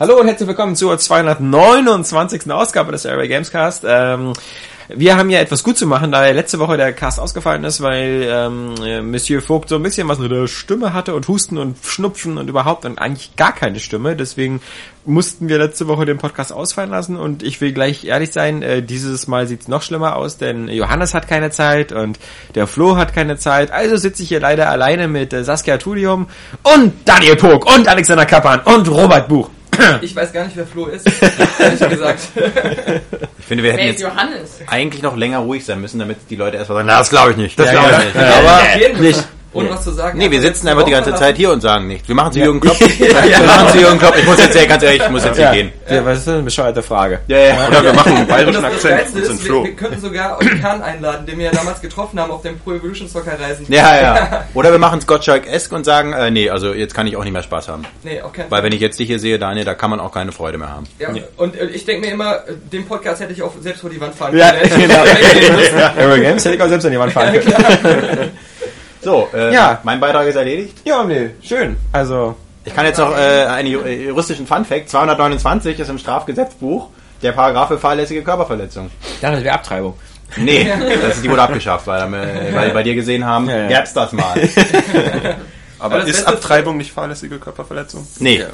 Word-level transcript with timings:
Hallo 0.00 0.18
und 0.18 0.26
herzlich 0.26 0.48
willkommen 0.48 0.74
zur 0.74 0.98
229. 0.98 2.50
Ausgabe 2.50 2.90
des 2.90 3.04
Airway 3.04 3.28
Gamescast. 3.28 3.84
Ähm, 3.86 4.32
wir 4.88 5.16
haben 5.16 5.30
ja 5.30 5.38
etwas 5.38 5.62
gut 5.62 5.78
zu 5.78 5.86
machen, 5.86 6.10
da 6.10 6.28
letzte 6.30 6.58
Woche 6.58 6.76
der 6.76 6.92
Cast 6.92 7.20
ausgefallen 7.20 7.62
ist, 7.62 7.80
weil 7.80 8.26
ähm, 8.28 8.74
äh, 8.84 9.00
Monsieur 9.00 9.40
Vogt 9.40 9.68
so 9.68 9.76
ein 9.76 9.84
bisschen 9.84 10.08
was 10.08 10.18
mit 10.18 10.32
der 10.32 10.48
Stimme 10.48 10.94
hatte 10.94 11.14
und 11.14 11.28
Husten 11.28 11.58
und 11.58 11.76
Schnupfen 11.84 12.38
und 12.38 12.48
überhaupt 12.48 12.84
und 12.84 12.98
eigentlich 12.98 13.36
gar 13.36 13.54
keine 13.54 13.78
Stimme. 13.78 14.16
Deswegen 14.16 14.60
mussten 15.04 15.48
wir 15.48 15.58
letzte 15.58 15.86
Woche 15.86 16.06
den 16.06 16.18
Podcast 16.18 16.52
ausfallen 16.52 16.90
lassen 16.90 17.16
und 17.16 17.44
ich 17.44 17.60
will 17.60 17.72
gleich 17.72 18.04
ehrlich 18.04 18.32
sein, 18.32 18.62
äh, 18.62 18.82
dieses 18.82 19.28
Mal 19.28 19.46
sieht's 19.46 19.68
noch 19.68 19.82
schlimmer 19.82 20.16
aus, 20.16 20.38
denn 20.38 20.66
Johannes 20.66 21.14
hat 21.14 21.28
keine 21.28 21.50
Zeit 21.52 21.92
und 21.92 22.18
der 22.56 22.66
Flo 22.66 22.96
hat 22.96 23.14
keine 23.14 23.36
Zeit. 23.36 23.70
Also 23.70 23.96
sitze 23.96 24.24
ich 24.24 24.28
hier 24.28 24.40
leider 24.40 24.68
alleine 24.70 25.06
mit 25.06 25.32
äh, 25.32 25.44
Saskia 25.44 25.78
Tudium 25.78 26.26
und 26.64 26.94
Daniel 27.04 27.36
Pog 27.36 27.72
und 27.72 27.86
Alexander 27.86 28.26
Kappan 28.26 28.58
und 28.64 28.88
Robert 28.90 29.28
Buch. 29.28 29.50
Ich 30.02 30.14
weiß 30.16 30.32
gar 30.32 30.44
nicht, 30.44 30.56
wer 30.56 30.66
Flo 30.66 30.86
ist, 30.86 31.06
ehrlich 31.58 31.88
gesagt. 31.88 32.20
Ich 33.38 33.48
finde, 33.48 33.62
wir 33.64 33.72
hätten 33.74 33.84
jetzt 33.88 34.00
Johannes? 34.00 34.60
eigentlich 34.68 35.02
noch 35.02 35.18
länger 35.18 35.38
ruhig 35.40 35.66
sein 35.66 35.78
müssen, 35.78 35.98
damit 35.98 36.16
die 36.30 36.36
Leute 36.36 36.56
erstmal 36.56 36.76
sagen, 36.78 36.88
na, 36.88 36.98
das 36.98 37.10
glaube 37.10 37.32
ich 37.32 37.36
nicht. 37.36 37.58
Das 37.58 37.66
Ja, 37.66 37.72
glaube 37.72 37.90
ja, 37.90 37.98
ich 37.98 38.04
nicht. 38.06 38.14
ja, 38.16 38.22
Ja, 38.22 38.88
aber- 38.94 39.02
nicht. 39.02 39.24
Ohne 39.54 39.70
was 39.70 39.82
zu 39.84 39.92
sagen. 39.92 40.18
nee, 40.18 40.30
wir 40.30 40.40
sitzen 40.40 40.68
einfach 40.68 40.82
die 40.84 40.90
ganze 40.90 41.10
verlassen. 41.10 41.24
Zeit 41.24 41.36
hier 41.36 41.50
und 41.52 41.60
sagen 41.60 41.86
nichts. 41.86 42.06
Wir 42.08 42.14
machen 42.14 42.32
zu 42.32 42.38
Ja. 42.40 42.44
Jürgen 42.46 42.60
Klopp. 42.60 42.78
Wir 42.80 43.38
machen 43.46 43.68
zu 43.70 43.78
Jürgen 43.78 43.98
Klopp. 43.98 44.16
Ich 44.18 44.24
muss 44.26 44.38
jetzt, 44.38 44.54
ja, 44.54 44.64
ganz 44.66 44.82
ehrlich, 44.82 45.02
ich 45.02 45.10
muss 45.10 45.24
jetzt 45.24 45.36
hier 45.36 45.44
Ja, 45.46 45.52
gehen. 45.52 45.72
ja. 45.88 46.04
was 46.04 46.18
ist 46.18 46.26
denn 46.26 46.34
eine 46.34 46.42
bescheuerte 46.42 46.82
Frage? 46.82 47.20
Ja, 47.28 47.38
ja. 47.38 47.68
Oder 47.68 47.84
wir 47.84 47.92
machen 47.92 48.16
einen 48.16 48.26
bayerischen 48.26 48.62
das, 48.62 48.72
das 48.82 48.84
Akzent 48.92 49.08
sind 49.10 49.22
ist, 49.36 49.44
wir, 49.44 49.64
wir 49.64 49.72
könnten 49.76 50.00
sogar 50.00 50.32
Orkan 50.34 50.82
einladen, 50.82 51.24
den 51.26 51.38
wir 51.38 51.46
ja 51.46 51.52
damals 51.52 51.80
getroffen 51.80 52.18
haben 52.20 52.30
auf 52.32 52.42
den 52.42 52.58
Pro 52.58 52.72
Evolution 52.72 53.08
Soccer 53.08 53.38
Reisen. 53.40 53.66
Ja, 53.68 54.00
ja. 54.00 54.44
Oder 54.54 54.72
wir 54.72 54.78
machen 54.78 55.00
Gottschalk-esk 55.06 55.72
und 55.72 55.84
sagen, 55.84 56.12
äh, 56.12 56.30
nee, 56.30 56.50
also 56.50 56.72
jetzt 56.72 56.94
kann 56.94 57.06
ich 57.06 57.16
auch 57.16 57.24
nicht 57.24 57.32
mehr 57.32 57.42
Spaß 57.42 57.68
haben. 57.68 57.84
Nee, 58.02 58.20
auf 58.22 58.32
keinen 58.32 58.50
Weil 58.50 58.62
wenn 58.62 58.72
ich 58.72 58.80
jetzt 58.80 58.98
dich 58.98 59.06
hier 59.06 59.18
sehe, 59.18 59.38
Daniel, 59.38 59.64
da 59.64 59.74
kann 59.74 59.90
man 59.90 60.00
auch 60.00 60.12
keine 60.12 60.32
Freude 60.32 60.58
mehr 60.58 60.70
haben. 60.70 60.86
Ja, 60.98 61.08
und 61.36 61.56
äh, 61.56 61.66
ich 61.66 61.84
denke 61.84 62.06
mir 62.06 62.12
immer, 62.12 62.34
äh, 62.48 62.54
den 62.72 62.86
Podcast 62.86 63.20
hätte 63.20 63.32
ich 63.32 63.42
auch 63.42 63.52
selbst 63.60 63.80
vor 63.82 63.90
die 63.90 64.00
Wand 64.00 64.14
fahren 64.14 64.36
Ja, 64.36 64.50
können. 64.52 64.80
genau. 64.80 65.04
Aero 65.96 66.20
Games 66.20 66.44
hätte 66.44 66.56
ich 66.56 66.62
auch 66.62 66.68
selbst 66.68 66.84
an 66.86 66.92
die 66.92 66.98
Wand 66.98 67.12
fahren 67.12 67.32
können. 67.32 68.30
So, 69.04 69.28
äh, 69.34 69.52
Ja. 69.52 69.80
mein 69.84 70.00
Beitrag 70.00 70.26
ist 70.26 70.34
erledigt. 70.36 70.78
Ja, 70.84 71.04
nee, 71.04 71.30
schön. 71.42 71.76
Also, 71.92 72.34
Ich 72.64 72.74
kann 72.74 72.86
jetzt 72.86 72.98
noch 72.98 73.16
äh, 73.16 73.44
einen 73.44 73.68
äh, 73.84 74.04
juristischen 74.06 74.46
Funfact. 74.46 74.88
229 74.88 75.78
ist 75.78 75.88
im 75.90 75.98
Strafgesetzbuch 75.98 76.88
der 77.22 77.32
Paragraph 77.32 77.68
für 77.68 77.78
fahrlässige 77.78 78.22
Körperverletzung. 78.22 78.90
ja, 79.20 79.30
das 79.30 79.44
wäre 79.44 79.54
Abtreibung. 79.54 79.94
Nee, 80.36 80.66
das, 81.02 81.20
die 81.22 81.30
wurde 81.30 81.42
abgeschafft, 81.42 81.86
weil, 81.86 82.08
wir- 82.10 82.54
weil 82.54 82.66
wir 82.68 82.74
bei 82.74 82.82
dir 82.82 82.94
gesehen 82.94 83.24
haben, 83.24 83.48
Ja, 83.48 83.58
ja. 83.58 83.68
gab's 83.68 83.92
das 83.92 84.12
mal. 84.12 84.34
Aber 85.78 85.98
das 85.98 86.08
ist 86.08 86.16
Beste- 86.24 86.28
Abtreibung 86.28 86.76
nicht 86.78 86.92
fahrlässige 86.92 87.38
Körperverletzung? 87.38 88.06
Nee. 88.18 88.38
Ja. 88.38 88.46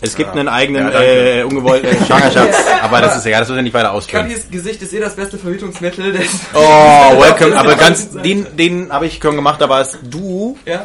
Es 0.00 0.14
gibt 0.16 0.34
Ja. 0.34 0.40
einen 0.40 0.48
eigenen 0.48 0.90
Ja, 0.92 1.00
äh, 1.02 1.42
ungewollten 1.44 2.04
Schwangerschafts... 2.06 2.58
Aber 2.82 3.00
das 3.00 3.16
ist 3.16 3.26
egal, 3.26 3.40
das 3.40 3.48
müssen 3.48 3.58
wir 3.58 3.62
nicht 3.62 3.74
weiter 3.74 3.92
ausführen. 3.92 4.28
Kappis 4.28 4.50
Gesicht 4.50 4.82
ist 4.82 4.92
eh 4.92 5.00
das 5.00 5.16
beste 5.16 5.38
Verhütungsmittel. 5.38 6.12
Das 6.12 6.26
Oh, 6.54 6.58
welcome. 7.20 7.56
Aber 7.58 7.74
ganz, 7.76 8.10
den, 8.10 8.46
den 8.56 8.92
habe 8.92 9.06
ich 9.06 9.18
schon 9.22 9.36
gemacht, 9.36 9.60
da 9.60 9.68
warst 9.68 9.98
du... 10.02 10.56
ja, 10.64 10.82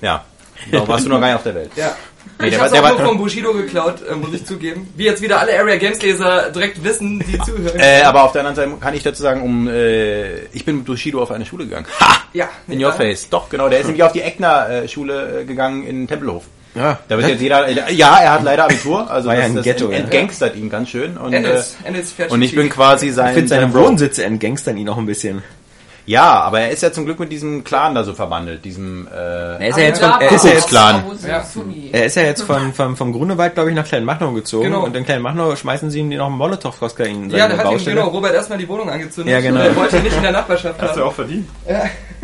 Ja, 0.00 0.24
da 0.72 0.86
warst 0.88 1.04
du 1.06 1.08
noch 1.10 1.20
gar 1.20 1.26
nicht 1.28 1.36
auf 1.36 1.42
der 1.44 1.54
Welt. 1.54 1.70
ja. 1.76 1.94
Nee, 2.40 2.48
ich 2.48 2.52
der 2.54 2.60
hab's 2.62 2.72
war- 2.72 2.82
der 2.82 2.92
auch 2.92 2.98
nur 2.98 3.08
vom 3.08 3.18
Bushido 3.18 3.52
geklaut, 3.52 3.96
äh, 4.08 4.14
muss 4.14 4.32
ich 4.34 4.44
zugeben. 4.44 4.88
Wie 4.94 5.04
jetzt 5.04 5.22
wieder 5.22 5.40
alle 5.40 5.58
Area 5.58 5.76
Games 5.76 6.00
Leser 6.02 6.50
direkt 6.50 6.84
wissen, 6.84 7.18
die 7.20 7.38
zuhören. 7.40 7.78
Äh, 7.80 8.02
aber 8.02 8.22
auf 8.22 8.32
der 8.32 8.42
anderen 8.46 8.54
Seite 8.54 8.80
kann 8.80 8.94
ich 8.94 9.02
dazu 9.02 9.22
sagen, 9.22 9.42
um 9.42 9.66
äh, 9.66 10.44
ich 10.52 10.64
bin 10.64 10.76
mit 10.76 10.84
Bushido 10.84 11.20
auf 11.22 11.30
eine 11.32 11.44
Schule 11.46 11.64
gegangen. 11.64 11.86
Ha! 12.00 12.18
ja, 12.34 12.48
In 12.68 12.84
your 12.84 12.92
face. 12.92 13.28
Doch, 13.30 13.48
genau. 13.48 13.68
Der 13.68 13.80
ist 13.80 13.86
nämlich 13.86 14.02
auf 14.04 14.12
die 14.12 14.20
Eckner-Schule 14.22 15.40
äh, 15.40 15.44
gegangen 15.46 15.84
in 15.84 16.06
Tempelhof. 16.06 16.44
Ja. 16.78 16.98
Da 17.08 17.18
wird 17.18 17.28
jetzt 17.28 17.40
jeder, 17.42 17.66
äh, 17.68 17.92
ja, 17.92 18.16
er 18.18 18.32
hat 18.32 18.42
leider 18.44 18.64
Abitur, 18.64 19.10
also 19.10 19.28
War 19.28 19.34
ja 19.34 19.40
das, 19.42 19.50
ein 19.50 19.56
das 19.56 19.64
Ghetto, 19.64 19.90
ja. 19.90 19.98
entgangstert 19.98 20.56
ihn 20.56 20.70
ganz 20.70 20.88
schön. 20.88 21.16
Und, 21.16 21.32
äh, 21.32 21.36
Ennis, 21.38 21.76
Ennis 21.84 22.12
fährt 22.12 22.30
und 22.30 22.40
ich 22.42 22.54
bin 22.54 22.70
quasi 22.70 23.10
sein, 23.10 23.28
Ich 23.28 23.34
finde 23.34 23.48
seine. 23.48 23.74
Wohnsitze 23.74 24.24
entgangstern 24.24 24.76
ihn 24.76 24.88
auch 24.88 24.98
ein 24.98 25.06
bisschen. 25.06 25.42
Ja, 26.08 26.40
aber 26.40 26.60
er 26.60 26.70
ist 26.70 26.82
ja 26.82 26.90
zum 26.90 27.04
Glück 27.04 27.20
mit 27.20 27.30
diesem 27.30 27.64
Clan 27.64 27.94
da 27.94 28.02
so 28.02 28.14
verbandelt, 28.14 28.64
diesem, 28.64 29.06
äh, 29.08 29.62
Er 29.62 29.68
ist 29.68 29.76
ja 29.76 29.84
jetzt 29.84 30.00
von, 30.00 30.08
Aber 30.10 30.24
er 30.24 30.32
ist 30.32 30.42
ja 30.42 30.52
jetzt. 30.52 30.72
Ja. 30.72 31.44
Sunni. 31.44 31.90
er 31.92 32.06
ist 32.06 32.14
ja 32.14 32.22
jetzt 32.22 32.42
von, 32.44 32.72
vom, 32.72 32.96
vom 32.96 33.12
Grunewald, 33.12 33.52
glaube 33.52 33.68
ich, 33.68 33.76
nach 33.76 33.86
Kleinmachnow 33.86 34.34
gezogen. 34.34 34.64
Genau. 34.70 34.84
Und 34.84 34.96
in 34.96 35.04
Kleinmachnow 35.04 35.58
schmeißen 35.58 35.90
sie 35.90 35.98
ihm 36.00 36.08
noch 36.08 36.28
einen 36.28 36.36
Molotow-Cocktail 36.36 37.08
in 37.08 37.28
Ja, 37.28 37.40
seine 37.40 37.56
der 37.56 37.64
hat 37.66 37.72
ihm 37.78 37.84
genau 37.84 38.08
Robert 38.08 38.32
erstmal 38.32 38.56
die 38.56 38.66
Wohnung 38.66 38.88
angezündet. 38.88 39.34
Ja, 39.34 39.40
genau. 39.42 39.60
Er 39.60 39.76
wollte 39.76 40.00
nicht 40.00 40.16
in 40.16 40.22
der 40.22 40.32
Nachbarschaft 40.32 40.80
Hast 40.80 40.96
du 40.96 41.00
haben. 41.00 41.08
auch 41.08 41.12
verdient. 41.12 41.46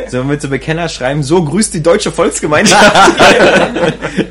So 0.08 0.24
mit 0.24 0.40
so 0.40 0.48
Bekenner 0.48 0.88
schreiben, 0.88 1.22
so 1.22 1.44
grüßt 1.44 1.74
die 1.74 1.82
deutsche 1.82 2.10
Volksgemeinschaft 2.10 2.90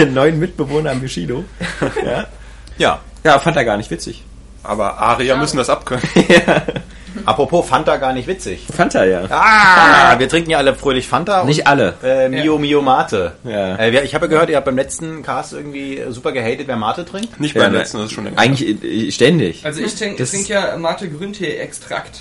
ihren 0.00 0.14
neuen 0.14 0.38
Mitbewohner 0.38 0.90
am 0.90 1.00
Bushido. 1.00 1.44
Ja. 2.04 2.26
ja. 2.78 3.00
ja, 3.22 3.38
fand 3.38 3.56
er 3.56 3.64
gar 3.64 3.76
nicht 3.76 3.90
witzig. 3.90 4.24
Aber 4.62 4.98
Arier 4.98 5.36
müssen 5.36 5.56
das 5.56 5.70
abkönnen. 5.70 6.02
Apropos 7.24 7.68
Fanta 7.68 7.96
gar 7.96 8.12
nicht 8.12 8.28
witzig. 8.28 8.66
Fand 8.72 8.94
er 8.94 9.04
ja. 9.04 9.24
Ah, 9.30 10.18
wir 10.18 10.28
trinken 10.28 10.50
ja 10.50 10.58
alle 10.58 10.74
fröhlich 10.74 11.08
Fanta. 11.08 11.44
Nicht 11.44 11.66
alle. 11.66 11.94
Äh, 12.04 12.28
Mio 12.28 12.56
Mio 12.58 12.82
Mate. 12.82 13.32
Ja. 13.42 13.74
Äh, 13.76 14.04
ich 14.04 14.14
habe 14.14 14.26
ja 14.26 14.30
gehört, 14.30 14.50
ihr 14.50 14.56
habt 14.56 14.66
beim 14.66 14.76
letzten 14.76 15.22
Cast 15.22 15.52
irgendwie 15.52 16.02
super 16.10 16.30
gehatet, 16.32 16.68
wer 16.68 16.76
Mate 16.76 17.04
trinkt. 17.04 17.40
Nicht 17.40 17.56
Ja, 17.56 17.62
beim 17.64 17.72
letzten, 17.72 17.98
das 17.98 18.06
ist 18.06 18.12
schon 18.12 18.24
länger. 18.24 18.38
Eigentlich 18.38 18.84
äh, 18.84 19.10
ständig. 19.10 19.64
Also 19.64 19.82
ich 19.82 19.94
trinke 19.96 20.24
trink 20.24 20.48
ja 20.48 20.76
Mate 20.76 21.08
Grüntee-Extrakt. 21.08 22.20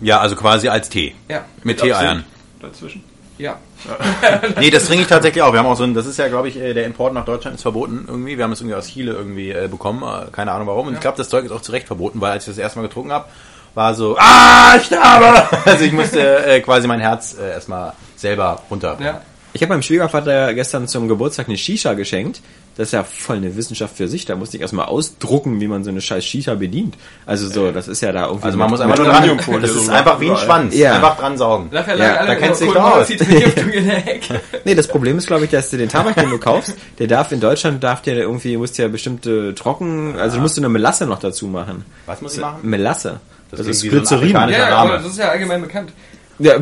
Ja, 0.00 0.20
also 0.20 0.36
quasi 0.36 0.68
als 0.68 0.90
Tee. 0.90 1.14
Ja. 1.28 1.44
Mit 1.62 1.80
Tee-Eiern. 1.80 2.24
Dazwischen. 2.60 3.02
Ja. 3.38 3.58
Nee, 4.60 4.70
das 4.70 4.86
trinke 4.86 5.02
ich 5.02 5.08
tatsächlich 5.08 5.42
auch. 5.42 5.52
Wir 5.52 5.60
haben 5.60 5.66
auch 5.66 5.76
so 5.76 5.84
ein, 5.84 5.94
das 5.94 6.06
ist 6.06 6.18
ja, 6.18 6.28
glaube 6.28 6.48
ich, 6.48 6.56
äh, 6.56 6.74
der 6.74 6.84
Import 6.84 7.14
nach 7.14 7.24
Deutschland 7.24 7.56
ist 7.56 7.62
verboten 7.62 8.04
irgendwie. 8.08 8.36
Wir 8.36 8.44
haben 8.44 8.52
es 8.52 8.60
irgendwie 8.60 8.74
aus 8.74 8.88
Chile 8.88 9.12
irgendwie 9.12 9.50
äh, 9.50 9.68
bekommen, 9.68 10.02
äh, 10.02 10.30
keine 10.32 10.52
Ahnung 10.52 10.66
warum. 10.66 10.88
Und 10.88 10.94
ich 10.94 11.00
glaube, 11.00 11.16
das 11.16 11.28
Zeug 11.28 11.44
ist 11.44 11.52
auch 11.52 11.62
zu 11.62 11.72
Recht 11.72 11.86
verboten, 11.86 12.20
weil 12.20 12.32
als 12.32 12.44
ich 12.44 12.54
das 12.54 12.58
erste 12.58 12.80
Mal 12.80 12.88
getrunken 12.88 13.12
habe, 13.12 13.26
war 13.74 13.94
so, 13.94 14.16
ah, 14.18 14.74
ich 14.76 14.86
sterbe! 14.86 15.48
Also 15.64 15.84
ich 15.84 15.92
musste 15.92 16.44
äh, 16.44 16.60
quasi 16.60 16.88
mein 16.88 17.00
Herz 17.00 17.36
äh, 17.38 17.50
erstmal 17.50 17.92
selber 18.16 18.60
runter. 18.70 18.98
Ja. 19.00 19.20
Ich 19.52 19.62
habe 19.62 19.72
meinem 19.72 19.82
Schwiegervater 19.82 20.52
gestern 20.54 20.88
zum 20.88 21.08
Geburtstag 21.08 21.48
eine 21.48 21.56
Shisha 21.56 21.94
geschenkt. 21.94 22.40
Das 22.78 22.88
ist 22.88 22.92
ja 22.92 23.02
voll 23.04 23.36
eine 23.36 23.54
Wissenschaft 23.56 23.96
für 23.96 24.06
sich. 24.08 24.24
Da 24.24 24.36
musste 24.36 24.56
ich 24.56 24.60
erstmal 24.62 24.86
ausdrucken, 24.86 25.60
wie 25.60 25.66
man 25.66 25.82
so 25.82 25.90
eine 25.90 26.00
scheiß 26.00 26.24
Shisha 26.24 26.54
bedient. 26.54 26.94
Also 27.26 27.48
so, 27.48 27.72
das 27.72 27.88
ist 27.88 28.00
ja 28.00 28.12
da 28.12 28.26
irgendwie. 28.26 28.44
Also 28.44 28.54
so 28.54 28.58
man 28.60 28.70
muss 28.70 28.80
einfach 28.80 28.96
nur 28.96 29.06
dran, 29.06 29.60
das 29.60 29.70
ist 29.72 29.86
so 29.86 29.92
einfach 29.92 30.20
wie 30.20 30.30
ein. 30.30 30.36
Schwanz. 30.36 30.74
Ja. 30.76 30.94
Einfach 30.94 31.18
dran 31.18 31.36
saugen. 31.36 31.68
Ja, 31.72 32.24
da 32.24 32.34
kennst 32.36 32.60
du 32.60 32.64
dich 32.66 32.74
doch 32.74 32.96
aus. 32.96 33.08
Nee, 34.64 34.74
das 34.74 34.86
Problem 34.86 35.18
ist, 35.18 35.26
glaube 35.26 35.44
ich, 35.44 35.50
dass 35.50 35.70
du 35.70 35.76
den 35.76 35.88
Tabak, 35.88 36.14
den 36.16 36.30
du 36.30 36.38
kaufst, 36.38 36.74
der 36.98 37.06
darf 37.06 37.32
in 37.32 37.40
Deutschland, 37.40 37.82
darf 37.82 38.02
der 38.02 38.16
irgendwie, 38.16 38.56
musst 38.56 38.78
ja 38.78 38.88
bestimmte 38.88 39.54
trocken, 39.54 40.14
also 40.16 40.36
du 40.36 40.42
musst 40.42 40.56
du 40.56 40.60
eine 40.60 40.68
Melasse 40.68 41.06
noch 41.06 41.18
dazu 41.18 41.46
machen. 41.48 41.84
Was 42.06 42.20
muss 42.22 42.34
ich 42.34 42.40
machen? 42.40 42.58
Melasse. 42.62 43.20
Das 43.50 43.58
Das, 43.58 43.66
ist 43.68 43.80
so 43.80 43.88
Glycerin. 43.88 44.36
afrikanischer- 44.36 44.58
Ja, 44.68 44.76
aber 44.76 44.98
das 44.98 45.06
ist 45.06 45.18
ja 45.18 45.28
allgemein 45.30 45.62
bekannt. 45.62 45.90
ja, 46.44 46.54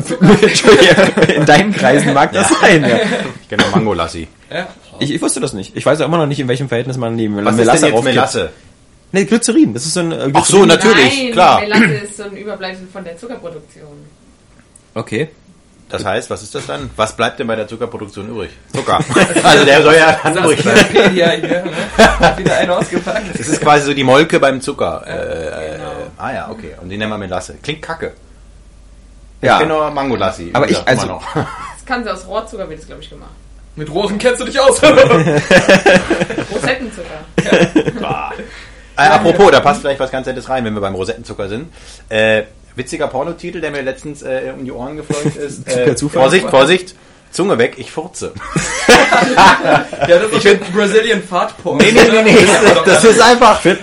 in 1.35 1.45
deinen 1.45 1.71
Kreisen 1.73 2.13
mag 2.13 2.31
das 2.33 2.49
sein, 2.49 2.81
ja. 2.81 2.97
Ich 3.41 3.49
kenne 3.49 3.63
nur 3.63 3.71
Mango 3.71 3.93
Lassi. 3.93 4.27
Ja. 4.51 4.67
Ich, 4.99 5.11
ich 5.11 5.21
wusste 5.21 5.39
das 5.39 5.53
nicht. 5.53 5.75
Ich 5.75 5.85
weiß 5.85 6.01
auch 6.01 6.05
immer 6.05 6.17
noch 6.17 6.25
nicht, 6.25 6.39
in 6.39 6.47
welchem 6.47 6.67
Verhältnis 6.67 6.97
man 6.97 7.17
die 7.17 7.29
Was 7.31 7.51
ist 7.53 7.57
Melasse 7.57 7.85
denn 7.85 7.95
jetzt. 7.95 8.03
Melasse? 8.03 8.49
Nee, 9.11 9.25
Glycerin. 9.25 9.73
Das 9.73 9.85
ist 9.85 9.93
so 9.93 9.99
ein 10.01 10.11
äh, 10.11 10.29
Ach 10.33 10.45
so, 10.45 10.61
Glycerin. 10.61 10.67
natürlich, 10.67 11.23
Nein, 11.23 11.31
klar. 11.31 11.59
Melasse 11.61 11.83
ist 11.83 12.17
so 12.17 12.23
ein 12.23 12.35
Überbleibsel 12.35 12.87
von 12.91 13.03
der 13.03 13.17
Zuckerproduktion. 13.17 14.05
Okay. 14.95 15.29
Das 15.89 16.03
heißt, 16.03 16.29
was 16.29 16.43
ist 16.43 16.53
das 16.53 16.65
dann? 16.65 16.89
Was 16.97 17.15
bleibt 17.15 17.39
denn 17.39 17.47
bei 17.47 17.55
der 17.55 17.67
Zuckerproduktion 17.67 18.27
übrig? 18.27 18.49
Zucker. 18.73 18.99
also 19.43 19.63
der 19.63 19.81
soll 19.81 19.95
ja 19.95 20.19
dann 20.21 20.37
übrig 20.37 20.61
sein. 20.61 20.75
Wikipedia 20.75 21.29
hier, 21.29 21.47
ne? 21.47 21.63
Hat 21.97 22.37
wieder 22.37 22.57
einen 22.57 22.71
ausgepackt. 22.71 23.39
Das 23.39 23.47
ist 23.47 23.61
quasi 23.61 23.85
so 23.85 23.93
die 23.93 24.03
Molke 24.03 24.39
beim 24.39 24.59
Zucker. 24.59 25.03
Äh, 25.07 25.11
äh, 25.11 25.77
genau. 25.77 25.91
ah 26.17 26.33
ja, 26.33 26.49
okay. 26.51 26.73
Und 26.81 26.89
die 26.89 26.97
nennen 26.97 27.11
wir 27.11 27.17
Melasse. 27.17 27.55
Klingt 27.63 27.81
kacke. 27.81 28.13
Ich 29.41 29.47
Ja. 29.47 29.57
kenne 29.59 29.73
nur 29.73 29.89
Mango 29.91 30.15
Lassi. 30.15 30.49
Aber 30.53 30.69
ich- 30.69 30.77
also- 30.87 31.03
immer 31.03 31.13
noch. 31.13 31.23
Das 31.33 31.45
kann 31.85 32.03
sie 32.03 32.11
aus 32.11 32.25
Rohrzucker, 32.27 32.67
wird 32.69 32.79
das 32.79 32.87
glaube 32.87 33.01
ich 33.03 33.09
gemacht. 33.09 33.29
Mit 33.75 33.89
Rohren 33.91 34.17
kennst 34.17 34.41
du 34.41 34.45
dich 34.45 34.59
aus. 34.59 34.81
Rosettenzucker. 36.51 37.19
Äh, 38.97 39.01
apropos, 39.01 39.51
da 39.51 39.59
passt 39.59 39.81
vielleicht 39.81 39.99
was 39.99 40.09
ganz 40.11 40.25
Nettes 40.25 40.49
rein, 40.49 40.65
wenn 40.65 40.73
wir 40.73 40.81
beim 40.81 40.95
Rosettenzucker 40.95 41.47
sind. 41.47 41.71
Äh, 42.09 42.43
witziger 42.75 43.07
Pornotitel, 43.07 43.61
der 43.61 43.69
mir 43.71 43.81
letztens 43.83 44.23
äh, 44.23 44.51
um 44.57 44.65
die 44.65 44.71
Ohren 44.71 44.97
geflogen 44.97 45.35
ist. 45.39 45.65
Per 45.67 45.87
Äh, 45.89 45.95
Zufall. 45.95 46.21
Vorsicht, 46.23 46.49
Vorsicht. 46.49 46.95
Zunge 47.31 47.57
weg, 47.57 47.75
ich 47.77 47.91
furze. 47.91 48.33
ja, 49.37 49.85
das 50.07 50.31
ist 50.43 50.47
ein 50.47 50.59
Brazilian 50.73 51.21
Fart 51.21 51.55
Porn. 51.61 51.77
Nee, 51.77 51.91
nee, 51.91 52.09
nee, 52.09 52.21
nee. 52.23 52.47
Das, 52.63 52.83
das 52.83 53.03
ist 53.03 53.21
einfach. 53.21 53.61
Der, 53.61 53.75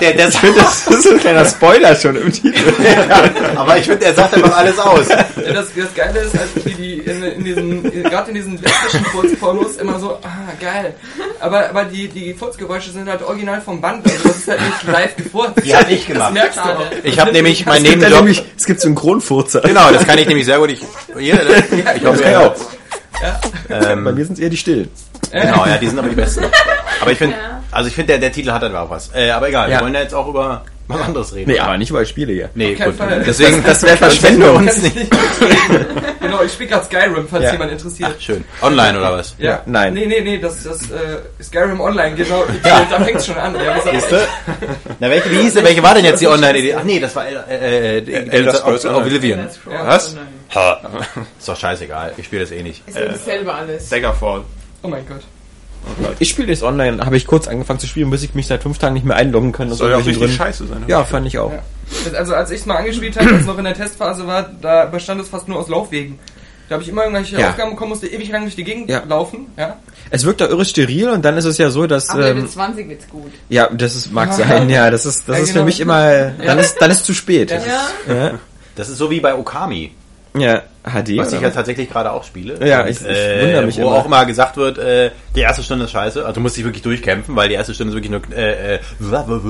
der, 0.00 0.12
der, 0.14 0.26
Das 0.26 0.86
ist 0.86 1.10
ein 1.10 1.18
kleiner 1.18 1.44
Spoiler 1.44 1.94
schon 1.96 2.16
im 2.16 2.32
Titel. 2.32 2.72
aber 3.56 3.78
ich 3.78 3.86
finde, 3.86 4.06
er 4.06 4.14
sagt 4.14 4.34
einfach 4.34 4.56
alles 4.56 4.78
aus. 4.78 5.08
Ja, 5.08 5.52
das, 5.52 5.68
das 5.74 5.94
Geile 5.94 6.20
ist 6.20 6.38
halt, 6.38 6.48
wie 6.64 6.74
die 6.74 6.98
in, 6.98 7.22
in 7.22 7.44
diesen, 7.44 7.87
gerade 8.10 8.28
in 8.30 8.34
diesen 8.36 8.60
lesbischen 8.60 9.04
Furzpornos 9.06 9.76
immer 9.76 9.98
so, 9.98 10.12
ah, 10.22 10.52
geil. 10.60 10.94
Aber, 11.40 11.68
aber 11.68 11.84
die, 11.84 12.08
die 12.08 12.34
Furzgeräusche 12.34 12.90
sind 12.90 13.08
halt 13.08 13.22
original 13.22 13.60
vom 13.60 13.80
Band, 13.80 14.04
also 14.06 14.28
das 14.28 14.36
ist 14.38 14.48
halt 14.48 14.60
nicht 14.60 14.82
live 14.86 15.16
gefurzt. 15.16 15.52
Die 15.64 15.74
hab 15.74 15.88
ich 15.90 16.00
Das 16.06 16.06
gemacht. 16.14 16.32
merkst 16.32 16.58
du 16.58 16.62
auch. 16.62 16.86
Ich 17.04 17.18
habe 17.20 17.32
nämlich 17.32 17.64
mein 17.66 17.76
Es 17.84 17.90
gibt, 17.90 18.02
ja 18.02 18.08
Nebenjob. 18.08 18.18
nämlich, 18.20 18.44
es 18.56 18.64
gibt 18.66 18.80
Synchronfurzer. 18.80 19.60
Genau, 19.60 19.90
das 19.92 20.06
kann 20.06 20.18
ich 20.18 20.26
nämlich 20.26 20.46
sehr 20.46 20.58
gut. 20.58 20.70
Ich, 20.70 20.80
hier, 21.18 21.34
ne? 21.36 21.64
ich 21.96 22.04
hoffe, 22.04 22.22
kann 22.22 22.32
ich 22.32 22.38
ja. 22.38 22.46
auch. 22.48 22.54
Bei 23.68 23.92
Ähm, 23.92 24.04
mir 24.04 24.24
sind 24.24 24.34
es 24.34 24.38
eher 24.38 24.48
die 24.50 24.56
Stillen. 24.56 24.88
genau, 25.32 25.66
ja, 25.66 25.76
die 25.76 25.88
sind 25.88 25.98
aber 25.98 26.08
die 26.08 26.14
besten. 26.14 26.44
Aber 27.00 27.10
ich 27.12 27.18
finde, 27.18 27.36
Ja. 27.36 27.62
Also 27.70 27.88
ich 27.88 27.94
finde, 27.94 28.12
der, 28.14 28.18
der 28.18 28.32
Titel 28.32 28.50
hat 28.50 28.62
halt 28.62 28.74
auch 28.74 28.88
was. 28.88 29.10
Äh, 29.14 29.30
aber 29.30 29.48
egal, 29.48 29.68
Ja. 29.70 29.78
wir 29.78 29.84
wollen 29.84 29.94
ja 29.94 30.00
jetzt 30.00 30.14
auch 30.14 30.26
über 30.28 30.64
was 30.86 31.00
anderes 31.02 31.34
reden. 31.34 31.50
Nee, 31.50 31.58
aber 31.58 31.76
nicht 31.76 31.90
über 31.90 32.02
Spiele 32.06 32.32
hier. 32.32 32.48
Nee, 32.54 32.74
gut. 32.76 32.94
Fall. 32.94 33.22
Deswegen, 33.26 33.62
Das 33.62 33.82
wäre 33.82 33.96
Verschwendung. 33.98 34.66
Ich 34.66 34.82
nicht. 34.82 34.96
Genau, 36.30 36.42
ich 36.42 36.52
spiele 36.52 36.70
gerade 36.70 36.84
Skyrim, 36.84 37.28
falls 37.28 37.44
Ja. 37.44 37.52
jemand 37.52 37.72
interessiert. 37.72 38.10
Ach, 38.16 38.20
schön. 38.20 38.44
Online 38.62 38.98
oder 38.98 39.12
was? 39.12 39.34
Ja, 39.38 39.62
Nein. 39.66 39.94
Nee, 39.94 40.06
nee, 40.06 40.20
nee, 40.20 40.38
das 40.38 40.62
das 40.64 40.82
äh, 40.90 41.42
Skyrim 41.42 41.80
Online, 41.80 42.14
genau. 42.14 42.44
Da 42.62 43.00
fängt's 43.04 43.26
schon 43.26 43.36
an. 43.36 43.54
Ja, 43.54 43.76
was 43.76 43.84
Siehst 43.84 44.10
du? 44.12 44.16
Na, 45.00 45.10
welche, 45.10 45.30
wie 45.30 45.38
hieß 45.42 45.54
denn, 45.54 45.64
welche 45.64 45.82
war 45.82 45.94
denn 45.94 46.04
jetzt 46.04 46.20
die 46.20 46.26
Online-Idee? 46.28 46.74
Ach 46.74 46.84
nee, 46.84 47.00
das 47.00 47.14
war 47.16 47.26
äh, 47.26 47.34
äh, 47.50 47.98
äh, 47.98 48.28
Elder 48.30 48.54
Scrolls 48.54 48.84
Ob- 48.86 48.96
Oblivion. 48.96 49.40
Ja. 49.70 49.86
Was? 49.86 50.16
Ha. 50.54 50.80
Ist 51.38 51.48
doch 51.48 51.56
scheißegal, 51.56 52.12
ich 52.16 52.26
spiele 52.26 52.42
das 52.42 52.52
eh 52.52 52.62
nicht. 52.62 52.82
Ist 52.86 52.96
ja 52.96 53.04
dasselbe 53.06 53.52
alles. 53.52 53.88
Daggerfall. 53.88 54.42
Oh 54.82 54.88
mein 54.88 55.06
Gott. 55.06 55.22
Ich 56.18 56.28
spiele 56.30 56.48
das 56.48 56.62
online, 56.62 57.04
habe 57.04 57.16
ich 57.16 57.26
kurz 57.26 57.48
angefangen 57.48 57.78
zu 57.78 57.86
spielen, 57.86 58.10
bis 58.10 58.22
ich 58.22 58.34
mich 58.34 58.46
seit 58.46 58.62
fünf 58.62 58.78
Tagen 58.78 58.94
nicht 58.94 59.06
mehr 59.06 59.16
einloggen 59.16 59.52
kann. 59.52 59.72
Soll 59.72 59.90
ja 59.90 59.96
auch 59.96 60.00
richtig 60.00 60.18
Gründen. 60.18 60.34
scheiße 60.34 60.66
sein. 60.66 60.84
Ja, 60.86 61.04
fand 61.04 61.26
ich 61.26 61.38
auch. 61.38 61.52
Ja. 61.52 61.60
Also 62.16 62.34
als 62.34 62.50
ich 62.50 62.60
es 62.60 62.66
mal 62.66 62.76
angespielt 62.76 63.18
habe, 63.18 63.30
als 63.30 63.40
es 63.40 63.46
noch 63.46 63.58
in 63.58 63.64
der 63.64 63.74
Testphase 63.74 64.26
war, 64.26 64.48
da 64.60 64.84
bestand 64.86 65.20
es 65.20 65.28
fast 65.28 65.48
nur 65.48 65.58
aus 65.58 65.68
Laufwegen. 65.68 66.18
Da 66.68 66.74
habe 66.74 66.82
ich 66.82 66.90
immer 66.90 67.02
irgendwelche 67.04 67.38
Ja. 67.40 67.48
Aufgaben 67.50 67.70
bekommen, 67.70 67.90
musste 67.90 68.08
ewig 68.08 68.28
lang 68.30 68.42
durch 68.42 68.54
die 68.56 68.64
Gegend 68.64 68.90
Ja. 68.90 69.02
laufen. 69.08 69.46
Ja. 69.56 69.76
Es 70.10 70.24
wirkt 70.24 70.40
da 70.42 70.46
irre 70.48 70.64
steril 70.66 71.08
und 71.08 71.24
dann 71.24 71.36
ist 71.38 71.46
es 71.46 71.56
ja 71.56 71.70
so, 71.70 71.86
dass 71.86 72.10
Ab 72.10 72.18
Level 72.18 72.42
ähm, 72.42 72.48
20 72.48 72.88
wird's 72.88 73.08
gut. 73.08 73.32
ja, 73.48 73.68
das 73.72 73.96
ist, 73.96 74.12
mag 74.12 74.32
sein, 74.34 74.68
ja, 74.78 74.90
das 74.90 75.06
ist 75.06 75.26
das 75.28 75.36
Ja, 75.36 75.42
ist 75.42 75.48
genau. 75.50 75.60
für 75.60 75.64
mich 75.66 75.80
immer 75.80 76.30
dann 76.44 76.58
ist 76.58 76.76
dann 76.80 76.90
ist 76.90 77.04
zu 77.06 77.14
spät. 77.14 77.50
Ja. 77.50 77.58
Ja. 78.14 78.32
Das 78.76 78.88
ist 78.90 78.98
so 78.98 79.10
wie 79.10 79.20
bei 79.20 79.34
Okami, 79.34 79.92
Ja, 80.36 80.62
HD. 80.84 81.16
was 81.18 81.32
ich 81.32 81.40
ja 81.40 81.50
tatsächlich 81.50 81.90
gerade 81.90 82.12
auch 82.12 82.24
spiele. 82.24 82.64
Ja, 82.66 82.82
Und, 82.82 82.88
ich- 82.90 83.00
ich 83.00 83.06
wundere 83.42 83.66
mich 83.66 83.76
Wo 83.78 83.82
immer. 83.82 83.90
auch 83.92 84.06
immer 84.06 84.24
gesagt 84.26 84.56
wird, 84.56 84.78
äh, 84.78 85.10
die 85.36 85.40
erste 85.40 85.62
Stunde 85.62 85.84
ist 85.84 85.90
scheiße, 85.92 86.20
also 86.22 86.32
du 86.34 86.40
musst 86.40 86.56
dich 86.56 86.64
wirklich 86.64 86.82
durchkämpfen, 86.82 87.36
weil 87.36 87.48
die 87.48 87.54
erste 87.54 87.74
Stunde 87.74 87.90
ist 87.92 87.94
wirklich 87.96 88.10
nur 88.10 88.20
äh, 88.36 88.76
äh, 88.76 88.78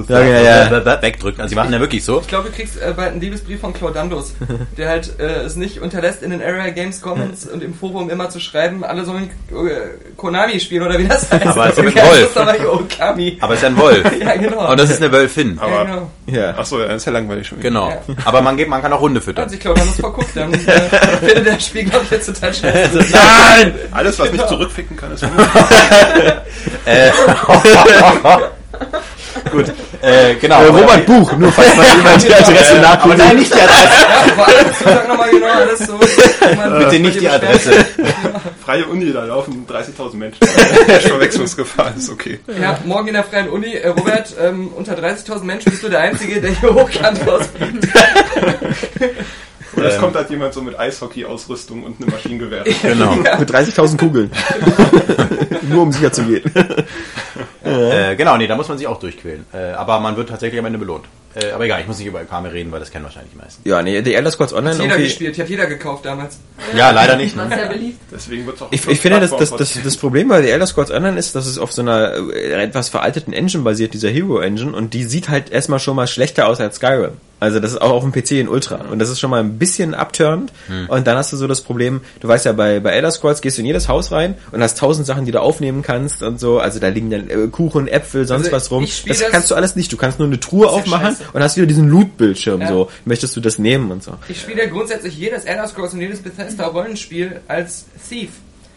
Ja, 0.08 0.20
ja, 0.20 0.70
ja. 0.70 1.02
wegdrücken. 1.02 1.40
Also 1.40 1.50
die 1.50 1.56
machen 1.56 1.72
ja 1.72 1.80
wirklich 1.80 2.04
so. 2.04 2.20
Ich 2.20 2.28
glaube, 2.28 2.48
du 2.48 2.54
kriegst 2.54 2.80
äh, 2.80 2.92
bald 2.96 3.12
einen 3.12 3.20
Liebesbrief 3.20 3.60
von 3.60 3.72
Claudandos, 3.72 4.34
der 4.76 4.88
halt 4.88 5.18
äh, 5.18 5.42
es 5.42 5.56
nicht 5.56 5.80
unterlässt, 5.80 6.22
in 6.22 6.30
den 6.30 6.42
Area 6.42 6.70
Games 6.70 7.00
Comments 7.00 7.46
und 7.46 7.62
im 7.62 7.74
Forum 7.74 8.10
immer 8.10 8.28
zu 8.30 8.40
schreiben, 8.40 8.84
alle 8.84 9.04
sollen 9.04 9.30
äh, 9.50 10.14
Konami 10.16 10.58
spielen 10.60 10.82
oder 10.84 10.98
wie 10.98 11.06
das 11.08 11.30
heißt. 11.30 11.46
Aber 11.46 11.68
es 11.70 11.78
ist 11.78 11.94
Ja, 11.94 12.04
Wolf. 12.04 12.20
Ist 12.30 12.36
aber 12.36 13.52
es 13.54 13.58
ist 13.60 13.64
ein 13.64 13.76
Wolf. 13.76 14.04
Ja, 14.20 14.36
genau. 14.36 14.70
Und 14.70 14.80
das 14.80 14.90
ist 14.90 15.00
eine 15.02 15.12
Wölfin. 15.12 15.58
Aber, 15.60 15.70
ja, 15.72 15.84
genau. 15.84 16.10
Ja. 16.26 16.54
ach 16.58 16.64
so, 16.66 16.80
ja, 16.80 16.86
das 16.88 16.96
ist 16.96 17.04
ja 17.06 17.12
langweilig 17.12 17.46
schon. 17.46 17.58
wieder. 17.58 17.68
Genau. 17.68 17.88
Ja. 17.90 18.00
Aber 18.24 18.42
man, 18.42 18.56
geht, 18.56 18.68
man 18.68 18.82
kann 18.82 18.92
auch 18.92 19.00
Hunde 19.00 19.20
Hat 19.20 19.24
füttern. 19.24 19.48
sich 19.48 19.60
Claudandos 19.60 19.96
verguckt, 19.96 20.30
dann 20.34 20.52
äh, 21.28 21.34
findet 21.34 21.54
der 21.54 21.60
Spiel, 21.60 21.84
glaube 21.84 22.04
ich, 22.04 22.10
jetzt 22.10 22.26
total 22.26 22.52
scheiße. 22.54 22.98
Nein! 23.12 23.74
Alles, 23.92 24.18
was 24.18 24.32
nicht 24.32 24.48
zurückficken 24.48 24.96
kann, 24.96 25.12
ist 25.12 25.22
Äh, 26.84 27.10
Gut, 29.50 29.66
äh, 30.02 30.34
genau. 30.34 30.62
Äh, 30.62 30.66
Robert 30.66 31.06
Buch, 31.06 31.32
nur 31.36 31.50
falls 31.52 31.74
mal 31.76 31.86
jemand 31.96 32.22
die 32.22 32.34
Adresse 32.34 32.72
Aber 32.72 32.80
nachguckt. 32.80 33.18
nein, 33.18 33.36
nicht 33.36 33.54
die 33.54 33.60
Adresse. 33.60 34.84
Sag 34.84 35.08
nochmal 35.08 35.30
genau, 35.30 35.46
alles 35.46 35.78
so. 35.80 35.98
Man- 36.56 36.78
Bitte 36.78 36.98
nicht 37.00 37.20
die 37.20 37.28
Adresse. 37.28 37.72
Freie 38.64 38.86
Uni, 38.86 39.12
da 39.12 39.24
laufen 39.24 39.66
30.000 39.68 40.16
Menschen. 40.16 40.46
Verwechslungsgefahr 40.46 41.92
ist 41.96 42.10
okay. 42.10 42.40
Ja, 42.60 42.78
morgen 42.84 43.08
in 43.08 43.14
der 43.14 43.24
Freien 43.24 43.48
Uni, 43.48 43.74
äh, 43.74 43.88
Robert, 43.88 44.32
ähm, 44.40 44.68
unter 44.74 44.94
30.000 44.94 45.44
Menschen 45.44 45.70
bist 45.70 45.82
du 45.82 45.88
der 45.88 46.00
Einzige, 46.00 46.40
der 46.40 46.50
hier 46.52 46.74
hochkant 46.74 47.20
rausfliegt. 47.26 47.88
Oder 49.76 49.86
es 49.86 49.94
Ähm. 49.94 50.00
kommt 50.00 50.16
halt 50.16 50.30
jemand 50.30 50.54
so 50.54 50.62
mit 50.62 50.78
Eishockey-Ausrüstung 50.78 51.82
und 51.84 52.00
einem 52.00 52.10
Maschinengewehr. 52.10 52.64
Genau. 52.82 53.14
Mit 53.16 53.50
30.000 53.50 53.96
Kugeln. 53.98 54.30
nur 55.68 55.82
um 55.82 55.92
sicher 55.92 56.12
zu 56.12 56.24
gehen. 56.24 56.42
Äh, 57.64 58.16
genau, 58.16 58.36
nee, 58.36 58.46
da 58.46 58.56
muss 58.56 58.68
man 58.68 58.78
sich 58.78 58.86
auch 58.86 58.98
durchquälen. 58.98 59.44
Äh, 59.52 59.72
aber 59.72 60.00
man 60.00 60.16
wird 60.16 60.28
tatsächlich 60.30 60.58
am 60.58 60.66
Ende 60.66 60.78
belohnt. 60.78 61.04
Äh, 61.34 61.50
aber 61.52 61.64
egal, 61.66 61.80
ich 61.82 61.86
muss 61.86 61.98
nicht 61.98 62.06
über 62.06 62.24
Kame 62.24 62.52
reden, 62.52 62.72
weil 62.72 62.80
das 62.80 62.90
kennen 62.90 63.04
wahrscheinlich 63.04 63.32
die 63.32 63.38
meisten. 63.38 63.68
Ja, 63.68 63.82
nee, 63.82 64.00
die 64.02 64.14
Elder 64.14 64.30
Scrolls 64.30 64.52
Online 64.52 64.74
Hat 64.74 64.80
jeder 64.82 64.94
irgendwie. 64.94 65.08
gespielt, 65.08 65.36
die 65.36 65.42
hat 65.42 65.48
jeder 65.48 65.66
gekauft 65.66 66.04
damals. 66.06 66.38
Ja, 66.76 66.90
leider 66.90 67.16
nicht. 67.16 67.36
Ne? 67.36 67.46
Sehr 67.48 67.66
beliebt. 67.66 68.00
Deswegen 68.10 68.46
wird 68.46 68.56
es 68.56 68.62
auch 68.62 68.68
Ich, 68.72 68.86
ich 68.88 69.00
finde, 69.00 69.20
das, 69.20 69.36
das, 69.36 69.50
das, 69.50 69.78
das 69.82 69.96
Problem 69.96 70.28
bei 70.28 70.42
The 70.42 70.48
Elder 70.48 70.66
Scrolls 70.66 70.90
Online 70.90 71.18
ist, 71.18 71.34
dass 71.34 71.46
es 71.46 71.58
auf 71.58 71.72
so 71.72 71.82
einer 71.82 72.14
äh, 72.32 72.62
etwas 72.64 72.88
veralteten 72.88 73.32
Engine 73.32 73.62
basiert, 73.62 73.94
dieser 73.94 74.08
Hero 74.08 74.40
Engine, 74.40 74.74
und 74.74 74.94
die 74.94 75.04
sieht 75.04 75.28
halt 75.28 75.50
erstmal 75.50 75.78
schon 75.80 75.96
mal 75.96 76.06
schlechter 76.06 76.48
aus 76.48 76.60
als 76.60 76.76
Skyrim. 76.76 77.12
Also 77.40 77.60
das 77.60 77.70
ist 77.70 77.80
auch 77.80 77.92
auf 77.92 78.02
dem 78.02 78.10
PC 78.10 78.32
in 78.32 78.48
Ultra. 78.48 78.86
Und 78.90 78.98
das 78.98 79.10
ist 79.10 79.20
schon 79.20 79.30
mal 79.30 79.38
ein 79.38 79.58
bisschen 79.60 79.94
abturnt. 79.94 80.52
Und 80.88 81.06
dann 81.06 81.16
hast 81.16 81.32
du 81.32 81.36
so 81.36 81.46
das 81.46 81.60
Problem, 81.60 82.00
du 82.18 82.26
weißt 82.26 82.46
ja, 82.46 82.52
bei, 82.52 82.80
bei 82.80 82.90
Elder 82.90 83.12
Scrolls 83.12 83.40
gehst 83.42 83.58
du 83.58 83.60
in 83.62 83.66
jedes 83.66 83.86
Haus 83.86 84.10
rein 84.10 84.34
und 84.50 84.60
hast 84.60 84.76
tausend 84.78 85.06
Sachen, 85.06 85.24
die 85.24 85.30
du 85.30 85.40
aufnehmen 85.40 85.82
kannst 85.82 86.20
und 86.24 86.40
so. 86.40 86.58
Also 86.58 86.80
da 86.80 86.88
liegen 86.88 87.10
dann 87.10 87.30
äh, 87.30 87.46
Kuchen, 87.46 87.86
Äpfel, 87.86 88.26
sonst 88.26 88.46
Also 88.46 88.56
was 88.56 88.70
rum. 88.72 88.88
Das, 89.06 89.20
das- 89.20 89.30
kannst 89.30 89.50
du 89.52 89.54
alles 89.54 89.76
nicht. 89.76 89.92
Du 89.92 89.96
kannst 89.96 90.18
nur 90.18 90.26
eine 90.26 90.40
Truhe 90.40 90.68
aufmachen 90.68 91.14
scheiße. 91.18 91.30
und 91.32 91.42
hast 91.42 91.56
wieder 91.56 91.66
diesen 91.66 91.88
Loot-Bildschirm. 91.88 92.60
Ja. 92.62 92.68
So, 92.68 92.90
möchtest 93.04 93.36
du 93.36 93.40
das 93.40 93.58
nehmen 93.58 93.90
und 93.90 94.02
so. 94.02 94.12
Ich 94.28 94.40
spiele 94.40 94.62
ja 94.64 94.68
grundsätzlich 94.70 95.16
jedes 95.18 95.44
Elder 95.44 95.66
Scrolls 95.68 95.92
und 95.94 96.00
jedes 96.00 96.20
Bethesda 96.22 96.66
Rollenspiel 96.66 97.40
als 97.48 97.86
Thief. 98.08 98.30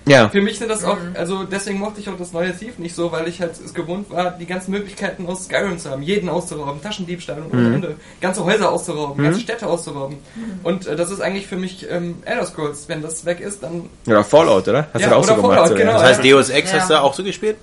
Ja. 0.07 0.29
Für 0.29 0.41
mich 0.41 0.57
sind 0.57 0.67
das 0.69 0.83
auch, 0.83 0.97
also 1.13 1.43
deswegen 1.43 1.77
mochte 1.77 1.99
ich 2.01 2.09
auch 2.09 2.17
das 2.17 2.33
neue 2.33 2.57
Thief 2.57 2.79
nicht 2.79 2.95
so, 2.95 3.11
weil 3.11 3.27
ich 3.27 3.39
halt 3.39 3.51
es 3.63 3.71
gewohnt 3.71 4.09
war, 4.09 4.31
die 4.31 4.47
ganzen 4.47 4.71
Möglichkeiten 4.71 5.27
aus 5.27 5.45
Skyrim 5.45 5.77
zu 5.77 5.91
haben, 5.91 6.01
jeden 6.01 6.27
auszurauben, 6.27 6.81
Taschendiebstahl 6.81 7.39
und 7.43 7.53
ohne 7.53 7.75
Ende, 7.75 7.95
ganze 8.19 8.43
Häuser 8.43 8.71
auszurauben, 8.71 9.23
ganze 9.23 9.41
Städte 9.41 9.67
auszurauben. 9.67 10.17
Und 10.63 10.87
äh, 10.87 10.95
das 10.95 11.11
ist 11.11 11.21
eigentlich 11.21 11.45
für 11.45 11.55
mich 11.55 11.85
ähm, 11.87 12.15
Elder 12.25 12.47
Scrolls. 12.47 12.85
Wenn 12.89 13.03
das 13.03 13.25
weg 13.25 13.41
ist, 13.41 13.61
dann 13.61 13.89
Oder 14.07 14.23
Fallout, 14.23 14.67
oder? 14.67 14.87
Hast 14.91 15.01
Ja, 15.01 15.07
du 15.07 15.11
da 15.11 15.15
auch 15.17 15.23
oder 15.23 15.35
so 15.35 15.41
gemacht? 15.43 15.53
Fallout, 15.53 15.67
so, 15.69 15.75
genau. 15.75 15.93
Das 15.93 16.03
heißt, 16.03 16.25
Deus 16.25 16.49
Ex 16.49 16.71
Ja. 16.71 16.79
hast 16.79 16.89
du 16.89 16.99
auch 16.99 17.13
so 17.13 17.23
gespielt? 17.23 17.57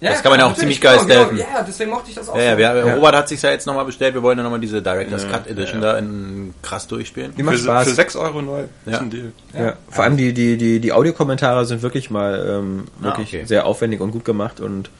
Ja, 0.00 0.10
Das 0.10 0.22
kann 0.22 0.30
man 0.30 0.40
ja 0.40 0.46
auch 0.46 0.54
ziemlich 0.54 0.80
geil 0.80 0.98
genau. 1.06 1.26
Genau, 1.26 1.40
ja, 1.40 1.62
deswegen 1.66 1.90
mochte 1.90 2.10
ich 2.10 2.14
das 2.16 2.28
auch. 2.28 2.36
Ja, 2.36 2.42
ja, 2.42 2.52
so. 2.52 2.58
wir, 2.58 2.86
Ja. 2.86 2.94
Robert 2.94 3.14
hat 3.16 3.28
sich 3.28 3.40
ja 3.42 3.50
jetzt 3.50 3.66
nochmal 3.66 3.84
bestellt. 3.84 4.14
Wir 4.14 4.22
wollen 4.22 4.36
ja 4.38 4.44
nochmal 4.44 4.60
diese 4.60 4.82
Director's 4.82 5.22
Ja, 5.24 5.30
Cut 5.30 5.46
Edition 5.46 5.82
ja. 5.82 5.92
da 5.92 5.98
in 5.98 6.52
krass 6.62 6.86
durchspielen. 6.86 7.34
Die 7.36 7.42
macht 7.42 7.56
Für, 7.56 7.62
Spaß. 7.64 7.88
für 7.88 7.94
6 7.94 8.16
Euro 8.16 8.42
neu. 8.42 8.64
Ja. 8.86 8.92
Ist 8.92 9.00
ein 9.00 9.10
Deal. 9.10 9.32
Ja, 9.58 9.74
vor 9.90 10.04
allem 10.04 10.16
die, 10.16 10.32
die, 10.34 10.56
die, 10.56 10.80
die 10.80 10.92
Audiokommentare 10.92 11.64
sind 11.64 11.82
wirklich 11.82 12.10
mal 12.10 12.44
ähm, 12.48 12.84
Ah, 13.00 13.04
wirklich 13.04 13.28
okay. 13.34 13.44
sehr 13.46 13.66
aufwendig 13.66 14.00
und 14.00 14.10
gut 14.10 14.24
gemacht 14.24 14.60
und 14.60 14.90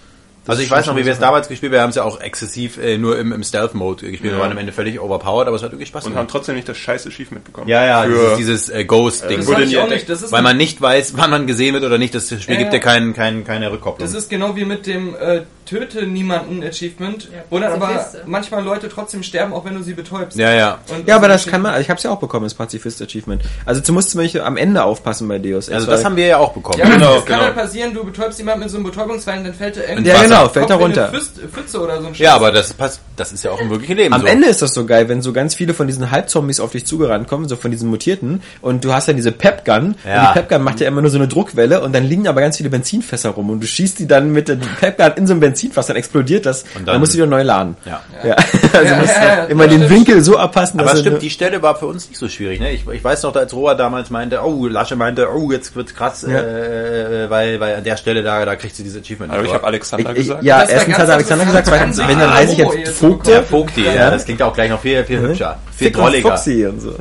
Also 0.46 0.62
ich 0.62 0.70
weiß 0.70 0.86
noch, 0.86 0.96
wie 0.96 1.04
wir 1.04 1.12
es 1.12 1.18
damals 1.18 1.48
gespielt 1.48 1.70
haben. 1.70 1.76
Wir 1.78 1.82
haben 1.82 1.90
es 1.90 1.96
ja 1.96 2.02
auch 2.04 2.20
exzessiv 2.20 2.76
äh, 2.78 2.98
nur 2.98 3.18
im, 3.18 3.32
im 3.32 3.42
Stealth-Mode 3.42 4.02
gespielt. 4.10 4.22
Wir 4.22 4.32
Ja. 4.32 4.38
waren 4.40 4.52
am 4.52 4.58
Ende 4.58 4.72
völlig 4.72 5.00
overpowered, 5.00 5.46
aber 5.48 5.56
es 5.56 5.62
hat 5.62 5.72
wirklich 5.72 5.88
Spaß 5.88 6.04
Und 6.04 6.10
haben 6.10 6.14
gemacht. 6.26 6.30
trotzdem 6.32 6.54
nicht 6.56 6.68
das 6.68 6.76
scheiß 6.76 7.06
Achievement 7.06 7.44
bekommen. 7.44 7.68
Ja, 7.68 7.84
ja, 7.84 8.02
Für, 8.02 8.36
dieses, 8.36 8.66
dieses 8.66 8.68
äh, 8.68 8.84
Ghost-Ding. 8.84 9.38
Das 9.38 9.48
nie 9.48 9.78
auch 9.78 9.88
nicht. 9.88 10.08
Das 10.08 10.22
ist 10.22 10.32
Weil 10.32 10.42
man 10.42 10.56
nicht 10.56 10.80
weiß, 10.80 11.14
wann 11.16 11.30
man 11.30 11.46
gesehen 11.46 11.72
wird 11.74 11.84
oder 11.84 11.98
nicht. 11.98 12.14
Das 12.14 12.26
Spiel 12.28 12.40
Ja, 12.54 12.60
gibt 12.60 12.72
ja. 12.72 12.78
ja 12.78 12.84
kein, 12.84 13.14
kein, 13.14 13.44
keine 13.44 13.72
Rückkopplung. 13.72 14.06
Das 14.06 14.14
ist 14.16 14.28
genau 14.28 14.54
wie 14.56 14.64
mit 14.64 14.86
dem 14.86 15.14
äh, 15.14 15.42
Töte 15.64 16.06
niemanden 16.06 16.62
Achievement, 16.62 17.24
Ja, 17.32 17.40
wo 17.48 17.58
dann 17.58 17.72
aber 17.72 18.04
manchmal 18.26 18.62
Leute 18.62 18.90
trotzdem 18.90 19.22
sterben, 19.22 19.54
auch 19.54 19.64
wenn 19.64 19.74
du 19.74 19.82
sie 19.82 19.94
betäubst. 19.94 20.36
ja, 20.38 20.52
ja. 20.52 20.78
Und 20.94 21.08
ja, 21.08 21.16
aber 21.16 21.28
das 21.28 21.46
kann 21.46 21.62
man, 21.62 21.72
also 21.72 21.80
ich 21.80 21.88
habe 21.88 21.96
es 21.96 22.02
ja 22.04 22.10
auch 22.10 22.20
bekommen, 22.20 22.44
das 22.44 22.52
Pazifist 22.52 23.00
Achievement. 23.00 23.40
Also 23.64 23.80
du 23.80 23.92
musst 23.94 24.10
zum 24.10 24.20
Beispiel 24.20 24.42
am 24.42 24.58
Ende 24.58 24.84
aufpassen 24.84 25.26
bei 25.26 25.38
Deus. 25.38 25.70
Also 25.70 25.86
das 25.90 26.04
haben 26.04 26.16
wir 26.16 26.26
ja 26.26 26.36
auch 26.36 26.52
bekommen. 26.52 26.78
Ja, 26.80 26.90
Genau, 26.90 27.16
es 27.16 27.24
kann 27.24 27.36
genau. 27.38 27.44
halt 27.46 27.54
passieren, 27.56 27.94
du 27.94 28.04
betäubst 28.04 28.38
jemanden 28.38 28.60
mit 28.60 28.70
so 28.70 28.76
einem 28.76 28.84
Betäubungsfall 28.84 29.38
und 29.38 29.44
dann 29.44 29.54
fällt 29.54 29.78
er 29.78 29.88
irgendwie. 29.88 30.10
Genau, 30.38 30.48
fällt 30.48 30.70
in 30.70 30.76
runter. 30.76 31.12
Pfütze, 31.52 31.80
oder 31.80 32.00
so 32.00 32.08
ein 32.08 32.14
Ja, 32.14 32.34
aber 32.34 32.50
das 32.52 32.72
passt, 32.74 33.00
das 33.16 33.32
ist 33.32 33.44
ja 33.44 33.50
auch 33.50 33.60
im 33.60 33.70
wirklichen 33.70 33.96
Leben 33.96 34.14
Am 34.14 34.20
so. 34.22 34.26
Ende 34.26 34.48
ist 34.48 34.62
das 34.62 34.74
so 34.74 34.84
geil, 34.86 35.08
wenn 35.08 35.22
so 35.22 35.32
ganz 35.32 35.54
viele 35.54 35.74
von 35.74 35.86
diesen 35.86 36.10
Halbzombies 36.10 36.60
auf 36.60 36.72
dich 36.72 36.84
zugerannt 36.86 37.28
kommen, 37.28 37.48
so 37.48 37.56
von 37.56 37.70
diesen 37.70 37.88
Mutierten, 37.88 38.42
und 38.60 38.84
du 38.84 38.92
hast 38.92 39.08
dann 39.08 39.16
diese 39.16 39.32
Pepgun, 39.32 39.94
Ja. 40.06 40.20
und 40.20 40.28
die 40.36 40.40
Pepgun 40.40 40.62
macht 40.62 40.80
ja 40.80 40.88
immer 40.88 41.00
nur 41.00 41.10
so 41.10 41.18
eine 41.18 41.28
Druckwelle, 41.28 41.80
und 41.82 41.94
dann 41.94 42.04
liegen 42.04 42.26
aber 42.28 42.40
ganz 42.40 42.56
viele 42.56 42.70
Benzinfässer 42.70 43.30
rum, 43.30 43.50
und 43.50 43.60
du 43.62 43.66
schießt 43.66 43.98
die 43.98 44.06
dann 44.06 44.32
mit 44.32 44.48
der 44.48 44.56
Pepgun 44.56 45.12
in 45.16 45.26
so 45.26 45.34
ein 45.34 45.40
Benzinfass, 45.40 45.86
dann 45.86 45.96
explodiert 45.96 46.46
das, 46.46 46.62
und 46.62 46.68
dann, 46.76 46.86
dann- 46.86 47.00
musst 47.00 47.12
du 47.14 47.18
wieder 47.18 47.26
neu 47.26 47.42
laden. 47.42 47.76
Ja. 47.84 48.02
Ja. 48.24 48.36
Also 48.74 48.92
Ja, 48.92 48.98
musst 49.00 49.14
ja, 49.16 49.24
ja, 49.24 49.44
immer 49.44 49.64
ja, 49.66 49.70
den. 49.70 49.88
Winkel 49.88 50.20
so 50.24 50.36
abpassen, 50.36 50.80
Aber 50.80 50.90
dass 50.90 51.00
stimmt, 51.00 51.22
die 51.22 51.30
Stelle 51.30 51.62
war 51.62 51.76
für 51.76 51.86
uns 51.86 52.08
nicht 52.08 52.18
so 52.18 52.28
schwierig. 52.28 52.58
Ne? 52.58 52.72
Ich, 52.72 52.84
ich 52.88 53.04
weiß 53.04 53.22
noch, 53.22 53.36
als 53.36 53.54
Roa 53.54 53.74
damals 53.74 54.10
meinte, 54.10 54.40
oh, 54.42 54.66
Lasche 54.66 54.96
meinte, 54.96 55.28
oh, 55.32 55.52
jetzt 55.52 55.76
wird's 55.76 55.94
krass, 55.94 56.26
Ja. 56.28 56.40
äh, 56.40 57.30
weil, 57.30 57.60
weil 57.60 57.76
an 57.76 57.84
der 57.84 57.96
Stelle 57.96 58.22
da, 58.24 58.44
da 58.44 58.56
kriegst 58.56 58.78
du 58.78 58.82
dieses 58.82 59.00
Achievement. 59.00 59.32
Aber 59.32 59.44
ich 59.44 59.52
habe 59.54 59.64
Alexander 59.64 60.10
ich, 60.12 60.22
ich, 60.22 60.23
gesagt. 60.24 60.42
ja, 60.42 60.62
erstens 60.64 60.98
hat 60.98 61.08
Alexander 61.08 61.44
gesagt, 61.44 61.66
zweitens, 61.66 61.98
wenn 61.98 62.18
dann 62.18 62.34
heiße 62.34 62.52
ich 62.52 62.58
jetzt 62.58 62.98
Vogte, 62.98 63.32
ja, 63.32 63.42
Vogti, 63.42 63.84
ja. 63.84 63.94
Ja. 63.94 64.10
das 64.10 64.24
klingt 64.24 64.42
auch 64.42 64.54
gleich 64.54 64.70
noch 64.70 64.80
viel, 64.80 65.04
viel 65.04 65.20
hübscher, 65.20 65.58
viel 65.70 65.88
Fick 65.88 65.96
und 65.96 66.04
drolliger. 66.04 66.28
Foxy 66.30 66.66
und 66.66 66.80
so. 66.80 66.94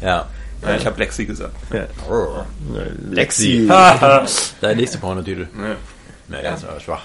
Ja. 0.00 0.26
Ja, 0.62 0.74
ich 0.74 0.86
habe 0.86 0.98
Lexi 0.98 1.24
gesagt. 1.24 1.54
Lexi. 3.10 3.68
Dein 4.60 4.76
nächster 4.76 4.98
Pornotitel. 4.98 5.46
Ja. 5.56 5.76
Naja, 6.28 6.50
das 6.50 6.66
war 6.66 6.80
schwach. 6.80 7.04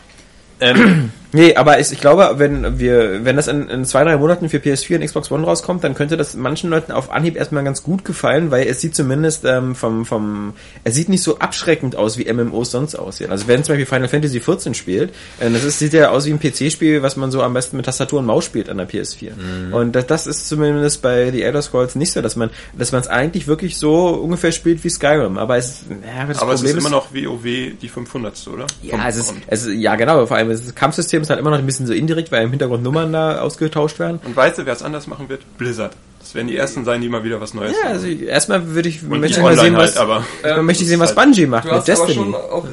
Ähm, 0.60 1.12
Nee, 1.34 1.56
aber 1.56 1.80
ich, 1.80 1.92
ich 1.92 2.00
glaube, 2.00 2.36
wenn 2.38 2.80
wir, 2.80 3.26
wenn 3.26 3.36
das 3.36 3.48
in, 3.48 3.68
in 3.68 3.86
zwei, 3.86 4.04
drei 4.04 4.18
Monaten 4.18 4.50
für 4.50 4.58
PS4 4.58 4.98
und 4.98 5.06
Xbox 5.06 5.32
One 5.32 5.44
rauskommt, 5.44 5.84
dann 5.84 5.96
könnte 5.96 6.16
das 6.16 6.36
manchen 6.36 6.70
Leuten 6.70 6.92
auf 6.92 7.12
Anhieb 7.12 7.36
erstmal 7.36 7.64
ganz 7.64 7.82
gut 7.82 8.06
gefallen, 8.06 8.52
weil 8.52 8.68
es 8.68 8.82
sieht 8.82 8.96
zumindest 8.96 9.44
ähm, 9.44 9.74
vom, 9.74 10.06
vom, 10.06 10.54
es 10.84 10.94
sieht 10.94 11.10
nicht 11.10 11.24
so 11.24 11.40
abschreckend 11.40 11.96
aus, 11.96 12.20
wie 12.20 12.32
MMOs 12.32 12.70
sonst 12.70 12.96
aussehen. 12.96 13.32
Also 13.32 13.48
wenn 13.48 13.64
zum 13.64 13.74
Beispiel 13.74 13.88
Final 13.88 14.08
Fantasy 14.08 14.40
14 14.40 14.76
spielt, 14.76 15.10
äh, 15.40 15.50
das 15.50 15.64
ist, 15.64 15.80
sieht 15.80 15.94
ja 15.94 16.10
aus 16.10 16.28
wie 16.28 16.32
ein 16.32 16.40
PC-Spiel, 16.40 17.02
was 17.02 17.16
man 17.18 17.32
so 17.32 17.42
am 17.42 17.54
besten 17.54 17.78
mit 17.78 17.88
Tastatur 17.88 18.20
und 18.20 18.26
Maus 18.28 18.46
spielt 18.46 18.70
an 18.70 18.78
der 18.78 18.88
PS4. 18.88 19.72
Und 19.72 19.96
das, 19.96 20.06
das 20.06 20.28
ist 20.28 20.48
zumindest 20.48 21.02
bei 21.02 21.32
The 21.32 21.42
Elder 21.42 21.64
Scrolls 21.64 21.96
nicht 21.96 22.12
so, 22.12 22.22
dass 22.22 22.36
man, 22.36 22.52
dass 22.78 22.92
man 22.92 23.02
es 23.02 23.08
eigentlich 23.08 23.48
wirklich 23.48 23.78
so 23.78 24.10
ungefähr 24.10 24.52
spielt 24.52 24.84
wie 24.84 24.90
Skyrim. 24.90 25.40
Aber 25.40 25.58
es, 25.58 25.84
ja, 25.90 26.22
aber 26.22 26.34
das 26.34 26.42
Aber 26.44 26.54
es 26.54 26.62
Problem 26.62 26.78
ist 26.78 26.86
immer 26.86 26.96
noch 26.96 27.12
WoW 27.12 27.44
die 27.82 27.90
500. 27.90 28.48
oder? 28.48 28.68
ja, 28.84 29.08
es 29.08 29.18
ist, 29.18 29.34
es 29.48 29.66
ist, 29.66 29.74
ja 29.74 29.96
genau, 29.96 30.26
vor 30.28 30.38
allem 30.38 30.50
das 30.50 30.76
Kampfsystem 30.76 31.23
ist 31.24 31.30
halt 31.30 31.40
immer 31.40 31.50
noch 31.50 31.58
ein 31.58 31.66
bisschen 31.66 31.88
so 31.88 31.94
indirekt, 31.94 32.32
weil 32.32 32.44
im 32.44 32.52
Hintergrund 32.52 32.84
Nummern 32.84 33.12
da 33.12 33.40
ausgetauscht 33.42 33.98
werden. 34.00 34.20
Und 34.24 34.36
weißt 34.36 34.60
du, 34.60 34.66
wer 34.66 34.74
es 34.74 34.84
anders 34.84 35.08
machen 35.08 35.28
wird? 35.30 35.42
Blizzard. 35.58 35.94
Das 36.20 36.36
werden 36.36 36.48
die 36.48 36.56
ersten 36.56 36.86
sein, 36.86 37.02
die 37.02 37.10
mal 37.10 37.24
wieder 37.24 37.42
was 37.42 37.54
Neues 37.54 37.72
Ja, 37.74 37.90
machen. 37.90 37.94
also 37.96 38.08
erstmal 38.08 38.68
würde 38.70 38.88
ich, 38.90 39.04
Und 39.04 39.20
möchte 39.20 39.38
ich 39.40 39.44
mal 39.44 39.58
sehen, 39.58 39.76
was, 39.76 39.96
halt, 39.96 39.98
aber 39.98 40.24
erstmal 40.44 40.60
Ähm, 40.60 40.66
möchte 40.66 40.84
ich 40.84 40.90
sehen, 40.90 41.00
was 41.00 41.16
halt- 41.16 41.18
Bungie 41.26 41.46
macht 41.48 41.66
Du 41.66 41.70
mit 41.70 41.78
hast 41.80 41.90
aber 41.90 42.06
Destiny. 42.08 42.26
schon 42.26 42.36
auch 42.36 42.66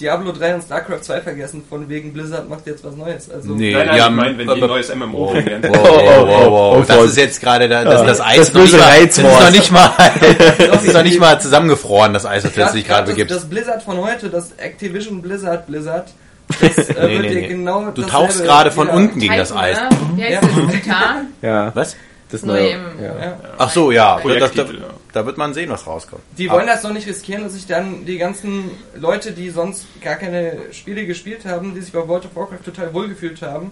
Diablo 0.00 0.30
3 0.32 0.56
und 0.56 0.62
StarCraft 0.62 1.00
2 1.02 1.20
vergessen, 1.22 1.62
von 1.70 1.88
wegen 1.88 2.12
Blizzard 2.12 2.50
macht 2.50 2.66
jetzt 2.66 2.84
was 2.84 2.94
Neues. 2.96 3.30
Also 3.30 3.54
Nee. 3.54 3.72
Nein, 3.72 3.86
nein, 3.86 3.88
die 3.94 3.96
ich 3.96 4.04
haben- 4.04 4.16
meine, 4.16 4.36
wenn 4.36 4.46
die 4.46 4.52
ein 4.52 4.58
aber- 4.58 4.66
neues 4.66 4.94
MMO 4.94 5.30
bringen 5.30 5.46
werden. 5.46 5.70
Wow, 5.72 5.84
wow, 5.84 6.26
wow, 6.26 6.46
wow. 6.50 6.76
oh, 6.78 6.84
Das 6.86 6.98
oh, 6.98 7.04
ist 7.04 7.16
jetzt 7.16 7.40
gerade 7.40 7.66
da, 7.68 7.82
das, 7.84 8.00
Ja. 8.00 8.06
das 8.06 8.20
Eis 8.20 8.36
Das 8.52 8.52
noch 8.52 8.62
nicht 8.62 8.72
mal, 8.76 8.90
das 9.08 9.16
ist 9.16 9.22
noch 9.32 9.50
nicht 9.50 9.70
mal, 9.70 9.90
das 10.58 10.84
ist 10.84 10.92
noch 10.92 11.02
nicht 11.02 11.20
mal 11.20 11.40
zusammengefroren, 11.40 12.12
das 12.12 12.26
Eis, 12.26 12.42
das 12.42 12.52
grad 12.52 12.74
gerade 12.74 13.06
das, 13.06 13.10
begibst. 13.14 13.34
das 13.36 13.44
Blizzard 13.48 13.82
von 13.84 13.96
heute, 13.98 14.28
das 14.28 14.52
Activision 14.58 15.22
Blizzard 15.22 15.66
Blizzard, 15.66 16.08
das 16.60 16.78
äh, 16.90 16.94
Nee, 17.06 17.12
wird 17.14 17.22
nee, 17.22 17.28
dir 17.28 17.40
nee. 17.42 17.48
genau 17.48 17.90
Du 17.90 18.02
tauchst 18.02 18.42
gerade 18.42 18.70
von 18.70 18.88
unten 18.88 19.18
gegen 19.18 19.36
das 19.36 19.52
Eis. 19.54 19.78
ne? 20.16 20.30
Ja. 20.30 20.40
das? 20.40 20.50
Titan? 20.72 21.26
Ja, 21.42 21.70
Was? 21.74 21.96
das 22.30 22.42
Neue. 22.42 22.70
Ja. 22.70 22.78
Ja. 23.00 23.36
Ach 23.58 23.70
so, 23.70 23.90
ja. 23.92 24.18
Da, 24.22 24.48
da, 24.48 24.62
ja. 24.62 24.64
da 25.12 25.26
wird 25.26 25.38
man 25.38 25.54
sehen, 25.54 25.70
was 25.70 25.86
rauskommt. 25.86 26.22
Die 26.36 26.48
Ah. 26.50 26.54
wollen 26.54 26.66
das 26.66 26.82
doch 26.82 26.92
nicht 26.92 27.06
riskieren, 27.06 27.44
dass 27.44 27.52
sich 27.54 27.66
dann 27.66 28.04
die 28.04 28.18
ganzen 28.18 28.70
Leute, 28.96 29.32
die 29.32 29.50
sonst 29.50 29.86
gar 30.02 30.16
keine 30.16 30.56
Spiele 30.72 31.06
gespielt 31.06 31.44
haben, 31.44 31.74
die 31.74 31.80
sich 31.82 31.92
bei 31.92 32.06
World 32.08 32.24
of 32.24 32.34
Warcraft 32.34 32.64
total 32.64 32.92
wohlgefühlt 32.94 33.42
haben, 33.42 33.70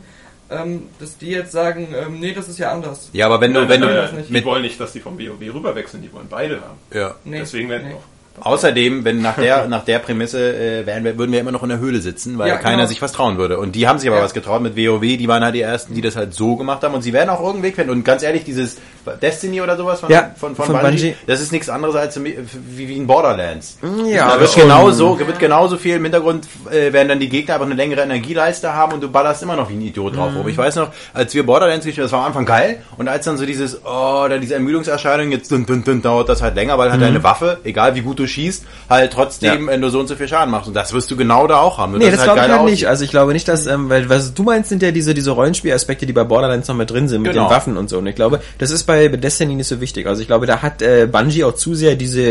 ähm, 0.51 0.85
dass 1.01 1.17
die 1.19 1.31
jetzt 1.31 1.51
sagen, 1.53 1.95
ähm, 2.01 2.21
nee, 2.21 2.33
das 2.33 2.49
ist 2.49 2.59
ja 2.59 2.71
anders. 2.71 3.09
Ja, 3.13 3.27
aber 3.27 3.41
wenn 3.41 3.53
du, 3.55 3.69
wenn 3.69 3.81
nein, 3.81 3.89
du 3.89 3.95
das 3.97 4.13
nicht. 4.13 4.29
Die 4.31 4.45
wollen 4.45 4.63
nicht, 4.63 4.79
dass 4.79 4.93
die 4.93 5.01
vom 5.01 5.19
WoW 5.19 5.55
rüberwechseln, 5.55 6.03
die 6.03 6.13
wollen 6.13 6.29
beide 6.29 6.57
haben. 6.61 6.79
ja. 6.93 7.15
Nee, 7.25 7.39
Deswegen 7.41 7.69
werden 7.71 7.89
nee. 7.89 7.95
auch. 7.95 8.03
Außerdem, 8.41 9.05
wenn 9.05 9.23
nach 9.23 9.37
der, 9.37 9.69
nach 9.69 9.85
der 9.85 9.99
Prämisse, 10.01 10.55
äh, 10.55 10.87
wären 10.87 11.05
wir, 11.05 11.17
würden 11.19 11.33
wir 11.33 11.41
immer 11.41 11.53
noch 11.53 11.63
in 11.63 11.69
der 11.69 11.79
Höhle 11.79 12.01
sitzen, 12.01 12.37
weil 12.39 12.49
Ja, 12.49 12.57
keiner 12.57 12.77
genau. 12.79 12.89
sich 12.89 13.01
was 13.01 13.13
trauen 13.13 13.39
würde. 13.39 13.59
Und 13.59 13.75
die 13.75 13.87
haben 13.87 13.99
sich 13.99 14.09
aber 14.09 14.19
Ja. 14.19 14.25
was 14.25 14.35
getraut 14.35 14.61
mit 14.63 14.77
WoW, 14.77 15.01
die 15.03 15.29
waren 15.29 15.45
halt 15.45 15.55
die 15.55 15.61
ersten, 15.61 15.95
die 15.95 16.01
das 16.01 16.17
halt 16.17 16.35
so 16.35 16.57
gemacht 16.57 16.83
haben 16.83 16.95
und 16.95 17.03
sie 17.03 17.13
werden 17.13 17.31
auch 17.31 17.39
irgendeinen 17.41 17.63
Weg 17.65 17.77
finden. 17.77 17.91
Und 17.91 18.05
ganz 18.05 18.23
ehrlich, 18.23 18.45
dieses 18.45 18.77
Destiny 19.23 19.61
oder 19.61 19.77
sowas 19.77 20.01
von, 20.01 20.11
Ja, 20.11 20.31
von, 20.37 20.57
von, 20.57 20.67
von 20.67 20.75
Bungie, 20.81 20.97
Bungie. 20.97 21.15
das 21.27 21.41
ist 21.41 21.53
nichts 21.53 21.69
anderes 21.69 21.95
als 21.95 22.23
wie, 22.25 22.37
wie 22.77 22.97
ein 22.99 23.07
Borderlands. 23.07 23.79
Ja, 24.07 24.29
da 24.35 24.41
wird 24.41 24.55
genauso, 24.55 25.19
wird 25.19 25.39
genauso 25.39 25.77
viel 25.77 25.97
im 25.97 26.03
Hintergrund, 26.05 26.47
äh, 26.71 26.93
werden 26.93 27.09
dann 27.09 27.21
die 27.21 27.29
Gegner 27.29 27.55
einfach 27.55 27.67
eine 27.67 27.75
längere 27.75 28.01
Energieleiste 28.01 28.73
haben 28.73 28.95
und 28.95 29.03
du 29.03 29.11
ballerst 29.11 29.43
immer 29.43 29.57
noch 29.57 29.69
wie 29.69 29.75
ein 29.75 29.83
Idiot 29.83 30.17
drauf 30.17 30.31
Mhm. 30.33 30.39
rum. 30.39 30.49
Ich 30.49 30.57
weiß 30.59 30.77
noch, 30.77 30.89
als 31.13 31.35
wir 31.35 31.45
Borderlands 31.45 31.85
gespielt 31.85 32.05
haben, 32.05 32.11
das 32.11 32.13
war 32.13 32.21
am 32.21 32.27
Anfang 32.29 32.47
geil 32.47 32.83
und 32.97 33.09
als 33.09 33.25
dann 33.27 33.37
so 33.37 33.45
dieses, 33.47 33.81
oh, 33.85 34.27
dann 34.29 34.41
diese 34.41 34.55
Ermüdungserscheinung, 34.55 35.31
jetzt 35.31 35.51
dun, 35.53 35.67
dun, 35.67 35.85
dun, 35.85 36.01
dauert 36.03 36.29
das 36.29 36.41
halt 36.43 36.55
länger, 36.57 36.79
weil 36.79 36.91
halt 36.91 37.03
deine 37.03 37.23
Waffe, 37.23 37.59
egal 37.65 37.95
wie 37.95 38.01
gut 38.01 38.19
du 38.19 38.24
schießt, 38.27 38.65
halt 38.91 39.13
trotzdem. 39.13 39.67
Ja. 39.67 39.73
wenn 39.73 39.81
du 39.81 39.89
so 39.89 40.01
und 40.01 40.07
so 40.09 40.17
viel 40.17 40.29
Schaden 40.29 40.51
machst. 40.51 40.69
Und 40.69 40.75
das 40.75 40.93
wirst 40.93 41.11
du 41.11 41.17
genau 41.17 41.47
da 41.47 41.59
auch 41.59 41.79
haben. 41.79 41.93
Nur 41.93 41.99
Nee, 42.01 42.07
dass 42.07 42.17
das 42.17 42.21
es 42.29 42.33
glaube 42.35 42.41
ich 42.47 42.53
halt 42.59 42.65
nicht. 42.71 42.87
Also 42.89 43.05
ich 43.05 43.11
glaube 43.11 43.33
nicht, 43.33 43.49
dass, 43.49 43.67
ähm, 43.67 43.89
weil 43.91 44.09
was 44.09 44.35
du 44.35 44.43
meinst, 44.43 44.69
sind 44.69 44.83
ja 44.83 44.91
diese, 44.91 45.15
diese 45.15 45.31
Rollenspielaspekte, 45.33 46.07
die 46.07 46.13
bei 46.13 46.25
Borderlands 46.25 46.69
noch 46.69 46.77
mit 46.77 46.91
drin 46.91 47.09
sind, 47.09 47.23
mit 47.23 47.33
Genau. 47.33 47.47
den 47.49 47.51
Waffen 47.51 47.77
und 47.77 47.89
so. 47.89 47.99
Und 47.99 48.07
ich 48.07 48.15
glaube, 48.15 48.41
das 48.59 48.71
ist 48.71 48.85
bei 48.85 49.09
Destiny 49.09 49.55
nicht 49.55 49.67
so 49.69 49.81
wichtig. 49.81 50.07
Also 50.07 50.21
ich 50.21 50.27
glaube, 50.27 50.47
da 50.47 50.63
hat 50.63 50.83
äh, 50.83 51.07
Bungie 51.11 51.45
auch 51.45 51.55
zu 51.55 51.75
sehr 51.75 51.95
diese 51.97 52.23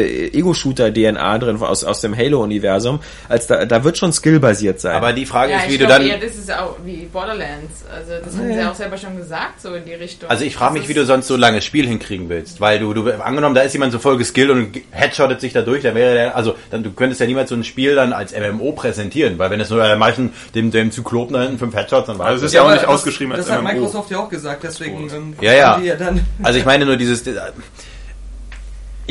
Ego-Shooter-DNA 0.58 1.38
drin 1.40 1.62
aus, 1.62 1.84
aus 1.84 2.02
dem 2.02 2.16
Halo-Universum, 2.16 3.00
als 3.30 3.48
da, 3.48 3.66
da 3.66 3.84
wird 3.84 3.98
schon 3.98 4.14
skillbasiert 4.14 4.80
sein. 4.80 4.96
Aber 4.96 5.14
die 5.14 5.26
Frage 5.26 5.52
Ja, 5.52 5.60
ist, 5.60 5.70
wie 5.70 5.74
ich 5.74 5.80
du 5.80 5.88
dann, 5.88 6.06
eher, 6.06 6.18
das 6.18 6.36
ist 6.36 6.52
auch 6.52 6.76
wie 6.86 7.08
Borderlands. 7.12 7.84
Also 7.94 8.14
das 8.24 8.36
haben 8.38 8.54
sie 8.54 8.64
auch 8.70 8.76
selber 8.76 8.98
schon 8.98 9.18
gesagt, 9.18 9.62
so 9.62 9.74
in 9.74 9.86
die 9.86 9.94
Richtung. 9.94 10.30
Also 10.30 10.44
ich 10.46 10.56
frage 10.56 10.74
Das 10.76 10.82
mich, 10.82 10.90
wie 10.90 10.94
du 10.94 11.06
sonst 11.06 11.28
so 11.28 11.36
lange 11.38 11.62
Spiel 11.62 11.88
hinkriegen 11.88 12.30
willst, 12.30 12.62
weil 12.62 12.80
du, 12.80 12.94
du 12.94 13.12
angenommen, 13.24 13.56
da 13.56 13.62
ist 13.62 13.74
jemand 13.74 13.92
so 13.92 14.00
voll 14.00 14.18
geskillt 14.18 14.50
und 14.50 14.78
headshottet 14.92 15.42
sich 15.42 15.54
da 15.54 15.62
durch, 15.62 15.83
dann 15.84 15.96
wäre 15.96 16.14
der, 16.14 16.36
also 16.36 16.56
dann 16.72 16.84
du 16.84 16.92
könntest 16.92 17.22
ja 17.22 17.28
niemals 17.28 17.50
so 17.50 17.56
ein 17.56 17.64
Spiel 17.64 17.96
dann 17.96 18.14
als 18.14 18.34
MMO 18.38 18.72
präsentieren, 18.74 19.38
weil 19.40 19.50
wenn 19.52 19.60
es 19.60 19.70
nur 19.70 19.80
bei 19.80 19.96
manchen 19.96 20.34
dem 20.56 20.72
dem 20.72 20.92
Zyklopen 20.92 21.34
da 21.34 21.42
hinten 21.44 21.60
fünf 21.60 21.76
Headshots, 21.76 22.08
dann 22.08 22.18
war 22.20 22.28
Also 22.28 22.46
es 22.46 22.52
ist 22.52 22.56
ja 22.56 22.64
auch 22.64 22.70
nicht 22.72 22.84
das- 22.84 22.90
ausgeschrieben 22.90 23.34
als 23.34 23.46
Das 23.46 23.56
hat 23.56 23.62
MMO. 23.64 23.72
Microsoft 23.74 24.12
ja 24.12 24.20
auch 24.20 24.30
gesagt, 24.30 24.64
deswegen 24.64 25.10
ähm, 25.10 25.34
Ja, 25.42 25.54
ja. 25.54 25.80
die 25.80 25.90
dann 25.98 26.22
Also 26.42 26.60
ich 26.60 26.66
meine 26.66 26.86
nur 26.86 26.98
dieses 26.98 27.24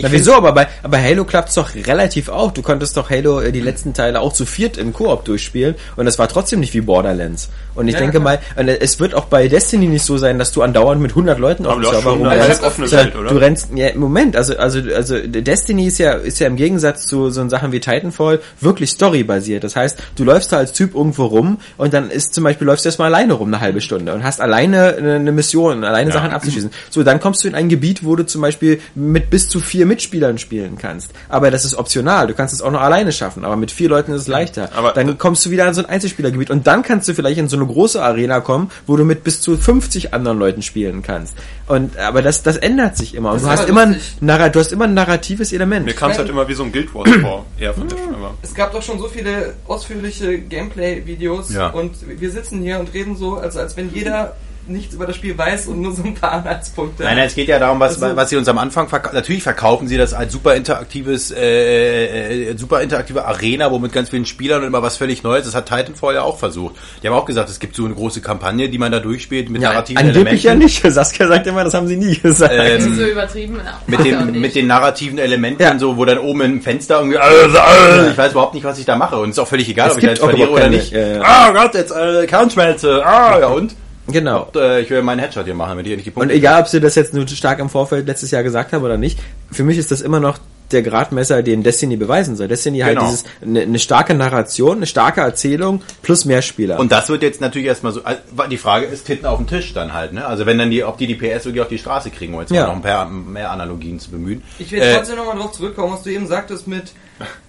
Na, 0.00 0.10
wieso? 0.10 0.32
Aber 0.34 0.52
bei, 0.52 0.68
aber 0.82 1.02
Halo 1.02 1.24
klappt's 1.24 1.54
doch 1.54 1.74
relativ 1.74 2.28
auch. 2.28 2.50
Du 2.52 2.62
konntest 2.62 2.96
doch 2.96 3.10
Halo 3.10 3.40
äh, 3.40 3.52
die 3.52 3.60
letzten 3.60 3.92
Teile 3.92 4.20
auch 4.20 4.32
zu 4.32 4.46
viert 4.46 4.78
im 4.78 4.92
Koop 4.92 5.24
durchspielen 5.26 5.74
und 5.96 6.06
das 6.06 6.18
war 6.18 6.28
trotzdem 6.28 6.60
nicht 6.60 6.72
wie 6.72 6.80
Borderlands. 6.80 7.50
Und 7.74 7.88
ich 7.88 7.94
Ja, 7.94 8.00
denke 8.00 8.20
klar. 8.20 8.38
mal, 8.56 8.66
äh, 8.68 8.78
es 8.80 9.00
wird 9.00 9.14
auch 9.14 9.26
bei 9.26 9.48
Destiny 9.48 9.86
nicht 9.88 10.04
so 10.04 10.16
sein, 10.16 10.38
dass 10.38 10.50
du 10.52 10.62
andauernd 10.62 11.00
mit 11.02 11.10
100 11.12 11.38
Leuten 11.38 11.66
auf 11.66 11.74
dem 11.74 11.84
Server 11.84 12.10
rumrennst. 12.12 12.48
halb 12.48 12.62
offene 12.62 12.88
Sondern 12.88 13.06
Welt, 13.08 13.16
oder? 13.16 13.28
Du 13.30 13.36
rennst, 13.36 13.68
ja, 13.74 13.88
Moment, 13.94 14.34
also, 14.36 14.56
also, 14.56 14.80
also 14.94 15.18
Destiny 15.18 15.86
ist 15.88 15.98
ja, 15.98 16.12
ist 16.12 16.38
ja 16.38 16.46
im 16.46 16.56
Gegensatz 16.56 17.06
zu 17.06 17.30
so 17.30 17.46
Sachen 17.48 17.72
wie 17.72 17.80
Titanfall 17.80 18.40
wirklich 18.60 18.90
storybasiert. 18.90 19.62
Das 19.64 19.76
heißt, 19.76 19.98
du 20.16 20.24
läufst 20.24 20.52
da 20.52 20.56
als 20.58 20.72
Typ 20.72 20.94
irgendwo 20.94 21.26
rum 21.26 21.58
und 21.76 21.92
dann 21.92 22.10
ist 22.10 22.34
zum 22.34 22.44
Beispiel, 22.44 22.66
läufst 22.66 22.84
du 22.84 22.88
erstmal 22.88 23.08
alleine 23.14 23.34
rum 23.34 23.48
eine 23.48 23.60
halbe 23.60 23.80
Stunde 23.80 24.14
und 24.14 24.22
hast 24.24 24.40
alleine 24.40 24.96
eine 24.96 25.16
eine 25.16 25.32
Mission, 25.32 25.84
alleine 25.84 26.08
Ja. 26.10 26.14
Sachen 26.14 26.30
abzuschießen. 26.30 26.70
So, 26.90 27.02
dann 27.02 27.20
kommst 27.20 27.44
du 27.44 27.48
in 27.48 27.54
ein 27.54 27.68
Gebiet, 27.68 28.04
wo 28.04 28.16
du 28.16 28.24
zum 28.24 28.40
Beispiel 28.40 28.80
mit 28.94 29.28
bis 29.30 29.48
zu 29.48 29.60
vier 29.60 29.81
Mitspielern 29.86 30.38
spielen 30.38 30.76
kannst. 30.78 31.10
Aber 31.28 31.50
das 31.50 31.64
ist 31.64 31.74
optional. 31.74 32.26
Du 32.26 32.34
kannst 32.34 32.54
es 32.54 32.62
auch 32.62 32.70
noch 32.70 32.80
alleine 32.80 33.12
schaffen. 33.12 33.44
Aber 33.44 33.56
mit 33.56 33.70
vier 33.70 33.88
Leuten 33.88 34.12
ist 34.12 34.22
es 34.22 34.28
leichter. 34.28 34.70
Aber- 34.74 34.92
dann 34.92 35.18
kommst 35.18 35.44
du 35.46 35.50
wieder 35.50 35.66
in 35.68 35.74
so 35.74 35.82
ein 35.82 35.86
Einzelspielergebiet 35.88 36.50
und 36.50 36.66
dann 36.66 36.82
kannst 36.82 37.08
du 37.08 37.14
vielleicht 37.14 37.38
in 37.38 37.48
so 37.48 37.56
eine 37.56 37.66
große 37.66 38.02
Arena 38.02 38.40
kommen, 38.40 38.70
wo 38.86 38.96
du 38.96 39.04
mit 39.04 39.24
bis 39.24 39.40
zu 39.40 39.56
50 39.56 40.14
anderen 40.14 40.38
Leuten 40.38 40.62
spielen 40.62 41.02
kannst. 41.02 41.34
Und 41.66 41.96
aber 41.98 42.22
das 42.22 42.42
das 42.42 42.56
ändert 42.56 42.96
sich 42.96 43.14
immer. 43.14 43.32
Und 43.32 43.40
du 43.42 43.46
ist 43.46 43.50
hast 43.50 43.68
immer 43.68 43.82
ein 43.82 43.96
du 44.20 44.58
hast 44.60 44.72
immer 44.72 44.84
ein 44.84 44.94
narratives 44.94 45.52
Element. 45.52 45.86
Mir 45.86 45.94
kam 45.94 46.10
es 46.10 46.18
halt 46.18 46.28
immer 46.28 46.46
wie 46.48 46.54
so 46.54 46.64
ein 46.64 46.72
Guild 46.72 46.94
Wars 46.94 47.08
vor, 47.22 47.46
eher 47.58 47.72
von 47.74 47.88
der 47.88 47.98
Es 48.42 48.54
gab 48.54 48.72
doch 48.72 48.82
schon 48.82 48.98
so 48.98 49.08
viele 49.08 49.54
ausführliche 49.66 50.38
Gameplay-Videos 50.38 51.52
Ja. 51.52 51.68
und 51.68 51.92
wir 52.20 52.30
sitzen 52.30 52.60
hier 52.62 52.78
und 52.78 52.92
reden 52.94 53.16
so, 53.16 53.36
als, 53.36 53.56
als 53.56 53.76
wenn 53.76 53.92
jeder 53.94 54.34
nichts 54.68 54.94
über 54.94 55.06
das 55.06 55.16
Spiel 55.16 55.36
weiß 55.36 55.66
und 55.66 55.80
nur 55.80 55.92
so 55.92 56.02
ein 56.04 56.14
paar 56.14 56.32
Anhaltspunkte 56.32 57.02
Nein, 57.02 57.16
nein, 57.16 57.26
es 57.26 57.34
geht 57.34 57.48
ja 57.48 57.58
darum, 57.58 57.80
was, 57.80 58.00
Also- 58.02 58.16
was 58.16 58.30
sie 58.30 58.36
uns 58.36 58.48
am 58.48 58.58
Anfang 58.58 58.88
verkaufen. 58.88 59.14
Natürlich 59.16 59.42
verkaufen 59.42 59.88
sie 59.88 59.96
das 59.96 60.14
als 60.14 60.32
super 60.32 60.54
interaktives, 60.54 61.30
äh, 61.32 62.50
äh, 62.50 62.56
super 62.56 62.80
interaktive 62.82 63.24
Arena, 63.24 63.70
wo 63.70 63.78
mit 63.78 63.92
ganz 63.92 64.10
vielen 64.10 64.24
Spielern 64.26 64.60
und 64.62 64.68
immer 64.68 64.82
was 64.82 64.96
völlig 64.96 65.22
Neues. 65.22 65.44
Das 65.46 65.54
hat 65.54 65.66
Titanfall 65.68 66.14
ja 66.14 66.22
auch 66.22 66.38
versucht. 66.38 66.76
Die 67.02 67.08
haben 67.08 67.14
auch 67.14 67.24
gesagt, 67.24 67.50
es 67.50 67.58
gibt 67.58 67.74
so 67.76 67.84
eine 67.84 67.94
große 67.94 68.20
Kampagne, 68.20 68.68
die 68.68 68.78
man 68.78 68.92
da 68.92 69.00
durchspielt 69.00 69.50
mit 69.50 69.62
ja, 69.62 69.70
narrativen 69.72 69.98
angeblich 70.06 70.42
ja 70.44 70.52
Elementen. 70.52 70.82
nicht. 70.82 70.82
Saskia 70.94 71.26
sagt 71.26 71.46
immer, 71.46 71.64
das 71.64 71.74
haben 71.74 71.86
sie 71.88 71.96
nie 71.96 72.16
gesagt. 72.18 72.52
Ähm, 72.56 72.76
Das 72.76 72.84
ist 72.86 72.96
so 72.96 73.04
übertrieben. 73.06 73.60
na, 73.64 73.80
mit 73.86 74.06
er 74.06 74.18
auch 74.20 74.24
den, 74.26 74.40
mit 74.40 74.54
den 74.54 74.66
narrativen 74.66 75.18
Elementen 75.18 75.62
Ja. 75.62 75.78
so, 75.78 75.96
wo 75.96 76.04
dann 76.04 76.18
oben 76.18 76.40
im 76.42 76.62
Fenster 76.62 76.98
irgendwie, 76.98 77.18
äh, 77.18 78.06
äh, 78.06 78.10
ich 78.12 78.18
weiß 78.18 78.32
überhaupt 78.32 78.54
nicht, 78.54 78.64
was 78.64 78.78
ich 78.78 78.84
da 78.84 78.96
mache 78.96 79.16
und 79.16 79.30
es 79.30 79.36
ist 79.36 79.38
auch 79.40 79.48
völlig 79.48 79.68
egal, 79.68 79.88
Es 79.88 79.92
ob 79.94 79.98
ich 79.98 80.04
da 80.04 80.10
jetzt 80.10 80.20
verliere 80.20 80.50
oder 80.50 80.68
nicht. 80.68 80.92
ja, 80.92 81.06
ja. 81.16 81.20
Ah 81.22 81.50
Gott, 81.52 81.74
jetzt 81.74 81.90
äh, 81.92 82.26
Kernschmelze, 82.26 83.04
ah 83.04 83.38
ja 83.40 83.46
und? 83.48 83.74
Genau. 84.06 84.44
Und, 84.52 84.56
äh, 84.56 84.80
ich 84.80 84.90
will 84.90 85.02
meinen 85.02 85.18
Headshot 85.20 85.44
hier 85.44 85.54
machen, 85.54 85.70
damit 85.70 85.86
ich 85.86 85.92
nicht 85.96 86.06
die 86.06 86.10
Und 86.10 86.14
Punkte 86.14 86.34
egal, 86.34 86.60
ob 86.62 86.68
sie 86.68 86.80
das 86.80 86.94
jetzt 86.94 87.14
nur 87.14 87.26
stark 87.28 87.58
im 87.58 87.68
Vorfeld 87.68 88.06
letztes 88.06 88.30
Jahr 88.30 88.42
gesagt 88.42 88.72
haben 88.72 88.82
oder 88.84 88.98
nicht, 88.98 89.18
für 89.50 89.64
mich 89.64 89.78
ist 89.78 89.90
das 89.90 90.00
immer 90.00 90.20
noch 90.20 90.38
der 90.70 90.80
Gradmesser, 90.82 91.42
den 91.42 91.62
Destiny 91.62 91.96
beweisen 91.96 92.34
soll. 92.34 92.48
Destiny 92.48 92.78
halt 92.80 92.96
Genau. 92.96 93.10
dieses 93.10 93.24
eine, 93.42 93.60
eine 93.60 93.78
starke 93.78 94.14
Narration, 94.14 94.78
eine 94.78 94.86
starke 94.86 95.20
Erzählung 95.20 95.82
plus 96.00 96.24
mehr 96.24 96.40
Spieler. 96.40 96.80
Und 96.80 96.90
das 96.92 97.10
wird 97.10 97.22
jetzt 97.22 97.42
natürlich 97.42 97.66
erstmal 97.68 97.92
so, 97.92 98.02
also, 98.04 98.20
die 98.50 98.56
Frage 98.56 98.86
ist 98.86 99.06
hinten 99.06 99.26
auf 99.26 99.36
dem 99.36 99.46
Tisch 99.46 99.74
dann 99.74 99.92
halt, 99.92 100.14
ne? 100.14 100.24
Also 100.24 100.46
wenn 100.46 100.56
dann 100.56 100.70
die, 100.70 100.82
ob 100.82 100.96
die 100.96 101.06
die 101.06 101.14
PS 101.14 101.44
wirklich 101.44 101.60
auf 101.60 101.68
die 101.68 101.76
Straße 101.76 102.08
kriegen, 102.08 102.32
um 102.32 102.40
jetzt 102.40 102.52
Ja. 102.52 102.62
mal 102.62 102.68
noch 102.68 102.76
ein 102.76 102.82
paar 102.82 103.06
mehr 103.06 103.50
Analogien 103.50 104.00
zu 104.00 104.10
bemühen. 104.10 104.42
Ich 104.58 104.72
will 104.72 104.80
Äh, 104.80 104.94
trotzdem 104.94 105.16
nochmal 105.16 105.36
drauf 105.36 105.52
zurückkommen, 105.52 105.92
was 105.92 106.04
du 106.04 106.10
eben 106.10 106.26
sagtest 106.26 106.66
mit, 106.66 106.92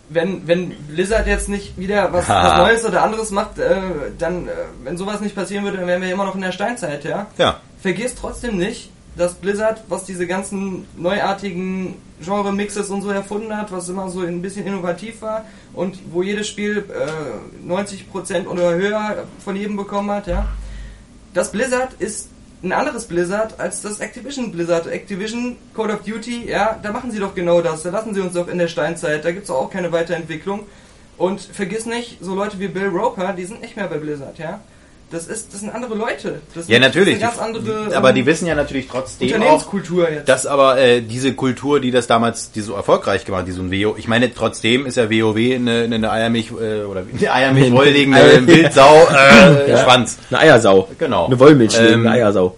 wenn, 0.09 0.47
wenn 0.47 0.71
Blizzard 0.87 1.27
jetzt 1.27 1.49
nicht 1.49 1.77
wieder 1.77 2.11
was, 2.13 2.29
was 2.29 2.57
Neues 2.57 2.85
oder 2.85 3.03
anderes 3.03 3.31
macht, 3.31 3.57
äh, 3.57 3.75
dann, 4.17 4.47
äh, 4.47 4.51
wenn 4.83 4.97
sowas 4.97 5.21
nicht 5.21 5.35
passieren 5.35 5.63
würde, 5.63 5.77
dann 5.77 5.87
wären 5.87 6.01
wir 6.01 6.11
immer 6.11 6.25
noch 6.25 6.35
in 6.35 6.41
der 6.41 6.51
Steinzeit, 6.51 7.03
ja? 7.03 7.27
ja. 7.37 7.59
Vergiss 7.81 8.15
trotzdem 8.15 8.57
nicht, 8.57 8.91
dass 9.15 9.35
Blizzard, 9.35 9.83
was 9.89 10.05
diese 10.05 10.25
ganzen 10.27 10.87
neuartigen 10.97 11.95
Genre-Mixes 12.21 12.89
und 12.89 13.01
so 13.01 13.09
erfunden 13.09 13.55
hat, 13.55 13.71
was 13.71 13.89
immer 13.89 14.09
so 14.09 14.21
ein 14.21 14.41
bisschen 14.41 14.65
innovativ 14.65 15.21
war 15.21 15.45
und 15.73 15.99
wo 16.11 16.23
jedes 16.23 16.47
Spiel 16.47 16.85
äh, 16.89 17.69
90% 17.69 18.47
oder 18.47 18.73
höher 18.75 19.25
von 19.43 19.55
jedem 19.55 19.77
bekommen 19.77 20.11
hat, 20.11 20.27
ja. 20.27 20.47
Das 21.33 21.51
Blizzard 21.51 21.93
ist 21.99 22.29
ein 22.63 22.71
anderes 22.71 23.05
Blizzard 23.05 23.59
als 23.59 23.81
das 23.81 23.99
Activision 23.99 24.51
Blizzard. 24.51 24.87
Activision, 24.87 25.57
Call 25.75 25.91
of 25.91 26.03
Duty, 26.03 26.49
ja, 26.49 26.79
da 26.81 26.91
machen 26.91 27.11
sie 27.11 27.19
doch 27.19 27.35
genau 27.35 27.61
das. 27.61 27.83
Da 27.83 27.89
lassen 27.89 28.13
sie 28.13 28.21
uns 28.21 28.33
doch 28.33 28.47
in 28.47 28.57
der 28.57 28.69
Steinzeit. 28.69 29.25
Da 29.25 29.31
gibt's 29.31 29.49
doch 29.49 29.55
auch 29.55 29.69
keine 29.69 29.91
Weiterentwicklung. 29.91 30.61
Und 31.17 31.41
vergiss 31.41 31.85
nicht, 31.85 32.17
so 32.21 32.33
Leute 32.33 32.59
wie 32.59 32.69
Bill 32.69 32.87
Roper, 32.87 33.33
die 33.33 33.45
sind 33.45 33.61
nicht 33.61 33.75
mehr 33.75 33.87
bei 33.87 33.97
Blizzard, 33.97 34.39
ja. 34.39 34.61
Das 35.13 35.27
ist, 35.27 35.53
das 35.53 35.59
sind 35.61 35.73
andere 35.73 35.95
Leute. 35.95 36.41
Das 36.55 36.67
Ja, 36.67 36.73
sind- 36.75 36.81
natürlich. 36.81 37.19
Das 37.19 37.37
andere, 37.39 37.95
aber 37.95 38.09
ähm, 38.09 38.15
die 38.15 38.25
wissen 38.25 38.47
ja 38.47 38.55
natürlich 38.55 38.87
trotzdem 38.89 39.29
auch, 39.29 39.33
Unternehmenskultur 39.35 40.09
jetzt. 40.09 40.27
dass 40.27 40.45
aber 40.45 40.77
äh, 40.79 41.01
diese 41.01 41.33
Kultur, 41.33 41.79
die 41.79 41.91
das 41.91 42.07
damals, 42.07 42.51
die 42.51 42.61
so 42.61 42.73
erfolgreich 42.73 43.23
gemacht, 43.23 43.41
hat, 43.41 43.47
die 43.47 43.51
so 43.51 43.61
ein 43.61 43.71
WoW, 43.71 43.97
ich 43.97 44.07
meine, 44.07 44.33
trotzdem 44.33 44.85
ist 44.85 44.97
ja 44.97 45.09
WoW 45.09 45.37
eine, 45.37 45.83
eine 45.83 46.11
Eiermilch, 46.11 46.49
äh, 46.51 46.83
oder 46.83 47.03
eine 47.19 47.31
Eiermilch 47.33 47.71
wolllegende 47.71 48.47
Wildsau, 48.47 49.07
äh, 49.11 49.69
Ja. 49.69 49.77
Schwanz. 49.83 50.17
Eine 50.31 50.39
Eiersau. 50.39 50.89
Genau. 50.97 51.27
Eine 51.27 51.39
Wollmilch, 51.39 51.77
Ähm, 51.79 52.01
eine 52.07 52.11
Eiersau. 52.11 52.57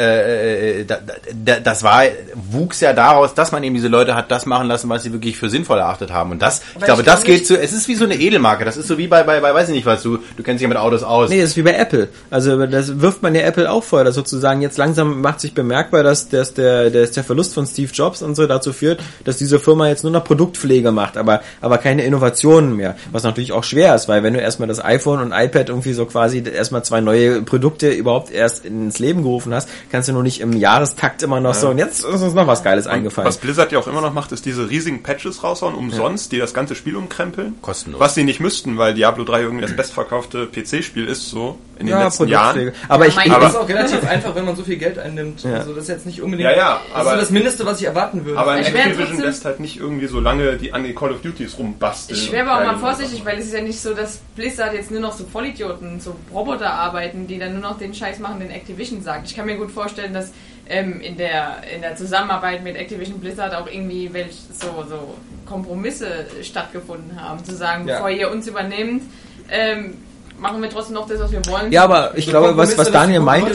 Äh, 0.00 0.84
da, 0.84 0.98
da, 1.44 1.60
das 1.60 1.82
war, 1.82 2.02
wuchs 2.50 2.80
ja 2.80 2.92
daraus, 2.92 3.34
dass 3.34 3.52
man 3.52 3.62
eben 3.62 3.74
diese 3.74 3.88
Leute 3.88 4.14
hat 4.14 4.30
das 4.30 4.46
machen 4.46 4.68
lassen, 4.68 4.88
was 4.88 5.02
sie 5.02 5.12
wirklich 5.12 5.36
für 5.36 5.50
sinnvoll 5.50 5.78
erachtet 5.78 6.12
haben. 6.12 6.30
Und 6.30 6.42
das, 6.42 6.62
ich 6.78 6.84
glaube, 6.84 7.02
ich 7.02 7.06
das 7.06 7.24
geht 7.24 7.46
so, 7.46 7.54
es 7.54 7.72
ist 7.72 7.88
wie 7.88 7.94
so 7.94 8.04
eine 8.04 8.14
Edelmarke. 8.14 8.64
Das 8.64 8.76
ist 8.76 8.88
so 8.88 8.98
wie 8.98 9.06
bei, 9.06 9.22
bei, 9.22 9.40
bei 9.40 9.54
weiß 9.54 9.68
ich 9.68 9.74
nicht 9.74 9.86
was, 9.86 10.02
du, 10.02 10.18
du 10.36 10.42
kennst 10.42 10.60
dich 10.60 10.62
ja 10.62 10.68
mit 10.68 10.78
Autos 10.78 11.02
aus. 11.02 11.30
Nee, 11.30 11.40
das 11.40 11.50
ist 11.50 11.56
wie 11.56 11.62
bei 11.62 11.74
Apple. 11.74 12.08
Also 12.30 12.66
das 12.66 13.00
wirft 13.00 13.22
man 13.22 13.34
ja 13.34 13.42
Apple 13.42 13.70
auch 13.70 13.84
vor, 13.84 14.04
dass 14.04 14.14
sozusagen 14.14 14.62
jetzt 14.62 14.78
langsam 14.78 15.20
macht 15.20 15.40
sich 15.40 15.54
bemerkbar, 15.54 16.02
dass, 16.02 16.28
dass 16.28 16.54
der, 16.54 16.90
dass 16.90 17.12
der 17.12 17.24
Verlust 17.24 17.54
von 17.54 17.66
Steve 17.66 17.90
Jobs 17.92 18.22
und 18.22 18.34
so 18.34 18.46
dazu 18.46 18.72
führt, 18.72 19.00
dass 19.24 19.36
diese 19.36 19.58
Firma 19.58 19.88
jetzt 19.88 20.02
nur 20.02 20.12
noch 20.12 20.24
Produktpflege 20.24 20.92
macht, 20.92 21.16
aber, 21.16 21.40
aber 21.60 21.78
keine 21.78 22.02
Innovationen 22.04 22.76
mehr. 22.76 22.96
Was 23.12 23.22
natürlich 23.22 23.52
auch 23.52 23.64
schwer 23.64 23.94
ist, 23.94 24.08
weil 24.08 24.22
wenn 24.22 24.34
du 24.34 24.40
erstmal 24.40 24.68
das 24.68 24.82
iPhone 24.84 25.20
und 25.20 25.32
iPad 25.32 25.68
irgendwie 25.68 25.92
so 25.92 26.06
quasi 26.06 26.42
erstmal 26.42 26.84
zwei 26.84 27.00
neue 27.00 27.42
Produkte 27.42 27.90
überhaupt 27.90 28.30
erst 28.30 28.64
ins 28.64 28.98
Leben 28.98 29.22
gerufen 29.22 29.54
hast, 29.54 29.68
kannst 29.90 30.08
du 30.08 30.12
nur 30.12 30.22
nicht 30.22 30.40
im 30.40 30.52
Jahrestakt 30.52 31.22
immer 31.22 31.40
noch 31.40 31.54
so, 31.54 31.68
und 31.70 31.78
jetzt 31.78 32.04
ist 32.04 32.22
uns 32.22 32.34
noch 32.34 32.46
was 32.46 32.62
Geiles 32.62 32.86
eingefallen. 32.86 33.26
Was 33.26 33.38
Blizzard 33.38 33.72
ja 33.72 33.78
auch 33.78 33.86
immer 33.86 34.00
noch 34.00 34.12
macht, 34.12 34.32
ist 34.32 34.46
diese 34.46 34.70
riesigen 34.70 35.02
Patches 35.02 35.42
raushauen, 35.42 35.74
umsonst, 35.74 36.32
die 36.32 36.38
das 36.38 36.54
ganze 36.54 36.74
Spiel 36.74 36.96
umkrempeln. 36.96 37.60
Kostenlos. 37.60 38.00
Was 38.00 38.14
sie 38.14 38.24
nicht 38.24 38.40
müssten, 38.40 38.78
weil 38.78 38.94
Diablo 38.94 39.24
3 39.24 39.42
irgendwie 39.42 39.62
das 39.62 39.76
bestverkaufte 39.76 40.46
PC-Spiel 40.46 41.06
ist, 41.06 41.28
so 41.28 41.58
in 41.80 41.86
den 41.86 41.96
ja, 41.96 42.04
letzten. 42.04 42.28
Jahren. 42.28 42.72
Aber 42.88 43.04
Ja, 43.04 43.08
ich, 43.10 43.16
mein 43.16 43.26
ich, 43.26 43.32
Das 43.32 43.50
ist 43.52 43.56
auch 43.58 43.68
relativ 43.68 44.06
einfach, 44.08 44.34
wenn 44.34 44.44
man 44.44 44.54
so 44.54 44.62
viel 44.62 44.76
Geld 44.76 44.98
einnimmt. 44.98 45.42
Ja. 45.42 45.54
Also 45.54 45.72
das 45.74 45.84
ist 45.84 45.88
jetzt 45.88 46.06
nicht 46.06 46.22
unbedingt 46.22 46.48
Ja, 46.50 46.56
ja, 46.56 46.80
das 46.92 47.00
aber- 47.06 47.14
ist 47.14 47.22
das 47.22 47.30
Mindeste, 47.30 47.66
was 47.66 47.80
ich 47.80 47.86
erwarten 47.86 48.24
würde. 48.24 48.38
Aber 48.38 48.60
Ich 48.60 48.68
Activision 48.68 49.20
lässt 49.20 49.44
halt 49.44 49.58
nicht 49.60 49.78
irgendwie 49.78 50.06
so 50.06 50.20
lange 50.20 50.56
die 50.56 50.72
an 50.72 50.84
den 50.84 50.94
Call 50.94 51.10
of 51.12 51.22
Duties 51.22 51.58
rumbasteln. 51.58 52.18
Ich 52.20 52.30
wäre 52.30 52.48
aber 52.48 52.60
auch 52.60 52.72
mal 52.72 52.78
vorsichtig, 52.78 53.24
weil 53.24 53.38
es 53.38 53.46
ist 53.46 53.54
ja 53.54 53.62
nicht 53.62 53.80
so, 53.80 53.94
dass 53.94 54.18
Blizzard 54.36 54.74
jetzt 54.74 54.90
nur 54.90 55.00
noch 55.00 55.12
so 55.12 55.24
Vollidioten, 55.24 55.98
so 56.00 56.14
Roboter 56.32 56.72
arbeiten, 56.72 57.26
die 57.26 57.38
dann 57.38 57.52
nur 57.54 57.62
noch 57.62 57.78
den 57.78 57.94
Scheiß 57.94 58.18
machen, 58.20 58.40
den 58.40 58.50
Activision 58.50 59.02
sagt. 59.02 59.26
Ich 59.28 59.34
kann 59.34 59.46
mir 59.46 59.56
gut 59.56 59.70
vorstellen, 59.70 60.12
dass 60.12 60.32
ähm, 60.68 61.00
in, 61.00 61.16
der, 61.16 61.62
in 61.74 61.80
der 61.80 61.96
Zusammenarbeit 61.96 62.62
mit 62.62 62.76
Activision 62.76 63.18
Blizzard 63.18 63.54
auch 63.54 63.66
irgendwie 63.66 64.12
welch, 64.12 64.36
so, 64.52 64.84
so 64.88 65.14
Kompromisse 65.46 66.26
stattgefunden 66.42 67.20
haben. 67.20 67.44
Zu 67.44 67.56
sagen, 67.56 67.88
Ja. 67.88 67.94
bevor 67.96 68.10
ihr 68.10 68.30
uns 68.30 68.46
übernehmt, 68.46 69.02
ähm, 69.50 69.94
machen 70.40 70.62
wir 70.62 70.70
trotzdem 70.70 70.94
noch 70.94 71.06
das, 71.06 71.20
was 71.20 71.30
wir 71.30 71.40
wollen. 71.46 71.70
ja, 71.70 71.84
aber 71.84 72.16
ich 72.16 72.24
So 72.24 72.30
glaube, 72.32 72.56
was, 72.56 72.76
was 72.76 72.90
Daniel 72.90 73.20
meint. 73.20 73.48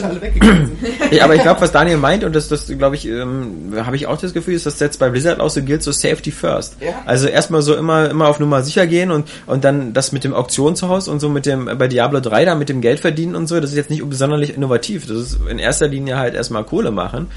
Ja, 1.10 1.24
aber 1.24 1.34
ich 1.34 1.42
glaube, 1.42 1.60
was 1.60 1.72
Daniel 1.72 1.96
meint, 1.96 2.24
und 2.24 2.34
das, 2.34 2.48
das 2.48 2.66
glaube 2.66 2.96
ich, 2.96 3.06
ähm, 3.06 3.74
habe 3.76 3.96
ich 3.96 4.06
auch 4.06 4.18
das 4.18 4.32
Gefühl, 4.32 4.54
ist, 4.54 4.66
dass 4.66 4.80
jetzt 4.80 4.98
bei 4.98 5.08
Blizzard 5.10 5.40
auch 5.40 5.50
so 5.50 5.62
gilt, 5.62 5.82
so 5.82 5.92
Safety 5.92 6.30
First. 6.30 6.76
Ja. 6.80 7.02
Also 7.04 7.28
erstmal 7.28 7.62
so 7.62 7.74
immer, 7.74 8.10
immer 8.10 8.28
auf 8.28 8.40
Nummer 8.40 8.62
sicher 8.62 8.86
gehen 8.86 9.10
und, 9.10 9.28
und 9.46 9.64
dann 9.64 9.92
das 9.92 10.12
mit 10.12 10.24
dem 10.24 10.34
Auktionshaus 10.34 11.08
und 11.08 11.20
so 11.20 11.28
mit 11.28 11.46
dem, 11.46 11.66
bei 11.78 11.88
Diablo 11.88 12.20
3 12.20 12.44
da 12.44 12.54
mit 12.54 12.68
dem 12.68 12.80
Geld 12.80 13.00
verdienen 13.00 13.34
und 13.34 13.46
so, 13.46 13.60
das 13.60 13.70
ist 13.70 13.76
jetzt 13.76 13.90
nicht 13.90 14.06
besonders 14.08 14.48
innovativ. 14.48 15.06
Das 15.06 15.16
ist 15.16 15.38
in 15.48 15.58
erster 15.58 15.88
Linie 15.88 16.16
halt 16.18 16.34
erstmal 16.34 16.64
Kohle 16.64 16.90
machen. 16.90 17.28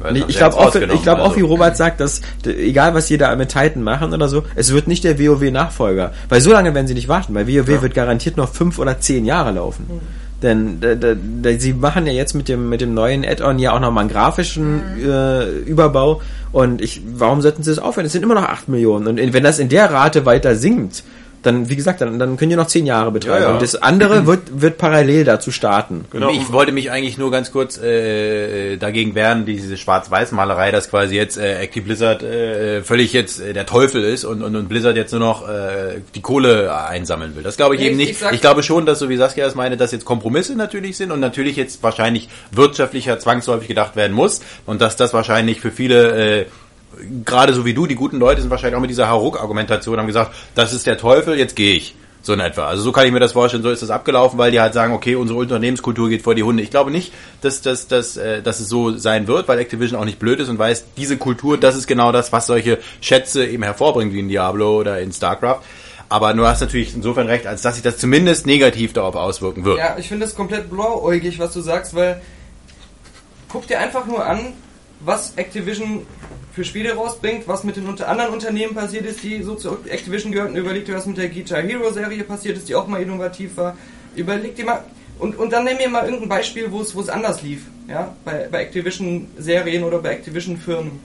Und 0.00 0.16
ich 0.16 0.36
glaube 0.36 0.56
auch, 0.56 0.60
ich 0.60 0.66
rausgenommen, 0.66 1.02
glaube 1.02 1.22
auch, 1.22 1.36
wie 1.36 1.42
also. 1.42 1.46
Robert 1.46 1.76
sagt, 1.76 2.00
dass 2.00 2.20
egal 2.44 2.94
was 2.94 3.08
jeder 3.08 3.34
mit 3.36 3.48
Titan 3.50 3.82
machen 3.82 4.12
oder 4.12 4.28
so, 4.28 4.44
es 4.54 4.72
wird 4.72 4.88
nicht 4.88 5.04
der 5.04 5.18
WoW-Nachfolger. 5.18 6.12
Weil 6.28 6.40
so 6.40 6.52
lange 6.52 6.74
werden 6.74 6.86
sie 6.86 6.94
nicht 6.94 7.08
warten, 7.08 7.34
weil 7.34 7.46
WoW 7.46 7.82
wird 7.82 7.94
garantiert 7.94 8.36
noch 8.36 8.48
fünf 8.48 8.78
oder 8.78 9.00
zehn 9.00 9.24
Jahre 9.24 9.52
laufen. 9.52 9.86
Denn 10.42 10.80
da, 10.80 10.94
da, 10.94 11.14
da, 11.14 11.58
sie 11.58 11.72
machen 11.72 12.06
ja 12.06 12.12
jetzt 12.12 12.34
mit 12.34 12.48
dem 12.48 12.68
mit 12.68 12.80
dem 12.80 12.94
neuen 12.94 13.24
Add-on 13.24 13.58
ja 13.58 13.72
auch 13.72 13.80
nochmal 13.80 14.02
einen 14.02 14.10
grafischen 14.10 14.80
äh, 15.04 15.48
Überbau 15.48 16.22
und 16.52 16.80
ich 16.80 17.02
warum 17.12 17.42
sollten 17.42 17.64
sie 17.64 17.70
das 17.70 17.80
aufhören? 17.80 18.06
Es 18.06 18.12
sind 18.12 18.22
immer 18.22 18.36
noch 18.36 18.44
acht 18.44 18.68
Millionen 18.68 19.08
und 19.08 19.32
wenn 19.32 19.42
das 19.42 19.58
in 19.58 19.68
der 19.68 19.90
Rate 19.90 20.26
weiter 20.26 20.54
sinkt, 20.54 21.02
dann 21.48 21.68
wie 21.68 21.76
gesagt, 21.76 22.00
dann, 22.00 22.18
dann 22.18 22.36
können 22.36 22.50
die 22.50 22.56
noch 22.56 22.66
zehn 22.68 22.86
Jahre 22.86 23.10
betreiben. 23.10 23.42
Ja, 23.42 23.48
ja. 23.48 23.54
Und 23.54 23.62
das 23.62 23.74
andere 23.74 24.26
wird 24.26 24.60
wird 24.60 24.78
parallel 24.78 25.24
dazu 25.24 25.50
starten. 25.50 26.04
Genau. 26.10 26.30
Ich 26.30 26.52
wollte 26.52 26.72
mich 26.72 26.90
eigentlich 26.90 27.18
nur 27.18 27.30
ganz 27.30 27.50
kurz 27.50 27.76
äh, 27.78 28.76
dagegen 28.76 29.14
wehren, 29.14 29.44
diese 29.46 29.76
Schwarz-Weiß-Malerei, 29.76 30.70
dass 30.70 30.90
quasi 30.90 31.16
jetzt 31.16 31.38
äh, 31.38 31.60
Active 31.60 31.84
Blizzard 31.84 32.22
äh, 32.22 32.82
völlig 32.82 33.12
jetzt 33.12 33.40
äh, 33.40 33.52
der 33.52 33.66
Teufel 33.66 34.04
ist 34.04 34.24
und, 34.24 34.42
und, 34.42 34.54
und 34.54 34.68
Blizzard 34.68 34.96
jetzt 34.96 35.10
nur 35.12 35.20
noch 35.20 35.48
äh, 35.48 36.00
die 36.14 36.20
Kohle 36.20 36.74
einsammeln 36.86 37.34
will. 37.36 37.42
Das 37.42 37.56
glaube 37.56 37.74
ich 37.74 37.80
Nee, 37.80 37.88
eben 37.88 38.00
ich- 38.00 38.08
nicht. 38.20 38.32
Ich 38.32 38.40
glaube 38.40 38.62
schon, 38.62 38.86
dass, 38.86 38.98
so 38.98 39.08
wie 39.08 39.16
Saskia 39.16 39.46
es 39.46 39.54
meine, 39.54 39.76
dass 39.76 39.92
jetzt 39.92 40.04
Kompromisse 40.04 40.54
natürlich 40.54 40.96
sind 40.96 41.10
und 41.10 41.20
natürlich 41.20 41.56
jetzt 41.56 41.82
wahrscheinlich 41.82 42.28
wirtschaftlicher 42.52 43.18
zwangsläufig 43.18 43.68
gedacht 43.68 43.96
werden 43.96 44.12
muss 44.12 44.40
und 44.66 44.80
dass 44.80 44.96
das 44.96 45.12
wahrscheinlich 45.14 45.60
für 45.60 45.70
viele... 45.70 46.40
Äh, 46.40 46.46
gerade 47.24 47.52
so 47.54 47.64
wie 47.64 47.74
du, 47.74 47.86
die 47.86 47.94
guten 47.94 48.18
Leute 48.18 48.40
sind 48.40 48.50
wahrscheinlich 48.50 48.76
auch 48.76 48.80
mit 48.80 48.90
dieser 48.90 49.08
Haruk-Argumentation, 49.08 49.98
haben 49.98 50.06
gesagt, 50.06 50.34
das 50.54 50.72
ist 50.72 50.86
der 50.86 50.98
Teufel, 50.98 51.38
jetzt 51.38 51.56
gehe 51.56 51.74
ich. 51.74 51.94
So 52.20 52.32
in 52.32 52.40
etwa. 52.40 52.66
Also 52.66 52.82
so 52.82 52.92
kann 52.92 53.06
ich 53.06 53.12
mir 53.12 53.20
das 53.20 53.32
vorstellen, 53.32 53.62
so 53.62 53.70
ist 53.70 53.80
das 53.80 53.90
abgelaufen, 53.90 54.38
weil 54.38 54.50
die 54.50 54.60
halt 54.60 54.74
sagen, 54.74 54.92
okay, 54.92 55.14
unsere 55.14 55.38
Unternehmenskultur 55.38 56.08
geht 56.08 56.22
vor 56.22 56.34
die 56.34 56.42
Hunde. 56.42 56.62
Ich 56.62 56.70
glaube 56.70 56.90
nicht, 56.90 57.12
dass, 57.42 57.62
dass, 57.62 57.86
dass, 57.86 58.16
äh, 58.16 58.42
dass 58.42 58.58
es 58.60 58.68
so 58.68 58.96
sein 58.98 59.28
wird, 59.28 59.46
weil 59.46 59.58
Activision 59.58 59.98
auch 59.98 60.04
nicht 60.04 60.18
blöd 60.18 60.40
ist 60.40 60.48
und 60.48 60.58
weiß, 60.58 60.86
diese 60.96 61.16
Kultur, 61.16 61.58
das 61.58 61.76
ist 61.76 61.86
genau 61.86 62.10
das, 62.10 62.32
was 62.32 62.46
solche 62.46 62.78
Schätze 63.00 63.46
eben 63.46 63.62
hervorbringt, 63.62 64.12
wie 64.12 64.18
in 64.18 64.28
Diablo 64.28 64.78
oder 64.78 65.00
in 65.00 65.12
StarCraft. 65.12 65.60
Aber 66.08 66.32
du 66.34 66.44
hast 66.44 66.60
natürlich 66.60 66.94
insofern 66.94 67.26
recht, 67.26 67.46
als 67.46 67.62
dass 67.62 67.74
sich 67.74 67.82
das 67.82 67.98
zumindest 67.98 68.46
negativ 68.46 68.94
darauf 68.94 69.14
auswirken 69.14 69.64
wird. 69.64 69.78
Ja, 69.78 69.96
ich 69.98 70.08
finde 70.08 70.26
das 70.26 70.34
komplett 70.34 70.70
blauäugig, 70.70 71.38
was 71.38 71.52
du 71.52 71.60
sagst, 71.60 71.94
weil 71.94 72.20
guck 73.48 73.66
dir 73.66 73.78
einfach 73.78 74.06
nur 74.06 74.24
an, 74.24 74.54
was 75.00 75.34
Activision 75.36 76.06
für 76.58 76.64
Spiele 76.64 76.94
rausbringt, 76.94 77.46
was 77.46 77.62
mit 77.62 77.76
den 77.76 77.86
unter 77.86 78.08
anderen 78.08 78.32
Unternehmen 78.32 78.74
passiert 78.74 79.06
ist, 79.06 79.22
die 79.22 79.44
so 79.44 79.54
zu 79.54 79.78
Activision 79.88 80.32
gehörten. 80.32 80.56
Überleg 80.56 80.86
dir, 80.86 80.96
was 80.96 81.06
mit 81.06 81.16
der 81.16 81.28
Guitar 81.28 81.62
Hero 81.62 81.88
Serie 81.92 82.24
passiert 82.24 82.56
ist, 82.58 82.68
die 82.68 82.74
auch 82.74 82.88
mal 82.88 83.00
innovativ 83.00 83.56
war. 83.56 83.78
Überleg 84.16 84.56
dir 84.56 84.64
mal, 84.64 84.82
und, 85.20 85.38
und 85.38 85.52
dann 85.52 85.62
nimm 85.62 85.76
mir 85.76 85.88
mal 85.88 86.04
irgendein 86.04 86.28
Beispiel, 86.28 86.72
wo 86.72 86.80
es, 86.80 86.96
wo 86.96 87.00
es 87.00 87.10
anders 87.10 87.42
lief, 87.42 87.66
ja, 87.86 88.12
bei, 88.24 88.48
bei 88.50 88.62
Activision 88.62 89.28
Serien 89.38 89.84
oder 89.84 90.00
bei 90.00 90.08
Activision 90.08 90.56
Firmen. 90.56 90.98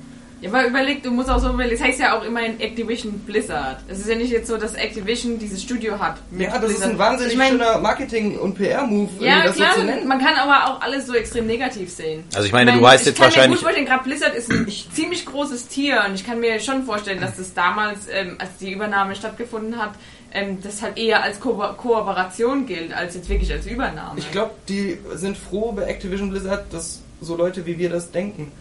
Ja, 0.43 0.49
aber 0.49 0.67
überleg, 0.67 1.01
du 1.01 1.09
musst 1.11 1.29
auch 1.29 1.39
so 1.39 1.49
überlegen, 1.49 1.75
es 1.75 1.81
heißt 1.81 1.99
ja 1.99 2.17
auch 2.17 2.23
immerhin 2.23 2.59
Activision 2.59 3.13
Blizzard. 3.19 3.77
Es 3.87 3.99
ist 3.99 4.09
ja 4.09 4.15
nicht 4.15 4.29
jetzt 4.31 4.47
so, 4.47 4.57
dass 4.57 4.73
Activision 4.73 5.39
dieses 5.39 5.61
Studio 5.63 5.97
hat. 5.99 6.17
mit 6.31 6.41
Ja, 6.41 6.53
das 6.59 6.63
ist 6.63 6.67
Blizzard. 6.77 6.91
ein 6.91 6.97
wahnsinnig 6.99 7.33
ich 7.33 7.37
mein, 7.39 7.51
schöner 7.51 7.77
Marketing- 7.79 8.37
und 8.37 8.55
PR-Move, 8.55 9.09
Ja, 9.19 9.43
das 9.45 9.55
klar, 9.55 9.71
so 9.75 9.79
zu 9.81 9.85
nennen. 9.85 10.07
man 10.07 10.19
kann 10.19 10.35
aber 10.35 10.69
auch 10.73 10.81
alles 10.81 11.07
so 11.07 11.13
extrem 11.15 11.47
negativ 11.47 11.89
sehen. 11.89 12.25
Also 12.35 12.45
ich 12.45 12.51
meine, 12.51 12.73
du 12.73 12.81
weißt 12.81 13.03
ich 13.03 13.07
jetzt 13.07 13.17
kann 13.17 13.25
wahrscheinlich- 13.25 13.49
Mir 13.51 13.55
gut 13.55 13.63
vorstellen, 13.63 13.85
gerade 13.87 14.03
Blizzard 14.03 14.35
ist 14.35 14.51
ein 14.51 14.67
ziemlich 14.93 15.25
großes 15.25 15.67
Tier 15.69 16.03
und 16.07 16.15
ich 16.15 16.25
kann 16.25 16.39
mir 16.41 16.59
schon 16.59 16.83
vorstellen, 16.83 17.21
dass 17.21 17.37
das 17.37 17.53
damals, 17.53 18.07
ähm, 18.11 18.35
als 18.39 18.57
die 18.59 18.71
Übernahme 18.73 19.15
stattgefunden 19.15 19.77
hat, 19.81 19.91
ähm, 20.33 20.57
das 20.61 20.81
halt 20.81 20.97
eher 20.97 21.23
als 21.23 21.39
Ko 21.39 21.53
Kooperation 21.77 22.65
gilt, 22.65 22.93
als 22.93 23.15
jetzt 23.15 23.29
wirklich 23.29 23.51
als 23.51 23.65
Übernahme. 23.65 24.17
Ich 24.19 24.31
glaube, 24.31 24.51
die 24.67 24.97
sind 25.13 25.37
froh 25.37 25.71
bei 25.71 25.83
Activision 25.83 26.29
Blizzard, 26.31 26.65
dass 26.73 27.01
so 27.21 27.37
Leute 27.37 27.65
wie 27.65 27.77
wir 27.77 27.89
das 27.89 28.11
denken. 28.11 28.51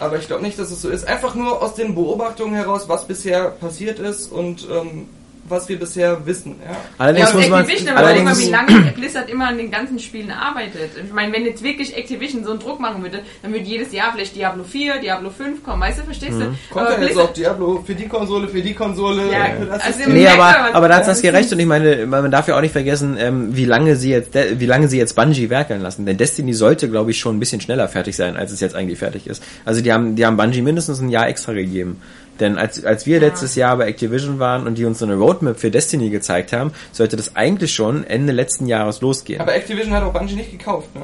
Aber 0.00 0.18
ich 0.18 0.26
glaube 0.26 0.42
nicht, 0.42 0.58
dass 0.58 0.70
es 0.70 0.82
so 0.82 0.88
ist. 0.88 1.06
Einfach 1.06 1.34
nur 1.34 1.62
aus 1.62 1.74
den 1.74 1.94
Beobachtungen 1.94 2.54
heraus, 2.54 2.88
was 2.88 3.06
bisher 3.06 3.50
passiert 3.50 3.98
ist 3.98 4.30
und 4.30 4.68
ähm, 4.70 5.08
was 5.48 5.68
wir 5.68 5.78
bisher 5.78 6.26
wissen. 6.26 6.56
Ja. 6.64 6.76
Allerdings 6.98 7.30
ja, 7.30 7.36
muss 7.36 7.48
man, 7.48 7.60
Activision, 7.60 7.88
aber 7.90 8.00
überleg 8.00 8.24
mal, 8.24 8.30
allerdings, 8.30 8.46
wie 8.46 8.74
lange 8.74 8.92
Blizzard 8.92 9.30
immer 9.30 9.48
an 9.48 9.58
den 9.58 9.70
ganzen 9.70 9.98
Spielen 9.98 10.30
arbeitet. 10.30 10.90
Ich 11.04 11.12
meine, 11.12 11.32
wenn 11.32 11.44
jetzt 11.44 11.62
wirklich 11.62 11.96
Activision 11.96 12.44
so 12.44 12.50
einen 12.52 12.60
Druck 12.60 12.80
machen 12.80 13.02
würde, 13.02 13.20
dann 13.42 13.52
würde 13.52 13.64
jedes 13.64 13.92
Jahr 13.92 14.12
vielleicht 14.12 14.34
Diablo 14.36 14.64
4, 14.64 15.00
Diablo 15.00 15.30
5 15.30 15.62
kommen, 15.62 15.82
weißt 15.82 15.98
du, 15.98 16.02
verstehst 16.04 16.32
du? 16.32 16.54
Kommt 16.70 16.86
Aber 16.86 16.98
ja 16.98 17.06
jetzt 17.06 17.18
auch 17.18 17.32
Diablo 17.32 17.82
für 17.84 17.94
die 17.94 18.08
Konsole, 18.08 18.48
für 18.48 18.62
die 18.62 18.74
Konsole. 18.74 19.30
Ja, 19.30 19.46
für 19.58 19.66
das 19.66 19.82
also. 19.82 20.10
Nee, 20.10 20.26
aber, 20.26 20.74
aber 20.74 20.88
da 20.88 20.94
hat 20.94 21.00
das 21.06 21.16
Saskia 21.16 21.30
ist 21.30 21.36
recht 21.36 21.52
und 21.52 21.58
ich 21.58 21.66
meine, 21.66 22.06
man 22.06 22.30
darf 22.30 22.48
ja 22.48 22.56
auch 22.56 22.62
nicht 22.62 22.72
vergessen, 22.72 23.16
ähm, 23.18 23.54
wie 23.54 23.66
lange 23.66 23.96
sie 23.96 24.10
jetzt, 24.10 24.34
wie 24.34 24.66
lange 24.66 24.88
sie 24.88 24.98
jetzt 24.98 25.14
Bungie 25.14 25.50
werkeln 25.50 25.82
lassen. 25.82 26.06
Denn 26.06 26.16
Destiny 26.16 26.54
sollte, 26.54 26.88
glaube 26.88 27.10
ich, 27.10 27.18
schon 27.18 27.36
ein 27.36 27.40
bisschen 27.40 27.60
schneller 27.60 27.88
fertig 27.88 28.16
sein, 28.16 28.36
als 28.36 28.52
es 28.52 28.60
jetzt 28.60 28.74
eigentlich 28.74 28.98
fertig 28.98 29.26
ist. 29.26 29.42
Also 29.64 29.82
die 29.82 29.92
haben, 29.92 30.16
die 30.16 30.24
haben 30.24 30.36
Bungie 30.36 30.62
mindestens 30.62 31.00
ein 31.00 31.10
Jahr 31.10 31.28
extra 31.28 31.52
gegeben. 31.52 32.00
Denn 32.40 32.58
als, 32.58 32.84
als 32.84 33.06
wir 33.06 33.20
letztes 33.20 33.54
Jahr 33.54 33.76
bei 33.76 33.86
Activision 33.86 34.38
waren 34.38 34.66
und 34.66 34.76
die 34.76 34.84
uns 34.84 34.98
so 34.98 35.04
eine 35.04 35.14
Roadmap 35.14 35.58
für 35.58 35.70
Destiny 35.70 36.10
gezeigt 36.10 36.52
haben, 36.52 36.72
sollte 36.92 37.16
das 37.16 37.36
eigentlich 37.36 37.74
schon 37.74 38.04
Ende 38.04 38.32
letzten 38.32 38.66
Jahres 38.66 39.00
losgehen. 39.00 39.40
Aber 39.40 39.54
Activision 39.54 39.94
hat 39.94 40.02
auch 40.02 40.12
Bungie 40.12 40.34
nicht 40.34 40.50
gekauft, 40.50 40.94
ne? 40.94 41.02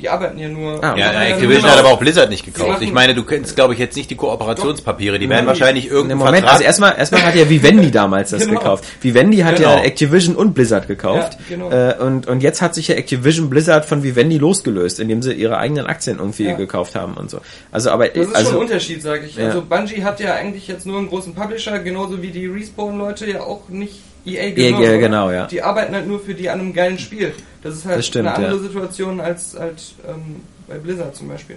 Die 0.00 0.08
arbeiten 0.08 0.38
ja 0.38 0.48
nur. 0.48 0.82
Ah, 0.82 0.96
Ja, 0.96 1.12
Ja, 1.12 1.20
Activision 1.22 1.62
genau. 1.62 1.72
hat 1.74 1.78
aber 1.80 1.88
auch 1.90 1.98
Blizzard 1.98 2.30
nicht 2.30 2.44
gekauft. 2.44 2.68
machen- 2.70 2.82
Ich 2.82 2.92
meine, 2.92 3.14
du 3.14 3.22
kennst, 3.24 3.54
glaube 3.54 3.74
ich, 3.74 3.78
jetzt 3.78 3.96
nicht 3.96 4.10
die 4.10 4.16
Kooperationspapiere. 4.16 5.18
Die 5.18 5.28
werden 5.28 5.46
wahrscheinlich 5.46 5.86
irgendeinen 5.88 6.18
Moment, 6.18 6.36
Vertrag... 6.38 6.52
also 6.54 6.64
erstmal, 6.64 6.96
erstmal 6.98 7.22
hat 7.22 7.34
ja 7.36 7.48
Vivendi 7.48 7.90
damals 7.90 8.30
das 8.30 8.46
Genau. 8.46 8.58
gekauft. 8.58 8.84
Vivendi 9.02 9.38
hat 9.38 9.56
Genau. 9.56 9.76
ja 9.76 9.82
Activision 9.82 10.34
und 10.36 10.54
Blizzard 10.54 10.88
gekauft. 10.88 11.38
Ja, 11.48 11.56
genau. 11.56 11.70
äh, 11.70 11.94
und, 12.00 12.26
und 12.28 12.42
jetzt 12.42 12.62
hat 12.62 12.74
sich 12.74 12.88
ja 12.88 12.94
Activision 12.94 13.50
Blizzard 13.50 13.84
von 13.84 14.02
Vivendi 14.02 14.38
losgelöst, 14.38 15.00
indem 15.00 15.22
sie 15.22 15.32
ihre 15.32 15.58
eigenen 15.58 15.86
Aktien 15.86 16.18
irgendwie 16.18 16.44
Ja. 16.46 16.54
gekauft 16.54 16.94
haben 16.94 17.14
und 17.14 17.30
so. 17.30 17.40
Also, 17.70 17.90
aber, 17.90 18.08
Das 18.08 18.16
ist 18.16 18.24
schon 18.26 18.36
also, 18.36 18.50
ein 18.52 18.56
Unterschied, 18.56 19.02
sage 19.02 19.26
ich. 19.26 19.36
Ja. 19.36 19.46
Also 19.46 19.62
Bungie 19.62 20.02
hat 20.02 20.20
ja 20.20 20.34
eigentlich 20.34 20.66
jetzt 20.68 20.86
nur 20.86 20.98
einen 20.98 21.08
großen 21.08 21.34
Publisher, 21.34 21.78
genauso 21.80 22.22
wie 22.22 22.28
die 22.30 22.46
Respawn-Leute 22.46 23.30
ja 23.30 23.40
auch 23.40 23.68
nicht 23.68 24.00
EA 24.26 24.42
EA, 24.44 24.50
gehören, 24.50 24.74
oder? 24.80 24.98
genau, 24.98 25.30
ja. 25.30 25.46
Die 25.46 25.62
arbeiten 25.62 25.94
halt 25.94 26.06
nur 26.06 26.20
für 26.20 26.34
die 26.34 26.48
an 26.50 26.60
einem 26.60 26.72
geilen 26.72 26.98
Spiel. 26.98 27.32
Das 27.62 27.74
ist 27.74 27.84
halt 27.84 27.98
Das 27.98 28.06
stimmt, 28.06 28.26
eine 28.28 28.36
andere 28.36 28.56
ja. 28.56 28.62
Situation 28.62 29.20
als, 29.20 29.54
als 29.56 29.94
ähm, 30.08 30.36
bei 30.68 30.76
Blizzard 30.78 31.16
zum 31.16 31.28
Beispiel. 31.28 31.56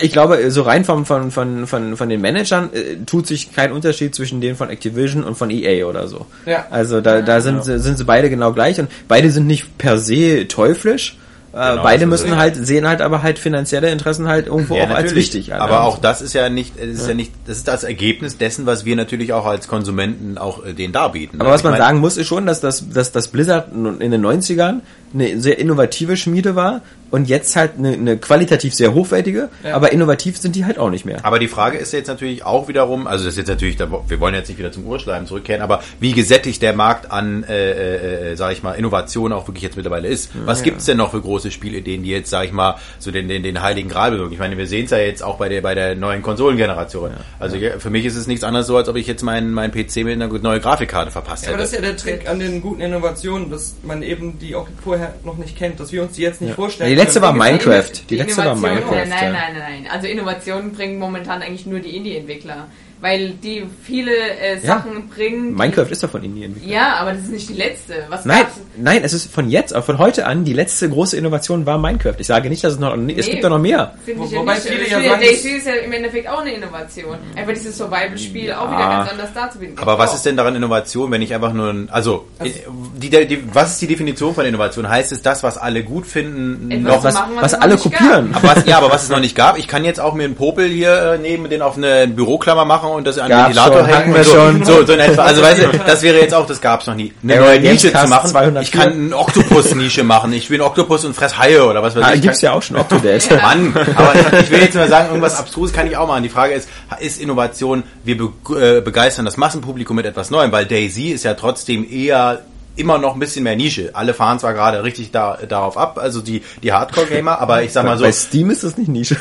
ich 0.00 0.12
glaube, 0.12 0.50
so 0.50 0.62
rein 0.62 0.84
vom, 0.84 1.04
von, 1.04 1.30
von, 1.30 1.66
von, 1.66 1.96
von 1.96 2.08
den 2.08 2.20
Managern 2.20 2.70
äh, 2.72 2.96
tut 3.06 3.26
sich 3.26 3.52
kein 3.52 3.72
Unterschied 3.72 4.14
zwischen 4.14 4.40
denen 4.40 4.56
von 4.56 4.70
Activision 4.70 5.24
und 5.24 5.36
von 5.36 5.50
EA 5.50 5.84
oder 5.86 6.06
so. 6.06 6.26
Ja. 6.46 6.66
Also 6.70 7.00
da, 7.00 7.22
da 7.22 7.40
sind, 7.40 7.64
sie- 7.64 7.78
sind 7.80 7.98
sie 7.98 8.04
beide 8.04 8.30
genau 8.30 8.52
gleich 8.52 8.78
und 8.78 8.88
beide 9.08 9.30
sind 9.30 9.46
nicht 9.48 9.78
per 9.78 9.98
se 9.98 10.46
teuflisch, 10.48 11.18
Genau, 11.52 11.82
beide 11.82 12.04
ist 12.04 12.10
müssen 12.10 12.36
halt, 12.36 12.56
sehen 12.56 12.88
halt 12.88 13.02
aber 13.02 13.22
halt 13.22 13.38
finanzielle 13.38 13.90
Interessen 13.90 14.26
halt 14.26 14.46
irgendwo 14.46 14.74
Ja, 14.74 14.84
auch 14.84 14.90
als 14.90 15.04
natürlich. 15.04 15.34
wichtig. 15.34 15.54
an. 15.54 15.60
Aber 15.60 15.82
auch 15.84 15.98
das 15.98 16.22
ist 16.22 16.32
ja 16.32 16.48
nicht, 16.48 16.76
ist 16.76 17.06
ja. 17.06 17.14
nicht, 17.14 17.32
das 17.46 17.58
ist 17.58 17.68
das 17.68 17.84
Ergebnis 17.84 18.38
dessen, 18.38 18.64
was 18.64 18.86
wir 18.86 18.96
natürlich 18.96 19.34
auch 19.34 19.44
als 19.44 19.68
Konsumenten 19.68 20.38
auch 20.38 20.64
äh, 20.64 20.72
denen 20.72 20.94
darbieten. 20.94 21.40
Aber 21.40 21.50
was 21.50 21.62
man 21.62 21.72
meine, 21.72 21.84
sagen 21.84 21.98
muss, 21.98 22.16
ist 22.16 22.26
schon, 22.26 22.46
dass 22.46 22.60
das, 22.60 22.88
dass 22.88 23.12
das 23.12 23.28
Blizzard 23.28 23.70
in 23.72 24.10
den 24.10 24.24
90ern 24.24 24.80
eine 25.14 25.40
sehr 25.40 25.58
innovative 25.58 26.16
Schmiede 26.16 26.54
war 26.56 26.80
und 27.10 27.28
jetzt 27.28 27.54
halt 27.56 27.72
eine, 27.76 27.92
eine 27.92 28.16
qualitativ 28.16 28.72
sehr 28.74 28.94
hochwertige, 28.94 29.50
Ja. 29.62 29.74
aber 29.74 29.92
innovativ 29.92 30.38
sind 30.38 30.56
die 30.56 30.64
halt 30.64 30.78
auch 30.78 30.88
nicht 30.88 31.04
mehr. 31.04 31.18
Aber 31.24 31.38
die 31.38 31.48
Frage 31.48 31.76
ist 31.76 31.92
jetzt 31.92 32.06
natürlich 32.08 32.44
auch 32.46 32.68
wiederum, 32.68 33.06
also 33.06 33.24
das 33.24 33.34
ist 33.34 33.38
jetzt 33.38 33.48
natürlich, 33.48 33.78
wir 33.78 34.18
wollen 34.20 34.34
jetzt 34.34 34.48
nicht 34.48 34.58
wieder 34.58 34.72
zum 34.72 34.86
Urschleim 34.86 35.26
zurückkehren, 35.26 35.60
aber 35.60 35.82
wie 36.00 36.12
gesättigt 36.12 36.62
der 36.62 36.72
Markt 36.72 37.10
an, 37.10 37.44
äh, 37.44 37.70
äh, 37.72 38.32
äh, 38.32 38.36
sag 38.36 38.52
ich 38.52 38.62
mal, 38.62 38.72
Innovation 38.72 39.32
auch 39.32 39.46
wirklich 39.46 39.62
jetzt 39.62 39.76
mittlerweile 39.76 40.08
ist. 40.08 40.30
Was 40.46 40.62
gibt's 40.62 40.86
denn 40.86 40.96
noch 40.96 41.10
für 41.10 41.20
große 41.20 41.50
Spielideen, 41.50 42.02
die 42.02 42.10
jetzt, 42.10 42.30
sag 42.30 42.46
ich 42.46 42.52
mal, 42.52 42.76
so 42.98 43.10
den, 43.10 43.28
den, 43.28 43.42
den 43.42 43.60
heiligen 43.60 43.90
Gral 43.90 44.12
bewirken? 44.12 44.32
Ich 44.32 44.38
meine, 44.38 44.56
wir 44.56 44.66
sehen 44.66 44.86
es 44.86 44.90
ja 44.90 44.98
jetzt 44.98 45.22
auch 45.22 45.36
bei 45.36 45.50
der, 45.50 45.60
bei 45.60 45.74
der 45.74 45.94
neuen 45.94 46.22
Konsolengeneration. 46.22 47.10
Also 47.38 47.56
ja, 47.56 47.78
für 47.78 47.90
mich 47.90 48.06
ist 48.06 48.16
es 48.16 48.26
nichts 48.26 48.42
anderes 48.44 48.66
so, 48.66 48.76
als 48.78 48.88
ob 48.88 48.96
ich 48.96 49.06
jetzt 49.06 49.22
meinen, 49.22 49.52
meinen 49.52 49.70
PC 49.72 49.96
mit 50.04 50.14
einer 50.14 50.28
neuen 50.28 50.62
Grafikkarte 50.62 51.10
verpasst 51.10 51.44
Ja, 51.44 51.52
aber 51.52 51.58
hätte. 51.62 51.64
das 51.64 51.72
ist 51.72 51.76
ja 51.78 51.82
der 51.82 51.96
Trick 52.18 52.28
an 52.30 52.38
den 52.38 52.62
guten 52.62 52.80
Innovationen, 52.80 53.50
dass 53.50 53.74
man 53.82 54.02
eben 54.02 54.38
die 54.38 54.54
auch 54.54 54.66
vorher 54.82 55.01
noch 55.24 55.36
nicht 55.36 55.56
kennt, 55.56 55.80
dass 55.80 55.92
wir 55.92 56.02
uns 56.02 56.14
die 56.14 56.22
jetzt 56.22 56.40
nicht 56.40 56.54
vorstellen. 56.54 56.90
Die 56.90 56.96
letzte 56.96 57.20
können. 57.20 57.38
war 57.38 57.46
Minecraft. 57.46 57.90
Die 58.08 58.16
letzte 58.16 58.44
war 58.44 58.54
Minecraft. 58.54 58.90
Nein, 58.90 59.08
nein, 59.08 59.24
ja. 59.24 59.32
nein, 59.32 59.56
nein. 59.58 59.88
Also 59.90 60.06
Innovationen 60.06 60.72
bringen 60.72 60.98
momentan 60.98 61.42
eigentlich 61.42 61.66
nur 61.66 61.80
die 61.80 61.96
Indie-Entwickler. 61.96 62.68
Weil 63.02 63.30
die 63.30 63.64
viele 63.82 64.12
äh, 64.16 64.54
Ja. 64.62 64.76
Sachen 64.78 65.08
bringen. 65.08 65.48
die- 65.48 65.54
Minecraft 65.56 65.90
ist 65.90 66.02
doch 66.04 66.10
von 66.10 66.22
Indie 66.22 66.44
entwickelt. 66.44 66.72
Ja, 66.72 66.94
aber 67.00 67.12
das 67.12 67.22
ist 67.24 67.32
nicht 67.32 67.48
die 67.48 67.54
letzte. 67.54 67.94
Was 68.08 68.24
Nein, 68.24 68.42
gab's? 68.44 68.60
nein, 68.76 69.02
es 69.02 69.12
ist 69.12 69.30
von 69.30 69.50
jetzt, 69.50 69.74
von 69.76 69.98
heute 69.98 70.24
an, 70.24 70.44
die 70.44 70.52
letzte 70.52 70.88
große 70.88 71.16
Innovation 71.16 71.66
war 71.66 71.78
Minecraft. 71.78 72.14
Ich 72.18 72.28
sage 72.28 72.48
nicht, 72.48 72.62
dass 72.62 72.74
es 72.74 72.78
noch, 72.78 72.92
es 72.94 72.98
Nee. 73.00 73.14
gibt 73.14 73.42
doch 73.42 73.50
noch 73.50 73.58
mehr. 73.58 73.94
Ich 74.06 74.16
Wo- 74.16 74.24
ja 74.24 74.38
wobei 74.38 74.54
viele 74.54 74.88
ja 74.88 74.98
Spiel 74.98 75.08
sagen, 75.10 75.20
Daisy 75.20 75.48
ist 75.50 75.66
ja 75.66 75.74
im 75.74 75.92
Endeffekt 75.92 76.28
auch 76.28 76.40
eine 76.42 76.52
Innovation. 76.54 77.16
Einfach 77.34 77.52
dieses 77.54 77.76
Survival-Spiel 77.76 78.52
auch 78.52 78.68
wieder 78.70 78.78
Ja. 78.80 78.98
ganz 79.00 79.10
anders 79.10 79.34
darzubieten. 79.34 79.78
Aber 79.80 79.98
was 79.98 80.14
ist 80.14 80.24
denn 80.24 80.36
daran 80.36 80.54
Innovation, 80.54 81.10
wenn 81.10 81.22
ich 81.22 81.34
einfach 81.34 81.52
nur 81.52 81.70
ein, 81.70 81.88
also, 81.90 82.26
die, 82.44 83.10
die, 83.10 83.26
die, 83.26 83.42
was 83.52 83.72
ist 83.72 83.82
die 83.82 83.88
Definition 83.88 84.32
von 84.32 84.44
Innovation? 84.46 84.88
Heißt 84.88 85.10
es 85.10 85.22
das, 85.22 85.42
was 85.42 85.58
alle 85.58 85.82
gut 85.82 86.06
finden, 86.06 86.70
Etwas 86.70 86.84
noch 86.96 87.02
Was, 87.04 87.14
machen, 87.14 87.32
was 87.34 87.42
was 87.42 87.52
es 87.54 87.58
alle 87.60 87.76
kopieren. 87.78 88.30
Aber 88.32 88.48
was, 88.56 88.64
ja, 88.64 88.78
aber 88.78 88.90
was 88.92 89.02
es 89.02 89.08
noch 89.10 89.18
nicht 89.20 89.34
gab, 89.34 89.58
ich 89.58 89.66
kann 89.66 89.84
jetzt 89.84 89.98
auch 89.98 90.14
mir 90.14 90.22
einen 90.24 90.36
Popel 90.36 90.68
hier 90.68 91.14
äh, 91.14 91.18
nehmen, 91.18 91.50
den 91.50 91.62
auf 91.62 91.76
eine 91.76 92.06
Büroklammer 92.06 92.64
machen 92.64 92.91
und 92.94 93.06
das 93.06 93.18
an 93.18 93.28
den 93.30 93.38
Ventilator 93.38 93.86
hängen. 93.86 94.14
wir 94.14 94.24
so, 94.24 94.32
schon. 94.32 94.64
So, 94.64 94.86
so 94.86 94.92
in 94.92 95.00
etwa. 95.00 95.22
Also 95.22 95.42
weißt 95.42 95.62
du, 95.62 95.78
das 95.86 96.02
wäre 96.02 96.20
jetzt 96.20 96.34
auch, 96.34 96.46
das 96.46 96.60
gab's 96.60 96.86
noch 96.86 96.94
nie. 96.94 97.12
Eine 97.22 97.40
neue 97.40 97.60
Nische 97.60 97.92
zu 97.92 98.08
machen. 98.08 98.28
204. 98.30 98.62
Ich 98.62 98.72
kann 98.72 98.92
eine 98.92 99.16
Oktopus-Nische 99.16 100.04
machen. 100.04 100.32
Ich 100.32 100.50
will 100.50 100.60
einen 100.60 100.66
Oktopus 100.68 101.04
und 101.04 101.14
fress 101.14 101.38
Haie 101.38 101.64
oder 101.64 101.82
was 101.82 101.94
weiß 101.96 102.04
Ah, 102.04 102.14
ich. 102.14 102.22
gibt's 102.22 102.40
ja 102.40 102.52
auch 102.52 102.62
schon 102.62 102.76
Octodate. 102.76 103.36
Mann, 103.42 103.74
aber 103.96 104.14
ich 104.40 104.50
will 104.50 104.60
jetzt 104.60 104.74
nur 104.74 104.86
sagen, 104.88 105.08
irgendwas 105.08 105.38
Abstruses 105.38 105.74
kann 105.74 105.86
ich 105.86 105.96
auch 105.96 106.06
machen. 106.06 106.22
Die 106.22 106.28
Frage 106.28 106.54
ist, 106.54 106.68
ist 107.00 107.20
Innovation, 107.20 107.82
wir 108.04 108.16
be 108.18 108.30
äh, 108.60 108.80
begeistern 108.80 109.24
das 109.24 109.36
Massenpublikum 109.36 109.96
mit 109.96 110.06
etwas 110.06 110.30
Neuem, 110.30 110.52
weil 110.52 110.66
Daisy 110.66 111.08
ist 111.08 111.24
ja 111.24 111.34
trotzdem 111.34 111.86
eher 111.90 112.40
immer 112.74 112.96
noch 112.98 113.12
ein 113.14 113.20
bisschen 113.20 113.44
mehr 113.44 113.54
Nische. 113.56 113.90
Alle 113.92 114.14
fahren 114.14 114.38
zwar 114.38 114.54
gerade 114.54 114.82
richtig 114.82 115.10
da, 115.10 115.38
darauf 115.46 115.76
ab, 115.76 115.98
also 116.00 116.20
die, 116.22 116.42
die 116.62 116.72
Hardcore-Gamer, 116.72 117.38
aber 117.38 117.62
ich 117.62 117.72
sag 117.72 117.84
mal 117.84 117.98
so, 117.98 118.04
Bei 118.04 118.12
Steam 118.12 118.50
ist 118.50 118.64
das 118.64 118.78
nicht 118.78 118.88
Nische. 118.88 119.16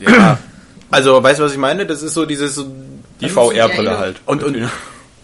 ja, 0.00 0.38
also 0.90 1.22
weißt 1.22 1.38
du, 1.40 1.44
was 1.44 1.52
ich 1.52 1.58
meine? 1.58 1.86
Das 1.86 2.02
ist 2.02 2.14
so 2.14 2.26
dieses, 2.26 2.64
Die 3.20 3.28
VR-Brille 3.28 3.90
ja, 3.90 3.98
halt. 3.98 4.20
und, 4.26 4.42
und, 4.42 4.70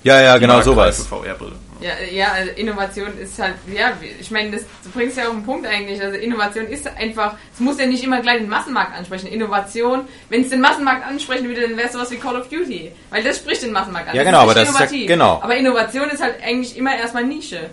ja, 0.03 0.21
ja, 0.21 0.39
genau 0.39 0.61
sowas. 0.63 1.07
VR-Brille. 1.07 1.53
Ja, 1.81 1.93
ja, 2.13 2.33
also 2.33 2.51
Innovation 2.57 3.17
ist 3.19 3.39
halt, 3.39 3.55
ja, 3.75 3.93
ich 4.21 4.31
meine, 4.31 4.51
das, 4.51 4.63
du 4.85 4.91
bringst 4.91 5.17
ja 5.17 5.25
auf 5.29 5.31
den 5.31 5.45
Punkt 5.45 5.67
eigentlich. 5.67 6.01
Also 6.03 6.19
Innovation 6.19 6.67
ist 6.67 6.87
einfach, 6.87 7.37
es 7.55 7.61
muss 7.61 7.79
ja 7.79 7.87
nicht 7.87 8.05
immer 8.05 8.21
gleich 8.21 8.39
den 8.39 8.51
Massenmarkt 8.51 8.95
ansprechen. 8.95 9.29
Innovation, 9.29 10.03
wenn 10.29 10.43
es 10.43 10.51
den 10.51 10.61
Massenmarkt 10.61 11.07
ansprechen 11.07 11.49
würde, 11.49 11.63
dann 11.63 11.77
wäre 11.79 11.87
es 11.87 11.95
sowas 11.95 12.11
wie 12.11 12.17
Call 12.19 12.37
of 12.37 12.49
Duty. 12.49 12.93
Weil 13.09 13.23
das 13.23 13.39
spricht 13.39 13.63
den 13.63 13.73
Massenmarkt 13.73 14.09
an. 14.11 14.15
Ja, 14.15 14.23
Das 14.23 14.31
genau, 14.31 14.43
aber 14.43 14.55
das 14.55 14.69
ist 14.69 14.79
ja- 14.79 15.07
genau. 15.07 15.41
Aber 15.43 15.57
Innovation 15.57 16.11
ist 16.11 16.23
halt 16.23 16.43
eigentlich 16.43 16.77
immer 16.77 16.95
erstmal 16.95 17.25
Nische. 17.25 17.71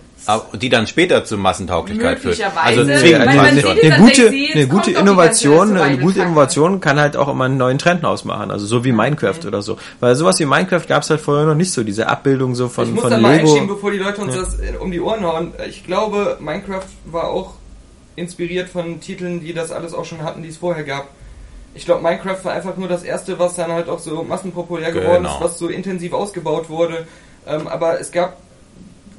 Die 0.59 0.69
dann 0.69 0.87
später 0.87 1.23
zur 1.23 1.37
Massentauglichkeit 1.37 2.19
führt. 2.19 2.41
Also 2.55 2.83
zwingend 2.83 3.27
es 3.27 3.65
eine 3.65 3.97
gute, 3.97 4.27
eine 4.27 4.67
gute 4.67 4.91
Innovation, 4.91 5.77
eine 5.77 5.97
gute. 5.97 6.21
Innovation 6.21 6.81
kann 6.81 6.99
halt 6.99 7.15
auch 7.15 7.29
immer 7.29 7.45
einen 7.45 7.57
neuen 7.57 7.77
Trend 7.77 8.03
ausmachen. 8.03 8.51
Also 8.51 8.65
so 8.65 8.83
wie 8.83 8.91
Minecraft 8.91 9.45
oder 9.45 9.61
so. 9.61 9.77
Weil 9.99 10.15
sowas 10.15 10.39
wie 10.39 10.45
Minecraft 10.45 10.85
gab 10.87 11.03
es 11.03 11.09
halt 11.09 11.21
vorher 11.21 11.45
noch 11.45 11.55
nicht 11.55 11.71
so. 11.71 11.83
Diese 11.83 12.07
Abbildung 12.07 12.55
so 12.55 12.65
ich 12.65 12.71
von, 12.73 12.91
muss 12.93 13.03
von 13.03 13.11
da 13.11 13.17
mal 13.19 13.39
einschieben, 13.39 13.67
bevor 13.67 13.91
die 13.91 13.99
Leute 13.99 14.21
uns 14.21 14.35
das 14.35 14.59
äh, 14.59 14.73
um 14.79 14.91
die 14.91 14.99
Ohren 14.99 15.23
hauen. 15.23 15.53
Ich 15.69 15.85
glaube, 15.85 16.37
Minecraft 16.41 16.87
war 17.05 17.29
auch 17.29 17.53
inspiriert 18.17 18.67
von 18.69 18.99
Titeln, 18.99 19.39
die 19.39 19.53
das 19.53 19.71
alles 19.71 19.93
auch 19.93 20.05
schon 20.05 20.23
hatten, 20.23 20.41
die 20.43 20.49
es 20.49 20.57
vorher 20.57 20.83
gab. 20.83 21.07
Ich 21.73 21.85
glaube, 21.85 22.01
Minecraft 22.01 22.43
war 22.43 22.53
einfach 22.53 22.75
nur 22.75 22.87
das 22.87 23.03
erste, 23.03 23.37
was 23.39 23.55
dann 23.55 23.71
halt 23.71 23.87
auch 23.87 23.99
so 23.99 24.23
massenpopulär 24.23 24.91
geworden 24.91 25.23
Genau. 25.23 25.35
ist, 25.35 25.41
was 25.41 25.59
so 25.59 25.67
intensiv 25.67 26.11
ausgebaut 26.13 26.69
wurde. 26.69 27.05
Ähm, 27.47 27.67
aber 27.67 27.99
es 28.01 28.11
gab, 28.11 28.37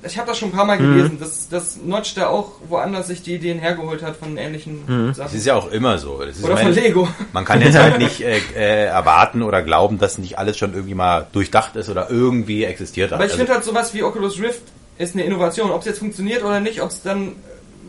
ich 0.03 0.17
habe 0.17 0.29
das 0.29 0.39
schon 0.39 0.51
ein 0.51 0.53
paar 0.53 0.65
Mal 0.65 0.79
Mhm. 0.79 0.95
gelesen, 0.95 1.19
dass, 1.21 1.49
dass 1.49 1.77
Notch 1.77 2.15
da 2.15 2.29
auch 2.29 2.53
woanders 2.69 3.09
sich 3.09 3.23
die 3.23 3.35
Ideen 3.35 3.59
hergeholt 3.59 4.03
hat 4.03 4.17
von 4.17 4.37
ähnlichen 4.37 4.83
Mhm. 4.87 5.09
Das 5.09 5.17
Sachen. 5.19 5.37
ist 5.37 5.47
ja 5.47 5.55
auch 5.57 5.71
immer 5.71 5.99
so. 5.99 6.21
Das 6.25 6.37
ist 6.37 6.45
Oder 6.45 6.55
ich 6.55 6.61
von 6.61 6.71
meine, 6.71 6.81
Lego. 6.81 7.09
Man 7.33 7.45
kann 7.45 7.61
jetzt 7.61 7.77
halt 7.79 7.99
nicht 7.99 8.21
äh, 8.21 8.39
äh, 8.57 8.85
erwarten 8.87 9.43
oder 9.43 9.63
glauben, 9.63 9.99
dass 9.99 10.19
nicht 10.19 10.39
alles 10.39 10.57
schon 10.57 10.73
irgendwie 10.75 10.95
mal 10.95 11.27
durchdacht 11.33 11.75
ist 11.77 11.89
oder 11.89 12.11
irgendwie 12.11 12.65
existiert 12.65 13.11
hat. 13.11 13.17
Aber 13.17 13.25
ich 13.27 13.33
Also, 13.33 13.39
finde 13.45 13.55
halt 13.55 13.65
sowas 13.65 13.93
wie 13.95 14.03
Oculus 14.03 14.41
Rift 14.41 14.63
ist 14.99 15.15
eine 15.15 15.25
Innovation. 15.25 15.71
Ob 15.71 15.81
es 15.81 15.87
jetzt 15.87 15.99
funktioniert 15.99 16.43
oder 16.45 16.61
nicht, 16.61 16.81
ob 16.83 16.91
es 16.91 17.03
dann 17.03 17.33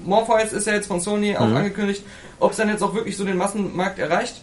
Morpheus 0.05 0.53
ist 0.53 0.65
ja 0.67 0.73
jetzt 0.73 0.87
von 0.87 0.99
Sony 1.01 1.35
auch 1.35 1.41
angekündigt, 1.41 2.03
ob 2.39 2.51
es 2.51 2.57
dann 2.57 2.69
jetzt 2.69 2.81
auch 2.81 2.93
wirklich 2.95 3.17
so 3.17 3.25
den 3.25 3.37
Massenmarkt 3.37 3.99
erreicht. 3.99 4.41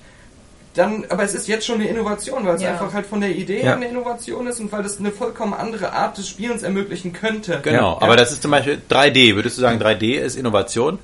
Dann, 0.76 1.04
aber 1.08 1.22
es 1.22 1.34
ist 1.34 1.48
jetzt 1.48 1.66
schon 1.66 1.76
eine 1.76 1.88
Innovation, 1.88 2.46
weil 2.46 2.56
es 2.56 2.62
Ja. 2.62 2.72
einfach 2.72 2.92
halt 2.92 3.06
von 3.06 3.20
der 3.20 3.30
Idee 3.34 3.58
Ja. 3.58 3.62
her 3.64 3.76
eine 3.76 3.88
Innovation 3.88 4.46
ist 4.46 4.60
und 4.60 4.70
weil 4.72 4.82
das 4.82 4.98
eine 4.98 5.10
vollkommen 5.10 5.54
andere 5.54 5.92
Art 5.92 6.18
des 6.18 6.28
Spielens 6.28 6.62
ermöglichen 6.62 7.12
könnte. 7.12 7.60
genau, 7.62 7.92
Ja. 7.98 8.02
aber 8.02 8.16
das 8.16 8.30
ist 8.32 8.42
zum 8.42 8.50
Beispiel 8.50 8.80
3D. 8.88 9.34
Würdest 9.34 9.56
du 9.56 9.62
sagen, 9.62 9.78
3D 9.80 10.14
ist 10.18 10.36
Innovation? 10.36 10.98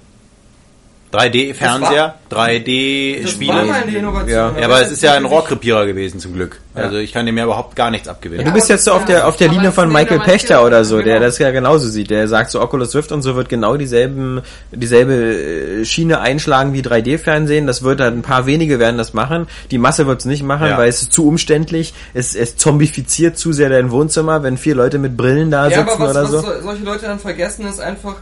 3D-Fernseher, 1.12 2.14
Das 2.28 2.38
war 2.38 2.46
3D-Spiele? 2.48 3.52
mal 3.52 3.70
eine 3.70 3.96
Innovation. 3.98 4.28
Ja. 4.30 4.54
Ja, 4.58 4.64
aber 4.64 4.80
es 4.82 4.90
ist 4.90 5.02
ja 5.02 5.12
ein 5.14 5.24
Rohrkrepierer 5.24 5.86
gewesen 5.86 6.20
zum 6.20 6.32
Glück. 6.34 6.60
Also 6.74 6.96
ich 6.96 7.12
kann 7.12 7.26
dem 7.26 7.36
ja 7.36 7.44
überhaupt 7.44 7.76
gar 7.76 7.90
nichts 7.90 8.08
abgewinnen. 8.08 8.46
Du 8.46 8.52
bist 8.52 8.70
jetzt 8.70 8.84
so 8.84 8.92
auf 8.92 9.04
der, 9.04 9.26
auf 9.28 9.36
der 9.36 9.48
Aber 9.48 9.56
Linie 9.56 9.72
von 9.72 9.92
Michael 9.92 10.20
Pechter 10.20 10.64
oder 10.64 10.84
so, 10.86 10.96
der 11.02 11.14
genau. 11.16 11.26
das 11.26 11.38
ja 11.38 11.50
genauso 11.50 11.86
sieht. 11.88 12.08
Der 12.10 12.26
sagt 12.28 12.50
so 12.50 12.62
Oculus 12.62 12.94
Rift 12.94 13.12
und 13.12 13.20
so 13.20 13.36
wird 13.36 13.50
genau 13.50 13.76
dieselben, 13.76 14.40
dieselbe 14.70 15.12
äh, 15.12 15.84
Schiene 15.84 16.20
einschlagen 16.20 16.72
wie 16.72 16.80
3D-Fernsehen. 16.80 17.66
Das 17.66 17.82
wird 17.82 18.00
halt 18.00 18.14
ein 18.14 18.22
paar 18.22 18.46
wenige 18.46 18.78
werden 18.78 18.96
das 18.96 19.12
machen. 19.12 19.48
Die 19.70 19.76
Masse 19.78 20.06
wird 20.06 20.20
es 20.20 20.24
nicht 20.24 20.42
machen, 20.44 20.68
Ja. 20.68 20.78
weil 20.78 20.88
es 20.88 21.02
ist 21.02 21.12
zu 21.12 21.26
umständlich. 21.28 21.92
Es, 22.14 22.34
es 22.34 22.56
zombifiziert 22.56 23.36
zu 23.36 23.52
sehr 23.52 23.68
dein 23.68 23.90
Wohnzimmer, 23.90 24.42
wenn 24.42 24.56
vier 24.56 24.74
Leute 24.74 24.98
mit 24.98 25.14
Brillen 25.16 25.50
da 25.50 25.68
Ja, 25.68 25.80
sitzen 25.80 25.90
aber 25.90 26.04
was, 26.04 26.10
oder 26.10 26.22
was 26.24 26.30
so. 26.30 26.40
so- 26.40 26.60
solche 26.62 26.84
Leute 26.84 27.04
dann 27.06 27.18
vergessen, 27.18 27.66
ist 27.68 27.80
einfach, 27.80 28.14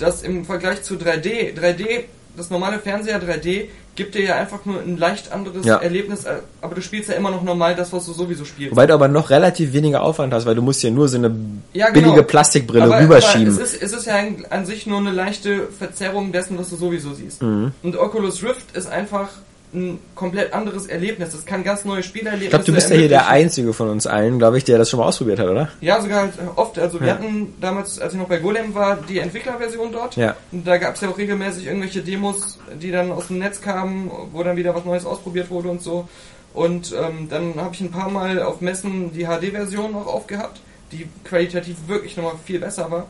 dass 0.00 0.22
im 0.22 0.44
Vergleich 0.44 0.82
zu 0.82 0.94
3D, 0.94 1.54
3D, 1.56 2.04
das 2.36 2.50
normale 2.50 2.78
Fernseher 2.78 3.20
3D, 3.22 3.68
gibt 3.94 4.14
dir 4.14 4.22
ja 4.22 4.36
einfach 4.36 4.64
nur 4.64 4.80
ein 4.80 4.96
leicht 4.96 5.32
anderes 5.32 5.66
Ja. 5.66 5.76
Erlebnis, 5.76 6.24
äh, 6.24 6.36
aber 6.62 6.74
du 6.74 6.80
spielst 6.80 7.10
ja 7.10 7.14
immer 7.14 7.30
noch 7.30 7.42
normal 7.42 7.74
das, 7.74 7.92
was 7.92 8.06
du 8.06 8.12
sowieso 8.12 8.44
spielst. 8.44 8.72
Wobei 8.72 8.86
du 8.86 8.94
aber 8.94 9.08
noch 9.08 9.28
relativ 9.28 9.72
weniger 9.74 10.02
Aufwand 10.02 10.32
hast, 10.32 10.46
weil 10.46 10.54
du 10.54 10.62
musst 10.62 10.82
ja 10.82 10.90
nur 10.90 11.08
so 11.08 11.18
eine 11.18 11.34
Ja, 11.74 11.90
genau. 11.90 12.08
billige 12.08 12.22
Plastikbrille 12.22 12.84
aber, 12.84 13.00
rüberschieben. 13.00 13.52
Aber 13.54 13.62
es, 13.62 13.74
ist, 13.74 13.82
es 13.82 13.92
ist 13.92 14.06
ja 14.06 14.14
an 14.48 14.64
sich 14.64 14.86
nur 14.86 14.98
eine 14.98 15.10
leichte 15.12 15.68
Verzerrung 15.78 16.32
dessen, 16.32 16.58
was 16.58 16.70
du 16.70 16.76
sowieso 16.76 17.12
siehst. 17.12 17.42
Mhm. 17.42 17.72
Und 17.82 17.96
Oculus 17.96 18.42
Rift 18.42 18.74
ist 18.74 18.88
einfach 18.88 19.28
ein 19.74 19.98
komplett 20.14 20.52
anderes 20.52 20.86
Erlebnis. 20.86 21.30
Das 21.30 21.46
kann 21.46 21.64
ganz 21.64 21.84
neue 21.84 22.02
Spielerlebnisse 22.02 22.44
ich 22.44 22.50
glaube, 22.50 22.64
du 22.64 22.72
bist 22.72 22.90
ja 22.90 22.96
hier 22.96 23.08
der. 23.08 23.28
Einzige 23.28 23.72
von 23.72 23.88
uns 23.88 24.06
allen, 24.06 24.38
glaube 24.38 24.58
ich, 24.58 24.64
der 24.64 24.76
das 24.78 24.90
schon 24.90 25.00
mal 25.00 25.06
ausprobiert 25.06 25.38
hat, 25.38 25.48
oder? 25.48 25.68
Ja, 25.80 26.00
sogar 26.00 26.22
halt 26.22 26.34
oft. 26.56 26.78
Also 26.78 27.00
wir 27.00 27.08
Ja. 27.08 27.14
hatten 27.14 27.54
damals, 27.60 27.98
als 27.98 28.12
ich 28.12 28.18
noch 28.18 28.28
bei 28.28 28.38
Golem 28.38 28.74
war, 28.74 28.96
die 28.96 29.18
Entwicklerversion 29.18 29.92
dort. 29.92 30.16
Ja. 30.16 30.36
Und 30.50 30.66
da 30.66 30.76
gab 30.76 30.96
es 30.96 31.00
ja 31.00 31.08
auch 31.08 31.16
regelmäßig 31.16 31.66
irgendwelche 31.66 32.02
Demos, 32.02 32.58
die 32.80 32.90
dann 32.90 33.10
aus 33.12 33.28
dem 33.28 33.38
Netz 33.38 33.60
kamen, 33.60 34.10
wo 34.32 34.42
dann 34.42 34.56
wieder 34.56 34.74
was 34.74 34.84
Neues 34.84 35.06
ausprobiert 35.06 35.48
wurde 35.50 35.68
und 35.68 35.80
so. 35.82 36.08
Und 36.52 36.92
ähm, 36.92 37.28
dann 37.30 37.54
habe 37.56 37.74
ich 37.74 37.80
ein 37.80 37.90
paar 37.90 38.10
Mal 38.10 38.42
auf 38.42 38.60
Messen 38.60 39.12
die 39.12 39.24
HD-Version 39.24 39.92
noch 39.92 40.06
aufgehabt, 40.06 40.60
die 40.92 41.08
qualitativ 41.24 41.76
wirklich 41.86 42.16
nochmal 42.18 42.34
viel 42.44 42.58
besser 42.60 42.90
war. 42.90 43.06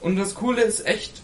Und 0.00 0.16
das 0.16 0.34
Coole 0.34 0.62
ist 0.62 0.86
echt, 0.86 1.20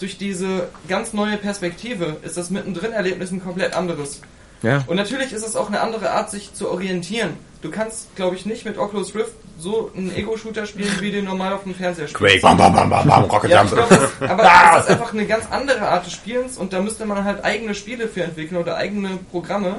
durch 0.00 0.18
diese 0.18 0.68
ganz 0.88 1.12
neue 1.12 1.36
Perspektive 1.36 2.16
ist 2.22 2.36
das 2.36 2.50
Mittendrin-Erlebnis 2.50 3.30
ein 3.30 3.42
komplett 3.42 3.74
anderes. 3.74 4.20
Ja. 4.62 4.84
Und 4.86 4.96
natürlich 4.96 5.32
ist 5.32 5.46
es 5.46 5.56
auch 5.56 5.68
eine 5.68 5.80
andere 5.80 6.10
Art, 6.10 6.30
sich 6.30 6.52
zu 6.54 6.70
orientieren. 6.70 7.30
Du 7.62 7.70
kannst, 7.70 8.14
glaube 8.16 8.36
ich, 8.36 8.46
nicht 8.46 8.64
mit 8.64 8.78
Oculus 8.78 9.14
Rift 9.14 9.32
so 9.58 9.90
einen 9.94 10.14
Ego-Shooter 10.14 10.64
spielen, 10.66 10.90
wie 11.00 11.12
du 11.12 11.22
normal 11.22 11.52
auf 11.52 11.64
dem 11.64 11.74
Fernseher 11.74 12.08
spielst. 12.08 12.40
Quake, 12.40 12.40
bam, 12.40 12.56
bam, 12.56 12.74
bam, 12.74 12.88
bam, 12.88 13.06
bam, 13.06 13.24
Rocket 13.24 13.50
Ja, 13.50 13.62
glaub, 13.64 13.88
das, 13.88 14.10
aber 14.20 14.42
es 14.78 14.84
ist 14.84 14.90
einfach 14.90 15.12
eine 15.12 15.26
ganz 15.26 15.44
andere 15.50 15.88
Art 15.88 16.06
des 16.06 16.14
Spielens 16.14 16.56
und 16.56 16.72
da 16.72 16.80
müsste 16.80 17.04
man 17.04 17.24
halt 17.24 17.44
eigene 17.44 17.74
Spiele 17.74 18.08
für 18.08 18.22
entwickeln 18.22 18.58
oder 18.58 18.76
eigene 18.76 19.18
Programme, 19.30 19.76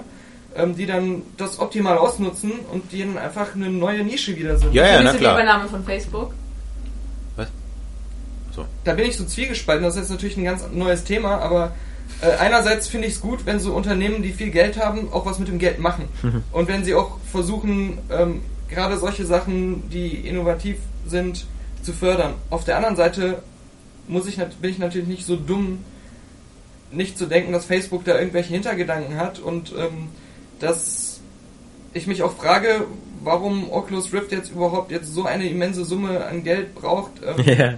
ähm, 0.56 0.76
die 0.76 0.86
dann 0.86 1.24
das 1.38 1.60
optimal 1.60 1.98
ausnutzen 1.98 2.52
und 2.72 2.92
die 2.92 3.00
dann 3.00 3.18
einfach 3.18 3.56
eine 3.56 3.70
neue 3.70 4.04
Nische 4.04 4.36
wieder 4.36 4.58
sind. 4.58 4.74
Ja, 4.74 4.86
ja, 4.86 4.98
Findest 4.98 5.06
na 5.06 5.12
du 5.12 5.18
die 5.18 5.24
klar. 5.24 5.36
Übernahme 5.36 5.70
von 5.70 5.84
Facebook? 5.84 6.34
Da 8.84 8.94
bin 8.94 9.06
ich 9.06 9.18
so 9.18 9.26
zwiegespalten, 9.26 9.84
das 9.84 9.96
ist 9.96 10.02
jetzt 10.02 10.10
natürlich 10.12 10.38
ein 10.38 10.44
ganz 10.44 10.64
neues 10.74 11.04
Thema, 11.04 11.38
aber 11.40 11.74
Äh, 12.22 12.38
einerseits 12.40 12.88
finde 12.90 13.08
ich 13.08 13.14
es 13.16 13.22
gut, 13.22 13.46
wenn 13.46 13.60
so 13.60 13.74
Unternehmen, 13.74 14.22
die 14.22 14.34
viel 14.34 14.52
Geld 14.52 14.78
haben, 14.78 15.12
auch 15.14 15.26
was 15.26 15.40
mit 15.40 15.48
dem 15.48 15.58
Geld 15.60 15.80
machen. 15.80 16.06
Und 16.52 16.68
wenn 16.68 16.84
sie 16.84 16.94
auch 16.94 17.18
versuchen, 17.32 17.98
ähm, 18.12 18.42
gerade 18.70 18.98
solche 18.98 19.26
Sachen, 19.26 19.90
die 19.90 20.28
innovativ 20.28 20.76
sind, 21.08 21.46
zu 21.82 21.94
fördern. 21.94 22.34
Auf 22.50 22.64
der 22.66 22.76
anderen 22.76 22.96
Seite 22.98 23.42
muss 24.08 24.28
ich, 24.28 24.36
bin 24.38 24.70
ich 24.70 24.78
natürlich 24.78 25.08
nicht 25.08 25.26
so 25.26 25.36
dumm, 25.38 25.80
nicht 26.92 27.18
zu 27.18 27.26
denken, 27.28 27.54
dass 27.54 27.66
Facebook 27.66 28.04
da 28.04 28.20
irgendwelche 28.20 28.54
Hintergedanken 28.54 29.16
hat 29.18 29.40
und 29.40 29.72
ähm, 29.78 30.10
dass 30.60 31.22
ich 31.94 32.08
mich 32.08 32.22
auch 32.24 32.36
frage, 32.36 32.86
warum 33.24 33.72
Oculus 33.72 34.12
Rift 34.14 34.32
jetzt 34.32 34.52
überhaupt 34.52 34.92
jetzt 34.92 35.14
so 35.14 35.24
eine 35.24 35.48
immense 35.50 35.86
Summe 35.86 36.26
an 36.26 36.44
Geld 36.44 36.76
braucht. 36.76 37.12
Ähm, 37.26 37.46
Ja. 37.58 37.74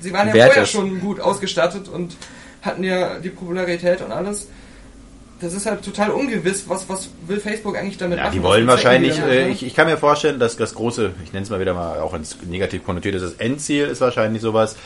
Sie 0.00 0.12
waren 0.12 0.28
ja 0.28 0.34
vorher 0.34 0.62
ist. 0.62 0.70
schon 0.70 1.00
gut 1.00 1.20
ausgestattet 1.20 1.88
und 1.88 2.16
hatten 2.62 2.84
ja 2.84 3.18
die 3.18 3.30
Popularität 3.30 4.00
und 4.02 4.12
alles. 4.12 4.48
Das 5.40 5.52
ist 5.52 5.66
halt 5.66 5.82
total 5.84 6.10
ungewiss. 6.10 6.68
Was, 6.68 6.88
was 6.88 7.10
will 7.26 7.38
Facebook 7.40 7.76
eigentlich 7.76 7.98
damit 7.98 8.18
Ja, 8.18 8.24
machen? 8.24 8.34
die 8.36 8.42
wollen 8.42 8.66
wahrscheinlich, 8.66 9.16
die 9.16 9.20
äh, 9.20 9.48
ich, 9.48 9.64
ich 9.66 9.74
kann 9.74 9.86
mir 9.86 9.98
vorstellen, 9.98 10.38
dass 10.38 10.56
das 10.56 10.74
große, 10.74 11.10
ich 11.24 11.32
nenne 11.32 11.44
es 11.44 11.50
mal 11.50 11.60
wieder 11.60 11.74
mal 11.74 11.98
auch 12.00 12.14
ins 12.14 12.36
negativ 12.48 12.84
konnotiert 12.84 13.16
ist, 13.16 13.22
das 13.22 13.32
Endziel 13.34 13.86
ist 13.86 14.00
wahrscheinlich 14.00 14.40
sowas, 14.40 14.76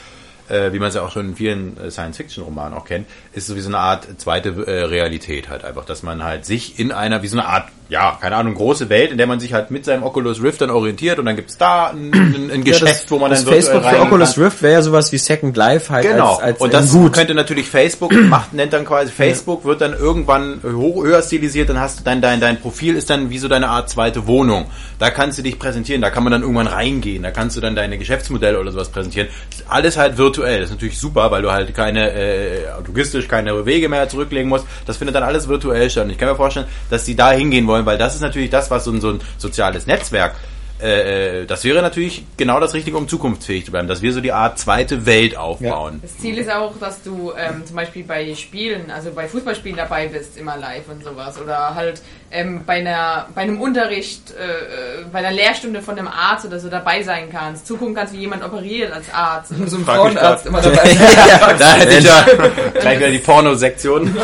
äh, 0.48 0.72
wie 0.72 0.78
man 0.78 0.88
es 0.88 0.94
ja 0.94 1.02
auch 1.02 1.10
schon 1.12 1.30
in 1.30 1.36
vielen 1.36 1.76
äh, 1.78 1.90
Science-Fiction-Romanen 1.90 2.76
auch 2.76 2.84
kennt, 2.84 3.06
ist 3.32 3.46
so 3.46 3.56
wie 3.56 3.60
so 3.60 3.68
eine 3.68 3.78
Art 3.78 4.06
zweite 4.18 4.50
äh, 4.66 4.84
Realität 4.84 5.48
halt 5.48 5.64
einfach, 5.64 5.84
dass 5.84 6.02
man 6.02 6.24
halt 6.24 6.44
sich 6.44 6.78
in 6.78 6.92
einer, 6.92 7.22
wie 7.22 7.28
so 7.28 7.38
eine 7.38 7.46
Art, 7.48 7.68
ja, 7.88 8.18
keine 8.20 8.36
Ahnung, 8.36 8.54
große 8.54 8.88
Welt, 8.90 9.10
in 9.12 9.16
der 9.18 9.26
man 9.26 9.40
sich 9.40 9.52
halt 9.54 9.70
mit 9.70 9.84
seinem 9.84 10.02
Oculus 10.02 10.42
Rift 10.42 10.60
dann 10.60 10.70
orientiert 10.70 11.18
und 11.18 11.24
dann 11.24 11.36
gibt's 11.36 11.56
da 11.56 11.86
ein, 11.88 12.12
ein, 12.12 12.50
ein 12.52 12.64
Geschäft, 12.64 12.82
Ja, 12.82 12.92
das, 12.92 13.10
wo 13.10 13.18
man 13.18 13.30
dann 13.30 13.38
virtuell 13.46 13.62
Facebook 13.62 13.84
für 13.90 14.00
Oculus 14.00 14.34
kann. 14.34 14.44
Rift 14.44 14.62
wäre 14.62 14.72
ja 14.74 14.82
sowas 14.82 15.10
wie 15.12 15.18
Second 15.18 15.56
Life 15.56 15.90
halt 15.92 16.06
Genau. 16.06 16.34
als, 16.34 16.42
als 16.42 16.60
und 16.60 16.74
das 16.74 16.92
gut. 16.92 17.12
könnte 17.12 17.34
natürlich 17.34 17.68
Facebook 17.68 18.12
macht, 18.28 18.52
nennt 18.52 18.72
dann 18.72 18.84
quasi 18.84 19.10
Facebook 19.12 19.64
wird 19.64 19.80
dann 19.80 19.94
irgendwann 19.94 20.60
hoch, 20.64 21.02
höher 21.04 21.22
stilisiert, 21.22 21.70
dann 21.70 21.80
hast 21.80 22.00
du 22.00 22.04
dein, 22.04 22.20
dein, 22.20 22.40
dein 22.40 22.60
Profil 22.60 22.94
ist 22.96 23.08
dann 23.10 23.30
wie 23.30 23.38
so 23.38 23.48
deine 23.48 23.68
Art 23.68 23.88
zweite 23.88 24.26
Wohnung. 24.26 24.66
Da 24.98 25.10
kannst 25.10 25.38
du 25.38 25.42
dich 25.42 25.58
präsentieren, 25.58 26.02
da 26.02 26.10
kann 26.10 26.24
man 26.24 26.32
dann 26.32 26.42
irgendwann 26.42 26.66
reingehen, 26.66 27.22
da 27.22 27.30
kannst 27.30 27.56
du 27.56 27.60
dann 27.60 27.74
deine 27.74 27.96
Geschäftsmodelle 27.98 28.58
oder 28.58 28.72
sowas 28.72 28.88
präsentieren. 28.90 29.28
Alles 29.68 29.96
halt 29.96 30.18
virtuell. 30.18 30.37
Das 30.42 30.64
ist 30.64 30.70
natürlich 30.70 30.98
super, 30.98 31.30
weil 31.30 31.42
du 31.42 31.50
halt 31.50 31.74
keine, 31.74 32.12
äh, 32.12 32.64
logistisch 32.86 33.28
keine 33.28 33.64
Wege 33.66 33.88
mehr 33.88 34.08
zurücklegen 34.08 34.48
musst. 34.48 34.66
Das 34.86 34.96
findet 34.96 35.16
dann 35.16 35.22
alles 35.22 35.48
virtuell 35.48 35.88
statt. 35.90 36.04
Und 36.04 36.10
ich 36.10 36.18
kann 36.18 36.28
mir 36.28 36.36
vorstellen, 36.36 36.66
dass 36.90 37.04
die 37.04 37.16
da 37.16 37.30
hingehen 37.32 37.66
wollen, 37.66 37.86
weil 37.86 37.98
das 37.98 38.14
ist 38.14 38.20
natürlich 38.20 38.50
das, 38.50 38.70
was 38.70 38.84
so 38.84 38.92
ein, 38.92 39.00
so 39.00 39.10
ein 39.10 39.20
soziales 39.38 39.86
Netzwerk 39.86 40.34
äh, 40.80 41.40
äh, 41.40 41.46
das 41.46 41.64
wäre 41.64 41.82
natürlich 41.82 42.24
genau 42.36 42.60
das 42.60 42.74
Richtige, 42.74 42.96
um 42.96 43.08
zukunftsfähig 43.08 43.64
zu 43.64 43.70
bleiben, 43.72 43.88
dass 43.88 44.02
wir 44.02 44.12
so 44.12 44.20
die 44.20 44.32
Art 44.32 44.58
zweite 44.58 45.06
Welt 45.06 45.36
aufbauen. 45.36 45.98
Das 46.02 46.18
Ziel 46.18 46.38
ist 46.38 46.50
auch, 46.50 46.76
dass 46.78 47.02
du 47.02 47.32
ähm, 47.36 47.66
zum 47.66 47.76
Beispiel 47.76 48.04
bei 48.04 48.34
Spielen, 48.34 48.90
also 48.90 49.10
bei 49.12 49.28
Fußballspielen 49.28 49.76
dabei 49.76 50.08
bist, 50.08 50.36
immer 50.36 50.56
live 50.56 50.88
und 50.88 51.02
sowas. 51.02 51.40
Oder 51.40 51.74
halt 51.74 52.02
ähm, 52.30 52.62
bei, 52.66 52.74
einer, 52.74 53.26
bei 53.34 53.42
einem 53.42 53.60
Unterricht, 53.60 54.30
äh, 54.30 55.00
äh, 55.00 55.04
bei 55.10 55.20
einer 55.20 55.32
Lehrstunde 55.32 55.80
von 55.80 55.98
einem 55.98 56.08
Arzt 56.08 56.44
oder 56.44 56.60
so 56.60 56.68
dabei 56.68 57.02
sein 57.02 57.28
kannst. 57.32 57.66
Zugucken 57.66 57.94
kannst, 57.94 58.12
wie 58.12 58.18
jemand 58.18 58.44
operiert 58.44 58.92
als 58.92 59.12
Arzt. 59.12 59.52
so 59.66 59.76
ein 59.76 59.84
Frauenarzt 59.84 60.46
immer 60.46 60.60
dabei. 60.60 60.78
Da 61.58 61.74
hätte 61.74 61.98
ich 61.98 62.04
ja 62.04 62.26
gleich 62.80 62.98
wieder 62.98 63.10
die 63.10 63.18
Porno-Sektion. 63.18 64.16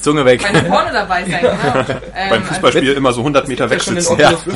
Zunge 0.00 0.24
weg. 0.24 0.42
bei 0.42 0.48
einem 0.48 0.66
Porno 0.66 0.90
dabei 0.92 1.24
sein, 1.24 1.40
genau. 1.40 2.00
Ähm, 2.16 2.30
Beim 2.30 2.44
Fußballspiel 2.44 2.92
immer 2.92 3.12
so 3.12 3.20
100 3.20 3.48
Meter 3.48 3.64
Ja, 3.64 3.70
wegsitzen. 3.70 4.18
Ja. 4.18 4.28
Also, 4.28 4.50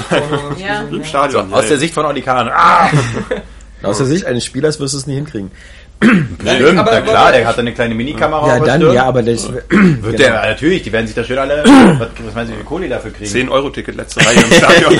ja. 0.56 0.82
Im 0.82 1.04
Stadion. 1.04 1.27
Aus 1.34 1.68
der 1.68 1.78
Sicht 1.78 1.94
von 1.94 2.04
Olli 2.06 2.22
Kahn. 2.22 2.48
Ah, 2.52 2.88
Aus 3.82 3.98
der 3.98 4.06
Sicht 4.06 4.24
eines 4.24 4.44
Spielers 4.44 4.80
wirst 4.80 4.94
du 4.94 4.98
es 4.98 5.06
nie 5.06 5.14
hinkriegen. 5.14 5.50
stimmt, 6.02 6.78
aber- 6.78 6.90
na 6.92 7.00
klar, 7.00 7.16
aber- 7.28 7.32
der 7.32 7.46
hat 7.46 7.58
eine 7.58 7.72
kleine 7.74 7.94
Minikamera. 7.94 8.46
Ja, 8.46 8.60
dann, 8.64 8.80
Stirn. 8.80 8.94
ja, 8.94 9.04
aber 9.04 9.22
das, 9.22 9.48
Wird 9.68 10.18
der, 10.18 10.32
natürlich, 10.46 10.82
die 10.82 10.92
werden 10.92 11.06
sich 11.06 11.16
da 11.16 11.24
schön 11.24 11.38
alle, 11.38 11.64
was, 11.98 12.08
was 12.24 12.34
meinst 12.34 12.50
du, 12.50 12.54
wie 12.54 12.58
viel 12.58 12.64
Kohle 12.64 12.88
dafür 12.88 13.10
kriegen? 13.12 13.30
10 13.30 13.48
Euro 13.48 13.70
Ticket 13.70 13.96
letzte 13.96 14.24
Reihe 14.24 14.36
im 14.36 14.52
Stadion. 14.52 14.98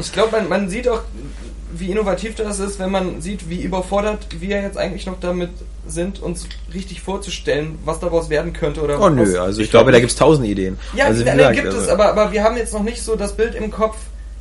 Ich 0.00 0.12
glaube, 0.12 0.32
man, 0.32 0.48
man 0.48 0.68
sieht 0.68 0.86
auch, 0.88 1.00
wie 1.76 1.90
innovativ 1.90 2.34
das 2.36 2.60
ist, 2.60 2.78
wenn 2.78 2.90
man 2.90 3.20
sieht, 3.20 3.48
wie 3.48 3.62
überfordert 3.62 4.26
wir 4.38 4.60
jetzt 4.62 4.76
eigentlich 4.78 5.06
noch 5.06 5.18
damit 5.18 5.50
sind, 5.86 6.20
uns 6.22 6.46
richtig 6.72 7.00
vorzustellen, 7.02 7.78
was 7.84 7.98
daraus 8.00 8.28
werden 8.30 8.52
könnte. 8.52 8.80
Oder 8.82 9.00
oh 9.00 9.08
nö, 9.08 9.22
also 9.40 9.60
ich, 9.60 9.66
Ich 9.66 9.70
glaub 9.70 9.80
glaube, 9.80 9.92
da 9.92 9.96
nicht. 9.96 10.02
gibt's 10.02 10.16
tausend 10.16 10.46
Ideen. 10.46 10.78
Ja, 10.94 11.06
also, 11.06 11.24
nein, 11.24 11.36
gesagt, 11.38 11.54
gibt 11.56 11.66
also- 11.68 11.78
es, 11.80 11.88
aber, 11.88 12.08
aber 12.10 12.32
wir 12.32 12.44
haben 12.44 12.56
jetzt 12.58 12.72
noch 12.74 12.82
nicht 12.82 13.02
so 13.02 13.16
das 13.16 13.34
Bild 13.34 13.54
im 13.54 13.70
Kopf, 13.70 13.96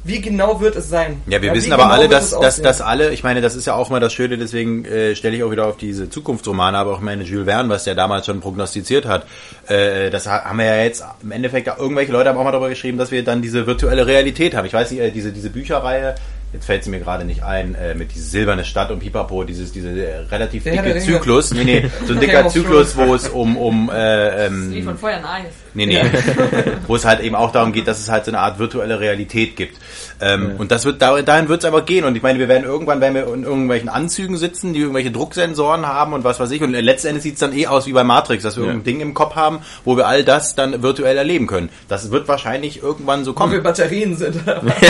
wie 0.05 0.19
genau 0.19 0.59
wird 0.59 0.75
es 0.75 0.89
sein. 0.89 1.21
Ja, 1.27 1.41
wir 1.41 1.51
wie 1.51 1.57
wissen 1.57 1.71
aber 1.71 1.83
genau 1.83 1.93
alle, 1.95 2.09
dass, 2.09 2.31
dass, 2.31 2.61
dass 2.61 2.81
alle, 2.81 3.11
ich 3.13 3.23
meine, 3.23 3.39
das 3.41 3.55
ist 3.55 3.65
ja 3.67 3.73
auch 3.75 3.89
mal 3.89 3.99
das 3.99 4.11
Schöne, 4.13 4.37
deswegen 4.37 4.83
äh, 4.85 5.15
stelle 5.15 5.35
ich 5.37 5.43
auch 5.43 5.51
wieder 5.51 5.65
auf 5.65 5.77
diese 5.77 6.09
Zukunftsromane, 6.09 6.77
aber 6.77 6.91
auch 6.93 6.99
meine 6.99 7.23
Jules 7.23 7.45
Verne, 7.45 7.69
was 7.69 7.85
der 7.85 7.95
damals 7.95 8.25
schon 8.25 8.41
prognostiziert 8.41 9.05
hat. 9.05 9.25
Äh, 9.67 10.09
das 10.09 10.27
ha- 10.27 10.43
haben 10.43 10.57
wir 10.59 10.65
ja 10.65 10.83
jetzt 10.83 11.03
im 11.21 11.31
Endeffekt, 11.31 11.67
irgendwelche 11.67 12.11
Leute 12.11 12.29
haben 12.29 12.37
auch 12.37 12.43
mal 12.43 12.51
darüber 12.51 12.69
geschrieben, 12.69 12.97
dass 12.97 13.11
wir 13.11 13.23
dann 13.23 13.41
diese 13.41 13.65
virtuelle 13.65 14.05
Realität 14.05 14.55
haben. 14.55 14.65
Ich 14.65 14.73
weiß 14.73 14.91
nicht, 14.91 14.99
äh, 14.99 15.11
diese, 15.11 15.31
diese 15.31 15.49
Bücherreihe, 15.49 16.15
jetzt 16.51 16.65
fällt 16.65 16.83
sie 16.83 16.89
mir 16.89 16.99
gerade 16.99 17.23
nicht 17.25 17.43
ein, 17.43 17.73
äh, 17.75 17.95
mit 17.95 18.13
diese 18.13 18.25
silberne 18.29 18.65
Stadt 18.65 18.91
und 18.91 18.99
Pipapo, 18.99 19.43
dieses, 19.45 19.71
diese 19.71 19.89
äh, 19.89 20.17
relativ 20.29 20.63
Der 20.65 20.81
dicke. 20.83 20.99
Zyklus. 20.99 21.53
Nee, 21.53 21.63
nee, 21.63 21.89
so 22.05 22.13
ein 22.13 22.19
dicker 22.19 22.47
Zyklus, 22.49 22.95
wo 22.97 23.15
es 23.15 23.29
um, 23.29 23.55
um 23.57 23.89
äh, 23.89 24.49
Lied 24.49 24.77
ähm, 24.79 24.83
von 24.83 24.97
Feuer 24.97 25.17
und 25.19 25.25
Eis. 25.25 25.45
Nee, 25.75 25.85
nee. 25.87 26.01
Wo 26.87 26.95
es 26.95 27.05
halt 27.05 27.19
eben 27.21 27.35
auch 27.35 27.51
darum 27.51 27.71
geht, 27.73 27.87
dass 27.87 27.99
es 27.99 28.09
halt 28.09 28.25
so 28.25 28.31
eine 28.31 28.39
Art 28.39 28.59
virtuelle 28.59 28.99
Realität 28.99 29.55
gibt. 29.55 29.77
Ähm, 30.21 30.51
Und 30.57 30.71
das 30.71 30.85
wird 30.85 31.01
da- 31.01 31.21
dahin 31.21 31.49
wird 31.49 31.63
es 31.63 31.65
einfach 31.65 31.85
gehen. 31.85 32.05
Und 32.05 32.15
ich 32.15 32.21
meine, 32.21 32.37
wir 32.39 32.47
werden 32.47 32.63
irgendwann, 32.63 33.01
wenn 33.01 33.13
wir 33.15 33.31
in 33.33 33.43
irgendwelchen 33.43 33.89
Anzügen 33.89 34.37
sitzen, 34.37 34.73
die 34.73 34.79
irgendwelche 34.81 35.11
Drucksensoren 35.11 35.85
haben 35.87 36.13
und 36.13 36.23
was 36.23 36.39
weiß 36.39 36.51
ich. 36.51 36.61
Und 36.61 36.71
letztendlich 36.73 37.23
sieht 37.23 37.33
es 37.33 37.39
dann 37.39 37.57
eh 37.57 37.67
aus 37.67 37.87
wie 37.87 37.93
bei 37.93 38.03
Matrix, 38.03 38.43
dass 38.43 38.55
wir 38.57 38.63
irgendein 38.63 38.83
Ding 38.85 38.99
im 39.01 39.13
Kopf 39.13 39.35
haben, 39.35 39.59
wo 39.83 39.97
wir 39.97 40.07
all 40.07 40.23
das 40.23 40.55
dann 40.55 40.83
virtuell 40.83 41.17
erleben 41.17 41.47
können. 41.47 41.69
Das 41.87 42.11
wird 42.11 42.27
wahrscheinlich 42.27 42.81
irgendwann 42.83 43.23
so 43.25 43.31
Wie 43.35 43.39
viele 43.39 43.49
kommen. 43.49 43.63
Batterien 43.63 44.15
sind. 44.15 44.35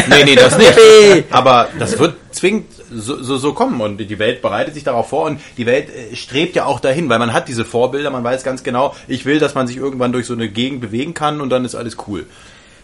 Nee, 0.09 0.23
nee, 0.25 0.35
das 0.35 0.57
nicht. 0.57 0.73
Aber 1.31 1.67
das 1.79 1.97
wird 1.99 2.15
zwingend 2.31 2.65
so, 2.91 3.21
so, 3.21 3.37
so 3.37 3.53
kommen 3.53 3.79
und 3.81 3.97
die 3.97 4.19
Welt 4.19 4.41
bereitet 4.41 4.73
sich 4.73 4.83
darauf 4.83 5.09
vor 5.09 5.25
und 5.25 5.39
die 5.57 5.65
Welt 5.65 5.87
äh, 5.89 6.15
strebt 6.15 6.55
ja 6.55 6.65
auch 6.65 6.79
dahin, 6.79 7.09
weil 7.09 7.19
man 7.19 7.31
hat 7.33 7.47
diese 7.47 7.63
Vorbilder, 7.65 8.09
man 8.09 8.23
weiß 8.23 8.43
ganz 8.43 8.63
genau, 8.63 8.95
ich 9.07 9.25
will, 9.25 9.39
dass 9.39 9.55
man 9.55 9.67
sich 9.67 9.77
irgendwann 9.77 10.11
durch 10.11 10.25
so 10.27 10.33
eine 10.33 10.49
Gegend 10.49 10.72
bewegen 10.79 11.13
kann 11.13 11.41
und 11.41 11.49
dann 11.49 11.65
ist 11.65 11.75
alles 11.75 11.97
cool. 12.07 12.25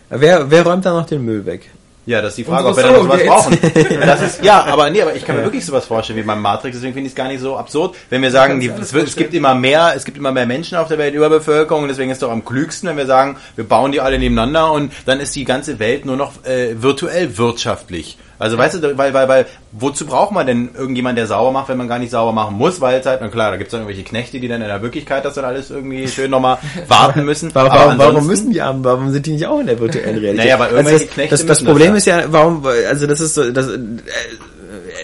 wer, 0.09 0.49
wer 0.51 0.63
räumt 0.63 0.85
da 0.85 0.93
noch 0.93 1.05
den 1.05 1.23
Müll 1.23 1.45
weg? 1.45 1.69
Ja, 2.09 2.23
das 2.23 2.31
ist 2.31 2.37
die 2.39 2.43
Frage, 2.43 2.69
ob 2.69 2.75
wir 2.75 2.81
da 2.81 2.91
noch 2.91 3.03
sowas 3.03 3.21
Solo-Dates. 3.21 3.59
brauchen. 3.75 3.99
Das 4.07 4.21
ist, 4.23 4.43
ja, 4.43 4.63
aber 4.63 4.89
nee, 4.89 4.99
aber 4.99 5.15
ich 5.15 5.23
kann 5.23 5.35
mir 5.35 5.43
wirklich 5.43 5.63
sowas 5.63 5.85
vorstellen 5.85 6.17
wie 6.17 6.23
beim 6.23 6.41
Matrix, 6.41 6.75
deswegen 6.75 6.93
finde 6.93 7.05
ich 7.05 7.11
es 7.11 7.15
gar 7.15 7.27
nicht 7.27 7.39
so 7.39 7.55
absurd, 7.55 7.95
wenn 8.09 8.23
wir 8.23 8.31
sagen, 8.31 8.59
die, 8.59 8.67
es, 8.67 8.93
wird, 8.93 9.07
es 9.07 9.15
gibt 9.15 9.33
immer 9.35 9.53
mehr, 9.53 9.93
es 9.95 10.05
gibt 10.05 10.17
immer 10.17 10.31
mehr 10.31 10.47
Menschen 10.47 10.79
auf 10.79 10.87
der 10.87 10.97
Welt, 10.97 11.13
Überbevölkerung, 11.13 11.83
und 11.83 11.89
deswegen 11.89 12.09
ist 12.09 12.15
es 12.15 12.21
doch 12.21 12.31
am 12.31 12.43
klügsten, 12.43 12.89
wenn 12.89 12.97
wir 12.97 13.05
sagen, 13.05 13.37
wir 13.55 13.63
bauen 13.63 13.91
die 13.91 14.01
alle 14.01 14.17
nebeneinander 14.17 14.71
und 14.71 14.91
dann 15.05 15.19
ist 15.19 15.35
die 15.35 15.43
ganze 15.43 15.77
Welt 15.77 16.05
nur 16.05 16.15
noch 16.15 16.43
äh, 16.45 16.81
virtuell 16.81 17.37
wirtschaftlich. 17.37 18.17
Also 18.39 18.57
weißt 18.57 18.81
du, 18.81 18.97
weil, 18.97 19.13
weil, 19.13 19.27
weil, 19.27 19.45
wozu 19.73 20.05
braucht 20.05 20.31
man 20.31 20.47
denn 20.47 20.69
irgendjemand, 20.73 21.17
der 21.17 21.27
sauber 21.27 21.51
macht, 21.51 21.67
wenn 21.67 21.77
man 21.77 21.89
gar 21.89 21.99
nicht 21.99 22.11
sauber 22.11 22.31
machen 22.31 22.55
muss, 22.55 22.79
weil 22.79 22.99
es 22.99 23.05
halt, 23.05 23.19
na 23.19 23.27
klar, 23.27 23.51
da 23.51 23.57
gibt 23.57 23.67
es 23.67 23.71
dann 23.71 23.81
irgendwelche 23.81 24.07
Knechte, 24.07 24.39
die 24.39 24.47
dann 24.47 24.61
in 24.61 24.67
der 24.67 24.81
Wirklichkeit 24.81 25.25
das 25.25 25.33
dann 25.33 25.43
alles 25.43 25.69
irgendwie 25.69 26.07
schön 26.07 26.31
nochmal 26.31 26.57
warten 26.87 27.25
müssen. 27.25 27.53
Warum, 27.53 27.71
Aber 27.71 27.79
warum, 27.81 27.97
warum 27.97 28.27
müssen 28.27 28.51
die 28.51 28.61
haben? 28.61 28.83
Warum 28.83 29.11
sind 29.11 29.25
die 29.25 29.33
nicht 29.33 29.45
auch 29.45 29.59
in 29.59 29.67
der 29.67 29.77
virtuellen 29.77 30.17
Realität? 30.19 30.37
Naja, 30.37 30.55
aber 30.55 30.63
also 30.65 30.77
irgendwelche 30.77 31.05
das, 31.05 31.13
Knechte 31.13 31.31
das, 31.31 31.45
das 31.45 31.57
das 31.59 31.67
Problem 31.67 31.91
ja. 31.91 31.97
ist 31.97 32.05
ja, 32.05 32.23
warum, 32.27 32.65
also 32.65 33.07
das 33.07 33.19
ist 33.19 33.35
so, 33.35 33.51
das, 33.51 33.67
äh, 33.67 33.79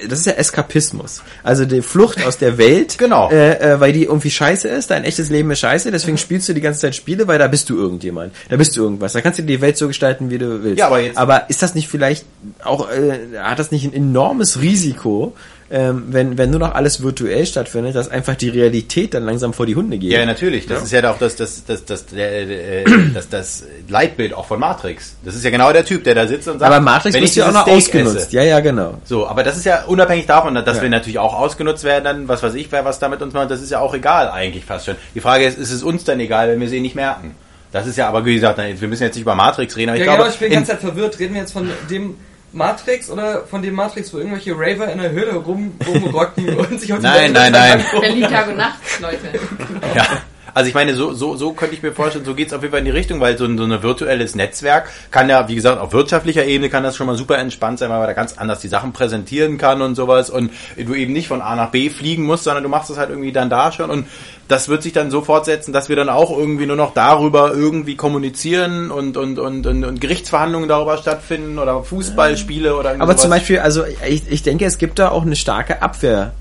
das 0.08 0.20
ist 0.20 0.26
ja 0.28 0.34
Eskapismus. 0.34 1.22
Also 1.44 1.66
die 1.66 1.82
Flucht 1.82 2.26
aus 2.26 2.38
der 2.38 2.58
Welt, 2.58 2.96
Genau. 2.98 3.30
äh, 3.32 3.54
äh, 3.74 3.80
weil 3.80 3.94
die 3.94 4.04
irgendwie 4.04 4.32
scheiße 4.32 4.68
ist, 4.68 4.92
dein 4.92 5.04
echtes 5.04 5.30
Leben 5.30 5.50
ist 5.52 5.60
scheiße, 5.60 5.92
deswegen 5.92 6.18
spielst 6.18 6.48
du 6.50 6.54
die 6.54 6.62
ganze 6.62 6.82
Zeit 6.82 6.96
Spiele, 6.96 7.28
weil 7.28 7.40
da 7.40 7.48
bist 7.48 7.70
du 7.70 7.78
irgendjemand, 7.78 8.34
da 8.50 8.58
bist 8.58 8.76
du 8.78 8.84
irgendwas, 8.84 9.14
da 9.14 9.22
kannst 9.22 9.40
du 9.40 9.44
die 9.44 9.62
Welt 9.62 9.78
so 9.78 9.88
gestalten, 9.88 10.30
wie 10.30 10.38
du 10.38 10.64
willst. 10.64 10.80
Ja, 10.80 10.88
aber 10.88 11.00
jetzt- 11.00 11.18
aber 11.18 11.50
ist 11.50 11.62
das 11.62 11.76
nicht 11.76 11.88
vielleicht 11.88 12.26
auch, 12.64 12.90
äh, 12.90 13.38
hat 13.40 13.60
das 13.60 13.72
nicht 13.72 13.86
ein 13.86 13.94
enormes 13.94 14.62
Risiko, 14.62 15.34
ähm, 15.72 16.04
wenn, 16.10 16.38
wenn 16.38 16.52
nur 16.52 16.60
noch 16.60 16.76
alles 16.76 17.02
virtuell 17.02 17.46
stattfindet, 17.46 17.96
dass 17.96 18.08
einfach 18.10 18.36
die 18.36 18.50
Realität 18.50 19.14
dann 19.16 19.26
langsam 19.26 19.52
vor 19.52 19.66
die 19.66 19.76
Hunde 19.76 19.98
geht? 19.98 20.12
Ja, 20.12 20.24
natürlich. 20.26 20.68
Das 20.68 20.84
ist 20.84 20.92
ja 20.92 21.10
auch 21.12 21.18
das, 21.18 21.36
das, 21.36 21.66
das, 21.66 21.86
das, 21.86 22.06
der, 22.06 22.82
äh, 22.82 22.84
das, 23.14 23.30
das 23.30 23.64
Leitbild 23.90 24.34
auch 24.34 24.46
von 24.46 24.60
Matrix. 24.60 25.16
Das 25.26 25.34
ist 25.36 25.44
ja 25.44 25.50
genau 25.50 25.74
der 25.74 25.84
Typ, 25.84 26.04
der 26.04 26.14
da 26.14 26.28
sitzt 26.28 26.48
und 26.48 26.60
sagt, 26.60 26.72
aber 26.72 26.82
Matrix 26.84 27.16
wird 27.16 27.36
ja 27.36 27.48
auch 27.50 27.54
noch 27.54 27.64
Steak 27.64 27.76
ausgenutzt. 27.78 28.16
esse. 28.16 28.36
Ja, 28.36 28.44
ja, 28.44 28.60
genau. 28.60 29.00
So, 29.06 29.26
aber 29.28 29.44
das 29.44 29.58
ist 29.58 29.66
ja 29.66 29.86
unabhängig 29.86 30.28
davon, 30.28 30.54
dass 30.54 30.78
Ja. 30.78 30.84
wir 30.84 30.90
natürlich 30.90 31.18
auch 31.20 31.34
ausgenutzt 31.34 31.84
werden, 31.84 32.04
dann, 32.04 32.28
was 32.28 32.44
weiß 32.44 32.54
ich, 32.54 32.72
wer 32.72 32.86
was 32.86 33.00
damit 33.00 33.22
uns 33.24 33.34
macht, 33.34 33.50
das 33.50 33.62
ist 33.62 33.72
ja 33.72 33.80
auch 33.80 33.94
egal 33.96 34.30
eigentlich 34.30 34.66
fast 34.66 34.86
schon. 34.86 34.96
Die 35.16 35.20
Frage 35.22 35.46
ist, 35.46 35.58
ist 35.58 35.72
es 35.72 35.82
uns 35.82 36.04
dann 36.04 36.20
egal, 36.20 36.50
wenn 36.50 36.60
wir 36.60 36.70
sie 36.70 36.80
nicht 36.80 36.96
merken? 36.96 37.36
Das 37.72 37.88
ist 37.88 37.98
ja 37.98 38.08
aber, 38.08 38.24
wie 38.24 38.36
gesagt, 38.36 38.58
wir 38.60 38.88
müssen 38.88 39.04
jetzt 39.04 39.16
nicht 39.16 39.24
über 39.24 39.36
Matrix 39.36 39.76
reden, 39.76 39.90
aber 39.90 39.98
ich 39.98 40.06
ja, 40.06 40.14
glaube, 40.14 40.24
genau, 40.24 40.34
ich 40.34 40.40
bin 40.40 40.50
die 40.50 40.54
in- 40.54 40.60
ganze 40.60 40.72
Zeit 40.74 40.80
verwirrt. 40.82 41.20
Reden 41.20 41.34
wir 41.34 41.42
jetzt 41.42 41.52
von 41.52 41.70
dem 41.90 42.16
Matrix 42.56 43.10
oder 43.10 43.44
von 43.44 43.62
dem 43.62 43.76
Matrix, 43.76 44.14
wo 44.14 44.18
irgendwelche 44.18 44.54
Raver 44.54 44.92
in 44.92 45.00
der 45.00 45.12
Höhle 45.12 45.36
rum, 45.36 45.74
rumrocken 45.86 46.56
und 46.58 46.80
sich 46.80 46.92
auf 46.94 47.00
die 47.00 47.04
Nein, 47.04 47.34
Welt 47.34 47.34
nein, 47.34 47.52
nein. 47.52 47.86
Berlin 48.00 48.24
Tag 48.24 48.48
und 48.48 48.58
Nacht, 48.58 48.80
Leute. 49.02 49.40
Ja. 49.96 50.06
Also 50.54 50.70
ich 50.70 50.74
meine, 50.74 50.96
so, 50.96 51.14
so, 51.14 51.36
so 51.36 51.52
könnte 51.52 51.76
ich 51.76 51.84
mir 51.84 51.92
vorstellen, 51.92 52.24
so 52.24 52.34
geht's 52.34 52.54
auf 52.54 52.62
jeden 52.62 52.72
Fall 52.72 52.80
in 52.80 52.86
die 52.86 52.92
Richtung, 52.92 53.20
weil 53.20 53.38
so 53.38 53.44
ein, 53.44 53.58
so 53.58 53.66
ein 53.66 53.84
virtuelles 53.84 54.36
Netzwerk 54.36 54.90
kann 55.12 55.28
ja, 55.28 55.50
wie 55.50 55.56
gesagt, 55.56 55.82
auf 55.82 55.92
wirtschaftlicher 55.92 56.46
Ebene 56.46 56.70
kann 56.70 56.82
das 56.82 56.96
schon 56.96 57.08
mal 57.08 57.18
super 57.18 57.38
entspannt 57.38 57.80
sein, 57.80 57.90
weil 57.90 57.98
man 57.98 58.08
da 58.08 58.14
ganz 58.14 58.38
anders 58.38 58.62
die 58.62 58.70
Sachen 58.70 58.94
präsentieren 58.94 59.58
kann 59.58 59.82
und 59.82 59.96
sowas 59.96 60.30
und 60.30 60.52
du 60.78 60.94
eben 60.94 61.12
nicht 61.12 61.28
von 61.28 61.42
A 61.42 61.58
nach 61.58 61.72
B 61.72 61.90
fliegen 61.90 62.24
musst, 62.24 62.46
sondern 62.46 62.64
du 62.64 62.70
machst 62.70 62.90
es 62.90 62.98
halt 62.98 63.10
irgendwie 63.10 63.34
dann 63.34 63.50
da 63.50 63.74
schon 63.74 63.90
und 63.90 64.08
das 64.48 64.70
wird 64.70 64.84
sich 64.84 64.94
dann 64.94 65.10
so 65.10 65.22
fortsetzen, 65.22 65.74
dass 65.74 65.90
wir 65.90 65.96
dann 65.96 66.10
auch 66.10 66.36
irgendwie 66.38 66.66
nur 66.66 66.76
noch 66.76 66.94
darüber 66.94 67.54
irgendwie 67.54 67.96
kommunizieren 67.96 68.92
und, 68.92 69.18
und, 69.18 69.40
und, 69.40 69.66
und, 69.66 69.84
und 69.84 70.02
Gerichtsverhandlungen 70.02 70.70
darüber 70.70 70.98
stattfinden 70.98 71.58
oder 71.58 71.84
Fußballspiele 71.84 72.76
oder 72.76 72.92
Aber 72.92 73.06
sowas. 73.06 73.22
zum 73.22 73.30
Beispiel, 73.32 73.60
also 73.60 73.84
ich, 74.08 74.24
ich 74.30 74.44
denke, 74.44 74.66
es 74.66 74.78
gibt 74.78 75.00
da 75.00 75.10
auch 75.10 75.24
eine 75.24 75.36
starke 75.36 75.82
Abwehr. 75.82 76.34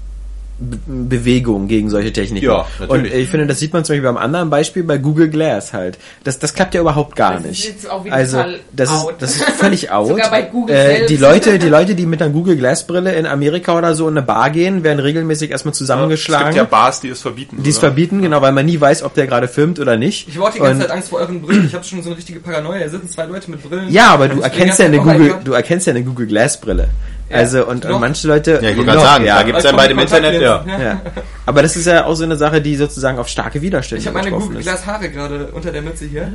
Be- 0.56 0.78
Bewegung 0.86 1.66
gegen 1.68 1.90
solche 1.90 2.12
Techniken. 2.12 2.46
Ja, 2.46 2.66
und 2.80 2.88
natürlich. 2.88 3.14
ich 3.14 3.28
finde, 3.28 3.46
das 3.46 3.58
sieht 3.58 3.72
man 3.72 3.84
zum 3.84 3.94
Beispiel 3.94 4.08
beim 4.08 4.16
anderen 4.16 4.50
Beispiel 4.50 4.84
bei 4.84 4.98
Google 4.98 5.28
Glass 5.28 5.72
halt. 5.72 5.98
Das, 6.22 6.38
das 6.38 6.54
klappt 6.54 6.74
ja 6.74 6.80
überhaupt 6.80 7.16
gar 7.16 7.34
Das 7.34 7.42
ist 7.42 7.48
nicht. 7.48 7.64
jetzt 7.66 7.90
auch 7.90 8.04
wieder 8.04 8.14
also 8.14 8.38
das 8.72 8.90
ist, 8.90 8.96
out. 9.04 9.14
das 9.18 9.36
ist 9.36 9.42
völlig 9.50 9.90
out. 9.90 10.08
Sogar 10.08 10.30
bei 10.30 10.42
Google 10.42 10.74
äh, 10.76 11.06
die 11.06 11.16
Leute, 11.16 11.58
die 11.58 11.68
Leute, 11.68 11.94
die 11.94 12.06
mit 12.06 12.22
einer 12.22 12.30
Google 12.32 12.56
Glass 12.56 12.86
Brille 12.86 13.12
in 13.14 13.26
Amerika 13.26 13.76
oder 13.76 13.94
so 13.94 14.08
in 14.08 14.16
eine 14.16 14.24
Bar 14.24 14.50
gehen, 14.50 14.84
werden 14.84 15.00
regelmäßig 15.00 15.50
erstmal 15.50 15.72
Es 15.72 15.78
zusammengeschlagen. 15.78 16.46
gibt 16.46 16.56
ja 16.56 16.64
Bars, 16.64 17.00
die 17.00 17.08
es 17.08 17.20
verbieten. 17.20 17.62
die 17.62 17.70
es 17.70 17.78
verbieten, 17.78 18.22
genau, 18.22 18.40
weil 18.40 18.52
man 18.52 18.64
nie 18.66 18.80
weiß, 18.80 19.02
ob 19.02 19.14
der 19.14 19.26
gerade 19.26 19.48
filmt 19.48 19.80
oder 19.80 19.96
nicht. 19.96 20.28
Ich 20.28 20.36
habe 20.36 20.46
auch 20.46 20.52
die 20.52 20.58
ganze 20.60 20.74
Und- 20.74 20.80
Zeit 20.82 20.90
Angst 20.92 21.08
vor 21.08 21.18
euren 21.18 21.42
Brillen. 21.42 21.66
Ich 21.66 21.74
habe 21.74 21.84
schon 21.84 22.02
so 22.02 22.10
eine 22.10 22.16
richtige 22.18 22.38
Paranoia. 22.40 22.78
Hier 22.78 22.90
sitzen 22.90 23.08
zwei 23.10 23.24
Leute 23.24 23.50
mit 23.50 23.62
Brillen. 23.62 23.90
Ja, 23.92 24.08
aber 24.10 24.28
du 24.28 24.36
Und 24.36 24.42
erkennst 24.42 24.78
ja 24.78 24.86
eine 24.86 24.98
Google, 24.98 25.34
du 25.44 25.52
erkennst 25.52 25.86
ja 25.86 25.92
eine 25.92 26.04
Google 26.04 26.26
Glass 26.26 26.60
Brille. 26.60 26.88
Also 27.34 27.66
und, 27.66 27.84
und 27.84 28.00
manche 28.00 28.28
Leute 28.28 28.60
Ja, 28.62 28.70
ich 28.70 28.76
wollte 28.76 28.90
gerade 28.92 29.00
sagen, 29.00 29.24
ja, 29.24 29.36
da 29.36 29.42
gibt's 29.42 29.64
Weil 29.64 29.70
ja 29.70 29.76
bei 29.76 29.82
ich 29.84 29.88
dem 29.88 29.96
komme 29.96 30.20
mit 30.20 30.34
Internet, 30.34 30.42
ja. 30.42 30.64
Ja. 30.84 31.00
Aber 31.46 31.62
das 31.62 31.76
ist 31.76 31.86
ja 31.86 32.04
auch 32.04 32.14
so 32.14 32.24
eine 32.24 32.36
Sache, 32.36 32.60
die 32.60 32.76
sozusagen 32.76 33.18
auf 33.18 33.28
starke 33.28 33.60
Widerstände 33.60 34.00
Ich 34.00 34.06
habe 34.06 34.18
meine. 34.18 34.60
Glass 34.60 34.86
Haare 34.86 35.10
gerade 35.10 35.46
unter 35.52 35.72
der 35.72 35.82
Mütze 35.82 36.06
hier. 36.06 36.30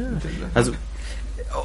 Also 0.53 0.71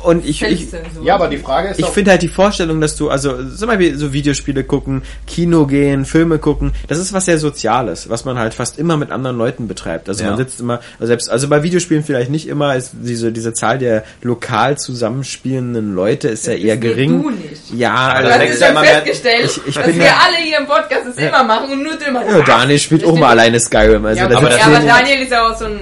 und 0.05 0.25
ich, 0.27 0.42
ich. 0.42 0.66
Ja, 1.03 1.14
aber 1.16 1.29
die 1.29 1.37
Frage 1.38 1.68
ist 1.68 1.79
ich 1.79 1.87
finde 1.87 2.12
halt 2.12 2.23
die 2.23 2.29
Vorstellung, 2.29 2.81
dass 2.81 2.97
du, 2.97 3.11
also 3.11 3.35
zum 3.55 3.68
Beispiel 3.68 3.97
so 3.99 4.12
Videospiele 4.12 4.64
gucken, 4.64 5.03
Kino 5.27 5.66
gehen, 5.66 6.05
Filme 6.05 6.38
gucken, 6.38 6.73
das 6.88 6.99
ist 6.99 7.12
was 7.12 7.27
sehr 7.27 7.38
Soziales, 7.38 8.09
was 8.09 8.25
man 8.25 8.38
halt 8.38 8.55
fast 8.55 8.79
immer 8.79 8.97
mit 8.97 9.11
anderen 9.11 9.37
Leuten 9.37 9.68
betreibt. 9.68 10.09
Also 10.09 10.25
Ja. 10.25 10.31
man 10.31 10.38
sitzt 10.38 10.61
immer, 10.61 10.81
also 10.99 11.07
selbst, 11.07 11.31
also 11.31 11.49
bei 11.49 11.62
Videospielen 11.62 12.03
vielleicht 12.05 12.31
nicht 12.31 12.49
immer, 12.49 12.75
ist 12.77 12.92
diese, 12.94 13.31
diese 13.33 13.53
Zahl 13.53 13.79
der 13.79 14.05
lokal 14.23 14.79
zusammenspielenden 14.79 15.94
Leute 15.94 16.29
ist 16.29 16.47
ja 16.47 16.55
eher 16.55 16.77
bist 16.77 16.94
gering. 16.94 17.23
du 17.23 17.31
nicht. 17.31 17.75
Ja, 17.75 18.20
das 18.23 18.29
Das 18.31 18.38
denkst 18.38 18.55
ist 18.55 18.61
ja 18.61 18.68
immer 18.68 18.81
mehr- 18.81 18.90
festgestellt, 19.03 19.44
Ich- 19.44 19.66
ich 19.68 19.75
dass 19.75 19.85
bin 19.87 19.99
wir 19.99 20.05
ja- 20.07 20.18
alle 20.27 20.37
hier 20.44 20.59
im 20.59 20.66
Podcast 20.66 21.03
es 21.11 21.16
immer 21.18 21.44
machen 21.44 21.70
und 21.73 21.83
nur 21.83 21.94
du 21.97 22.05
immer 22.07 22.25
ja, 22.27 22.40
Daniel 22.40 22.79
spielt 22.79 23.05
auch 23.05 23.16
mal 23.18 23.31
alleine 23.31 23.61
Skyrim. 23.61 24.05
Also 24.05 24.20
Ja, 24.20 24.29
das 24.29 24.37
aber, 24.38 24.47
das 24.49 24.57
ist 24.57 24.61
ja, 24.66 24.77
aber 24.77 24.87
Daniel 24.87 25.23
ist 25.23 25.31
ja 25.31 25.49
auch 25.51 25.59
so 25.59 25.64
ein 25.66 25.79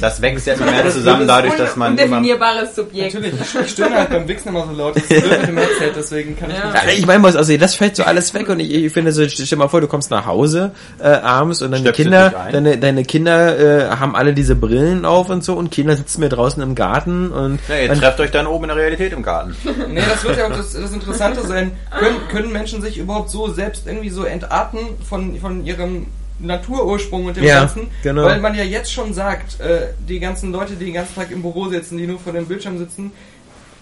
das 0.00 0.20
wächst 0.22 0.46
ja 0.46 0.54
immer 0.54 0.66
mehr 0.70 0.90
zusammen 0.90 1.26
dadurch, 1.26 1.54
dass 1.54 1.74
man 1.76 1.96
immer... 1.96 2.20
Subjekt. 2.74 3.14
Natürlich, 3.14 3.34
ich, 3.64 3.70
stöhne 3.70 3.94
halt 3.96 4.10
beim 4.10 4.28
Wichsen 4.28 4.48
immer 4.48 4.66
so 4.66 4.72
laut. 4.72 4.96
Das 4.96 5.04
ist 5.04 5.10
dem 5.48 5.56
Headset, 5.56 5.92
deswegen 5.96 6.36
kann 6.38 6.50
ich 6.50 6.56
Ja. 6.58 6.72
nicht. 6.72 6.84
Ja, 6.84 6.90
ich 6.92 7.06
meine, 7.06 7.22
was, 7.22 7.36
also 7.36 7.56
das 7.56 7.74
fällt 7.74 7.96
so 7.96 8.04
alles 8.04 8.32
weg 8.34 8.48
und 8.48 8.60
ich, 8.60 8.72
ich 8.72 8.92
finde 8.92 9.12
so, 9.12 9.26
stell 9.28 9.46
dir 9.46 9.56
mal 9.56 9.68
vor, 9.68 9.80
du 9.80 9.86
kommst 9.88 10.10
nach 10.10 10.26
Hause 10.26 10.72
äh, 10.98 11.08
abends 11.08 11.62
und 11.62 11.70
deine 11.72 11.82
Stöpselst 11.84 12.02
Kinder, 12.10 12.34
deine, 12.52 12.78
deine 12.78 13.04
Kinder 13.04 13.58
äh, 13.58 13.96
haben 13.96 14.14
alle 14.16 14.34
diese 14.34 14.54
Brillen 14.56 15.04
auf 15.04 15.28
und 15.30 15.44
so 15.44 15.54
und 15.54 15.70
Kinder 15.70 15.96
sitzen 15.96 16.20
mir 16.20 16.28
draußen 16.28 16.62
im 16.62 16.74
Garten 16.74 17.30
und 17.32 17.60
Ja, 17.68 17.76
ihr 17.78 17.92
trefft 17.94 18.20
euch 18.20 18.30
dann 18.30 18.46
oben 18.46 18.64
in 18.64 18.68
der 18.68 18.76
Realität 18.76 19.12
im 19.12 19.22
Garten. 19.22 19.54
Nee, 19.88 20.02
das 20.08 20.24
wird 20.24 20.36
ja 20.38 20.46
auch 20.46 20.56
das, 20.56 20.72
das 20.72 20.92
Interessante 20.92 21.46
sein. 21.46 21.72
Können, 21.98 22.16
können 22.30 22.52
Menschen 22.52 22.82
sich 22.82 22.98
überhaupt 22.98 23.30
so 23.30 23.48
selbst 23.52 23.86
irgendwie 23.86 24.10
so 24.10 24.24
entarten 24.24 24.80
von, 25.08 25.38
von 25.40 25.64
ihrem 25.64 26.06
Naturursprung 26.38 27.26
und 27.26 27.36
dem 27.36 27.44
Ja, 27.44 27.60
Ganzen? 27.60 27.88
genau. 28.02 28.24
Weil 28.24 28.40
man 28.40 28.54
ja 28.54 28.62
jetzt 28.62 28.92
schon 28.92 29.14
sagt, 29.14 29.58
äh, 29.60 29.88
die 30.08 30.20
ganzen 30.20 30.52
Leute, 30.52 30.74
die 30.74 30.84
den 30.86 30.94
ganzen 30.94 31.14
Tag 31.14 31.30
im 31.30 31.42
Büro 31.42 31.68
sitzen, 31.68 31.96
die 31.98 32.06
nur 32.06 32.18
vor 32.18 32.32
dem 32.32 32.46
Bildschirm 32.46 32.78
sitzen, 32.78 33.12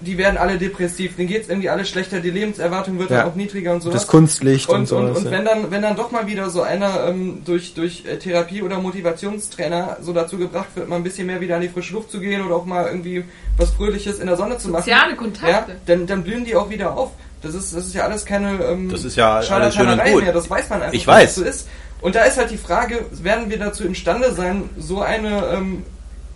die 0.01 0.19
werden 0.19 0.37
alle 0.37 0.59
depressiv, 0.59 1.17
denen 1.17 1.29
geht's 1.29 1.49
irgendwie 1.49 1.71
alle 1.71 1.85
schlechter, 1.85 2.21
die 2.21 2.31
Lebenserwartung 2.31 2.99
wird 2.99 3.11
Ja. 3.11 3.19
dann 3.23 3.31
auch 3.31 3.35
niedriger 3.37 3.73
und 3.73 3.83
sowas. 3.83 3.95
das 4.03 4.07
Kunstlicht 4.07 4.69
und, 4.69 4.81
Und, 4.81 4.87
so. 4.87 4.97
und, 4.99 5.11
und 5.17 5.31
wenn 5.31 5.45
dann, 5.45 5.71
wenn 5.71 5.83
dann 5.83 5.97
doch 5.97 6.11
mal 6.11 6.27
wieder 6.27 6.51
so 6.51 6.63
einer 6.63 7.07
ähm, 7.09 7.43
durch, 7.45 7.75
durch 7.75 8.05
äh, 8.07 8.19
Therapie 8.19 8.63
oder 8.63 8.79
Motivationstrainer 8.81 9.99
so 10.01 10.13
dazu 10.13 10.37
gebracht 10.39 10.69
wird, 10.75 10.89
mal 10.89 10.97
ein 10.97 11.03
bisschen 11.05 11.27
mehr 11.27 11.41
wieder 11.41 11.57
an 11.57 11.63
die 11.63 11.69
frische 11.69 11.95
Luft 11.95 12.11
zu 12.11 12.21
gehen 12.21 12.45
oder 12.45 12.57
auch 12.57 12.65
mal 12.67 12.87
irgendwie 12.87 13.25
was 13.57 13.71
Fröhliches 13.71 14.19
in 14.19 14.27
der 14.27 14.37
Sonne 14.37 14.59
zu 14.59 14.69
machen. 14.69 14.83
Soziale 14.85 15.15
Kontakte. 15.17 15.51
Ja, 15.51 15.67
dann, 15.87 16.07
dann 16.07 16.23
blühen 16.25 16.45
die 16.45 16.57
auch 16.57 16.71
wieder 16.71 16.97
auf. 16.97 17.13
Das 17.43 17.55
ist, 17.55 17.75
das 17.75 17.87
ist 17.87 17.95
ja 17.95 18.05
alles 18.05 18.25
keine 18.25 18.63
ähm, 18.65 18.89
Das 18.91 19.05
ist 19.05 19.17
ja 19.17 19.37
alles 19.39 19.75
schön 19.75 19.89
und 19.89 20.03
gut. 20.05 20.23
mehr, 20.25 20.33
das 20.33 20.49
weiß 20.49 20.69
man 20.71 20.81
einfach, 20.83 20.95
Ich 20.95 21.07
weiß. 21.07 21.35
so 21.37 21.45
ist. 21.45 21.69
Und 22.01 22.15
da 22.15 22.25
ist 22.25 22.37
halt 22.37 22.51
die 22.51 22.57
Frage, 22.59 23.05
werden 23.23 23.49
wir 23.51 23.59
dazu 23.59 23.85
imstande 23.85 24.33
sein, 24.33 24.69
so 24.79 25.01
eine 25.03 25.47
ähm, 25.55 25.83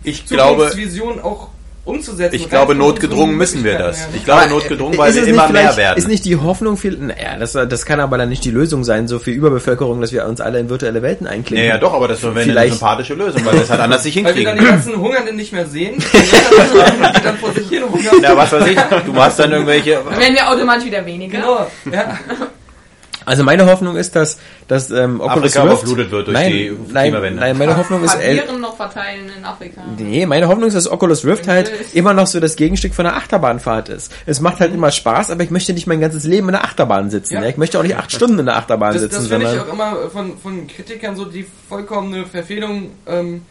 Ich 0.03 0.25
glaube, 0.27 0.69
Zukunftsvision 0.69 1.19
auch 1.19 1.49
umzusetzen? 1.89 2.35
ich 2.35 2.49
glaube, 2.49 2.75
notgedrungen 2.75 3.35
müssen 3.35 3.63
wir 3.63 3.77
das. 3.77 4.07
Ich 4.13 4.23
glaube, 4.23 4.41
Aber, 4.43 4.49
notgedrungen, 4.51 4.97
weil 4.97 5.13
wir 5.13 5.21
es 5.23 5.27
immer 5.27 5.49
mehr 5.49 5.75
werden. 5.75 5.97
Ist 5.97 6.07
nicht 6.07 6.25
die 6.25 6.35
Hoffnung 6.37 6.77
viel, 6.77 6.97
naja, 6.97 7.37
das, 7.39 7.53
das 7.53 7.85
kann 7.85 7.99
aber 7.99 8.17
dann 8.17 8.29
nicht 8.29 8.45
die 8.45 8.51
Lösung 8.51 8.83
sein, 8.83 9.07
so 9.07 9.19
für 9.19 9.31
Überbevölkerung, 9.31 9.99
dass 10.01 10.11
wir 10.11 10.25
uns 10.25 10.41
alle 10.41 10.59
in 10.59 10.69
virtuelle 10.69 11.01
Welten 11.01 11.27
einklinken. 11.27 11.67
Ja, 11.67 11.75
ja, 11.75 11.77
doch, 11.79 11.93
aber 11.93 12.07
das 12.07 12.23
wäre 12.23 12.39
eine 12.39 12.69
sympathische 12.69 13.13
Lösung, 13.15 13.45
weil 13.45 13.53
wir 13.53 13.61
es 13.63 13.69
halt 13.69 13.81
anders 13.81 14.03
nicht 14.05 14.15
Weil 14.23 14.35
wir 14.35 14.43
dann 14.45 14.55
die 14.55 14.61
hinkriegen. 14.61 14.69
ganzen 14.69 15.01
Hungernden 15.01 15.35
nicht 15.35 15.53
mehr 15.53 15.65
sehen, 15.65 15.95
die 16.13 17.21
dann 17.23 17.37
vor 17.37 17.51
sich 17.53 17.67
hin 17.69 17.83
hungern. 17.83 18.21
Ja, 18.21 18.35
was 18.37 18.51
weiß 18.51 18.67
ich, 18.67 18.77
du 19.05 19.15
hast 19.15 19.39
dann 19.39 19.51
irgendwelche... 19.51 19.99
Dann 20.09 20.19
werden 20.19 20.35
wir 20.35 20.49
automatisch 20.49 20.85
wieder 20.85 21.05
weniger. 21.05 21.37
Genau, 21.39 21.67
ja. 21.91 22.17
Also 23.29 23.43
meine 23.43 23.67
Hoffnung 23.67 23.95
ist, 23.95 24.15
dass, 24.15 24.39
dass 24.67 24.89
ähm, 24.89 25.21
Oculus 25.21 25.55
Afrika 25.55 25.61
Rift... 25.61 25.83
überflutet 25.83 26.11
wird 26.11 26.27
durch 26.27 26.33
nein, 26.35 26.51
die 26.51 26.71
nein, 26.91 27.11
Klimawende. 27.11 27.39
nein, 27.39 27.57
meine 27.59 27.77
Hoffnung 27.77 28.03
ist... 28.03 28.15
äh, 28.15 28.41
noch 28.59 28.75
verteilen 28.75 29.29
in 29.37 29.45
Afrika. 29.45 29.81
Nee, 29.99 30.25
meine 30.25 30.47
Hoffnung 30.47 30.67
ist, 30.67 30.73
dass 30.73 30.91
Oculus 30.91 31.23
Rift 31.25 31.47
halt 31.47 31.71
immer 31.93 32.15
noch 32.15 32.25
so 32.25 32.39
das 32.39 32.55
Gegenstück 32.55 32.95
von 32.95 33.05
einer 33.05 33.17
Achterbahnfahrt 33.17 33.89
ist. 33.89 34.11
Es 34.25 34.41
macht 34.41 34.59
halt 34.59 34.73
immer 34.73 34.89
Spaß, 34.89 35.29
aber 35.29 35.43
ich 35.43 35.51
möchte 35.51 35.73
nicht 35.73 35.85
mein 35.85 36.01
ganzes 36.01 36.23
Leben 36.23 36.47
in 36.47 36.53
der 36.53 36.63
Achterbahn 36.63 37.11
sitzen. 37.11 37.35
Ja. 37.35 37.43
Ja. 37.43 37.49
Ich 37.49 37.57
möchte 37.57 37.77
auch 37.77 37.83
nicht 37.83 37.97
acht 37.97 38.11
Stunden 38.11 38.39
in 38.39 38.47
der 38.47 38.57
Achterbahn 38.57 38.93
Das, 38.93 39.03
sitzen, 39.03 39.15
das 39.17 39.27
finde 39.27 39.53
ich 39.53 39.59
auch 39.59 39.71
immer 39.71 40.09
von, 40.09 40.35
von 40.39 40.65
Kritikern 40.65 41.15
so 41.15 41.25
die 41.25 41.45
vollkommene 41.69 42.25
Verfehlung 42.25 42.89
ähm, 43.05 43.43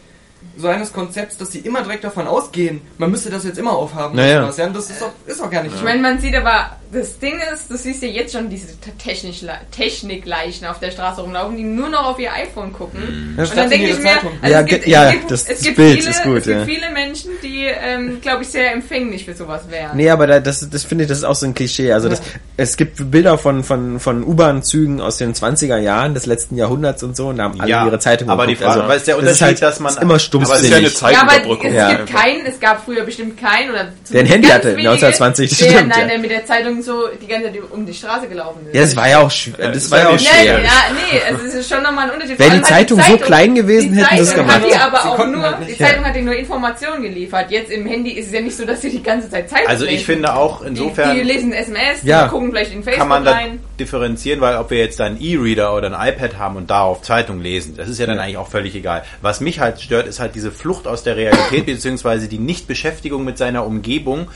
so 0.59 0.69
eines 0.69 0.93
Konzepts, 0.93 1.37
dass 1.39 1.53
sie 1.53 1.61
immer 1.61 1.83
direkt 1.83 2.05
davon 2.05 2.27
ausgehen, 2.27 2.81
man 2.99 3.11
müsste 3.11 3.31
das 3.31 3.45
jetzt 3.45 3.59
immer 3.59 3.73
aufhaben. 3.73 4.17
Naja. 4.17 4.51
ja? 4.57 4.69
Das 4.69 4.91
ist 4.91 5.01
doch, 5.01 5.13
ist 5.27 5.41
doch 5.41 5.51
gar 5.51 5.63
nicht 5.63 5.75
Ich 5.77 5.83
meine, 5.83 6.03
man 6.03 6.19
sieht 6.21 6.35
aber, 6.35 6.77
das 6.93 7.19
Ding 7.19 7.35
ist, 7.53 7.71
du 7.71 7.77
siehst 7.77 8.03
ja 8.03 8.09
jetzt 8.09 8.33
schon 8.33 8.49
diese 8.51 8.69
Technik, 8.99 9.35
Technikleichen 9.71 10.67
auf 10.67 10.79
der 10.81 10.91
Straße 10.91 11.21
rumlaufen, 11.21 11.57
die 11.57 11.63
nur 11.63 11.89
noch 11.89 12.05
auf 12.07 12.19
ihr 12.19 12.33
iPhone 12.33 12.73
gucken. 12.73 13.35
Ja. 13.37 13.45
Und 13.45 13.57
dann 13.57 13.71
denke 13.71 13.89
ich 13.91 13.99
mir, 13.99 14.11
also 14.11 14.27
Ja, 14.53 14.61
es 14.61 14.67
gibt, 14.67 14.85
ge- 14.85 14.93
ja, 14.93 15.05
es 15.07 15.13
gibt, 15.13 15.31
das- 15.31 15.49
es 15.49 15.63
gibt 15.63 15.77
Bild 15.77 15.99
viele, 15.99 16.11
ist 16.11 16.23
gut, 16.23 16.37
es 16.39 16.45
gibt 16.45 16.59
ja. 16.59 16.65
viele 16.65 16.91
Menschen, 16.91 17.31
die, 17.43 17.65
ähm, 17.67 18.21
glaube 18.21 18.43
ich, 18.43 18.49
sehr 18.49 18.73
empfänglich 18.73 19.25
für 19.25 19.35
sowas 19.35 19.63
wären. 19.71 19.97
Nee, 19.97 20.11
aber 20.11 20.27
da, 20.27 20.41
das, 20.41 20.69
das 20.69 20.85
finde 20.85 21.05
ich, 21.05 21.09
das 21.09 21.19
ist 21.19 21.25
auch 21.25 21.35
so 21.35 21.47
ein 21.47 21.55
Klischee. 21.55 21.93
Also 21.93 22.09
das, 22.09 22.21
es 22.57 22.77
gibt 22.77 23.11
Bilder 23.11 23.39
von, 23.39 23.63
von, 23.65 24.01
von 24.01 24.25
U-Bahn-Zügen 24.25 25.01
aus 25.01 25.19
den 25.19 25.35
20er 25.35 25.79
Jahren 25.79 26.15
des 26.15 26.27
letzten 26.27 26.57
Jahrhunderts 26.57 27.03
und 27.03 27.17
so 27.17 27.29
und 27.29 27.37
da 27.39 27.45
haben 27.45 27.61
alle 27.61 27.71
Ja, 27.71 27.87
ihre 27.87 27.99
Zeitung 27.99 28.31
aber 28.31 28.47
die 28.47 28.55
geguckt. 28.55 28.73
Frage- 28.75 28.89
was 28.89 28.97
ist 28.99 29.07
der 29.09 29.15
das 29.17 29.23
Unterschied, 29.23 29.43
halt, 29.47 29.63
dass 29.63 29.81
man- 29.81 29.93
ist 29.93 30.03
immer 30.03 30.19
stumpf 30.19 30.48
Aber 30.49 30.57
es 30.57 30.63
ist 30.65 30.71
ja 30.71 30.77
eine 30.79 30.93
Zeit- 30.93 31.15
Ja, 31.15 31.21
aber 31.23 31.31
Zeitüberbrückung. 31.31 31.71
es 31.71 31.77
Ja. 31.77 31.93
gibt 31.95 32.13
keinen, 32.15 32.47
es 32.47 32.61
gab 32.61 32.85
früher 32.85 33.05
bestimmt 33.05 33.41
keinen 33.41 33.71
oder 33.71 33.89
Der 34.11 34.21
ein 34.21 34.27
Handy 34.27 34.49
hatte, 34.49 34.69
wenige, 34.77 34.91
1920, 34.91 35.49
der, 35.59 35.67
stimmt, 35.71 35.89
Nein, 35.89 36.01
ja. 36.01 36.07
der 36.07 36.19
mit 36.19 36.31
der 36.31 36.47
Zeitung 36.47 36.83
so 36.83 37.09
die 37.21 37.27
ganze 37.27 37.53
Zeit 37.53 37.63
um 37.71 37.87
die 37.87 37.95
Straße 37.95 38.29
gelaufen 38.29 38.67
ist. 38.69 38.75
Ja, 38.75 38.81
das 38.83 38.97
war 38.97 39.09
ja 39.09 39.19
auch, 39.21 39.31
schw- 39.31 39.57
das 39.57 39.73
das 39.75 39.91
war 39.91 39.99
ja 40.01 40.09
auch 40.09 40.13
Nee, 40.13 40.19
schwer. 40.19 40.45
ja, 40.63 40.71
nee, 41.13 41.21
also 41.29 41.45
es 41.47 41.55
ist 41.55 41.69
schon 41.69 41.83
nochmal 41.83 42.09
ein 42.09 42.15
Unterschied. 42.15 42.39
Wäre 42.39 42.51
die 42.57 42.63
Zeitung 42.63 43.01
so 43.03 43.17
klein 43.19 43.55
gewesen, 43.55 43.93
hätten 43.95 44.17
sie 44.17 44.23
es 44.23 44.35
gemacht. 44.35 44.57
Hat 44.63 44.71
die 44.71 44.75
aber 44.75 45.01
Sie 45.03 45.09
auch 45.09 45.27
nur, 45.27 45.43
halt 45.43 45.61
nicht, 45.61 45.71
die 45.73 45.79
Zeitung 45.85 46.05
hat 46.05 46.15
dir 46.17 46.23
nur 46.23 46.35
Informationen 46.35 47.03
geliefert. 47.03 47.51
Jetzt 47.51 47.71
im 47.71 47.87
Handy 47.87 48.13
ist 48.13 48.27
es 48.29 48.33
ja 48.33 48.41
nicht 48.41 48.57
so, 48.57 48.65
dass 48.65 48.81
sie 48.81 48.91
die 48.91 49.03
ganze 49.03 49.31
Zeit 49.31 49.49
Zeitung 49.51 49.69
Also 49.69 49.85
ich 49.85 49.91
lesen. 49.93 50.05
finde 50.05 50.35
auch 50.35 50.63
insofern... 50.63 51.15
die 51.17 51.23
lesen 51.23 51.53
SMS, 51.53 51.99
Ja. 52.03 52.25
die 52.25 52.31
gucken 52.31 52.51
vielleicht 52.51 52.73
in 52.73 52.83
Facebook 52.83 53.27
rein. 53.27 53.61
Differenzieren, 53.81 54.41
weil 54.41 54.57
ob 54.57 54.71
wir 54.71 54.79
jetzt 54.79 55.01
einen 55.01 55.21
E-Reader 55.21 55.75
oder 55.75 55.99
ein 55.99 56.09
iPad 56.15 56.39
haben 56.39 56.57
und 56.57 56.71
darauf 56.71 57.03
Zeitung 57.03 57.41
lesen, 57.41 57.77
das 57.77 57.89
ist 57.89 57.99
ja 57.99 58.07
dann 58.07 58.19
eigentlich 58.19 58.37
auch 58.37 58.49
völlig 58.49 58.75
egal. 58.75 59.05
Was 59.23 59.41
mich 59.41 59.61
halt 59.61 59.81
stört, 59.81 60.07
ist 60.07 60.21
halt 60.21 60.35
diese 60.35 60.51
Flucht 60.51 60.87
aus 60.87 61.03
der 61.03 61.17
Realität, 61.17 61.67
beziehungsweise 61.67 62.29
die 62.29 62.39
Nichtbeschäftigung 62.39 63.25
mit 63.25 63.39
seiner 63.39 63.65
Umgebung, 63.65 64.29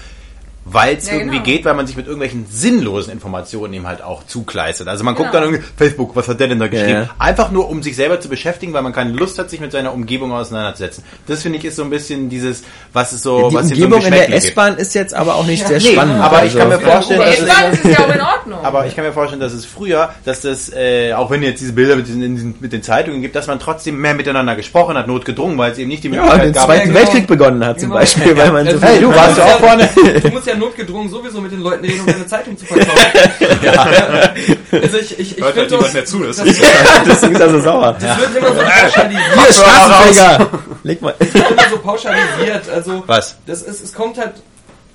weil 0.65 0.97
es 0.97 1.09
Ja, 1.09 1.15
irgendwie 1.15 1.39
genau. 1.39 1.45
geht, 1.45 1.65
weil 1.65 1.75
man 1.75 1.87
sich 1.87 1.97
mit 1.97 2.07
irgendwelchen 2.07 2.47
sinnlosen 2.49 3.13
Informationen 3.13 3.75
eben 3.75 3.87
halt 3.87 4.01
auch 4.03 4.25
zukleistert. 4.27 4.87
Also 4.89 5.03
man 5.05 5.15
guckt 5.17 5.33
Genau. 5.33 5.45
dann 5.45 5.55
irgendwie, 5.55 5.69
Facebook, 5.77 6.15
was 6.15 6.29
hat 6.29 6.39
der 6.39 6.49
denn 6.49 6.61
da 6.61 6.69
geschrieben? 6.69 6.91
ja. 7.03 7.11
Einfach 7.19 7.51
nur, 7.51 7.69
um 7.69 7.83
sich 7.83 7.97
selber 7.97 8.21
zu 8.21 8.29
beschäftigen, 8.29 8.73
weil 8.73 8.83
man 8.83 8.93
keine 8.93 9.11
Lust 9.13 9.39
hat, 9.39 9.51
sich 9.51 9.61
mit 9.61 9.73
seiner 9.73 9.93
Umgebung 9.93 10.33
auseinanderzusetzen. 10.33 11.03
Das 11.27 11.43
finde 11.43 11.59
ich 11.59 11.65
ist 11.65 11.77
so 11.77 11.83
ein 11.83 11.91
bisschen 11.91 12.29
dieses, 12.29 12.63
was 12.93 13.13
es 13.13 13.23
so, 13.23 13.49
Die 13.51 13.55
was 13.57 13.67
hier 13.71 13.77
Umgebung 13.87 14.01
so 14.03 14.07
in 14.07 14.13
der. 14.15 14.33
S-Bahn 14.35 14.77
ist 14.77 14.95
jetzt 14.95 15.15
aber 15.15 15.35
auch 15.35 15.47
nicht 15.47 15.67
sehr 15.67 15.79
Nee, 15.79 15.93
spannend. 15.95 16.21
aber 16.21 16.45
ich 16.45 16.57
kann 16.57 16.69
mir 16.69 16.75
also. 16.77 16.87
vorstellen, 16.91 17.21
dass 17.21 17.39
es- 17.39 17.45
S-Bahn 17.45 17.73
ist 17.73 17.85
ja 17.85 17.99
auch 18.05 18.15
in 18.15 18.21
Ordnung. 18.21 18.59
aber 18.65 18.87
ich 18.87 18.95
kann 18.95 19.05
mir 19.05 19.13
vorstellen, 19.13 19.41
dass 19.41 19.53
es 19.53 19.65
früher, 19.65 20.11
dass 20.25 20.43
das, 20.43 20.73
äh, 20.73 21.13
auch 21.15 21.31
wenn 21.31 21.43
jetzt 21.43 21.61
diese 21.61 21.73
Bilder 21.73 21.97
mit, 21.97 22.07
diesen, 22.07 22.23
in 22.23 22.35
diesen, 22.37 22.55
mit 22.61 22.73
den 22.73 22.83
Zeitungen 22.83 23.21
gibt, 23.21 23.35
dass 23.35 23.47
man 23.49 23.59
trotzdem 23.59 24.01
mehr 24.01 24.15
miteinander 24.15 24.55
gesprochen 24.55 24.97
hat, 24.97 25.09
notgedrungen, 25.09 25.59
weil 25.59 25.73
es 25.73 25.79
eben 25.79 25.89
nicht 25.89 26.05
die 26.05 26.09
ja, 26.09 26.15
Möglichkeit 26.23 26.45
den 26.47 26.53
gab. 26.53 26.67
Zweiten 26.67 26.89
genau. 26.89 27.01
Weltkrieg 27.01 27.27
begonnen 27.27 27.65
hat 27.65 27.81
zum 27.81 27.89
Genau. 27.89 28.01
Beispiel, 28.01 28.37
weil 28.37 28.53
man 28.53 28.65
so 28.67 28.73
Also, 28.75 28.87
Hey, 28.87 29.01
du 29.01 29.09
warst 29.09 29.39
ja 29.39 29.45
auch 29.45 29.59
vorne. 29.59 29.89
Ja 30.53 30.59
notgedrungen 30.59 31.11
sowieso 31.11 31.41
mit 31.41 31.53
den 31.53 31.61
Leuten 31.61 31.85
reden, 31.85 32.01
um 32.01 32.07
deine 32.07 32.27
Zeitung 32.27 32.57
zu 32.57 32.67
verkaufen. 32.67 32.93
Also 34.73 34.99
ich, 34.99 35.19
ich, 35.19 35.39
ich 35.39 35.45
Hört 35.45 35.57
halt 35.57 35.69
finde 35.71 35.75
niemand 35.75 35.85
das, 35.85 35.93
mehr 35.93 36.05
zu. 36.07 36.19
Das 36.25 36.37
das, 36.39 36.47
ist 36.47 36.63
Deswegen 37.07 37.35
ist 37.35 37.41
er 37.41 37.51
so 37.51 37.61
sauer. 37.61 37.97
das 38.01 38.19
wird 38.19 38.37
immer 38.37 38.49
so 38.49 38.55
pauschalisiert. 38.55 39.23
Hier, 39.35 39.53
Straßenfeger! 39.53 40.51
Leg 40.83 41.03
mal. 41.03 41.15
Das 41.19 41.35
wird 41.35 41.51
immer 41.51 41.69
so 41.71 41.79
pauschalisiert. 41.79 42.69
Also 42.71 43.05
Was? 43.07 43.37
das 43.47 43.63
ist, 43.63 43.85
es 43.85 43.93
kommt 43.93 44.19
halt 44.19 44.35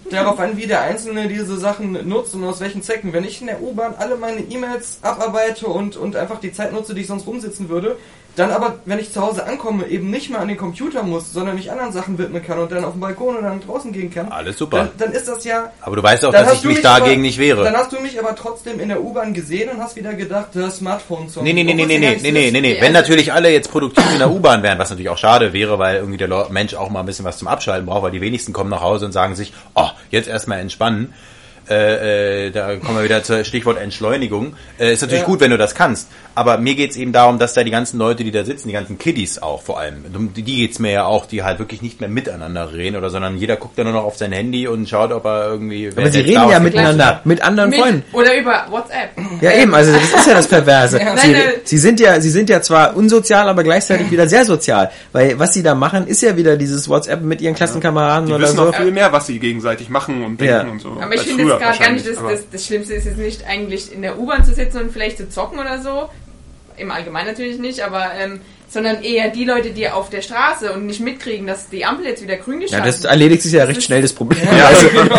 darauf 0.09 0.39
an, 0.39 0.57
wie 0.57 0.65
der 0.67 0.81
Einzelne 0.81 1.27
diese 1.27 1.57
Sachen 1.57 2.07
nutzt 2.07 2.33
und 2.33 2.43
aus 2.43 2.59
welchen 2.59 2.81
Zwecken. 2.81 3.13
Wenn 3.13 3.23
ich 3.23 3.41
in 3.41 3.47
der 3.47 3.61
U-Bahn 3.61 3.93
alle 3.97 4.15
meine 4.15 4.41
E-Mails 4.41 4.99
abarbeite 5.01 5.67
und, 5.67 5.95
und 5.95 6.15
einfach 6.15 6.39
die 6.39 6.51
Zeit 6.51 6.73
nutze, 6.73 6.95
die 6.95 7.01
ich 7.01 7.07
sonst 7.07 7.27
rumsitzen 7.27 7.69
würde, 7.69 7.97
dann 8.37 8.51
aber, 8.51 8.75
wenn 8.85 8.99
ich 8.99 9.11
zu 9.11 9.21
Hause 9.21 9.45
ankomme, 9.45 9.87
eben 9.87 10.09
nicht 10.09 10.29
mehr 10.29 10.39
an 10.39 10.47
den 10.47 10.57
Computer 10.57 11.03
muss, 11.03 11.33
sondern 11.33 11.55
mich 11.55 11.71
anderen 11.71 11.91
Sachen 11.91 12.17
widmen 12.17 12.43
kann 12.43 12.59
und 12.59 12.71
dann 12.71 12.83
auf 12.85 12.91
den 12.93 12.99
Balkon 13.01 13.35
oder 13.37 13.49
dann 13.49 13.59
draußen 13.61 13.91
gehen 13.91 14.09
kann, 14.13 14.31
Alles 14.31 14.57
super. 14.57 14.77
dann, 14.77 14.91
dann 14.97 15.11
ist 15.11 15.27
das 15.27 15.43
ja 15.43 15.71
Aber 15.81 15.95
du 15.95 16.03
weißt 16.03 16.23
auch, 16.25 16.31
dass 16.31 16.53
ich 16.53 16.63
mich 16.63 16.75
mich 16.75 16.83
dagegen 16.83 17.11
aber- 17.13 17.21
nicht 17.21 17.39
wehre. 17.39 17.63
Dann 17.63 17.75
hast 17.75 17.91
du 17.91 17.99
mich 17.99 18.19
aber 18.19 18.35
trotzdem 18.35 18.79
in 18.79 18.89
der 18.89 19.01
U-Bahn 19.03 19.33
gesehen 19.33 19.69
und 19.69 19.81
hast 19.81 19.95
wieder 19.95 20.13
gedacht, 20.13 20.49
das 20.53 20.77
Smartphone-Song. 20.77 21.43
Nee, 21.43 21.53
nee, 21.53 21.63
nee, 21.63 21.73
nee, 21.73 21.83
Obwohl 21.83 21.99
nee, 21.99 21.99
nee, 21.99 22.17
nee, 22.21 22.31
nee, 22.31 22.51
nee, 22.51 22.61
nee. 22.61 22.75
Ja, 22.75 22.81
Wenn 22.81 22.93
natürlich 22.93 23.33
alle 23.33 23.49
jetzt 23.51 23.71
produktiv 23.71 24.05
in 24.13 24.19
der 24.19 24.29
U-Bahn 24.31 24.63
wären, 24.63 24.77
was 24.79 24.89
natürlich 24.89 25.09
auch 25.09 25.17
schade 25.17 25.51
wäre, 25.53 25.79
weil 25.79 25.95
irgendwie 25.97 26.17
der 26.17 26.47
Mensch 26.49 26.73
auch 26.75 26.89
mal 26.89 26.99
ein 27.01 27.05
bisschen 27.05 27.25
was 27.25 27.37
zum 27.39 27.47
Abschalten 27.47 27.85
braucht, 27.85 28.03
weil 28.03 28.11
die 28.11 28.21
wenigsten 28.21 28.53
kommen 28.53 28.69
nach 28.69 28.81
Hause 28.81 29.05
und 29.05 29.11
sagen 29.11 29.35
sich, 29.35 29.51
oh, 29.75 29.87
jetzt 30.11 30.27
erstmal 30.29 30.59
entspannen. 30.59 31.13
Äh, 31.69 32.47
äh, 32.47 32.51
da 32.51 32.75
kommen 32.77 32.97
wir 32.97 33.03
wieder 33.03 33.23
zur 33.23 33.43
Stichwort 33.43 33.77
Entschleunigung. 33.79 34.53
Äh, 34.79 34.93
ist 34.93 35.01
natürlich 35.01 35.21
Ja. 35.21 35.25
gut, 35.27 35.39
wenn 35.41 35.51
du 35.51 35.57
das 35.57 35.75
kannst. 35.75 36.07
Aber 36.35 36.57
mir 36.59 36.75
geht's 36.75 36.95
eben 36.95 37.11
darum, 37.13 37.39
dass 37.39 37.53
da 37.55 37.63
die 37.63 37.71
ganzen 37.71 37.97
Leute, 37.97 38.23
die 38.23 38.31
da 38.31 38.43
sitzen, 38.43 38.67
die 38.67 38.73
ganzen 38.73 38.97
Kiddies 38.99 39.41
auch 39.41 39.61
vor 39.61 39.79
allem, 39.79 40.05
um 40.15 40.33
die, 40.33 40.43
geht's 40.43 40.77
mir 40.79 40.91
ja 40.91 41.05
auch, 41.05 41.25
die 41.25 41.43
halt 41.43 41.57
wirklich 41.59 41.81
nicht 41.81 41.99
mehr 41.99 42.09
miteinander 42.09 42.71
reden 42.73 42.95
oder 42.95 43.09
sondern 43.09 43.37
jeder 43.37 43.55
guckt 43.55 43.77
dann 43.77 43.85
nur 43.85 43.93
noch 43.95 44.03
auf 44.03 44.17
sein 44.17 44.31
Handy 44.31 44.67
und 44.67 44.87
schaut, 44.87 45.11
ob 45.11 45.25
er 45.25 45.47
irgendwie. 45.49 45.89
Aber 45.95 46.11
sie 46.11 46.19
reden 46.21 46.49
ja 46.49 46.59
miteinander, 46.59 47.21
mit 47.23 47.41
anderen 47.41 47.71
Mit, 47.71 47.79
Freunden. 47.79 48.03
oder 48.13 48.37
über 48.39 48.65
WhatsApp. 48.69 49.09
Ja, 49.41 49.51
eben, 49.51 49.73
also 49.73 49.91
das 49.91 50.03
ist 50.13 50.27
ja 50.27 50.33
das 50.35 50.47
Perverse. 50.47 50.99
Ja. 50.99 51.17
Sie, 51.17 51.35
sie 51.63 51.77
sind 51.79 51.99
ja, 51.99 52.21
sie 52.21 52.29
sind 52.29 52.49
ja 52.49 52.61
zwar 52.61 52.95
unsozial, 52.95 53.49
aber 53.49 53.63
gleichzeitig 53.63 54.11
wieder 54.11 54.27
sehr 54.27 54.45
sozial. 54.45 54.91
Weil 55.11 55.39
was 55.39 55.53
sie 55.53 55.63
da 55.63 55.73
machen, 55.75 56.05
ist 56.07 56.21
ja 56.21 56.37
wieder 56.37 56.55
dieses 56.55 56.87
WhatsApp 56.87 57.21
mit 57.23 57.41
ihren 57.41 57.55
Klassenkameraden 57.55 58.27
Die 58.27 58.33
oder 58.33 58.43
wissen 58.43 58.57
so. 58.57 58.69
auch 58.69 58.75
viel 58.75 58.91
mehr, 58.91 59.11
was 59.11 59.25
sie 59.27 59.39
gegenseitig 59.39 59.89
machen 59.89 60.23
und 60.23 60.39
denken 60.39 60.67
Ja. 60.67 60.71
und 60.71 60.79
so. 60.81 60.97
Aber 61.01 61.15
ich 61.15 61.21
finde 61.21 61.56
gerade 61.59 61.77
gar 61.79 61.91
nicht, 61.91 62.17
Aber- 62.17 62.31
das, 62.31 62.41
das 62.51 62.65
Schlimmste 62.65 62.93
ist 62.93 63.05
jetzt 63.05 63.17
nicht 63.17 63.45
eigentlich 63.47 63.91
in 63.93 64.01
der 64.01 64.17
U-Bahn 64.19 64.43
zu 64.45 64.53
sitzen 64.53 64.77
und 64.81 64.91
vielleicht 64.91 65.17
zu 65.17 65.29
zocken 65.29 65.59
oder 65.59 65.81
so. 65.81 66.09
Im 66.77 66.91
Allgemeinen 66.91 67.27
natürlich 67.27 67.57
nicht, 67.57 67.81
aber 67.81 68.11
ähm, 68.19 68.39
sondern 68.69 69.01
eher 69.01 69.29
die 69.29 69.45
Leute, 69.45 69.71
die 69.71 69.89
auf 69.89 70.09
der 70.09 70.21
Straße 70.21 70.71
und 70.73 70.85
nicht 70.85 70.99
mitkriegen, 70.99 71.47
dass 71.47 71.69
die 71.69 71.85
Ampel 71.85 72.05
jetzt 72.05 72.21
wieder 72.21 72.35
grün 72.35 72.59
Ja, 72.61 72.65
geschaltet 72.67 72.87
das 72.87 73.03
erledigt 73.05 73.41
sich 73.41 73.53
ja 73.53 73.63
recht 73.63 73.81
schnell 73.81 74.01
das 74.01 74.13
Problem. 74.13 74.41
Ja, 74.55 74.65
Also, 74.67 74.89
genau. 74.93 75.15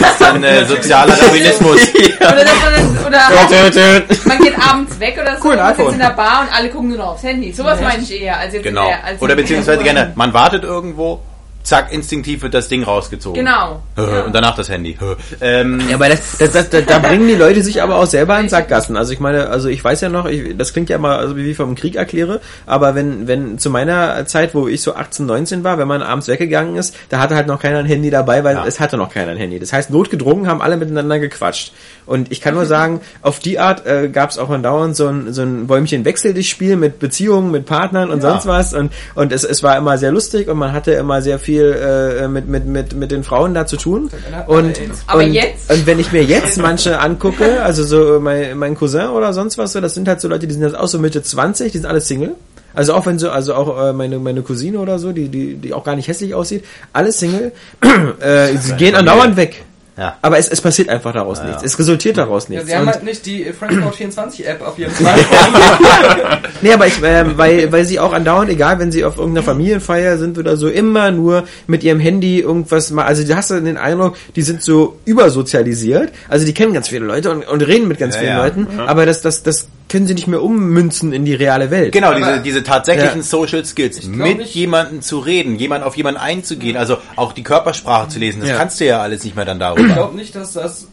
Das 0.00 0.12
ist 0.12 0.22
ein 0.22 0.44
äh, 0.44 0.64
sozialer 0.66 1.16
Darwinismus. 1.16 1.80
Oder, 2.20 2.44
man, 2.44 3.06
oder 3.06 3.70
tö. 3.70 4.02
man 4.26 4.38
geht 4.38 4.54
abends 4.58 4.98
weg 5.00 5.18
oder 5.20 5.36
so 5.38 5.48
Cool, 5.48 5.56
und 5.56 5.76
sitzt 5.76 5.92
in 5.92 5.98
der 5.98 6.10
Bar 6.10 6.42
und 6.42 6.56
alle 6.56 6.68
gucken 6.70 6.88
nur 6.90 6.98
noch 6.98 7.08
aufs 7.08 7.22
Handy. 7.24 7.52
Sowas 7.52 7.80
Ja. 7.80 7.88
meine 7.88 8.02
ich 8.02 8.22
eher. 8.22 8.38
Als 8.38 8.54
jetzt 8.54 8.62
Genau. 8.62 8.86
Der, 8.86 9.04
als 9.04 9.20
Oder 9.20 9.34
beziehungsweise 9.36 9.82
gerne, 9.82 10.12
man 10.14 10.32
wartet 10.32 10.62
irgendwo, 10.64 11.20
zack, 11.62 11.92
instinktiv 11.92 12.42
wird 12.42 12.54
das 12.54 12.68
Ding 12.68 12.82
rausgezogen. 12.82 13.38
Genau. 13.44 13.82
Ja. 13.96 14.22
Und 14.22 14.34
danach 14.34 14.54
das 14.56 14.68
Handy. 14.68 14.98
Ähm, 15.40 15.80
Ja, 15.88 15.94
aber 15.96 16.08
das, 16.08 16.38
das, 16.38 16.52
das, 16.52 16.70
da, 16.70 16.80
da 16.80 16.98
bringen 17.00 17.28
die 17.28 17.34
Leute 17.34 17.62
sich 17.62 17.82
aber 17.82 17.96
auch 17.96 18.06
selber 18.06 18.38
in 18.40 18.48
Sackgassen. 18.48 18.96
Also 18.96 19.12
ich 19.12 19.20
meine, 19.20 19.48
also 19.48 19.68
ich 19.68 19.82
weiß 19.82 20.00
ja 20.00 20.08
noch, 20.08 20.26
ich, 20.26 20.56
das 20.56 20.72
klingt 20.72 20.88
ja 20.90 20.98
mal, 20.98 21.16
also 21.18 21.36
wie 21.36 21.50
ich 21.50 21.56
vom 21.56 21.74
Krieg 21.74 21.96
erkläre, 21.96 22.40
aber 22.66 22.94
wenn, 22.94 23.28
wenn 23.28 23.58
zu 23.58 23.70
meiner 23.70 24.26
Zeit, 24.26 24.54
wo 24.54 24.68
ich 24.68 24.82
so 24.82 24.94
18, 24.94 25.26
19 25.26 25.64
war, 25.64 25.78
wenn 25.78 25.88
man 25.88 26.02
abends 26.02 26.28
weggegangen 26.28 26.76
ist, 26.76 26.96
da 27.08 27.18
hatte 27.20 27.34
halt 27.36 27.46
noch 27.46 27.60
keiner 27.60 27.78
ein 27.78 27.86
Handy 27.86 28.10
dabei, 28.10 28.42
weil 28.44 28.56
Ja. 28.56 28.66
es 28.66 28.80
hatte 28.80 28.96
noch 28.96 29.12
keiner 29.12 29.32
ein 29.32 29.36
Handy. 29.38 29.58
Das 29.58 29.72
heißt, 29.72 29.90
notgedrungen 29.90 30.48
haben 30.48 30.60
alle 30.62 30.76
miteinander 30.76 31.18
gequatscht. 31.18 31.72
Und 32.12 32.30
ich 32.30 32.42
kann 32.42 32.52
nur 32.52 32.66
sagen, 32.66 33.00
auf 33.22 33.38
die 33.38 33.58
Art 33.58 33.86
äh, 33.86 34.10
gab 34.10 34.28
es 34.28 34.36
auch 34.36 34.50
andauernd 34.50 34.94
so 34.94 35.06
ein, 35.08 35.32
so 35.32 35.40
ein 35.40 35.66
Bäumchen 35.66 36.04
Wechsel 36.04 36.34
dich 36.34 36.50
Spiel 36.50 36.76
mit 36.76 36.98
Beziehungen, 36.98 37.50
mit 37.50 37.64
Partnern 37.64 38.10
und 38.10 38.22
Ja. 38.22 38.32
sonst 38.32 38.44
was. 38.46 38.74
Und, 38.74 38.92
und 39.14 39.32
es, 39.32 39.44
es 39.44 39.62
war 39.62 39.78
immer 39.78 39.96
sehr 39.96 40.12
lustig 40.12 40.48
und 40.48 40.58
man 40.58 40.72
hatte 40.74 40.92
immer 40.92 41.22
sehr 41.22 41.38
viel 41.38 41.62
äh, 41.72 42.28
mit, 42.28 42.48
mit, 42.48 42.66
mit, 42.66 42.92
mit 42.92 43.10
den 43.12 43.24
Frauen 43.24 43.54
da 43.54 43.64
zu 43.64 43.78
tun. 43.78 44.10
Und, 44.46 44.78
Aber 45.06 45.20
und, 45.24 45.32
jetzt? 45.32 45.70
und 45.72 45.86
wenn 45.86 45.98
ich 45.98 46.12
mir 46.12 46.22
jetzt 46.22 46.58
manche 46.58 47.00
angucke, 47.00 47.62
also 47.62 47.82
so 47.82 48.20
mein, 48.20 48.58
mein 48.58 48.74
Cousin 48.74 49.08
oder 49.08 49.32
sonst 49.32 49.56
was, 49.56 49.72
so, 49.72 49.80
das 49.80 49.94
sind 49.94 50.06
halt 50.06 50.20
so 50.20 50.28
Leute, 50.28 50.46
die 50.46 50.52
sind 50.52 50.64
jetzt 50.64 50.76
auch 50.76 50.88
so 50.88 50.98
Mitte 50.98 51.22
20, 51.22 51.72
die 51.72 51.78
sind 51.78 51.86
alle 51.86 52.02
Single. 52.02 52.34
Also 52.74 52.92
auch 52.92 53.06
wenn 53.06 53.18
so, 53.18 53.30
also 53.30 53.54
auch 53.54 53.88
äh, 53.88 53.92
meine 53.94 54.18
meine 54.18 54.42
Cousine 54.42 54.78
oder 54.78 54.98
so, 54.98 55.12
die 55.12 55.28
die 55.28 55.56
die 55.56 55.72
auch 55.72 55.84
gar 55.84 55.96
nicht 55.96 56.08
hässlich 56.08 56.34
aussieht, 56.34 56.64
alle 56.92 57.10
Single, 57.12 57.52
äh, 58.20 58.56
sie 58.58 58.74
gehen 58.76 58.94
andauernd 58.94 59.36
weg. 59.36 59.64
Ja. 60.02 60.16
Aber 60.20 60.36
es, 60.36 60.48
es 60.48 60.60
passiert 60.60 60.88
einfach 60.88 61.12
daraus 61.12 61.40
nichts. 61.44 61.62
Es 61.62 61.78
resultiert 61.78 62.16
daraus 62.18 62.48
Ja, 62.48 62.54
nichts. 62.56 62.66
sie 62.68 62.74
haben 62.74 62.86
Und- 62.88 62.92
halt 62.94 63.04
nicht 63.04 63.24
die 63.24 63.44
Friendscout 63.52 63.92
24 63.92 64.48
App 64.48 64.60
auf 64.66 64.76
ihrem 64.78 64.92
Smartphone. 64.96 66.40
Nee, 66.60 66.72
aber 66.72 66.86
ich, 66.88 66.94
ähm, 67.04 67.32
weil, 67.36 67.70
weil 67.70 67.84
sie 67.84 68.00
auch 68.00 68.12
andauernd, 68.12 68.50
egal 68.50 68.78
wenn 68.80 68.90
sie 68.90 69.04
auf 69.04 69.16
irgendeiner 69.18 69.44
Familienfeier 69.44 70.18
sind 70.18 70.38
oder 70.38 70.56
so, 70.56 70.68
immer 70.68 71.12
nur 71.12 71.44
mit 71.68 71.84
ihrem 71.84 72.00
Handy 72.00 72.40
irgendwas 72.40 72.90
mal, 72.90 73.04
also 73.04 73.22
du 73.24 73.36
hast 73.36 73.50
dann 73.52 73.64
den 73.64 73.76
Eindruck, 73.76 74.16
die 74.34 74.42
sind 74.42 74.62
so 74.62 74.96
übersozialisiert, 75.04 76.10
also 76.28 76.44
die 76.46 76.54
kennen 76.54 76.72
ganz 76.72 76.88
viele 76.88 77.04
Leute 77.06 77.30
und, 77.30 77.46
und 77.46 77.62
reden 77.62 77.86
mit 77.88 77.98
ganz 77.98 78.14
Ja, 78.16 78.20
vielen 78.20 78.32
ja. 78.32 78.42
Leuten, 78.44 78.66
aber 78.80 79.06
das, 79.06 79.22
das, 79.22 79.42
das 79.44 79.68
können 79.92 80.06
sie 80.08 80.14
nicht 80.14 80.26
mehr 80.26 80.42
ummünzen 80.42 81.12
in 81.12 81.24
die 81.24 81.34
reale 81.34 81.70
Welt. 81.70 81.92
Genau, 81.92 82.12
diese, 82.14 82.40
diese 82.40 82.62
tatsächlichen 82.64 83.18
Ja. 83.18 83.22
Social 83.22 83.64
Skills, 83.64 84.02
mit 84.04 84.38
nicht- 84.38 84.54
jemandem 84.54 85.02
zu 85.02 85.20
reden, 85.20 85.54
jemand 85.56 85.84
auf 85.84 85.96
jemanden 85.96 86.18
einzugehen, 86.20 86.76
also 86.76 86.96
auch 87.14 87.32
die 87.32 87.44
Körpersprache 87.44 88.08
zu 88.08 88.18
lesen, 88.18 88.40
das 88.40 88.50
Ja. 88.50 88.56
kannst 88.56 88.80
du 88.80 88.86
ja 88.86 89.00
alles 89.00 89.22
nicht 89.22 89.36
mehr 89.36 89.44
dann 89.44 89.58
Ich 89.58 89.60
darüber. 89.62 89.94
glaube 89.94 90.16
nicht, 90.16 90.34
dass 90.34 90.54
das. 90.54 90.88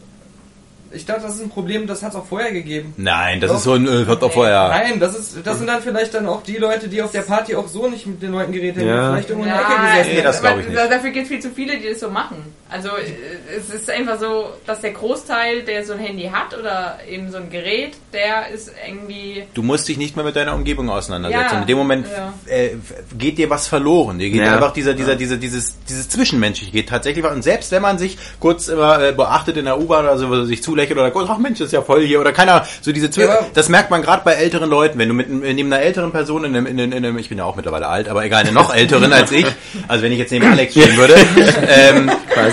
Ich 0.92 1.06
dachte, 1.06 1.22
das 1.22 1.36
ist 1.36 1.42
ein 1.42 1.50
Problem, 1.50 1.86
das 1.86 2.02
hat 2.02 2.10
es 2.10 2.16
auch 2.16 2.26
vorher 2.26 2.50
gegeben. 2.52 2.94
Nein, 2.96 3.40
das 3.40 3.52
ist 3.52 3.62
so 3.62 3.74
ein, 3.74 3.86
äh, 3.86 4.06
wird 4.08 4.22
doch 4.22 4.32
vorher. 4.32 4.68
Nein, 4.70 4.98
das 4.98 5.16
ist, 5.16 5.36
das 5.44 5.58
sind 5.58 5.68
dann 5.68 5.80
vielleicht 5.82 6.12
dann 6.14 6.26
auch 6.26 6.42
die 6.42 6.56
Leute, 6.56 6.88
die 6.88 7.00
auf 7.00 7.12
der 7.12 7.22
Party 7.22 7.54
auch 7.54 7.68
so 7.68 7.88
nicht 7.88 8.06
mit 8.08 8.20
den 8.20 8.32
Leuten 8.32 8.50
geredet 8.52 8.78
haben, 8.82 8.88
Ja. 8.88 9.06
die 9.06 9.12
vielleicht 9.14 9.30
irgendwo 9.30 9.48
in 9.48 9.54
der 9.54 9.60
Ecke 9.62 9.80
gesessen 9.86 10.16
Nee, 10.16 10.22
das 10.22 10.42
ich 10.42 10.66
nicht. 10.66 10.76
da- 10.78 10.88
Dafür 10.88 11.10
gibt 11.10 11.22
es 11.24 11.28
viel 11.28 11.40
zu 11.40 11.50
viele, 11.50 11.78
die 11.78 11.88
das 11.90 12.00
so 12.00 12.10
machen. 12.10 12.36
Also 12.70 12.88
äh, 12.90 13.56
es 13.56 13.68
ist 13.74 13.90
einfach 13.90 14.18
so, 14.20 14.50
dass 14.66 14.80
der 14.80 14.92
Großteil, 14.92 15.62
der 15.62 15.84
so 15.84 15.92
ein 15.94 15.98
Handy 15.98 16.30
hat 16.32 16.56
oder 16.56 16.98
eben 17.08 17.30
so 17.30 17.38
ein 17.38 17.50
Gerät, 17.50 17.94
der 18.12 18.48
ist 18.48 18.70
irgendwie 18.86 19.44
Du 19.54 19.62
musst 19.62 19.88
dich 19.88 19.96
nicht 19.98 20.14
mehr 20.16 20.24
mit 20.24 20.36
deiner 20.36 20.54
Umgebung 20.54 20.88
auseinandersetzen. 20.88 21.54
Ja, 21.54 21.60
in 21.60 21.66
dem 21.66 21.78
Moment 21.78 22.06
ja. 22.06 22.32
äh, 22.54 22.76
geht 23.18 23.38
dir 23.38 23.50
was 23.50 23.66
verloren. 23.66 24.18
Dir 24.18 24.30
geht 24.30 24.40
Ja. 24.42 24.52
einfach 24.54 24.72
dieser, 24.72 24.94
dieser, 24.94 25.16
dieser, 25.16 25.36
dieses, 25.36 25.76
dieses 25.88 26.08
Zwischenmenschliche 26.08 26.70
geht 26.72 26.88
tatsächlich 26.88 27.24
was. 27.24 27.32
Und 27.32 27.42
selbst 27.42 27.72
wenn 27.72 27.82
man 27.82 27.98
sich 27.98 28.16
kurz 28.38 28.68
immer 28.68 29.02
äh, 29.02 29.12
beachtet 29.12 29.56
in 29.56 29.64
der 29.64 29.80
U-Bahn 29.80 30.04
oder 30.04 30.16
so, 30.18 30.30
wo 30.30 30.44
sich 30.44 30.62
zulächelt 30.62 30.98
oder 30.98 31.10
kurz, 31.10 31.28
ach 31.28 31.38
Mensch, 31.38 31.58
das 31.58 31.66
ist 31.66 31.72
ja 31.72 31.82
voll 31.82 32.06
hier 32.06 32.20
oder 32.20 32.32
keine 32.32 32.52
Ahnung, 32.52 32.66
so 32.80 32.92
diese 32.92 33.10
Zwi 33.10 33.22
Ja, 33.22 33.38
aber- 33.38 33.46
das 33.52 33.68
merkt 33.68 33.90
man 33.90 34.02
gerade 34.02 34.22
bei 34.24 34.34
älteren 34.34 34.70
Leuten, 34.70 34.98
wenn 34.98 35.08
du 35.08 35.14
mit 35.14 35.28
neben 35.28 35.72
einer 35.72 35.82
älteren 35.82 36.12
Person 36.12 36.44
in 36.44 36.54
einem, 36.54 36.66
in 36.66 36.78
einem, 36.80 36.92
in 36.92 37.04
einem 37.04 37.18
ich 37.18 37.28
bin 37.28 37.38
ja 37.38 37.44
auch 37.44 37.56
mittlerweile 37.56 37.88
alt, 37.88 38.08
aber 38.08 38.24
egal, 38.24 38.42
eine 38.42 38.52
noch 38.52 38.72
älteren 38.74 39.12
als 39.12 39.32
ich, 39.32 39.46
also 39.88 40.04
wenn 40.04 40.12
ich 40.12 40.18
jetzt 40.18 40.30
neben 40.30 40.46
Alex 40.46 40.72
stehen 40.72 40.96
würde, 40.96 41.14
ähm, 41.68 42.10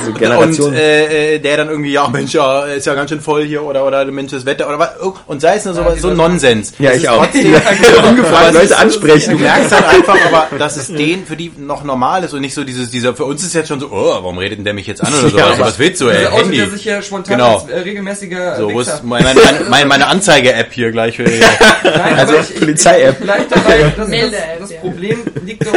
Also 0.07 0.19
Generation. 0.19 0.67
und 0.69 0.75
äh, 0.75 1.35
äh, 1.35 1.39
der 1.39 1.57
dann 1.57 1.69
irgendwie, 1.69 1.91
ja 1.91 2.07
Mensch, 2.07 2.33
ja, 2.33 2.65
ist 2.65 2.85
ja 2.85 2.93
ganz 2.95 3.09
schön 3.09 3.21
voll 3.21 3.43
hier 3.45 3.63
oder 3.63 3.85
oder 3.85 4.05
Mensch, 4.05 4.31
das 4.31 4.45
Wetter 4.45 4.67
oder 4.67 4.79
was 4.79 4.89
und 5.27 5.41
sei 5.41 5.55
es 5.55 5.65
nur 5.65 5.73
so, 5.73 5.81
Ja, 5.81 5.95
so 5.95 6.09
Nonsens. 6.11 6.73
Ja, 6.79 6.91
ich 6.93 7.07
auch. 7.09 7.23
Trotzdem, 7.25 7.53
Ungefragt 8.09 8.53
Leute 8.53 8.65
ist- 8.65 8.71
ansprechen. 8.79 9.31
Du 9.37 9.43
merkst 9.43 9.71
halt 9.71 9.85
einfach, 9.87 10.17
aber 10.31 10.47
dass 10.59 10.77
es 10.77 10.87
denen 10.87 11.25
für 11.25 11.35
die 11.35 11.51
noch 11.57 11.83
normal 11.83 12.23
ist 12.23 12.33
und 12.33 12.41
nicht 12.41 12.53
so 12.53 12.63
dieses 12.63 12.89
dieser 12.91 13.15
für 13.15 13.25
uns 13.25 13.43
ist 13.43 13.53
jetzt 13.53 13.67
schon 13.67 13.79
so, 13.79 13.87
oh, 13.91 14.09
warum 14.21 14.37
redet 14.37 14.57
denn 14.59 14.65
der 14.65 14.73
mich 14.73 14.87
jetzt 14.87 15.01
an 15.01 15.13
oder 15.13 15.29
so, 15.29 15.37
Ja, 15.37 15.47
also, 15.47 15.61
was 15.63 15.79
willst 15.79 16.01
du, 16.01 16.09
ey, 16.09 16.19
Der 16.19 16.33
outet 16.33 16.45
Handy. 16.45 16.59
er 16.59 16.69
sich 16.69 16.85
ja 16.85 17.01
spontan 17.01 17.37
Genau. 17.37 17.55
als 17.59 17.69
äh, 17.69 17.79
regelmäßiger 17.79 18.57
So, 18.57 18.71
wo 18.73 18.79
ist 18.81 19.03
meine, 19.03 19.25
meine, 19.33 19.69
meine, 19.69 19.85
meine 19.85 20.07
Anzeige-App 20.07 20.71
hier 20.71 20.91
gleich 20.91 21.15
für 21.17 21.23
Nein, 21.83 22.15
Also, 22.17 22.33
Polizei-App. 22.59 23.17
Vielleicht 23.19 23.51
dabei, 23.51 23.93
das, 23.95 24.09
das, 24.09 24.31
das. 24.59 24.73
Problem 24.77 25.19
liegt 25.45 25.65
doch 25.65 25.73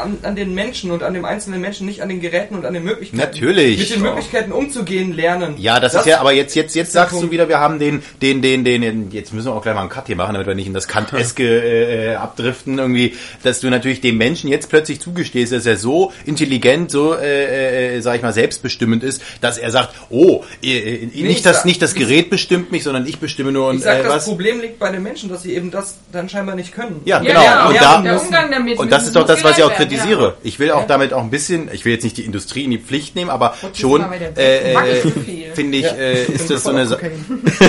an, 0.00 0.18
an 0.22 0.36
den 0.36 0.54
Menschen 0.54 0.90
und 0.90 1.02
an 1.02 1.14
dem 1.14 1.24
einzelnen 1.24 1.60
Menschen, 1.60 1.86
nicht 1.86 2.02
an 2.02 2.08
den 2.08 2.20
Geräten 2.20 2.54
und 2.54 2.64
an 2.64 2.74
den 2.74 2.84
Möglichkeiten. 2.84 3.20
Natürlich. 3.22 3.78
Mit 3.78 3.90
den 3.94 4.02
Möglichkeiten 4.02 4.52
umzugehen 4.52 5.12
lernen. 5.14 5.54
Ja, 5.58 5.80
das, 5.80 5.94
ist 5.94 6.06
ja, 6.06 6.20
aber 6.20 6.32
jetzt, 6.32 6.54
jetzt, 6.54 6.74
jetzt 6.74 6.92
sagst 6.92 7.12
du 7.14 7.18
Punkt. 7.20 7.32
wieder, 7.32 7.48
wir 7.48 7.58
haben 7.60 7.78
den, 7.78 8.02
den, 8.22 8.42
den, 8.42 8.64
den, 8.64 8.82
den, 8.82 9.10
jetzt 9.10 9.32
müssen 9.32 9.46
wir 9.48 9.54
auch 9.54 9.62
gleich 9.62 9.74
mal 9.74 9.82
einen 9.82 9.90
Cut 9.90 10.06
hier 10.06 10.16
machen, 10.16 10.32
damit 10.34 10.46
wir 10.46 10.54
nicht 10.54 10.66
in 10.66 10.74
das 10.74 10.88
Kanteske 10.88 11.42
äh, 11.44 12.12
äh, 12.12 12.14
abdriften 12.14 12.78
irgendwie, 12.78 13.14
dass 13.42 13.60
du 13.60 13.68
natürlich 13.70 14.00
dem 14.00 14.16
Menschen 14.16 14.48
jetzt 14.50 14.68
plötzlich 14.68 15.00
zugestehst, 15.00 15.52
dass 15.52 15.66
er 15.66 15.76
so 15.76 16.12
intelligent, 16.26 16.90
so, 16.90 17.14
äh, 17.14 17.96
äh, 17.96 18.00
sag 18.00 18.16
ich 18.16 18.22
mal, 18.22 18.32
selbstbestimmend 18.32 19.02
ist, 19.04 19.22
dass 19.40 19.58
er 19.58 19.70
sagt, 19.70 19.94
oh, 20.10 20.44
äh, 20.62 20.66
ich 20.66 21.22
nicht 21.22 21.44
das, 21.46 21.58
sag- 21.58 21.64
nicht 21.66 21.82
das 21.82 21.94
Gerät 21.94 22.30
bestimmt 22.30 22.72
mich, 22.72 22.82
sondern 22.84 23.06
ich 23.06 23.18
bestimme 23.18 23.52
nur 23.52 23.68
und 23.68 23.76
Ich 23.76 23.82
sag, 23.84 24.00
äh, 24.00 24.02
das 24.04 24.12
was. 24.12 24.24
Problem 24.24 24.60
liegt 24.60 24.78
bei 24.78 24.90
den 24.90 25.02
Menschen, 25.02 25.28
dass 25.28 25.42
sie 25.42 25.54
eben 25.54 25.70
das 25.70 25.96
dann 26.12 26.28
scheinbar 26.28 26.54
nicht 26.56 26.72
können. 26.72 27.00
Ja, 27.04 27.20
Ja, 27.22 27.28
genau. 27.28 27.42
ja, 27.44 27.66
und 27.68 27.74
ja, 27.74 27.80
da, 27.80 28.02
der 28.02 28.20
Umgang 28.22 28.50
damit. 28.50 28.78
Und 28.78 28.90
das 28.90 29.06
ist 29.06 29.16
doch 29.16 29.26
das, 29.26 29.42
was 29.44 29.58
ich 29.58 29.64
auch 29.64 29.70
werden, 29.70 29.78
kritisiere. 29.96 30.22
ja. 30.22 30.34
Ich 30.42 30.58
will 30.58 30.70
auch 30.72 30.86
damit 30.86 31.12
auch 31.12 31.22
ein 31.22 31.30
bisschen, 31.30 31.68
ich 31.72 31.84
will 31.84 31.92
jetzt 31.92 32.04
nicht 32.04 32.16
die 32.16 32.24
Industrie 32.24 32.64
in 32.64 32.70
die 32.70 32.78
Pflicht 32.78 33.14
nehmen, 33.16 33.30
aber 33.30 33.54
das 33.60 33.78
schon 33.78 34.04
äh, 34.36 34.72
äh, 34.72 35.02
finde 35.54 35.78
ich, 35.78 35.84
Ja. 35.84 35.92
äh, 35.94 36.24
ist 36.24 36.50
das 36.50 36.62
so 36.62 36.70
eine 36.70 36.86
Sa- 36.86 36.96
Kokain. 36.96 37.12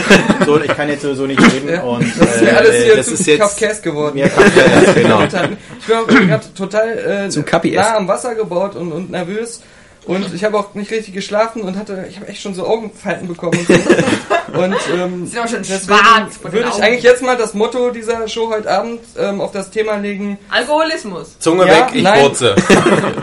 so, 0.46 0.62
ich 0.62 0.68
kann 0.76 0.90
jetzt 0.90 1.02
so 1.02 1.26
nicht 1.26 1.42
reden 1.42 1.70
Ja. 1.70 1.82
und 1.84 2.06
Das 2.20 2.36
ist 2.36 2.42
mir 2.42 2.48
äh, 2.50 2.56
alles 2.56 2.84
hier 2.84 2.96
das 2.96 3.08
zu 3.08 3.14
ist 3.14 3.28
jetzt 3.28 3.40
Kafkas 3.40 3.82
geworden. 3.82 4.18
Ja, 4.18 4.28
Kafkas, 4.30 4.96
genau. 4.96 5.24
Ich 5.24 5.86
bin 5.88 5.96
auch 5.98 6.08
gerade 6.08 6.54
total 6.56 7.30
äh, 7.32 7.74
nah 7.76 7.98
am 7.98 8.08
Wasser 8.08 8.36
gebaut 8.36 8.76
und, 8.76 8.92
und 8.92 9.12
nervös 9.12 9.62
Und 10.06 10.34
ich 10.34 10.44
habe 10.44 10.58
auch 10.58 10.74
nicht 10.74 10.90
richtig 10.90 11.14
geschlafen 11.14 11.62
und 11.62 11.78
hatte, 11.78 12.06
ich 12.10 12.16
habe 12.18 12.28
echt 12.28 12.42
schon 12.42 12.56
so 12.56 12.66
Augenfalten 12.66 13.28
bekommen. 13.28 13.60
Und, 13.60 13.68
so. 13.68 13.74
und 14.60 14.76
ähm, 15.00 15.28
Sind 15.28 15.40
auch 15.40 15.48
schon 15.48 15.60
deswegen 15.62 15.86
schwarz 16.00 16.40
würde 16.42 16.70
ich 16.76 16.82
eigentlich 16.84 17.04
jetzt 17.04 17.22
mal 17.22 17.38
das 17.38 17.54
Motto 17.54 17.92
dieser 17.92 18.28
Show 18.28 18.50
heute 18.50 18.70
Abend 18.70 19.00
ähm, 19.18 19.40
auf 19.40 19.52
das 19.52 19.70
Thema 19.70 19.98
legen. 19.98 20.40
Alkoholismus. 20.50 21.38
Zunge 21.38 21.68
Ja, 21.68 21.82
weg, 21.86 21.86
ich 21.94 22.02
nein. 22.04 22.20
kurze. 22.20 22.56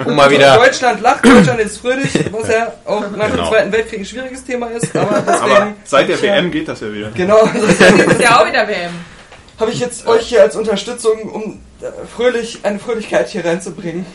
Um 0.05 0.14
mal 0.14 0.31
wieder. 0.31 0.57
Deutschland 0.64 1.01
lacht, 1.01 1.24
Deutschland 1.26 1.59
ist 1.61 1.79
fröhlich, 1.79 2.12
was 2.31 2.49
ja 2.49 2.72
auch 2.85 3.01
nach 3.11 3.26
dem 3.26 3.37
Genau. 3.39 3.49
Zweiten 3.51 3.72
Weltkrieg 3.72 3.99
ein 4.01 4.05
schwieriges 4.07 4.45
Thema 4.45 4.68
ist. 4.68 4.95
Aber 4.97 5.20
deswegen 5.26 5.53
Aber 5.53 5.72
seit 5.85 6.09
der 6.09 6.22
WM 6.22 6.51
geht 6.53 6.68
das 6.68 6.81
ja 6.81 6.93
wieder. 6.93 7.11
Genau, 7.11 7.41
Ist 8.11 8.20
ja 8.20 8.41
auch 8.41 8.47
wieder 8.47 8.68
WM. 8.68 8.93
habe 9.59 9.72
ich 9.72 9.81
jetzt 9.81 10.07
euch 10.07 10.29
hier 10.29 10.43
als 10.43 10.55
Unterstützung, 10.55 11.22
um 11.22 11.61
äh, 11.81 11.87
fröhlich 12.16 12.61
eine 12.62 12.79
Fröhlichkeit 12.79 13.29
hier 13.31 13.45
reinzubringen. 13.45 14.07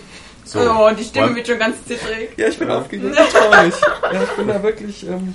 So. 0.46 0.60
Oh, 0.60 0.89
die 0.98 1.04
Stimme 1.04 1.28
Wollen- 1.28 1.36
wird 1.38 1.48
schon 1.48 1.58
ganz 1.60 1.78
zittrig. 1.88 2.30
Ja, 2.38 2.48
ich 2.48 2.58
bin 2.58 2.70
aufgeregt, 2.70 3.16
traurig. 3.16 3.74
Ja, 4.14 4.24
ich 4.24 4.30
bin 4.32 4.48
da 4.48 4.62
wirklich. 4.62 5.06
Ähm, 5.08 5.34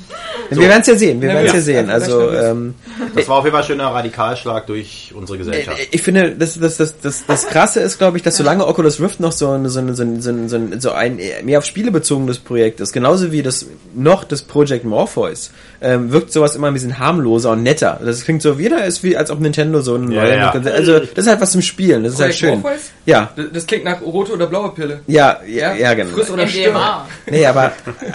Wir 0.50 0.68
werden 0.68 0.80
es 0.82 0.86
ja 0.86 0.96
sehen, 0.96 1.20
wir 1.22 1.28
Ja, 1.30 1.34
werden 1.36 1.46
es 1.46 1.52
ja. 1.52 1.58
ja 1.58 1.62
sehen. 1.80 1.90
Also, 1.90 2.30
Ja, 2.30 2.50
ähm, 2.50 2.74
Das 3.16 3.26
war 3.28 3.38
auf 3.38 3.44
jeden 3.44 3.54
Fall 3.54 3.62
ein 3.62 3.66
schöner 3.66 3.86
Radikalschlag 3.86 4.66
durch 4.66 5.12
unsere 5.16 5.38
Gesellschaft. 5.38 5.78
ich 5.90 6.02
finde, 6.02 6.32
das, 6.32 6.58
das, 6.60 6.76
das, 6.76 6.94
das, 7.00 7.24
das 7.26 7.46
Krasse 7.46 7.80
ist, 7.80 7.98
glaube 7.98 8.16
ich, 8.18 8.22
dass 8.22 8.36
solange 8.36 8.66
Oculus 8.66 9.00
Rift 9.00 9.18
noch 9.20 9.32
so 9.32 9.50
ein, 9.50 9.68
so 9.68 9.80
ein, 9.80 9.94
so 9.94 10.02
ein, 10.02 10.20
so 10.20 10.30
ein, 10.30 10.48
so 10.48 10.56
ein, 10.56 10.80
so 10.80 10.92
ein 10.92 11.18
mehr 11.42 11.58
auf 11.58 11.64
Spiele 11.64 11.90
bezogenes 11.90 12.38
Projekt 12.38 12.80
ist, 12.80 12.92
genauso 12.92 13.32
wie 13.32 13.42
das 13.42 13.66
noch 13.94 14.24
das 14.24 14.42
Project 14.42 14.84
Morpheus, 14.84 15.50
ähm, 15.80 16.12
wirkt 16.12 16.32
sowas 16.32 16.54
immer 16.54 16.66
ein 16.68 16.74
bisschen 16.74 16.98
harmloser 16.98 17.52
und 17.52 17.62
netter. 17.62 17.98
Das 18.04 18.24
klingt 18.24 18.42
so, 18.42 18.52
jeder 18.54 18.84
ist 18.84 19.02
wie, 19.02 19.16
als 19.16 19.30
ob 19.30 19.40
Nintendo 19.40 19.80
so 19.80 19.94
ein 19.96 20.10
Ja, 20.12 20.22
neuer- 20.22 20.36
ja. 20.36 20.50
Also, 20.52 20.98
das 21.00 21.10
ist 21.24 21.26
halt 21.28 21.40
was 21.40 21.52
zum 21.52 21.62
Spielen, 21.62 22.04
das 22.04 22.14
ist 22.14 22.20
halt 22.20 22.32
Project 22.38 22.38
schön. 22.54 22.60
Morpheus? 22.60 22.82
Ja, 23.06 23.30
das, 23.36 23.46
das 23.54 23.66
klingt 23.66 23.84
nach 23.84 24.02
rote 24.02 24.32
oder 24.32 24.46
blaue 24.46 24.70
Pille. 24.74 25.00
Ja, 25.08 25.40
ja, 25.46 25.74
ja, 25.74 25.94
genau. 25.94 26.14
Friss 26.14 26.30
oder. 26.30 26.44
MDMA. 26.46 27.08
Nee, 27.30 27.44
aber, 27.46 27.72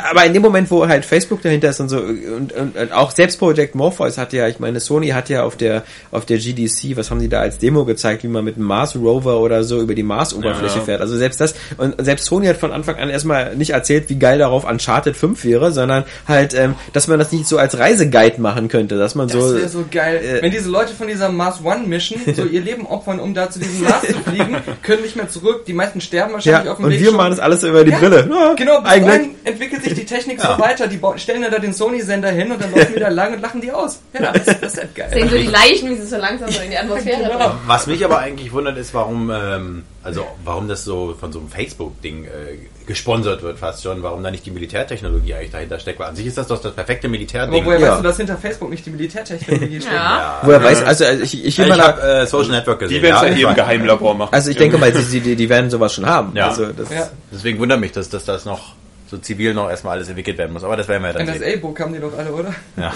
aber 0.10 0.26
in 0.26 0.34
dem 0.34 0.42
Moment, 0.44 0.70
wo 0.72 0.88
halt 0.88 1.04
Facebook 1.06 1.42
dahinter 1.42 1.70
ist 1.72 1.80
und 1.80 1.90
so, 1.90 1.98
und, 2.00 2.54
und, 2.54 2.78
und 2.78 2.92
auch 2.94 3.12
selbst 3.12 3.38
Project 3.40 3.76
Morpheus 3.76 4.18
hat 4.18 4.32
ja, 4.32 4.48
ich 4.48 4.60
meine, 4.60 4.80
Sony 4.80 5.10
hat 5.10 5.28
ja 5.30 5.44
auf 5.44 5.58
der, 5.58 5.84
auf 6.12 6.26
der 6.26 6.38
GDC, 6.38 6.96
was 6.96 7.10
haben 7.12 7.20
die 7.20 7.30
da 7.30 7.40
als 7.42 7.58
Demo 7.58 7.84
gezeigt, 7.84 8.24
wie 8.24 8.28
man 8.28 8.46
mit 8.46 8.56
einem 8.58 8.66
Mars 8.66 8.96
Rover 8.96 9.40
oder 9.40 9.64
so 9.64 9.82
über 9.82 9.96
die 9.96 10.04
Mars-Oberfläche 10.04 10.74
Ja, 10.76 10.80
ja. 10.80 10.86
fährt. 10.86 11.02
Also 11.02 11.18
selbst 11.18 11.42
das, 11.42 11.56
und 11.78 11.96
selbst 12.04 12.26
Sony 12.26 12.46
hat 12.48 12.58
von 12.58 12.72
Anfang 12.72 12.96
an 12.98 13.10
erstmal 13.10 13.56
nicht 13.56 13.72
erzählt, 13.72 14.10
wie 14.10 14.20
geil 14.20 14.38
darauf 14.38 14.64
Uncharted 14.64 15.18
5 15.18 15.44
wäre, 15.46 15.72
sondern 15.72 16.04
halt, 16.28 16.54
ähm, 16.54 16.76
dass 16.94 17.08
man 17.08 17.18
das 17.20 17.32
nicht 17.32 17.48
so 17.48 17.58
als 17.58 17.78
Reiseguide 17.78 18.40
machen 18.40 18.68
könnte, 18.68 18.98
dass 18.98 19.16
man 19.16 19.28
Das 19.28 19.38
so, 19.42 19.56
wäre 19.56 19.68
so 19.70 19.86
geil. 19.90 20.18
äh, 20.24 20.42
Wenn 20.44 20.52
diese 20.52 20.70
Leute 20.70 20.94
von 20.94 21.08
dieser 21.08 21.30
Mars 21.30 21.60
One 21.64 21.88
Mission 21.88 22.20
so 22.36 22.46
ihr 22.46 22.62
Leben 22.62 22.86
opfern, 22.86 23.20
um 23.20 23.34
da 23.34 23.50
zu 23.50 23.60
diesem 23.60 23.84
Mars 23.84 24.02
zu 24.02 24.14
fliegen, 24.30 24.58
können 24.84 25.02
nicht 25.02 25.16
mehr 25.16 25.30
zurück. 25.30 25.66
Die 25.66 25.74
meisten 25.74 26.02
sterben 26.02 26.34
wahrscheinlich 26.34 26.66
ja, 26.66 26.72
auf 26.74 26.78
dem 26.78 26.86
und 26.86 26.92
Weg 26.92 27.00
wir 27.00 27.08
schon. 27.08 27.18
machen 27.18 27.30
das 27.32 27.40
alles 27.40 27.64
über 27.64 27.84
die 27.84 27.92
Ja, 27.92 27.98
Brille. 28.00 28.30
Ja, 28.30 28.54
Genau, 28.56 28.82
bis 28.82 28.92
eigentlich. 28.92 29.30
entwickelt 29.46 29.84
sich 29.84 29.94
die 29.94 30.06
Technik 30.06 30.42
so 30.42 30.48
weiter. 30.60 30.88
Die 30.88 31.00
stellen 31.18 31.42
da 31.50 31.60
den 31.60 31.74
Sony-Sender 31.74 32.30
hin 32.32 32.52
und 32.52 32.62
dann 32.62 32.72
laufen 32.72 32.94
die 32.96 33.00
da 33.00 33.10
lang 33.10 33.34
und 33.34 33.42
lachen 33.42 33.62
die 33.62 33.72
aus. 33.72 34.02
Ja, 34.14 34.32
das, 34.32 34.46
das 34.46 34.74
ist 34.74 34.78
halt 34.78 34.96
geil. 34.96 35.10
Sehen 35.14 35.30
so 35.30 35.36
die 35.38 35.48
Leichen, 35.48 35.90
wie 35.90 35.96
sie 35.96 36.06
so 36.08 36.18
langsam 36.18 36.50
so 36.52 36.62
in 36.62 36.70
die 36.72 36.78
Atmosphäre 36.78 37.24
Genau. 37.24 37.52
Was 37.68 37.88
mich 37.88 38.04
aber 38.04 38.20
eigentlich 38.20 38.52
wundert, 38.52 38.78
ist, 38.78 38.94
warum, 38.94 39.32
ähm, 39.32 39.84
also 40.04 40.26
warum 40.44 40.68
das 40.68 40.84
so 40.84 41.16
von 41.20 41.32
so 41.32 41.40
einem 41.40 41.50
Facebook-Ding 41.50 42.26
äh, 42.26 42.30
gesponsert 42.86 43.42
wird 43.44 43.60
fast 43.60 43.84
schon, 43.84 44.04
warum 44.04 44.24
da 44.24 44.32
nicht 44.32 44.46
die 44.46 44.52
Militärtechnologie 44.52 45.34
eigentlich 45.34 45.52
dahinter 45.52 45.80
steckt. 45.80 46.00
Weil 46.00 46.10
an 46.10 46.16
sich 46.16 46.26
ist 46.26 46.38
das 46.38 46.48
doch 46.48 46.62
das 46.62 46.74
perfekte 46.74 47.08
Militärding. 47.08 47.56
Aber 47.56 47.66
woher 47.66 47.80
Ja. 47.80 47.90
weißt 47.92 48.00
du, 48.00 48.04
dass 48.04 48.18
hinter 48.18 48.38
Facebook 48.38 48.70
nicht 48.70 48.86
die 48.86 48.90
Militärtechnologie 48.92 49.82
steht? 49.82 49.94
Ja. 49.94 50.40
Woher 50.44 50.64
weiß, 50.64 50.84
also 50.84 51.06
also 51.06 51.24
ich, 51.24 51.46
ich, 51.46 51.60
Ich, 51.60 51.72
habe 51.72 52.02
äh, 52.02 52.26
Social 52.28 52.52
Network 52.52 52.80
gesehen. 52.80 52.98
Die 52.98 53.02
werden 53.04 53.16
es 53.16 53.22
ja 53.30 53.36
hier 53.36 53.50
im. 53.50 53.56
Geheimlabor 53.56 54.16
machen. 54.16 54.34
also 54.34 54.50
ich 54.50 54.58
denke 54.58 54.78
mal, 54.78 54.92
die, 54.92 55.20
die, 55.20 55.36
die 55.36 55.50
werden 55.50 55.70
sowas 55.70 55.94
schon 55.94 56.06
haben. 56.06 56.36
Ja. 56.36 56.50
Also 56.50 56.68
das, 56.68 56.90
Ja. 56.90 57.10
Deswegen 57.32 57.60
wundert 57.60 57.80
mich, 57.80 57.92
dass, 57.92 58.10
dass 58.10 58.26
das 58.26 58.46
noch 58.46 58.74
so 59.14 59.20
zivil 59.20 59.54
noch 59.54 59.70
erstmal 59.70 59.98
alles 59.98 60.10
entwickelt 60.10 60.38
werden 60.40 60.54
muss. 60.54 60.64
Aber 60.64 60.76
das 60.76 60.88
werden 60.88 61.04
wir 61.04 61.14
dann 61.14 61.28
sehen. 61.28 61.42
NSA-Book 61.42 61.80
haben 61.80 61.94
die 61.94 62.00
doch 62.00 62.18
alle, 62.18 62.32
oder? 62.32 62.54
Ja. 62.78 62.92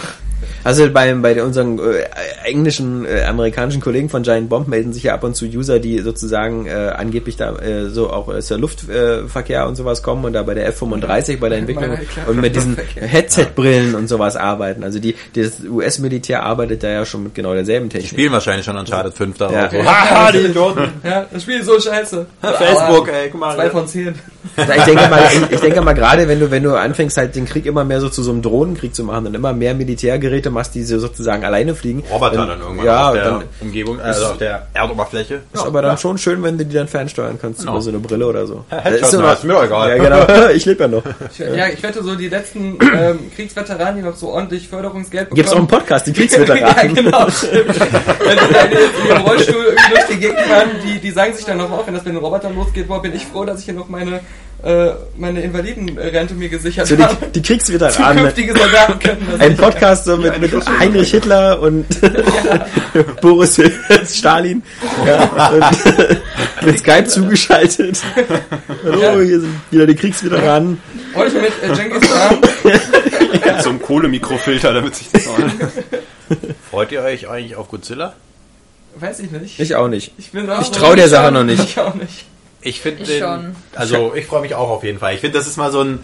Also 0.63 0.89
bei, 0.91 1.13
bei 1.13 1.41
unseren 1.43 1.79
äh, 1.79 2.03
englischen, 2.43 3.05
äh, 3.05 3.23
amerikanischen 3.23 3.81
Kollegen 3.81 4.09
von 4.09 4.23
Giant 4.23 4.49
Bomb 4.49 4.67
melden 4.67 4.93
sich 4.93 5.03
ja 5.03 5.13
ab 5.13 5.23
und 5.23 5.35
zu 5.35 5.45
User, 5.45 5.79
die 5.79 5.99
sozusagen 5.99 6.65
äh, 6.65 6.93
angeblich 6.95 7.37
da 7.37 7.55
äh, 7.57 7.89
so 7.89 8.09
auch 8.09 8.27
aus 8.27 8.47
der 8.47 8.57
Luftverkehr 8.57 9.61
äh, 9.61 9.67
und 9.67 9.75
sowas 9.75 10.03
kommen 10.03 10.25
und 10.25 10.33
da 10.33 10.43
bei 10.43 10.53
der 10.53 10.67
F-35 10.67 11.39
bei 11.39 11.49
der 11.49 11.59
Entwicklung 11.59 11.89
Meine, 11.89 12.05
klar. 12.05 12.27
und 12.27 12.41
mit 12.41 12.55
diesen. 12.55 12.77
Headset-Brillen 12.95 13.95
und 13.95 14.07
sowas 14.07 14.35
arbeiten. 14.35 14.83
Also 14.83 14.99
die, 14.99 15.15
das 15.35 15.61
US-Militär 15.63 16.43
arbeitet 16.43 16.83
da 16.83 16.89
ja 16.89 17.05
schon 17.05 17.23
mit 17.23 17.35
genau 17.35 17.53
derselben 17.53 17.89
Technik. 17.89 18.09
Spielen 18.09 18.31
wahrscheinlich 18.31 18.65
schon 18.65 18.77
Uncharted 18.77 19.13
5 19.13 19.37
darauf. 19.37 19.55
Ja. 19.55 19.69
So, 19.69 19.85
Haha, 19.85 20.31
die 20.31 20.39
Idioten. 20.39 20.89
Ja, 21.03 21.25
das 21.31 21.43
Spiel 21.43 21.59
ist 21.59 21.65
so 21.65 21.79
scheiße. 21.79 22.25
Facebook, 22.41 23.09
ey, 23.09 23.29
guck 23.29 23.39
mal. 23.39 23.55
Zwei 23.55 23.69
von 23.69 23.87
zehn. 23.87 24.15
Ja, 24.55 24.75
ich 24.75 24.83
denke 24.83 25.07
mal, 25.09 25.23
ich, 25.31 25.51
ich 25.51 25.59
denke 25.59 25.81
mal 25.81 25.93
gerade, 25.93 26.06
wenn 26.15 26.39
du 26.39 26.51
wenn 26.51 26.63
du 26.63 26.73
anfängst 26.75 27.17
halt 27.17 27.35
den 27.35 27.45
Krieg 27.45 27.65
immer 27.65 27.83
mehr 27.83 27.99
so 28.01 28.09
zu 28.09 28.23
so 28.23 28.31
einem 28.31 28.41
Drohnenkrieg 28.41 28.95
zu 28.95 29.03
machen 29.03 29.27
und 29.27 29.33
immer 29.33 29.51
mehr 29.53 29.73
Militärgeräte 29.73 30.49
machst, 30.49 30.73
die 30.75 30.83
so 30.83 30.99
sozusagen 30.99 31.43
alleine 31.43 31.75
fliegen. 31.75 32.03
Roboter 32.11 32.45
dann 32.45 32.59
irgendwann 32.61 32.85
Ja, 32.85 33.07
auf 33.09 33.13
der 33.15 33.23
dann 33.25 33.43
Umgebung, 33.61 33.99
also 33.99 34.25
auf 34.27 34.37
der 34.37 34.67
Erdoberfläche. 34.73 35.41
ist 35.53 35.65
aber 35.65 35.81
dann 35.81 35.97
schon 35.97 36.17
schön, 36.17 36.41
wenn 36.43 36.57
du 36.57 36.65
die 36.65 36.73
dann 36.75 36.87
fernsteuern 36.87 37.37
kannst 37.41 37.59
Genau. 37.61 37.73
über 37.73 37.81
so 37.81 37.89
eine 37.89 37.99
Brille 37.99 38.25
oder 38.25 38.47
so. 38.47 38.63
Headshot, 38.69 39.01
ist 39.01 39.13
noch- 39.13 39.33
ist 39.33 39.43
mir 39.43 39.53
doch 39.53 39.63
egal. 39.65 39.97
Ja, 39.97 40.03
genau. 40.03 40.49
Ich 40.55 40.65
lebe 40.65 40.83
ja 40.83 40.87
noch. 40.87 41.03
Ich, 41.31 41.39
ja, 41.39 41.67
ich 41.67 41.83
wette 41.83 42.03
so, 42.03 42.15
die 42.15 42.29
letzten 42.29 42.77
ähm, 42.95 43.19
Kriegsveteranen, 43.35 43.97
die 43.97 44.01
noch 44.03 44.15
so 44.15 44.29
ordentlich 44.29 44.67
Förderungsgeld 44.69 45.25
bekommen. 45.29 45.35
Gibt's 45.35 45.51
auch 45.51 45.57
einen 45.57 45.67
Podcast, 45.67 46.07
die 46.07 46.11
ja, 46.11 46.15
Kriegsveteranen. 46.17 46.95
genau. 46.95 47.29
stimmt. 47.29 47.67
wenn 47.67 48.37
sie 48.39 48.53
dann 48.53 48.71
in 48.71 49.07
ihrem 49.09 49.21
Rollstuhl 49.23 49.55
irgendwie 49.65 49.89
durch 49.89 50.05
die 50.09 50.17
Gegend 50.19 50.39
fahren, 50.39 50.69
die, 50.85 50.99
die 50.99 51.11
sagen 51.11 51.33
sich 51.33 51.45
dann 51.45 51.57
noch 51.57 51.71
auf, 51.71 51.85
wenn 51.87 51.93
das 51.95 52.05
mit 52.05 52.13
den 52.13 52.21
Robotern 52.23 52.55
losgeht, 52.55 52.87
boah, 52.87 53.01
bin 53.01 53.13
ich 53.15 53.25
froh, 53.25 53.43
dass 53.45 53.59
ich 53.59 53.65
hier 53.65 53.73
noch 53.73 53.89
meine, 53.89 54.19
meine 55.15 55.41
Invalidenrente 55.41 56.33
mir 56.33 56.49
gesichert 56.49 56.87
So 56.87 56.95
die, 56.95 57.03
habe. 57.03 57.27
die 57.27 57.41
Kriegsveteranen. 57.41 58.17
Zukünftige 58.17 58.57
Soldaten 58.57 58.99
können 58.99 59.27
das 59.31 59.39
Ein. 59.39 59.55
Podcast 59.55 60.05
so 60.05 60.17
mit, 60.17 60.39
mit 60.41 60.51
Heinrich 60.79 61.11
Hitler 61.11 61.61
und 61.61 61.85
Boris 63.21 63.61
Stalin. 64.11 64.63
Ja, 65.05 65.49
und 65.49 66.65
mit 66.65 66.79
Skype 66.79 67.05
zugeschaltet. 67.05 68.01
Hallo, 68.83 69.21
hier 69.21 69.41
sind 69.41 69.55
wieder 69.69 69.85
die 69.85 69.95
Kriegsveteranen. 69.95 70.81
Heute 71.13 71.39
mit 71.39 71.51
äh, 71.61 71.67
Genghis 71.75 72.09
Khan. 72.09 72.37
Mit 73.31 73.61
so 73.63 73.69
einem 73.69 73.81
Kohlemikrofilter, 73.81 74.73
damit 74.73 74.95
sich 74.95 75.07
das 75.11 75.27
auch 75.27 75.37
Freut 76.69 76.91
ihr 76.91 77.01
euch 77.03 77.29
eigentlich 77.29 77.55
auf 77.55 77.69
Godzilla? 77.69 78.15
Weiß 78.95 79.19
ich 79.19 79.29
nicht. 79.31 79.59
Ich 79.59 79.75
auch 79.75 79.87
nicht. 79.87 80.13
Ich, 80.17 80.31
Ich 80.33 80.71
trau 80.71 80.95
der 80.95 81.09
Sache 81.09 81.31
noch 81.31 81.43
nicht. 81.43 81.63
Ich 81.63 81.79
auch 81.79 81.93
nicht. 81.93 82.25
Ich 82.61 82.81
finde 82.81 83.03
also 83.75 84.13
ich 84.15 84.25
freue 84.25 84.41
mich 84.41 84.55
auch 84.55 84.69
auf 84.69 84.83
jeden 84.83 84.99
Fall. 84.99 85.13
Ich 85.13 85.21
finde, 85.21 85.37
das 85.37 85.47
ist 85.47 85.57
mal 85.57 85.71
so 85.71 85.81
ein, 85.81 85.99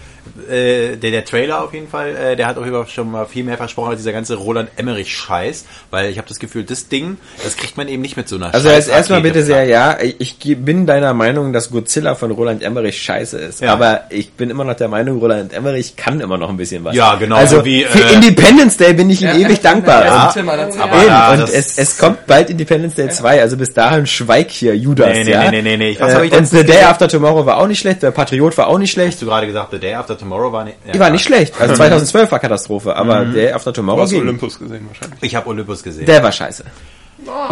äh, 0.50 0.96
der, 0.98 1.12
der 1.12 1.26
Trailer 1.26 1.64
auf 1.64 1.74
jeden 1.74 1.88
Fall, 1.88 2.16
äh, 2.16 2.36
der 2.36 2.48
hat 2.48 2.58
auf 2.58 2.64
jeden 2.66 2.76
Fall 2.76 2.88
schon 2.88 3.12
mal 3.12 3.26
viel 3.26 3.44
mehr 3.44 3.58
versprochen 3.58 3.90
als 3.92 4.00
dieser 4.00 4.12
ganze 4.14 4.36
Roland 4.36 4.70
Emmerich 4.78 5.16
Scheiß, 5.16 5.66
weil 5.92 6.10
ich 6.10 6.18
habe 6.18 6.28
das 6.28 6.40
Gefühl, 6.40 6.64
das 6.64 6.88
Ding, 6.88 7.18
das 7.44 7.58
kriegt 7.58 7.78
man 7.78 7.88
eben 7.88 8.02
nicht 8.02 8.18
mit 8.18 8.28
so 8.28 8.36
einer 8.38 8.54
Also 8.54 8.70
jetzt 8.70 8.90
erstmal 8.90 9.22
bitte 9.22 9.44
sehr, 9.44 9.66
ja, 9.66 9.98
ich 10.02 10.38
bin 10.58 10.86
deiner 10.86 11.14
Meinung, 11.14 11.54
dass 11.54 11.70
Godzilla 11.72 12.16
von 12.16 12.32
Roland 12.32 12.64
Emmerich 12.64 13.02
scheiße 13.02 13.38
ist. 13.38 13.62
Ja. 13.62 13.74
Aber 13.74 14.04
ich 14.10 14.32
bin 14.34 14.50
immer 14.50 14.64
noch 14.64 14.76
der 14.76 14.88
Meinung, 14.88 15.20
Roland 15.20 15.54
Emmerich 15.54 15.96
kann 15.96 16.20
immer 16.20 16.38
noch 16.38 16.50
ein 16.50 16.58
bisschen 16.58 16.84
was. 16.84 16.96
Ja, 16.96 17.16
genau, 17.16 17.36
Also 17.36 17.58
so 17.58 17.66
wie, 17.66 17.84
für 17.84 18.04
äh, 18.04 18.14
Independence 18.14 18.78
Day 18.78 18.94
bin 18.94 19.10
ich 19.10 19.22
ihm 19.22 19.30
ewig 19.30 19.60
dankbar. 19.62 20.06
Ja, 20.06 20.32
Und 20.34 20.80
aber- 20.80 21.04
ja, 21.06 21.32
und 21.34 21.50
es, 21.50 21.78
es 21.78 21.98
kommt 21.98 22.26
bald 22.28 22.50
Independence 22.50 22.96
Day 22.96 23.10
2, 23.10 23.42
also 23.42 23.58
bis 23.58 23.74
dahin 23.74 24.06
schweig 24.08 24.50
hier, 24.52 24.76
Judas, 24.76 25.10
Nee, 25.14 25.24
nee, 25.26 25.32
ja. 25.32 25.52
nee, 25.52 25.62
nee, 25.62 25.78
nee. 25.78 25.98
Was 26.00 26.12
Äh, 26.14 26.16
hab 26.16 26.24
ich 26.24 26.32
und 26.34 26.46
The 26.48 26.64
Day? 26.64 26.84
After 26.84 27.08
Tomorrow 27.08 27.46
war 27.46 27.58
auch 27.58 27.68
nicht 27.68 27.80
schlecht, 27.80 28.04
der 28.04 28.12
Patriot 28.12 28.58
war 28.58 28.68
auch 28.68 28.78
nicht 28.78 28.92
schlecht. 28.92 29.14
Hast 29.14 29.22
du 29.22 29.26
gerade 29.28 29.48
gesagt, 29.48 29.70
The 29.72 29.80
Day 29.80 29.94
After 29.94 30.13
Tomorrow 30.18 30.52
war 30.52 30.64
nicht... 30.64 30.78
Die 30.94 31.00
war 31.00 31.10
nicht 31.10 31.24
schlecht. 31.24 31.54
Also 31.60 31.76
2012 31.78 32.32
war 32.32 32.40
Katastrophe, 32.40 32.96
aber 32.96 33.24
Mhm. 33.26 33.34
Day 33.34 33.52
After 33.52 33.72
Du 33.72 33.78
Tomorrow 33.82 34.02
hast 34.02 34.10
ging. 34.12 34.22
Olympus 34.22 34.58
gesehen 34.60 34.86
wahrscheinlich. 34.88 35.20
Ich 35.22 35.36
habe 35.36 35.48
Olympus 35.50 35.84
gesehen. 35.84 36.06
Der 36.06 36.22
war 36.24 36.32
scheiße. 36.32 36.64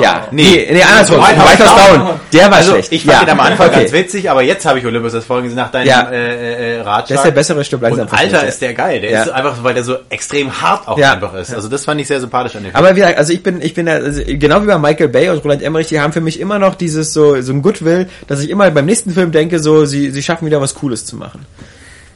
Ja, 0.02 0.28
nee, 0.32 0.68
nee, 0.70 0.84
andersrum. 0.84 1.20
White 1.20 1.38
House 1.40 1.52
White 1.52 1.64
House 1.70 1.88
Down. 1.88 2.00
Down. 2.08 2.20
Der 2.34 2.46
war 2.52 2.58
also, 2.58 2.72
schlecht. 2.74 2.92
ich 2.92 3.06
fand 3.06 3.14
ja. 3.20 3.26
den 3.26 3.30
am 3.30 3.40
Anfang 3.40 3.68
okay. 3.70 3.80
ganz 3.80 3.92
witzig, 3.94 4.30
aber 4.30 4.42
jetzt 4.42 4.66
habe 4.66 4.80
ich 4.80 4.86
Olympus 4.86 5.14
das 5.14 5.24
Folgen 5.24 5.44
gesehen 5.44 5.56
nach 5.58 5.72
deinem 5.72 5.88
Ja. 5.88 6.10
äh, 6.12 6.76
äh, 6.78 6.82
Ratschlag. 6.82 7.08
Das 7.08 7.18
ist 7.20 7.24
der 7.24 7.32
bessere 7.32 7.64
Stück 7.64 7.82
langsam 7.82 8.08
Und 8.08 8.14
Alter, 8.14 8.46
ist 8.46 8.62
der 8.62 8.74
geil. 8.74 9.00
Der 9.00 9.12
Ja. 9.12 9.22
ist 9.24 9.30
einfach, 9.30 9.64
weil 9.64 9.74
der 9.74 9.86
so 9.86 9.96
extrem 10.10 10.62
hart 10.62 10.90
auch 10.90 10.98
Ja. 10.98 11.14
einfach 11.14 11.34
ist. 11.36 11.54
Also 11.54 11.70
das 11.70 11.86
fand 11.86 12.02
ich 12.02 12.08
sehr 12.08 12.20
sympathisch 12.20 12.56
an 12.58 12.64
dem 12.64 12.72
Film. 12.72 12.76
Aber 12.84 12.94
wie 12.96 13.00
gesagt, 13.00 13.18
also 13.18 13.32
ich 13.32 13.44
bin, 13.44 13.62
ich 13.62 13.74
bin, 13.74 13.88
ja- 13.88 13.94
also 13.94 14.22
genau 14.26 14.62
wie 14.62 14.68
bei 14.68 14.78
Michael 14.78 15.08
Bay 15.08 15.30
und 15.30 15.42
Roland 15.42 15.62
Emmerich, 15.64 15.88
die 15.88 16.02
haben 16.02 16.12
für 16.12 16.22
mich 16.22 16.42
immer 16.42 16.60
noch 16.60 16.76
dieses 16.76 17.14
so, 17.14 17.40
so 17.42 17.54
ein 17.54 17.62
Goodwill, 17.62 18.10
dass 18.28 18.42
ich 18.42 18.50
immer 18.50 18.70
beim 18.72 18.86
nächsten 18.86 19.12
Film 19.12 19.32
denke, 19.32 19.60
so, 19.60 19.86
sie, 19.86 20.12
sie 20.12 20.24
schaffen 20.24 20.46
wieder 20.48 20.60
was 20.60 20.76
Cooles 20.76 21.06
zu 21.06 21.16
machen. 21.16 21.46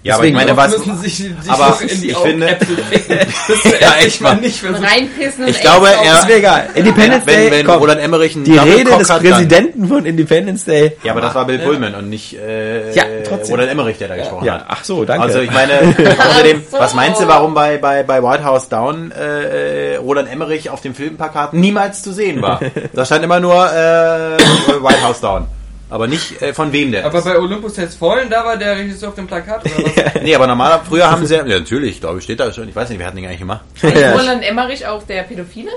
Ja, 0.06 0.16
aber 0.18 0.26
ich 0.26 0.34
Deswegen 0.36 0.46
meine, 0.54 0.56
was... 0.56 0.78
müssen 0.78 0.98
sich, 1.02 1.18
sich 1.18 1.32
aber 1.48 1.82
in 1.82 2.00
die 2.02 2.10
ich 2.12 2.18
finde- 2.18 2.48
ficken. 2.92 3.18
Das 3.48 3.64
Ja, 3.64 3.72
ja, 3.80 3.96
echt 3.98 4.08
ich 4.08 4.22
mal 4.22 4.36
mal. 4.36 4.42
nicht. 4.42 4.64
Reinpissen 4.64 5.48
Ich 5.48 5.60
glaube, 5.60 5.88
er- 5.90 6.20
Ist 6.20 6.28
mir 6.28 6.36
egal. 6.36 6.70
Independence 6.76 7.26
wenn, 7.26 7.36
Day, 7.36 7.50
wenn 7.52 7.66
komm. 7.66 7.80
Roland 7.80 8.02
Emmerich 8.02 8.36
einen 8.36 8.44
die 8.46 8.56
Double 8.56 8.72
Rede 8.76 8.90
Cock 8.92 9.00
des 9.00 9.10
hat, 9.10 9.24
dann- 9.24 9.32
Präsidenten 9.32 9.88
von 9.88 10.06
Independence 10.06 10.64
Day. 10.66 10.92
Ja, 11.02 11.14
aber 11.14 11.22
das 11.22 11.34
war 11.34 11.46
Bill 11.46 11.58
Pullman 11.58 11.96
und 11.96 12.10
nicht 12.12 12.38
äh, 12.40 12.94
Ja, 12.94 13.04
trotzdem. 13.28 13.56
Roland 13.56 13.72
Emmerich, 13.72 13.98
der 13.98 14.10
da 14.10 14.16
gesprochen 14.18 14.46
Ja, 14.46 14.54
hat. 14.60 14.66
ach 14.68 14.84
so, 14.84 15.06
danke. 15.06 15.24
Also 15.24 15.40
ich 15.40 15.52
meine, 15.52 15.74
außerdem, 16.30 16.64
so. 16.70 16.78
was 16.80 16.94
meinst 16.94 17.20
du, 17.22 17.28
warum 17.28 17.56
bei, 17.56 17.78
bei, 17.80 18.04
bei 18.04 18.22
White 18.22 18.44
House 18.46 18.70
Down 18.70 19.12
äh, 19.12 19.94
äh, 19.94 19.96
Roland 19.98 20.32
Emmerich 20.32 20.70
auf 20.70 20.82
dem 20.82 20.94
Filmplakat 20.94 21.54
niemals 21.54 22.04
zu 22.04 22.14
sehen 22.14 22.44
war? 22.44 22.60
Da 22.94 23.06
stand 23.06 23.24
immer 23.24 23.40
nur 23.40 23.56
äh, 23.56 24.38
White 24.84 25.02
House 25.04 25.20
Down. 25.20 25.48
Aber 25.90 26.08
nicht 26.08 26.42
äh, 26.42 26.54
von 26.54 26.72
wem 26.72 26.92
der 26.92 27.06
Aber 27.06 27.20
ist. 27.20 27.26
bei 27.26 27.38
Olympus 27.38 27.78
Has 27.78 27.96
Fallen, 27.96 28.30
da 28.30 28.44
war 28.44 28.58
der 28.58 28.78
Regisseur 28.78 29.10
auf 29.10 29.16
dem 29.16 29.28
Plakat 29.28 29.64
oder 29.66 29.86
was? 29.86 30.14
Nee, 30.24 30.34
aber 30.36 30.48
normaler, 30.48 30.82
früher 30.88 31.10
haben 31.10 31.26
sie, 31.26 31.36
ja 31.36 31.44
natürlich, 31.44 32.00
glaube 32.00 32.18
ich, 32.18 32.24
steht 32.24 32.40
da 32.40 32.52
schon, 32.52 32.68
ich 32.68 32.76
weiß 32.76 32.90
nicht, 32.90 33.00
wer 33.00 33.08
hat 33.08 33.16
den 33.16 33.26
eigentlich 33.26 33.40
gemacht? 33.40 33.62
Roland 33.84 34.44
Emmerich 34.44 34.86
auch 34.88 35.04
der 35.04 35.24
Pädophile? 35.24 35.70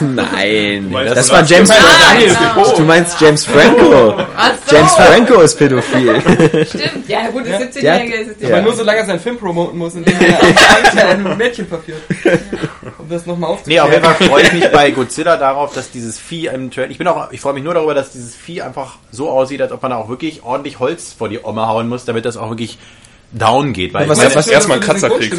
Nein, 0.00 0.90
das 1.14 1.26
du 1.26 1.32
war 1.32 1.40
das? 1.40 1.50
James 1.50 1.70
Franco. 1.72 1.90
Daniel 2.12 2.28
genau. 2.54 2.76
Du 2.76 2.82
meinst 2.84 3.20
James 3.20 3.44
Franco. 3.44 4.14
Ach 4.36 4.52
so, 4.66 4.76
James 4.76 4.92
Franco 4.94 5.40
ist 5.40 5.54
pädophil. 5.58 6.20
stimmt. 6.66 7.08
Ja 7.08 7.28
gut, 7.30 7.44
das. 7.46 7.60
17-Jährige 7.62 8.14
ist 8.16 8.36
es 8.40 8.48
Ja. 8.48 8.54
Aber 8.56 8.62
nur 8.62 8.74
solange 8.74 8.98
er 9.00 9.06
seinen 9.06 9.20
Film 9.20 9.38
promoten 9.38 9.78
muss, 9.78 9.94
indem 9.94 10.14
er 10.20 10.40
ein 11.08 11.26
ein 11.26 11.36
Mädchen 11.38 11.66
verführt. 11.66 12.02
Um 12.98 13.08
das 13.08 13.26
nochmal 13.26 13.50
Nee, 13.66 13.80
aufzuklären. 13.80 13.86
auf 13.86 13.92
jeden 13.92 14.04
Fall 14.04 14.28
freue 14.28 14.42
ich 14.42 14.52
mich 14.52 14.68
bei 14.70 14.90
Godzilla 14.90 15.36
darauf, 15.36 15.74
dass 15.74 15.90
dieses 15.90 16.18
Vieh 16.18 16.46
im 16.46 16.70
Trailer, 16.70 16.90
ich 16.90 16.98
bin 16.98 17.06
auch, 17.08 17.32
ich 17.32 17.40
freue 17.40 17.54
mich 17.54 17.64
nur 17.64 17.74
darüber, 17.74 17.94
dass 17.94 18.12
dieses 18.12 18.34
Vieh 18.36 18.62
einfach 18.62 18.96
so 19.10 19.30
aussieht, 19.30 19.60
als 19.62 19.72
ob 19.72 19.82
man 19.82 19.90
da 19.90 19.96
auch 19.96 20.08
wirklich 20.08 20.42
ordentlich 20.44 20.78
Holz 20.78 21.12
vor 21.16 21.28
die 21.28 21.40
Oma 21.42 21.68
hauen 21.68 21.88
muss, 21.88 22.04
damit 22.04 22.24
das 22.24 22.36
auch 22.36 22.50
wirklich 22.50 22.78
down 23.32 23.72
geht. 23.72 23.94
Weil 23.94 24.08
Was- 24.08 24.18
ich 24.18 24.24
meine, 24.24 24.34
was- 24.36 24.46
erstmal 24.48 24.78
einen 24.78 24.86
Kratzer 24.86 25.10
bist. 25.10 25.32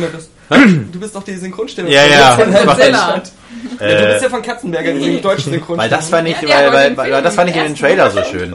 Du 0.93 0.99
bist 0.99 1.15
doch 1.15 1.23
die 1.23 1.35
Synchronstimme. 1.35 1.89
Ja, 1.89 2.05
ja. 2.05 2.35
Von. 2.35 2.51
Deutschland. 2.51 3.31
Ja, 3.79 3.87
du 4.01 4.07
bist 4.07 4.23
ja 4.23 4.29
von 4.29 4.41
Katzenberger, 4.41 4.93
die 4.93 5.21
deutsche 5.21 5.49
Synchronstimme. 5.49 5.77
weil 5.77 5.89
das 5.89 6.09
fand 6.09 6.27
ich, 6.27 6.35
weil, 6.41 6.73
weil, 6.73 6.97
weil, 6.97 7.21
das 7.21 7.35
fand 7.35 7.49
ich 7.49 7.55
in 7.55 7.63
den 7.63 7.75
Trailer 7.75 8.09
so 8.09 8.23
schön. 8.23 8.53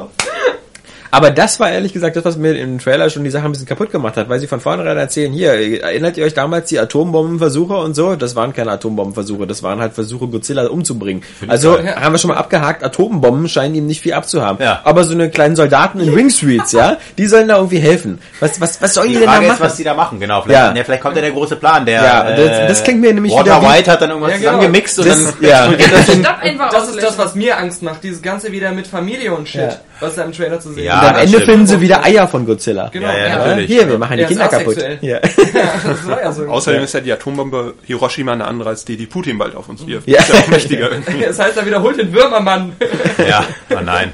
Aber 1.17 1.31
das 1.31 1.59
war 1.61 1.71
ehrlich 1.71 1.93
gesagt 1.95 2.15
das, 2.17 2.25
was 2.27 2.37
mir 2.37 2.53
im 2.59 2.79
Trailer 2.79 3.09
schon 3.09 3.25
die 3.25 3.31
Sache 3.31 3.47
ein 3.47 3.53
bisschen 3.53 3.67
kaputt 3.67 3.91
gemacht 3.91 4.17
hat, 4.19 4.29
weil 4.29 4.39
sie 4.39 4.47
von 4.47 4.61
vornherein 4.61 4.99
erzählen, 4.99 5.33
hier, 5.33 5.53
erinnert 5.83 6.17
ihr 6.19 6.27
euch 6.27 6.35
damals 6.35 6.69
die 6.69 6.79
Atombombenversuche 6.79 7.75
und 7.75 7.95
so? 7.97 8.17
Das 8.17 8.37
waren 8.37 8.53
keine 8.53 8.73
Atombombenversuche, 8.73 9.47
das 9.47 9.63
waren 9.63 9.81
halt 9.81 9.95
Versuche, 9.95 10.27
Godzilla 10.27 10.67
umzubringen. 10.67 11.23
Also 11.49 11.77
geil. 11.77 11.97
haben 11.99 12.13
wir 12.13 12.19
schon 12.19 12.29
mal 12.29 12.37
abgehakt, 12.37 12.85
Atombomben 12.85 13.49
scheinen 13.49 13.75
ihm 13.75 13.87
nicht 13.87 14.03
viel 14.03 14.13
abzuhaben. 14.13 14.63
Ja. 14.63 14.81
Aber 14.85 15.05
so 15.05 15.15
eine 15.15 15.31
kleinen 15.31 15.57
Soldaten 15.57 16.01
in 16.01 16.15
Wingsuits, 16.15 16.73
ja, 16.73 16.99
die 17.17 17.27
sollen 17.27 17.49
da 17.49 17.57
irgendwie 17.57 17.79
helfen. 17.79 18.19
Was, 18.41 18.61
was, 18.61 18.83
was 18.83 18.93
sollen 18.95 19.09
die, 19.09 19.15
Die 19.15 19.21
denn 19.21 19.27
da 19.29 19.33
Frage 19.33 19.47
ist, 19.47 19.53
machen? 19.53 19.63
was 19.65 19.77
die 19.77 19.85
da 19.85 19.95
machen, 19.95 20.21
genau. 20.21 20.43
Vielleicht, 20.43 20.61
Ja. 20.61 20.75
ja. 20.75 20.85
vielleicht 20.85 21.03
kommt 21.03 21.17
ja 21.17 21.23
der 21.23 21.31
große 21.33 21.57
Plan, 21.57 21.87
der 21.87 22.03
Ja, 22.03 22.31
das- 22.31 22.39
äh, 22.39 22.69
das 22.69 22.85
klingt 22.85 23.01
mir 23.01 23.15
nämlich 23.15 23.33
Walter 23.33 23.61
wieder 23.61 23.63
wie- 23.63 23.75
White 23.79 23.91
hat 23.91 24.03
dann 24.03 24.11
irgendwas 24.11 24.33
Ja, 24.33 24.37
genau. 24.39 24.51
zusammengemixt 24.51 24.99
und 24.99 25.09
Das- 25.09 25.25
dann 25.25 25.35
ja. 25.41 25.69
das 25.71 26.41
einfach 26.43 26.71
Das 26.71 26.89
ist 26.91 27.03
das, 27.03 27.17
was 27.19 27.35
mir 27.35 27.57
Angst 27.59 27.83
macht. 27.83 28.03
Dieses 28.05 28.21
Ganze 28.21 28.53
wieder 28.53 28.71
mit 28.73 28.87
Familie 28.87 29.33
und 29.35 29.49
Shit, 29.49 29.61
Ja. 29.63 29.77
was 30.01 30.15
da 30.17 30.23
im 30.25 30.33
Trailer 30.33 30.61
zu 30.61 30.73
sehen 30.73 30.85
Ja, 31.07 31.13
am 31.13 31.17
Ende 31.17 31.29
stimmt. 31.29 31.45
finden 31.45 31.67
sie 31.67 31.81
wieder 31.81 32.05
Eier 32.05 32.29
von 32.29 32.47
Godzilla. 32.47 32.89
Genau. 32.93 33.07
Ja, 33.09 33.17
ja, 33.17 33.27
Ja, 33.29 33.39
natürlich. 33.47 33.67
hier, 33.67 33.89
wir 33.89 33.99
machen 33.99 34.17
die 34.17 34.23
Ja, 34.23 34.29
Kinder 34.29 34.49
kaputt. 34.49 34.77
Ja. 35.01 35.19
so. 36.33 36.47
Außerdem 36.47 36.83
ist 36.83 36.95
ja 36.95 37.01
die 37.01 37.13
Atombombe 37.13 37.75
Hiroshima 37.85 38.33
eine 38.33 38.47
andere 38.47 38.71
als 38.71 38.85
die, 38.85 38.97
die 38.97 39.07
Putin 39.07 39.39
bald 39.39 39.55
auf 39.55 39.69
uns 39.69 39.87
wirft. 39.87 40.09
Ja. 40.09 40.19
Ist 40.21 40.29
ja 40.33 40.41
auch 40.41 40.49
mächtiger. 40.49 40.91
Das 41.27 41.39
heißt, 41.39 41.57
er 41.57 41.67
wiederholt 41.67 41.99
den 41.99 42.13
Würmermann. 42.13 42.73
Ja, 43.29 43.45
oh 43.71 43.81
nein. 43.85 44.13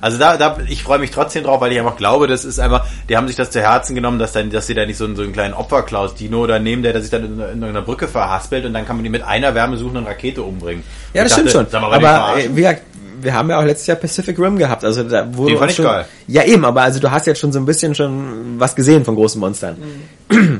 Also 0.00 0.16
da, 0.18 0.36
da 0.36 0.58
ich 0.68 0.82
freue 0.82 0.98
mich 0.98 1.10
trotzdem 1.10 1.42
drauf, 1.44 1.60
weil 1.60 1.72
ich 1.72 1.78
einfach 1.78 1.96
glaube, 1.96 2.26
das 2.28 2.44
ist 2.44 2.58
einfach, 2.60 2.86
die 3.08 3.16
haben 3.16 3.26
sich 3.26 3.36
das 3.36 3.50
zu 3.50 3.60
Herzen 3.60 3.94
genommen, 3.94 4.18
dass 4.18 4.32
dann, 4.32 4.50
dass 4.50 4.66
sie 4.66 4.74
da 4.74 4.86
nicht 4.86 4.96
so 4.96 5.04
einen, 5.04 5.16
so 5.16 5.22
einen 5.22 5.32
kleinen 5.32 5.54
Opferklaus-Dino 5.54 6.46
da 6.46 6.58
nehmen, 6.58 6.82
der, 6.82 6.92
der 6.92 7.02
sich 7.02 7.10
dann 7.10 7.24
in, 7.24 7.40
in 7.40 7.64
einer 7.64 7.82
Brücke 7.82 8.06
verhaspelt 8.08 8.64
und 8.64 8.72
dann 8.72 8.86
kann 8.86 8.96
man 8.96 9.02
die 9.04 9.10
mit 9.10 9.22
einer 9.22 9.54
wärmesuchenden 9.54 10.06
Rakete 10.06 10.42
umbringen. 10.42 10.84
Ja, 11.14 11.24
das 11.24 11.32
Ich 11.32 11.38
stimmt 11.38 11.54
dachte, 11.54 11.76
schon. 11.80 11.92
Aber 11.92 12.38
äh, 12.38 12.48
wie 12.52 12.60
gesagt, 12.62 12.82
wir 13.20 13.34
haben 13.34 13.50
ja 13.50 13.58
auch 13.60 13.64
letztes 13.64 13.86
Jahr 13.86 13.96
Pacific 13.96 14.38
Rim 14.38 14.56
gehabt, 14.58 14.84
also 14.84 15.02
da 15.02 15.26
wurde 15.36 15.52
Den 15.52 15.58
fand 15.58 15.70
ich 15.70 15.76
schon, 15.76 15.84
geil. 15.86 16.04
Ja, 16.26 16.44
eben, 16.44 16.64
aber 16.64 16.82
also 16.82 17.00
du 17.00 17.10
hast 17.10 17.26
jetzt 17.26 17.40
schon 17.40 17.52
so 17.52 17.58
ein 17.58 17.66
bisschen 17.66 17.94
schon 17.94 18.58
was 18.58 18.74
gesehen 18.74 19.04
von 19.04 19.14
großen 19.14 19.40
Monstern. 19.40 19.76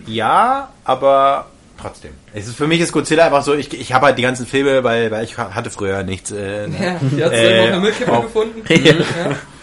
Ja, 0.06 0.68
aber 0.84 1.46
trotzdem. 1.80 2.10
Es 2.34 2.48
ist, 2.48 2.56
für 2.56 2.66
mich 2.66 2.80
ist 2.80 2.92
Godzilla 2.92 3.26
einfach 3.26 3.42
so, 3.42 3.54
ich, 3.54 3.72
ich 3.78 3.92
habe 3.92 4.06
halt 4.06 4.18
die 4.18 4.22
ganzen 4.22 4.46
Filme, 4.46 4.82
weil, 4.84 5.10
weil 5.10 5.24
ich 5.24 5.36
hatte 5.38 5.70
früher 5.70 6.02
nichts. 6.02 6.30
Äh, 6.30 6.62
Ja, 6.68 6.96
die 7.00 7.24
hat 7.24 7.32
Äh, 7.32 7.60
auf 7.60 7.66
einer 7.68 7.80
Müllkippe 7.80 8.12
auf- 8.12 8.24
gefunden. 8.24 8.62
Ja. 8.68 8.76
Ja. 8.94 8.94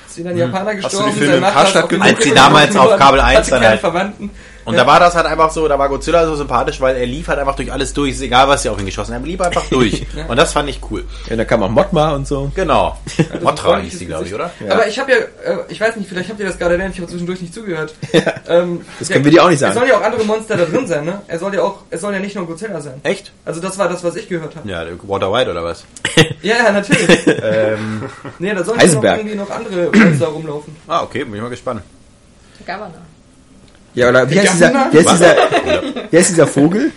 Ist 0.07 0.17
wieder 0.19 0.29
ein 0.29 0.37
Japaner 0.37 0.71
Hast 0.71 0.77
du 0.77 0.83
gestorben. 0.99 1.11
die 1.13 1.19
Filme 1.25 1.47
ist 1.47 1.53
Karstadt? 1.53 1.83
Als 1.91 1.99
Müllkippe 1.99 2.35
damals 2.35 2.75
auf 2.77 2.97
Kabel 2.97 3.19
1 3.19 3.37
hatte 3.39 3.49
dann 3.51 3.59
keine 3.59 3.69
halt- 3.71 3.79
Verwandten. 3.81 4.29
Und 4.65 4.75
da 4.75 4.85
war 4.87 4.99
das 4.99 5.15
halt 5.15 5.25
einfach 5.27 5.51
so, 5.51 5.67
da 5.67 5.77
war 5.77 5.89
Godzilla 5.89 6.25
so 6.25 6.35
sympathisch, 6.35 6.81
weil 6.81 6.95
er 6.95 7.05
lief 7.05 7.27
halt 7.27 7.39
einfach 7.39 7.55
durch 7.55 7.71
alles 7.71 7.93
durch, 7.93 8.11
ist 8.13 8.21
egal 8.21 8.47
was 8.47 8.63
sie 8.63 8.69
auf 8.69 8.79
ihn 8.79 8.85
geschossen 8.85 9.13
haben, 9.13 9.23
er 9.23 9.27
lief 9.27 9.41
einfach 9.41 9.65
durch. 9.69 10.05
Und 10.27 10.37
das 10.37 10.53
fand 10.53 10.69
ich 10.69 10.79
cool. 10.89 11.05
Ja, 11.29 11.35
da 11.35 11.45
kam 11.45 11.61
auch 11.63 11.69
Mothma 11.69 12.13
und 12.15 12.27
so. 12.27 12.51
Genau. 12.55 12.97
Motra 13.43 13.77
hieß 13.77 13.99
die, 13.99 14.05
glaube 14.07 14.25
ich, 14.25 14.33
oder? 14.33 14.51
Gesicht. 14.57 14.71
Aber 14.73 14.87
ich 14.87 14.97
habe 14.99 15.11
ja, 15.11 15.17
äh, 15.17 15.57
ich 15.69 15.79
weiß 15.79 15.95
nicht, 15.97 16.09
vielleicht 16.09 16.29
habt 16.29 16.39
ihr 16.39 16.47
das 16.47 16.57
gerade 16.57 16.73
erwähnt, 16.75 16.93
ich 16.95 16.99
habe 17.01 17.09
zwischendurch 17.09 17.41
nicht 17.41 17.53
zugehört. 17.53 17.93
Ähm, 18.47 18.85
Das 18.99 19.09
können 19.09 19.25
wir 19.25 19.31
dir 19.31 19.43
auch 19.43 19.47
nicht 19.47 19.55
Es 19.55 19.61
sagen. 19.61 19.73
sollen 19.73 19.87
ja 19.89 19.97
auch 19.97 20.03
andere 20.03 20.23
Monster 20.23 20.55
da 20.55 20.65
drin 20.65 20.85
sein, 20.85 21.03
ne? 21.05 21.21
Er 21.27 21.39
soll 21.39 21.53
ja 21.55 21.63
auch, 21.63 21.79
es 21.89 22.01
soll 22.01 22.13
ja 22.13 22.19
nicht 22.19 22.35
nur 22.35 22.45
Godzilla 22.45 22.79
sein. 22.79 22.99
Echt? 23.01 23.31
Also 23.43 23.59
das 23.59 23.77
war 23.79 23.89
das, 23.89 24.03
was 24.03 24.15
ich 24.15 24.29
gehört 24.29 24.55
habe. 24.55 24.69
Ja, 24.69 24.83
der 24.83 24.93
Walter 25.03 25.31
White 25.33 25.49
oder 25.49 25.63
was? 25.63 25.83
Ja, 26.43 26.57
ja, 26.57 26.71
natürlich. 26.71 27.25
ähm, 27.25 28.03
nee, 28.39 28.53
da 28.53 28.63
sollen 28.63 28.79
ja 28.79 28.87
noch 28.87 29.03
irgendwie 29.03 29.35
noch 29.35 29.49
andere 29.49 29.89
Monster 29.91 30.27
rumlaufen. 30.27 30.75
ah, 30.87 31.01
okay, 31.03 31.23
bin 31.23 31.35
ich 31.35 31.41
mal 31.41 31.49
gespannt. 31.49 31.81
Der 32.65 32.75
Governor. 32.75 33.01
Ja, 33.95 34.09
oder 34.09 34.29
wie 34.29 34.39
heißt 34.39 34.53
dieser, 34.55 34.71
wie 34.91 34.97
heißt 34.99 35.11
dieser, 35.11 35.35
wie 36.11 36.17
heißt 36.17 36.29
dieser 36.31 36.47
Vogel? 36.47 36.91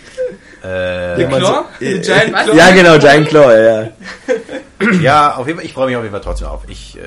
Äh, 0.61 1.15
Der 1.17 1.27
Claw? 1.29 1.39
so- 1.39 1.65
Die 1.79 1.99
Giant 2.01 2.33
Was? 2.33 2.43
Claw? 2.45 2.55
Ja, 2.57 2.71
genau, 2.71 2.97
Giant 2.99 3.27
Claw, 3.29 3.53
ja. 3.57 3.87
ja, 5.01 5.35
auf 5.35 5.47
jeden 5.47 5.59
Fall, 5.59 5.65
ich 5.65 5.73
freue 5.73 5.87
mich 5.87 5.95
auf 5.95 6.03
jeden 6.03 6.11
Fall 6.13 6.21
trotzdem 6.21 6.47
auf. 6.47 6.61
Ich, 6.67 6.97
äh, 6.97 7.01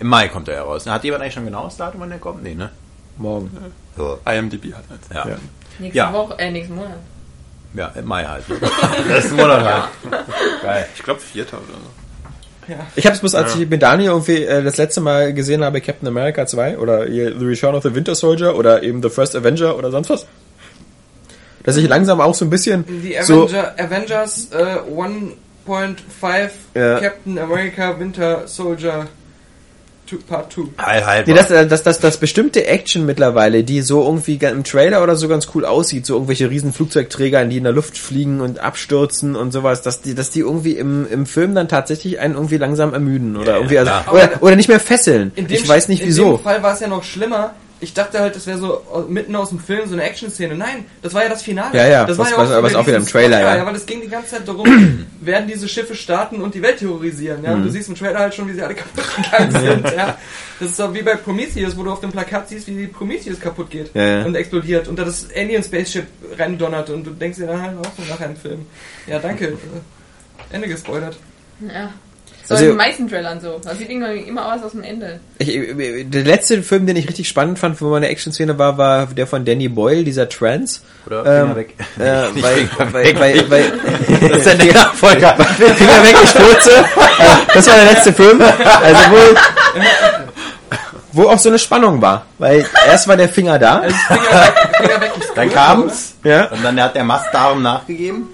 Im 0.00 0.08
Mai 0.08 0.28
kommt 0.28 0.48
er 0.48 0.54
ja 0.56 0.62
raus. 0.62 0.86
Hat 0.86 1.04
jemand 1.04 1.22
eigentlich 1.22 1.34
schon 1.34 1.44
genau 1.44 1.64
das 1.64 1.76
Datum, 1.76 2.00
wann 2.00 2.10
der 2.10 2.18
kommt? 2.18 2.42
Nee, 2.42 2.54
ne? 2.54 2.70
Morgen. 3.18 3.50
So. 3.96 4.18
IMDb 4.28 4.74
hat 4.74 4.82
eins. 4.90 5.06
Ja. 5.14 5.28
Ja. 5.30 5.36
Nächste 5.78 5.98
Ja. 5.98 6.12
Woche, 6.12 6.38
äh, 6.38 6.50
nächsten 6.50 6.74
Monat. 6.74 6.96
ja, 7.74 7.92
im 7.94 8.04
Mai 8.06 8.24
halt. 8.24 8.44
das 9.08 9.24
ist 9.26 9.30
ein 9.30 9.36
Monat 9.36 9.62
halt. 9.64 9.84
Geil. 10.62 10.88
Ich 10.96 11.02
glaube 11.02 11.20
Vierter 11.20 11.58
oder 11.58 11.66
so. 11.74 12.01
Ich 12.96 13.06
habe 13.06 13.14
es 13.14 13.20
bloß, 13.20 13.34
als 13.34 13.54
ich 13.56 13.68
mit 13.68 13.82
Dani 13.82 14.04
irgendwie 14.04 14.44
äh, 14.44 14.62
das 14.62 14.76
letzte 14.76 15.00
Mal 15.00 15.32
gesehen 15.32 15.64
habe, 15.64 15.80
Captain 15.80 16.08
America 16.08 16.46
2 16.46 16.78
oder 16.78 17.06
The 17.06 17.44
Return 17.44 17.74
of 17.74 17.82
the 17.82 17.94
Winter 17.94 18.14
Soldier 18.14 18.56
oder 18.56 18.82
eben 18.82 19.02
The 19.02 19.10
First 19.10 19.36
Avenger 19.36 19.76
oder 19.76 19.90
sonst 19.90 20.10
was, 20.10 20.26
dass 21.64 21.76
ich 21.76 21.88
langsam 21.88 22.20
auch 22.20 22.34
so 22.34 22.44
ein 22.44 22.50
bisschen 22.50 22.84
Die 22.86 23.16
so 23.22 23.44
Avenger, 23.44 23.74
Avengers 23.78 24.48
äh, 24.52 24.78
1.5 25.66 26.50
Ja. 26.74 27.00
Captain 27.00 27.38
America 27.38 27.98
Winter 27.98 28.46
Soldier 28.46 29.06
Part 30.16 30.52
2. 30.52 30.62
Heil, 30.84 31.06
heil. 31.06 31.24
Nee, 31.26 31.34
das, 31.34 31.50
äh, 31.50 31.66
das, 31.66 31.82
das, 31.82 31.98
das 32.00 32.16
bestimmte 32.16 32.66
Action 32.66 33.06
mittlerweile, 33.06 33.64
die 33.64 33.82
so 33.82 34.02
irgendwie 34.04 34.36
im 34.42 34.64
Trailer 34.64 35.02
oder 35.02 35.16
so 35.16 35.28
ganz 35.28 35.48
cool 35.54 35.64
aussieht, 35.64 36.06
so 36.06 36.14
irgendwelche 36.14 36.50
riesen 36.50 36.72
Flugzeugträger, 36.72 37.44
die 37.44 37.56
in 37.58 37.64
der 37.64 37.72
Luft 37.72 37.98
fliegen 37.98 38.40
und 38.40 38.58
abstürzen 38.58 39.36
und 39.36 39.52
sowas, 39.52 39.82
dass 39.82 40.00
die, 40.02 40.14
dass 40.14 40.30
die 40.30 40.40
irgendwie 40.40 40.72
im, 40.72 41.06
im 41.10 41.26
Film 41.26 41.54
dann 41.54 41.68
tatsächlich 41.68 42.18
einen 42.18 42.34
irgendwie 42.34 42.58
langsam 42.58 42.92
ermüden 42.92 43.36
oder 43.36 43.52
Ja, 43.52 43.56
irgendwie, 43.58 43.78
also, 43.78 43.92
oder, 44.10 44.30
oder 44.40 44.56
nicht 44.56 44.68
mehr 44.68 44.80
fesseln. 44.80 45.32
In 45.34 45.46
dem, 45.46 45.56
Ich 45.56 45.68
weiß 45.68 45.88
nicht 45.88 46.02
in 46.02 46.08
wieso. 46.08 46.36
dem 46.36 46.42
Fall 46.44 46.62
war 46.62 46.74
es 46.74 46.80
ja 46.80 46.88
noch 46.88 47.04
schlimmer. 47.04 47.52
Ich 47.82 47.92
dachte 47.94 48.20
halt, 48.20 48.36
das 48.36 48.46
wäre 48.46 48.58
so 48.58 48.80
mitten 49.08 49.34
aus 49.36 49.48
dem 49.48 49.58
Film 49.58 49.86
so 49.88 49.92
eine 49.94 50.04
Action-Szene. 50.04 50.54
Nein, 50.54 50.84
das 51.02 51.12
war 51.14 51.24
ja 51.24 51.28
das 51.28 51.42
Finale. 51.42 51.76
Ja, 51.76 51.86
ja, 51.88 52.04
das 52.04 52.16
was- 52.16 52.30
ja 52.30 52.38
was- 52.38 52.48
so 52.48 52.62
was 52.62 52.74
auch 52.76 52.86
wieder 52.86 52.96
im 52.96 53.06
Trailer, 53.06 53.38
Spot, 53.38 53.46
ja. 53.48 53.56
ja. 53.56 53.66
weil 53.66 53.74
es 53.74 53.84
ging 53.84 54.00
die 54.00 54.08
ganze 54.08 54.30
Zeit 54.30 54.46
darum, 54.46 55.06
werden 55.20 55.48
diese 55.48 55.68
Schiffe 55.68 55.94
starten 55.96 56.40
und 56.40 56.54
die 56.54 56.62
Welt 56.62 56.78
terrorisieren. 56.78 57.42
Ja? 57.44 57.52
Und 57.54 57.62
du 57.62 57.68
Mhm. 57.68 57.72
siehst 57.72 57.88
im 57.88 57.96
Trailer 57.96 58.20
halt 58.20 58.34
schon, 58.34 58.48
wie 58.48 58.52
sie 58.52 58.62
alle 58.62 58.74
kaputt 58.76 59.04
gegangen 59.16 59.50
sind. 59.50 59.92
Ja? 59.96 60.16
Das 60.60 60.68
ist 60.70 60.76
so 60.76 60.94
wie 60.94 61.02
bei 61.02 61.16
Prometheus, 61.16 61.76
wo 61.76 61.82
du 61.82 61.90
auf 61.90 62.00
dem 62.00 62.12
Plakat 62.12 62.48
siehst, 62.48 62.68
wie 62.68 62.86
Prometheus 62.86 63.40
kaputt 63.40 63.68
geht 63.68 63.90
Ja, 63.94 64.18
ja. 64.20 64.24
und 64.24 64.34
explodiert 64.36 64.86
und 64.86 64.96
da 64.96 65.04
das 65.04 65.26
Alien 65.36 65.62
Spaceship 65.62 66.06
reindonnert 66.38 66.88
und 66.90 67.04
du 67.04 67.10
denkst 67.10 67.38
dir 67.38 67.46
dann 67.48 67.60
halt 67.62 67.76
auch 67.78 67.90
so 67.98 68.08
nachher 68.08 68.26
im 68.26 68.36
Film. 68.36 68.64
Ja, 69.08 69.18
danke. 69.18 69.48
Äh, 69.48 69.56
Ende 70.54 70.68
gespoilert. 70.68 71.16
Ja. 71.60 71.92
So 72.52 72.56
Also- 72.56 72.64
in 72.64 72.70
den 72.70 72.76
meisten 72.76 73.08
Trailern 73.08 73.40
so. 73.40 73.60
Das 73.64 73.78
sieht 73.78 73.90
irgendwie 73.90 74.20
immer 74.28 74.52
aus 74.54 74.62
aus 74.62 74.72
dem 74.72 74.82
Ende. 74.82 75.20
Ich, 75.38 75.48
der 76.10 76.24
letzte 76.24 76.62
Film, 76.62 76.86
den 76.86 76.96
ich 76.96 77.08
richtig 77.08 77.28
spannend 77.28 77.58
fand, 77.58 77.80
wo 77.80 77.94
eine 77.94 78.08
Action-Szene 78.08 78.58
war, 78.58 78.78
war 78.78 79.06
der 79.06 79.26
von 79.26 79.44
Danny 79.44 79.68
Boyle, 79.68 80.04
dieser 80.04 80.28
Trance. 80.28 80.80
Oder 81.06 81.24
Ähm, 81.26 81.42
Finger 81.42 81.56
weg. 81.56 81.74
Äh, 81.98 82.42
weil, 82.42 82.66
Finger 82.66 82.92
weil, 82.92 83.20
weil, 83.20 83.50
weil, 83.50 83.72
Das 84.28 84.38
ist 84.38 84.46
ja 84.46 84.54
der 84.54 84.74
Nachfolger. 84.74 85.34
Finger 85.36 86.02
weg, 86.02 86.16
ich 86.22 86.30
furze. 86.30 86.70
Äh, 86.70 87.54
Das 87.54 87.66
war 87.66 87.74
der 87.76 87.84
letzte 87.92 88.12
Film. 88.12 88.40
Also 88.42 89.00
wo, 89.10 89.16
wo 91.12 91.28
auch 91.28 91.38
so 91.38 91.48
eine 91.48 91.58
Spannung 91.58 92.00
war. 92.00 92.26
Weil 92.38 92.64
erst 92.86 93.06
war 93.08 93.16
der 93.16 93.28
Finger 93.28 93.58
da. 93.58 93.80
Also 93.80 93.96
Finger 94.08 94.20
weg, 94.20 94.54
Finger 94.80 95.00
weg 95.00 95.12
Dann 95.34 95.50
kam's. 95.52 96.14
Ja. 96.24 96.46
Und 96.46 96.64
dann 96.64 96.80
hat 96.80 96.94
der 96.94 97.04
Mastdarm 97.04 97.62
nachgegeben. 97.62 98.28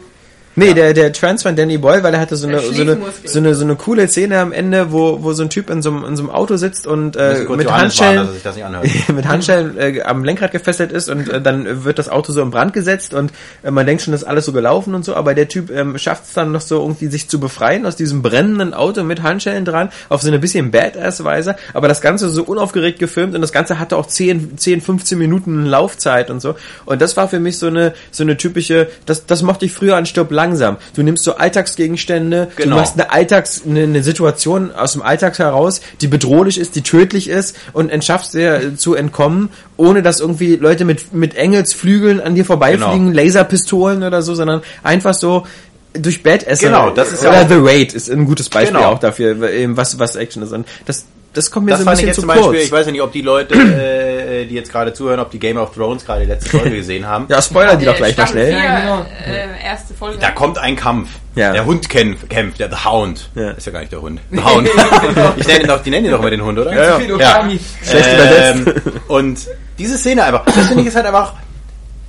Nee, 0.59 0.75
der, 0.75 0.93
der 0.93 1.13
Trans 1.13 1.43
von 1.43 1.57
Danny 1.57 1.79
Boyle, 1.79 2.03
weil 2.03 2.15
er 2.15 2.21
hatte 2.21 2.37
so 2.37 2.47
eine, 2.47 2.61
so 2.61 2.83
eine, 2.83 2.99
so 3.25 3.39
eine, 3.39 3.55
so 3.55 3.65
eine 3.65 3.77
coole 3.77 4.09
Szene 4.09 4.39
am 4.39 4.53
Ende, 4.53 4.93
wo, 4.93 5.23
wo 5.23 5.33
so 5.33 5.43
ein 5.43 5.51
Typ 5.51 5.71
in 5.71 5.83
so 5.83 5.91
einem, 5.91 6.05
in 6.05 6.17
so 6.17 6.25
einem 6.25 6.31
Auto 6.31 6.57
sitzt 6.57 6.87
und 6.87 7.17
äh, 7.17 7.45
mit 7.49 7.65
Johannes 7.65 8.01
Handschellen, 8.01 8.29
anhört. 8.65 9.09
mit 9.15 9.27
Handschellen 9.27 9.79
äh, 9.79 10.03
am 10.03 10.25
Lenkrad 10.25 10.53
gefesselt 10.53 10.93
ist 10.93 11.09
und 11.09 11.29
äh, 11.29 11.41
dann 11.41 11.85
wird 11.85 11.99
das 11.99 12.09
Auto 12.09 12.33
so 12.33 12.43
in 12.43 12.51
Brand 12.51 12.73
gesetzt 12.73 13.15
und 13.15 13.33
äh, 13.63 13.71
man 13.71 13.87
denkt 13.87 14.03
schon, 14.03 14.13
das 14.13 14.23
ist 14.23 14.29
alles 14.29 14.47
so 14.47 14.53
gelaufen 14.53 14.95
und 14.95 15.05
so, 15.05 15.15
aber 15.15 15.35
der 15.35 15.49
Typ 15.49 15.71
ähm, 15.71 15.97
schafft 15.99 16.25
es 16.25 16.33
dann 16.35 16.53
noch 16.53 16.61
so 16.61 16.81
irgendwie 16.81 17.07
sich 17.07 17.29
zu 17.29 17.39
befreien 17.41 17.87
aus 17.87 17.97
diesem 17.97 18.23
brennenden 18.23 18.75
Auto 18.75 19.05
mit 19.05 19.23
Handschellen 19.23 19.65
dran, 19.65 19.91
auf 20.09 20.23
so 20.23 20.29
eine 20.29 20.39
bisschen 20.39 20.71
Badass-Weise, 20.71 21.57
aber 21.73 21.89
das 21.89 22.01
Ganze 22.01 22.29
so 22.29 22.43
unaufgeregt 22.43 22.99
gefilmt 22.99 23.35
und 23.35 23.41
das 23.41 23.53
Ganze 23.53 23.79
hatte 23.79 23.97
auch 23.97 24.07
10, 24.07 24.59
10 24.59 24.81
15 24.81 25.19
Minuten 25.19 25.67
Laufzeit 25.67 26.31
und 26.31 26.41
so. 26.41 26.55
Und 26.85 27.03
das 27.03 27.17
war 27.17 27.29
für 27.29 27.41
mich 27.41 27.59
so 27.59 27.67
eine 27.67 27.95
so 28.11 28.23
eine 28.23 28.37
typische, 28.37 28.89
das, 29.07 29.27
das 29.27 29.43
mochte 29.43 29.67
ich 29.67 29.73
früher 29.73 29.97
an 29.97 30.07
Stirb 30.07 30.31
langsam. 30.49 30.77
Du 30.95 31.03
nimmst 31.03 31.25
so 31.25 31.37
Alltagsgegenstände, 31.37 32.49
Genau. 32.57 32.71
du 32.77 32.81
machst 32.81 32.95
eine 32.95 33.11
Alltags, 33.13 33.63
eine, 33.67 33.83
eine 33.83 34.03
Situation 34.03 34.73
aus 34.73 34.93
dem 34.93 35.03
Alltag 35.03 35.39
heraus, 35.39 35.81
die 36.01 36.09
bedrohlich 36.09 36.59
ist, 36.59 36.75
die 36.77 36.83
tödlich 36.83 37.29
ist 37.29 37.57
und 37.73 37.91
entschaffst 37.91 38.35
dir 38.35 38.77
zu 38.77 38.95
entkommen, 38.95 39.51
ohne 39.77 40.03
dass 40.03 40.21
irgendwie 40.21 40.57
Leute 40.57 40.85
mit, 40.85 41.13
mit 41.13 41.35
Engelsflügeln 41.37 42.21
an 42.21 42.35
dir 42.35 42.45
vorbeifliegen, 42.45 43.13
Genau. 43.13 43.17
Laserpistolen 43.23 44.03
oder 44.03 44.23
so, 44.23 44.35
sondern 44.35 44.63
einfach 44.83 45.15
so 45.15 45.47
durch 45.95 46.23
Badass. 46.23 46.61
Genau, 46.61 46.91
das 46.91 47.13
ist 47.13 47.23
ja 47.25 47.31
Oder 47.31 47.43
auch- 47.43 47.49
The 47.49 47.55
Raid 47.59 47.93
ist 47.95 48.11
ein 48.11 48.25
gutes 48.27 48.49
Beispiel 48.49 48.77
Genau. 48.77 48.93
auch 48.93 48.99
dafür, 48.99 49.51
eben 49.51 49.77
was, 49.77 49.99
was 49.99 50.17
Action 50.17 50.43
ist. 50.43 50.53
Und 50.53 50.67
das, 50.87 51.05
das 51.33 51.51
kommt 51.51 51.66
mir 51.66 51.72
Das 51.72 51.81
so 51.81 51.87
ein 51.87 51.93
ich 51.93 51.97
bisschen 51.97 52.07
jetzt 52.09 52.14
zu 52.16 52.20
zum 52.22 52.29
Beispiel, 52.29 52.47
kurz. 52.47 52.62
ich 52.64 52.72
weiß 52.72 52.87
ja 52.87 52.93
nicht, 52.93 53.03
ob 53.03 53.12
die 53.12 53.20
Leute, 53.20 53.55
äh, 54.43 54.47
die 54.47 54.55
jetzt 54.55 54.72
gerade 54.72 54.93
zuhören, 54.93 55.20
ob 55.20 55.31
die 55.31 55.39
Game 55.39 55.57
of 55.57 55.74
Thrones 55.74 56.05
gerade 56.05 56.22
die 56.22 56.26
letzte 56.26 56.51
Folge 56.51 56.70
gesehen 56.76 57.07
haben. 57.07 57.26
ja, 57.29 57.41
spoiler 57.43 57.76
die 57.76 57.85
doch 57.85 57.97
gleich 57.97 58.16
mal 58.16 58.26
schnell. 58.26 58.53
Ja, 58.53 58.81
genau. 58.81 59.07
äh, 59.26 59.64
erste 59.64 59.95
Folge. 59.95 60.18
Da 60.18 60.31
kommt 60.31 60.59
ein 60.59 60.76
Kampf. 60.76 61.11
Ja. 61.35 61.53
Der 61.53 61.66
Hund 61.66 61.89
kämpft, 61.89 62.29
kämpft, 62.29 62.59
der 62.59 62.70
The 62.70 62.85
Hound. 62.85 63.31
Ja. 63.35 63.51
Ist 63.51 63.66
ja 63.66 63.72
gar 63.72 63.81
nicht 63.81 63.93
der 63.93 64.03
Hund. 64.03 64.20
The 64.31 64.43
Hound. 64.43 64.68
ich 65.37 65.47
nenne 65.47 65.61
ihn 65.61 65.68
doch, 65.68 65.83
die 65.83 65.91
nennen 65.91 66.07
ihn 66.07 66.12
doch 66.12 66.20
immer 66.20 66.31
den 66.31 66.43
Hund, 66.43 66.59
oder? 66.59 66.74
Ja, 66.74 66.99
ja. 66.99 67.14
Okami. 67.14 67.61
Schlecht 67.85 68.09
Ähm, 68.39 68.74
und 69.09 69.39
diese 69.79 69.99
Szene 69.99 70.24
einfach, 70.24 70.45
das 70.45 70.66
finde 70.66 70.83
ich 70.83 70.89
ist 70.89 70.97
halt 70.97 71.07
einfach, 71.07 71.35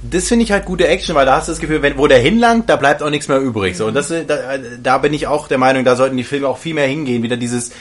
das 0.01 0.27
finde 0.27 0.43
ich 0.43 0.51
halt 0.51 0.65
gute 0.65 0.87
Action, 0.87 1.13
weil 1.15 1.25
da 1.25 1.35
hast 1.35 1.47
du 1.47 1.51
das 1.51 1.59
Gefühl, 1.59 1.81
wenn, 1.81 1.97
wo 1.97 2.07
der 2.07 2.19
hinlangt, 2.19 2.69
da 2.69 2.77
bleibt 2.77 3.03
auch 3.03 3.09
nichts 3.09 3.27
mehr 3.27 3.39
übrig. 3.39 3.75
So, 3.75 3.85
und 3.85 3.93
das, 3.93 4.07
da, 4.07 4.37
da 4.81 4.97
bin 4.97 5.13
ich 5.13 5.27
auch 5.27 5.47
der 5.47 5.57
Meinung, 5.57 5.83
da 5.83 5.95
sollten 5.95 6.15
die 6.15 6.23
Filme 6.23 6.47
auch 6.47 6.57
viel 6.57 6.73
mehr 6.73 6.87
hingehen, 6.87 7.21
wieder 7.21 7.37
dieses, 7.37 7.71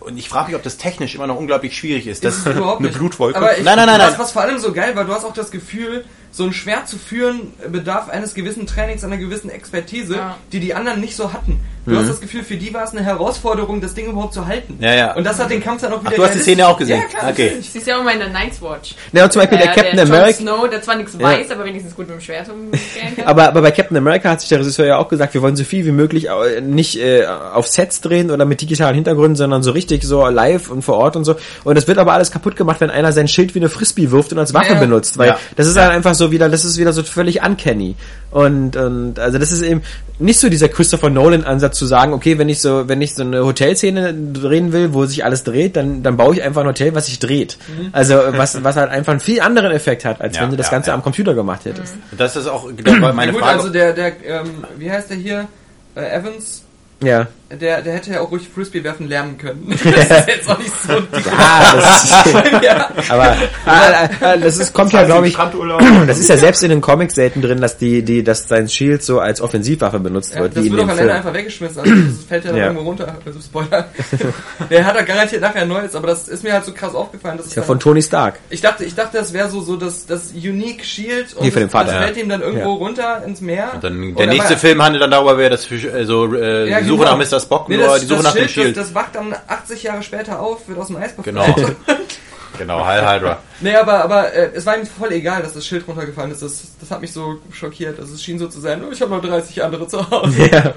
und 0.00 0.16
ich 0.16 0.28
frage 0.28 0.48
mich, 0.48 0.56
ob 0.56 0.62
das 0.62 0.76
technisch 0.76 1.14
immer 1.14 1.26
noch 1.26 1.36
unglaublich 1.36 1.76
schwierig 1.76 2.06
ist. 2.06 2.24
Das, 2.24 2.38
Ist 2.38 2.46
überhaupt 2.46 2.80
eine 2.80 2.88
nicht. 2.88 2.98
Blutwolke. 2.98 3.36
Aber 3.38 3.56
ich, 3.56 3.64
Nein, 3.64 3.76
nein, 3.76 3.86
nein, 3.86 3.98
was, 4.00 4.10
nein. 4.10 4.18
was 4.20 4.32
vor 4.32 4.42
allem 4.42 4.58
so 4.58 4.72
geil 4.72 4.94
war, 4.96 5.04
du 5.04 5.12
hast 5.12 5.24
auch 5.24 5.32
das 5.34 5.50
Gefühl, 5.50 6.04
so 6.30 6.44
ein 6.44 6.52
Schwert 6.52 6.88
zu 6.88 6.98
führen 6.98 7.52
bedarf 7.70 8.08
eines 8.08 8.34
gewissen 8.34 8.66
Trainings, 8.66 9.04
einer 9.04 9.16
gewissen 9.18 9.50
Expertise, 9.50 10.16
Ja. 10.16 10.36
die 10.52 10.60
die 10.60 10.74
anderen 10.74 11.00
nicht 11.00 11.16
so 11.16 11.32
hatten. 11.32 11.60
Du 11.86 11.96
hast 11.98 12.08
das 12.08 12.20
Gefühl, 12.20 12.42
für 12.42 12.56
die 12.56 12.72
war 12.72 12.84
es 12.84 12.92
eine 12.92 13.02
Herausforderung, 13.02 13.80
das 13.80 13.92
Ding 13.94 14.06
überhaupt 14.06 14.32
zu 14.34 14.46
halten. 14.46 14.78
Ja, 14.80 14.94
ja. 14.94 15.14
Und 15.14 15.24
das 15.24 15.38
hat 15.38 15.50
den 15.50 15.62
Kampf 15.62 15.82
dann 15.82 15.92
auch 15.92 16.00
wieder 16.00 16.10
Ach, 16.12 16.16
du 16.16 16.24
hast 16.24 16.34
die 16.34 16.38
Szene 16.40 16.66
auch 16.66 16.78
gesehen? 16.78 17.00
Ja, 17.00 17.06
klar, 17.18 17.30
Okay. 17.30 17.44
natürlich. 17.46 17.70
Sie 17.70 17.78
ist 17.78 17.86
ja 17.86 17.96
auch 17.96 18.00
immer 18.00 18.12
in 18.12 18.20
der 18.20 18.30
Night's 18.30 18.62
Watch. 18.62 18.94
Ja, 19.12 19.24
und 19.24 19.32
zum 19.32 19.40
Beispiel 19.42 19.58
der 19.58 19.66
Captain 19.68 19.96
der 19.96 20.06
America. 20.06 20.32
Snow, 20.38 20.68
der 20.70 20.80
zwar 20.82 20.96
nichts 20.96 21.18
weiß, 21.20 21.50
aber 21.50 21.64
wenigstens 21.66 21.94
gut 21.94 22.06
mit 22.08 22.16
dem 22.16 22.20
Schwert 22.22 22.48
umgehen 22.48 22.80
kann. 23.16 23.26
Aber, 23.26 23.48
aber 23.48 23.60
bei 23.62 23.70
Captain 23.70 23.96
America 23.96 24.30
hat 24.30 24.40
sich 24.40 24.48
der 24.48 24.60
Regisseur 24.60 24.86
ja 24.86 24.96
auch 24.98 25.08
gesagt, 25.08 25.34
wir 25.34 25.42
wollen 25.42 25.56
so 25.56 25.64
viel 25.64 25.84
wie 25.84 25.92
möglich 25.92 26.28
äh, 26.28 26.60
nicht 26.62 26.96
äh, 26.98 27.26
auf 27.26 27.66
Sets 27.66 28.00
drehen 28.00 28.30
oder 28.30 28.44
mit 28.46 28.60
digitalen 28.62 28.94
Hintergründen, 28.94 29.36
sondern 29.36 29.62
so 29.62 29.72
richtig 29.72 30.04
so 30.04 30.26
live 30.26 30.70
und 30.70 30.82
vor 30.82 30.96
Ort 30.96 31.16
und 31.16 31.24
so. 31.24 31.36
Und 31.64 31.76
das 31.76 31.86
wird 31.86 31.98
aber 31.98 32.14
alles 32.14 32.30
kaputt 32.30 32.56
gemacht, 32.56 32.80
wenn 32.80 32.90
einer 32.90 33.12
sein 33.12 33.28
Schild 33.28 33.54
wie 33.54 33.58
eine 33.58 33.68
Frisbee 33.68 34.10
wirft 34.10 34.32
und 34.32 34.38
als 34.38 34.54
Waffe 34.54 34.72
Ja. 34.72 34.80
benutzt, 34.80 35.18
weil 35.18 35.28
Ja. 35.28 35.38
das 35.56 35.66
ist 35.66 35.76
halt 35.76 35.90
einfach 35.92 36.14
so 36.14 36.30
wieder, 36.32 36.48
das 36.48 36.64
ist 36.64 36.78
wieder 36.78 36.92
so 36.94 37.02
völlig 37.02 37.42
uncanny. 37.42 37.94
Und, 38.30 38.74
und 38.76 39.18
also 39.20 39.38
das 39.38 39.52
ist 39.52 39.62
eben 39.62 39.82
nicht 40.18 40.40
so 40.40 40.48
dieser 40.48 40.68
Christopher 40.68 41.08
Nolan 41.10 41.44
Ansatz 41.44 41.73
zu 41.74 41.86
sagen, 41.86 42.12
okay, 42.12 42.38
wenn 42.38 42.48
ich 42.48 42.60
so, 42.60 42.88
wenn 42.88 43.02
ich 43.02 43.14
so 43.14 43.22
eine 43.22 43.44
Hotelszene 43.44 44.14
drehen 44.14 44.72
will, 44.72 44.94
wo 44.94 45.04
sich 45.06 45.24
alles 45.24 45.44
dreht, 45.44 45.76
dann, 45.76 46.02
dann 46.02 46.16
baue 46.16 46.34
ich 46.34 46.42
einfach 46.42 46.62
ein 46.62 46.66
Hotel, 46.68 46.94
was 46.94 47.06
sich 47.06 47.18
dreht. 47.18 47.58
Also 47.92 48.14
was, 48.30 48.62
was 48.64 48.76
halt 48.76 48.90
einfach 48.90 49.12
einen 49.12 49.20
viel 49.20 49.40
anderen 49.40 49.72
Effekt 49.72 50.04
hat, 50.04 50.20
als 50.20 50.36
Ja, 50.36 50.42
wenn 50.42 50.50
du 50.50 50.56
das 50.56 50.66
ja, 50.66 50.72
Ganze 50.72 50.90
ja. 50.90 50.94
am 50.94 51.02
Computer 51.02 51.34
gemacht 51.34 51.64
hättest. 51.64 51.94
das 52.16 52.36
ist 52.36 52.46
auch 52.46 52.68
genau, 52.74 53.12
meine 53.12 53.26
Ja, 53.26 53.32
gut, 53.32 53.42
Frage. 53.42 53.58
also 53.58 53.68
der, 53.70 53.92
der, 53.92 54.12
ähm, 54.24 54.64
wie 54.78 54.90
heißt 54.90 55.10
der 55.10 55.16
hier? 55.18 55.48
Äh, 55.96 56.16
Evans, 56.18 56.62
Ja. 57.02 57.26
Der, 57.50 57.82
der 57.82 57.94
hätte 57.94 58.10
ja 58.12 58.20
auch 58.20 58.30
ruhig 58.30 58.48
Frisbee 58.52 58.82
werfen 58.82 59.08
lernen 59.08 59.36
können. 59.38 59.66
das 59.84 59.84
ist 60.20 60.28
jetzt 60.28 60.48
auch 60.50 60.58
nicht 60.58 60.72
so 60.86 60.98
dick. 61.00 61.24
Ah, 61.38 61.74
das 61.76 62.04
ist, 62.04 62.26
ja. 62.62 62.90
Aber 63.10 63.36
äh, 63.36 64.34
äh, 64.34 64.38
das 64.40 64.58
ist, 64.58 64.72
kommt 64.72 64.92
ja, 64.92 65.00
heißt, 65.00 65.08
glaube 65.08 65.28
ich, 65.28 65.36
das 66.06 66.18
ist 66.18 66.28
ja 66.28 66.36
selbst 66.36 66.62
in 66.62 66.70
den 66.70 66.80
Comics 66.80 67.14
selten 67.14 67.42
drin, 67.42 67.60
dass 67.60 67.76
die, 67.76 68.02
die, 68.02 68.24
dass 68.24 68.48
sein 68.48 68.68
Shield 68.68 69.02
so 69.02 69.20
als 69.20 69.40
Offensivwaffe 69.40 70.00
benutzt 70.00 70.34
Ja, 70.34 70.40
wird, 70.42 70.56
das 70.56 70.64
wird 70.64 70.74
auch 70.74 70.78
dem 70.78 70.90
am 70.90 70.98
Ende 70.98 71.14
einfach 71.14 71.34
weggeschmissen. 71.34 71.80
Also 71.80 71.92
das 71.94 72.24
fällt 72.28 72.44
ja 72.44 72.50
dann 72.50 72.58
Ja. 72.60 72.66
irgendwo 72.66 72.84
runter. 72.84 73.16
Also 73.24 73.40
Spoiler. 73.40 73.88
Der 74.70 74.84
hat 74.86 74.96
da 74.96 75.02
garantiert 75.02 75.42
nachher 75.42 75.62
ein 75.62 75.68
neues, 75.68 75.94
aber 75.94 76.08
das 76.08 76.28
ist 76.28 76.42
mir 76.42 76.52
halt 76.54 76.64
so 76.64 76.72
krass 76.72 76.94
aufgefallen. 76.94 77.36
Dass 77.36 77.46
es 77.46 77.54
Ja, 77.54 77.62
von 77.62 77.78
Tony 77.78 78.02
Stark. 78.02 78.38
ich 78.50 78.60
dachte, 78.62 78.84
ich 78.84 78.94
dachte, 78.94 79.18
das 79.18 79.32
wäre 79.32 79.48
so, 79.50 79.60
so 79.60 79.76
das, 79.76 80.06
das 80.06 80.32
Unique 80.32 80.84
Shield 80.84 81.34
und 81.34 81.44
Nee, 81.44 81.50
für 81.50 81.60
den 81.60 81.68
das, 81.68 81.72
Vater, 81.72 81.86
das 81.86 81.94
ja. 81.94 82.02
fällt 82.02 82.16
ihm 82.16 82.28
dann 82.28 82.40
irgendwo 82.40 82.70
Ja. 82.70 82.76
runter 82.76 83.22
ins 83.26 83.40
Meer. 83.40 83.70
Und 83.74 83.84
dann, 83.84 84.14
der 84.14 84.26
er 84.26 84.32
nächste 84.32 84.56
Film 84.56 84.82
handelt 84.82 85.02
dann 85.02 85.10
darüber, 85.10 85.36
wer 85.38 85.50
das 85.50 85.64
Fisch, 85.66 85.84
äh, 85.84 86.04
so, 86.04 86.34
äh, 86.34 86.70
Ja, 86.70 86.80
die 86.80 86.86
Suche 86.86 87.04
genau. 87.04 87.16
nach 87.18 87.30
Mr. 87.30 87.33
Spock, 87.40 87.68
Nee, 87.68 87.76
nur 87.76 87.86
das, 87.86 88.00
die 88.00 88.06
Suche 88.06 88.22
das 88.22 88.24
nach 88.24 88.32
dem 88.34 88.48
Schild, 88.48 88.50
Shield. 88.50 88.76
Das, 88.76 88.86
das 88.86 88.94
wacht 88.94 89.14
dann 89.14 89.34
80 89.46 89.82
Jahre 89.82 90.02
später 90.02 90.40
auf, 90.40 90.68
wird 90.68 90.78
aus 90.78 90.88
dem 90.88 90.96
Eis 90.96 91.12
befreit. 91.12 91.24
Genau. 91.24 91.54
genau, 92.58 92.84
Heil 92.84 93.06
Hydra. 93.06 93.38
Nee, 93.60 93.74
aber, 93.76 94.04
aber 94.04 94.32
äh, 94.32 94.50
es 94.54 94.66
war 94.66 94.76
ihm 94.76 94.86
voll 94.86 95.12
egal, 95.12 95.42
dass 95.42 95.54
das 95.54 95.66
Schild 95.66 95.86
runtergefallen 95.86 96.30
ist. 96.30 96.42
Das, 96.42 96.62
das 96.80 96.90
hat 96.90 97.00
mich 97.00 97.12
so 97.12 97.38
schockiert. 97.52 97.98
Also 97.98 98.14
es 98.14 98.22
schien 98.22 98.38
so 98.38 98.48
zu 98.48 98.60
sein, 98.60 98.82
oh, 98.86 98.92
ich 98.92 99.00
habe 99.00 99.10
noch 99.10 99.22
30 99.22 99.62
andere 99.62 99.86
zu 99.86 100.10
Hause. 100.10 100.48
Ja. 100.52 100.74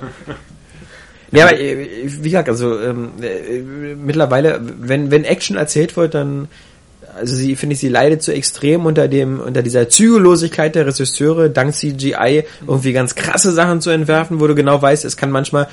Ja, 1.32 1.46
aber 1.46 1.60
äh, 1.60 1.88
wie 2.06 2.30
gesagt, 2.30 2.48
also 2.48 2.80
ähm, 2.80 3.12
äh, 3.22 3.60
mittlerweile, 3.60 4.62
wenn 4.62 5.12
wenn 5.12 5.26
Action 5.26 5.58
erzählt 5.58 5.98
wird, 5.98 6.14
dann 6.14 6.48
also 7.18 7.36
sie 7.36 7.56
finde 7.56 7.74
ich, 7.74 7.80
sie 7.80 7.90
leidet 7.90 8.22
so 8.22 8.32
extrem 8.32 8.86
unter 8.86 9.08
dem 9.08 9.40
unter 9.40 9.62
dieser 9.62 9.90
Zügellosigkeit 9.90 10.76
der 10.76 10.88
Regisseure, 10.88 11.50
dank 11.50 11.74
CGI 11.74 12.46
irgendwie 12.66 12.94
ganz 12.94 13.16
krasse 13.16 13.52
Sachen 13.52 13.82
zu 13.82 13.90
entwerfen, 13.90 14.40
wo 14.40 14.48
du 14.48 14.56
genau 14.56 14.82
weißt, 14.82 15.04
es 15.04 15.18
kann 15.18 15.32
manchmal 15.32 15.68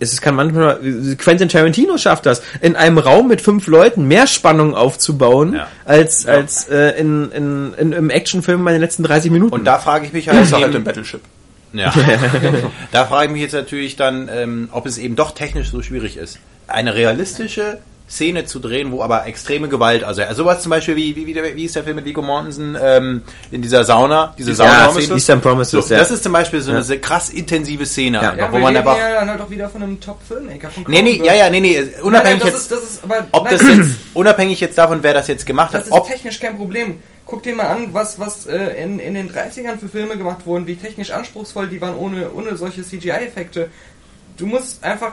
es 0.00 0.20
kann 0.20 0.34
manchmal 0.34 0.80
Quentin 1.18 1.48
Tarantino 1.48 1.98
schafft 1.98 2.26
das 2.26 2.42
in 2.60 2.74
einem 2.74 2.98
Raum 2.98 3.28
mit 3.28 3.40
fünf 3.40 3.66
Leuten 3.66 4.06
mehr 4.08 4.26
Spannung 4.26 4.74
aufzubauen 4.74 5.54
Ja. 5.54 5.68
als 5.84 6.26
als 6.26 6.68
äh, 6.68 6.98
in, 6.98 7.30
in, 7.32 7.74
in 7.74 7.92
im 7.92 8.10
Actionfilm 8.10 8.62
meine 8.62 8.78
letzten 8.78 9.02
30 9.02 9.30
Minuten. 9.30 9.52
Und 9.54 9.64
da 9.64 9.78
frage 9.78 10.06
ich 10.06 10.12
mich 10.12 10.28
halt, 10.28 10.40
Außer 10.40 10.58
halt 10.60 10.74
im 10.74 10.84
Battleship. 10.84 11.20
Ja. 11.72 11.92
da 12.92 13.04
frage 13.04 13.26
ich 13.26 13.32
mich 13.32 13.42
jetzt 13.42 13.52
natürlich 13.52 13.96
dann, 13.96 14.28
ähm, 14.32 14.68
ob 14.72 14.86
es 14.86 14.98
eben 14.98 15.14
doch 15.14 15.32
technisch 15.32 15.70
so 15.70 15.82
schwierig 15.82 16.16
ist. 16.16 16.38
Eine 16.66 16.94
realistische 16.94 17.78
Szene 18.10 18.44
zu 18.44 18.58
drehen, 18.58 18.90
wo 18.90 19.02
aber 19.02 19.26
extreme 19.26 19.68
Gewalt, 19.68 20.02
also 20.02 20.20
ja, 20.20 20.34
sowas 20.34 20.62
zum 20.62 20.70
Beispiel 20.70 20.96
wie, 20.96 21.14
wie, 21.14 21.26
wie, 21.26 21.32
der- 21.32 21.54
wie 21.54 21.64
ist 21.66 21.76
der 21.76 21.84
Film 21.84 21.94
mit 21.94 22.04
Vigo 22.04 22.22
Mortensen 22.22 22.76
ähm, 22.82 23.22
in 23.52 23.62
dieser 23.62 23.84
Sauna, 23.84 24.34
diese 24.36 24.50
ja, 24.50 24.56
Sauna-Szene. 24.56 25.14
Eastern 25.14 25.40
Promises, 25.40 25.86
So, 25.86 25.94
ja. 25.94 26.00
das 26.00 26.10
ist 26.10 26.24
zum 26.24 26.32
Beispiel 26.32 26.60
so 26.60 26.72
eine 26.72 26.82
sehr 26.82 27.00
krass 27.00 27.28
intensive 27.30 27.86
Szene, 27.86 28.16
Ja. 28.20 28.30
einfach, 28.32 28.46
Ja, 28.46 28.52
wo 28.52 28.58
man 28.58 28.76
einfach... 28.76 28.98
ja 28.98 29.14
dann 29.14 29.30
halt 29.30 29.40
auch 29.40 29.48
wieder 29.50 29.68
von 29.68 29.82
einem 29.84 30.00
Top-Filmmaker. 30.00 30.70
von 30.70 30.84
Nee, 30.88 31.02
nee, 31.02 31.20
ja, 31.24 31.34
ja, 31.34 31.48
nee, 31.50 31.60
nee, 31.60 31.78
Nein, 31.80 32.02
unabhängig 32.02 32.42
nein, 32.42 32.52
jetzt, 32.52 32.72
das 32.72 32.80
ist, 32.82 32.82
das 32.82 32.90
ist, 32.96 33.04
aber, 33.04 33.26
ob 33.30 33.44
nein, 33.44 33.58
das 33.58 33.68
jetzt, 33.68 33.90
unabhängig 34.14 34.60
jetzt 34.60 34.76
davon, 34.76 34.98
wer 35.02 35.14
das 35.14 35.28
jetzt 35.28 35.46
gemacht 35.46 35.72
Das 35.72 35.82
hat, 35.82 35.86
ist 35.86 35.92
ob, 35.92 36.08
technisch 36.08 36.40
kein 36.40 36.56
Problem. 36.56 36.98
Guck 37.26 37.44
dir 37.44 37.54
mal 37.54 37.68
an, 37.68 37.90
was, 37.94 38.18
was 38.18 38.46
äh, 38.46 38.82
in, 38.82 38.98
in 38.98 39.14
den 39.14 39.30
30ern 39.32 39.78
für 39.78 39.88
Filme 39.88 40.16
gemacht 40.16 40.46
wurden, 40.46 40.66
wie 40.66 40.74
technisch 40.74 41.12
anspruchsvoll 41.12 41.68
die 41.68 41.80
waren 41.80 41.94
ohne, 41.94 42.32
ohne 42.32 42.56
solche 42.56 42.82
CGI-Effekte. 42.82 43.68
Du 44.36 44.46
musst 44.46 44.82
einfach 44.82 45.12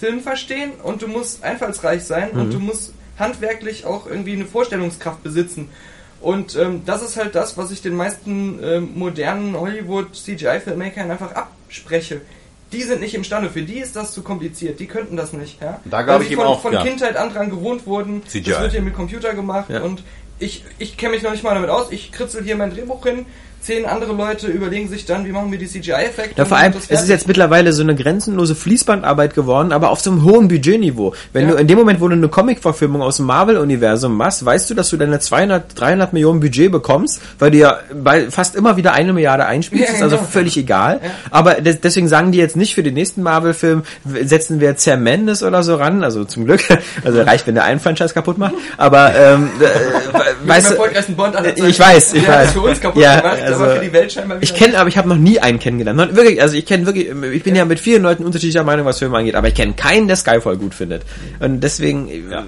Film 0.00 0.20
verstehen 0.20 0.72
und 0.82 1.02
du 1.02 1.06
musst 1.08 1.44
einfallsreich 1.44 2.02
sein 2.04 2.30
und 2.30 2.52
du 2.52 2.58
musst 2.58 2.94
handwerklich 3.18 3.84
auch 3.84 4.06
irgendwie 4.06 4.32
eine 4.32 4.46
Vorstellungskraft 4.46 5.22
besitzen. 5.22 5.68
Und 6.22 6.56
ähm, 6.56 6.82
das 6.84 7.02
ist 7.02 7.16
halt 7.16 7.34
das, 7.34 7.56
was 7.56 7.70
ich 7.70 7.80
den 7.82 7.94
meisten 7.94 8.58
ähm, 8.62 8.90
modernen 8.94 9.58
Hollywood-CGI-Filmmakern 9.58 11.10
einfach 11.10 11.32
abspreche. 11.32 12.20
Die 12.72 12.82
sind 12.82 13.00
nicht 13.00 13.14
imstande, 13.14 13.50
für 13.50 13.62
die 13.62 13.78
ist 13.78 13.96
das 13.96 14.12
zu 14.12 14.22
kompliziert, 14.22 14.78
die 14.80 14.86
könnten 14.86 15.16
das 15.16 15.32
nicht. 15.32 15.60
Ja? 15.60 15.80
Da 15.84 16.02
glaub 16.02 16.20
Weil 16.20 16.26
ich 16.26 16.36
von, 16.36 16.46
auch, 16.46 16.60
von 16.62 16.72
ja. 16.72 16.82
Kindheit 16.82 17.16
an 17.16 17.32
dran 17.32 17.50
gewohnt 17.50 17.86
wurden. 17.86 18.22
CGI. 18.26 18.50
Das 18.50 18.60
wird 18.60 18.72
hier 18.72 18.82
mit 18.82 18.94
Computer 18.94 19.34
gemacht 19.34 19.70
Ja. 19.70 19.82
und 19.82 20.02
ich, 20.38 20.64
ich 20.78 20.96
kenne 20.96 21.12
mich 21.14 21.22
noch 21.22 21.32
nicht 21.32 21.42
mal 21.42 21.54
damit 21.54 21.68
aus. 21.68 21.88
Ich 21.90 22.12
kritzel 22.12 22.42
hier 22.44 22.56
mein 22.56 22.70
Drehbuch 22.72 23.04
hin. 23.04 23.26
Zehn 23.62 23.84
andere 23.84 24.14
Leute 24.14 24.46
überlegen 24.46 24.88
sich 24.88 25.04
dann, 25.04 25.26
wie 25.26 25.32
machen 25.32 25.50
wir 25.52 25.58
die 25.58 25.66
CGI-Effekte. 25.66 26.32
Ja, 26.38 26.44
vor 26.46 26.56
allem, 26.56 26.72
es 26.88 27.02
ist 27.02 27.08
jetzt 27.10 27.28
mittlerweile 27.28 27.74
so 27.74 27.82
eine 27.82 27.94
grenzenlose 27.94 28.54
Fließbandarbeit 28.54 29.34
geworden, 29.34 29.72
aber 29.72 29.90
auf 29.90 30.00
so 30.00 30.10
einem 30.10 30.24
hohen 30.24 30.48
Budgetniveau. 30.48 31.12
Wenn 31.34 31.44
Ja. 31.46 31.50
du 31.54 31.56
in 31.58 31.66
dem 31.68 31.76
Moment, 31.78 32.00
wo 32.00 32.08
du 32.08 32.14
eine 32.14 32.28
Comic-Verfilmung 32.28 33.02
aus 33.02 33.18
dem 33.18 33.26
Marvel-Universum 33.26 34.16
machst, 34.16 34.44
weißt 34.46 34.70
du, 34.70 34.74
dass 34.74 34.88
du 34.88 34.96
deine 34.96 35.18
200, 35.20 35.78
300 35.78 36.14
Millionen 36.14 36.40
Budget 36.40 36.72
bekommst, 36.72 37.20
weil 37.38 37.50
du 37.50 37.58
ja 37.58 37.80
bei 38.02 38.30
fast 38.30 38.56
immer 38.56 38.78
wieder 38.78 38.94
eine 38.94 39.12
Milliarde 39.12 39.44
einspielst, 39.44 39.88
Ja, 39.88 39.94
ist 39.94 40.02
also 40.02 40.16
genau. 40.16 40.28
völlig 40.30 40.56
egal. 40.56 41.00
Ja. 41.04 41.10
Aber 41.30 41.54
des, 41.60 41.80
deswegen 41.82 42.08
sagen 42.08 42.32
die 42.32 42.38
jetzt 42.38 42.56
nicht 42.56 42.74
für 42.74 42.82
den 42.82 42.94
nächsten 42.94 43.22
Marvel-Film, 43.22 43.82
setzen 44.24 44.60
wir 44.60 44.74
Sam 44.78 45.02
Mendes 45.02 45.42
oder 45.42 45.62
so 45.62 45.74
ran, 45.74 46.02
also 46.02 46.24
zum 46.24 46.46
Glück, 46.46 46.62
also 47.04 47.20
reicht, 47.20 47.46
wenn 47.46 47.56
der 47.56 47.64
einen 47.64 47.80
Franchise 47.80 48.14
kaputt 48.14 48.38
macht, 48.38 48.54
aber, 48.78 49.14
ähm, 49.14 49.50
äh, 49.60 50.48
weißt 50.48 50.70
du, 50.70 51.64
ich 51.66 51.78
weiß, 51.78 52.14
ich 52.14 52.26
weiß. 52.26 52.54
Ja, 52.94 53.49
also, 53.52 53.64
aber 53.64 53.74
für 53.76 53.84
die 53.84 53.92
Welt 53.92 54.12
scheinbar 54.12 54.38
Ich 54.40 54.54
kenne, 54.54 54.78
aber 54.78 54.88
ich 54.88 54.96
habe 54.96 55.08
noch 55.08 55.16
nie 55.16 55.38
einen 55.38 55.58
kennengelernt. 55.58 56.16
Wirklich, 56.16 56.40
also 56.40 56.56
ich 56.56 56.66
kenne 56.66 56.86
wirklich, 56.86 57.08
ich 57.08 57.42
bin 57.42 57.54
ja 57.54 57.64
mit 57.64 57.80
vielen 57.80 58.02
Leuten 58.02 58.24
unterschiedlicher 58.24 58.64
Meinung, 58.64 58.86
was 58.86 58.98
Filme 58.98 59.18
angeht, 59.18 59.34
aber 59.34 59.48
ich 59.48 59.54
kenne 59.54 59.74
keinen, 59.74 60.08
der 60.08 60.16
Skyfall 60.16 60.56
gut 60.56 60.74
findet. 60.74 61.02
Und 61.40 61.60
deswegen, 61.60 62.08
äh, 62.08 62.42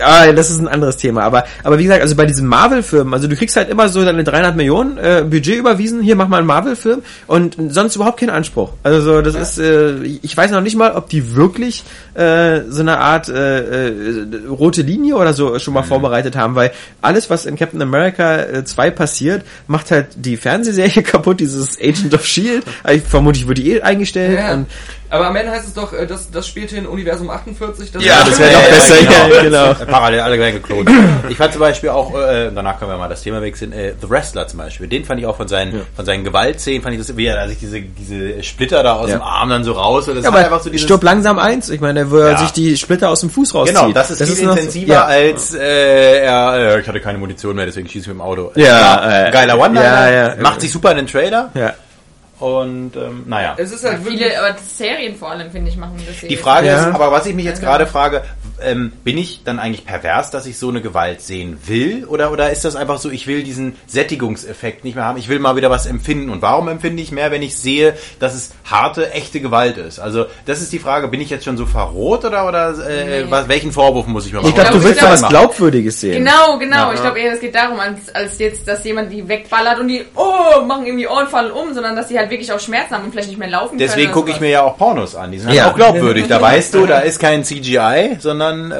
ah, 0.00 0.32
das 0.32 0.50
ist 0.50 0.58
ein 0.60 0.68
anderes 0.68 0.96
Thema. 0.96 1.22
Aber, 1.22 1.44
aber 1.64 1.78
wie 1.78 1.84
gesagt, 1.84 2.02
also 2.02 2.16
bei 2.16 2.26
diesen 2.26 2.46
Marvel-Filmen, 2.46 3.12
also 3.14 3.28
du 3.28 3.36
kriegst 3.36 3.56
halt 3.56 3.68
immer 3.68 3.88
so 3.88 4.04
deine 4.04 4.24
300 4.24 4.56
Millionen 4.56 4.98
äh, 4.98 5.24
Budget 5.28 5.56
überwiesen, 5.58 6.02
hier 6.02 6.16
mach 6.16 6.28
mal 6.28 6.38
einen 6.38 6.46
Marvel-Film 6.46 7.02
und 7.26 7.56
sonst 7.68 7.96
überhaupt 7.96 8.20
keinen 8.20 8.30
Anspruch. 8.30 8.72
Also 8.82 9.00
so, 9.00 9.22
das 9.22 9.34
ist, 9.34 9.58
äh, 9.58 9.94
ich 10.02 10.36
weiß 10.36 10.50
noch 10.50 10.60
nicht 10.60 10.76
mal, 10.76 10.92
ob 10.92 11.08
die 11.08 11.34
wirklich 11.34 11.84
äh, 12.14 12.60
so 12.68 12.80
eine 12.80 12.98
Art 12.98 13.28
äh, 13.28 13.88
äh, 13.88 14.46
rote 14.48 14.82
Linie 14.82 15.16
oder 15.16 15.32
so 15.32 15.58
schon 15.58 15.74
mal 15.74 15.82
vorbereitet 15.82 16.36
haben, 16.36 16.54
weil 16.54 16.72
alles, 17.00 17.30
was 17.30 17.46
in 17.46 17.56
Captain 17.56 17.80
America 17.82 18.36
äh, 18.42 18.64
2 18.64 18.90
passiert, 18.90 19.42
macht 19.66 19.90
halt 19.90 20.08
die 20.16 20.36
Fernsehserie 20.36 21.02
kaputt, 21.02 21.40
dieses 21.40 21.78
Agent 21.80 22.14
of 22.14 22.22
S.H.I.E.L.D. 22.22 22.94
Ich 22.94 23.02
vermutlich 23.02 23.46
wird 23.46 23.58
die 23.58 23.72
eh 23.72 23.82
eingestellt 23.82 24.38
Ja. 24.38 24.54
und 24.54 24.66
Aber 25.12 25.26
am 25.26 25.36
Ende 25.36 25.52
heißt 25.52 25.66
es 25.68 25.74
doch, 25.74 25.92
äh, 25.92 26.06
das, 26.06 26.30
das 26.30 26.46
spielte 26.48 26.74
in 26.76 26.86
Universum 26.86 27.28
48. 27.28 27.92
Das 27.92 28.02
Ja, 28.02 28.24
das 28.24 28.38
wäre 28.38 28.50
noch 28.52 28.62
besser, 28.62 28.94
ja, 29.02 29.42
genau. 29.42 29.74
Parallel 29.90 30.20
alle 30.20 30.38
werden 30.38 30.54
geklont. 30.54 30.88
Ich 31.28 31.36
fand 31.36 31.52
zum 31.52 31.60
Beispiel 31.60 31.90
auch, 31.90 32.18
äh, 32.18 32.50
danach 32.54 32.78
können 32.78 32.92
wir 32.92 32.96
mal 32.96 33.10
das 33.10 33.20
Thema 33.22 33.42
wechseln, 33.42 33.72
äh, 33.74 33.92
The 34.00 34.08
Wrestler 34.08 34.48
zum 34.48 34.60
Beispiel. 34.60 34.88
Den 34.88 35.04
fand 35.04 35.20
ich 35.20 35.26
auch 35.26 35.36
von 35.36 35.48
seinen, 35.48 35.82
von 35.94 36.06
seinen 36.06 36.24
Gewaltszenen, 36.24 36.80
fand 36.80 36.94
ich 36.94 37.00
das, 37.06 37.14
wie 37.14 37.26
er 37.26 37.46
sich 37.46 37.58
diese, 37.58 37.82
diese 37.82 38.42
Splitter 38.42 38.82
da 38.82 38.94
aus 38.94 39.10
Ja. 39.10 39.16
dem 39.18 39.22
Arm 39.22 39.50
dann 39.50 39.64
so 39.64 39.72
raus. 39.72 40.06
Das 40.06 40.22
Ja, 40.22 40.28
aber 40.30 40.38
einfach 40.38 40.62
so 40.62 40.70
dieses, 40.70 40.84
stirb 40.86 41.02
langsam 41.02 41.38
eins. 41.38 41.68
Ich 41.68 41.82
meine, 41.82 42.10
wo 42.10 42.16
er 42.16 42.30
Ja. 42.32 42.38
sich 42.38 42.52
die 42.52 42.74
Splitter 42.78 43.10
aus 43.10 43.20
dem 43.20 43.28
Fuß 43.28 43.54
rauszieht. 43.54 43.76
Genau, 43.76 43.92
das 43.92 44.10
ist 44.10 44.22
viel 44.22 44.46
noch 44.46 44.54
so- 44.54 44.58
intensiver 44.60 44.94
ja. 44.94 45.04
als 45.04 45.52
äh, 45.54 46.20
er, 46.24 46.54
äh, 46.76 46.80
ich 46.80 46.88
hatte 46.88 47.00
keine 47.00 47.18
Munition 47.18 47.54
mehr, 47.54 47.66
deswegen 47.66 47.86
schieße 47.86 48.04
ich 48.04 48.06
mit 48.08 48.16
dem 48.16 48.22
Auto. 48.22 48.50
Ja, 48.54 49.26
äh, 49.26 49.30
geiler 49.30 49.58
One, 49.58 49.78
ja, 49.78 50.10
ja. 50.10 50.34
macht 50.40 50.62
sich 50.62 50.72
super 50.72 50.92
in 50.92 50.96
den 50.96 51.06
Trailer 51.06 51.50
Ja. 51.52 51.74
Und 52.42 52.96
ähm, 52.96 53.22
naja. 53.26 53.54
Es 53.56 53.70
ist 53.70 53.84
halt 53.84 54.04
wirklich... 54.04 54.20
Viele, 54.24 54.38
aber 54.42 54.56
Serien 54.58 55.14
vor 55.14 55.30
allem, 55.30 55.50
finde 55.50 55.70
ich, 55.70 55.76
machen 55.76 56.02
das 56.06 56.18
Die 56.20 56.28
sehr. 56.28 56.38
Frage 56.38 56.66
Ja. 56.66 56.80
ist, 56.88 56.94
aber 56.94 57.12
was 57.12 57.24
ich 57.26 57.34
mich 57.34 57.44
jetzt 57.44 57.58
Also- 57.58 57.66
gerade 57.66 57.86
frage, 57.86 58.24
ähm, 58.64 58.92
bin 59.04 59.18
ich 59.18 59.42
dann 59.44 59.58
eigentlich 59.58 59.84
pervers, 59.84 60.30
dass 60.30 60.46
ich 60.46 60.58
so 60.58 60.68
eine 60.68 60.80
Gewalt 60.80 61.20
sehen 61.20 61.58
will? 61.66 62.04
Oder, 62.06 62.30
oder 62.32 62.50
ist 62.50 62.64
das 62.64 62.76
einfach 62.76 62.98
so, 62.98 63.10
ich 63.10 63.26
will 63.26 63.42
diesen 63.42 63.76
Sättigungseffekt 63.86 64.84
nicht 64.84 64.94
mehr 64.94 65.04
haben, 65.04 65.18
ich 65.18 65.28
will 65.28 65.38
mal 65.38 65.56
wieder 65.56 65.70
was 65.70 65.86
empfinden. 65.86 66.30
Und 66.30 66.42
warum 66.42 66.68
empfinde 66.68 67.02
ich 67.02 67.12
mehr, 67.12 67.30
wenn 67.30 67.42
ich 67.42 67.56
sehe, 67.56 67.94
dass 68.20 68.34
es 68.34 68.52
harte, 68.64 69.12
echte 69.12 69.40
Gewalt 69.40 69.76
ist? 69.78 69.98
Also, 69.98 70.26
das 70.46 70.60
ist 70.60 70.72
die 70.72 70.78
Frage, 70.78 71.08
bin 71.08 71.20
ich 71.20 71.30
jetzt 71.30 71.44
schon 71.44 71.56
so 71.56 71.66
verrot 71.66 72.24
oder, 72.24 72.46
oder 72.48 72.74
äh, 72.88 73.22
Nee. 73.24 73.30
was, 73.30 73.48
welchen 73.48 73.72
Vorwurf 73.72 74.06
muss 74.06 74.26
ich 74.26 74.32
mir 74.32 74.38
machen? 74.38 74.48
Ich 74.50 74.54
glaube, 74.54 74.70
glaub, 74.70 74.82
du 74.82 74.88
willst 74.88 75.02
da 75.02 75.10
was 75.10 75.28
Glaubwürdiges 75.28 76.00
sehen. 76.00 76.24
Genau, 76.24 76.58
genau. 76.58 76.88
Ja. 76.88 76.94
ich 76.94 77.00
glaube 77.00 77.18
eher, 77.18 77.32
es 77.32 77.40
geht 77.40 77.54
darum, 77.54 77.80
als, 77.80 78.14
als 78.14 78.38
jetzt, 78.38 78.66
dass 78.68 78.84
jemand 78.84 79.12
die 79.12 79.26
wegballert 79.28 79.78
und 79.80 79.88
die, 79.88 80.04
oh, 80.14 80.62
machen 80.66 80.86
irgendwie 80.86 81.06
Ohren 81.08 81.26
fallen 81.28 81.50
um, 81.50 81.72
sondern 81.74 81.96
dass 81.96 82.08
die 82.08 82.18
halt 82.18 82.30
wirklich 82.30 82.52
auch 82.52 82.60
Schmerzen 82.60 82.94
haben 82.94 83.04
und 83.04 83.10
vielleicht 83.12 83.28
nicht 83.28 83.38
mehr 83.38 83.48
laufen 83.48 83.78
Deswegen 83.78 84.04
können. 84.10 84.14
gucke 84.14 84.30
ich 84.30 84.40
mir 84.40 84.50
ja 84.50 84.62
auch 84.62 84.76
Pornos 84.76 85.14
an. 85.16 85.32
Die 85.32 85.38
sind 85.38 85.48
halt 85.48 85.56
Ja. 85.58 85.70
auch 85.70 85.74
glaubwürdig. 85.74 86.26
Da 86.28 86.40
weißt 86.40 86.74
du, 86.74 86.86
da 86.86 87.00
ist 87.00 87.18
kein 87.18 87.44
CGI, 87.44 88.16
sondern 88.20 88.51
äh, 88.72 88.74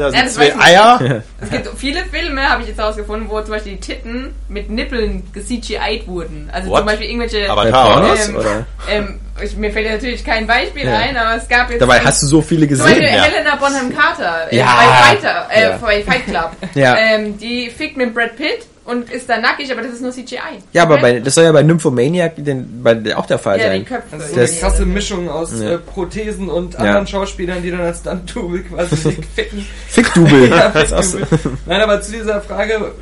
da 0.00 0.10
sind 0.10 0.24
das 0.26 0.34
zwei. 0.34 0.54
Eier. 0.58 1.22
Es 1.40 1.50
gibt 1.50 1.68
viele 1.76 2.04
Filme, 2.04 2.48
habe 2.48 2.62
ich 2.62 2.68
jetzt 2.68 2.78
herausgefunden, 2.78 3.28
wo 3.28 3.40
zum 3.40 3.50
Beispiel 3.50 3.72
die 3.72 3.80
Titten 3.80 4.34
mit 4.48 4.70
Nippeln 4.70 5.22
ge-CGI'd 5.32 6.06
wurden. 6.06 6.50
Also 6.52 6.70
What? 6.70 6.78
zum 6.78 6.86
Beispiel 6.86 7.06
irgendwelche... 7.08 7.50
Aber? 7.50 7.64
Pornos? 7.70 8.28
ähm, 8.28 8.36
oder? 8.36 8.66
ähm, 8.90 9.20
ich, 9.42 9.56
mir 9.56 9.72
fällt 9.72 9.90
natürlich 9.90 10.24
kein 10.24 10.46
Beispiel 10.46 10.84
Ja. 10.84 10.98
ein, 10.98 11.16
aber 11.16 11.36
es 11.36 11.48
gab 11.48 11.70
jetzt... 11.70 11.80
Dabei 11.80 11.98
ähm, 11.98 12.04
hast 12.04 12.22
du 12.22 12.26
so 12.26 12.42
viele 12.42 12.68
Zum 12.68 12.78
Beispiel 12.84 13.00
gesehen. 13.02 13.16
Ja. 13.16 13.22
Helena 13.24 13.56
Bonham 13.56 13.94
Carter 13.96 14.52
äh, 14.52 14.56
Ja. 14.56 14.66
bei 14.76 15.14
Fighter, 15.14 15.46
äh, 15.50 15.62
Ja. 15.62 15.78
bei 15.78 16.02
Fight 16.02 16.26
Club. 16.26 16.50
Ja. 16.74 16.96
Ähm, 16.96 17.38
die 17.38 17.70
fickt 17.70 17.96
mit 17.96 18.14
Brad 18.14 18.36
Pitt 18.36 18.66
und 18.90 19.10
ist 19.10 19.28
da 19.28 19.38
nackig, 19.38 19.70
aber 19.72 19.82
das 19.82 19.92
ist 19.92 20.02
nur 20.02 20.10
CGI. 20.12 20.38
Ja, 20.72 20.82
aber 20.82 20.98
bei, 20.98 21.20
das 21.20 21.34
soll 21.34 21.44
ja 21.44 21.52
bei 21.52 21.62
Nymphomaniac 21.62 22.34
den, 22.36 22.82
bei, 22.82 23.16
auch 23.16 23.26
der 23.26 23.38
Fall 23.38 23.58
ja, 23.58 23.64
die 23.70 23.76
sein. 23.78 23.84
Köpfe. 23.86 24.16
Das 24.16 24.22
ist 24.26 24.34
so 24.34 24.40
Das- 24.40 24.50
eine 24.50 24.60
krasse 24.60 24.86
Mischung 24.86 25.28
aus 25.30 25.52
Ja. 25.60 25.70
äh, 25.72 25.78
Prothesen 25.78 26.48
und 26.48 26.74
Ja. 26.74 26.80
anderen 26.80 27.06
Schauspielern, 27.06 27.62
die 27.62 27.70
dann 27.70 27.80
als 27.80 28.00
Stunt-Double 28.00 28.62
quasi 28.64 28.96
ficken. 29.36 29.66
Fick-Double. 29.88 30.48
Ja, 30.50 31.02
so. 31.02 31.18
Nein, 31.66 31.80
aber 31.80 32.00
zu 32.02 32.12
dieser 32.12 32.40
Frage, 32.40 32.92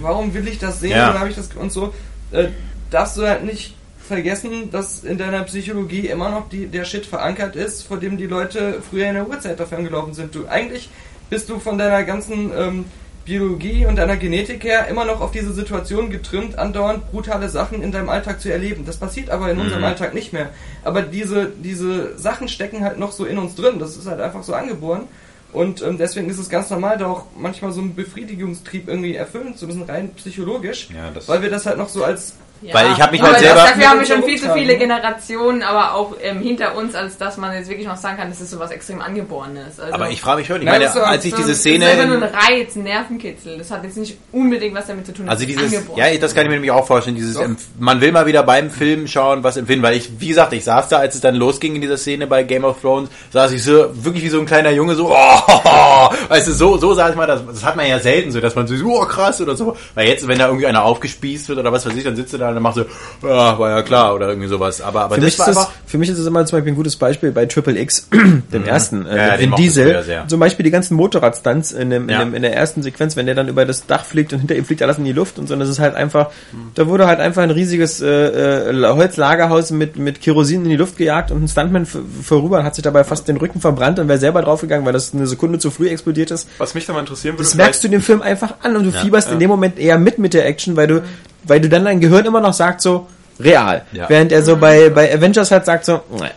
warum 0.00 0.32
will 0.34 0.46
ich 0.48 0.58
das 0.58 0.80
sehen 0.80 0.92
Ja. 0.92 1.18
habe 1.18 1.28
ich 1.28 1.36
das 1.36 1.48
und 1.58 1.72
so, 1.72 1.92
äh, 2.32 2.46
darfst 2.90 3.16
du 3.16 3.26
halt 3.26 3.44
nicht 3.44 3.74
vergessen, 4.06 4.70
dass 4.70 5.02
in 5.02 5.16
deiner 5.18 5.42
Psychologie 5.44 6.08
immer 6.08 6.28
noch 6.28 6.48
die, 6.50 6.66
der 6.66 6.84
Shit 6.84 7.06
verankert 7.06 7.56
ist, 7.56 7.82
vor 7.86 7.96
dem 7.98 8.18
die 8.18 8.26
Leute 8.26 8.82
früher 8.88 9.06
in 9.08 9.14
der 9.14 9.28
Uhrzeit 9.28 9.58
davon 9.58 9.82
gelaufen 9.84 10.12
sind. 10.14 10.34
Du 10.34 10.46
eigentlich 10.46 10.90
bist 11.30 11.48
du 11.48 11.58
von 11.58 11.78
deiner 11.78 12.04
ganzen 12.04 12.52
ähm, 12.56 12.84
Biologie 13.24 13.86
und 13.86 13.96
deiner 13.96 14.16
Genetik 14.16 14.64
her 14.64 14.88
immer 14.88 15.04
noch 15.04 15.20
auf 15.20 15.30
diese 15.30 15.52
Situation 15.52 16.10
getrimmt, 16.10 16.58
andauernd 16.58 17.10
brutale 17.10 17.48
Sachen 17.48 17.82
in 17.82 17.90
deinem 17.90 18.08
Alltag 18.08 18.40
zu 18.40 18.52
erleben. 18.52 18.84
Das 18.84 18.98
passiert 18.98 19.30
aber 19.30 19.50
in 19.50 19.58
unserem 19.58 19.84
Alltag 19.84 20.14
nicht 20.14 20.32
mehr. 20.32 20.50
Aber 20.82 21.02
diese, 21.02 21.50
diese 21.62 22.18
Sachen 22.18 22.48
stecken 22.48 22.84
halt 22.84 22.98
noch 22.98 23.12
so 23.12 23.24
in 23.24 23.38
uns 23.38 23.54
drin. 23.54 23.78
Das 23.78 23.96
ist 23.96 24.06
halt 24.06 24.20
einfach 24.20 24.42
so 24.42 24.52
angeboren. 24.54 25.08
Und 25.52 25.82
ähm, 25.82 25.98
deswegen 25.98 26.28
ist 26.28 26.38
es 26.38 26.48
ganz 26.50 26.68
normal, 26.70 26.98
da 26.98 27.06
auch 27.06 27.26
manchmal 27.38 27.70
so 27.70 27.80
einen 27.80 27.94
Befriedigungstrieb 27.94 28.88
irgendwie 28.88 29.14
erfüllen 29.14 29.56
zu 29.56 29.66
müssen, 29.66 29.84
rein 29.84 30.12
psychologisch. 30.14 30.88
Ja, 30.90 31.12
weil 31.28 31.42
wir 31.42 31.50
das 31.50 31.64
halt 31.64 31.78
noch 31.78 31.88
so 31.88 32.02
als 32.02 32.34
Ja. 32.64 32.72
Weil 32.72 32.92
ich 32.92 33.00
hab 33.00 33.12
mich 33.12 33.20
halt 33.20 33.38
selber- 33.40 33.60
dafür 33.60 33.90
haben 33.90 33.98
wir 34.00 34.06
schon 34.06 34.22
viel 34.22 34.40
zu 34.40 34.50
viele 34.54 34.72
ne? 34.72 34.78
Generationen, 34.78 35.62
aber 35.62 35.94
auch 35.94 36.14
ähm, 36.22 36.40
hinter 36.40 36.74
uns, 36.76 36.94
als 36.94 37.18
dass 37.18 37.36
man 37.36 37.52
jetzt 37.54 37.68
wirklich 37.68 37.86
noch 37.86 37.96
sagen 37.96 38.16
kann, 38.16 38.30
das 38.30 38.40
ist 38.40 38.50
sowas 38.50 38.70
extrem 38.70 39.02
Angeborenes. 39.02 39.78
Also, 39.78 39.92
Aber 39.92 40.08
ich 40.08 40.20
frage 40.22 40.38
mich 40.38 40.46
schon, 40.46 40.60
ich 40.62 40.64
meine, 40.66 40.86
ist 40.86 40.94
so- 40.94 41.00
als 41.02 41.24
ich 41.26 41.32
so- 41.32 41.36
diese 41.36 41.54
Szene... 41.54 41.84
Das 41.84 41.94
ist 41.94 42.00
einfach 42.00 42.08
nur 42.08 42.16
in- 42.16 42.22
ein 42.22 42.34
Reiz, 42.34 42.76
ein 42.76 42.82
Nervenkitzel. 42.84 43.58
Das 43.58 43.70
hat 43.70 43.84
jetzt 43.84 43.98
nicht 43.98 44.16
unbedingt 44.32 44.74
was 44.74 44.86
damit 44.86 45.04
zu 45.04 45.12
tun. 45.12 45.28
Also 45.28 45.44
dieses, 45.44 45.62
angeboren. 45.74 45.98
ja, 45.98 46.16
das 46.16 46.34
kann 46.34 46.44
ich 46.44 46.48
mir 46.48 46.54
nämlich 46.54 46.70
auch 46.70 46.86
vorstellen, 46.86 47.16
dieses. 47.16 47.36
Empf- 47.38 47.58
man 47.78 48.00
will 48.00 48.12
mal 48.12 48.24
wieder 48.24 48.42
beim 48.42 48.70
Film 48.70 49.06
schauen, 49.08 49.44
was 49.44 49.58
empfinden, 49.58 49.82
weil 49.84 49.96
ich, 49.96 50.10
wie 50.18 50.28
gesagt, 50.28 50.54
ich 50.54 50.64
saß 50.64 50.88
da, 50.88 50.98
als 51.00 51.14
es 51.14 51.20
dann 51.20 51.34
losging 51.34 51.74
in 51.74 51.82
dieser 51.82 51.98
Szene 51.98 52.26
bei 52.26 52.44
Game 52.44 52.64
of 52.64 52.80
Thrones, 52.80 53.10
saß 53.32 53.52
ich 53.52 53.62
so, 53.62 53.90
wirklich 53.92 54.24
wie 54.24 54.28
so 54.30 54.38
ein 54.40 54.46
kleiner 54.46 54.70
Junge, 54.70 54.94
so, 54.94 55.10
oh, 55.10 55.14
weißt 56.28 56.48
du, 56.48 56.52
so, 56.52 56.78
so 56.78 56.94
saß 56.94 57.10
ich 57.10 57.16
mal, 57.16 57.26
das, 57.26 57.44
das 57.46 57.62
hat 57.64 57.76
man 57.76 57.86
ja 57.86 57.98
selten 57.98 58.30
so, 58.30 58.40
dass 58.40 58.54
man 58.54 58.66
so, 58.66 58.74
oh, 58.86 59.04
krass 59.04 59.40
oder 59.40 59.54
so, 59.54 59.76
weil 59.94 60.08
jetzt, 60.08 60.26
wenn 60.26 60.38
da 60.38 60.46
irgendwie 60.46 60.66
einer 60.66 60.82
aufgespießt 60.84 61.48
wird 61.48 61.58
oder 61.58 61.72
was 61.72 61.84
weiß 61.86 61.94
ich, 61.94 62.04
dann 62.04 62.16
sitzt 62.16 62.32
du 62.32 62.38
da 62.38 62.53
dann 62.54 62.62
machst 62.62 62.78
du, 62.78 62.84
ja, 63.26 63.58
war 63.58 63.70
ja 63.70 63.82
klar, 63.82 64.14
oder 64.14 64.28
irgendwie 64.28 64.48
sowas, 64.48 64.80
aber, 64.80 65.02
aber 65.02 65.14
Für 65.16 65.20
mich, 65.20 65.36
das 65.36 65.48
ist 65.48 65.56
einfach, 65.56 65.70
für 65.86 65.98
mich 65.98 66.08
ist 66.08 66.18
das 66.18 66.26
immer 66.26 66.44
zum 66.46 66.56
Beispiel 66.58 66.72
ein 66.72 66.76
gutes 66.76 66.96
Beispiel 66.96 67.30
bei 67.32 67.46
Triple 67.46 67.78
X, 67.80 68.08
dem 68.52 68.64
ersten, 68.64 69.06
äh, 69.06 69.16
Ja, 69.16 69.26
ja, 69.36 69.46
früher 69.46 69.56
Diesel. 69.56 70.04
Zum 70.28 70.40
Beispiel 70.40 70.64
die 70.64 70.70
ganzen 70.70 70.94
Motorradstunts 70.96 71.72
in, 71.72 71.90
dem, 71.90 72.08
Ja. 72.08 72.22
in, 72.22 72.28
dem, 72.28 72.34
in 72.34 72.42
der 72.42 72.54
ersten 72.54 72.82
Sequenz, 72.82 73.16
wenn 73.16 73.26
der 73.26 73.34
dann 73.34 73.48
über 73.48 73.64
das 73.64 73.86
Dach 73.86 74.04
fliegt 74.04 74.32
und 74.32 74.40
hinter 74.40 74.54
ihm 74.56 74.64
fliegt 74.64 74.82
alles 74.82 74.98
in 74.98 75.04
die 75.04 75.12
Luft 75.12 75.38
und 75.38 75.46
so. 75.48 75.54
Und 75.54 75.60
das 75.60 75.68
ist 75.68 75.78
halt 75.78 75.94
einfach, 75.94 76.30
da 76.74 76.86
wurde 76.86 77.06
halt 77.06 77.20
einfach 77.20 77.42
ein 77.42 77.50
riesiges 77.50 78.00
äh, 78.00 78.70
äh, 78.70 78.86
Holzlagerhaus 78.94 79.70
mit, 79.70 79.96
mit 79.96 80.20
Kerosin 80.20 80.64
in 80.64 80.70
die 80.70 80.76
Luft 80.76 80.96
gejagt 80.96 81.30
und 81.30 81.42
ein 81.44 81.48
Stuntman 81.48 81.86
vorüber 81.86 82.58
und 82.58 82.64
hat 82.64 82.74
sich 82.74 82.82
dabei 82.84 83.04
fast 83.04 83.28
den 83.28 83.36
Rücken 83.36 83.60
verbrannt 83.60 83.98
und 83.98 84.08
wäre 84.08 84.18
selber 84.18 84.42
draufgegangen, 84.42 84.84
weil 84.86 84.92
das 84.92 85.14
eine 85.14 85.26
Sekunde 85.26 85.58
zu 85.58 85.70
früh 85.70 85.88
explodiert 85.88 86.30
ist. 86.30 86.48
Was 86.58 86.74
mich 86.74 86.86
da 86.86 86.92
mal 86.92 87.00
interessieren 87.00 87.34
würde, 87.34 87.44
Das 87.44 87.54
merkst 87.54 87.82
du 87.84 87.88
dem 87.88 88.02
Film 88.02 88.22
einfach 88.22 88.54
an 88.62 88.76
und 88.76 88.84
du 88.84 88.90
Ja. 88.90 89.00
fieberst 89.00 89.30
in 89.30 89.38
dem 89.38 89.50
Moment 89.50 89.78
eher 89.78 89.98
mit 89.98 90.18
mit 90.18 90.34
der 90.34 90.46
Action, 90.46 90.76
weil 90.76 90.86
du, 90.86 91.02
weil 91.46 91.60
du 91.60 91.68
dann 91.68 91.84
dein 91.84 92.00
Gehirn 92.00 92.24
immer 92.26 92.40
noch 92.40 92.52
sagt 92.52 92.80
so, 92.80 93.06
real. 93.40 93.84
Ja. 93.92 94.08
Während 94.08 94.30
er 94.32 94.42
so 94.42 94.56
bei, 94.56 94.90
bei 94.90 95.12
Avengers 95.12 95.50
halt 95.50 95.64
sagt 95.64 95.84
so, 95.84 96.00
naja. 96.18 96.32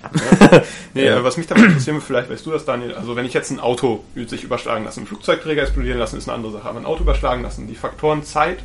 Nee, 0.93 1.05
äh, 1.07 1.23
was 1.23 1.37
mich 1.37 1.45
da 1.45 1.55
würde, 1.55 1.75
vielleicht 2.01 2.29
weißt 2.31 2.43
du 2.45 2.51
das, 2.51 2.65
Daniel. 2.65 2.95
Also 2.95 3.15
wenn 3.15 3.25
ich 3.25 3.33
jetzt 3.33 3.51
ein 3.51 3.59
Auto 3.59 4.03
sich 4.27 4.43
überschlagen 4.43 4.83
lasse, 4.85 4.97
einen 4.97 5.05
Flugzeugträger 5.07 5.61
explodieren 5.61 5.99
lassen, 5.99 6.17
ist 6.17 6.27
eine 6.27 6.35
andere 6.35 6.53
Sache. 6.53 6.67
Aber 6.67 6.79
ein 6.79 6.85
Auto 6.85 7.03
überschlagen 7.03 7.43
lassen, 7.43 7.67
die 7.67 7.75
Faktoren 7.75 8.23
Zeit 8.23 8.59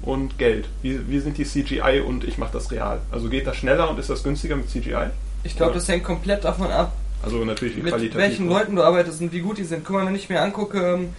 und 0.00 0.38
Geld. 0.38 0.66
Wie, 0.82 0.98
wie 1.10 1.18
sind 1.20 1.36
die 1.36 1.44
CGI 1.44 2.00
und 2.06 2.24
ich 2.24 2.38
mache 2.38 2.52
das 2.54 2.70
real? 2.70 3.00
Also 3.12 3.28
geht 3.28 3.46
das 3.46 3.56
schneller 3.56 3.90
und 3.90 3.98
ist 3.98 4.08
das 4.08 4.22
günstiger 4.22 4.56
mit 4.56 4.70
CGI? 4.70 5.08
ich 5.42 5.56
glaube, 5.56 5.74
das 5.74 5.86
hängt 5.88 6.04
komplett 6.04 6.42
davon 6.44 6.70
ab, 6.70 6.92
Also 7.22 7.44
natürlich 7.44 7.76
wie 7.76 7.82
mit 7.82 7.92
qualitativ. 7.92 8.16
welchen 8.18 8.48
Leuten 8.48 8.76
du 8.76 8.82
arbeitest 8.82 9.20
und 9.20 9.30
wie 9.32 9.40
gut 9.40 9.58
die 9.58 9.64
sind. 9.64 9.84
Guck 9.84 9.96
mal, 9.96 10.06
wenn 10.06 10.14
ich 10.14 10.30
mir 10.30 10.40
angucke, 10.40 10.78
ähm, 10.94 11.10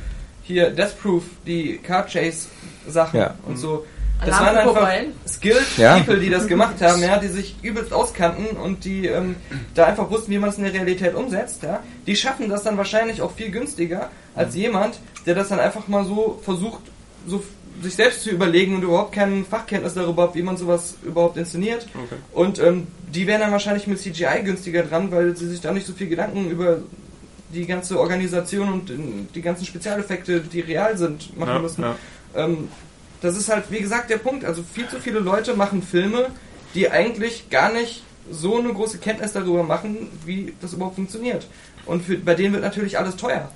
hier 0.41 0.71
Death 0.71 0.99
Proof, 0.99 1.23
die 1.45 1.78
Car 1.78 2.07
Chase 2.07 2.47
Sachen 2.88 3.19
Ja. 3.19 3.36
und 3.47 3.57
so. 3.57 3.86
Das 4.24 4.39
waren 4.39 4.55
einfach 4.55 4.89
skilled 5.28 5.78
Ja. 5.78 5.97
People, 5.97 6.20
die 6.20 6.30
das 6.30 6.47
gemacht 6.47 6.82
haben, 6.82 7.01
ja, 7.01 7.18
die 7.18 7.28
sich 7.28 7.55
übelst 7.61 7.91
auskannten 7.93 8.55
und 8.57 8.86
die 8.86 9.07
ähm, 9.07 9.36
da 9.74 9.86
einfach 9.86 10.09
wussten, 10.09 10.32
wie 10.32 10.38
man 10.38 10.49
es 10.49 10.57
in 10.57 10.63
der 10.63 10.74
Realität 10.74 11.16
umsetzt, 11.16 11.63
ja. 11.63 11.82
Die 12.07 12.16
schaffen 12.16 12.49
das 12.49 12.63
dann 12.63 12.78
wahrscheinlich 12.78 13.22
auch 13.22 13.32
viel 13.32 13.51
günstiger 13.51 14.09
als 14.36 14.55
jemand, 14.55 14.99
der 15.26 15.36
das 15.36 15.49
dann 15.49 15.59
einfach 15.59 15.88
mal 15.88 16.05
so 16.05 16.39
versucht, 16.43 16.82
so 17.28 17.43
sich 17.82 17.95
selbst 17.95 18.22
zu 18.24 18.30
überlegen 18.30 18.76
und 18.76 18.84
überhaupt 18.84 19.11
keine 19.11 19.43
Fachkenntnis 19.43 19.95
darüber 19.95 20.24
hat, 20.24 20.36
wie 20.36 20.43
man 20.43 20.55
sowas 20.55 20.95
überhaupt 21.03 21.36
inszeniert. 21.36 21.86
Okay. 21.93 22.16
Und 22.32 22.57
ähm, 22.59 22.88
die 23.13 23.28
wären 23.28 23.41
dann 23.41 23.51
wahrscheinlich 23.51 23.86
mit 23.86 23.99
CGI 23.99 24.43
günstiger 24.45 24.84
dran, 24.84 25.11
weil 25.11 25.36
sie 25.36 25.47
sich 25.49 25.59
da 25.59 25.74
nicht 25.74 25.86
so 25.86 25.91
viel 25.93 26.07
Gedanken 26.07 26.49
über 26.49 26.78
die 27.53 27.66
ganze 27.66 27.99
Organisation 27.99 28.72
und 28.72 28.89
äh, 28.89 28.93
die 29.36 29.41
ganzen 29.41 29.66
Spezialeffekte, 29.66 30.39
die 30.39 30.61
real 30.61 30.97
sind, 30.97 31.38
machen 31.38 31.49
Ja, 31.53 31.59
müssen. 31.59 31.82
ja. 31.82 31.95
Ähm, 32.36 32.70
das 33.26 33.38
ist 33.38 33.49
halt, 33.49 33.71
wie 33.71 33.80
gesagt, 33.80 34.09
der 34.09 34.17
Punkt. 34.17 34.45
Also 34.45 34.63
viel 34.63 34.88
zu 34.88 34.99
viele 34.99 35.19
Leute 35.19 35.55
machen 35.55 35.82
Filme, 35.82 36.28
die 36.76 36.89
eigentlich 36.89 37.49
gar 37.49 37.71
nicht 37.73 38.03
so 38.30 38.57
eine 38.57 38.73
große 38.73 38.99
Kenntnis 38.99 39.34
darüber 39.34 39.63
machen, 39.63 40.09
wie 40.26 40.53
das 40.61 40.73
überhaupt 40.73 40.95
funktioniert. 40.95 41.47
Und 41.86 42.03
für, 42.03 42.17
bei 42.17 42.36
denen 42.36 42.53
wird 42.53 42.63
natürlich 42.63 42.97
alles 42.97 43.15
teuer. 43.15 43.49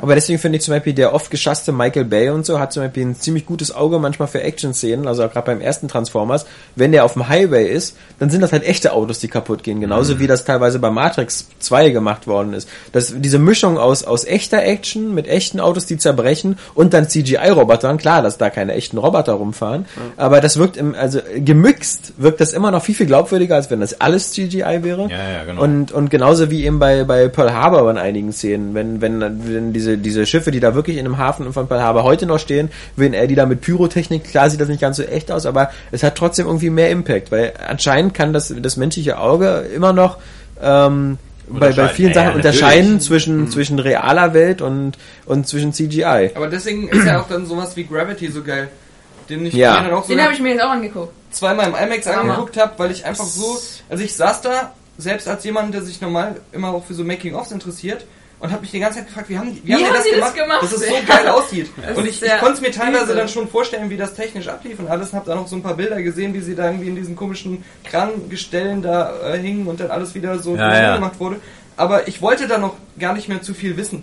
Aber 0.00 0.14
deswegen 0.14 0.38
finde 0.38 0.58
ich 0.58 0.64
zum 0.64 0.74
Beispiel 0.74 0.92
der 0.92 1.14
oft 1.14 1.30
geschasste 1.30 1.72
Michael 1.72 2.04
Bay 2.04 2.30
und 2.30 2.46
so 2.46 2.58
hat 2.58 2.72
zum 2.72 2.82
Beispiel 2.82 3.04
ein 3.04 3.16
ziemlich 3.16 3.46
gutes 3.46 3.74
Auge 3.74 3.98
manchmal 3.98 4.28
für 4.28 4.42
Action-Szenen, 4.42 5.06
also 5.08 5.22
gerade 5.28 5.46
beim 5.46 5.60
ersten 5.60 5.88
Transformers. 5.88 6.46
Wenn 6.74 6.92
der 6.92 7.04
auf 7.04 7.14
dem 7.14 7.28
Highway 7.28 7.68
ist, 7.68 7.96
dann 8.18 8.30
sind 8.30 8.40
das 8.40 8.52
halt 8.52 8.64
echte 8.64 8.92
Autos, 8.92 9.18
die 9.18 9.28
kaputt 9.28 9.62
gehen. 9.62 9.80
Genauso 9.80 10.18
wie 10.18 10.26
das 10.26 10.44
teilweise 10.44 10.78
bei 10.78 10.90
Matrix 10.90 11.48
2 11.58 11.90
gemacht 11.90 12.26
worden 12.26 12.52
ist. 12.52 12.68
Das, 12.92 13.14
diese 13.16 13.38
Mischung 13.38 13.78
aus, 13.78 14.04
aus 14.04 14.24
echter 14.24 14.62
Action 14.62 15.14
mit 15.14 15.26
echten 15.26 15.60
Autos, 15.60 15.86
die 15.86 15.98
zerbrechen 15.98 16.58
und 16.74 16.94
dann 16.94 17.08
CGI-Robotern. 17.08 17.98
Klar, 17.98 18.22
dass 18.22 18.38
da 18.38 18.50
keine 18.50 18.74
echten 18.74 18.98
Roboter 18.98 19.34
rumfahren. 19.34 19.86
Aber 20.16 20.40
das 20.40 20.58
wirkt 20.58 20.76
im, 20.76 20.94
also 20.94 21.20
gemixt 21.36 22.14
wirkt 22.18 22.40
das 22.40 22.52
immer 22.52 22.70
noch 22.70 22.82
viel, 22.82 22.94
viel 22.94 23.06
glaubwürdiger, 23.06 23.56
als 23.56 23.70
wenn 23.70 23.80
das 23.80 24.00
alles 24.00 24.32
CGI 24.32 24.80
wäre. 24.82 25.08
Ja, 25.10 25.30
ja, 25.30 25.44
genau. 25.44 25.62
Und, 25.62 25.92
und 25.92 26.10
genauso 26.10 26.50
wie 26.50 26.64
eben 26.64 26.78
bei, 26.78 27.04
bei 27.04 27.28
Pearl 27.28 27.52
Harbor 27.52 27.90
in 27.90 27.98
einigen 27.98 28.32
Szenen, 28.32 28.74
wenn, 28.74 29.00
wenn, 29.00 29.20
wenn 29.56 29.72
diese, 29.72 29.98
diese 29.98 30.26
Schiffe, 30.26 30.50
die 30.50 30.60
da 30.60 30.74
wirklich 30.74 30.96
in 30.98 31.04
dem 31.04 31.18
Hafen 31.18 31.52
von 31.52 31.66
Pearl 31.66 31.82
Harbor 31.82 32.04
heute 32.04 32.26
noch 32.26 32.38
stehen, 32.38 32.70
wenn 32.94 33.12
er 33.14 33.26
die 33.26 33.34
da 33.34 33.46
mit 33.46 33.60
Pyrotechnik, 33.62 34.24
klar 34.24 34.50
sieht 34.50 34.60
das 34.60 34.68
nicht 34.68 34.80
ganz 34.80 34.98
so 34.98 35.02
echt 35.02 35.32
aus, 35.32 35.46
aber 35.46 35.70
es 35.90 36.02
hat 36.02 36.14
trotzdem 36.16 36.46
irgendwie 36.46 36.70
mehr 36.70 36.90
Impact, 36.90 37.32
weil 37.32 37.52
anscheinend 37.66 38.14
kann 38.14 38.32
das, 38.32 38.54
das 38.56 38.76
menschliche 38.76 39.18
Auge 39.18 39.66
immer 39.74 39.92
noch 39.92 40.18
ähm, 40.62 41.18
bei, 41.48 41.72
bei 41.72 41.88
vielen 41.88 42.12
Sachen 42.12 42.30
ja, 42.30 42.34
unterscheiden 42.34 42.84
natürlich. 42.94 43.06
zwischen, 43.06 43.50
zwischen 43.50 43.78
realer 43.78 44.34
Welt 44.34 44.60
und, 44.62 44.92
und 45.26 45.46
zwischen 45.46 45.72
CGI. 45.72 46.30
Aber 46.34 46.48
deswegen 46.48 46.88
ist 46.88 47.06
ja 47.06 47.20
auch 47.20 47.28
dann 47.28 47.46
sowas 47.46 47.76
wie 47.76 47.84
Gravity 47.84 48.28
so 48.30 48.42
geil. 48.42 48.68
Den 49.28 49.46
ich 49.46 49.54
Ja. 49.54 49.74
mir 49.80 49.88
dann 49.88 49.94
auch 49.98 50.04
so 50.04 50.12
Den 50.12 50.22
habe 50.22 50.32
ich 50.32 50.40
mir 50.40 50.50
jetzt 50.50 50.62
auch 50.62 50.70
angeguckt. 50.70 51.12
zweimal 51.30 51.68
im 51.68 51.74
IMAX 51.74 52.06
angeguckt 52.06 52.56
habe, 52.56 52.72
weil 52.78 52.90
ich 52.90 53.04
einfach 53.04 53.24
so, 53.24 53.58
also 53.88 54.02
ich 54.04 54.14
saß 54.14 54.40
da, 54.42 54.72
selbst 54.98 55.28
als 55.28 55.44
jemand, 55.44 55.74
der 55.74 55.82
sich 55.82 56.00
normal 56.00 56.36
immer 56.52 56.70
auch 56.70 56.84
für 56.84 56.94
so 56.94 57.04
Making-ofs 57.04 57.52
interessiert, 57.52 58.06
und 58.38 58.50
habe 58.50 58.60
mich 58.60 58.70
die 58.70 58.80
ganze 58.80 58.98
Zeit 58.98 59.08
gefragt, 59.08 59.28
wie 59.28 59.38
haben 59.38 59.54
die, 59.54 59.66
wie 59.66 59.74
haben 59.74 59.84
die 59.84 59.90
das, 59.92 60.04
sie 60.04 60.10
das 60.10 60.34
gemacht, 60.34 60.34
gemacht? 60.34 60.62
dass 60.62 60.72
es 60.72 60.88
so 60.88 60.94
geil 61.06 61.28
aussieht. 61.28 61.70
Das 61.86 61.96
und 61.96 62.06
ich, 62.06 62.22
ich 62.22 62.38
konnte 62.38 62.54
es 62.54 62.60
mir 62.60 62.70
teilweise 62.70 63.14
dann 63.14 63.28
schon 63.28 63.48
vorstellen, 63.48 63.88
wie 63.90 63.96
das 63.96 64.14
technisch 64.14 64.48
ablief 64.48 64.78
und 64.78 64.88
alles, 64.88 65.10
und 65.10 65.16
habe 65.16 65.26
dann 65.26 65.38
noch 65.38 65.48
so 65.48 65.56
ein 65.56 65.62
paar 65.62 65.74
Bilder 65.74 66.02
gesehen, 66.02 66.34
wie 66.34 66.40
sie 66.40 66.54
da 66.54 66.66
irgendwie 66.66 66.88
in 66.88 66.96
diesen 66.96 67.16
komischen 67.16 67.64
Krangestellen 67.84 68.82
da 68.82 69.32
äh, 69.32 69.38
hingen 69.38 69.66
und 69.66 69.80
dann 69.80 69.90
alles 69.90 70.14
wieder 70.14 70.38
so 70.38 70.56
Ja, 70.56 70.82
ja. 70.82 70.94
gemacht 70.96 71.18
wurde. 71.18 71.40
Aber 71.76 72.08
ich 72.08 72.20
wollte 72.20 72.48
da 72.48 72.58
noch 72.58 72.74
gar 72.98 73.14
nicht 73.14 73.28
mehr 73.28 73.42
zu 73.42 73.54
viel 73.54 73.76
wissen, 73.76 74.02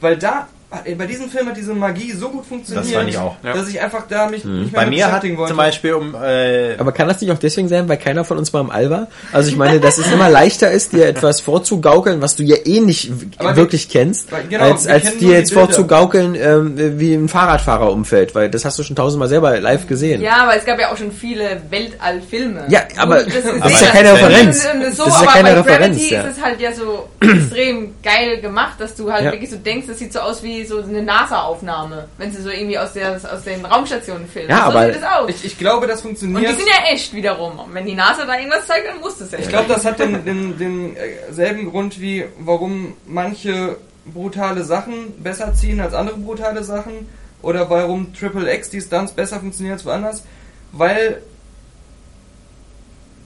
weil 0.00 0.16
da 0.16 0.48
bei 0.96 1.06
diesem 1.06 1.28
Film 1.28 1.48
hat 1.48 1.56
diese 1.56 1.74
Magie 1.74 2.12
so 2.12 2.28
gut 2.30 2.46
funktioniert, 2.46 2.86
Das 2.86 2.92
fand 2.94 3.08
ich 3.10 3.18
auch. 3.18 3.36
Dass 3.42 3.68
ich 3.68 3.80
einfach 3.80 4.04
da 4.08 4.28
mich 4.28 4.44
nicht 4.44 4.72
mehr 4.72 4.80
Bei 4.82 4.86
mir 4.88 5.12
hat 5.12 5.22
wollte. 5.24 5.48
zum 5.48 5.56
Beispiel 5.56 5.94
um 5.94 6.14
äh, 6.14 6.76
Aber 6.78 6.92
kann 6.92 7.08
das 7.08 7.20
nicht 7.20 7.30
auch 7.30 7.38
deswegen 7.38 7.68
sein, 7.68 7.88
weil 7.88 7.96
keiner 7.98 8.24
von 8.24 8.38
uns 8.38 8.52
mal 8.52 8.60
im 8.60 8.70
All 8.70 8.88
war? 8.90 9.08
Also 9.32 9.48
ich 9.50 9.56
meine, 9.56 9.80
dass 9.80 9.98
es 9.98 10.10
immer 10.10 10.28
leichter 10.30 10.70
ist, 10.70 10.92
dir 10.92 11.06
etwas 11.06 11.40
vorzugaukeln, 11.40 12.20
was 12.22 12.36
du 12.36 12.42
ja 12.42 12.56
eh 12.64 12.80
nicht 12.80 13.10
w- 13.20 13.26
Aber 13.38 13.50
wir- 13.50 13.56
wirklich 13.56 13.88
kennst, 13.88 14.32
weil- 14.32 14.44
genau, 14.48 14.64
als, 14.72 14.86
wir 14.86 14.94
als 14.94 15.02
kennen 15.04 15.18
dir 15.18 15.32
jetzt 15.34 15.52
vorzugaukeln, 15.52 16.34
ähm, 16.34 16.98
wie 16.98 17.14
ein 17.14 17.28
Fahrradfahrer 17.28 17.90
umfällt, 17.92 18.34
weil 18.34 18.48
das 18.50 18.64
hast 18.64 18.78
du 18.78 18.82
schon 18.82 18.96
tausendmal 18.96 19.28
selber 19.28 19.60
live 19.60 19.86
gesehen. 19.86 20.20
Ja, 20.22 20.44
aber 20.44 20.56
es 20.56 20.64
gab 20.64 20.78
ja 20.80 20.90
auch 20.92 20.96
schon 20.96 21.12
viele 21.12 21.60
Weltallfilme. 21.70 22.64
Ja, 22.68 22.80
aber 22.96 23.22
das 23.24 23.26
ist 23.26 23.44
ja 23.46 23.52
das 23.58 23.82
keine 23.92 24.12
ist 24.12 24.20
ja 24.20 24.26
Referenz. 24.26 24.62
So, 24.62 24.68
Das 24.78 24.92
ist 24.92 24.98
ja 24.98 25.14
aber 25.14 25.26
keine 25.26 25.48
bei 25.48 25.54
Referenz, 25.54 25.96
Gravity 25.98 26.14
ja. 26.14 26.22
ist 26.22 26.36
es 26.38 26.42
halt 26.44 26.60
ja 26.60 26.72
so 26.72 27.08
extrem 27.20 27.94
geil 28.02 28.40
gemacht, 28.40 28.80
dass 28.80 28.94
du 28.94 29.12
halt 29.12 29.24
Ja. 29.24 29.32
wirklich 29.32 29.50
so 29.50 29.56
denkst, 29.56 29.86
das 29.88 29.98
sieht 29.98 30.12
so 30.12 30.20
aus 30.20 30.42
wie 30.42 30.61
so 30.64 30.82
eine 30.82 31.02
NASA-Aufnahme, 31.02 32.08
wenn 32.18 32.32
sie 32.32 32.42
so 32.42 32.50
irgendwie 32.50 32.78
aus, 32.78 32.92
der, 32.92 33.14
aus 33.14 33.42
den 33.44 33.64
Raumstationen 33.64 34.26
filmen. 34.26 34.50
Ja, 34.50 34.70
so 34.70 34.78
aber- 34.78 34.86
sieht 34.86 34.96
es 34.96 35.02
aus. 35.02 35.30
Ich, 35.30 35.44
ich 35.44 35.58
glaube, 35.58 35.86
das 35.86 36.00
und 36.00 36.02
funktioniert. 36.02 36.50
die 36.50 36.54
sind 36.54 36.68
ja 36.68 36.92
echt 36.92 37.14
wiederum. 37.14 37.58
Und 37.58 37.74
wenn 37.74 37.86
die 37.86 37.94
NASA 37.94 38.24
da 38.24 38.36
irgendwas 38.36 38.66
zeigt, 38.66 38.86
dann 38.88 39.00
muss 39.00 39.18
das 39.18 39.30
ja. 39.30 39.38
Ich 39.38 39.48
glaube, 39.48 39.68
das 39.68 39.84
hat 39.84 39.98
den, 39.98 40.24
den, 40.24 40.58
den 40.58 40.96
äh, 40.96 41.32
selben 41.32 41.70
Grund 41.70 42.00
wie 42.00 42.24
warum 42.38 42.94
manche 43.06 43.76
brutale 44.04 44.64
Sachen 44.64 45.22
besser 45.22 45.54
ziehen 45.54 45.80
als 45.80 45.94
andere 45.94 46.16
brutale 46.18 46.64
Sachen 46.64 47.08
oder 47.40 47.70
warum 47.70 48.12
Triple 48.14 48.52
X 48.54 48.70
die 48.70 48.80
Stunts 48.80 49.12
besser 49.12 49.40
funktionieren 49.40 49.74
als 49.74 49.84
woanders, 49.84 50.24
weil 50.72 51.22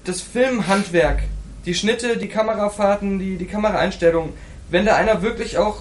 das 0.05 0.21
Filmhandwerk, 0.21 1.21
die 1.65 1.75
Schnitte, 1.75 2.17
die 2.17 2.29
Kamerafahrten, 2.29 3.19
die, 3.19 3.37
die 3.37 3.47
Kameraeinstellungen, 3.47 4.33
wenn 4.71 4.87
da 4.87 4.97
einer 4.97 5.23
wirklich 5.23 5.59
auch 5.59 5.81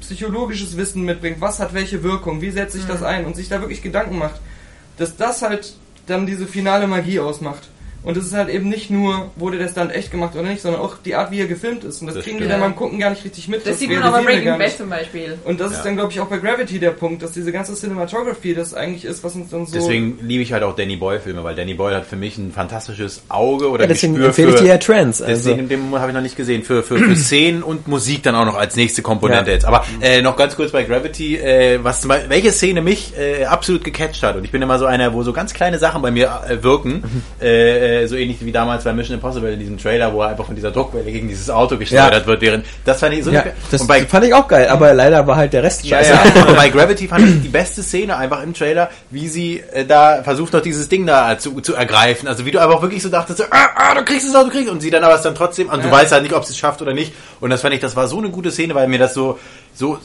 psychologisches 0.00 0.76
Wissen 0.76 1.04
mitbringt, 1.04 1.40
was 1.40 1.58
hat 1.60 1.74
welche 1.74 2.02
Wirkung, 2.02 2.40
wie 2.40 2.50
setze 2.50 2.78
ich 2.78 2.86
das 2.86 3.02
ein 3.02 3.24
und 3.24 3.36
sich 3.36 3.48
da 3.48 3.60
wirklich 3.60 3.82
Gedanken 3.82 4.18
macht, 4.18 4.40
dass 4.96 5.16
das 5.16 5.42
halt 5.42 5.74
dann 6.06 6.26
diese 6.26 6.46
finale 6.46 6.86
Magie 6.86 7.20
ausmacht. 7.20 7.68
Und 8.08 8.16
es 8.16 8.24
ist 8.24 8.32
halt 8.32 8.48
eben 8.48 8.70
nicht 8.70 8.88
nur, 8.90 9.30
wurde 9.36 9.58
der 9.58 9.68
Stunt 9.68 9.92
echt 9.94 10.10
gemacht 10.10 10.34
oder 10.34 10.48
nicht, 10.48 10.62
sondern 10.62 10.80
auch 10.80 10.96
die 11.04 11.14
Art, 11.14 11.30
wie 11.30 11.40
er 11.40 11.46
gefilmt 11.46 11.84
ist. 11.84 12.00
Und 12.00 12.06
das, 12.06 12.16
Das 12.16 12.24
kriegen 12.24 12.38
stimmt. 12.38 12.48
wir 12.50 12.56
dann 12.58 12.60
beim 12.62 12.74
Gucken 12.74 12.98
gar 12.98 13.10
nicht 13.10 13.22
richtig 13.22 13.48
mit. 13.48 13.66
das 13.66 13.78
sieht 13.78 13.90
man 13.90 13.98
auch 14.02 14.12
bei 14.12 14.18
realisieren 14.20 14.44
wir 14.44 14.52
Breaking 14.52 14.58
Bad 14.66 14.76
zum 14.78 14.88
Beispiel. 14.88 15.38
Und 15.44 15.60
das 15.60 15.72
Ja. 15.72 15.76
ist 15.78 15.84
dann, 15.84 15.94
glaube 15.96 16.10
ich, 16.12 16.20
auch 16.20 16.26
bei 16.26 16.38
Gravity 16.38 16.78
der 16.78 16.92
Punkt, 16.92 17.22
dass 17.22 17.32
diese 17.32 17.52
ganze 17.52 17.74
Cinematography 17.74 18.54
das 18.54 18.72
eigentlich 18.72 19.04
ist, 19.04 19.22
was 19.24 19.34
uns 19.34 19.50
dann 19.50 19.66
so... 19.66 19.74
deswegen 19.74 20.18
liebe 20.22 20.42
ich 20.42 20.54
halt 20.54 20.62
auch 20.62 20.74
Danny 20.74 20.96
Boyle 20.96 21.20
Filme, 21.20 21.44
weil 21.44 21.54
Danny 21.54 21.74
Boyle 21.74 21.96
hat 21.96 22.06
für 22.06 22.16
mich 22.16 22.38
ein 22.38 22.50
fantastisches 22.50 23.22
Auge 23.28 23.68
oder 23.68 23.82
Ja, 23.82 23.88
deswegen 23.88 24.14
Gespür 24.14 24.28
empfehle 24.28 24.48
ich 24.52 24.56
für 24.56 24.62
dir 24.64 24.68
ja 24.70 24.78
Trans. 24.78 25.20
Also. 25.20 25.50
Deswegen, 25.50 25.68
den 25.68 25.94
habe 25.98 26.08
ich 26.10 26.14
noch 26.14 26.22
nicht 26.22 26.36
gesehen. 26.36 26.62
Für, 26.62 26.82
für, 26.82 26.96
für 26.98 27.14
Szenen 27.16 27.62
und 27.62 27.88
Musik 27.88 28.22
dann 28.22 28.34
auch 28.34 28.46
noch 28.46 28.56
als 28.56 28.74
nächste 28.74 29.02
Komponente 29.02 29.50
Ja. 29.50 29.54
jetzt. 29.54 29.66
Aber 29.66 29.84
äh, 30.00 30.22
noch 30.22 30.36
ganz 30.36 30.56
kurz 30.56 30.72
bei 30.72 30.84
Gravity, 30.84 31.36
äh, 31.36 31.78
was 31.84 32.00
zum 32.00 32.08
Beispiel, 32.08 32.30
welche 32.30 32.52
Szene 32.52 32.80
mich 32.80 33.12
äh, 33.18 33.44
absolut 33.44 33.84
gecatcht 33.84 34.22
hat. 34.22 34.34
Und 34.36 34.44
ich 34.44 34.50
bin 34.50 34.62
immer 34.62 34.78
so 34.78 34.86
einer, 34.86 35.12
wo 35.12 35.22
so 35.22 35.34
ganz 35.34 35.52
kleine 35.52 35.78
Sachen 35.78 36.00
bei 36.00 36.10
mir 36.10 36.40
äh, 36.48 36.62
wirken. 36.62 37.02
äh, 37.40 37.97
äh, 37.98 38.06
so 38.08 38.16
ähnlich 38.16 38.38
wie 38.44 38.52
damals 38.52 38.84
bei 38.84 38.92
Mission 38.92 39.14
Impossible 39.14 39.52
in 39.52 39.58
diesem 39.58 39.78
Trailer, 39.78 40.12
wo 40.12 40.22
er 40.22 40.28
einfach 40.28 40.46
von 40.46 40.54
dieser 40.54 40.70
Druckwelle 40.70 41.10
gegen 41.10 41.28
dieses 41.28 41.50
Auto 41.50 41.76
gesteuert 41.76 42.12
Ja. 42.12 42.26
wird. 42.26 42.40
Während 42.40 42.64
das 42.84 43.00
fand 43.00 43.14
ich 43.14 43.24
so. 43.24 43.30
Ja, 43.30 43.44
das 43.70 43.86
bei, 43.86 44.06
fand 44.06 44.24
ich 44.26 44.34
auch 44.34 44.46
geil, 44.48 44.68
aber 44.68 44.94
leider 44.94 45.26
war 45.26 45.36
halt 45.36 45.52
der 45.52 45.62
Rest 45.62 45.84
ja, 45.84 45.98
scheiße. 45.98 46.12
ja. 46.12 46.42
Aber 46.42 46.54
bei 46.54 46.68
Gravity 46.70 47.08
fand 47.08 47.26
ich 47.28 47.42
die 47.42 47.48
beste 47.48 47.82
Szene 47.82 48.16
einfach 48.16 48.42
im 48.42 48.54
Trailer, 48.54 48.90
wie 49.10 49.28
sie 49.28 49.62
äh, 49.72 49.84
da 49.84 50.22
versucht 50.22 50.52
noch 50.52 50.60
dieses 50.62 50.88
Ding 50.88 51.06
da 51.06 51.38
zu, 51.38 51.60
zu 51.60 51.74
ergreifen. 51.74 52.28
Also 52.28 52.46
wie 52.46 52.50
du 52.50 52.60
einfach 52.60 52.80
wirklich 52.82 53.02
so 53.02 53.08
dachtest, 53.08 53.38
so, 53.38 53.44
ah, 53.50 53.68
ah, 53.74 53.94
du 53.94 54.04
kriegst 54.04 54.26
es 54.28 54.34
auch, 54.34 54.44
du 54.44 54.50
kriegst 54.50 54.70
und 54.70 54.80
sie 54.80 54.90
dann 54.90 55.04
aber 55.04 55.14
es 55.14 55.22
dann 55.22 55.34
trotzdem, 55.34 55.68
und 55.68 55.82
du 55.82 55.88
Ja. 55.88 55.92
weißt 55.92 56.12
halt 56.12 56.22
nicht, 56.22 56.34
ob 56.34 56.44
sie 56.44 56.52
es 56.52 56.58
schafft 56.58 56.80
oder 56.82 56.94
nicht. 56.94 57.12
Und 57.40 57.50
das 57.50 57.60
fand 57.62 57.74
ich, 57.74 57.80
das 57.80 57.96
war 57.96 58.08
so 58.08 58.18
eine 58.18 58.30
gute 58.30 58.50
Szene, 58.50 58.74
weil 58.74 58.88
mir 58.88 58.98
das 58.98 59.14
so, 59.14 59.38
so, 59.74 59.98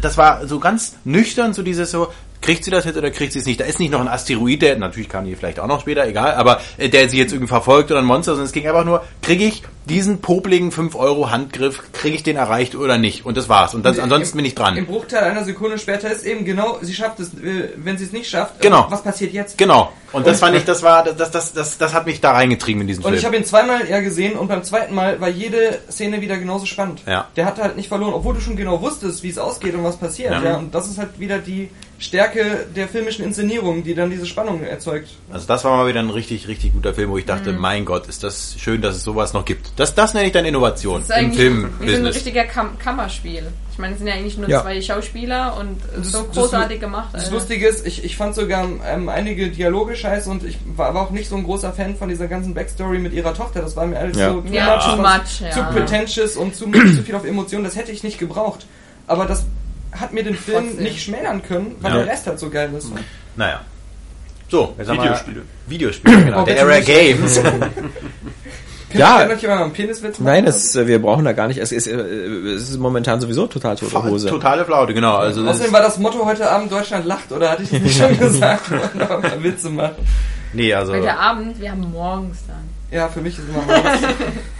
das 0.00 0.16
war 0.16 0.46
so 0.46 0.58
ganz 0.60 0.94
nüchtern, 1.04 1.52
so 1.52 1.62
dieses 1.62 1.90
so, 1.90 2.08
kriegt 2.40 2.64
sie 2.64 2.70
das 2.70 2.84
jetzt 2.84 2.96
oder 2.96 3.10
kriegt 3.10 3.32
sie 3.32 3.38
es 3.38 3.46
nicht? 3.46 3.60
Da 3.60 3.64
ist 3.64 3.78
nicht 3.78 3.90
noch 3.90 4.00
ein 4.00 4.08
Asteroid, 4.08 4.62
der, 4.62 4.76
natürlich 4.78 5.08
kam 5.08 5.24
die 5.24 5.34
vielleicht 5.36 5.60
auch 5.60 5.66
noch 5.66 5.80
später, 5.80 6.06
egal, 6.06 6.34
aber 6.34 6.60
äh, 6.78 6.88
der 6.88 7.08
sie 7.08 7.18
jetzt 7.18 7.32
irgendwie 7.32 7.48
verfolgt 7.48 7.90
oder 7.90 8.00
ein 8.00 8.06
Monster, 8.06 8.32
sondern 8.32 8.46
es 8.46 8.52
ging 8.52 8.66
einfach 8.66 8.84
nur, 8.84 9.02
kriege 9.22 9.44
ich 9.44 9.62
diesen 9.86 10.20
popligen 10.20 10.72
5 10.72 10.96
Euro 10.96 11.30
Handgriff, 11.30 11.80
kriege 11.92 12.16
ich 12.16 12.22
den 12.24 12.36
erreicht 12.36 12.74
oder 12.74 12.98
nicht? 12.98 13.24
Und 13.24 13.36
das 13.36 13.48
war's. 13.48 13.72
Und 13.72 13.84
das, 13.84 14.00
ansonsten 14.00 14.36
bin 14.36 14.44
ich 14.44 14.56
dran. 14.56 14.76
Im 14.76 14.86
Bruchteil 14.86 15.22
einer 15.22 15.44
Sekunde 15.44 15.78
später 15.78 16.10
ist 16.10 16.24
eben 16.26 16.44
genau, 16.44 16.78
sie 16.82 16.92
schafft 16.92 17.20
es, 17.20 17.34
äh, 17.34 17.70
wenn 17.76 17.96
sie 17.96 18.04
es 18.04 18.12
nicht 18.12 18.28
schafft, 18.28 18.60
Genau. 18.60 18.86
was 18.90 19.02
passiert 19.02 19.32
jetzt? 19.32 19.58
Genau. 19.58 19.92
Und 20.12 20.26
das 20.26 20.40
fand 20.40 20.56
ich, 20.56 20.64
das 20.64 20.82
war, 20.82 21.04
das, 21.04 21.30
das, 21.30 21.52
das, 21.52 21.78
das 21.78 21.94
hat 21.94 22.06
mich 22.06 22.20
da 22.20 22.32
reingetrieben 22.32 22.80
in 22.82 22.88
diesen 22.88 23.04
Und 23.04 23.10
Film. 23.10 23.18
ich 23.18 23.24
habe 23.26 23.36
ihn 23.36 23.44
zweimal 23.44 23.88
ja 23.88 24.00
gesehen 24.00 24.36
und 24.38 24.48
beim 24.48 24.62
zweiten 24.64 24.94
Mal 24.94 25.20
war 25.20 25.28
jede 25.28 25.78
Szene 25.90 26.20
wieder 26.20 26.36
genauso 26.38 26.66
spannend. 26.66 27.02
Ja. 27.06 27.28
Der 27.36 27.44
hat 27.44 27.58
halt 27.60 27.76
nicht 27.76 27.88
verloren, 27.88 28.14
obwohl 28.14 28.34
du 28.34 28.40
schon 28.40 28.56
genau 28.56 28.80
wusstest, 28.80 29.22
wie 29.22 29.28
es 29.28 29.38
ausgeht 29.38 29.74
und 29.74 29.84
was 29.84 29.96
passiert. 29.98 30.32
Ja. 30.32 30.42
Ja. 30.42 30.56
Und 30.56 30.74
das 30.74 30.88
ist 30.88 30.98
halt 30.98 31.18
wieder 31.20 31.38
die 31.38 31.68
Stärke 31.98 32.66
der 32.76 32.88
filmischen 32.88 33.24
Inszenierung, 33.24 33.82
die 33.82 33.94
dann 33.94 34.10
diese 34.10 34.26
Spannung 34.26 34.62
erzeugt. 34.62 35.08
also 35.32 35.46
das 35.46 35.64
war 35.64 35.76
mal 35.78 35.88
wieder 35.88 36.00
ein 36.00 36.10
richtig, 36.10 36.46
richtig 36.46 36.74
guter 36.74 36.92
Film, 36.92 37.10
wo 37.10 37.16
ich 37.18 37.24
dachte, 37.24 37.52
mein 37.52 37.84
Gott, 37.86 38.06
ist 38.06 38.22
das 38.22 38.54
schön, 38.58 38.82
dass 38.82 38.96
es 38.96 39.02
sowas 39.02 39.32
noch 39.32 39.44
gibt. 39.46 39.70
Das, 39.76 39.94
das 39.94 40.12
nenne 40.12 40.26
ich 40.26 40.32
dann 40.32 40.44
Innovation 40.44 41.00
Das 41.00 41.08
ist 41.10 41.16
im 41.16 41.24
eigentlich 41.64 41.70
wie 41.80 41.90
so 41.90 41.96
ein 41.96 42.06
richtiger 42.06 42.44
Kam 42.44 42.78
Kammerspiel. 42.78 43.44
Ich 43.72 43.78
meine, 43.78 43.92
es 43.94 43.98
sind 43.98 44.08
ja 44.08 44.14
eigentlich 44.14 44.36
nur 44.38 44.48
Ja. 44.48 44.62
zwei 44.62 44.80
Schauspieler 44.80 45.56
und 45.58 45.78
Das- 45.96 46.12
so 46.12 46.22
das- 46.22 46.36
großartig 46.36 46.80
gemacht. 46.80 47.08
Das 47.12 47.24
also. 47.24 47.36
Lustige 47.36 47.66
ist, 47.66 47.86
ich, 47.86 48.04
ich 48.04 48.16
fand 48.16 48.34
sogar 48.34 48.66
ähm, 48.86 49.08
einige 49.08 49.48
Dialoge 49.48 49.96
scheiße 49.96 50.28
und 50.30 50.44
ich 50.44 50.58
war 50.76 50.88
aber 50.88 51.00
auch 51.02 51.10
nicht 51.10 51.28
so 51.30 51.36
ein 51.36 51.44
großer 51.44 51.72
Fan 51.72 51.96
von 51.96 52.08
dieser 52.10 52.26
ganzen 52.26 52.52
Backstory 52.54 52.98
mit 52.98 53.12
ihrer 53.14 53.32
Tochter. 53.34 53.60
Das 53.62 53.74
war 53.76 53.86
mir 53.86 53.98
alles 53.98 54.16
Ja. 54.18 54.32
so 54.32 54.40
too 54.42 54.52
Ja, 54.52 54.76
much, 54.76 54.84
too 54.84 54.96
much, 55.02 55.52
zu 55.52 55.60
ja. 55.60 55.70
pretentious 55.72 56.36
und 56.36 56.54
zu, 56.54 56.70
zu 56.70 57.02
viel 57.02 57.14
auf 57.14 57.24
Emotionen. 57.24 57.64
Das 57.64 57.76
hätte 57.76 57.92
ich 57.92 58.02
nicht 58.02 58.18
gebraucht. 58.18 58.66
Aber 59.06 59.24
das 59.26 59.44
hat 60.00 60.12
mir 60.12 60.22
den 60.24 60.34
Film 60.36 60.66
Trotzdem. 60.68 60.84
nicht 60.84 61.02
schmälern 61.02 61.42
können, 61.42 61.76
weil 61.80 61.92
Ja. 61.92 61.98
der 61.98 62.06
Rest 62.08 62.26
halt 62.26 62.38
so 62.38 62.50
geil 62.50 62.70
ist. 62.76 62.88
Naja. 63.36 63.60
So, 64.48 64.74
jetzt 64.78 64.88
haben 64.88 64.98
Videospiele. 65.02 65.36
wir 65.36 65.70
Videospiele, 65.74 66.22
genau. 66.24 66.42
Oh, 66.42 66.44
der 66.44 66.56
Era. 66.58 66.80
Games. 66.80 67.40
Ja. 68.94 69.24
Kann 69.26 69.36
ich 69.36 69.42
jemand 69.42 69.58
mal 69.60 69.64
einen 69.66 69.74
Peniswitz 69.74 70.18
machen? 70.20 70.24
Nein, 70.32 70.46
es, 70.46 70.74
äh, 70.76 70.86
wir 70.86 71.02
brauchen 71.02 71.24
da 71.24 71.32
gar 71.32 71.48
nicht. 71.48 71.58
Es 71.58 71.70
ist, 71.72 71.86
äh, 71.86 71.92
es 71.96 72.70
ist 72.70 72.78
momentan 72.78 73.20
sowieso 73.20 73.46
total 73.46 73.76
tote 73.76 74.02
Hose. 74.04 74.28
Totale 74.28 74.64
Flaute, 74.64 74.94
genau. 74.94 75.16
Also 75.16 75.44
das 75.44 75.56
Außerdem 75.56 75.72
war 75.74 75.82
das 75.82 75.98
Motto 75.98 76.24
heute 76.24 76.48
Abend 76.48 76.72
Deutschland 76.72 77.04
lacht, 77.04 77.30
oder 77.32 77.50
hatte 77.50 77.64
ich 77.64 77.70
das 77.70 77.80
nicht 77.82 77.98
schon 77.98 78.16
gesagt? 78.18 78.70
Mal 78.94 79.42
Witze 79.42 79.68
machen. 79.70 79.96
nee, 80.54 80.72
also 80.72 80.92
Heute 80.94 81.14
Abend, 81.14 81.60
wir 81.60 81.72
haben 81.72 81.90
morgens 81.90 82.38
dann. 82.46 82.56
Ja, 82.90 83.08
für 83.08 83.20
mich 83.20 83.36
ist 83.36 83.44
immer 83.48 83.62
morgens. 83.66 84.00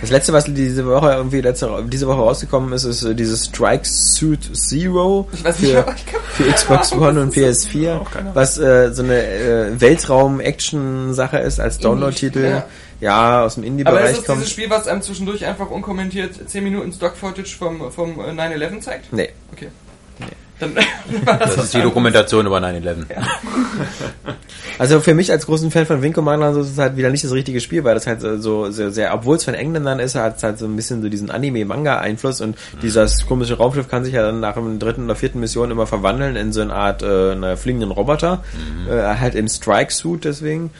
Das 0.00 0.10
letzte, 0.10 0.32
was 0.32 0.44
diese 0.44 0.86
Woche 0.86 1.10
irgendwie 1.12 1.40
letzte, 1.40 1.84
diese 1.88 2.06
Woche 2.06 2.20
rausgekommen 2.20 2.72
ist, 2.72 2.84
ist 2.84 3.02
äh, 3.02 3.14
dieses 3.14 3.46
Strike 3.46 3.84
Suit 3.84 4.56
Zero 4.56 5.28
Ich 5.32 5.44
weiß 5.44 5.58
nicht, 5.58 5.72
für, 5.72 5.78
aber 5.80 5.96
für 6.30 6.44
Xbox 6.44 6.92
One 6.92 7.20
und 7.20 7.34
PS4, 7.34 8.00
was 8.34 8.58
äh, 8.58 8.92
so 8.92 9.02
eine 9.02 9.22
äh, 9.22 9.80
Weltraum-Action-Sache 9.80 11.38
ist 11.38 11.58
als 11.60 11.78
Download-Titel. 11.78 12.44
Ja. 12.44 12.66
ja, 13.00 13.44
aus 13.44 13.54
dem 13.56 13.62
Aber 13.62 13.68
Indie-Bereich 13.68 14.10
ist 14.10 14.18
das 14.18 14.26
kommt. 14.26 14.38
dieses 14.40 14.52
Spiel, 14.52 14.70
was 14.70 14.86
einem 14.86 15.02
zwischendurch 15.02 15.44
einfach 15.44 15.70
unkommentiert 15.70 16.48
10 16.48 16.62
Minuten 16.62 16.92
Stock-Footage 16.92 17.56
vom, 17.56 17.90
vom 17.90 18.20
äh, 18.20 18.30
9-11 18.30 18.80
zeigt? 18.80 19.12
Nee. 19.12 19.30
Okay. 19.52 19.68
Dann 20.60 20.74
das, 21.24 21.56
ist 21.56 21.74
die 21.74 21.82
Dokumentation 21.82 22.46
über 22.46 22.58
9-11. 22.58 23.04
Also 24.78 25.00
für 25.00 25.12
mich 25.12 25.32
als 25.32 25.46
großen 25.46 25.72
Fan 25.72 25.86
von 25.86 26.02
Wing 26.02 26.12
Commander 26.12 26.54
so 26.54 26.60
ist 26.60 26.70
es 26.70 26.78
halt 26.78 26.96
wieder 26.96 27.10
nicht 27.10 27.24
das 27.24 27.32
richtige 27.32 27.60
Spiel, 27.60 27.82
weil 27.82 27.94
das 27.94 28.06
halt 28.06 28.20
so, 28.20 28.70
sehr, 28.70 28.92
sehr 28.92 29.12
obwohl 29.12 29.36
es 29.36 29.44
von 29.44 29.54
Engländern 29.54 29.98
ist, 29.98 30.14
hat 30.14 30.36
es 30.36 30.42
halt 30.44 30.58
so 30.58 30.66
ein 30.66 30.76
bisschen 30.76 31.02
so 31.02 31.08
diesen 31.08 31.30
Anime-Manga-Einfluss 31.32 32.40
und 32.40 32.56
dieses 32.80 33.26
komische 33.26 33.56
Raumschiff 33.56 33.88
kann 33.88 34.04
sich 34.04 34.14
ja 34.14 34.22
dann 34.22 34.38
nach 34.38 34.54
der 34.54 34.62
dritten 34.78 35.06
oder 35.06 35.16
vierten 35.16 35.40
Mission 35.40 35.72
immer 35.72 35.88
verwandeln 35.88 36.36
in 36.36 36.52
so 36.52 36.60
eine 36.60 36.74
Art 36.74 37.02
äh, 37.02 37.32
einer 37.32 37.56
fliegenden 37.56 37.90
Roboter, 37.90 38.44
äh, 38.88 39.16
halt 39.16 39.34
im 39.34 39.48
Strike-Suit 39.48 40.24
deswegen. 40.24 40.70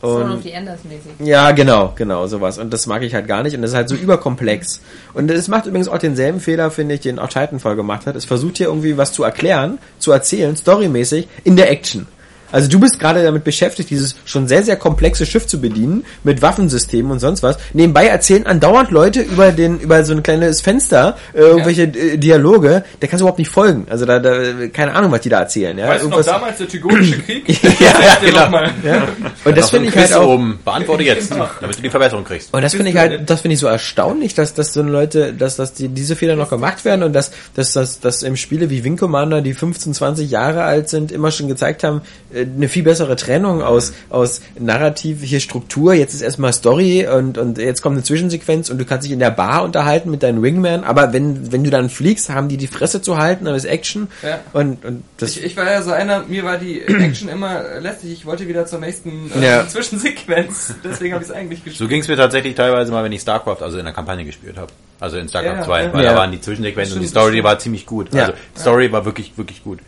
Son 0.00 0.32
of 0.32 0.42
the 0.42 0.52
Enders 0.52 0.80
mäßig. 0.84 1.26
ja, 1.26 1.50
genau, 1.50 1.92
genau, 1.96 2.26
sowas. 2.26 2.58
Und 2.58 2.72
das 2.72 2.86
mag 2.86 3.02
ich 3.02 3.14
halt 3.14 3.26
gar 3.26 3.42
nicht. 3.42 3.56
Und 3.56 3.62
das 3.62 3.72
ist 3.72 3.76
halt 3.76 3.88
so 3.88 3.96
überkomplex. 3.96 4.80
Und 5.14 5.30
es 5.30 5.48
macht 5.48 5.66
übrigens 5.66 5.88
auch 5.88 5.98
denselben 5.98 6.40
Fehler, 6.40 6.70
finde 6.70 6.94
ich, 6.94 7.00
den 7.00 7.18
auch 7.18 7.28
Titanfall 7.28 7.76
gemacht 7.76 8.06
hat. 8.06 8.14
Es 8.14 8.24
versucht 8.24 8.58
hier 8.58 8.68
irgendwie 8.68 8.96
was 8.96 9.12
zu 9.12 9.24
erklären, 9.24 9.78
zu 9.98 10.12
erzählen, 10.12 10.56
storymäßig, 10.56 11.28
in 11.44 11.56
der 11.56 11.70
Action. 11.70 12.06
Also 12.52 12.68
du 12.68 12.80
bist 12.80 12.98
gerade 12.98 13.22
damit 13.22 13.44
beschäftigt, 13.44 13.90
dieses 13.90 14.16
schon 14.24 14.48
sehr, 14.48 14.62
sehr 14.62 14.76
komplexe 14.76 15.26
Schiff 15.26 15.46
zu 15.46 15.60
bedienen, 15.60 16.04
mit 16.24 16.42
Waffensystemen 16.42 17.10
und 17.12 17.18
sonst 17.20 17.42
was. 17.42 17.58
Nebenbei 17.72 18.06
erzählen 18.06 18.46
andauernd 18.46 18.90
Leute 18.90 19.20
über 19.20 19.52
den, 19.52 19.80
über 19.80 20.04
so 20.04 20.12
ein 20.14 20.22
kleines 20.22 20.60
Fenster, 20.60 21.16
äh, 21.34 21.38
irgendwelche 21.40 21.82
äh, 21.82 22.16
Dialoge, 22.16 22.84
der 23.00 23.08
kannst 23.08 23.20
du 23.20 23.24
überhaupt 23.24 23.38
nicht 23.38 23.50
folgen. 23.50 23.86
Also 23.90 24.04
da, 24.06 24.18
da, 24.18 24.68
keine 24.72 24.94
Ahnung, 24.94 25.12
was 25.12 25.20
die 25.20 25.28
da 25.28 25.40
erzählen. 25.40 25.76
Ja? 25.76 25.88
weißt 25.88 26.04
du 26.04 26.08
noch 26.08 26.18
Irgendwas- 26.18 26.26
damals 26.32 26.58
der 26.58 26.68
Tygonische 26.68 27.18
Krieg? 27.22 27.48
ja, 27.62 27.70
ja, 27.80 28.16
genau. 28.20 28.40
noch 28.44 28.50
mal. 28.50 28.70
Ja. 28.84 29.08
Und 29.44 29.56
das 29.58 29.70
finde 29.70 29.88
ich 29.88 29.96
halt 29.96 30.12
auch, 30.14 30.26
oben. 30.28 30.58
Beantworte 30.64 31.02
jetzt, 31.02 31.30
damit 31.30 31.78
du 31.78 31.82
die 31.82 31.90
Verbesserung 31.90 32.24
kriegst. 32.24 32.52
Und 32.52 32.62
das 32.62 32.74
finde 32.74 32.90
ich 32.90 32.96
halt, 32.96 33.28
das 33.28 33.40
finde 33.40 33.54
ich 33.54 33.60
so 33.60 33.66
erstaunlich, 33.66 34.34
dass, 34.34 34.54
dass 34.54 34.72
so 34.72 34.82
Leute, 34.82 35.32
dass, 35.32 35.56
dass 35.56 35.74
die, 35.74 35.88
diese 35.88 36.16
Fehler 36.16 36.36
noch 36.36 36.50
gemacht 36.50 36.84
werden 36.84 37.02
und 37.02 37.12
dass, 37.12 37.30
dass, 37.54 37.72
dass, 37.72 38.00
dass 38.00 38.22
im 38.22 38.36
Spiele 38.36 38.70
wie 38.70 38.84
Wing 38.84 38.96
Commander, 38.96 39.40
die 39.42 39.54
15, 39.54 39.94
20 39.94 40.30
Jahre 40.30 40.62
alt 40.64 40.88
sind, 40.88 41.12
immer 41.12 41.30
schon 41.30 41.48
gezeigt 41.48 41.84
haben, 41.84 42.02
äh, 42.32 42.37
eine 42.38 42.68
viel 42.68 42.82
bessere 42.82 43.16
Trennung 43.16 43.62
aus, 43.62 43.92
aus 44.10 44.40
Narrativ, 44.58 45.22
hier 45.22 45.40
Struktur, 45.40 45.94
jetzt 45.94 46.14
ist 46.14 46.20
erstmal 46.22 46.52
Story 46.52 47.06
und, 47.06 47.38
und 47.38 47.58
jetzt 47.58 47.82
kommt 47.82 47.94
eine 47.96 48.02
Zwischensequenz 48.04 48.70
und 48.70 48.78
du 48.78 48.84
kannst 48.84 49.04
dich 49.06 49.12
in 49.12 49.18
der 49.18 49.30
Bar 49.30 49.64
unterhalten 49.64 50.10
mit 50.10 50.22
deinen 50.22 50.42
Wingman, 50.42 50.84
aber 50.84 51.12
wenn, 51.12 51.52
wenn 51.52 51.64
du 51.64 51.70
dann 51.70 51.90
fliegst, 51.90 52.30
haben 52.30 52.48
die 52.48 52.56
die 52.56 52.66
Fresse 52.66 53.02
zu 53.02 53.18
halten, 53.18 53.44
dann 53.44 53.54
ist 53.54 53.64
Action 53.64 54.08
Ja. 54.22 54.40
und, 54.52 54.84
und 54.84 55.02
das, 55.16 55.36
Ich, 55.36 55.44
ich 55.44 55.56
war 55.56 55.64
ja 55.70 55.82
so 55.82 55.90
einer, 55.92 56.24
mir 56.28 56.44
war 56.44 56.58
die 56.58 56.80
Action 56.86 57.28
immer 57.28 57.62
lästig. 57.80 58.12
Ich 58.12 58.26
wollte 58.26 58.46
wieder 58.48 58.66
zur 58.66 58.80
nächsten 58.80 59.30
äh, 59.40 59.44
Ja. 59.44 59.68
Zwischensequenz. 60.02 60.74
Deswegen 60.84 61.14
habe 61.14 61.24
ich 61.24 61.30
es 61.30 61.34
eigentlich 61.34 61.64
gespielt. 61.64 61.78
So 61.78 61.88
ging 61.88 62.00
es 62.00 62.08
mir 62.08 62.16
tatsächlich 62.16 62.54
teilweise 62.54 62.92
mal, 62.92 63.04
wenn 63.04 63.12
ich 63.12 63.20
StarCraft, 63.22 63.62
also 63.62 63.78
in 63.78 63.84
der 63.84 63.94
Kampagne 63.94 64.24
gespielt 64.24 64.56
habe. 64.56 64.72
Also 65.00 65.16
in 65.18 65.28
StarCraft 65.28 65.56
Ja, 65.58 65.62
2, 65.64 65.82
ja. 65.84 65.92
weil 65.92 66.04
Ja. 66.04 66.12
da 66.12 66.18
waren 66.18 66.32
die 66.32 66.40
Zwischensequenzen 66.40 66.96
und 66.96 67.02
die 67.02 67.08
Story 67.08 67.42
war 67.44 67.58
ziemlich 67.58 67.86
gut. 67.86 68.12
Ja. 68.12 68.22
Also 68.26 68.32
die 68.56 68.60
Story 68.60 68.92
war 68.92 69.04
wirklich, 69.04 69.32
wirklich 69.36 69.62
gut. 69.62 69.78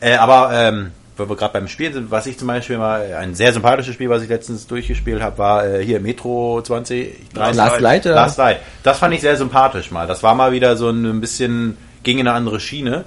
Äh, 0.00 0.14
aber 0.16 0.50
ähm, 0.52 0.90
weil 1.18 1.28
wir 1.28 1.36
gerade 1.36 1.52
beim 1.52 1.68
Spielen 1.68 1.92
sind, 1.92 2.10
was 2.10 2.26
ich 2.26 2.38
zum 2.38 2.48
Beispiel 2.48 2.78
mal, 2.78 3.14
ein 3.14 3.34
sehr 3.34 3.52
sympathisches 3.52 3.94
Spiel, 3.94 4.08
was 4.08 4.22
ich 4.22 4.28
letztens 4.28 4.66
durchgespielt 4.66 5.20
habe, 5.20 5.38
war 5.38 5.66
äh, 5.66 5.84
hier 5.84 6.00
Metro 6.00 6.62
20. 6.62 7.34
Last 7.34 7.80
Light, 7.80 8.06
oder? 8.06 8.14
Last 8.14 8.38
Light. 8.38 8.60
Das 8.82 8.98
fand 8.98 9.14
ich 9.14 9.20
sehr 9.20 9.36
sympathisch 9.36 9.90
mal. 9.90 10.06
Das 10.06 10.22
war 10.22 10.34
mal 10.34 10.52
wieder 10.52 10.76
so 10.76 10.90
ein, 10.90 11.04
ein 11.04 11.20
bisschen, 11.20 11.76
ging 12.02 12.18
in 12.18 12.28
eine 12.28 12.36
andere 12.36 12.60
Schiene. 12.60 13.04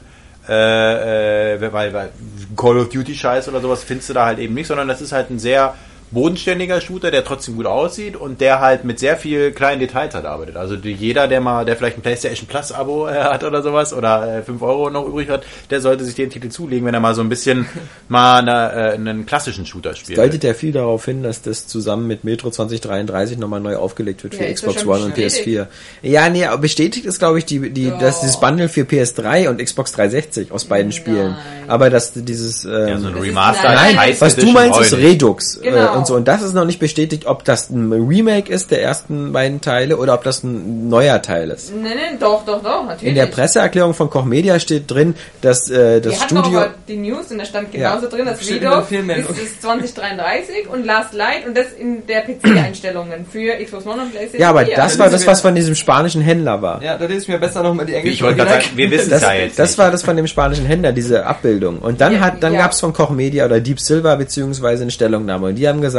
Äh, 0.49 1.53
äh, 1.53 1.72
weil, 1.72 1.93
weil 1.93 2.09
Call 2.57 2.78
of 2.80 2.89
Duty 2.89 3.14
Scheiß 3.14 3.47
oder 3.47 3.62
sowas 3.62 3.84
findest 3.84 4.09
du 4.09 4.14
da 4.14 4.26
halt 4.26 4.39
eben 4.39 4.55
nicht, 4.55 4.68
sondern 4.68 4.88
das 4.88 4.99
ist 4.99 5.12
halt 5.12 5.30
ein 5.30 5.38
sehr 5.38 5.76
bodenständiger 6.12 6.82
Shooter, 6.82 7.09
der 7.09 7.24
trotzdem 7.24 7.55
gut 7.55 7.66
aussieht 7.66 8.16
und 8.16 8.41
der 8.41 8.59
halt 8.59 8.84
mit 8.84 8.99
sehr 8.99 9.16
viel 9.18 9.51
kleinen 9.51 9.80
Details 9.80 10.14
halt 10.14 10.26
arbeitet. 10.26 10.57
Also 10.57 10.76
die, 10.76 10.91
jeder, 10.91 11.28
der 11.28 11.39
mal, 11.41 11.64
der 11.66 11.76
vielleicht 11.78 11.97
ein 11.97 12.01
PlayStation 12.01 12.47
Plus 12.47 12.72
Abo 12.72 13.07
äh, 13.07 13.14
hat 13.14 13.43
oder 13.43 13.62
sowas 13.62 13.93
oder 13.93 14.39
äh, 14.39 14.43
5 14.43 14.62
Euro 14.62 14.89
noch 14.89 15.05
übrig 15.07 15.30
hat, 15.30 15.43
der 15.70 15.80
sollte 15.82 16.03
sich 16.03 16.16
den 16.16 16.30
Titel 16.30 16.49
zulegen, 16.49 16.86
wenn 16.86 16.93
er 16.93 16.99
mal 16.99 17.16
so 17.16 17.22
ein 17.22 17.30
bisschen 17.30 17.66
mal 18.09 18.39
eine, 18.39 18.51
äh, 18.91 18.93
einen 18.93 19.26
klassischen 19.26 19.66
Shooter 19.66 19.95
spielt. 19.95 20.18
deutet 20.18 20.43
ja 20.43 20.53
viel 20.53 20.74
darauf 20.74 21.05
hin, 21.05 21.24
dass 21.24 21.41
das 21.41 21.68
zusammen 21.68 22.07
mit 22.07 22.24
Metro 22.26 22.49
2033 22.51 23.38
nochmal 23.38 23.62
neu 23.62 23.78
aufgelegt 23.78 24.24
wird 24.24 24.36
für 24.36 24.43
Ja, 24.45 24.53
Xbox 24.53 24.86
One 24.86 25.05
und 25.05 25.16
bestätigt? 25.16 25.47
PS4. 25.47 25.68
Ja, 26.01 26.30
nee, 26.30 26.45
aber 26.45 26.57
bestätigt 26.57 27.05
ist, 27.05 27.20
glaube 27.20 27.39
ich, 27.39 27.45
die, 27.45 27.70
die, 27.70 27.86
Ja. 27.88 27.97
dass 27.97 28.20
dieses 28.20 28.38
Bundle 28.39 28.68
für 28.70 28.82
PS3 28.82 29.47
und 29.49 29.64
Xbox 29.64 29.93
360 29.93 30.51
aus 30.51 30.66
beiden 30.66 30.89
Nein. 30.89 30.91
Spielen. 30.91 31.36
Aber 31.68 31.89
dass 31.89 32.12
dieses, 32.14 32.66
ähm, 32.66 32.72
ja, 32.88 32.97
so 32.99 33.07
ein 33.07 33.16
ist- 33.16 33.24
Remaster. 33.24 33.74
nein, 33.74 33.97
was 34.20 34.36
du 34.36 34.51
meinst, 34.51 34.80
ist. 34.82 34.93
Redux 34.93 35.57
äh, 35.57 35.72
Genau. 35.72 36.01
Und 36.02 36.08
so. 36.08 36.16
Und 36.16 36.28
das 36.28 36.41
ist 36.41 36.54
noch 36.54 36.66
nicht 36.66 36.80
bestätigt, 36.80 37.26
ob 37.26 37.43
das 37.45 37.70
ein 37.70 37.91
Remake 37.91 38.52
ist 38.52 38.72
der 38.72 38.84
ersten 38.84 39.32
beiden 39.32 39.62
Teile 39.62 39.97
oder 39.97 40.14
ob 40.14 40.24
das 40.24 40.43
ein 40.43 40.89
neuer 40.89 41.22
Teil 41.22 41.49
ist. 41.49 41.74
Nee, 41.74 41.89
nee, 41.89 42.18
doch, 42.20 42.45
doch, 42.45 42.62
doch, 42.62 42.86
natürlich. 42.86 43.10
In 43.10 43.16
der 43.16 43.28
Presseerklärung 43.28 43.93
von 43.93 44.10
Koch 44.10 44.26
Media 44.26 44.60
steht 44.60 44.89
drin, 44.91 45.16
dass 45.41 45.70
äh, 45.70 46.02
das 46.02 46.14
Wir 46.14 46.20
hatten 46.22 46.38
Studio... 46.38 46.60
auch 46.62 46.68
die 46.88 46.97
News 46.97 47.32
und 47.32 47.38
da 47.38 47.45
stand 47.45 47.72
genauso 47.72 48.08
drin, 48.10 48.26
dass 48.26 48.41
Steht 48.43 48.62
in 48.62 48.68
Redux 48.68 48.76
der 48.89 48.97
Filmmeldung. 48.97 49.36
ist, 49.36 49.41
ist 49.43 49.62
2033 49.62 50.70
und 50.70 50.86
Last 50.86 51.14
Light 51.14 51.45
und 51.47 51.56
das 51.58 51.68
in 51.80 52.06
der 52.08 52.22
PC-Einstellungen 52.22 53.26
für 53.26 53.54
Xbox 53.64 53.86
One 53.86 54.02
und 54.04 54.12
PlayStation 54.12 54.41
Ja, 54.41 54.49
aber 54.49 54.66
4. 54.66 54.76
das 54.76 54.93
Ja, 54.93 54.99
war 54.99 55.10
das 55.10 55.22
das, 55.22 55.28
was 55.28 55.41
von 55.41 55.56
diesem 55.56 55.76
spanischen 55.76 56.22
Händler 56.22 56.62
war. 56.62 56.82
Ja, 56.84 56.97
da 56.97 57.06
lese 57.06 57.22
ich 57.24 57.28
mir 57.28 57.38
besser 57.39 57.64
nochmal 57.64 57.86
die 57.86 57.93
englische 57.93 58.16
Ich 58.16 58.24
wollte 58.24 58.38
gerade 58.38 58.52
sagen, 58.52 58.66
wir 58.76 58.91
wissen 58.91 59.12
es 59.14 59.22
Das, 59.22 59.22
ja 59.22 59.34
jetzt 59.34 59.60
das 59.60 59.70
nicht. 59.72 59.78
war 59.80 59.91
das 59.91 60.04
von 60.04 60.16
dem 60.18 60.28
spanischen 60.28 60.66
Händler, 60.66 60.91
diese 60.91 61.26
Abbildung. 61.26 61.80
Und 61.80 62.02
dann 62.02 62.14
Ja, 62.14 62.20
hat, 62.22 62.43
dann 62.43 62.54
ja. 62.54 62.60
gab's 62.62 62.80
von 62.80 62.93
Koch 62.93 63.10
Media 63.12 63.45
oder 63.45 63.60
Deep 63.60 63.80
Silver 63.80 64.16
beziehungsweise 64.18 64.84
eine 64.84 64.91
Stellungnahme. 64.91 65.47
Und 65.47 65.56
die 65.56 65.68
haben 65.68 65.82
gesagt, 65.82 65.91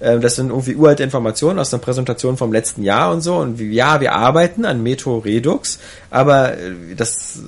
äh, 0.00 0.18
das 0.18 0.36
sind 0.36 0.50
irgendwie 0.50 0.74
uralte 0.74 1.02
Informationen 1.02 1.58
aus 1.58 1.72
einer 1.72 1.82
Präsentation 1.82 2.36
vom 2.36 2.52
letzten 2.52 2.82
Jahr 2.82 3.12
und 3.12 3.20
so. 3.20 3.36
Und 3.36 3.60
ja, 3.60 4.00
wir 4.00 4.12
arbeiten 4.12 4.64
an 4.64 4.82
Metro 4.82 5.18
Redux, 5.18 5.78
aber 6.10 6.54
äh, 6.58 6.94
das, 6.96 7.38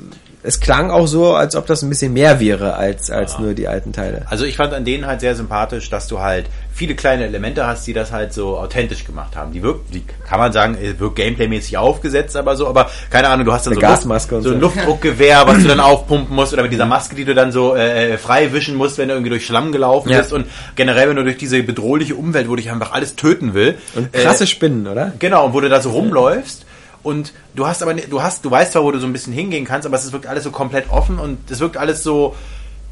es 0.43 0.61
klang 0.61 0.91
auch 0.91 1.07
so, 1.07 1.35
als 1.35 1.57
ob 1.57 1.67
das 1.67 1.83
ein 1.83 1.89
bisschen 1.89 2.13
mehr 2.13 2.41
wäre 2.41 2.75
als, 2.75 3.11
als 3.11 3.39
nur 3.39 3.55
die 3.55 3.69
alten 3.69 3.93
Teile. 3.93 4.23
Also 4.27 4.45
ich 4.45 4.57
fand 4.57 4.73
an 4.73 4.85
denen 4.85 5.07
halt 5.07 5.21
sehr 5.21 5.35
sympathisch, 5.35 5.91
dass 5.91 6.07
du 6.07 6.21
halt 6.21 6.47
viele 6.77 6.95
kleine 6.95 7.25
Elemente 7.25 7.67
hast, 7.67 7.87
die 7.87 7.95
das 7.95 8.13
halt 8.13 8.35
so 8.35 8.59
authentisch 8.59 9.07
gemacht 9.07 9.35
haben. 9.35 9.51
Die 9.51 9.63
wirkt, 9.63 9.95
die 9.95 10.05
kann 10.29 10.39
man 10.39 10.53
sagen, 10.53 10.77
äh, 10.77 11.01
wirkt 11.01 11.17
gameplaymäßig 11.17 11.79
aufgesetzt, 11.79 12.37
aber 12.37 12.55
so, 12.55 12.69
aber 12.69 12.91
keine 13.09 13.29
Ahnung, 13.29 13.47
du 13.47 13.53
hast 13.53 13.67
dann 13.67 13.73
Eine 13.73 13.81
so, 13.81 13.87
Gasmaske 13.87 14.37
und 14.37 14.43
so 14.43 14.51
ein. 14.51 14.61
Luftdruckgewehr, 14.61 15.47
was 15.47 15.63
du 15.63 15.69
dann 15.69 15.81
aufpumpen 15.81 16.37
musst, 16.37 16.53
oder 16.53 16.63
mit 16.63 16.73
dieser 16.73 16.85
Maske, 16.85 17.17
die 17.17 17.25
du 17.25 17.35
dann 17.35 17.51
so 17.51 17.75
äh, 17.75 18.19
frei 18.19 18.53
wischen 18.53 18.75
musst, 18.77 18.99
wenn 18.99 19.09
du 19.09 19.15
irgendwie 19.15 19.31
durch 19.31 19.47
Schlamm 19.47 19.73
gelaufen 19.73 20.11
Ja. 20.11 20.19
bist 20.19 20.35
und 20.35 20.47
generell, 20.77 21.09
wenn 21.09 21.17
du 21.17 21.25
durch 21.25 21.39
diese 21.39 21.63
bedrohliche 21.63 22.15
Umwelt, 22.15 22.49
wo 22.51 22.57
dich 22.57 22.71
einfach 22.71 22.93
alles 22.93 23.17
töten 23.17 23.55
will. 23.55 23.79
Und 23.95 24.13
krasse 24.13 24.45
äh, 24.45 24.47
Spinnen, 24.47 24.87
oder? 24.87 25.13
Genau, 25.19 25.47
und 25.47 25.55
wo 25.55 25.61
du 25.63 25.71
da 25.71 25.81
so 25.81 25.91
rumläufst 25.91 26.67
und 27.03 27.33
du 27.55 27.67
hast 27.67 27.83
aber 27.83 27.95
du 27.95 28.23
hast 28.23 28.45
du 28.45 28.51
weißt 28.51 28.73
zwar, 28.73 28.83
wo 28.85 28.91
du 28.93 28.99
so 28.99 29.07
ein 29.07 29.13
bisschen 29.15 29.33
hingehen 29.33 29.65
kannst, 29.65 29.87
aber 29.87 29.97
es 29.97 30.13
wirkt 30.13 30.27
alles 30.27 30.45
so 30.45 30.51
komplett 30.51 30.91
offen 30.91 31.19
und 31.19 31.51
es 31.51 31.61
wirkt 31.61 31.77
alles 31.79 32.03
so 32.03 32.35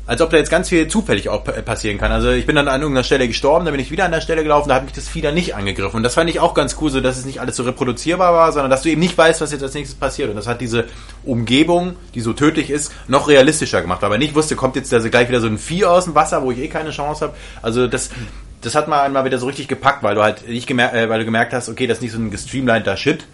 als 0.06 0.20
ob 0.20 0.30
da 0.30 0.36
jetzt 0.36 0.50
ganz 0.50 0.68
viel 0.68 0.86
zufällig 0.88 1.28
auch 1.28 1.44
pa- 1.44 1.52
passieren 1.62 1.96
kann. 1.98 2.12
Also 2.12 2.30
ich 2.30 2.44
bin 2.46 2.56
dann 2.56 2.68
an 2.68 2.80
irgendeiner 2.80 3.04
Stelle 3.04 3.26
gestorben, 3.26 3.64
dann 3.64 3.72
bin 3.72 3.80
ich 3.80 3.90
wieder 3.90 4.04
an 4.04 4.12
der 4.12 4.20
Stelle 4.20 4.42
gelaufen, 4.42 4.68
da 4.68 4.74
hat 4.74 4.84
mich 4.84 4.92
das 4.92 5.08
Vieh 5.08 5.22
dann 5.22 5.34
nicht 5.34 5.54
angegriffen. 5.54 5.96
Und 5.96 6.02
das 6.02 6.14
fand 6.14 6.28
ich 6.28 6.40
auch 6.40 6.52
ganz 6.54 6.76
cool, 6.80 6.90
so 6.90 7.00
dass 7.00 7.16
es 7.16 7.24
nicht 7.24 7.40
alles 7.40 7.56
so 7.56 7.62
reproduzierbar 7.62 8.32
war, 8.34 8.52
sondern 8.52 8.70
dass 8.70 8.82
du 8.82 8.90
eben 8.90 9.00
nicht 9.00 9.16
weißt, 9.16 9.40
was 9.40 9.52
jetzt 9.52 9.62
als 9.62 9.74
nächstes 9.74 9.98
passiert. 9.98 10.28
Und 10.30 10.36
das 10.36 10.46
hat 10.46 10.60
diese 10.60 10.84
Umgebung, 11.24 11.96
die 12.14 12.20
so 12.20 12.32
tödlich 12.32 12.70
ist, 12.70 12.92
noch 13.08 13.28
realistischer 13.28 13.80
gemacht. 13.80 14.02
Weil 14.02 14.10
man 14.10 14.18
nicht 14.18 14.34
wusste, 14.34 14.56
kommt 14.56 14.76
jetzt 14.76 14.92
da 14.92 15.00
so 15.00 15.08
gleich 15.10 15.28
wieder 15.28 15.40
so 15.40 15.46
ein 15.46 15.58
Vieh 15.58 15.84
aus 15.84 16.04
dem 16.04 16.14
Wasser, 16.14 16.42
wo 16.42 16.50
ich 16.50 16.58
eh 16.58 16.68
keine 16.68 16.90
Chance 16.90 17.26
habe. 17.26 17.34
Also 17.62 17.86
das 17.86 18.10
das 18.60 18.74
hat 18.74 18.88
mal 18.88 19.02
einmal 19.02 19.26
wieder 19.26 19.36
so 19.38 19.46
richtig 19.46 19.68
gepackt, 19.68 20.02
weil 20.02 20.14
du 20.14 20.22
halt 20.22 20.48
nicht 20.48 20.66
gemerkt, 20.66 20.94
äh, 20.94 21.10
weil 21.10 21.18
du 21.18 21.26
gemerkt 21.26 21.52
hast, 21.52 21.68
okay, 21.68 21.86
das 21.86 21.98
ist 21.98 22.02
nicht 22.02 22.12
so 22.12 22.18
ein 22.18 22.30
gestreamliner 22.30 22.96
Shit. 22.96 23.26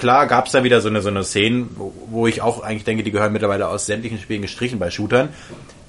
Klar 0.00 0.26
gab 0.26 0.46
es 0.46 0.52
da 0.52 0.64
wieder 0.64 0.80
so 0.80 0.88
eine, 0.88 1.00
so 1.00 1.08
eine 1.10 1.22
Szene, 1.22 1.66
wo, 1.76 1.92
wo 2.10 2.26
ich 2.26 2.42
auch 2.42 2.60
eigentlich 2.62 2.82
denke, 2.84 3.02
die 3.04 3.12
gehören 3.12 3.32
mittlerweile 3.32 3.68
aus 3.68 3.86
sämtlichen 3.86 4.18
Spielen 4.18 4.42
gestrichen 4.42 4.78
bei 4.80 4.90
Shootern. 4.90 5.28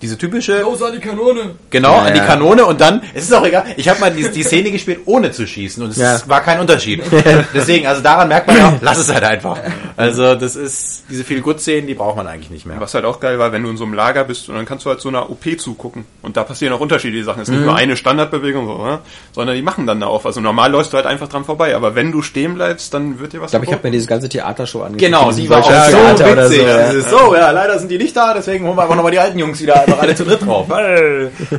Diese 0.01 0.17
typische, 0.17 0.59
Los 0.61 0.81
an 0.83 0.91
die 0.93 0.99
Kanone! 0.99 1.55
genau, 1.69 1.93
Ja, 1.93 2.01
an 2.03 2.13
die 2.13 2.19
ja. 2.19 2.25
Kanone 2.25 2.65
und 2.65 2.81
dann, 2.81 3.01
es 3.13 3.23
ist 3.23 3.33
auch 3.33 3.45
egal, 3.45 3.63
ich 3.77 3.87
habe 3.89 3.99
mal 4.01 4.11
die, 4.11 4.29
die 4.29 4.43
Szene 4.43 4.69
gespielt, 4.71 4.99
ohne 5.05 5.31
zu 5.31 5.47
schießen 5.47 5.81
und 5.83 5.91
es 5.91 5.97
Ja. 5.97 6.19
war 6.27 6.41
kein 6.41 6.59
Unterschied. 6.59 7.01
Deswegen, 7.53 7.87
also 7.87 8.01
daran 8.01 8.27
merkt 8.27 8.47
man 8.47 8.57
ja 8.57 8.67
auch, 8.69 8.73
lass 8.81 8.97
es 8.99 9.11
halt 9.11 9.23
einfach. 9.23 9.57
Also 9.97 10.35
das 10.35 10.55
ist, 10.57 11.05
diese 11.09 11.23
viel 11.23 11.41
gut 11.41 11.61
Szenen, 11.61 11.87
die 11.87 11.93
braucht 11.93 12.17
man 12.17 12.27
eigentlich 12.27 12.49
nicht 12.49 12.65
mehr. 12.65 12.75
Was 12.79 12.93
halt 12.93 13.05
auch 13.05 13.19
geil 13.19 13.39
war, 13.39 13.51
wenn 13.53 13.63
du 13.63 13.69
in 13.69 13.77
so 13.77 13.85
einem 13.85 13.93
Lager 13.93 14.25
bist 14.25 14.49
und 14.49 14.55
dann 14.55 14.65
kannst 14.65 14.85
du 14.85 14.89
halt 14.89 14.99
so 14.99 15.07
einer 15.09 15.29
OP 15.29 15.45
zugucken. 15.57 16.05
Und 16.21 16.35
da 16.35 16.43
passieren 16.43 16.73
auch 16.73 16.81
unterschiedliche 16.81 17.23
Sachen. 17.23 17.41
Es 17.41 17.47
ist 17.47 17.53
Mhm. 17.53 17.59
nicht 17.61 17.67
nur 17.67 17.75
eine 17.77 17.95
Standardbewegung, 17.95 18.67
so, 18.67 18.85
ne? 18.85 18.99
sondern 19.31 19.55
die 19.55 19.61
machen 19.61 19.87
dann 19.87 20.01
da 20.01 20.07
auch 20.07 20.19
was. 20.25 20.35
Also 20.35 20.41
normal 20.41 20.71
läufst 20.71 20.91
du 20.91 20.97
halt 20.97 21.05
einfach 21.05 21.29
dran 21.29 21.45
vorbei. 21.45 21.73
Aber 21.75 21.95
wenn 21.95 22.11
du 22.11 22.21
stehen 22.21 22.55
bleibst, 22.55 22.93
dann 22.93 23.19
wird 23.19 23.31
dir 23.33 23.39
was 23.39 23.47
Ich 23.47 23.51
glaube, 23.51 23.65
ich 23.65 23.71
habe 23.71 23.87
mir 23.87 23.91
diese 23.91 24.07
ganze 24.07 24.27
Theatershow 24.27 24.81
angeguckt. 24.81 24.99
Genau, 24.99 25.31
die 25.31 25.49
war 25.49 25.59
auch 25.59 25.63
so 25.63 25.69
Theater 25.71 26.31
oder 26.33 26.49
witzig. 26.49 26.59
So, 26.61 26.67
ja. 26.67 26.91
So, 27.25 27.36
ja, 27.36 27.51
leider 27.51 27.79
sind 27.79 27.89
die 27.89 27.97
nicht 27.97 28.15
da, 28.17 28.33
deswegen 28.33 28.65
holen 28.67 28.75
wir 28.78 28.82
einfach 28.83 28.95
nochmal 28.95 29.11
die 29.13 29.20
alten 29.20 29.39
Jungs 29.39 29.61
wieder 29.61 29.84
einfach 29.86 30.01
alle 30.01 30.16
zu 30.16 30.25
dritt 30.25 30.45
drauf. 30.45 30.67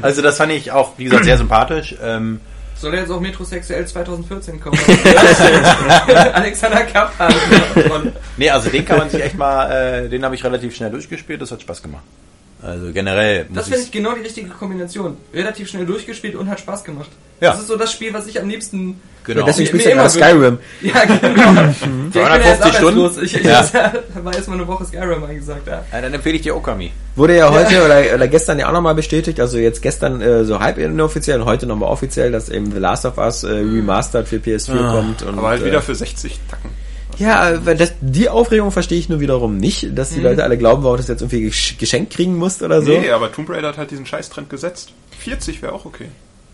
Also 0.02 0.22
das 0.22 0.36
fand 0.36 0.52
ich 0.52 0.72
auch, 0.72 0.92
wie 0.98 1.04
gesagt, 1.04 1.24
sehr 1.24 1.38
sympathisch. 1.38 1.94
Ähm, 2.02 2.40
Soll 2.76 2.94
jetzt 2.94 3.10
auch 3.10 3.20
Metrosexuell 3.20 3.86
2014 3.86 4.60
kommen? 4.60 4.78
Alexander 6.34 6.84
Kappa. 6.84 7.28
nee, 8.36 8.50
also 8.50 8.68
den 8.68 8.84
kann 8.84 8.98
man 8.98 9.10
sich 9.10 9.22
echt 9.22 9.36
mal, 9.36 9.70
äh, 9.70 10.08
den 10.08 10.24
habe 10.24 10.34
ich 10.34 10.44
relativ 10.44 10.74
schnell 10.76 10.90
durchgespielt, 10.90 11.40
das 11.40 11.52
hat 11.52 11.62
Spaß 11.62 11.82
gemacht. 11.82 12.04
Also 12.66 12.92
generell 12.92 13.46
Das 13.54 13.68
finde 13.68 13.82
ich 13.84 13.90
genau 13.92 14.12
die 14.14 14.22
richtige 14.22 14.48
Kombination. 14.50 15.16
Relativ 15.32 15.68
schnell 15.68 15.86
durchgespielt 15.86 16.34
und 16.34 16.48
hat 16.50 16.58
Spaß 16.60 16.82
gemacht. 16.84 17.08
Ja. 17.40 17.50
Das 17.50 17.60
ist 17.60 17.68
so 17.68 17.76
das 17.76 17.92
Spiel, 17.92 18.12
was 18.14 18.26
ich 18.26 18.40
am 18.40 18.48
liebsten. 18.48 18.98
genau. 19.24 19.44
Deswegen 19.44 19.64
Mir- 19.64 19.68
spielst 19.68 19.86
du 19.86 19.90
immer 19.90 20.08
Skyrim. 20.08 20.58
Ja, 20.80 21.04
genau. 21.04 21.52
ja, 21.54 21.70
ich 21.70 21.80
bin 21.80 22.12
ja 22.14 22.38
erst 22.38 22.62
250 22.62 22.74
Stunden? 22.76 22.98
arbeitslos. 23.00 23.22
Ich, 23.22 23.36
ich 23.36 23.44
Ja. 23.44 23.92
war 24.24 24.34
erst 24.34 24.48
mal 24.48 24.54
eine 24.54 24.66
Woche 24.66 24.84
Skyrim 24.86 25.22
angesagt. 25.22 25.66
Ja. 25.66 25.84
ja, 25.92 26.00
dann 26.00 26.14
empfehle 26.14 26.36
ich 26.36 26.42
dir 26.42 26.56
Okami. 26.56 26.90
Wurde 27.14 27.36
ja 27.36 27.50
heute 27.50 27.84
oder, 27.84 28.02
oder 28.14 28.28
gestern 28.28 28.58
ja 28.58 28.68
auch 28.68 28.72
nochmal 28.72 28.94
bestätigt, 28.94 29.38
also 29.38 29.58
jetzt 29.58 29.82
gestern 29.82 30.20
äh, 30.20 30.44
so 30.44 30.58
halb 30.60 30.78
inoffiziell 30.78 31.40
und 31.40 31.46
heute 31.46 31.66
nochmal 31.66 31.90
offiziell, 31.90 32.32
dass 32.32 32.48
eben 32.48 32.72
The 32.72 32.78
Last 32.78 33.04
of 33.04 33.18
Us 33.18 33.44
äh, 33.44 33.48
remastered 33.48 34.26
für 34.28 34.36
PS4 34.36 34.90
kommt. 34.90 35.22
Und, 35.22 35.38
Aber 35.38 35.48
halt 35.50 35.62
äh, 35.62 35.66
wieder 35.66 35.82
für 35.82 35.94
60 35.94 36.40
Tacken. 36.50 36.70
Ja, 37.18 37.50
äh, 37.50 37.76
das, 37.76 37.92
die 38.00 38.28
Aufregung 38.28 38.70
verstehe 38.70 38.98
ich 38.98 39.08
nur 39.08 39.20
wiederum 39.20 39.56
nicht, 39.56 39.88
dass 39.96 40.10
die 40.10 40.20
Leute 40.20 40.44
alle 40.44 40.56
glauben, 40.58 40.82
warum 40.82 40.96
du 40.96 41.02
das 41.02 41.08
jetzt 41.08 41.22
irgendwie 41.22 41.48
gesch- 41.48 41.78
geschenkt 41.78 42.12
kriegen 42.12 42.36
musst 42.36 42.62
oder 42.62 42.82
so. 42.82 42.90
Nee, 42.98 43.10
aber 43.10 43.32
Tomb 43.32 43.48
Raider 43.50 43.68
hat 43.68 43.78
halt 43.78 43.90
diesen 43.90 44.06
Scheißtrend 44.06 44.50
gesetzt. 44.50 44.92
40 45.18 45.62
wäre 45.62 45.72
auch 45.72 45.84
okay. 45.84 46.06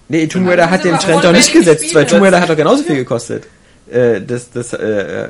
Nee, 0.09 0.27
Tomb 0.27 0.49
Raider 0.49 0.71
hat 0.71 0.85
den 0.85 0.99
Trend 0.99 1.25
doch 1.25 1.33
nicht 1.33 1.53
gesetzt, 1.53 1.95
weil. 1.95 2.07
Tomb 2.07 2.23
Raider 2.23 2.41
hat 2.41 2.49
doch 2.49 2.57
genauso 2.57 2.83
viel 2.85 2.97
gekostet. 2.97 3.45
Äh, 3.91 4.21
das, 4.23 4.51
das, 4.51 4.73
äh, 4.73 4.77
äh, 4.79 5.29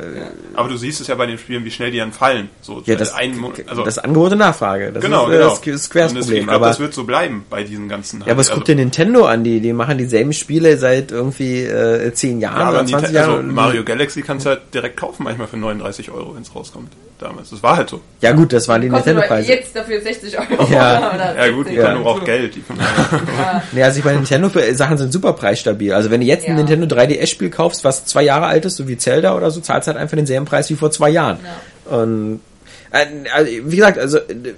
Aber 0.55 0.69
du 0.69 0.77
siehst 0.77 1.01
es 1.01 1.07
ja 1.07 1.15
bei 1.15 1.27
den 1.27 1.39
Spielen, 1.39 1.65
wie 1.65 1.71
schnell 1.71 1.91
die 1.91 1.99
dann 1.99 2.13
fallen. 2.13 2.51
So 2.61 2.83
ja, 2.85 2.95
das, 2.97 3.15
ein, 3.15 3.43
also, 3.67 3.83
das 3.83 3.99
Angebot 3.99 4.33
und 4.33 4.39
Nachfrage. 4.39 4.93
Das 4.93 5.03
genau, 5.03 5.27
ist 5.29 5.35
äh, 5.35 5.39
genau. 5.39 5.49
das 5.65 5.85
Squares 5.85 6.13
Und 6.13 6.19
das, 6.19 6.27
Problem. 6.27 6.41
Ich 6.43 6.49
glaube, 6.49 6.57
aber 6.57 6.67
das 6.67 6.79
wird 6.79 6.95
so 6.95 7.05
bleiben 7.05 7.45
bei 7.49 7.65
diesen 7.65 7.89
ganzen. 7.89 8.21
ja, 8.21 8.33
aber 8.33 8.43
es 8.43 8.49
also, 8.49 8.59
guckt 8.59 8.69
dir 8.69 8.77
Nintendo 8.77 9.25
an, 9.25 9.43
die, 9.43 9.61
die 9.61 9.73
machen 9.73 9.97
dieselben 9.97 10.33
Spiele 10.33 10.77
seit 10.77 11.13
irgendwie 11.13 11.63
äh, 11.63 12.13
10 12.13 12.41
Jahren 12.41 12.61
ja, 12.61 12.69
oder 12.71 12.79
20 12.87 12.95
Nintendo, 12.95 13.19
Jahren. 13.19 13.35
also 13.37 13.53
Mario 13.53 13.85
Galaxy 13.85 14.23
kannst 14.23 14.47
du 14.47 14.51
halt 14.51 14.61
direkt 14.75 14.97
kaufen, 14.99 15.25
manchmal 15.25 15.49
für 15.49 15.57
39 15.57 16.11
Euro, 16.11 16.35
wenn 16.35 16.43
es 16.43 16.55
rauskommt. 16.55 16.93
Damals. 17.23 17.51
Das 17.51 17.63
war 17.63 17.77
halt 17.77 17.89
so. 17.89 18.01
ja 18.21 18.33
gut, 18.33 18.53
das 18.53 18.67
waren 18.67 18.81
die 18.83 18.91
Nintendo-Preise. 18.91 19.49
jetzt 19.49 19.77
dafür 19.77 20.01
60 20.01 20.39
Euro. 20.39 20.69
Ja. 20.73 21.13
Oder 21.15 21.37
Ja 21.37 21.53
gut, 21.53 21.67
die 21.69 21.75
70. 21.75 21.77
Ja. 21.77 21.85
können 21.93 22.05
auch 22.07 22.25
Geld. 22.25 22.55
Die 22.57 22.61
können, 22.61 22.81
Nee, 23.73 23.83
also 23.83 23.99
ich 24.01 24.05
meine, 24.05 24.19
Nintendo-Sachen 24.19 24.99
sind 24.99 25.13
super 25.13 25.33
preisstabil. 25.35 25.93
Also 25.93 26.11
wenn 26.11 26.21
du 26.21 26.27
jetzt 26.27 26.45
ein 26.47 26.57
Ja. 26.59 26.65
Nintendo 26.65 26.95
3DS-Spiel 26.95 27.51
kaufst, 27.51 27.85
was 27.85 28.05
zwei 28.05 28.23
Jahre 28.23 28.47
alt 28.47 28.65
ist, 28.65 28.77
so 28.77 28.89
wie 28.89 28.97
Zelda 28.97 29.37
oder 29.37 29.51
so, 29.51 29.61
zahlst 29.61 29.87
du 29.87 29.93
halt 29.93 30.01
einfach 30.03 30.17
denselben 30.17 30.47
Preis 30.47 30.69
wie 30.71 30.75
vor 30.75 30.91
zwei 30.91 31.11
Jahren. 31.11 31.39
Und 31.85 32.41
äh, 32.91 33.07
also, 33.33 33.51
wie 33.65 33.77
gesagt, 33.77 33.99
also 33.99 34.19
äh, 34.19 34.55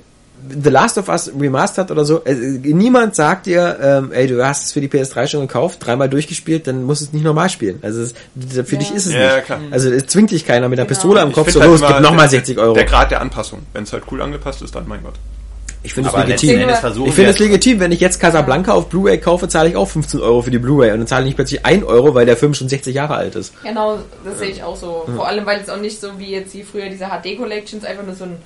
The 0.63 0.69
Last 0.71 0.99
of 0.99 1.09
Us 1.09 1.31
Remastered 1.39 1.91
oder 1.91 2.05
so, 2.05 2.23
äh, 2.25 2.35
niemand 2.35 3.15
sagt 3.15 3.47
dir, 3.47 3.79
ähm, 3.81 4.13
ey, 4.13 4.27
du 4.27 4.45
hast 4.47 4.65
es 4.67 4.73
für 4.73 4.81
die 4.81 4.89
PS3 4.89 5.27
schon 5.27 5.41
gekauft, 5.43 5.79
dreimal 5.85 6.09
durchgespielt, 6.09 6.67
dann 6.67 6.83
musst 6.83 7.01
du 7.03 7.07
es 7.07 7.13
nicht 7.13 7.25
normal 7.25 7.49
spielen. 7.49 7.79
Also 7.83 8.03
es, 8.03 8.15
für 8.69 8.77
dich 8.77 8.93
ist 8.95 9.07
es 9.07 9.15
Ja, 9.15 9.37
nicht. 9.37 9.47
klar. 9.47 9.61
Also 9.71 9.91
es 9.91 10.07
zwingt 10.07 10.31
dich 10.33 10.45
keiner 10.47 10.69
mit 10.69 10.79
einer 10.79 10.87
Genau. 10.87 10.95
Pistole 10.99 11.21
am 11.23 11.33
Kopf, 11.33 11.51
so 11.51 11.61
halt 11.61 11.71
los, 11.71 11.81
gib 11.81 12.01
nochmal 12.01 12.29
der- 12.29 12.41
60 12.41 12.59
Euro. 12.59 12.75
Der 12.75 12.85
Grad 12.85 13.11
der 13.11 13.21
Anpassung. 13.21 13.61
Wenn 13.73 13.85
es 13.85 13.93
halt 13.93 14.05
cool 14.11 14.21
angepasst 14.21 14.61
ist, 14.63 14.75
dann 14.75 14.87
mein 14.87 15.03
Gott. 15.03 15.15
Ich 15.83 15.93
finde 15.93 16.09
es 16.09 16.17
legitim. 16.17 16.69
Ich 17.07 17.15
finde 17.15 17.31
es 17.31 17.39
legitim, 17.39 17.79
wenn 17.81 17.93
ich 17.93 18.01
jetzt 18.01 18.19
Casablanca 18.19 18.73
auf 18.73 18.89
Blu-ray 18.89 19.19
kaufe, 19.19 19.49
zahle 19.49 19.69
ich 19.69 19.77
auch 19.77 19.87
15 19.89 20.19
Euro 20.21 20.41
für 20.41 20.51
die 20.51 20.59
Blu-ray 20.59 20.93
und 20.93 20.99
dann 21.01 21.07
zahle 21.07 21.23
ich 21.23 21.27
nicht 21.27 21.37
plötzlich 21.37 21.67
1 21.67 21.85
Euro, 21.85 22.15
weil 22.15 22.25
der 22.25 22.39
Film 22.39 22.55
schon 22.55 22.69
60 22.71 22.95
Jahre 22.95 23.15
alt 23.17 23.35
ist. 23.35 23.53
Genau, 23.63 23.99
das 24.25 24.39
sehe 24.39 24.49
ich 24.49 24.63
auch 24.63 24.77
so. 24.77 25.05
Vor 25.15 25.29
allem, 25.29 25.45
weil 25.45 25.61
es 25.61 25.69
auch 25.69 25.77
nicht 25.81 26.01
so 26.01 26.09
wie 26.19 26.31
jetzt 26.31 26.55
wie 26.55 26.63
früher 26.63 26.89
diese 26.89 27.05
HD-Collections 27.07 27.85
einfach 27.85 28.05
nur 28.05 28.15
so 28.15 28.25
ein 28.25 28.37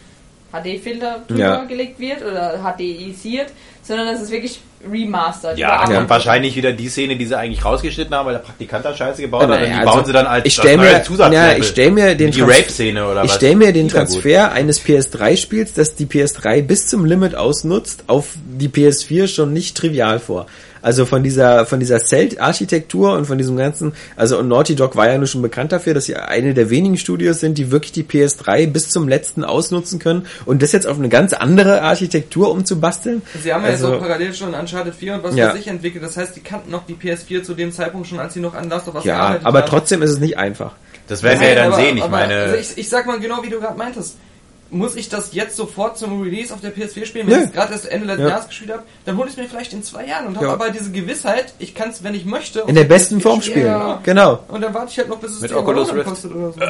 HD-Filter 0.53 1.21
drüber 1.29 1.41
Ja. 1.41 1.65
gelegt 1.65 1.99
wird 2.01 2.23
oder 2.23 2.59
HDisiert, 2.63 3.49
sondern 3.83 4.07
das 4.07 4.23
ist 4.23 4.31
wirklich 4.31 4.61
remastered. 4.91 5.59
Ja, 5.59 5.67
da 5.69 5.73
Überarbeitet. 5.75 5.97
kommt 5.97 6.11
wahrscheinlich 6.11 6.57
wieder 6.57 6.73
die 6.73 6.89
Szene, 6.89 7.17
die 7.17 7.27
sie 7.27 7.37
eigentlich 7.37 7.65
rausgeschnitten 7.65 8.15
haben, 8.15 8.27
weil 8.27 8.35
der 8.35 8.41
Praktikant 8.41 8.85
da 8.85 8.95
Scheiße 8.95 9.23
gebaut 9.23 9.43
hat. 9.43 9.51
Ja, 9.51 9.57
Und 9.57 9.65
die 9.67 9.73
also, 9.73 9.93
bauen 9.93 10.05
sie 10.05 10.13
dann 10.13 10.27
als 10.27 10.47
ich 10.47 10.55
stell 10.55 10.77
mir, 10.79 11.03
ja, 11.33 11.57
ich 11.57 11.67
stell 11.67 11.91
mir 11.91 12.15
den 12.15 12.31
die 12.31 12.41
Rape-Szene 12.41 13.07
oder 13.09 13.25
Ich 13.25 13.33
stelle 13.33 13.57
mir 13.57 13.73
den. 13.73 13.89
Transfer 13.89 14.53
eines 14.53 14.81
PS3-Spiels, 14.85 15.73
das 15.75 15.95
die 15.97 16.07
PS3 16.07 16.63
bis 16.63 16.87
zum 16.87 17.05
Limit 17.05 17.35
ausnutzt, 17.35 18.05
auf 18.07 18.29
die 18.47 18.69
PS4 18.69 19.27
schon 19.27 19.53
nicht 19.53 19.77
trivial 19.77 20.19
vor. 20.21 20.47
Also 20.83 21.07
von 21.07 21.23
dieser 21.23 21.67
von 21.67 21.81
dieser 21.81 21.99
Celt-Architektur 22.01 23.13
und 23.15 23.27
von 23.27 23.39
diesem 23.39 23.57
ganzen, 23.57 23.93
also 24.17 24.39
und 24.39 24.49
Naughty 24.49 24.75
Dog 24.77 24.97
war 24.97 25.11
ja 25.11 25.19
nur 25.19 25.27
schon 25.27 25.43
bekannt 25.43 25.73
dafür, 25.73 25.95
dass 25.95 26.05
sie 26.07 26.17
eine 26.17 26.55
der 26.55 26.71
wenigen 26.71 26.97
Studios 26.97 27.41
sind, 27.41 27.59
die 27.59 27.71
wirklich 27.71 27.93
die 27.93 28.05
PS3 28.05 28.67
bis 28.71 28.89
zum 28.91 29.09
letzten 29.09 29.45
ausnutzen 29.45 29.99
können 29.99 30.27
und 30.47 30.63
das 30.63 30.73
jetzt 30.73 30.87
auf 30.87 30.99
eine 30.99 31.09
ganz 31.09 31.33
andere 31.33 31.83
Architektur 31.83 32.51
umzubasteln. 32.51 33.23
Sie 33.43 33.53
haben 33.53 33.65
ja 33.65 33.71
Also- 33.71 33.93
so 33.93 33.99
parallel 33.99 34.35
schon 34.35 34.55
Uncharted 34.55 34.95
4 34.95 35.15
und 35.15 35.23
was 35.25 35.35
Ja. 35.35 35.51
für 35.51 35.57
sich 35.59 35.67
entwickelt. 35.69 36.03
Das 36.05 36.17
heißt, 36.17 36.37
die 36.37 36.41
kannten 36.41 36.71
noch 36.71 36.87
die 36.87 36.95
PS4 36.95 37.43
zu 37.43 37.55
dem 37.55 37.73
Zeitpunkt 37.73 38.07
schon, 38.07 38.19
als 38.19 38.35
sie 38.35 38.41
noch 38.41 38.55
an 38.55 38.69
Last 38.69 38.89
of 38.89 38.95
Us 38.95 39.05
Ja, 39.05 39.17
gearbeitet 39.17 39.47
aber 39.47 39.61
haben. 39.63 39.69
trotzdem 39.69 40.03
ist 40.03 40.11
es 40.11 40.19
nicht 40.19 40.39
einfach. 40.39 40.73
Das 41.09 41.23
werden 41.23 41.41
wir 41.41 41.49
ja 41.49 41.55
dann 41.55 41.73
aber, 41.73 41.83
sehen. 41.83 41.97
Ich 41.97 42.03
aber, 42.03 42.11
meine, 42.11 42.35
Also 42.35 42.57
ich, 42.57 42.77
ich 42.79 42.89
sag 42.89 43.07
mal 43.07 43.19
genau, 43.19 43.43
wie 43.43 43.49
du 43.51 43.59
gerade 43.61 43.79
meintest. 43.79 44.17
Muss 44.71 44.97
ich 44.97 45.09
das 45.09 45.33
jetzt 45.33 45.57
sofort 45.57 45.97
zum 45.97 46.21
Release 46.23 46.53
auf 46.53 46.61
der 46.61 46.75
PS4 46.77 47.07
spielen, 47.07 47.27
wenn 47.27 47.37
Nö. 47.37 47.41
ich 47.41 47.47
es 47.49 47.53
gerade 47.55 47.73
erst 47.73 47.87
Ende 47.91 48.07
letzten 48.07 48.23
Ja. 48.25 48.29
Jahres 48.29 48.49
gespielt 48.49 48.71
habe? 48.71 48.83
Dann 49.07 49.17
hole 49.17 49.27
ich 49.29 49.33
es 49.33 49.39
mir 49.39 49.49
vielleicht 49.49 49.73
in 49.73 49.83
zwei 49.83 50.05
Jahren 50.07 50.27
und 50.27 50.37
habe 50.37 50.47
Ja. 50.47 50.53
aber 50.53 50.69
diese 50.69 50.91
Gewissheit, 50.91 51.55
ich 51.59 51.75
kann 51.75 51.89
es, 51.89 52.03
wenn 52.05 52.15
ich 52.15 52.27
möchte, 52.27 52.61
In 52.67 52.75
der 52.75 52.85
der 52.85 52.85
besten 52.85 53.17
PS4 53.19 53.23
Form 53.23 53.41
spielen. 53.43 53.67
Ja. 53.67 54.01
Genau. 54.03 54.41
Und 54.49 54.61
dann 54.61 54.75
warte 54.75 54.91
ich 54.91 54.99
halt 54.99 55.09
noch, 55.09 55.19
bis 55.21 55.31
es 55.33 55.41
Mit 55.41 55.51
10 55.53 55.57
Euro 55.59 55.71
Oculus 55.71 55.95
Rift. 55.95 56.07
kostet 56.07 56.33
oder 56.35 56.53
so. 56.53 56.61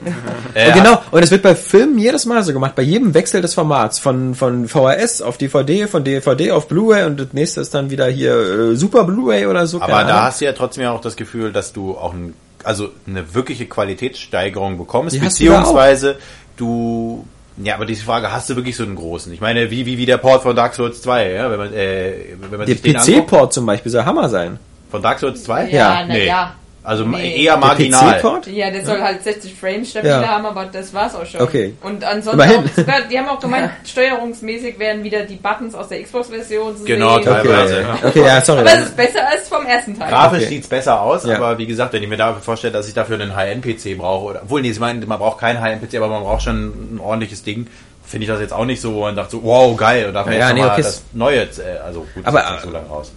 Und 0.00 0.74
genau, 0.74 1.00
und 1.10 1.22
es 1.24 1.30
wird 1.30 1.42
bei 1.42 1.54
Filmen 1.54 1.98
jedes 1.98 2.24
Mal 2.24 2.42
so 2.44 2.52
gemacht, 2.52 2.74
bei 2.76 2.82
jedem 2.82 3.14
Wechsel 3.14 3.40
des 3.42 3.54
Formats, 3.54 3.98
von, 3.98 4.34
von 4.34 4.68
VHS 4.68 5.22
auf 5.22 5.38
DVD, 5.38 5.86
von 5.88 6.04
DVD 6.04 6.52
auf 6.52 6.68
Blu-ray 6.68 7.04
und 7.06 7.18
das 7.18 7.32
nächste 7.32 7.60
ist 7.60 7.74
dann 7.74 7.90
wieder 7.90 8.06
hier 8.06 8.32
äh, 8.72 8.76
Super 8.76 9.04
Blu-ray 9.04 9.46
oder 9.46 9.66
so. 9.66 9.80
Aber 9.80 10.04
da 10.04 10.24
hast 10.24 10.40
du 10.40 10.44
ja 10.44 10.52
trotzdem 10.52 10.84
ja 10.84 10.92
auch 10.92 11.00
das 11.00 11.16
Gefühl, 11.16 11.52
dass 11.52 11.72
du 11.72 11.96
auch 11.96 12.12
ein, 12.14 12.34
also 12.62 12.90
eine 13.06 13.34
wirkliche 13.34 13.66
Qualitätssteigerung 13.66 14.78
bekommst, 14.78 15.16
Die 15.16 15.20
beziehungsweise 15.20 16.16
du, 16.56 17.26
ja, 17.62 17.74
aber 17.74 17.86
diese 17.86 18.04
Frage, 18.04 18.30
hast 18.32 18.48
du 18.50 18.56
wirklich 18.56 18.76
so 18.76 18.82
einen 18.84 18.96
großen? 18.96 19.32
Ich 19.32 19.40
meine, 19.40 19.70
wie, 19.70 19.86
wie, 19.86 19.98
wie 19.98 20.06
der 20.06 20.18
Port 20.18 20.42
von 20.42 20.54
Dark 20.56 20.74
Souls 20.74 21.02
2, 21.02 21.32
ja, 21.32 21.50
wenn 21.50 21.58
man, 21.58 21.72
äh, 21.72 22.12
wenn 22.40 22.58
man 22.58 22.66
Der 22.66 22.76
sich 22.76 22.82
den 22.82 22.96
anguckt. 22.96 23.26
PC-Port 23.26 23.52
zum 23.52 23.66
Beispiel 23.66 23.90
soll 23.92 24.04
Hammer 24.04 24.28
sein. 24.28 24.58
Von 24.90 25.02
Dark 25.02 25.18
Souls 25.18 25.44
2? 25.44 25.70
Ja, 25.70 26.04
na 26.06 26.14
Nee. 26.14 26.26
ja. 26.26 26.54
Also 26.88 27.04
Nee. 27.04 27.44
eher 27.44 27.56
marginal. 27.58 28.40
Der? 28.46 28.52
Ja, 28.54 28.70
der 28.70 28.84
soll 28.84 29.00
halt 29.02 29.22
60 29.22 29.54
Frames 29.54 29.90
stabil 29.90 30.10
Ja. 30.10 30.26
haben, 30.26 30.46
aber 30.46 30.64
das 30.64 30.94
war's 30.94 31.14
auch 31.14 31.26
schon. 31.26 31.40
Okay. 31.42 31.74
Und 31.82 32.02
ansonsten 32.02 32.40
auch, 32.40 33.08
die 33.10 33.18
haben 33.18 33.28
auch 33.28 33.38
gemeint, 33.40 33.70
steuerungsmäßig 33.86 34.78
werden 34.78 35.04
wieder 35.04 35.22
die 35.24 35.36
Buttons 35.36 35.74
aus 35.74 35.88
der 35.88 36.02
Xbox-Version 36.02 36.76
zu 36.78 36.84
Genau, 36.84 37.16
sehen. 37.16 37.24
teilweise. 37.24 37.84
Okay, 37.98 38.06
okay 38.08 38.22
ja, 38.24 38.40
sorry. 38.40 38.60
Aber 38.60 38.72
es 38.72 38.80
ist 38.86 38.96
besser 38.96 39.28
als 39.28 39.48
vom 39.48 39.66
ersten 39.66 39.98
Teil. 39.98 40.08
Grafisch 40.10 40.38
Okay. 40.40 40.48
sieht's 40.48 40.68
besser 40.68 41.00
aus, 41.02 41.24
Ja. 41.26 41.36
aber 41.36 41.58
wie 41.58 41.66
gesagt, 41.66 41.92
wenn 41.92 42.02
ich 42.02 42.08
mir 42.08 42.16
dafür 42.16 42.40
vorstelle, 42.42 42.72
dass 42.72 42.88
ich 42.88 42.94
dafür 42.94 43.20
einen 43.20 43.36
High-End-PC 43.36 43.96
brauche, 43.98 44.24
oder, 44.24 44.42
obwohl, 44.44 44.62
nee, 44.62 44.72
sie 44.72 44.80
meinen, 44.80 45.06
man 45.06 45.18
braucht 45.18 45.38
keinen 45.38 45.60
High-End-PC, 45.60 45.96
aber 45.98 46.08
man 46.08 46.22
braucht 46.22 46.42
schon 46.42 46.94
ein 46.96 47.00
ordentliches 47.00 47.42
Ding, 47.42 47.66
finde 48.04 48.24
ich 48.24 48.30
das 48.30 48.40
jetzt 48.40 48.54
auch 48.54 48.64
nicht 48.64 48.80
so 48.80 49.04
und 49.04 49.16
dachte 49.16 49.32
so, 49.32 49.42
wow, 49.44 49.76
geil, 49.76 50.06
und 50.06 50.14
dafür 50.14 50.32
Ja, 50.32 50.46
jetzt 50.46 50.54
nee, 50.54 50.60
mal 50.62 50.70
okay. 50.72 50.82
das 50.82 51.02
Neue, 51.12 51.40
äh, 51.42 51.78
also 51.84 52.06
gut, 52.14 52.24
Aber, 52.26 52.38
ist 52.40 52.44
jetzt 52.46 52.52
nicht 52.54 52.64
so 52.64 52.70
lange 52.70 52.88
raus. 52.88 53.12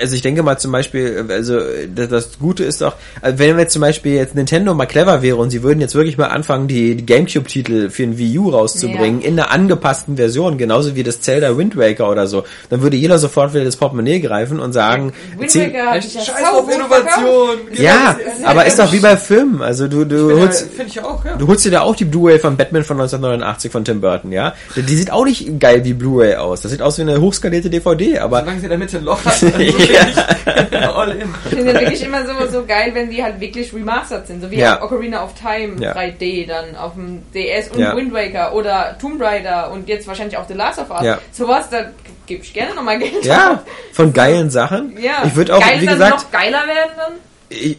Also 0.00 0.14
ich 0.14 0.22
denke 0.22 0.42
mal 0.42 0.58
zum 0.58 0.72
Beispiel, 0.72 1.24
also 1.28 1.58
das, 1.94 2.08
das 2.08 2.38
Gute 2.38 2.64
ist 2.64 2.80
doch, 2.80 2.94
also 3.20 3.38
wenn 3.38 3.58
jetzt 3.58 3.72
zum 3.72 3.80
Beispiel 3.80 4.14
jetzt 4.14 4.34
Nintendo 4.34 4.74
mal 4.74 4.86
clever 4.86 5.22
wäre 5.22 5.36
und 5.36 5.50
sie 5.50 5.62
würden 5.62 5.80
jetzt 5.80 5.94
wirklich 5.94 6.18
mal 6.18 6.26
anfangen, 6.26 6.68
die, 6.68 6.94
die 6.96 7.06
Gamecube-Titel 7.06 7.90
für 7.90 8.02
ein 8.04 8.18
Wii 8.18 8.38
U 8.38 8.50
rauszubringen, 8.50 9.20
Ja. 9.22 9.28
in 9.28 9.38
einer 9.38 9.50
angepassten 9.50 10.16
Version, 10.16 10.58
genauso 10.58 10.94
wie 10.96 11.02
das 11.02 11.20
Zelda 11.20 11.56
Wind 11.56 11.76
Waker 11.76 12.10
oder 12.10 12.26
so, 12.26 12.44
dann 12.70 12.82
würde 12.82 12.96
jeder 12.96 13.18
sofort 13.18 13.54
wieder 13.54 13.64
das 13.64 13.76
Portemonnaie 13.76 14.20
greifen 14.20 14.60
und 14.60 14.72
sagen, 14.72 15.12
Wind 15.38 15.54
Waker 15.54 15.94
ja 15.96 16.02
scheiß 16.02 16.28
auf. 16.52 16.68
Innovation. 16.70 17.56
ja, 17.74 18.12
Genau, 18.18 18.30
ist- 18.38 18.44
aber 18.44 18.66
ist 18.66 18.78
doch 18.78 18.92
wie 18.92 18.98
bei 19.00 19.16
Filmen, 19.16 19.62
also 19.62 19.88
du, 19.88 20.04
du 20.04 20.30
Ja, 20.30 20.36
holst, 20.38 20.68
ich 20.86 21.00
auch, 21.02 21.24
ja. 21.24 21.36
Du 21.36 21.46
holst 21.48 21.64
dir 21.64 21.70
da 21.70 21.80
auch 21.82 21.96
die 21.96 22.04
Blu-ray 22.04 22.38
von 22.38 22.56
Batman 22.56 22.84
von 22.84 22.96
1989 22.98 23.70
von 23.72 23.84
Tim 23.84 24.00
Burton, 24.00 24.32
ja? 24.32 24.54
Die, 24.76 24.94
sieht 24.96 25.10
auch 25.10 25.24
nicht 25.24 25.58
geil 25.60 25.84
wie 25.84 25.92
Blu-ray 25.94 26.34
aus. 26.36 26.60
Das 26.60 26.70
sieht 26.72 26.82
aus 26.82 26.98
wie 26.98 27.02
eine 27.02 27.20
hochskalierte 27.20 27.70
DVD, 27.70 28.18
aber 28.18 28.40
Solange 28.40 28.58
sie 28.60 28.64
in 28.66 28.70
der 28.70 28.78
Mitte 28.78 28.98
ein 28.98 29.04
Loch 29.04 29.18
hat, 29.24 29.42
dann 29.42 29.50
so 29.52 29.78
Ja. 29.90 30.92
all 30.94 31.10
in. 31.12 31.34
Ich 31.44 31.50
finde 31.50 31.72
es 31.72 31.80
wirklich 31.80 32.02
immer 32.04 32.26
so, 32.26 32.46
so 32.50 32.64
geil, 32.64 32.90
wenn 32.94 33.10
die 33.10 33.22
halt 33.22 33.40
wirklich 33.40 33.72
remastered 33.72 34.26
sind. 34.26 34.42
So 34.42 34.50
wie 34.50 34.58
Ja. 34.58 34.82
Ocarina 34.82 35.24
of 35.24 35.34
Time 35.34 35.80
Ja. 35.80 35.92
3D 35.94 36.46
dann 36.46 36.76
auf 36.76 36.94
dem 36.94 37.22
DS 37.32 37.68
und 37.68 37.78
Ja. 37.80 37.96
Wind 37.96 38.12
Waker 38.12 38.54
oder 38.54 38.96
Tomb 39.00 39.20
Raider 39.20 39.70
und 39.72 39.88
jetzt 39.88 40.06
wahrscheinlich 40.06 40.36
auch 40.36 40.46
The 40.48 40.54
Last 40.54 40.78
of 40.78 40.90
Us. 40.90 41.02
Ja. 41.02 41.18
Sowas, 41.32 41.68
da 41.70 41.90
gebe 42.26 42.42
ich 42.42 42.52
gerne 42.54 42.74
nochmal 42.74 42.98
Geld 42.98 43.24
ja, 43.24 43.62
von 43.92 44.12
geilen 44.12 44.50
Sachen. 44.50 44.96
Ja. 45.00 45.22
Ich 45.26 45.34
würde 45.36 45.54
auch, 45.56 45.60
Geil, 45.60 45.80
wie 45.80 45.86
dass 45.86 45.94
sie 45.94 46.00
gesagt, 46.00 46.22
noch 46.24 46.30
geiler 46.30 46.66
werden 46.66 46.92
dann. 46.96 47.12
ich, 47.50 47.78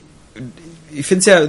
ich 0.95 1.05
finde 1.05 1.19
es 1.19 1.25
ja 1.25 1.47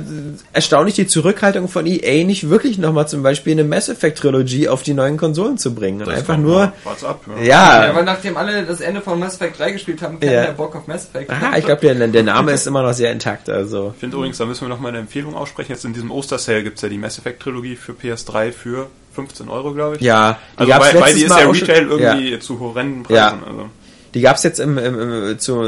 erstaunlich, 0.53 0.95
die 0.95 1.07
Zurückhaltung 1.07 1.69
von 1.69 1.87
EA 1.87 2.25
nicht 2.25 2.49
wirklich 2.51 2.79
nochmal 2.79 3.09
zum 3.09 3.23
Beispiel 3.23 3.53
eine 3.53 3.65
Mass 3.65 3.89
Effect 3.89 4.19
Trilogie 4.19 4.69
auf 4.69 4.83
die 4.83 4.95
neuen 4.95 5.17
Konsolen 5.17 5.59
zu 5.59 5.75
bringen. 5.75 6.01
Und 6.01 6.09
Das 6.09 6.19
einfach 6.19 6.37
nur, 6.37 6.73
ab. 6.85 7.21
Ja. 7.39 7.43
Ja, 7.43 7.85
ja, 7.85 7.91
aber 7.91 8.03
nachdem 8.03 8.37
alle 8.37 8.65
das 8.65 8.81
Ende 8.81 9.01
von 9.01 9.19
Mass 9.19 9.35
Effect 9.37 9.59
3 9.59 9.73
gespielt 9.73 10.03
haben, 10.03 10.19
keiner 10.21 10.33
Ja. 10.33 10.43
mehr 10.43 10.53
Bock 10.53 10.75
auf 10.77 10.87
Mass 10.87 11.05
Effect. 11.09 11.31
aha, 11.31 11.57
ich 11.59 11.65
glaube, 11.65 11.81
der, 11.81 12.09
der 12.09 12.23
Name 12.23 12.53
ist 12.53 12.67
immer 12.67 12.83
noch 12.83 12.93
sehr 12.93 13.13
intakt, 13.13 13.49
also. 13.49 13.93
Ich 13.95 14.01
finde 14.01 14.17
übrigens, 14.17 14.39
da 14.39 14.47
müssen 14.47 14.63
wir 14.63 14.69
noch 14.69 14.81
mal 14.81 14.89
eine 14.89 14.99
Empfehlung 14.99 15.35
aussprechen. 15.35 15.73
Jetzt 15.73 15.85
in 15.85 15.93
diesem 15.93 16.11
Oster-Sale 16.11 16.63
gibt's 16.63 16.83
ja 16.83 16.89
die 16.89 16.99
Mass 16.99 17.19
Effect 17.19 17.41
Trilogie 17.43 17.77
für 17.77 17.93
PS3 17.93 18.53
für 18.53 18.89
15 19.15 19.49
Euro, 19.49 19.73
glaube 19.73 19.97
ich. 19.97 20.03
Ja, 20.03 20.39
die 20.55 20.59
Also 20.61 20.73
gab's 20.73 20.95
weil, 20.95 21.01
weil 21.01 21.15
die 21.15 21.23
ist 21.23 21.31
ja 21.39 21.49
Retail 21.51 21.87
irgendwie 21.89 22.39
zu 22.39 22.61
horrenden 22.61 23.03
Preisen. 23.03 23.17
Ja. 23.41 23.47
Also. 23.47 23.69
Die 24.17 24.23
gab's 24.23 24.43
jetzt 24.45 24.61
im, 24.61 24.79
im, 24.79 24.99
im 25.29 25.39
zu 25.39 25.61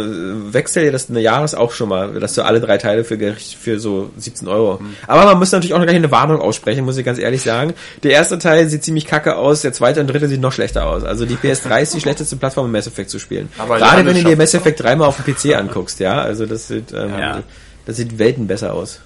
Wechsel 0.54 0.90
des 0.90 1.08
Jahres 1.10 1.54
auch 1.54 1.70
schon 1.72 1.90
mal, 1.90 2.18
dass 2.18 2.32
du 2.32 2.40
alle 2.40 2.62
drei 2.62 2.78
Teile 2.78 3.04
für, 3.04 3.18
für 3.36 3.78
so 3.78 4.08
17 4.16 4.48
Euro. 4.48 4.80
Aber 5.06 5.26
man 5.26 5.38
muss 5.38 5.52
natürlich 5.52 5.74
auch 5.74 5.78
noch 5.78 5.84
gleich 5.84 5.96
eine 5.96 6.10
Warnung 6.10 6.40
aussprechen, 6.40 6.86
muss 6.86 6.96
ich 6.96 7.04
ganz 7.04 7.18
ehrlich 7.18 7.42
sagen. 7.42 7.74
Der 8.04 8.12
erste 8.12 8.38
Teil 8.38 8.66
sieht 8.66 8.82
ziemlich 8.82 9.04
kacke 9.04 9.36
aus, 9.36 9.60
der 9.60 9.74
zweite 9.74 10.00
und 10.00 10.06
dritte 10.06 10.28
sieht 10.28 10.40
noch 10.40 10.52
schlechter 10.52 10.86
aus. 10.86 11.04
Also 11.04 11.26
die 11.26 11.36
PS3 11.36 11.82
ist 11.82 11.92
die 11.92 12.00
schlechteste 12.00 12.36
Plattform, 12.36 12.64
um 12.64 12.72
Mass 12.72 12.86
Effect 12.86 13.10
zu 13.10 13.18
spielen. 13.18 13.50
Aber 13.58 13.76
Gerade 13.76 14.06
wenn 14.06 14.16
du 14.16 14.24
dir 14.24 14.36
Mass 14.38 14.54
Effect 14.54 14.82
dreimal 14.82 15.08
auf 15.08 15.22
dem 15.22 15.34
PC 15.34 15.54
anguckst, 15.54 16.00
ja. 16.00 16.18
Also 16.22 16.46
das 16.46 16.68
sieht, 16.68 16.90
ähm, 16.94 17.10
Ja. 17.18 17.42
das 17.84 17.96
sieht 17.96 18.18
Welten 18.18 18.46
besser 18.46 18.72
aus. 18.72 19.00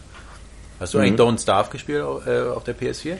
Hast 0.79 0.95
du 0.95 0.99
eigentlich 0.99 1.21
Don't 1.21 1.43
Starve 1.43 1.69
gespielt 1.73 2.03
auf, 2.03 2.29
äh, 2.29 2.43
auf 2.43 2.63
der 2.63 2.77
PS4? 2.77 3.17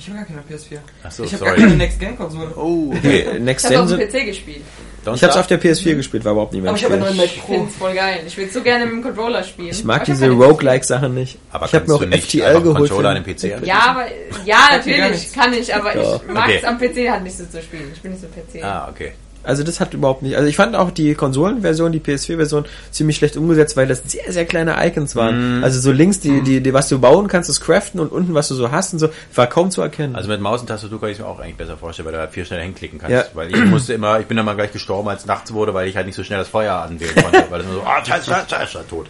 Ich 0.00 0.08
habe 0.08 0.16
gar 0.18 0.26
keine 0.26 0.40
PS4. 0.40 0.78
Achso, 1.04 1.24
ich 1.24 1.34
habe 1.34 1.44
gar 1.44 1.54
keine 1.56 1.76
Next 1.76 2.00
Gen 2.00 2.16
Konsole. 2.16 2.50
Oh, 2.56 2.90
Okay, 2.96 3.26
Ich 3.34 3.40
Next 3.40 3.66
hab's 3.66 3.76
auf 3.76 3.88
Gen. 3.90 3.98
dem 3.98 4.10
sind- 4.10 4.20
PC 4.22 4.26
gespielt. 4.26 4.62
Don't 5.04 5.14
Ich 5.14 5.22
hab's 5.22 5.34
Starve? 5.34 5.40
auf 5.40 5.46
der 5.46 5.60
PS4 5.62 5.94
gespielt, 5.94 6.24
war 6.24 6.32
überhaupt 6.32 6.52
nicht 6.52 6.62
mein 6.62 6.68
Aber 6.70 6.78
ich 6.78 6.84
habe 6.84 6.94
einen 6.94 7.02
neuen 7.04 7.16
Mac 7.18 7.26
Ich 7.26 7.40
Pro. 7.40 7.54
find's 7.54 7.74
voll 7.76 7.94
geil. 7.94 8.20
Ich 8.26 8.36
will 8.36 8.50
so 8.50 8.62
gerne 8.62 8.84
mit 8.86 8.94
dem 8.94 9.02
Controller 9.02 9.42
spielen. 9.44 9.68
Ich 9.70 9.84
mag 9.84 10.04
diese 10.04 10.28
Roguelike-Sachen 10.30 11.14
nicht. 11.14 11.38
Aber 11.52 11.66
ich 11.66 11.74
habe 11.74 11.86
mir 11.86 11.94
auch 11.94 12.00
du 12.00 12.06
nicht 12.06 12.24
FTL 12.24 12.60
geholt. 12.62 12.76
Controller 12.76 13.08
an 13.10 13.22
den 13.22 13.24
PC 13.24 13.44
PS4. 13.60 13.64
Ja, 13.66 13.80
aber, 13.88 14.06
ja, 14.46 14.58
natürlich 14.72 15.32
kann 15.32 15.52
ich, 15.54 15.74
aber 15.74 15.94
ich 15.94 16.28
mag 16.32 16.44
Okay. 16.48 16.56
es 16.58 16.64
am 16.64 16.78
PC 16.78 17.10
halt 17.10 17.22
nicht 17.22 17.36
so 17.38 17.44
zu 17.44 17.62
spielen. 17.62 17.90
Ich 17.94 18.00
bin 18.00 18.12
nicht 18.12 18.20
so 18.22 18.26
PC. 18.28 18.62
Ah, 18.64 18.88
okay. 18.90 19.12
Also 19.42 19.62
das 19.62 19.80
hat 19.80 19.94
überhaupt 19.94 20.22
nicht. 20.22 20.36
Also 20.36 20.48
ich 20.48 20.56
fand 20.56 20.76
auch 20.76 20.90
die 20.90 21.14
Konsolenversion, 21.14 21.92
die 21.92 22.00
PS4-Version 22.00 22.66
ziemlich 22.90 23.16
schlecht 23.16 23.36
umgesetzt, 23.36 23.76
weil 23.76 23.86
das 23.86 24.02
sehr, 24.06 24.30
sehr 24.32 24.44
kleine 24.44 24.76
Icons 24.86 25.16
waren. 25.16 25.64
Also 25.64 25.80
so 25.80 25.92
links 25.92 26.20
die, 26.20 26.42
die, 26.42 26.60
die, 26.60 26.74
was 26.74 26.88
du 26.88 26.98
bauen 26.98 27.28
kannst, 27.28 27.48
das 27.48 27.60
Craften 27.60 28.00
und 28.00 28.12
unten 28.12 28.34
was 28.34 28.48
du 28.48 28.54
so 28.54 28.70
hast 28.70 28.92
und 28.92 28.98
so, 28.98 29.08
war 29.34 29.46
kaum 29.46 29.70
zu 29.70 29.80
erkennen. 29.80 30.14
Also 30.14 30.28
mit 30.28 30.40
Maus 30.40 30.60
und 30.60 30.66
Tastatur 30.66 31.00
kann 31.00 31.08
ich 31.08 31.18
es 31.18 31.20
mir 31.20 31.28
auch 31.28 31.38
eigentlich 31.38 31.56
besser 31.56 31.76
vorstellen, 31.76 32.06
weil 32.06 32.12
du 32.12 32.20
halt 32.20 32.32
viel 32.32 32.44
schneller 32.44 32.62
hinklicken 32.62 32.98
kannst. 32.98 33.12
Ja. 33.12 33.24
Weil 33.34 33.50
ich 33.50 33.64
musste 33.64 33.94
immer, 33.94 34.20
ich 34.20 34.26
bin 34.26 34.36
dann 34.36 34.46
mal 34.46 34.56
gleich 34.56 34.72
gestorben, 34.72 35.08
als 35.08 35.26
nachts 35.26 35.52
wurde, 35.52 35.72
weil 35.72 35.88
ich 35.88 35.96
halt 35.96 36.06
nicht 36.06 36.16
so 36.16 36.24
schnell 36.24 36.38
das 36.38 36.48
Feuer 36.48 36.74
anwählen 36.74 37.14
konnte. 37.14 37.44
weil 37.50 37.60
es 37.60 37.66
immer 37.66 37.76
so, 37.76 37.82
ah, 37.82 38.04
scheiße, 38.04 38.30
scheiße, 38.30 38.48
scheiße, 38.48 38.88
tot. 38.88 39.06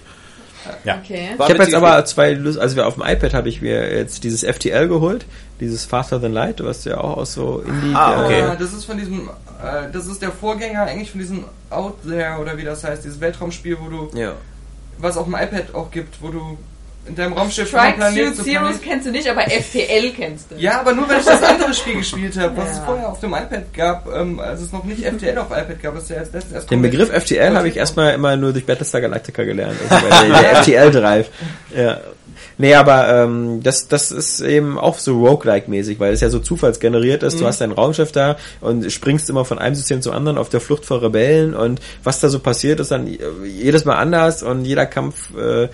Ja. 0.84 1.00
Okay. 1.02 1.30
Ich 1.34 1.40
habe 1.40 1.54
jetzt 1.54 1.74
aber 1.74 2.04
zwei 2.04 2.34
Lust, 2.34 2.58
also 2.58 2.76
wir 2.76 2.86
auf 2.86 2.94
dem 2.94 3.02
iPad 3.02 3.34
habe 3.34 3.48
ich 3.48 3.62
mir 3.62 3.96
jetzt 3.96 4.24
dieses 4.24 4.44
FTL 4.44 4.88
geholt, 4.88 5.24
dieses 5.58 5.84
Faster 5.84 6.20
Than 6.20 6.32
Light, 6.32 6.62
was 6.62 6.84
ja 6.84 6.98
auch 6.98 7.16
aus 7.16 7.34
so 7.34 7.62
Indie. 7.66 7.94
Ah, 7.94 8.24
okay. 8.24 8.42
Ah, 8.42 8.56
das 8.56 8.72
ist 8.72 8.84
von 8.84 8.98
diesem, 8.98 9.30
äh, 9.62 9.90
das 9.92 10.06
ist 10.06 10.22
der 10.22 10.32
Vorgänger 10.32 10.82
eigentlich 10.82 11.10
von 11.10 11.20
diesem 11.20 11.44
Out 11.70 11.98
There 12.06 12.38
oder 12.40 12.56
wie 12.56 12.64
das 12.64 12.84
heißt, 12.84 13.04
dieses 13.04 13.20
Weltraumspiel, 13.20 13.76
wo 13.80 13.88
du, 13.88 14.18
Ja. 14.18 14.32
was 14.98 15.16
auf 15.16 15.24
dem 15.26 15.34
iPad 15.34 15.74
auch 15.74 15.90
gibt, 15.90 16.20
wo 16.22 16.28
du 16.28 16.58
in 17.06 17.14
deinem 17.16 17.32
Raumschiff 17.32 17.66
Strike 17.68 17.96
Planet 17.96 18.36
zu 18.36 18.42
Zeros 18.44 18.60
Planet. 18.62 18.82
kennst 18.82 19.06
du 19.06 19.10
nicht, 19.10 19.26
aber 19.28 19.40
FTL 19.48 20.10
kennst 20.14 20.50
du. 20.50 20.56
Ja, 20.56 20.80
aber 20.80 20.92
nur 20.92 21.08
weil 21.08 21.20
ich 21.20 21.24
das 21.24 21.42
andere 21.42 21.72
Spiel 21.72 21.94
gespielt 21.96 22.36
habe, 22.38 22.54
was 22.58 22.72
es 22.72 22.76
Ja. 22.76 22.84
vorher 22.84 23.08
auf 23.08 23.18
dem 23.20 23.32
iPad 23.32 23.72
gab, 23.72 24.06
ähm, 24.14 24.38
als 24.38 24.60
es 24.60 24.70
noch 24.70 24.84
nicht 24.84 25.02
FTL 25.04 25.38
auf 25.38 25.46
iPad 25.46 25.82
gab, 25.82 25.96
ist 25.96 26.10
ja 26.10 26.18
als 26.18 26.30
letztes 26.32 26.52
erst 26.52 26.70
Den 26.70 26.82
Begriff 26.82 27.08
FTL 27.10 27.56
habe 27.56 27.68
ich 27.68 27.78
erstmal 27.78 28.12
immer 28.14 28.36
nur 28.36 28.52
durch 28.52 28.66
Battlestar 28.66 29.00
Galactica 29.00 29.44
gelernt. 29.44 29.76
Also 29.88 30.06
bei 30.08 30.28
der, 30.28 30.40
der 30.42 30.56
FTL-Drive. 30.62 31.28
Ja. 31.74 32.00
Nee, 32.58 32.74
aber 32.74 33.08
ähm, 33.08 33.62
das, 33.62 33.88
das 33.88 34.12
ist 34.12 34.40
eben 34.40 34.78
auch 34.78 34.98
so 34.98 35.18
Roguelike-mäßig, 35.24 35.98
weil 35.98 36.12
es 36.12 36.20
ja 36.20 36.30
so 36.30 36.38
zufallsgeneriert 36.38 37.22
ist. 37.22 37.40
Du 37.40 37.46
hast 37.46 37.60
dein 37.60 37.72
Raumschiff 37.72 38.12
da 38.12 38.36
und 38.60 38.90
springst 38.90 39.30
immer 39.30 39.44
von 39.44 39.58
einem 39.58 39.74
System 39.74 40.02
zum 40.02 40.12
anderen 40.12 40.38
auf 40.38 40.48
der 40.48 40.60
Flucht 40.60 40.84
vor 40.84 41.02
Rebellen 41.02 41.54
und 41.54 41.80
was 42.04 42.20
da 42.20 42.28
so 42.28 42.38
passiert, 42.38 42.80
ist 42.80 42.90
dann 42.90 43.08
jedes 43.44 43.84
Mal 43.84 43.96
anders 43.96 44.42
und 44.42 44.64
jeder 44.64 44.86
Kampf 44.86 45.34
äh, 45.36 45.68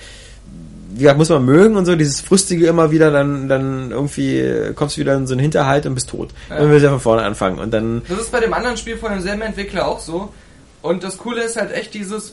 wie 0.96 1.00
gesagt, 1.00 1.18
muss 1.18 1.28
man 1.28 1.44
mögen 1.44 1.76
und 1.76 1.84
so, 1.84 1.94
dieses 1.94 2.22
Frustige 2.22 2.66
immer 2.66 2.90
wieder, 2.90 3.10
dann, 3.10 3.48
dann 3.48 3.90
irgendwie 3.90 4.72
kommst 4.74 4.96
du 4.96 5.00
wieder 5.02 5.14
in 5.14 5.26
so 5.26 5.34
einen 5.34 5.40
Hinterhalt 5.40 5.84
und 5.84 5.94
bist 5.94 6.08
tot. 6.08 6.30
Ja. 6.48 6.56
Dann 6.56 6.70
willst 6.70 6.82
du 6.82 6.86
ja 6.86 6.92
von 6.92 7.00
vorne 7.00 7.22
anfangen 7.22 7.58
und 7.58 7.70
dann 7.70 8.02
Das 8.08 8.18
ist 8.18 8.32
bei 8.32 8.40
dem 8.40 8.54
anderen 8.54 8.78
Spiel 8.78 8.96
von 8.96 9.12
demselben 9.12 9.42
Entwickler 9.42 9.86
auch 9.86 10.00
so. 10.00 10.32
Und 10.80 11.02
das 11.02 11.18
Coole 11.18 11.42
ist 11.42 11.56
halt 11.56 11.72
echt 11.72 11.92
dieses, 11.92 12.32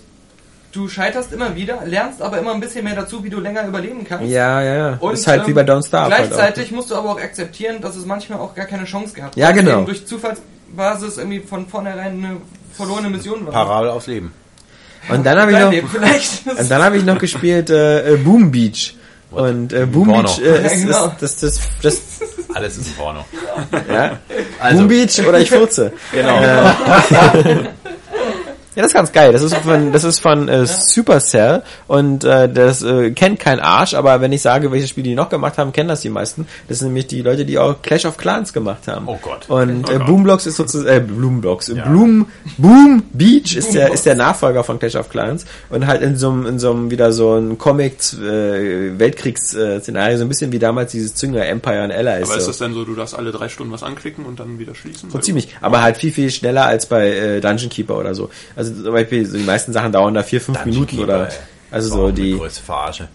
du 0.73 0.89
scheiterst 0.89 1.31
immer 1.31 1.55
wieder, 1.55 1.83
lernst 1.85 2.21
aber 2.21 2.39
immer 2.39 2.53
ein 2.53 2.59
bisschen 2.59 2.83
mehr 2.83 2.95
dazu, 2.95 3.23
wie 3.23 3.29
du 3.29 3.39
länger 3.39 3.65
überleben 3.65 4.03
kannst. 4.07 4.25
Ja, 4.29 4.61
ja, 4.61 4.75
ja. 4.75 4.97
Und, 4.99 5.13
ist 5.13 5.27
halt 5.27 5.41
ähm, 5.41 5.47
wie 5.47 5.53
bei 5.53 5.61
Don't 5.61 5.87
Starve. 5.87 6.13
halt 6.13 6.25
auch. 6.25 6.35
Gleichzeitig 6.35 6.71
musst 6.71 6.91
du 6.91 6.95
aber 6.95 7.11
auch 7.11 7.19
akzeptieren, 7.19 7.79
dass 7.79 7.95
es 7.95 8.05
manchmal 8.05 8.39
auch 8.39 8.53
gar 8.55 8.65
keine 8.65 8.85
Chance 8.85 9.13
gab. 9.15 9.35
Ja, 9.37 9.49
Dass 9.49 9.57
es 9.57 9.63
genau. 9.63 9.77
eben 9.77 9.85
durch 9.85 10.05
Zufallsbasis 10.05 11.17
irgendwie 11.17 11.39
von 11.39 11.67
vornherein 11.67 12.13
eine 12.23 12.37
verlorene 12.73 13.09
Mission 13.09 13.45
war. 13.45 13.53
Parabel 13.53 13.91
aufs 13.91 14.07
Leben. 14.07 14.33
Und 15.09 15.25
dann 15.25 15.37
habe 15.39 15.51
ich 15.51 15.59
noch, 15.59 16.59
und 16.59 16.71
dann 16.71 16.81
habe 16.81 16.97
ich 16.97 17.03
noch 17.03 17.17
gespielt 17.17 17.69
äh, 17.69 18.13
äh, 18.13 18.17
Boom 18.17 18.51
Beach. 18.51 18.95
What? 19.31 19.49
Und 19.49 19.73
äh, 19.73 19.85
Boom 19.85 20.07
Porno. 20.07 20.23
Beach 20.23 20.39
äh, 20.39 20.65
ist, 20.65 20.73
Ja, 20.73 20.85
genau. 20.85 21.05
ist 21.07 21.21
das, 21.21 21.35
das, 21.37 21.59
das, 21.81 22.01
Alles 22.55 22.77
ist 22.77 22.97
Porno. 22.97 23.25
ja. 23.91 24.17
Also, 24.59 24.79
Boom 24.79 24.87
Beach 24.87 25.27
oder 25.27 25.39
ich 25.39 25.49
furze. 25.49 25.91
genau. 26.11 26.39
Ja, 28.75 28.81
das 28.81 28.91
ist 28.91 28.95
ganz 28.95 29.11
geil. 29.11 29.31
Das 29.31 29.41
ist 29.41 29.55
von, 29.55 29.91
das 29.91 30.03
ist 30.03 30.19
von 30.19 30.47
äh, 30.47 30.65
Supercell 30.65 31.61
und 31.87 32.23
äh, 32.23 32.51
das 32.51 32.81
äh, 32.81 33.11
kennt 33.11 33.39
kein 33.39 33.59
Arsch, 33.59 33.93
aber 33.93 34.19
wenn 34.21 34.31
ich 34.31 34.41
sage, 34.41 34.71
welche 34.71 34.87
Spiele 34.87 35.09
die 35.09 35.15
noch 35.15 35.29
gemacht 35.29 35.57
haben, 35.57 35.71
kennen 35.71 35.89
das 35.89 36.01
die 36.01 36.09
meisten. 36.09 36.47
Das 36.67 36.79
sind 36.79 36.87
nämlich 36.87 37.07
die 37.07 37.21
Leute, 37.21 37.45
die 37.45 37.59
auch 37.59 37.81
Clash 37.81 38.05
of 38.05 38.17
Clans 38.17 38.51
gemacht 38.51 38.87
haben. 38.87 39.07
Oh 39.07 39.19
Gott. 39.21 39.49
Und 39.49 39.89
äh, 39.89 39.97
Gott. 39.97 40.07
Boomblocks 40.07 40.45
ist 40.47 40.55
sozusagen, 40.55 40.89
äh, 40.89 40.99
Bloomblocks, 40.99 41.69
äh, 41.69 41.75
Bloom, 41.75 42.27
Boom 42.57 43.03
Beach 43.13 43.55
ist 43.55 43.73
der, 43.73 43.91
ist 43.93 44.05
der 44.05 44.15
Nachfolger 44.15 44.63
von 44.63 44.79
Clash 44.79 44.95
of 44.95 45.09
Clans 45.09 45.45
und 45.69 45.85
halt 45.85 46.01
in 46.01 46.17
so 46.17 46.31
einem, 46.31 46.45
in 46.45 46.59
so 46.59 46.71
einem 46.71 46.89
wieder 46.89 47.11
so 47.11 47.35
ein 47.35 47.57
Comic, 47.57 47.93
äh, 48.13 48.97
Weltkriegs-Szenario, 48.97 50.17
so 50.17 50.25
ein 50.25 50.29
bisschen 50.29 50.51
wie 50.51 50.59
damals 50.59 50.91
dieses 50.91 51.13
Zünger 51.15 51.45
Empire 51.45 51.81
and 51.81 51.93
Allies. 51.93 52.29
Aber 52.29 52.37
ist 52.37 52.45
so. 52.45 52.51
das 52.51 52.57
denn 52.57 52.73
so, 52.73 52.85
du 52.85 52.95
darfst 52.95 53.15
alle 53.15 53.31
drei 53.31 53.49
Stunden 53.49 53.71
was 53.71 53.83
anklicken 53.83 54.25
und 54.25 54.39
dann 54.39 54.59
wieder 54.59 54.73
schließen? 54.73 55.09
So 55.11 55.19
ziemlich, 55.19 55.49
aber 55.61 55.81
halt 55.81 55.97
viel, 55.97 56.11
viel 56.11 56.31
schneller 56.31 56.65
als 56.65 56.87
bei 56.87 57.11
äh, 57.11 57.41
Dungeon 57.41 57.69
Keeper 57.69 57.97
oder 57.97 58.15
so. 58.15 58.29
Also 58.55 58.62
zum 58.63 58.93
Beispiel, 58.93 59.25
so 59.25 59.37
die 59.37 59.43
meisten 59.43 59.73
Sachen 59.73 59.91
dauern 59.91 60.13
da 60.13 60.23
vier, 60.23 60.41
fünf 60.41 60.63
Minuten 60.65 60.99
oder 60.99 61.29
also 61.71 61.89
so 61.89 62.11
die. 62.11 62.37
Größte 62.37 62.61
Verarsche. 62.61 63.07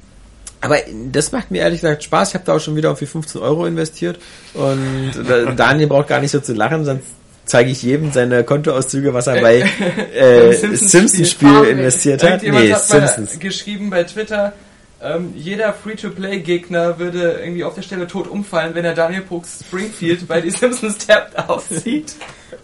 Aber 0.61 0.77
das 1.13 1.31
macht 1.31 1.51
mir 1.51 1.63
ehrlich 1.63 1.81
gesagt 1.81 2.03
Spaß. 2.03 2.31
Ich 2.31 2.35
habe 2.35 2.45
da 2.45 2.57
auch 2.57 2.61
schon 2.61 2.75
wieder 2.75 2.89
irgendwie 2.89 3.07
15 3.07 3.41
Euro 3.41 3.67
investiert 3.67 4.19
und 4.55 5.13
Daniel 5.57 5.87
braucht 5.87 6.09
gar 6.09 6.21
nicht 6.21 6.33
so 6.33 6.41
zu 6.41 6.53
lachen, 6.53 6.85
sonst 6.85 7.05
zeige 7.45 7.71
ich 7.71 7.83
jedem 7.83 8.13
seine 8.13 8.45
Kontoauszüge, 8.45 9.15
was 9.15 9.27
er 9.27 9.41
bei 9.41 9.61
äh, 10.15 10.53
Simpsons-Spiel. 10.53 10.89
Simpsons-Spiel 10.89 11.65
investiert 11.65 12.23
hat. 12.23 12.43
Nee, 12.43 12.73
hat 12.73 12.83
Simpsons. 12.83 13.39
geschrieben 13.39 13.91
bei 13.91 14.05
Twitter, 14.05 14.53
ähm, 15.01 15.33
jeder 15.37 15.73
Free-to-Play-Gegner 15.73 16.99
würde 16.99 17.39
irgendwie 17.41 17.65
auf 17.65 17.75
der 17.75 17.83
Stelle 17.83 18.07
tot 18.07 18.27
umfallen, 18.29 18.75
wenn 18.75 18.85
er 18.85 18.95
Daniel 18.95 19.23
Brooks 19.23 19.61
Springfield 19.67 20.27
bei 20.27 20.41
die 20.41 20.51
Simpsons 20.51 20.99
Tapped 20.99 21.39
aufsieht. 21.49 22.15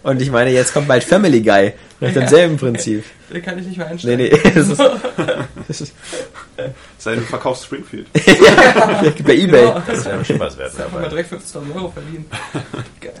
Und 0.03 0.21
ich 0.21 0.29
meine, 0.31 0.51
jetzt 0.51 0.73
kommt 0.73 0.87
bald 0.87 1.03
Family 1.03 1.41
Guy 1.41 1.73
nach 1.99 2.11
demselben 2.13 2.57
Prinzip. 2.57 3.03
Den 3.33 3.41
kann 3.41 3.57
ich 3.57 3.65
nicht 3.67 3.77
mehr 3.77 3.87
Nee, 3.87 3.91
einstellen. 3.93 4.17
nee, 4.17 4.29
das 4.53 4.67
ist, 4.69 4.79
das 5.67 5.81
ist 5.81 5.93
Sei 6.97 7.15
du 7.15 7.21
verkaufst 7.21 7.63
Springfield. 7.65 8.07
bei 8.13 9.33
Ebay. 9.35 9.47
Genau. 9.61 9.81
Das 9.87 10.05
wäre 10.05 10.17
bestimmt 10.17 10.39
was 10.41 10.57
wert. 10.57 10.79
Einfach 10.79 10.91
mal 11.01 11.09
direkt 11.09 11.31
50.000 11.33 11.75
Euro 11.75 11.89
verdienen. 11.91 12.25
Geil. 13.01 13.13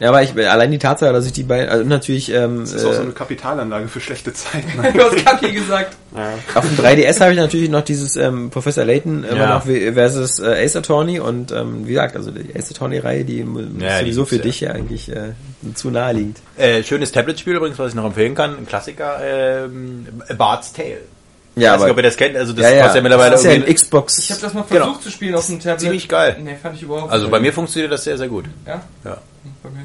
Ja, 0.00 0.08
aber 0.08 0.22
ich, 0.22 0.32
allein 0.36 0.70
die 0.70 0.78
Tatsache, 0.78 1.12
dass 1.12 1.26
ich 1.26 1.32
die 1.32 1.42
beiden, 1.44 1.68
also 1.68 1.84
natürlich, 1.84 2.32
ähm, 2.32 2.60
Das 2.60 2.72
ist 2.72 2.84
auch 2.84 2.92
so 2.92 3.00
äh, 3.00 3.02
eine 3.04 3.12
Kapitalanlage 3.12 3.88
für 3.88 4.00
schlechte 4.00 4.32
Zeiten. 4.32 4.70
Du 4.92 5.00
hast 5.02 5.24
Kapi 5.24 5.52
gesagt. 5.52 5.96
Auf 6.54 6.66
dem 6.66 6.76
3DS 6.84 7.20
habe 7.20 7.32
ich 7.32 7.38
natürlich 7.38 7.70
noch 7.70 7.82
dieses 7.82 8.16
ähm, 8.16 8.50
Professor 8.50 8.84
Layton 8.84 9.24
immer 9.24 9.36
Ja. 9.40 9.54
noch 9.54 9.64
versus 9.64 10.40
äh, 10.40 10.64
Ace 10.64 10.76
Attorney 10.76 11.20
und 11.20 11.52
ähm, 11.52 11.86
wie 11.86 11.90
gesagt, 11.90 12.16
also 12.16 12.30
die 12.30 12.54
Ace 12.56 12.70
Attorney 12.72 12.98
Reihe, 12.98 13.24
die 13.24 13.38
Ja, 13.78 13.98
ist 13.98 14.06
die 14.06 14.12
sowieso 14.12 14.24
für 14.26 14.34
gibt's, 14.36 14.44
dich 14.48 14.60
ja 14.62 14.72
eigentlich 14.72 15.08
äh, 15.10 15.32
zu 15.74 15.90
naheliegend. 15.90 16.38
Äh, 16.56 16.82
schönes 16.82 17.12
Tablet-Spiel 17.12 17.54
übrigens, 17.56 17.78
was 17.78 17.90
ich 17.90 17.94
noch 17.94 18.04
empfehlen 18.04 18.34
kann. 18.34 18.56
Ein 18.58 18.66
Klassiker, 18.66 19.20
ähm, 19.22 20.06
Bart's 20.36 20.72
Tale. 20.72 20.98
Ja, 21.54 21.74
ich 21.74 21.80
weiß 21.80 21.82
nicht, 21.82 21.90
ob 21.90 21.96
ihr 21.98 22.02
das 22.02 22.16
kennt. 22.16 22.36
Also 22.36 22.52
das 22.52 22.64
ja, 22.64 22.70
ja, 22.70 22.82
kostet 22.82 22.96
ja 22.96 23.02
mittlerweile 23.02 23.30
das 23.32 23.40
ist 23.40 23.46
ja 23.46 23.52
ein 23.52 23.56
irgendwie 23.60 23.74
Xbox. 23.74 24.18
Ich 24.18 24.30
habe 24.30 24.40
das 24.40 24.54
mal 24.54 24.62
versucht 24.62 24.86
Genau. 24.88 24.98
zu 25.00 25.10
spielen 25.10 25.34
auf 25.34 25.46
dem 25.46 25.58
Tablet. 25.60 25.80
ziemlich 25.80 26.08
geil. 26.08 26.36
Nee, 26.42 26.56
fand 26.60 26.76
ich 26.76 26.82
überhaupt 26.82 27.12
Also 27.12 27.28
bei 27.28 27.40
mir 27.40 27.52
funktioniert 27.52 27.92
das 27.92 28.04
sehr, 28.04 28.16
sehr 28.16 28.28
gut. 28.28 28.46
Ja? 28.66 28.82
Ja. 29.04 29.18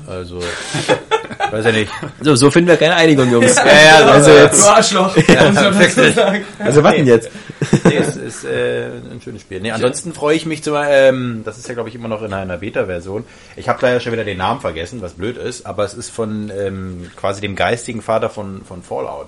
Also, 0.07 0.39
weiß 1.51 1.65
ja 1.65 1.71
nicht. 1.71 1.91
so, 2.21 2.35
so 2.35 2.51
finden 2.51 2.69
wir 2.69 2.77
keine 2.77 2.95
Einigung, 2.95 3.31
Jungs. 3.31 3.55
Ja, 3.65 3.65
ja, 3.65 3.99
so, 4.05 4.11
also 4.11 4.31
jetzt, 4.31 4.63
Du 4.63 4.69
Arschloch. 4.69 5.15
dazu 5.27 6.11
sagen. 6.11 6.45
also 6.59 6.83
was 6.83 6.95
denn 6.95 7.07
jetzt? 7.07 7.29
Nee, 7.83 7.97
es 7.97 8.15
ist 8.15 8.43
äh, 8.45 8.85
ein 9.11 9.19
schönes 9.23 9.41
Spiel. 9.41 9.59
Nee, 9.59 9.71
ansonsten 9.71 10.13
freue 10.13 10.35
ich 10.35 10.45
mich 10.45 10.63
zu, 10.63 10.75
ähm, 10.75 11.41
das 11.43 11.57
ist 11.57 11.67
ja 11.67 11.73
glaube 11.73 11.89
ich 11.89 11.95
immer 11.95 12.07
noch 12.07 12.21
in 12.21 12.33
einer 12.33 12.57
Beta-Version. 12.57 13.25
Ich 13.55 13.67
habe 13.67 13.79
leider 13.81 13.99
schon 13.99 14.13
wieder 14.13 14.23
den 14.23 14.37
Namen 14.37 14.61
vergessen, 14.61 15.01
was 15.01 15.13
blöd 15.13 15.37
ist, 15.37 15.65
aber 15.65 15.83
es 15.83 15.93
ist 15.93 16.11
von 16.11 16.51
ähm, 16.57 17.09
quasi 17.15 17.41
dem 17.41 17.55
geistigen 17.55 18.01
Vater 18.01 18.29
von, 18.29 18.63
von 18.63 18.83
Fallout. 18.83 19.27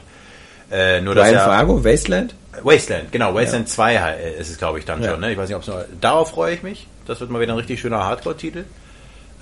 Äh, 0.72 1.02
nur 1.02 1.16
dass 1.16 1.28
Brian 1.30 1.40
er, 1.40 1.46
Fargo, 1.46 1.84
Wasteland? 1.84 2.36
Wasteland, 2.64 3.12
genau, 3.12 3.34
Wasteland 3.34 3.70
2 3.70 3.96
äh, 3.96 4.40
ist 4.40 4.50
es 4.50 4.58
glaube 4.58 4.80
ich 4.80 4.86
dann 4.86 5.02
Ja. 5.02 5.12
schon. 5.12 5.22
Ne? 5.22 5.32
Ich 5.32 5.38
weiß 5.38 5.48
nicht, 5.50 5.56
ob 5.56 5.62
es 5.64 5.68
noch, 5.68 5.80
darauf 6.02 6.30
freue 6.32 6.54
ich 6.54 6.64
mich. 6.64 6.88
Das 7.08 7.20
wird 7.20 7.30
mal 7.32 7.42
wieder 7.42 7.54
ein 7.54 7.58
richtig 7.60 7.80
schöner 7.80 8.04
Hardcore-Titel. 8.06 8.66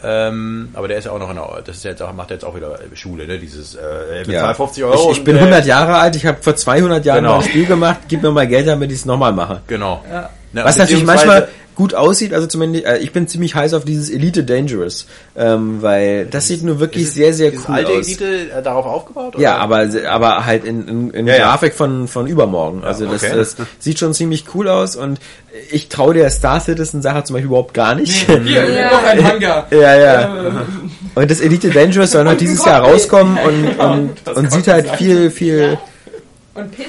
Ähm, 0.04 0.70
aber 0.74 0.88
der 0.88 1.00
ist 1.00 1.06
ja 1.06 1.12
auch 1.12 1.18
noch 1.20 1.30
in 1.32 1.36
der, 1.38 1.62
das 1.66 1.78
ist 1.78 1.84
ja 1.84 1.90
jetzt 1.92 2.04
auch, 2.04 2.14
macht 2.14 2.30
jetzt 2.30 2.46
auch 2.46 2.56
wieder 2.56 2.78
Schule, 2.94 3.26
ne? 3.26 3.40
Dieses, 3.40 3.74
äh, 3.74 4.24
bezahlt 4.26 4.56
50 4.56 4.84
Euro. 4.84 5.12
Ich, 5.12 5.18
ich 5.18 5.24
bin 5.24 5.36
und, 5.36 5.42
äh, 5.42 5.46
100 5.46 5.66
Jahre 5.66 5.96
alt, 5.98 6.16
ich 6.16 6.26
habe 6.26 6.38
vor 6.42 6.56
200 6.56 7.04
Jahren 7.04 7.18
Genau. 7.24 7.38
mal 7.38 7.44
ein 7.44 7.50
Spiel 7.50 7.66
gemacht, 7.66 8.02
gib 8.08 8.22
mir 8.22 8.30
mal 8.32 8.48
Geld, 8.48 8.68
damit 8.68 8.92
ich 8.92 9.00
es 9.00 9.06
nochmal 9.06 9.34
mache. 9.34 9.62
Genau. 9.66 10.04
Ja. 10.12 10.30
Ne, 10.54 10.64
Was 10.64 10.78
natürlich 10.78 11.04
manchmal 11.04 11.48
gut 11.78 11.94
aussieht, 11.94 12.34
also 12.34 12.48
zumindest, 12.48 12.86
äh, 12.86 12.98
ich 12.98 13.14
bin 13.14 13.28
ziemlich 13.28 13.54
heiß 13.56 13.74
auf 13.76 13.86
dieses 13.86 14.10
Elite 14.10 14.44
Dangerous, 14.44 15.06
ähm, 15.38 15.82
weil 15.82 16.26
das 16.26 16.48
sieht 16.48 16.64
nur 16.64 16.80
wirklich 16.80 17.04
Ist 17.04 17.14
sehr, 17.14 17.34
sehr 17.34 17.54
ist 17.54 17.70
cool 17.70 17.76
alte 17.76 17.92
aus. 17.92 18.08
Elite 18.08 18.52
äh, 18.52 18.62
darauf 18.64 18.86
aufgebaut? 18.88 19.36
Ja, 19.38 19.56
oder? 19.56 19.62
aber, 19.62 20.10
aber 20.10 20.46
halt 20.46 20.66
in, 20.66 20.88
in, 20.88 21.10
in 21.12 21.28
Ja, 21.28 21.36
ja. 21.36 21.46
Grafik 21.52 21.76
von, 21.76 22.08
von 22.08 22.26
übermorgen. 22.28 22.84
Also 22.84 23.06
das, 23.06 23.24
okay. 23.24 23.36
das 23.36 23.56
sieht 23.80 24.00
schon 24.00 24.14
ziemlich 24.16 24.44
cool 24.56 24.68
aus 24.68 24.96
und 24.96 25.20
ich 25.72 25.88
traue 25.88 26.16
der 26.16 26.30
Star 26.32 26.60
Citizen 26.60 27.02
Sache 27.04 27.24
zum 27.24 27.36
Beispiel 27.36 27.48
überhaupt 27.48 27.74
gar 27.76 27.94
nicht. 27.96 28.12
Hier, 28.28 28.70
Ja. 28.70 28.92
noch 28.92 29.04
ein 29.04 29.24
Hangar. 29.24 29.68
ja, 29.72 29.96
ja. 29.96 30.66
Und 31.16 31.32
das 31.32 31.42
Elite 31.42 31.70
Dangerous 31.70 32.12
soll 32.12 32.24
noch 32.26 32.38
dieses 32.38 32.64
Jahr 32.64 32.82
rauskommen 32.82 33.38
und, 33.40 33.64
Ja, 33.64 33.72
genau. 33.72 33.94
und, 33.94 34.12
Das 34.24 34.38
und 34.38 34.52
sieht 34.52 34.68
halt 34.68 34.88
viel, 34.98 35.32
viel, 35.32 35.78
Und 36.54 36.72
Pit? 36.76 36.88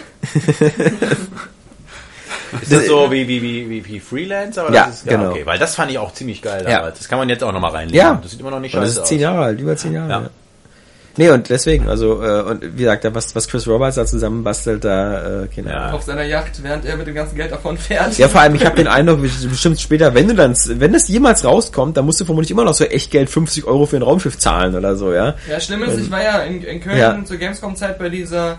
Ist 2.62 2.72
das 2.72 2.86
so 2.86 3.10
wie, 3.10 3.26
wie, 3.28 3.42
wie, 3.42 3.68
wie, 3.70 3.84
wie 3.84 4.00
Freelancer? 4.00 4.66
Oder 4.66 4.74
Ja, 4.74 4.84
ist 4.84 4.98
es, 5.00 5.04
genau. 5.04 5.30
Okay, 5.30 5.44
weil 5.46 5.58
das 5.58 5.74
fand 5.74 5.90
ich 5.90 5.98
auch 5.98 6.12
ziemlich 6.12 6.42
geil 6.42 6.64
Ja. 6.68 6.78
damals. 6.78 6.98
Das 6.98 7.08
kann 7.08 7.18
man 7.18 7.28
jetzt 7.28 7.42
auch 7.44 7.52
nochmal 7.52 7.72
reinlegen. 7.72 7.98
Ja. 7.98 8.18
Das 8.22 8.30
sieht 8.30 8.40
immer 8.40 8.50
noch 8.50 8.60
nicht 8.60 8.74
Und 8.74 8.80
das 8.82 8.90
scheiße 8.90 9.00
ist 9.02 9.08
zehn 9.08 9.18
aus. 9.18 9.22
Jahre 9.22 9.42
alt, 9.44 9.60
über 9.60 9.76
zehn 9.76 9.92
Jahre. 9.94 10.10
Ja. 10.10 10.20
Ja. 10.22 10.30
Nee, 11.16 11.30
und 11.30 11.48
deswegen, 11.50 11.88
also, 11.88 12.22
äh, 12.22 12.42
und 12.42 12.62
wie 12.62 12.82
gesagt, 12.84 13.02
da, 13.04 13.12
was, 13.12 13.34
was 13.34 13.48
Chris 13.48 13.66
Roberts 13.66 13.96
da 13.96 14.06
zusammenbastelt, 14.06 14.84
da, 14.84 15.42
äh, 15.42 15.48
keine 15.48 15.70
Ja. 15.70 15.76
Ahnung. 15.78 15.94
auf 15.96 16.02
seiner 16.04 16.22
Yacht, 16.22 16.62
während 16.62 16.84
er 16.84 16.96
mit 16.96 17.08
dem 17.08 17.14
ganzen 17.16 17.34
Geld 17.34 17.50
davon 17.50 17.76
fährt. 17.76 18.16
Ja, 18.18 18.28
vor 18.28 18.40
allem, 18.40 18.54
ich 18.54 18.64
habe 18.64 18.76
den 18.76 18.86
Eindruck, 18.86 19.20
bestimmt 19.20 19.80
später, 19.80 20.14
wenn 20.14 20.28
du 20.28 20.34
dann, 20.36 20.54
wenn 20.68 20.92
das 20.92 21.08
jemals 21.08 21.44
rauskommt, 21.44 21.96
dann 21.96 22.04
musst 22.04 22.20
du 22.20 22.24
vermutlich 22.24 22.52
immer 22.52 22.64
noch 22.64 22.74
so 22.74 22.84
echt 22.84 23.10
Geld 23.10 23.30
50 23.30 23.64
Euro 23.64 23.84
für 23.86 23.96
ein 23.96 24.02
Raumschiff 24.02 24.38
zahlen 24.38 24.76
oder 24.76 24.94
so, 24.94 25.12
ja. 25.12 25.34
Ja, 25.50 25.58
schlimm 25.58 25.82
ist, 25.82 25.98
ich 25.98 26.08
war 26.08 26.22
ja 26.22 26.38
in, 26.44 26.62
in 26.62 26.80
Köln 26.80 26.96
Ja. 26.98 27.18
zur 27.24 27.36
Gamescom-Zeit 27.36 27.98
bei 27.98 28.10
dieser 28.10 28.58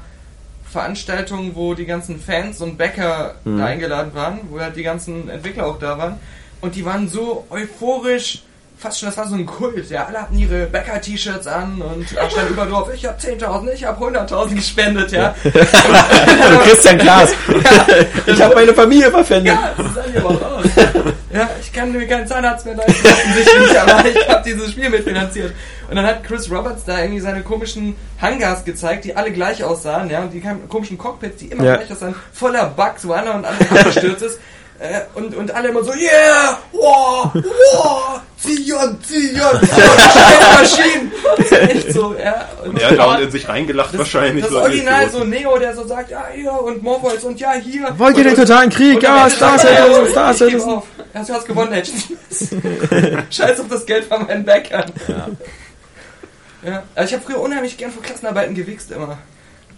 Veranstaltung, 0.72 1.56
wo 1.56 1.74
die 1.74 1.86
ganzen 1.86 2.20
Fans 2.20 2.62
und 2.62 2.78
Bäcker 2.78 3.36
Mhm. 3.44 3.58
da 3.58 3.66
eingeladen 3.66 4.14
waren, 4.14 4.40
wo 4.50 4.60
halt 4.60 4.76
die 4.76 4.84
ganzen 4.84 5.30
Entwickler 5.30 5.66
auch 5.68 5.80
da 5.80 5.98
waren. 5.98 6.16
Und 6.62 6.76
die 6.76 6.86
waren 6.86 7.08
so 7.08 7.46
euphorisch, 7.50 8.44
fast 8.80 9.00
schon, 9.00 9.10
das 9.10 9.18
war 9.18 9.28
so 9.28 9.36
ein 9.36 9.46
Kult. 9.46 9.90
Ja, 9.90 10.06
alle 10.06 10.22
hatten 10.22 10.38
ihre 10.38 10.66
Bäcker-T-Shirts 10.68 11.48
an 11.48 11.82
und 11.82 12.16
da 12.16 12.30
stand 12.30 12.50
überall 12.50 12.70
drauf, 12.70 12.90
ich 12.94 13.06
habe 13.06 13.20
10.000, 13.20 13.74
ich 13.74 13.84
habe 13.86 14.06
100.000 14.06 14.56
gespendet, 14.56 15.12
ja. 15.12 15.36
Christian 16.64 16.98
Klaas. 17.00 17.32
ich 18.26 18.42
habe 18.42 18.56
meine 18.56 18.74
Familie 18.74 19.12
verpfändet. 19.12 19.54
Ja, 19.54 19.72
das 19.78 19.94
sah 19.94 20.04
hier 20.12 20.22
aber 20.22 20.30
auch 20.30 20.58
aus. 20.60 20.66
Ja, 21.32 21.48
ich 21.62 21.72
kann 21.72 21.92
mir 21.92 22.08
keinen 22.08 22.26
Zahnarzt 22.28 22.66
mehr 22.66 22.76
leisten, 22.76 23.06
offensichtlich, 23.08 23.80
aber 23.80 24.06
ich 24.08 24.28
habe 24.30 24.44
dieses 24.46 24.72
Spiel 24.72 24.90
mitfinanziert. 24.90 25.54
Und 25.90 25.96
dann 25.96 26.06
hat 26.06 26.24
Chris 26.24 26.50
Roberts 26.52 26.86
da 26.86 27.00
irgendwie 27.02 27.20
seine 27.20 27.42
komischen 27.42 27.96
Hangars 28.22 28.64
gezeigt, 28.66 29.06
die 29.06 29.16
alle 29.16 29.32
gleich 29.32 29.64
aussahen, 29.64 30.10
ja, 30.10 30.22
und 30.22 30.32
die 30.34 30.42
komischen 30.68 30.98
Cockpits, 30.98 31.38
die 31.38 31.48
immer 31.48 31.64
Ja. 31.64 31.76
gleich 31.78 31.92
aussahen, 31.92 32.16
voller 32.34 32.66
Bugs, 32.68 33.08
wo 33.08 33.14
einer 33.14 33.36
und 33.36 33.46
andere 33.46 33.80
abgestürzt 33.80 34.22
ist. 34.24 34.40
Äh, 34.80 35.02
und, 35.14 35.36
und 35.36 35.52
alle 35.52 35.70
immer 35.70 35.84
so, 35.84 35.92
yeah, 35.94 36.58
wow, 36.72 37.30
wow, 37.34 38.22
Zion, 38.38 38.98
Zion, 39.04 39.60
Maschinen. 40.54 41.12
Das 41.36 41.46
ist 41.46 41.52
echt 41.52 41.94
so, 41.94 42.16
ja. 42.16 42.48
Und 42.64 42.80
Er 42.80 42.92
hat 42.92 42.98
da 42.98 43.20
in 43.20 43.30
sich 43.30 43.50
reingelacht 43.50 43.98
wahrscheinlich. 43.98 44.44
das 44.46 44.54
so 44.54 44.60
Original 44.62 45.10
so 45.10 45.26
Neo, 45.26 45.58
der 45.60 45.76
so 45.76 45.86
sagt, 45.86 46.12
ja, 46.12 46.28
hier, 46.34 46.54
und 46.54 46.82
Morpheus 46.82 47.26
und 47.26 47.38
ja, 47.42 47.54
hier. 47.54 47.94
Wollt 47.98 48.18
ihr 48.18 48.24
den 48.24 48.36
totalen 48.36 48.70
Krieg? 48.70 49.06
am 49.06 49.18
Ja, 49.18 49.30
Star 49.30 49.60
Citizen, 49.60 50.08
Star 50.12 50.34
Citizen. 50.34 50.70
auf. 50.70 50.86
Ja, 51.14 51.24
du 51.24 51.34
hast 51.34 51.46
gewonnen, 51.46 51.74
Edge. 51.74 51.92
Scheiß 53.30 53.60
auf 53.60 53.68
das 53.70 53.86
Geld 53.86 54.06
von 54.06 54.26
meinen 54.26 54.46
Bäckern. 54.46 54.90
Ja. 56.64 56.84
Also 56.96 57.08
ich 57.08 57.14
habe 57.14 57.24
früher 57.26 57.42
unheimlich 57.42 57.78
gern 57.78 57.92
vor 57.92 58.02
Klassenarbeiten 58.04 58.56
gewichst 58.56 58.92
immer. 58.92 59.18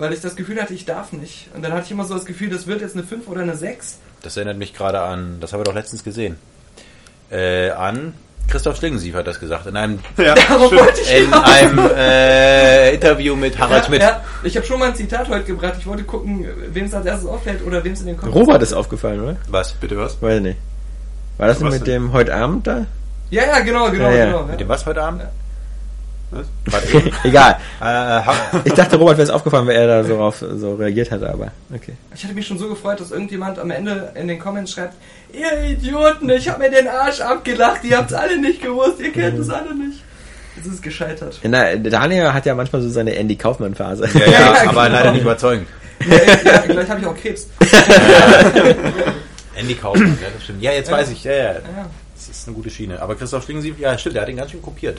Weil 0.02 0.14
ich 0.14 0.22
das 0.22 0.36
Gefühl 0.36 0.60
hatte, 0.60 0.73
ich 0.73 0.86
darf 0.86 1.11
nicht. 1.14 1.49
Und 1.56 1.61
dann 1.64 1.73
hatte 1.73 1.84
ich 1.86 1.91
immer 1.91 2.06
so 2.06 2.15
das 2.15 2.26
Gefühl, 2.26 2.49
das 2.49 2.65
wird 2.65 2.82
jetzt 2.82 2.95
eine 2.95 3.03
5 3.03 3.28
oder 3.28 3.41
eine 3.41 3.56
6. 3.56 3.99
Das 4.23 4.36
erinnert 4.36 4.57
mich 4.57 4.73
gerade 4.73 4.99
an, 5.02 5.38
das 5.40 5.53
haben 5.53 5.60
wir 5.60 5.64
doch 5.65 5.76
letztens 5.76 6.03
gesehen. 6.03 6.38
Äh, 7.30 7.69
an 7.69 8.14
Christoph 8.49 8.78
Schlingensief 8.78 9.14
hat 9.14 9.28
das 9.28 9.40
gesagt, 9.40 9.68
in 9.68 9.78
einem, 9.78 9.99
Ja, 10.18 10.34
in 11.15 11.32
einem 11.34 11.80
äh, 11.95 12.94
Interview 12.95 13.36
mit 13.36 13.60
Harald 13.60 13.84
ja, 13.84 13.86
Schmidt. 13.88 14.02
ja. 14.02 14.23
Ich 14.44 14.57
habe 14.57 14.65
schon 14.65 14.80
mal 14.80 14.90
ein 14.90 14.95
Zitat 14.95 15.30
heute 15.30 15.44
gebracht. 15.45 15.76
Ich 15.78 15.86
wollte 15.86 16.03
gucken, 16.03 16.48
wem 16.73 16.86
es 16.86 16.94
als 16.95 17.06
erstes 17.06 17.30
auffällt 17.30 17.64
oder 17.65 17.84
wem 17.84 17.94
es 17.94 18.02
in 18.02 18.07
den 18.07 18.18
Kopf 18.18 18.34
Robert 18.34 18.61
ist 18.64 18.73
aufgefallen, 18.73 19.22
oder? 19.22 19.36
Was? 19.49 19.73
Bitte 19.73 19.98
was? 19.98 20.19
Weiß 20.22 20.38
ich 20.38 20.41
nicht. 20.44 20.57
War 21.38 21.48
das 21.48 21.61
Was 21.61 21.73
mit 21.73 21.88
denn? 21.88 22.06
dem 22.06 22.14
heute 22.14 22.34
Abend 22.36 22.65
da? 22.68 22.88
Ja, 23.30 23.44
ja, 23.45 23.60
genau, 23.60 23.90
genau, 23.91 24.10
Ja, 24.10 24.15
ja. 24.15 24.26
genau. 24.26 24.41
Mit 24.41 24.52
Ja. 24.53 24.57
dem 24.57 24.68
was 24.69 24.86
heute 24.86 25.02
Abend? 25.03 25.22
Was? 26.32 26.48
Egal. 27.26 27.58
äh, 27.82 27.84
ha- 27.84 28.36
Ich 28.64 28.74
dachte, 28.74 28.95
Robert 28.95 29.18
wäre 29.18 29.24
es 29.28 29.30
aufgefallen, 29.30 29.68
weil 29.68 29.76
er 29.76 29.88
da 29.88 30.03
so 30.03 30.16
drauf 30.16 30.38
so 30.56 30.76
reagiert 30.76 31.12
hatte, 31.12 31.30
aber 31.30 31.52
okay. 31.76 31.94
Ich 32.16 32.24
hatte 32.24 32.34
mich 32.34 32.48
schon 32.48 32.58
so 32.58 32.70
gefreut, 32.70 32.99
dass 33.02 33.12
irgendjemand 33.12 33.60
am 33.60 33.70
Ende 33.70 34.12
in 34.16 34.28
den 34.30 34.40
Comments 34.40 34.72
schreibt, 34.72 34.94
ihr 35.34 35.70
Idioten, 35.70 36.30
ich 36.30 36.48
habe 36.48 36.60
mir 36.64 36.70
den 36.72 36.88
Arsch 36.88 37.20
abgelacht, 37.20 37.84
ihr 37.84 37.98
habt's 37.98 38.14
alle 38.14 38.40
nicht 38.40 38.62
gewusst, 38.62 38.99
ihr 38.99 39.12
kennt 39.12 39.38
es 39.40 39.49
alle 39.49 39.76
nicht. 39.76 40.02
Es 40.60 40.68
ist 40.68 40.82
gescheitert. 40.84 41.40
Na, 41.44 41.76
Daniel 41.76 42.34
hat 42.34 42.45
ja 42.45 42.56
manchmal 42.56 42.82
so 42.82 42.90
seine 42.90 43.16
Andy 43.16 43.36
Kaufmann-Phase. 43.36 44.08
ja, 44.14 44.20
ja, 44.26 44.32
Ja, 44.32 44.49
aber 44.70 44.84
genau. 44.86 44.98
leider 44.98 45.12
nicht 45.12 45.22
überzeugend. 45.24 45.68
Ja, 46.08 46.16
ja, 46.18 46.58
gleich 46.68 46.90
habe 46.90 46.99
ich 47.02 47.06
auch 47.08 47.16
Krebs. 47.16 47.48
Andy 49.56 49.76
Kaufmann, 49.76 50.18
ja, 50.22 50.28
das 50.34 50.44
stimmt. 50.44 50.62
Ja, 50.62 50.72
jetzt 50.72 50.90
Ja. 50.90 50.98
weiß 50.98 51.10
ich, 51.12 51.24
ja, 51.24 51.32
ja. 51.34 51.44
Ja. 51.53 51.62
Das 52.16 52.30
ist 52.30 52.48
eine 52.48 52.56
gute 52.56 52.70
Schiene. 52.70 53.02
Aber 53.02 53.16
Christoph 53.16 53.44
Schlingensief, 53.44 53.80
ja, 53.80 53.98
stimmt, 53.98 54.16
der 54.16 54.22
hat 54.24 54.30
ihn 54.30 54.38
ganz 54.38 54.52
schön 54.52 54.62
kopiert. 54.62 54.98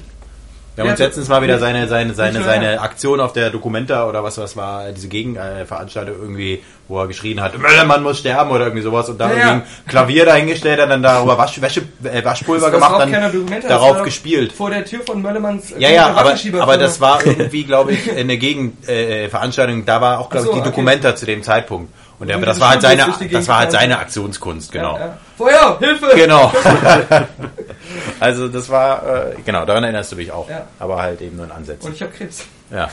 Wir 0.75 0.83
haben 0.83 0.89
Ja, 0.89 0.93
uns 0.93 1.01
letztens 1.01 1.29
mal 1.29 1.43
wieder 1.43 1.59
seine, 1.59 1.87
seine, 1.87 2.15
seine, 2.15 2.43
seine 2.43 2.81
Aktion 2.81 3.21
auf 3.21 3.35
der 3.35 3.51
Documenta 3.51 4.09
oder 4.09 4.25
was 4.25 4.37
das 4.37 4.57
war, 4.57 4.91
diese 4.93 5.09
Gegenveranstaltung 5.09 6.17
irgendwie, 6.19 6.63
wo 6.89 6.99
er 6.99 7.09
geschrien 7.09 7.43
hat, 7.43 7.59
Möllermann 7.59 8.03
muss 8.03 8.21
sterben 8.21 8.51
oder 8.51 8.65
irgendwie 8.65 8.83
sowas 8.83 9.11
und 9.11 9.19
da 9.21 9.35
Ja, 9.35 9.51
ein 9.53 9.63
Klavier 9.87 10.25
dahingestellt 10.25 10.81
hat, 10.81 10.89
dann 10.89 11.03
darüber 11.03 11.37
Wasch, 11.37 11.61
Wäsche, 11.61 11.83
äh, 12.05 12.25
Waschpulver 12.25 12.71
gemacht, 12.71 13.01
dann 13.01 13.33
Dokumenta, 13.33 13.69
darauf 13.69 14.03
gespielt. 14.03 14.53
Vor 14.53 14.71
der 14.71 14.87
Tür 14.87 15.01
von 15.05 15.21
Möllermanns 15.21 15.73
äh, 15.73 15.79
Ja, 15.79 15.91
ja, 15.91 16.07
aber, 16.15 16.35
aber 16.61 16.79
das 16.79 17.03
war 17.03 17.25
irgendwie, 17.25 17.65
glaube 17.65 17.93
ich, 17.93 18.11
eine 18.11 18.39
Gegenveranstaltung. 18.39 19.83
Äh, 19.83 19.85
da 19.85 20.01
war 20.01 20.21
auch, 20.21 20.31
glaube 20.31 20.47
so, 20.47 20.53
ich, 20.53 20.55
die 20.55 20.61
okay. 20.61 20.71
Dokumenta 20.71 21.15
zu 21.15 21.27
dem 21.27 21.43
Zeitpunkt. 21.43 21.93
Und 22.23 22.29
der, 22.29 22.37
Und 22.37 22.47
das 22.47 22.61
war 22.61 22.71
halt 22.71 22.83
seine, 22.83 23.05
das 23.33 23.49
war 23.49 23.59
halt 23.59 23.73
seine. 23.73 23.99
Aktionskunst, 23.99 24.71
genau. 24.71 24.97
Ja, 24.97 25.07
ja. 25.07 25.19
Feuer, 25.37 25.79
Hilfe! 25.81 26.07
Genau. 26.15 26.53
also 28.21 28.47
das 28.47 28.69
war, 28.69 29.33
äh, 29.33 29.35
genau, 29.45 29.65
daran 29.65 29.83
erinnerst 29.83 30.13
du 30.13 30.17
mich 30.17 30.31
auch. 30.31 30.49
Ja. 30.49 30.69
Aber 30.79 31.03
halt 31.03 31.21
eben 31.21 31.35
nur 31.35 31.47
in 31.47 31.51
Ansätzen. 31.51 31.89
Und 31.89 31.97
ich 31.97 32.01
habe 32.01 32.13
Krebs. 32.13 32.45
Ja. 32.71 32.89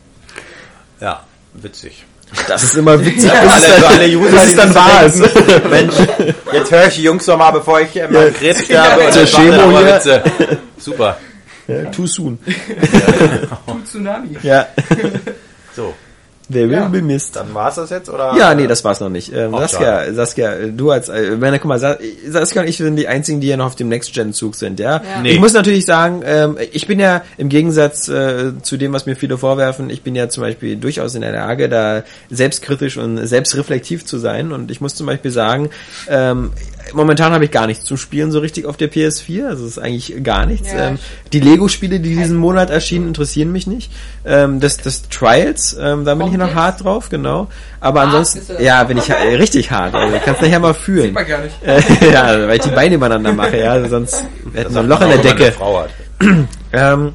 ja, 1.00 1.24
witzig. 1.54 2.04
Das 2.46 2.64
ist 2.64 2.74
immer 2.74 3.00
witzig, 3.04 3.32
alle, 3.32 3.48
es 3.48 3.64
für 3.64 3.80
dann, 3.80 3.92
alle 3.92 4.18
User, 4.18 4.30
die 4.30 4.36
es 4.36 4.56
dann 4.56 4.74
wahr 4.74 5.04
ist. 5.04 5.20
denken, 5.22 5.70
Mensch, 5.70 5.94
jetzt 6.52 6.70
höre 6.70 6.86
ich 6.86 6.96
die 6.96 7.02
Jungs 7.04 7.24
doch 7.24 7.38
mal, 7.38 7.50
bevor 7.50 7.80
ich 7.80 7.96
äh, 7.96 8.08
meinen 8.08 8.34
Krebs 8.34 8.62
sterbe. 8.62 9.06
und 9.06 9.16
das 9.16 9.32
waren 9.32 9.52
Chemo 9.52 9.78
hier. 9.78 9.86
Witze. 9.86 10.22
Super. 10.76 11.16
Ja, 11.66 11.84
too 11.86 12.06
soon. 12.06 12.38
Tu 12.44 13.80
Tsunami. 13.84 14.36
Ja, 14.42 14.66
So, 15.74 15.94
they 16.50 16.64
will 16.68 16.72
Ja. 16.72 16.88
be 16.88 17.02
missed. 17.02 17.36
dann 17.36 17.52
war's 17.54 17.74
das 17.76 17.90
jetzt, 17.90 18.08
oder? 18.08 18.34
Ja, 18.36 18.54
nee, 18.54 18.66
das 18.66 18.84
war's 18.84 19.00
noch 19.00 19.08
nicht. 19.08 19.32
Ähm, 19.34 19.54
Ach, 19.54 19.60
Saskia, 19.68 20.12
Saskia, 20.14 20.54
du 20.68 20.90
als, 20.90 21.08
äh, 21.08 21.36
meine, 21.38 21.58
guck 21.58 21.68
mal, 21.68 21.78
Sa- 21.78 21.98
Saskia 22.28 22.62
und 22.62 22.68
ich 22.68 22.76
sind 22.78 22.96
die 22.96 23.08
einzigen, 23.08 23.40
die 23.40 23.48
ja 23.48 23.56
noch 23.56 23.66
auf 23.66 23.76
dem 23.76 23.88
Next-Gen-Zug 23.88 24.54
sind, 24.54 24.80
ja. 24.80 24.96
Ja. 24.96 25.02
Nee. 25.22 25.30
Ich 25.32 25.40
muss 25.40 25.52
natürlich 25.52 25.84
sagen, 25.84 26.22
ähm, 26.24 26.56
ich 26.72 26.86
bin 26.86 27.00
ja 27.00 27.22
im 27.36 27.48
Gegensatz 27.48 28.08
äh, 28.08 28.52
zu 28.62 28.76
dem, 28.76 28.92
was 28.92 29.06
mir 29.06 29.16
viele 29.16 29.36
vorwerfen, 29.38 29.90
ich 29.90 30.02
bin 30.02 30.14
ja 30.14 30.28
zum 30.28 30.42
Beispiel 30.42 30.76
durchaus 30.76 31.14
in 31.14 31.20
der 31.22 31.32
Lage, 31.32 31.68
da 31.68 32.02
selbstkritisch 32.30 32.96
und 32.96 33.26
selbstreflektiv 33.26 34.04
zu 34.04 34.18
sein. 34.18 34.52
Und 34.52 34.70
ich 34.70 34.80
muss 34.80 34.94
zum 34.94 35.06
Beispiel 35.06 35.30
sagen, 35.30 35.70
ähm, 36.08 36.50
momentan 36.94 37.32
habe 37.32 37.44
ich 37.44 37.50
gar 37.50 37.66
nichts 37.66 37.84
zum 37.84 37.96
Spielen 37.96 38.30
so 38.30 38.38
richtig 38.38 38.66
auf 38.66 38.76
der 38.76 38.90
PS4. 38.90 39.46
Also 39.46 39.64
es 39.64 39.72
ist 39.72 39.78
eigentlich 39.78 40.22
gar 40.22 40.46
nichts. 40.46 40.72
Ja, 40.72 40.88
ähm, 40.88 40.98
die 41.32 41.40
Lego-Spiele, 41.40 42.00
die 42.00 42.14
diesen 42.14 42.36
Monat 42.36 42.70
erschienen, 42.70 43.08
interessieren 43.08 43.52
mich 43.52 43.66
nicht. 43.66 43.92
Ähm, 44.24 44.60
das, 44.60 44.76
das 44.78 45.08
Trials, 45.08 45.76
ähm, 45.80 46.04
da 46.04 46.14
bin 46.14 46.26
ich 46.26 46.32
Kommt 46.32 46.38
noch 46.38 46.46
jetzt? 46.48 46.56
hart 46.56 46.84
drauf, 46.84 47.08
genau. 47.08 47.48
Aber 47.80 48.00
Hart 48.00 48.08
ansonsten, 48.08 48.62
ja, 48.62 48.82
bin 48.84 48.98
ich 48.98 49.08
äh, 49.08 49.36
richtig 49.36 49.70
hart. 49.70 49.94
Also, 49.94 50.16
kannst 50.24 50.42
nachher 50.42 50.60
mal 50.60 50.74
fühlen. 50.74 51.04
Sieht 51.04 51.14
man 51.14 51.26
gar 51.26 51.42
nicht. 51.42 51.54
Äh, 51.68 51.82
ja, 52.12 52.48
weil 52.48 52.56
ich 52.56 52.62
die 52.62 52.70
Beine 52.70 52.94
übereinander 52.94 53.32
mache, 53.32 53.58
ja, 53.58 53.88
sonst 53.88 54.24
wir 54.52 54.62
hätten 54.62 54.72
so 54.72 54.80
ein 54.80 54.88
Loch 54.88 55.00
in 55.00 55.08
der 55.08 55.18
Decke. 55.18 55.52
Frau 55.52 55.80
hat. 55.82 55.90
Ähm, 56.72 57.14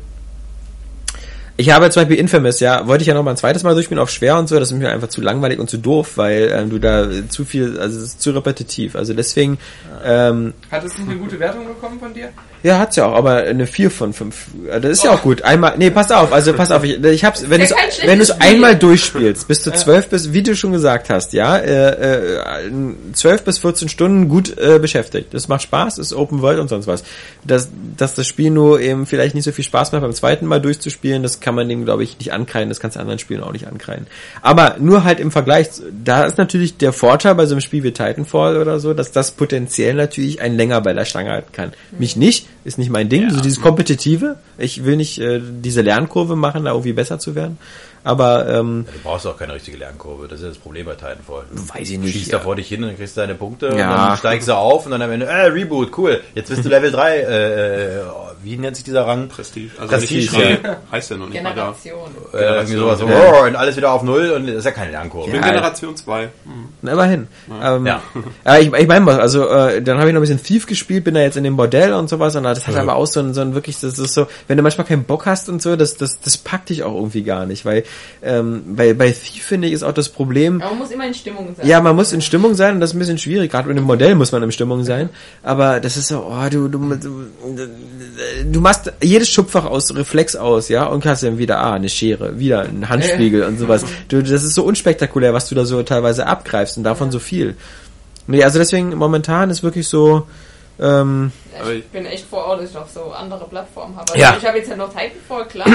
ich 1.55 1.69
habe 1.69 1.89
zum 1.89 2.01
Beispiel 2.01 2.17
Infamous, 2.17 2.59
ja, 2.59 2.87
wollte 2.87 3.03
ich 3.03 3.07
ja 3.07 3.13
noch 3.13 3.23
mal 3.23 3.31
ein 3.31 3.37
zweites 3.37 3.63
Mal 3.63 3.73
durchspielen 3.73 4.01
auf 4.01 4.09
schwer 4.09 4.37
und 4.37 4.47
so, 4.47 4.59
das 4.59 4.71
ist 4.71 4.77
mir 4.77 4.89
einfach 4.89 5.09
zu 5.09 5.21
langweilig 5.21 5.59
und 5.59 5.69
zu 5.69 5.77
doof, 5.77 6.17
weil 6.17 6.51
ähm, 6.53 6.69
du 6.69 6.79
da 6.79 7.07
zu 7.29 7.45
viel, 7.45 7.79
also 7.79 7.97
es 7.99 8.05
ist 8.05 8.21
zu 8.21 8.31
repetitiv. 8.31 8.95
Also 8.95 9.13
deswegen, 9.13 9.59
ähm, 10.03 10.53
Hat 10.71 10.83
es 10.83 10.97
nicht 10.97 11.09
eine 11.09 11.19
gute 11.19 11.39
Wertung 11.39 11.67
bekommen 11.67 11.99
von 11.99 12.13
dir? 12.13 12.29
Ja, 12.63 12.79
hat's 12.79 12.95
ja 12.95 13.05
auch, 13.05 13.13
aber 13.13 13.35
eine 13.43 13.67
4 13.67 13.91
von 13.91 14.13
5. 14.13 14.35
Das 14.81 14.85
ist 14.85 15.03
ja 15.03 15.11
auch 15.11 15.21
gut. 15.21 15.41
Einmal, 15.41 15.75
nee, 15.77 15.89
pass 15.89 16.09
auf, 16.11 16.31
also 16.31 16.53
pass 16.53 16.71
auf, 16.71 16.85
ich, 16.85 17.03
ich 17.03 17.25
hab's, 17.25 17.49
wenn 17.49 17.59
du 17.59 17.67
wenn 18.05 18.19
du 18.19 18.23
es 18.23 18.31
einmal 18.31 18.77
durchspielst, 18.77 19.49
bis 19.49 19.63
du 19.63 19.71
12 19.71 20.07
bis, 20.07 20.31
wie 20.31 20.43
du 20.43 20.55
schon 20.55 20.71
gesagt 20.71 21.09
hast, 21.09 21.33
ja, 21.33 21.57
äh, 21.57 22.67
äh, 22.67 22.71
12 23.11 23.43
bis 23.43 23.57
14 23.57 23.89
Stunden 23.89 24.29
gut 24.29 24.57
äh, 24.57 24.79
beschäftigt. 24.79 25.33
Das 25.33 25.49
macht 25.49 25.63
Spaß, 25.63 25.97
ist 25.97 26.13
Open 26.13 26.41
World 26.41 26.59
und 26.59 26.69
sonst 26.69 26.87
was. 26.87 27.03
Dass, 27.43 27.69
dass 27.97 28.15
das 28.15 28.27
Spiel 28.27 28.49
nur 28.49 28.79
eben 28.79 29.05
vielleicht 29.07 29.35
nicht 29.35 29.43
so 29.43 29.51
viel 29.51 29.65
Spaß 29.65 29.91
macht 29.91 30.01
beim 30.01 30.13
zweiten 30.13 30.45
Mal 30.45 30.61
durchzuspielen, 30.61 31.21
das 31.21 31.41
kann 31.41 31.55
man 31.55 31.67
dem, 31.67 31.83
glaube 31.83 32.03
ich, 32.03 32.17
nicht 32.17 32.31
ankreiden. 32.31 32.69
Das 32.69 32.79
kannst 32.79 32.95
du 32.95 33.01
anderen 33.01 33.19
Spielen 33.19 33.43
auch 33.43 33.51
nicht 33.51 33.67
ankreiden. 33.67 34.07
Aber 34.41 34.77
nur 34.79 35.03
halt 35.03 35.19
im 35.19 35.31
Vergleich, 35.31 35.67
da 36.03 36.23
ist 36.23 36.37
natürlich 36.37 36.77
der 36.77 36.93
Vorteil 36.93 37.35
bei 37.35 37.45
so 37.45 37.55
einem 37.55 37.61
Spiel 37.61 37.83
wie 37.83 37.91
Titanfall 37.91 38.55
oder 38.55 38.79
so, 38.79 38.93
dass 38.93 39.11
das 39.11 39.31
potenziell 39.31 39.95
natürlich 39.95 40.41
ein 40.41 40.55
länger 40.55 40.79
bei 40.79 40.93
der 40.93 41.03
Stange 41.03 41.31
halten 41.31 41.51
kann. 41.51 41.73
Mich 41.99 42.15
nicht, 42.15 42.47
ist 42.63 42.77
nicht 42.77 42.89
mein 42.89 43.09
Ding. 43.09 43.29
So 43.29 43.41
dieses 43.41 43.61
Kompetitive. 43.61 44.37
Ich 44.57 44.85
will 44.85 44.95
nicht 44.95 45.19
äh, 45.19 45.41
diese 45.41 45.81
Lernkurve 45.81 46.35
machen, 46.35 46.65
da 46.65 46.71
irgendwie 46.71 46.93
besser 46.93 47.19
zu 47.19 47.35
werden. 47.35 47.57
Aber 48.03 48.47
ähm, 48.49 48.85
Du 48.91 48.99
brauchst 49.03 49.25
auch 49.27 49.37
keine 49.37 49.53
richtige 49.53 49.77
Lernkurve. 49.77 50.27
Das 50.27 50.39
ist 50.39 50.43
ja 50.43 50.49
das 50.49 50.57
Problem 50.57 50.85
bei 50.85 50.93
Titanfall. 50.95 51.43
Du 51.51 51.69
Weiß 51.73 51.89
ich 51.89 51.97
nicht, 51.97 52.13
Schießt 52.13 52.31
ja. 52.31 52.37
da 52.37 52.43
vor 52.43 52.55
dich 52.55 52.67
hin 52.67 52.81
und 52.83 52.89
dann 52.89 52.97
kriegst 52.97 53.15
du 53.15 53.21
deine 53.21 53.35
Punkte 53.35 53.69
und 53.69 53.77
Ja. 53.77 54.07
dann 54.09 54.17
steigst 54.17 54.47
du 54.47 54.53
auf 54.53 54.85
und 54.85 54.91
dann 54.91 55.01
am 55.01 55.11
Ende, 55.11 55.25
äh, 55.25 55.45
Reboot, 55.47 55.97
cool. 55.97 56.21
Jetzt 56.35 56.49
bist 56.49 56.65
du 56.65 56.69
Level 56.69 56.91
3, 56.91 57.17
äh, 57.17 57.85
äh, 57.97 58.01
wie 58.43 58.57
nennt 58.57 58.75
sich 58.75 58.83
dieser 58.83 59.07
Rang? 59.07 59.29
Prestige. 59.29 59.69
Also 59.79 59.87
Prestige, 59.95 60.19
nicht 60.21 60.33
Prestige, 60.33 60.77
heißt 60.91 61.11
ja 61.11 61.17
noch 61.17 61.29
nicht 61.29 61.41
mal 61.41 61.49
da. 61.55 61.73
Generation. 61.81 62.11
Äh, 62.33 62.37
irgendwie 62.37 62.73
sowas, 62.75 62.99
so, 62.99 63.07
Ja. 63.07 63.15
oh, 63.41 63.45
und 63.45 63.55
alles 63.55 63.77
wieder 63.77 63.91
auf 63.93 64.03
Null 64.03 64.31
und 64.31 64.47
das 64.47 64.55
ist 64.57 64.65
ja 64.65 64.71
keine 64.71 64.91
Lernkurve. 64.91 65.27
Ich 65.27 65.31
bin 65.33 65.41
Ja. 65.41 65.47
Generation 65.49 65.95
2. 65.95 66.29
Na, 66.81 66.91
immerhin. 66.91 67.27
Ähm, 67.63 67.85
Ja. 67.85 68.01
ja. 68.45 68.57
ich, 68.57 68.73
ich 68.73 68.87
meine, 68.87 69.19
also 69.19 69.47
äh, 69.47 69.81
dann 69.81 69.97
habe 69.99 70.09
ich 70.09 70.13
noch 70.13 70.19
ein 70.19 70.27
bisschen 70.27 70.43
Thief 70.43 70.65
gespielt, 70.67 71.05
bin 71.05 71.13
da 71.13 71.21
jetzt 71.21 71.37
in 71.37 71.45
dem 71.45 71.55
Bordell 71.55 71.93
und 71.93 72.09
sowas 72.09 72.35
und 72.35 72.43
das 72.43 72.67
hat 72.67 72.75
aber 72.75 72.95
auch 72.97 73.05
so 73.07 73.21
ein, 73.21 73.33
so 73.33 73.39
ein 73.39 73.53
wirklich, 73.55 73.79
das 73.79 73.97
ist 73.97 74.13
so, 74.13 74.27
wenn 74.49 74.57
du 74.57 74.63
manchmal 74.63 74.85
keinen 74.85 75.05
Bock 75.05 75.25
hast 75.25 75.47
und 75.47 75.61
so, 75.61 75.77
das, 75.77 75.95
das, 75.95 76.19
das 76.19 76.37
packt 76.37 76.67
dich 76.69 76.83
auch 76.83 76.93
irgendwie 76.95 77.23
gar 77.23 77.45
nicht, 77.45 77.63
weil 77.65 77.83
ähm, 78.21 78.63
bei, 78.75 78.93
bei 78.93 79.11
Thief 79.11 79.43
finde 79.43 79.67
ich 79.67 79.73
ist 79.73 79.83
auch 79.83 79.93
das 79.93 80.09
Problem, 80.09 80.61
Aber 80.61 80.71
man 80.71 80.79
muss 80.79 80.91
immer 80.91 81.05
in 81.07 81.13
Stimmung 81.13 81.53
sein. 81.57 81.67
ja, 81.67 81.81
man 81.81 81.95
muss 81.95 82.13
in 82.13 82.21
Stimmung 82.21 82.55
sein 82.55 82.75
und 82.75 82.79
das 82.79 82.91
ist 82.91 82.95
ein 82.95 82.99
bisschen 82.99 83.17
schwierig. 83.17 83.51
Gerade 83.51 83.67
mit 83.67 83.77
dem 83.77 83.83
Modell 83.83 84.15
muss 84.15 84.31
man 84.31 84.41
in 84.43 84.51
Stimmung 84.51 84.83
sein. 84.83 85.09
Aber 85.43 85.79
das 85.79 85.97
ist 85.97 86.07
so, 86.07 86.25
oh, 86.29 86.49
du, 86.49 86.67
du, 86.69 86.79
du, 86.95 87.27
du 88.45 88.61
machst 88.61 88.91
jedes 89.01 89.29
Schubfach 89.29 89.65
aus 89.65 89.93
Reflex 89.95 90.35
aus, 90.35 90.69
ja, 90.69 90.85
und 90.85 91.03
kannst 91.03 91.23
dann 91.23 91.37
wieder, 91.37 91.59
ah, 91.59 91.73
eine 91.73 91.89
Schere, 91.89 92.39
wieder 92.39 92.61
ein 92.61 92.87
Handspiegel 92.87 93.43
und 93.43 93.59
sowas. 93.59 93.83
Du, 94.07 94.21
das 94.21 94.43
ist 94.43 94.53
so 94.55 94.63
unspektakulär, 94.63 95.33
was 95.33 95.49
du 95.49 95.55
da 95.55 95.65
so 95.65 95.83
teilweise 95.83 96.25
abgreifst 96.27 96.77
und 96.77 96.83
davon 96.83 97.11
so 97.11 97.19
viel. 97.19 97.55
Nee, 98.27 98.43
also 98.43 98.57
deswegen 98.57 98.95
momentan 98.95 99.49
ist 99.49 99.63
wirklich 99.63 99.87
so, 99.87 100.25
ähm, 100.79 101.31
ich 101.75 101.85
bin 101.87 102.05
echt 102.05 102.25
froh, 102.27 102.37
auch, 102.37 102.57
dass 102.57 102.69
ich 102.69 102.75
noch 102.75 102.87
so 102.87 103.11
andere 103.11 103.45
Plattformen 103.47 103.95
habe. 103.95 104.11
Also 104.11 104.19
Ja. 104.21 104.35
Ich 104.39 104.45
habe 104.47 104.57
jetzt 104.57 104.69
ja 104.69 104.75
noch 104.75 104.89
Titanfall, 104.89 105.45
klar, 105.47 105.67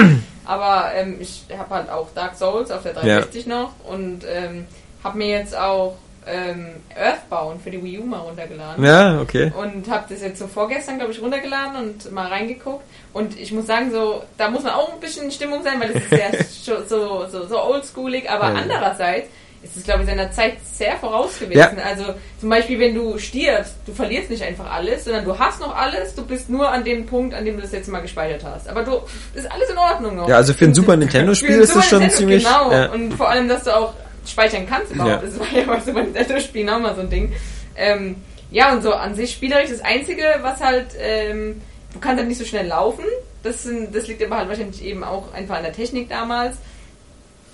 aber 0.49 0.91
ähm, 0.95 1.17
ich 1.19 1.43
habe 1.55 1.75
halt 1.75 1.89
auch 1.89 2.07
Dark 2.15 2.35
Souls 2.35 2.71
auf 2.71 2.81
der 2.83 2.93
360 2.93 3.45
noch 3.47 3.71
und 3.87 4.21
ähm, 4.27 4.65
habe 5.03 5.17
mir 5.19 5.27
jetzt 5.27 5.55
auch 5.55 5.95
ähm, 6.27 6.67
Earthbound 6.95 7.61
für 7.61 7.71
die 7.71 7.81
Wii 7.83 7.99
U 7.99 8.05
mal 8.05 8.19
runtergeladen. 8.19 8.83
ja, 8.83 9.21
okay. 9.21 9.51
Und 9.57 9.89
habe 9.89 10.05
das 10.09 10.21
jetzt 10.21 10.39
so 10.39 10.47
vorgestern, 10.47 10.97
glaube 10.97 11.11
ich, 11.11 11.21
runtergeladen 11.21 11.75
und 11.77 12.11
mal 12.11 12.27
reingeguckt. 12.27 12.83
Und 13.13 13.39
ich 13.39 13.51
muss 13.51 13.67
sagen, 13.67 13.91
so 13.91 14.23
da 14.37 14.49
muss 14.49 14.63
man 14.63 14.73
auch 14.73 14.93
ein 14.93 14.99
bisschen 14.99 15.25
in 15.25 15.31
Stimmung 15.31 15.63
sein, 15.63 15.79
weil 15.79 15.93
das 15.93 16.03
ist 16.03 16.11
ja 16.11 16.83
so, 16.87 17.25
so, 17.27 17.47
so 17.47 17.63
oldschoolig. 17.63 18.29
Aber 18.29 18.49
Ja. 18.49 18.55
andererseits 18.55 19.27
ist 19.61 19.75
es, 19.75 19.83
glaube 19.83 20.01
ich, 20.03 20.07
seiner 20.07 20.31
Zeit 20.31 20.53
sehr 20.73 20.95
voraus 20.97 21.37
gewesen. 21.39 21.57
Ja. 21.59 21.71
Also 21.83 22.05
zum 22.39 22.49
Beispiel, 22.49 22.79
wenn 22.79 22.95
du 22.95 23.17
stirbst, 23.17 23.75
du 23.85 23.93
verlierst 23.93 24.29
nicht 24.29 24.41
einfach 24.43 24.71
alles, 24.71 25.03
sondern 25.03 25.25
du 25.25 25.37
hast 25.37 25.59
noch 25.59 25.75
alles, 25.75 26.15
du 26.15 26.25
bist 26.25 26.49
nur 26.49 26.69
an 26.71 26.83
dem 26.85 27.05
Punkt, 27.05 27.33
an 27.33 27.43
dem 27.43 27.55
du 27.57 27.61
das 27.61 27.71
jetzt 27.73 27.89
mal 27.89 27.99
gespeichert 27.99 28.43
hast. 28.45 28.69
Aber 28.69 28.83
du 28.83 29.01
ist 29.33 29.51
alles 29.51 29.69
in 29.69 29.77
Ordnung 29.77 30.15
noch. 30.15 30.29
Ja, 30.29 30.37
also 30.37 30.53
für 30.53 30.65
ein 30.65 30.73
Super 30.73 30.95
Nintendo-Spiel 30.95 31.59
ist 31.59 31.75
das 31.75 31.85
schon 31.87 31.99
Nintendo, 31.99 32.17
ziemlich. 32.17 32.43
Genau, 32.45 32.71
Ja. 32.71 32.91
und 32.91 33.13
vor 33.13 33.29
allem, 33.29 33.49
dass 33.49 33.63
du 33.65 33.75
auch 33.75 33.93
speichern 34.25 34.65
kannst 34.69 34.93
überhaupt. 34.93 35.23
Ja. 35.23 35.29
Das 35.29 35.39
war 35.39 35.47
ja 35.53 35.63
bei 35.65 35.79
Super 35.81 36.03
Nintendo-Spielen 36.03 36.69
auch 36.69 36.79
mal 36.79 36.95
so 36.95 37.01
ein 37.01 37.09
Ding. 37.09 37.33
Ähm, 37.75 38.15
ja, 38.51 38.71
und 38.73 38.81
so 38.81 38.93
an 38.93 39.13
sich 39.15 39.31
spielerisch 39.33 39.69
das 39.69 39.81
Einzige, 39.81 40.23
was 40.41 40.61
halt, 40.61 40.87
ähm, 40.99 41.61
du 41.93 41.99
kannst 41.99 42.17
halt 42.19 42.27
nicht 42.29 42.37
so 42.39 42.45
schnell 42.45 42.67
laufen. 42.67 43.03
Das, 43.43 43.63
sind, 43.63 43.93
das 43.95 44.07
liegt 44.07 44.23
aber 44.23 44.37
halt 44.37 44.49
wahrscheinlich 44.49 44.83
eben 44.83 45.03
auch 45.03 45.33
einfach 45.33 45.57
an 45.57 45.63
der 45.63 45.73
Technik 45.73 46.09
damals. 46.09 46.57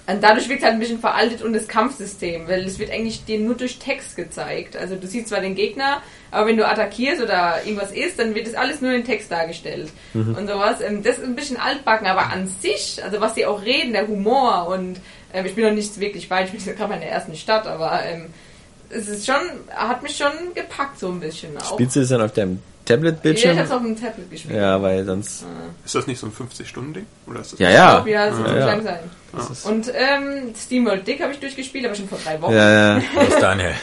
Und 0.07 0.23
dadurch 0.23 0.47
wirkt 0.49 0.63
halt 0.63 0.73
ein 0.73 0.79
bisschen 0.79 0.99
veraltet 0.99 1.41
und 1.41 1.53
das 1.53 1.67
Kampfsystem, 1.67 2.47
weil 2.47 2.63
es 2.65 2.77
wird 2.77 2.91
eigentlich 2.91 3.25
dir 3.25 3.39
nur 3.39 3.55
durch 3.55 3.79
Text 3.79 4.15
gezeigt. 4.15 4.77
Also 4.77 4.95
du 4.95 5.07
siehst 5.07 5.29
zwar 5.29 5.41
den 5.41 5.55
Gegner, 5.55 6.01
aber 6.29 6.47
wenn 6.47 6.57
du 6.57 6.67
attackierst 6.67 7.21
oder 7.23 7.63
irgendwas 7.63 7.91
ist, 7.91 8.19
dann 8.19 8.35
wird 8.35 8.45
das 8.45 8.53
alles 8.53 8.81
nur 8.81 8.91
in 8.91 9.03
Text 9.03 9.31
dargestellt 9.31 9.89
und 10.37 10.47
sowas. 10.47 10.79
Ähm, 10.81 11.01
Das 11.01 11.17
ist 11.17 11.23
ein 11.23 11.35
bisschen 11.35 11.57
altbacken, 11.57 12.05
aber 12.05 12.31
an 12.31 12.47
sich, 12.61 13.03
also 13.03 13.19
was 13.19 13.33
die 13.33 13.47
auch 13.47 13.63
reden, 13.63 13.93
der 13.93 14.07
Humor 14.07 14.67
und 14.67 14.97
ähm, 15.33 15.45
ich 15.45 15.55
bin 15.55 15.65
noch 15.65 15.73
nicht 15.73 15.99
wirklich 15.99 16.29
weit, 16.29 16.53
ich 16.53 16.63
bin 16.63 16.75
gerade 16.75 16.89
mal 16.89 16.95
in 16.95 17.01
der 17.01 17.11
ersten 17.11 17.35
Stadt, 17.35 17.65
aber 17.65 18.03
ähm, 18.05 18.27
es 18.91 19.07
ist 19.07 19.25
schon, 19.25 19.41
hat 19.75 20.03
mich 20.03 20.15
schon 20.15 20.53
gepackt 20.53 20.99
so 20.99 21.07
ein 21.07 21.19
bisschen. 21.19 21.57
Auch. 21.57 21.73
Spielst 21.73 21.95
du 21.95 22.01
das 22.01 22.09
dann 22.09 22.21
auf 22.21 22.31
deinem 22.33 22.61
ja, 22.87 22.95
ich 22.95 23.01
Tablet-Bildschirm? 23.01 23.57
hab's 23.57 23.71
auf 23.71 23.81
dem 23.81 23.95
Tablet 23.99 24.29
gespielt. 24.31 24.55
Ja, 24.55 24.81
weil 24.81 25.03
sonst. 25.05 25.45
Ist 25.85 25.95
das 25.95 26.07
nicht 26.07 26.19
so 26.19 26.27
ein 26.27 26.31
50-Stunden-Ding? 26.33 27.05
Oder 27.27 27.41
ist 27.41 27.53
das 27.53 27.59
Ja, 27.59 27.69
ja. 27.69 27.93
glaub, 27.95 28.07
ja, 28.07 28.29
das 28.29 28.37
wird 28.37 28.47
Ja, 28.47 28.53
ja, 28.53 28.59
ja. 28.59 28.65
lang 28.67 28.83
sein. 28.83 28.99
Ist- 29.51 29.65
Und 29.65 29.91
ähm, 29.93 30.53
SteamWorld 30.55 31.05
Dick 31.07 31.21
habe 31.21 31.33
ich 31.33 31.39
durchgespielt, 31.39 31.85
aber 31.85 31.95
schon 31.95 32.07
vor 32.07 32.19
drei 32.23 32.41
Wochen. 32.41 32.53
Ja, 32.53 32.69
ja. 32.97 33.01
Los, 33.15 33.39
Daniel. 33.39 33.73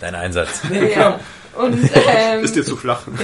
Dein 0.00 0.14
Einsatz. 0.14 0.62
Ja. 0.94 1.18
Und 1.56 1.78
ähm, 2.08 2.44
Ist 2.44 2.54
dir 2.56 2.64
zu 2.64 2.76
flach? 2.76 3.02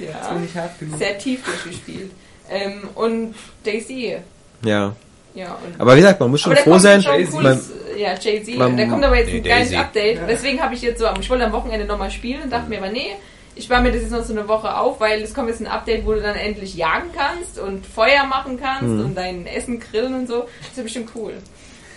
ja, 0.00 0.32
Nicht 0.40 0.54
hart 0.56 0.78
genug. 0.78 0.98
sehr 0.98 1.18
tief 1.18 1.44
durchgespielt. 1.44 2.10
Ähm, 2.50 2.88
und 2.94 3.34
Daisy, 3.64 4.16
Ja. 4.64 4.94
Ja. 5.38 5.58
Und 5.64 5.80
Aber 5.80 5.94
wie 5.96 6.00
gesagt, 6.00 6.20
man 6.20 6.30
muss 6.30 6.40
schon 6.40 6.56
froh 6.56 6.78
sein. 6.78 7.02
schon 7.02 7.12
Man, 7.20 7.30
cooles, 7.30 7.70
ja, 7.96 8.14
Jay-Z. 8.18 8.58
Da 8.58 8.86
kommt 8.86 9.04
aber 9.04 9.16
jetzt 9.18 9.28
Nee, 9.32 9.36
ein 9.38 9.42
geiles. 9.44 9.74
Update. 9.74 10.20
Deswegen 10.28 10.60
habe 10.62 10.74
ich 10.74 10.82
jetzt 10.82 10.98
so, 11.00 11.06
ich 11.20 11.30
wollte 11.30 11.44
am 11.46 11.52
Wochenende 11.52 11.86
nochmal 11.86 12.10
spielen 12.10 12.42
und 12.42 12.50
dachte 12.52 12.68
mir 12.68 12.78
aber, 12.78 12.90
nee, 12.90 13.16
ich 13.54 13.64
spare 13.64 13.82
mir 13.82 13.90
das 13.90 14.02
jetzt 14.02 14.12
noch 14.12 14.22
so 14.22 14.32
eine 14.32 14.46
Woche 14.46 14.76
auf, 14.76 15.00
weil 15.00 15.20
es 15.22 15.34
kommt 15.34 15.48
jetzt 15.48 15.60
ein 15.60 15.66
Update, 15.66 16.06
wo 16.06 16.12
du 16.12 16.20
dann 16.20 16.36
endlich 16.36 16.76
jagen 16.76 17.10
kannst 17.16 17.58
und 17.58 17.84
Feuer 17.86 18.24
machen 18.24 18.58
kannst 18.60 18.84
Mhm. 18.84 19.00
und 19.00 19.14
dein 19.16 19.46
Essen 19.46 19.80
grillen 19.80 20.14
und 20.14 20.28
so. 20.28 20.42
Das 20.60 20.68
ist 20.70 20.76
ja 20.76 20.82
bestimmt 20.84 21.10
cool. 21.16 21.32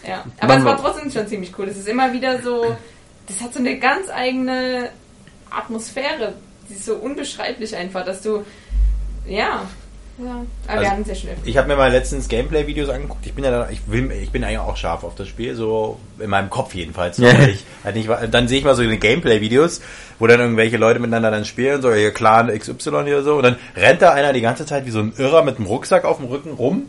Ja. 0.07 0.23
Aber 0.39 0.57
es 0.57 0.65
war 0.65 0.77
trotzdem 0.77 1.11
schon 1.11 1.27
ziemlich 1.27 1.51
cool. 1.59 1.67
Es 1.67 1.77
ist 1.77 1.87
immer 1.87 2.11
wieder 2.13 2.41
so, 2.41 2.75
das 3.27 3.39
hat 3.41 3.53
so 3.53 3.59
eine 3.59 3.77
ganz 3.77 4.09
eigene 4.09 4.89
Atmosphäre. 5.51 6.33
Die 6.69 6.73
ist 6.73 6.85
so 6.85 6.95
unbeschreiblich 6.95 7.75
einfach, 7.75 8.03
dass 8.05 8.21
du, 8.21 8.43
ja. 9.27 9.63
Ja, 10.17 10.25
aber 10.25 10.45
Also, 10.67 10.81
wir 10.81 10.91
hatten 10.91 11.01
es 11.01 11.23
ja 11.23 11.31
öfter. 11.31 11.47
Ich 11.47 11.57
habe 11.57 11.67
mir 11.67 11.75
mal 11.75 11.91
letztens 11.91 12.27
Gameplay-Videos 12.27 12.89
angeguckt. 12.89 13.25
Ich 13.25 13.33
bin 13.33 13.43
ja 13.43 13.51
dann, 13.51 13.71
ich 13.71 13.81
will, 13.87 14.11
ich 14.11 14.29
bin 14.29 14.43
eigentlich 14.43 14.59
auch 14.59 14.77
scharf 14.77 15.03
auf 15.03 15.15
das 15.15 15.27
Spiel, 15.27 15.55
so 15.55 15.97
in 16.19 16.29
meinem 16.29 16.49
Kopf 16.49 16.75
jedenfalls. 16.75 17.17
Ja. 17.17 17.33
Weil 17.33 17.49
Ich, 17.49 17.65
halt 17.83 17.95
nicht, 17.95 18.09
dann 18.31 18.47
sehe 18.47 18.59
ich 18.59 18.65
mal 18.65 18.75
so 18.75 18.83
die 18.83 18.99
Gameplay-Videos, 18.99 19.81
wo 20.19 20.27
dann 20.27 20.39
irgendwelche 20.39 20.77
Leute 20.77 20.99
miteinander 20.99 21.31
dann 21.31 21.45
spielen, 21.45 21.81
so 21.81 21.91
ihr 21.91 22.11
Clan 22.11 22.47
XY 22.47 23.03
hier 23.05 23.23
so, 23.23 23.35
und 23.35 23.43
dann 23.43 23.55
rennt 23.75 24.01
da 24.01 24.11
einer 24.11 24.33
die 24.33 24.41
ganze 24.41 24.65
Zeit 24.65 24.85
wie 24.85 24.91
so 24.91 24.99
ein 24.99 25.13
Irrer 25.17 25.43
mit 25.43 25.57
einem 25.57 25.65
Rucksack 25.65 26.05
auf 26.05 26.17
dem 26.17 26.27
Rücken 26.27 26.51
rum 26.51 26.83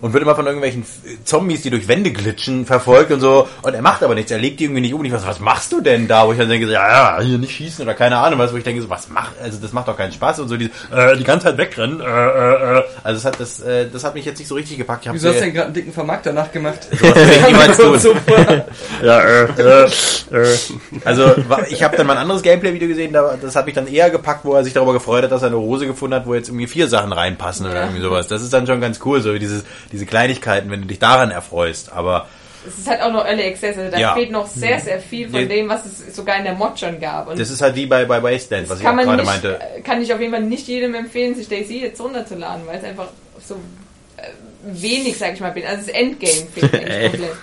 und 0.00 0.12
wird 0.12 0.22
immer 0.22 0.34
von 0.34 0.46
irgendwelchen 0.46 0.84
Zombies, 1.24 1.62
die 1.62 1.70
durch 1.70 1.88
Wände 1.88 2.10
glitschen, 2.12 2.66
verfolgt 2.66 3.10
und 3.12 3.20
so. 3.20 3.48
Und 3.62 3.74
er 3.74 3.82
macht 3.82 4.02
aber 4.02 4.14
nichts, 4.14 4.30
er 4.30 4.38
legt 4.38 4.60
die 4.60 4.64
irgendwie 4.64 4.80
nicht 4.80 4.94
um. 4.94 5.04
Ich 5.04 5.12
weiß, 5.12 5.26
was 5.26 5.40
machst 5.40 5.72
du 5.72 5.80
denn 5.80 6.08
da? 6.08 6.26
Wo 6.26 6.32
ich 6.32 6.38
dann 6.38 6.48
denke, 6.48 6.66
ja, 6.70 7.18
ja, 7.18 7.22
hier 7.22 7.38
nicht 7.38 7.54
schießen 7.56 7.84
oder 7.84 7.94
keine 7.94 8.16
Ahnung 8.18 8.38
was, 8.38 8.52
wo 8.52 8.56
ich 8.56 8.64
denke, 8.64 8.80
so, 8.82 8.90
was 8.90 9.08
macht, 9.08 9.32
also 9.42 9.58
das 9.60 9.72
macht 9.72 9.88
doch 9.88 9.96
keinen 9.96 10.12
Spaß 10.12 10.40
und 10.40 10.48
so, 10.48 10.56
die, 10.56 10.70
äh, 10.94 11.16
die 11.16 11.24
ganze 11.24 11.46
Zeit 11.46 11.58
wegrennen. 11.58 12.00
Äh, 12.00 12.04
äh, 12.04 12.78
äh. 12.78 12.82
Also 13.02 13.22
das 13.22 13.24
hat, 13.24 13.40
das, 13.40 13.60
äh, 13.60 13.88
das 13.92 14.04
hat 14.04 14.14
mich 14.14 14.24
jetzt 14.24 14.38
nicht 14.38 14.48
so 14.48 14.54
richtig 14.54 14.78
gepackt. 14.78 15.06
Ich 15.06 15.12
Wieso 15.12 15.28
hast 15.28 15.36
du 15.36 15.40
denn 15.42 15.52
gerade 15.54 15.66
einen 15.66 15.74
dicken 15.74 15.92
Vermarkter 15.92 16.32
nachgemacht? 16.32 16.84
Sowas 16.90 17.14
würde 17.14 17.32
ich 17.32 17.46
niemals 17.46 17.76
tun. 17.76 18.00
Ja, 19.02 19.20
äh, 19.20 19.44
äh, 19.58 19.84
äh. 19.84 20.56
Also 21.04 21.34
ich 21.68 21.82
habe 21.82 21.96
dann 21.96 22.06
mal 22.06 22.14
ein 22.14 22.20
anderes 22.20 22.42
Gameplay-Video 22.42 22.88
gesehen, 22.88 23.12
da, 23.12 23.36
das 23.40 23.54
hat 23.56 23.66
mich 23.66 23.74
dann 23.74 23.86
eher 23.86 24.10
gepackt, 24.10 24.44
wo 24.44 24.54
er 24.54 24.64
sich 24.64 24.72
darüber 24.72 24.92
gefreut 24.92 25.24
hat, 25.24 25.32
dass 25.32 25.42
er 25.42 25.48
eine 25.48 25.58
Hose 25.58 25.86
gefunden 25.86 26.14
hat, 26.14 26.26
wo 26.26 26.34
jetzt 26.34 26.48
irgendwie 26.48 26.66
vier 26.66 26.88
Sachen 26.88 27.12
reinpassen 27.12 27.66
oder 27.66 27.74
Ja. 27.74 27.82
irgendwie 27.82 28.02
sowas. 28.02 28.28
Das 28.28 28.42
ist 28.42 28.52
dann 28.52 28.66
schon 28.66 28.80
ganz 28.80 29.00
cool, 29.04 29.20
so 29.20 29.36
dieses, 29.36 29.64
diese 29.92 30.06
Kleinigkeiten, 30.06 30.70
wenn 30.70 30.80
du 30.82 30.86
dich 30.86 30.98
daran 30.98 31.30
erfreust. 31.30 31.92
Aber 31.92 32.28
Es 32.66 32.78
ist 32.78 32.88
halt 32.88 33.02
auch 33.02 33.12
noch 33.12 33.26
Early 33.26 33.42
Access, 33.44 33.76
also 33.76 33.90
da 33.90 33.98
Ja. 33.98 34.14
fehlt 34.14 34.30
noch 34.30 34.46
sehr, 34.46 34.80
sehr 34.80 34.98
viel 35.00 35.28
von 35.28 35.40
Ja. 35.40 35.46
dem, 35.46 35.68
was 35.68 35.84
es 35.84 36.16
sogar 36.16 36.38
in 36.38 36.44
der 36.44 36.54
Mod 36.54 36.78
schon 36.80 36.98
gab. 36.98 37.28
Und 37.28 37.38
das 37.38 37.50
ist 37.50 37.60
halt 37.60 37.74
wie 37.76 37.84
bei, 37.86 38.04
bei 38.06 38.22
Wasteland, 38.22 38.68
was 38.70 38.80
ich 38.80 38.86
auch 38.86 38.96
gerade 38.96 39.16
nicht, 39.16 39.26
meinte. 39.26 39.60
äh, 39.76 39.80
kann 39.82 40.00
ich 40.00 40.12
auf 40.14 40.20
jeden 40.20 40.32
Fall 40.32 40.42
nicht 40.42 40.66
jedem 40.66 40.94
empfehlen, 40.94 41.34
sich 41.34 41.46
Daisy 41.48 41.80
jetzt 41.80 42.00
runterzuladen, 42.00 42.66
weil 42.66 42.78
es 42.78 42.84
einfach 42.84 43.08
so 43.46 43.56
äh, 44.16 44.22
wenig, 44.62 45.18
sag 45.18 45.34
ich 45.34 45.40
mal, 45.40 45.50
bin. 45.52 45.66
Also 45.66 45.86
das 45.86 45.88
Endgame 45.94 46.32
fehlt 46.54 46.74
eigentlich 46.74 47.02
komplett. 47.10 47.36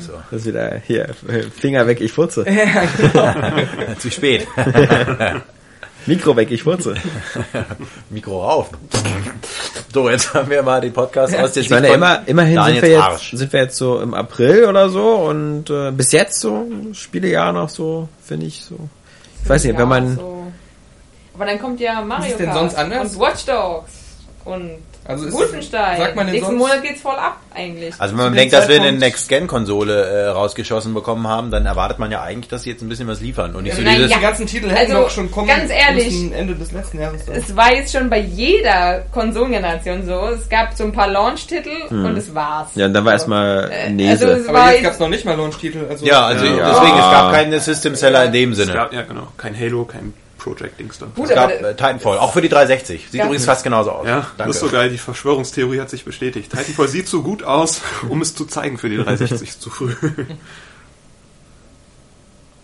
So. 0.00 0.12
das 0.30 0.40
ist 0.40 0.46
wieder 0.46 0.82
hier, 0.86 1.08
Finger 1.58 1.86
weg, 1.86 2.00
ich 2.02 2.12
furze. 2.12 2.44
Zu 3.98 4.10
spät. 4.10 4.46
Mikro 6.06 6.34
weg, 6.36 6.50
ich 6.50 6.62
furze. 6.64 6.94
Mikro 8.10 8.44
auf. 8.46 8.70
So, 9.92 10.08
jetzt 10.08 10.32
haben 10.34 10.48
wir 10.50 10.62
mal 10.62 10.80
den 10.80 10.92
Podcast 10.92 11.34
aus 11.36 11.52
der 11.52 11.62
Ich 11.62 11.70
meine, 11.70 11.88
immer, 11.88 12.22
immerhin 12.26 12.62
sind 12.62 12.82
wir, 12.82 12.88
jetzt, 12.90 13.30
sind 13.32 13.52
wir 13.52 13.60
jetzt 13.60 13.76
so 13.76 14.00
im 14.00 14.14
April 14.14 14.66
oder 14.66 14.88
so 14.88 15.14
und 15.16 15.68
äh, 15.68 15.90
bis 15.90 16.12
jetzt 16.12 16.40
so, 16.40 16.66
Spielejahr 16.92 17.52
noch 17.52 17.68
so, 17.68 18.08
finde 18.24 18.46
ich 18.46 18.62
so. 18.62 18.76
Ich 19.42 19.48
weiß 19.48 19.64
nicht, 19.64 19.72
Ja, 19.72 19.78
wenn 19.80 19.88
man, 19.88 20.16
So. 20.16 20.52
Aber 21.34 21.46
dann 21.46 21.58
kommt 21.60 21.80
ja 21.80 22.00
Mario 22.02 22.32
ist 22.32 22.38
denn 22.38 22.46
Kart 22.46 22.58
sonst 22.58 22.74
anders? 22.76 23.14
und 23.14 23.20
Watch 23.20 23.44
Dogs. 23.46 23.90
und 24.44 24.78
Also 25.04 25.26
ist- 25.26 25.34
Wolfenstein. 25.34 25.98
sagt 25.98 26.14
man 26.14 26.26
Nächsten 26.26 26.46
sonst- 26.46 26.58
Monat 26.58 26.82
geht's 26.82 27.00
voll 27.00 27.16
ab, 27.16 27.38
eigentlich. 27.54 27.94
Also 27.98 28.16
wenn 28.16 28.24
man 28.26 28.34
denkt, 28.34 28.52
dass 28.52 28.68
wir 28.68 28.80
eine 28.80 28.92
Next-Gen-Konsole 28.92 30.04
äh, 30.04 30.26
rausgeschossen 30.28 30.94
bekommen 30.94 31.26
haben, 31.26 31.50
dann 31.50 31.66
erwartet 31.66 31.98
man 31.98 32.12
ja 32.12 32.22
eigentlich, 32.22 32.48
dass 32.48 32.62
sie 32.62 32.70
jetzt 32.70 32.82
ein 32.82 32.88
bisschen 32.88 33.08
was 33.08 33.20
liefern 33.20 33.54
und 33.56 33.64
nicht 33.64 33.74
so 33.76 33.82
Nein, 33.82 33.96
dieses... 33.96 34.10
ja. 34.10 34.16
Die 34.18 34.22
ganzen 34.22 34.46
Titel 34.46 34.68
hätten 34.68 34.92
Also, 34.92 35.02
noch 35.04 35.10
schon 35.10 35.30
kommen 35.30 35.48
ganz 35.48 35.70
ehrlich, 35.70 36.32
Ende 36.32 36.54
des 36.54 36.70
letzten 36.72 37.00
Jahres. 37.00 37.24
dann. 37.24 37.34
es 37.34 37.56
war 37.56 37.72
jetzt 37.74 37.92
schon 37.92 38.08
bei 38.10 38.18
jeder 38.20 39.02
Konsolengeneration 39.12 40.04
so. 40.06 40.28
Es 40.28 40.48
gab 40.48 40.74
so 40.74 40.84
ein 40.84 40.92
paar 40.92 41.08
Launch-Titel 41.08 41.70
und 41.90 42.16
es 42.16 42.34
war's. 42.34 42.68
Ja, 42.74 42.86
und 42.86 42.94
dann 42.94 43.04
war 43.04 43.12
erstmal 43.12 43.70
Äh, 43.72 43.90
Nese. 43.90 44.10
also 44.28 44.40
es 44.42 44.48
Aber 44.48 44.58
war 44.58 44.66
jetzt 44.66 44.74
jetzt- 44.76 44.84
gab's 44.84 44.98
noch 45.00 45.08
nicht 45.08 45.24
mal 45.24 45.36
Launch-Titel. 45.36 45.86
Also 45.88 46.04
Ja, 46.06 46.26
also 46.26 46.44
Ja. 46.44 46.52
deswegen, 46.70 46.96
es 46.98 47.10
gab 47.10 47.32
keine 47.32 47.58
System-Seller 47.58 48.24
in 48.26 48.32
dem 48.32 48.52
Es 48.52 48.58
Sinne. 48.58 48.72
gab, 48.74 48.92
ja, 48.92 49.02
genau. 49.02 49.28
Kein 49.36 49.58
Halo, 49.58 49.84
kein 49.86 50.12
Project-Dings 50.40 50.98
da. 50.98 51.06
Gut, 51.14 51.28
Es 51.28 51.34
gab 51.34 51.50
äh, 51.50 51.74
Titanfall, 51.74 52.18
auch 52.18 52.32
für 52.32 52.40
die 52.40 52.48
360. 52.48 53.08
Sieht 53.10 53.18
Gab- 53.20 53.26
übrigens 53.26 53.44
fast 53.44 53.62
genauso 53.64 53.92
aus. 53.92 54.06
Ja, 54.06 54.16
das 54.20 54.26
Danke. 54.38 54.50
ist 54.52 54.60
so 54.60 54.68
geil, 54.68 54.90
die 54.90 54.98
Verschwörungstheorie 54.98 55.80
hat 55.80 55.90
sich 55.90 56.04
bestätigt. 56.04 56.50
Titanfall 56.50 56.88
sieht 56.88 57.06
so 57.08 57.22
gut 57.22 57.42
aus, 57.42 57.80
um 58.08 58.20
es 58.22 58.34
zu 58.34 58.44
zeigen 58.46 58.78
für 58.78 58.88
die 58.88 58.96
360 58.96 59.58
zu 59.60 59.70
früh. 59.70 59.94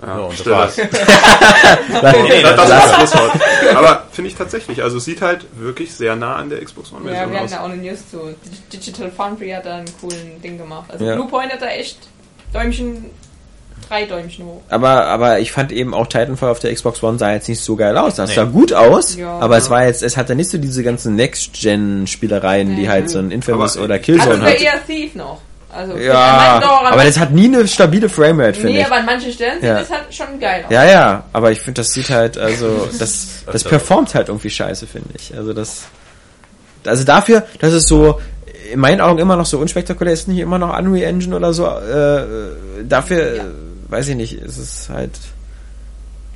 Ja, 0.03 0.17
So, 0.17 0.25
und 0.27 0.39
das 0.41 0.47
war's. 0.47 0.77
Nee, 0.77 0.89
das, 2.43 2.57
das 2.57 2.69
das 2.69 2.95
Schlusswort. 2.97 3.33
Aber 3.75 4.05
finde 4.13 4.31
ich 4.31 4.37
tatsächlich. 4.37 4.83
Also 4.83 4.99
es 4.99 5.05
sieht 5.07 5.23
halt 5.23 5.47
wirklich 5.59 5.95
sehr 5.95 6.17
nah 6.17 6.37
an 6.37 6.51
der 6.51 6.63
Xbox 6.65 6.91
ja, 6.91 6.97
One-Version 6.99 7.31
wir 7.31 7.37
hatten 7.39 7.45
aus. 7.47 7.51
da 7.51 7.61
auch 7.61 7.65
eine 7.71 7.77
News 7.77 8.11
zu. 8.11 8.35
Digital 8.73 9.11
Foundry 9.11 9.51
hat 9.51 9.65
da 9.67 9.77
einen 9.77 9.87
coolen 10.01 10.41
Ding 10.43 10.59
gemacht. 10.59 10.91
Also 10.91 11.05
Ja. 11.05 11.15
Bluepoint 11.15 11.51
hat 11.53 11.63
da 11.63 11.69
echt 11.69 11.99
Däumchen, 12.53 13.07
drei 13.89 14.05
Däumchen 14.07 14.45
hoch. 14.47 14.63
Aber, 14.69 15.07
aber 15.07 15.39
ich 15.41 15.53
fand 15.53 15.73
eben 15.73 15.95
auch 15.95 16.07
Titanfall 16.07 16.51
auf 16.51 16.59
der 16.59 16.75
Xbox 16.75 17.03
One 17.03 17.19
sah 17.19 17.33
jetzt 17.33 17.49
nicht 17.49 17.61
so 17.61 17.77
geil 17.77 17.97
aus. 17.97 18.15
Das 18.17 18.31
Nee. 18.31 18.37
sah 18.37 18.45
gut 18.45 18.73
aus, 18.73 19.17
Ja. 19.17 19.39
aber 19.39 19.57
es 19.57 19.71
war 19.71 19.85
jetzt, 19.87 20.03
es 20.03 20.17
hatte 20.17 20.35
nicht 20.35 20.51
so 20.51 20.59
diese 20.59 20.83
ganzen 20.83 21.15
Next-Gen-Spielereien, 21.17 22.69
die 22.77 22.83
Nee. 22.83 22.89
halt 22.89 23.11
so 23.11 23.19
ein 23.19 23.31
Infamous 23.31 23.77
Aber- 23.77 23.85
oder 23.87 23.95
Also 23.95 24.05
Killzone 24.05 24.43
hat. 24.43 24.61
eher 24.61 24.87
Thief 24.87 25.15
noch. 25.15 25.41
Also 25.73 25.97
Ja, 25.99 26.59
doch, 26.61 26.85
aber 26.85 27.05
das 27.05 27.19
hat 27.19 27.33
nie 27.33 27.47
eine 27.47 27.69
stabile 27.69 28.09
Framerate, 28.09 28.55
finde 28.55 28.73
Nee, 28.73 28.81
ich. 28.81 28.87
aber 28.87 28.97
an 28.97 29.05
manchen 29.05 29.31
Stellen 29.31 29.63
Ja. 29.63 29.77
sieht 29.79 29.85
es 29.85 29.91
halt 29.93 30.05
schon 30.15 30.41
geil 30.41 30.65
aus. 30.67 30.73
Ja, 30.73 30.85
ja, 30.85 31.25
aber 31.35 31.53
ich 31.53 31.61
finde, 31.61 31.83
das 31.83 31.89
sieht 31.93 32.09
halt, 32.09 32.39
also, 32.39 32.89
das, 32.99 33.43
das 33.45 33.55
öfter 33.57 33.69
performt 33.71 34.15
halt 34.15 34.29
irgendwie 34.29 34.49
scheiße, 34.49 34.87
finde 34.87 35.11
ich. 35.19 35.37
Also 35.37 35.53
das, 35.53 35.83
also 36.87 37.05
dafür, 37.05 37.43
dass 37.61 37.75
es 37.75 37.87
so, 37.87 38.19
in 38.73 38.81
meinen 38.81 39.01
Augen 39.03 39.19
immer 39.19 39.37
noch 39.37 39.45
so 39.45 39.59
unspektakulär 39.59 40.15
ist, 40.15 40.29
nicht 40.29 40.39
immer 40.39 40.59
noch 40.59 40.77
Unreal 40.79 41.09
Engine 41.11 41.37
oder 41.37 41.53
so, 41.53 41.67
äh, 41.67 42.25
dafür, 42.89 43.37
Ja. 43.37 43.43
Weiß 43.89 44.09
ich 44.09 44.17
nicht, 44.17 44.35
ist 44.35 44.59
es 44.59 44.89
halt, 44.89 45.19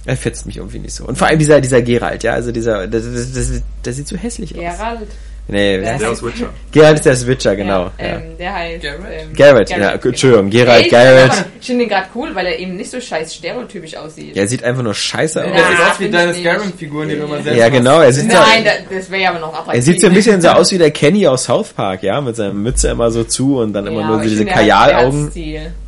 er 0.05 0.17
fetzt 0.17 0.47
mich 0.47 0.57
irgendwie 0.57 0.79
nicht 0.79 0.95
so. 0.95 1.05
Und 1.05 1.19
vor 1.19 1.29
allem 1.29 1.39
dieser, 1.39 1.61
dieser 1.61 1.83
Geralt, 1.83 2.23
ja, 2.23 2.33
also 2.33 2.53
dieser, 2.53 2.87
das, 2.87 3.05
das, 3.05 3.33
das, 3.33 3.63
das 3.83 3.97
sieht 3.97 4.09
so 4.09 4.17
hässlich 4.17 4.55
aus. 4.55 4.61
Gerald. 4.61 5.09
Nee, 5.51 5.79
Der 5.81 5.99
Der 5.99 6.11
aus 6.11 6.23
Witcher. 6.23 6.47
Geralt 6.71 6.97
ist 6.99 7.07
der 7.07 7.17
Switcher, 7.17 7.57
genau. 7.57 7.91
Ja, 7.99 8.07
Ja, 8.07 8.15
ähm, 8.17 8.23
der 8.39 8.55
heißt. 8.55 8.83
Garrett? 8.83 9.01
Ähm, 9.11 9.33
Garrett, 9.35 9.71
ja, 9.71 9.77
genau. 9.97 10.09
Entschuldigung, 10.09 10.51
Geralt, 10.51 10.87
Ich 10.87 10.93
Garrett. 10.93 11.31
aber- 11.33 11.45
Ich 11.61 11.67
finde 11.67 11.83
den 11.85 11.89
gerade 11.91 12.07
cool, 12.15 12.35
weil 12.35 12.47
er 12.47 12.59
eben 12.59 12.77
nicht 12.77 12.91
so 12.91 13.01
scheiß 13.01 13.35
stereotypisch 13.35 13.97
aussieht. 13.97 14.37
Ja, 14.37 14.43
er 14.43 14.49
sieht 14.49 14.63
einfach 14.63 14.83
nur 14.85 14.95
scheiße 14.95 15.45
aus. 15.45 15.51
Der 15.51 15.59
sieht 15.59 15.79
Ja, 15.79 15.91
aus 15.91 16.01
wie 16.01 16.11
deine. 16.11 16.35
Skyrim-Figuren, 16.35 17.09
die 17.09 17.17
du 17.17 17.25
immer 17.25 17.43
selbst 17.43 17.59
Ja, 17.59 17.69
genau, 17.69 18.01
er 18.01 18.13
sieht 18.13 18.33
ja, 18.33 18.41
Nein, 18.49 18.65
da, 18.65 18.95
das 18.97 19.11
wäre 19.11 19.23
ja 19.23 19.31
aber 19.31 19.41
noch 19.41 19.49
attraktiv. 19.53 19.75
Er 19.75 19.83
sieht 19.83 20.01
so 20.01 20.07
ein 20.07 20.15
bisschen 20.15 20.41
so 20.41 20.49
aus 20.51 20.71
wie 20.71 20.79
der 20.79 20.91
Kenny 20.93 21.27
aus 21.27 21.45
South 21.45 21.73
Park, 21.73 22.03
ja, 22.05 22.21
mit 22.21 22.37
seiner 22.37 22.55
Mütze 22.55 22.89
immer 22.89 23.11
so 23.11 23.25
zu 23.25 23.59
und 23.59 23.73
dann 23.73 23.87
immer 23.89 24.03
ja, 24.03 24.07
nur 24.07 24.19
so 24.23 24.29
diese 24.29 24.45
er 24.45 24.55
Kajalaugen. 24.55 25.33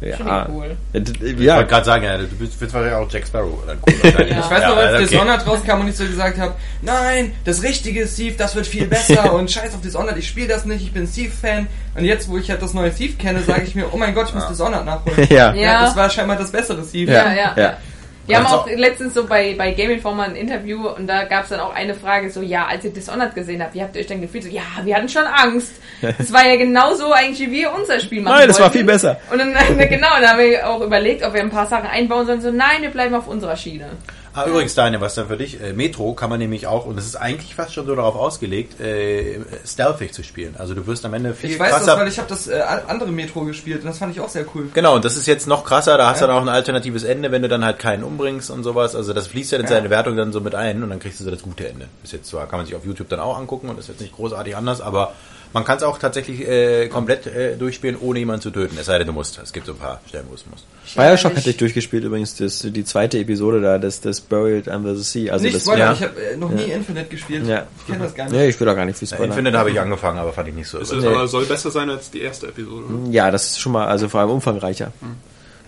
Ja. 0.01 0.48
Cool. 0.51 0.76
Ja, 0.93 1.01
Ich 1.22 1.39
Ja, 1.40 1.56
wollte 1.56 1.68
gerade 1.70 1.84
sagen, 1.84 2.05
ja, 2.05 2.18
du 2.18 2.26
bist, 2.26 2.60
wahrscheinlich 2.60 2.93
auch 2.94 3.09
Jack 3.10 3.26
Sparrow. 3.26 3.59
Dann 3.66 3.78
cool. 3.86 3.94
Ja. 4.12 4.39
Ich 4.40 4.51
weiß 4.51 4.64
noch, 4.66 4.76
als 4.76 4.94
okay. 4.94 5.06
Dishonored 5.06 5.47
rauskam 5.47 5.80
und 5.80 5.89
ich 5.89 5.97
so 5.97 6.05
gesagt 6.05 6.39
habe, 6.39 6.55
nein, 6.82 7.32
das 7.44 7.62
richtige 7.62 8.05
Thief, 8.06 8.36
das 8.36 8.56
wird 8.56 8.66
viel 8.66 8.86
besser 8.86 9.32
und 9.34 9.51
scheiß 9.52 9.74
auf 9.74 9.80
Dishonored, 9.80 10.16
ich 10.16 10.28
spiele 10.28 10.48
das 10.48 10.64
nicht, 10.64 10.82
ich 10.82 10.92
bin 10.92 11.10
Thief-Fan. 11.10 11.66
Und 11.94 12.04
jetzt, 12.04 12.28
wo 12.28 12.38
ich 12.38 12.50
halt 12.50 12.62
das 12.62 12.74
neue 12.74 12.92
Thief 12.94 13.18
kenne, 13.18 13.42
sage 13.42 13.62
ich 13.62 13.74
mir, 13.74 13.86
oh 13.92 13.96
mein 13.96 14.14
Gott, 14.14 14.28
ich 14.28 14.34
muss 14.34 14.48
Dishonored 14.48 14.84
nachholen. 14.84 15.26
ja. 15.30 15.52
Ja. 15.54 15.82
Das 15.82 15.96
war 15.96 16.08
scheinbar 16.10 16.36
das 16.36 16.50
bessere 16.50 16.82
Thief. 16.86 17.08
Ja. 17.08 17.32
Ja, 17.32 17.34
ja. 17.34 17.54
ja. 17.56 17.76
Wir 18.24 18.36
haben 18.36 18.46
Also- 18.46 18.58
auch 18.58 18.66
letztens 18.68 19.14
so 19.14 19.26
bei, 19.26 19.54
bei 19.58 19.72
Game 19.72 19.90
Informer 19.90 20.24
ein 20.24 20.36
Interview 20.36 20.86
und 20.88 21.08
da 21.08 21.24
gab 21.24 21.42
es 21.42 21.48
dann 21.50 21.58
auch 21.58 21.74
eine 21.74 21.92
Frage 21.94 22.30
so, 22.30 22.40
ja, 22.40 22.66
als 22.66 22.84
ihr 22.84 22.92
Dishonored 22.92 23.34
gesehen 23.34 23.60
habt, 23.60 23.74
wie 23.74 23.82
habt 23.82 23.96
ihr 23.96 24.00
euch 24.00 24.06
denn 24.06 24.20
gefühlt? 24.20 24.44
So, 24.44 24.50
ja, 24.50 24.62
wir 24.84 24.94
hatten 24.94 25.08
schon 25.08 25.24
Angst. 25.24 25.72
Das 26.18 26.32
war 26.32 26.46
ja 26.46 26.56
genauso 26.56 27.12
eigentlich, 27.12 27.40
wie 27.40 27.50
wir 27.52 27.72
unser 27.72 27.98
Spiel 28.00 28.22
machen 28.22 28.38
Nein, 28.38 28.48
das 28.48 28.58
war 28.60 28.70
viel 28.70 28.84
besser. 28.84 29.18
Und 29.30 29.38
dann, 29.38 29.52
genau, 29.88 30.08
dann 30.20 30.30
haben 30.30 30.38
wir 30.38 30.68
auch 30.68 30.80
überlegt, 30.80 31.24
ob 31.24 31.32
wir 31.34 31.40
ein 31.40 31.50
paar 31.50 31.66
Sachen 31.66 31.86
einbauen 31.88 32.26
sollen. 32.26 32.40
So, 32.40 32.50
nein, 32.50 32.82
wir 32.82 32.90
bleiben 32.90 33.14
auf 33.14 33.26
unserer 33.28 33.56
Schiene. 33.56 33.86
Ah, 34.34 34.46
übrigens, 34.46 34.74
Daniel, 34.74 35.00
was 35.02 35.14
dann 35.14 35.28
für 35.28 35.36
dich? 35.36 35.60
Äh, 35.60 35.74
Metro 35.74 36.14
kann 36.14 36.30
man 36.30 36.38
nämlich 36.38 36.66
auch, 36.66 36.86
und 36.86 36.98
es 36.98 37.04
ist 37.04 37.16
eigentlich 37.16 37.54
fast 37.54 37.74
schon 37.74 37.84
so 37.86 37.94
darauf 37.94 38.14
ausgelegt, 38.16 38.80
äh, 38.80 39.40
stealthig 39.66 40.12
zu 40.14 40.22
spielen. 40.24 40.54
Also 40.59 40.72
du 40.74 40.86
wirst 40.86 41.04
am 41.04 41.12
Ende 41.12 41.34
viel 41.34 41.50
Ich 41.50 41.59
weiß 41.59 41.70
das, 41.70 41.78
krasser. 41.84 41.98
weil 42.00 42.09
ich 42.09 42.16
habe 42.18 42.28
das 42.28 42.46
äh, 42.46 42.62
andere 42.88 43.10
Metro 43.12 43.44
gespielt 43.44 43.80
und 43.82 43.88
das 43.88 43.98
fand 43.98 44.14
ich 44.16 44.20
auch 44.22 44.30
sehr 44.30 44.46
cool. 44.54 44.68
Genau, 44.72 44.94
und 44.96 45.04
das 45.04 45.16
ist 45.16 45.26
jetzt 45.26 45.46
noch 45.46 45.64
krasser, 45.64 45.98
da 45.98 46.09
hast 46.09 46.20
du 46.20 46.24
Ja. 46.24 46.28
dann 46.28 46.36
auch 46.38 46.42
ein 46.42 46.48
alternatives 46.48 47.04
Ende, 47.04 47.30
wenn 47.30 47.42
du 47.42 47.48
dann 47.48 47.62
halt 47.64 47.78
keinen 47.78 48.04
umbringst 48.04 48.50
und 48.50 48.62
sowas. 48.64 48.96
Also 48.96 49.12
das 49.12 49.26
fließt 49.26 49.52
ja 49.52 49.59
in 49.59 49.64
Ja. 49.64 49.68
seine 49.70 49.90
Wertung 49.90 50.16
dann 50.16 50.32
so 50.32 50.40
mit 50.40 50.54
ein 50.54 50.82
und 50.82 50.88
dann 50.88 50.98
kriegst 50.98 51.20
du 51.20 51.24
so 51.24 51.30
das 51.30 51.42
gute 51.42 51.68
Ende. 51.68 51.88
Ist 52.02 52.14
jetzt 52.14 52.28
zwar, 52.30 52.46
kann 52.46 52.59
man 52.59 52.64
sich 52.66 52.74
auf 52.74 52.86
YouTube 52.86 53.10
dann 53.10 53.20
auch 53.20 53.36
angucken 53.38 53.68
und 53.68 53.78
ist 53.78 53.88
jetzt 53.88 54.00
nicht 54.00 54.14
großartig 54.16 54.56
anders, 54.56 54.80
aber 54.80 55.12
man 55.52 55.64
kann 55.64 55.76
es 55.76 55.82
auch 55.82 55.98
tatsächlich 55.98 56.46
äh, 56.46 56.88
komplett 56.88 57.26
äh, 57.26 57.56
durchspielen, 57.56 57.96
ohne 58.00 58.18
jemanden 58.18 58.42
zu 58.42 58.50
töten. 58.50 58.76
Es 58.78 58.86
sei 58.86 58.98
denn, 58.98 59.06
du 59.06 59.12
musst. 59.12 59.38
Es 59.42 59.52
gibt 59.52 59.66
so 59.66 59.72
ein 59.72 59.78
paar 59.78 60.00
Stellen, 60.06 60.26
wo 60.28 60.34
es 60.34 60.44
musst. 60.50 60.64
Bioshock 60.96 61.36
hatte 61.36 61.50
ich 61.50 61.56
durchgespielt 61.56 62.04
übrigens, 62.04 62.36
das, 62.36 62.60
die 62.60 62.84
zweite 62.84 63.18
Episode 63.18 63.60
da, 63.60 63.78
das, 63.78 64.00
das 64.00 64.20
Buried 64.20 64.68
Under 64.68 64.94
the 64.94 65.02
Sea. 65.02 65.32
Also 65.32 65.44
nicht 65.44 65.56
das, 65.56 65.62
Spoiler, 65.62 65.78
ja. 65.78 65.92
ich 65.92 66.02
habe 66.02 66.22
äh, 66.22 66.36
noch 66.36 66.50
nie 66.50 66.64
Infinite 66.64 67.06
gespielt. 67.08 67.46
Ja. 67.46 67.66
Ich 67.78 67.86
kenne 67.86 68.04
das 68.04 68.14
gar 68.14 68.24
nicht. 68.24 68.34
Nee, 68.34 68.48
ich 68.48 68.60
will 68.60 68.68
auch 68.68 68.76
gar 68.76 68.84
nicht 68.84 68.98
viel 68.98 69.08
Ja, 69.08 69.16
spoilern. 69.16 69.32
Infinite 69.32 69.58
habe 69.58 69.70
ich 69.70 69.80
angefangen, 69.80 70.18
aber 70.18 70.32
fand 70.32 70.48
ich 70.48 70.54
nicht 70.54 70.68
so. 70.68 70.78
Es 70.78 70.90
ist 70.90 71.04
aber 71.04 71.26
soll 71.26 71.44
besser 71.44 71.70
sein 71.70 71.90
als 71.90 72.10
die 72.10 72.20
erste 72.20 72.48
Episode. 72.48 72.84
oder? 72.86 73.10
Ja, 73.10 73.30
das 73.30 73.52
ist 73.52 73.60
schon 73.60 73.72
mal, 73.72 73.86
also 73.86 74.08
vor 74.08 74.20
allem 74.20 74.30
umfangreicher. 74.30 74.92
Hm. 75.00 75.16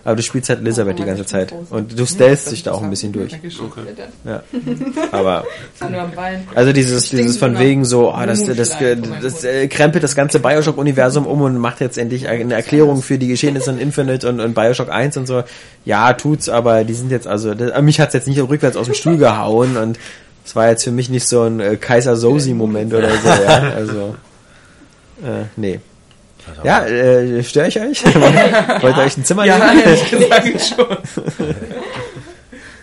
Aber 0.05 0.15
du 0.15 0.21
spielst 0.21 0.49
halt 0.49 0.59
Elizabeth 0.59 0.93
Oh, 0.93 0.97
die 0.99 1.03
ganze 1.03 1.23
das 1.23 1.31
Zeit. 1.31 1.53
Und 1.71 1.97
du 1.97 2.05
stellst 2.05 2.51
dich 2.51 2.61
da 2.61 2.73
auch 2.73 2.83
ein 2.83 2.91
bisschen 2.91 3.11
durch. 3.11 3.33
Okay. 3.33 3.81
Ja. 4.23 4.43
Aber. 5.11 5.45
Also 6.53 6.73
dieses, 6.73 7.09
dieses 7.09 7.37
von 7.37 7.57
wegen 7.57 7.85
so, 7.85 8.11
ah, 8.11 8.27
das, 8.27 8.45
das, 8.45 8.55
das, 8.55 8.73
von 8.75 8.99
meinem 8.99 9.21
das, 9.23 9.43
äh, 9.43 9.67
krempelt 9.67 10.03
das 10.03 10.13
ganze 10.13 10.39
Bioshock-Universum 10.39 11.25
um 11.25 11.41
und 11.41 11.57
macht 11.57 11.81
jetzt 11.81 11.97
endlich 11.97 12.27
eine 12.27 12.53
Erklärung 12.53 13.01
für 13.01 13.17
die 13.17 13.27
Geschehnisse 13.27 13.71
in 13.71 13.79
Infinite 13.79 14.29
und, 14.29 14.39
und 14.39 14.53
Bioshock 14.53 14.91
1 14.91 15.17
und 15.17 15.25
so. 15.25 15.43
Ja, 15.85 16.13
tut's, 16.13 16.49
aber 16.49 16.83
die 16.83 16.93
sind 16.93 17.09
jetzt, 17.09 17.25
also, 17.25 17.55
das, 17.55 17.81
mich 17.81 17.99
hat's 17.99 18.13
jetzt 18.13 18.27
nicht 18.27 18.39
rückwärts 18.39 18.77
aus 18.77 18.85
dem 18.85 18.93
Stuhl 18.93 19.17
gehauen 19.17 19.75
und 19.75 19.97
es 20.45 20.55
war 20.55 20.69
jetzt 20.69 20.83
für 20.83 20.91
mich 20.91 21.09
nicht 21.09 21.27
so 21.27 21.41
ein 21.41 21.59
äh, 21.59 21.77
Kaiser 21.77 22.15
Sosi-Moment 22.15 22.93
oder 22.93 23.09
so, 23.09 23.27
ja, 23.27 23.71
also, 23.75 24.15
äh, 25.23 25.45
nee. 25.55 25.79
Ja, 26.63 26.85
äh, 26.85 27.43
störe 27.43 27.67
ich 27.67 27.79
euch? 27.79 28.03
Wollt 28.81 28.97
ihr 28.97 29.03
euch 29.03 29.17
ein 29.17 29.25
Zimmer 29.25 29.45
Ja, 29.45 29.57
nehmen? 29.57 29.83
ehrlich 29.83 30.09
gesagt 30.09 30.61
schon. 30.61 30.97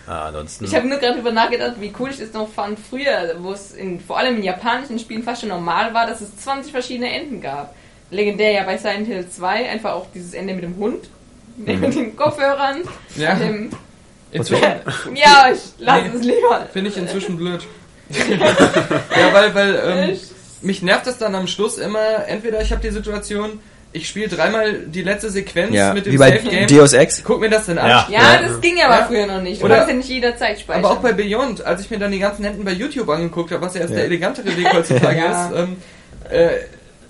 Ah, 0.05 0.25
ansonsten. 0.27 0.65
Ich 0.65 0.75
habe 0.75 0.85
nur 0.85 0.97
gerade 0.97 1.15
drüber 1.15 1.31
nachgedacht, 1.31 1.75
wie 1.79 1.93
cool 1.97 2.09
ich 2.09 2.19
es 2.19 2.33
noch 2.33 2.49
fand 2.51 2.77
früher, 2.77 3.35
wo 3.39 3.53
es 3.53 3.71
in, 3.71 4.01
vor 4.01 4.17
allem 4.17 4.35
in 4.35 4.43
japanischen 4.43 4.99
Spielen 4.99 5.23
fast 5.23 5.39
schon 5.41 5.49
normal 5.49 5.93
war, 5.93 6.05
dass 6.05 6.19
es 6.19 6.35
20 6.39 6.73
verschiedene 6.73 7.09
Enden 7.09 7.39
gab. 7.41 7.73
Legendär 8.11 8.51
ja 8.51 8.63
bei 8.63 8.77
Silent 8.77 9.07
Hill 9.07 9.25
2 9.29 9.69
einfach 9.69 9.93
auch 9.93 10.07
dieses 10.13 10.33
Ende 10.33 10.53
mit 10.55 10.63
dem 10.63 10.75
Hund, 10.75 11.05
mit 11.55 11.81
den 11.95 12.15
Kopfhörern, 12.17 12.81
Ja. 13.15 13.35
dem 13.35 13.69
Inzwischen 14.33 14.63
Ja, 15.15 15.47
ich 15.53 15.59
lass 15.79 16.01
Nee. 16.03 16.09
es 16.17 16.21
lieber. 16.25 16.67
finde 16.73 16.89
ich 16.89 16.97
inzwischen 16.97 17.37
blöd. 17.37 17.65
ja, 18.09 19.33
weil, 19.33 19.55
weil 19.55 20.09
ähm, 20.09 20.17
mich 20.63 20.81
nervt 20.81 21.07
das 21.07 21.17
dann 21.17 21.35
am 21.35 21.47
Schluss 21.47 21.77
immer, 21.77 22.27
entweder 22.27 22.61
ich 22.61 22.71
habe 22.71 22.81
die 22.81 22.89
Situation, 22.91 23.59
ich 23.91 24.07
spiele 24.07 24.27
dreimal 24.27 24.73
die 24.87 25.03
letzte 25.03 25.29
Sequenz 25.29 25.73
Ja, 25.75 25.93
mit 25.93 26.05
dem 26.07 26.13
wie 26.13 26.17
bei 26.17 26.31
Safe 26.37 26.49
Game. 26.49 26.67
Deus 26.67 26.93
Ex. 26.93 27.21
Guck 27.23 27.39
mir 27.41 27.49
das 27.49 27.67
denn 27.67 27.77
an. 27.77 27.89
Ja. 27.89 28.07
Ja, 28.09 28.19
Ja. 28.35 28.41
das 28.47 28.59
ging 28.59 28.81
aber 28.83 28.99
Ja. 28.99 29.05
früher 29.05 29.27
noch 29.27 29.41
nicht. 29.41 29.61
Du 29.61 29.65
Oder- 29.65 29.75
kannst 29.75 29.89
ja 29.91 29.95
nicht 29.97 30.09
jederzeit 30.09 30.59
speichern. 30.59 30.83
Aber 30.83 30.93
auch 30.95 30.99
bei 31.01 31.13
Beyond, 31.13 31.63
als 31.63 31.81
ich 31.81 31.91
mir 31.91 31.99
dann 31.99 32.11
die 32.11 32.17
ganzen 32.19 32.43
Enden 32.43 32.63
bei 32.65 32.71
YouTube 32.71 33.07
angeguckt 33.09 33.51
habe, 33.51 33.61
was 33.63 33.75
ja 33.75 33.81
erst 33.81 33.91
Ja. 33.91 33.97
der 33.97 34.05
elegantere 34.05 34.57
Weg 34.57 34.73
heutzutage 34.73 35.17
Ja. 35.19 35.47
ist, 35.49 35.55
ähm, 35.55 35.77
äh, 36.31 36.49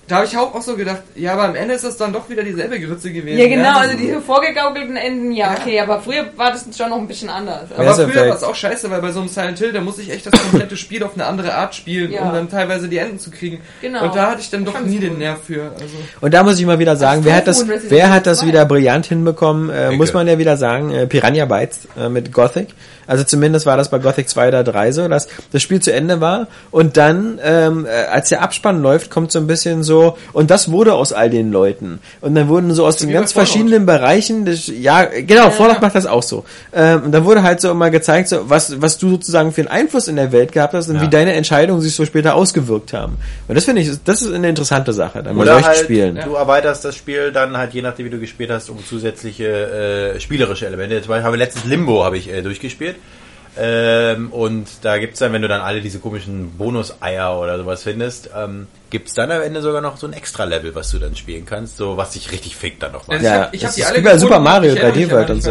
da 0.07 0.17
habe 0.17 0.25
ich 0.25 0.35
auch, 0.38 0.53
auch 0.53 0.61
so 0.61 0.75
gedacht, 0.75 1.01
ja, 1.15 1.31
aber 1.34 1.43
am 1.45 1.55
Ende 1.55 1.75
ist 1.75 1.84
es 1.85 1.95
dann 1.95 2.11
doch 2.11 2.30
wieder 2.30 2.43
dieselbe 2.43 2.77
Grütze 2.80 3.11
gewesen. 3.13 3.38
ja, 3.39 3.47
genau, 3.47 3.77
also 3.80 3.97
diese 3.97 4.19
vorgegaukelten 4.19 4.97
Enden, 4.97 5.31
ja, 5.31 5.55
okay, 5.57 5.80
aber 5.80 6.01
früher 6.01 6.25
war 6.35 6.51
das 6.51 6.65
schon 6.77 6.89
noch 6.89 6.97
ein 6.97 7.07
bisschen 7.07 7.30
anders. 7.30 7.71
Aber 7.73 7.85
Mass 7.85 8.01
früher 8.01 8.27
war 8.27 8.35
es 8.35 8.43
auch 8.43 8.53
scheiße, 8.55 8.91
weil 8.91 9.01
bei 9.01 9.11
so 9.13 9.21
einem 9.21 9.30
Silent 9.30 9.59
Hill, 9.59 9.71
da 9.71 9.80
muss 9.80 9.99
ich 9.99 10.11
echt 10.11 10.25
das 10.25 10.34
komplette 10.34 10.75
Spiel 10.75 11.03
auf 11.03 11.13
eine 11.13 11.25
andere 11.25 11.53
Art 11.53 11.73
spielen, 11.73 12.11
Ja. 12.11 12.23
um 12.23 12.34
dann 12.34 12.49
teilweise 12.49 12.89
die 12.89 12.97
Enden 12.97 13.17
zu 13.17 13.31
kriegen. 13.31 13.61
Genau. 13.81 14.03
Und 14.03 14.15
da 14.15 14.31
hatte 14.31 14.41
ich 14.41 14.49
dann 14.49 14.65
doch 14.65 14.77
nie 14.81 14.95
cool. 14.95 15.01
den 15.01 15.17
Nerv 15.19 15.39
für. 15.47 15.71
Also. 15.71 15.95
Und 16.19 16.34
da 16.34 16.43
muss 16.43 16.59
ich 16.59 16.65
mal 16.65 16.80
wieder 16.80 16.97
sagen, 16.97 17.19
Als 17.19 17.25
wer 17.25 17.35
hat 17.35 17.47
das, 17.47 17.65
wer 17.89 18.11
hat 18.11 18.27
das 18.27 18.39
2. 18.39 18.47
wieder 18.47 18.65
brillant 18.65 19.05
hinbekommen, 19.05 19.69
äh, 19.69 19.91
muss 19.91 20.13
man 20.13 20.27
ja 20.27 20.38
wieder 20.38 20.57
sagen, 20.57 20.91
äh, 20.91 21.07
Piranha 21.07 21.45
Bytes 21.45 21.88
äh, 21.97 22.09
mit 22.09 22.34
Gothic. 22.34 22.67
Also 23.05 23.23
zumindest 23.25 23.65
war 23.65 23.75
das 23.75 23.89
bei 23.89 23.99
Gothic 23.99 24.30
2 24.30 24.47
oder 24.47 24.63
3 24.63 24.91
so, 24.93 25.07
dass 25.09 25.27
das 25.51 25.61
Spiel 25.61 25.81
zu 25.81 25.91
Ende 25.91 26.21
war 26.21 26.47
und 26.71 26.95
dann, 26.95 27.38
ähm, 27.43 27.85
äh, 27.85 27.89
als 28.05 28.30
der 28.30 28.41
Abspann 28.41 28.81
läuft, 28.81 29.11
kommt 29.11 29.31
so 29.31 29.39
ein 29.39 29.47
bisschen 29.47 29.84
so 29.84 29.92
so. 29.93 30.17
Und 30.33 30.49
das 30.49 30.71
wurde 30.71 30.93
aus 30.93 31.13
all 31.13 31.29
den 31.29 31.51
Leuten. 31.51 31.99
Und 32.21 32.33
dann 32.35 32.47
wurden 32.47 32.73
so 32.73 32.85
aus 32.85 32.97
den 32.97 33.11
ganz 33.11 33.31
verschiedenen 33.31 33.85
Bereichen, 33.85 34.45
des, 34.45 34.67
ja, 34.67 35.03
genau, 35.05 35.51
Fallout 35.51 35.81
macht 35.81 35.95
das 35.95 36.05
auch 36.05 36.23
so. 36.23 36.45
Ähm, 36.73 37.03
und 37.05 37.11
dann 37.11 37.25
wurde 37.25 37.43
halt 37.43 37.61
so 37.61 37.69
immer 37.69 37.89
gezeigt, 37.91 38.29
so, 38.29 38.49
was, 38.49 38.81
was 38.81 38.97
du 38.97 39.09
sozusagen 39.11 39.51
für 39.51 39.61
einen 39.61 39.67
Einfluss 39.67 40.07
in 40.07 40.15
der 40.15 40.31
Welt 40.31 40.51
gehabt 40.51 40.73
hast 40.73 40.89
und 40.89 40.95
Ja. 40.95 41.01
wie 41.03 41.09
deine 41.09 41.33
Entscheidungen 41.33 41.81
sich 41.81 41.93
so 41.93 42.05
später 42.05 42.33
ausgewirkt 42.35 42.93
haben. 42.93 43.17
Und 43.47 43.55
das 43.55 43.65
finde 43.65 43.81
ich, 43.81 43.91
das 44.03 44.21
ist 44.21 44.33
eine 44.33 44.49
interessante 44.49 44.93
Sache, 44.93 45.21
dann 45.21 45.35
bei 45.35 45.43
Oder 45.43 45.53
solchen 45.53 45.67
halt, 45.67 45.77
Spielen. 45.77 46.19
du 46.25 46.33
erweiterst 46.33 46.83
das 46.85 46.95
Spiel 46.95 47.31
dann 47.31 47.55
halt 47.57 47.73
je 47.73 47.81
nachdem, 47.81 48.05
wie 48.07 48.09
du 48.09 48.19
gespielt 48.19 48.49
hast, 48.51 48.69
um 48.69 48.83
zusätzliche 48.83 50.13
äh, 50.15 50.19
spielerische 50.19 50.65
Elemente. 50.65 51.01
Zum 51.01 51.09
Beispiel 51.09 51.25
habe 51.25 51.35
ich 51.35 51.41
letztens 51.43 51.65
Limbo 51.65 52.03
habe 52.03 52.17
ich 52.17 52.31
äh, 52.31 52.41
durchgespielt. 52.41 52.95
Ähm, 53.55 54.31
und 54.31 54.67
da 54.81 54.97
gibt's 54.97 55.19
dann, 55.19 55.31
wenn 55.34 55.43
du 55.43 55.47
dann 55.47 55.61
alle 55.61 55.81
diese 55.81 55.99
komischen 55.99 56.57
Bonus-Eier 56.57 57.39
oder 57.39 57.57
sowas 57.57 57.84
findest, 57.84 58.30
ähm, 58.35 58.67
gibt's 58.89 59.13
dann 59.13 59.31
am 59.31 59.41
Ende 59.43 59.61
sogar 59.61 59.80
noch 59.81 59.97
so 59.97 60.07
ein 60.07 60.13
Extra-Level, 60.13 60.73
was 60.73 60.89
du 60.89 60.97
dann 60.97 61.15
spielen 61.15 61.45
kannst, 61.45 61.77
so 61.77 61.95
was 61.95 62.11
dich 62.11 62.31
richtig 62.31 62.55
fickt 62.55 62.81
dann 62.81 62.91
nochmal. 62.93 63.17
Also 63.17 63.27
ich 63.27 63.34
Ja, 63.34 63.41
hab, 63.43 63.53
ich 63.53 63.61
das 63.61 63.69
hab 63.69 63.75
die 63.75 63.81
ist 63.81 63.88
alle 63.88 64.01
bei 64.01 64.17
Super 64.17 64.39
gefunden, 64.39 64.43
Mario 64.51 64.73
ich 64.73 64.80
erinnere 64.80 64.97
mich 64.97 65.07
3D 65.07 65.11
World 65.11 65.30
und 65.30 65.43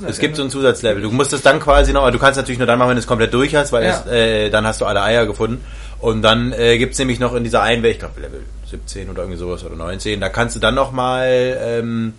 so. 0.00 0.06
Es 0.08 0.18
gibt 0.18 0.36
so 0.36 0.42
ein 0.44 0.50
Zusatzlevel. 0.50 1.02
Du 1.02 1.10
musst 1.10 1.32
es 1.34 1.42
dann 1.42 1.60
quasi 1.60 1.92
noch, 1.92 2.10
du 2.10 2.18
kannst 2.18 2.38
natürlich 2.38 2.58
nur 2.58 2.66
dann 2.66 2.78
machen, 2.78 2.90
wenn 2.90 2.96
du 2.96 3.00
es 3.00 3.06
komplett 3.06 3.34
durch 3.34 3.54
hast, 3.54 3.72
weil 3.72 3.84
Ja. 3.84 4.02
es, 4.04 4.10
äh, 4.10 4.48
dann 4.50 4.66
hast 4.66 4.80
du 4.80 4.86
alle 4.86 5.02
Eier 5.02 5.26
gefunden. 5.26 5.62
Und 5.98 6.22
dann 6.22 6.52
äh, 6.52 6.78
gibt's 6.78 6.98
nämlich 6.98 7.20
noch 7.20 7.34
in 7.34 7.44
dieser 7.44 7.60
einen 7.62 7.82
Welt, 7.82 7.94
ich 7.94 7.98
glaube 8.00 8.18
Level 8.20 8.40
17 8.70 9.10
oder 9.10 9.22
irgendwie 9.22 9.38
sowas 9.38 9.62
oder 9.64 9.76
19, 9.76 10.20
da 10.20 10.30
kannst 10.30 10.56
du 10.56 10.60
dann 10.60 10.74
nochmal 10.74 11.58
ähm, 11.62 12.14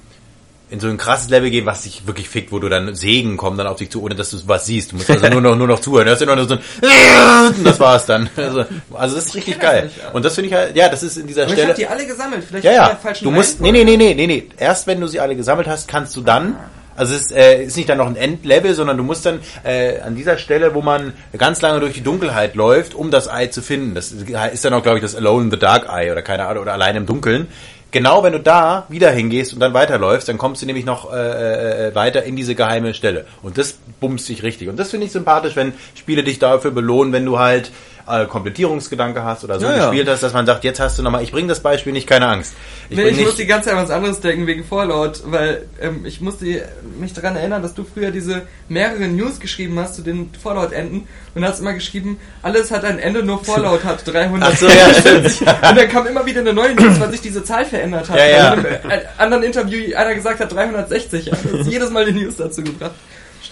in 0.71 0.79
so 0.79 0.87
ein 0.87 0.97
krasses 0.97 1.29
Level 1.29 1.49
gehen, 1.51 1.65
was 1.65 1.81
dich 1.83 2.07
wirklich 2.07 2.29
fickt, 2.29 2.51
wo 2.51 2.59
du 2.59 2.69
dann 2.69 2.95
Segen 2.95 3.37
kommen 3.37 3.57
dann 3.57 3.67
auf 3.67 3.77
dich 3.77 3.91
zu, 3.91 4.01
ohne 4.01 4.15
dass 4.15 4.31
du 4.31 4.37
was 4.47 4.65
siehst. 4.65 4.91
Du 4.93 4.95
musst 4.95 5.09
also 5.11 5.27
nur 5.29 5.41
noch 5.41 5.55
nur 5.55 5.67
noch 5.67 5.79
zuhören. 5.81 6.05
Du 6.05 6.09
hörst 6.11 6.21
ja 6.21 6.27
nur 6.27 6.35
noch 6.37 6.47
so 6.47 6.55
ein 6.55 6.59
und 7.57 7.63
das 7.65 7.79
war's 7.79 8.05
dann. 8.05 8.29
Also, 8.37 8.65
also 8.93 9.15
das 9.15 9.25
ist 9.27 9.35
richtig 9.35 9.55
das 9.59 9.61
geil. 9.63 9.83
nicht, 9.85 9.97
ja. 9.97 10.09
Und 10.11 10.23
das 10.25 10.33
finde 10.35 10.47
ich 10.49 10.55
halt, 10.55 10.75
ja, 10.75 10.89
das 10.89 11.03
ist 11.03 11.17
in 11.17 11.27
dieser 11.27 11.43
Aber 11.43 11.51
ich 11.51 11.55
Stelle. 11.57 11.69
hab 11.69 11.75
die 11.75 11.87
alle 11.87 12.05
gesammelt, 12.07 12.43
vielleicht 12.47 12.63
Ja, 12.65 12.71
ja. 12.71 12.95
falschen 12.95 13.23
Du 13.25 13.31
musst, 13.31 13.59
nee, 13.61 13.71
nee, 13.71 13.83
nee, 13.83 13.97
nee, 13.97 14.13
nee, 14.15 14.27
nee. 14.27 14.47
Erst 14.57 14.87
wenn 14.87 14.99
du 15.01 15.07
sie 15.07 15.19
alle 15.19 15.35
gesammelt 15.35 15.67
hast, 15.67 15.87
kannst 15.87 16.15
du 16.15 16.21
dann, 16.21 16.55
also 16.95 17.15
es 17.15 17.21
ist, 17.21 17.31
äh, 17.33 17.63
ist 17.63 17.77
nicht 17.77 17.89
dann 17.89 17.97
noch 17.97 18.07
ein 18.07 18.15
Endlevel, 18.15 18.73
sondern 18.73 18.97
du 18.97 19.03
musst 19.03 19.25
dann 19.25 19.39
äh, 19.63 19.99
an 20.01 20.15
dieser 20.15 20.37
Stelle, 20.37 20.73
wo 20.75 20.81
man 20.81 21.13
ganz 21.37 21.61
lange 21.61 21.79
durch 21.79 21.93
die 21.93 22.01
Dunkelheit 22.03 22.55
läuft, 22.55 22.95
um 22.95 23.11
das 23.11 23.29
Ei 23.29 23.47
zu 23.47 23.61
finden. 23.61 23.95
Das 23.95 24.11
ist 24.11 24.63
dann 24.65 24.73
auch, 24.73 24.83
glaube 24.83 24.97
ich, 24.99 25.01
das 25.03 25.15
Alone 25.15 25.45
in 25.45 25.51
the 25.51 25.57
Dark 25.59 25.87
Eye 25.89 26.11
oder 26.11 26.21
keine 26.21 26.45
Ahnung, 26.47 26.63
oder 26.63 26.73
allein 26.73 26.95
im 26.95 27.05
Dunkeln. 27.05 27.47
Genau, 27.91 28.23
wenn 28.23 28.31
du 28.31 28.39
da 28.39 28.85
wieder 28.87 29.11
hingehst 29.11 29.53
und 29.53 29.59
dann 29.59 29.73
weiterläufst, 29.73 30.29
dann 30.29 30.37
kommst 30.37 30.61
du 30.61 30.65
nämlich 30.65 30.85
noch 30.85 31.11
äh, 31.11 31.89
äh, 31.89 31.95
weiter 31.95 32.23
in 32.23 32.37
diese 32.37 32.55
geheime 32.55 32.93
Stelle. 32.93 33.25
Und 33.43 33.57
das 33.57 33.77
bumst 33.99 34.29
dich 34.29 34.43
richtig. 34.43 34.69
Und 34.69 34.77
das 34.77 34.91
finde 34.91 35.07
ich 35.07 35.11
sympathisch, 35.11 35.57
wenn 35.57 35.73
Spiele 35.95 36.23
dich 36.23 36.39
dafür 36.39 36.71
belohnen, 36.71 37.11
wenn 37.11 37.25
du 37.25 37.37
halt 37.37 37.69
äh, 38.11 38.25
Komplettierungsgedanke 38.25 39.23
hast 39.23 39.43
oder 39.43 39.59
so 39.59 39.65
Ja, 39.65 39.75
ja. 39.75 39.85
gespielt 39.85 40.09
hast, 40.09 40.23
dass 40.23 40.33
man 40.33 40.45
sagt, 40.45 40.63
jetzt 40.63 40.79
hast 40.79 40.97
du 40.99 41.03
nochmal, 41.03 41.23
ich 41.23 41.31
bringe 41.31 41.47
das 41.47 41.61
Beispiel 41.61 41.93
nicht, 41.93 42.07
keine 42.07 42.27
Angst. 42.27 42.53
Ich 42.89 42.97
nee, 42.97 43.03
ich 43.03 43.17
nicht, 43.17 43.25
muss 43.25 43.35
die 43.35 43.45
ganze 43.45 43.69
Zeit 43.69 43.77
was 43.77 43.89
anderes 43.89 44.19
denken 44.19 44.47
wegen 44.47 44.63
Fallout, 44.63 45.21
weil 45.25 45.67
ähm, 45.81 46.05
ich 46.05 46.21
musste 46.21 46.45
mich 46.99 47.13
daran 47.13 47.35
erinnern, 47.35 47.61
dass 47.61 47.73
du 47.73 47.83
früher 47.83 48.11
diese 48.11 48.43
mehrere 48.69 49.07
News 49.07 49.39
geschrieben 49.39 49.79
hast 49.79 49.95
zu 49.95 50.01
den 50.01 50.31
Fallout-Enden 50.41 51.07
und 51.35 51.45
hast 51.45 51.59
immer 51.59 51.73
geschrieben, 51.73 52.19
alles 52.41 52.71
hat 52.71 52.83
ein 52.83 52.99
Ende, 52.99 53.23
nur 53.23 53.43
Fallout 53.43 53.83
hat 53.83 54.05
300. 54.05 54.51
Ach 54.51 54.57
so, 54.57 54.67
ja. 54.67 54.87
Und 55.69 55.77
dann 55.77 55.87
kam 55.87 56.07
immer 56.07 56.25
wieder 56.25 56.41
eine 56.41 56.53
neue 56.53 56.75
News, 56.75 56.99
weil 56.99 57.11
sich 57.11 57.21
diese 57.21 57.43
Zahl 57.43 57.65
verändert 57.65 58.09
hat. 58.09 58.17
Ja, 58.17 58.25
ja. 58.25 58.53
In 58.53 58.65
einem 58.65 58.91
äh, 58.91 59.01
anderen 59.17 59.43
Interview 59.43 59.95
einer 59.95 60.13
gesagt 60.13 60.39
hat 60.39 60.51
360. 60.51 61.25
Ja. 61.25 61.33
Das 61.43 61.61
ist 61.61 61.71
jedes 61.71 61.89
Mal 61.89 62.05
die 62.05 62.13
News 62.13 62.35
dazu 62.37 62.63
gebracht. 62.63 62.91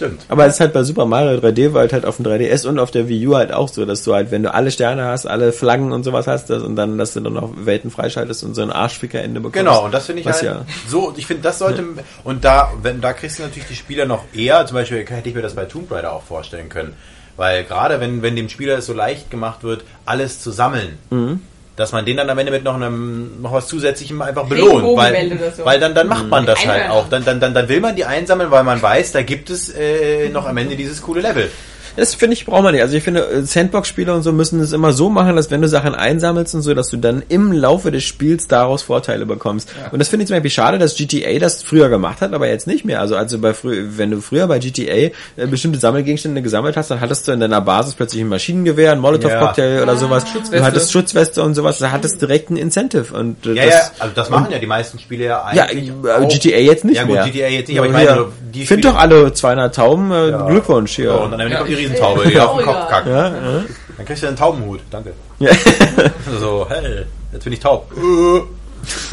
Stimmt. 0.00 0.22
Aber 0.28 0.46
es 0.46 0.54
ist 0.54 0.60
halt 0.60 0.72
bei 0.72 0.82
Super 0.82 1.04
Mario 1.04 1.38
3D 1.40 1.74
World 1.74 1.92
halt 1.92 2.06
auf 2.06 2.16
dem 2.16 2.24
3DS 2.24 2.66
und 2.66 2.78
auf 2.78 2.90
der 2.90 3.06
Wii 3.06 3.26
U 3.26 3.36
halt 3.36 3.52
auch 3.52 3.68
so, 3.68 3.84
dass 3.84 4.02
du 4.02 4.14
halt, 4.14 4.30
wenn 4.30 4.42
du 4.42 4.54
alle 4.54 4.70
Sterne 4.70 5.04
hast, 5.04 5.26
alle 5.26 5.52
Flaggen 5.52 5.92
und 5.92 6.04
sowas 6.04 6.26
hast, 6.26 6.48
das, 6.48 6.62
und 6.62 6.74
dann, 6.74 6.96
dass 6.96 7.12
du 7.12 7.20
dann 7.20 7.34
noch 7.34 7.52
Welten 7.54 7.90
freischaltest 7.90 8.42
und 8.44 8.54
so 8.54 8.62
ein 8.62 8.70
Arschfickerende 8.70 9.40
bekommst. 9.40 9.58
Genau, 9.58 9.84
und 9.84 9.92
das 9.92 10.06
finde 10.06 10.22
ich 10.22 10.26
halt 10.26 10.42
ja. 10.42 10.64
so, 10.88 11.12
ich 11.18 11.26
finde, 11.26 11.42
das 11.42 11.58
sollte, 11.58 11.84
und 12.24 12.46
da, 12.46 12.72
wenn, 12.80 13.02
da 13.02 13.12
kriegst 13.12 13.38
du 13.38 13.42
natürlich 13.42 13.68
die 13.68 13.76
Spieler 13.76 14.06
noch 14.06 14.24
eher, 14.32 14.64
zum 14.64 14.76
Beispiel 14.76 15.04
hätte 15.04 15.28
ich 15.28 15.34
mir 15.34 15.42
das 15.42 15.54
bei 15.54 15.66
Tomb 15.66 15.92
Raider 15.92 16.14
auch 16.14 16.22
vorstellen 16.22 16.70
können, 16.70 16.94
weil 17.36 17.64
gerade 17.64 18.00
wenn, 18.00 18.22
wenn 18.22 18.36
dem 18.36 18.48
Spieler 18.48 18.78
es 18.78 18.86
so 18.86 18.94
leicht 18.94 19.30
gemacht 19.30 19.64
wird, 19.64 19.84
alles 20.06 20.40
zu 20.40 20.50
sammeln, 20.50 20.96
Mhm. 21.10 21.42
Dass 21.80 21.92
man 21.92 22.04
den 22.04 22.16
dann 22.16 22.30
am 22.30 22.38
Ende 22.38 22.52
mit 22.52 22.62
noch 22.62 22.74
einem, 22.74 23.42
noch 23.42 23.52
was 23.52 23.66
zusätzlichem 23.66 24.20
einfach 24.22 24.46
belohnt, 24.46 24.96
weil, 24.96 25.52
so. 25.56 25.64
weil 25.64 25.80
dann, 25.80 25.94
dann 25.94 26.06
macht 26.06 26.28
man 26.28 26.46
das 26.46 26.64
halt 26.66 26.90
auch, 26.90 27.08
dann, 27.08 27.24
dann, 27.24 27.40
dann, 27.40 27.54
dann 27.54 27.68
will 27.68 27.80
man 27.80 27.96
die 27.96 28.04
einsammeln, 28.04 28.50
weil 28.50 28.62
man 28.62 28.80
weiß, 28.80 29.12
da 29.12 29.22
gibt 29.22 29.50
es 29.50 29.68
äh, 29.70 30.28
noch 30.28 30.46
am 30.46 30.56
Ende 30.56 30.76
dieses 30.76 31.02
coole 31.02 31.20
Level. 31.22 31.50
Das 31.96 32.14
finde 32.14 32.34
ich, 32.34 32.46
braucht 32.46 32.62
man 32.62 32.72
nicht. 32.72 32.82
Also 32.82 32.96
ich 32.96 33.02
finde, 33.02 33.26
äh, 33.28 33.42
Sandbox-Spiele 33.42 34.12
und 34.14 34.22
so 34.22 34.32
müssen 34.32 34.60
es 34.60 34.72
immer 34.72 34.92
so 34.92 35.10
machen, 35.10 35.36
dass 35.36 35.50
wenn 35.50 35.60
du 35.62 35.68
Sachen 35.68 35.94
einsammelst 35.94 36.54
und 36.54 36.62
so, 36.62 36.74
dass 36.74 36.88
du 36.88 36.96
dann 36.96 37.22
im 37.28 37.52
Laufe 37.52 37.90
des 37.90 38.04
Spiels 38.04 38.46
daraus 38.46 38.82
Vorteile 38.82 39.26
bekommst. 39.26 39.68
Und 39.92 39.98
das 39.98 40.08
finde 40.08 40.22
ich 40.24 40.28
zum 40.28 40.36
Beispiel 40.36 40.50
schade, 40.50 40.78
dass 40.78 40.96
GTA 40.96 41.38
das 41.38 41.62
früher 41.62 41.88
gemacht 41.88 42.20
hat, 42.20 42.32
aber 42.32 42.48
jetzt 42.48 42.66
nicht 42.66 42.84
mehr. 42.84 43.00
Also, 43.00 43.16
also 43.16 43.38
bei 43.38 43.54
frü 43.54 43.88
wenn 43.96 44.10
du 44.10 44.20
früher 44.20 44.46
bei 44.46 44.58
GTA 44.58 44.92
äh, 44.92 45.10
bestimmte 45.50 45.78
Sammelgegenstände 45.78 46.42
gesammelt 46.42 46.76
hast, 46.76 46.90
dann 46.90 47.00
hattest 47.00 47.26
du 47.28 47.32
in 47.32 47.40
deiner 47.40 47.60
Basis 47.60 47.94
plötzlich 47.94 48.22
ein 48.22 48.28
Maschinengewehr, 48.28 48.92
ein 48.92 49.00
Molotov-Cocktail 49.00 49.82
oder 49.82 49.96
sowas. 49.96 50.24
Du 50.24 50.30
Schutzweste. 50.32 50.64
hattest 50.64 50.92
Schutzweste 50.92 51.42
und 51.42 51.54
sowas. 51.54 51.78
Da 51.78 51.90
hattest 51.90 52.20
du 52.22 52.26
direkt 52.26 52.50
ein 52.50 52.56
Incentive. 52.56 53.12
Und 53.14 53.46
äh, 53.46 53.54
Ja, 53.54 53.64
das, 53.66 53.74
ja, 53.74 53.80
also 54.00 54.14
das 54.14 54.30
machen 54.30 54.48
ja 54.50 54.58
die 54.58 54.66
meisten 54.66 54.98
Spiele 54.98 55.24
ja 55.24 55.50
ja, 55.54 55.64
eigentlich. 55.64 55.92
auch. 55.92 56.28
GTA 56.28 56.56
jetzt 56.58 56.84
nicht 56.84 56.96
Ja, 56.96 57.04
gut, 57.04 57.14
mehr. 57.14 57.24
GTA 57.28 57.48
jetzt 57.48 57.68
nicht, 57.68 57.78
aber 57.78 57.86
ich 57.88 57.92
meine, 57.92 58.26
die 58.54 58.66
Find 58.66 58.80
Spiele- 58.80 58.94
doch 58.94 59.00
alle 59.00 59.32
200 59.32 59.74
Tauben, 59.74 60.10
äh, 60.12 60.32
Glückwunsch 60.50 60.96
hier. 60.96 61.10
So, 61.12 61.20
und 61.22 61.32
dann 61.32 61.40
Riesentaube, 61.80 62.26
die 62.28 62.40
auf 62.40 62.56
den 62.58 62.68
Oh, 62.68 62.72
Kopf 62.72 62.76
ja. 62.80 62.86
kackt. 62.86 63.06
ja, 63.06 63.28
ja. 63.28 63.62
Dann 63.96 64.06
kriegst 64.06 64.22
du 64.22 64.26
einen 64.28 64.36
Taubenhut. 64.36 64.80
Danke. 64.90 65.12
Ja. 65.38 65.50
So, 66.40 66.66
hey, 66.68 67.04
jetzt 67.32 67.44
bin 67.44 67.52
ich 67.52 67.60
taub. 67.60 67.90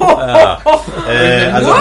ja. 0.00 0.58
äh, 1.08 1.46
also 1.50 1.72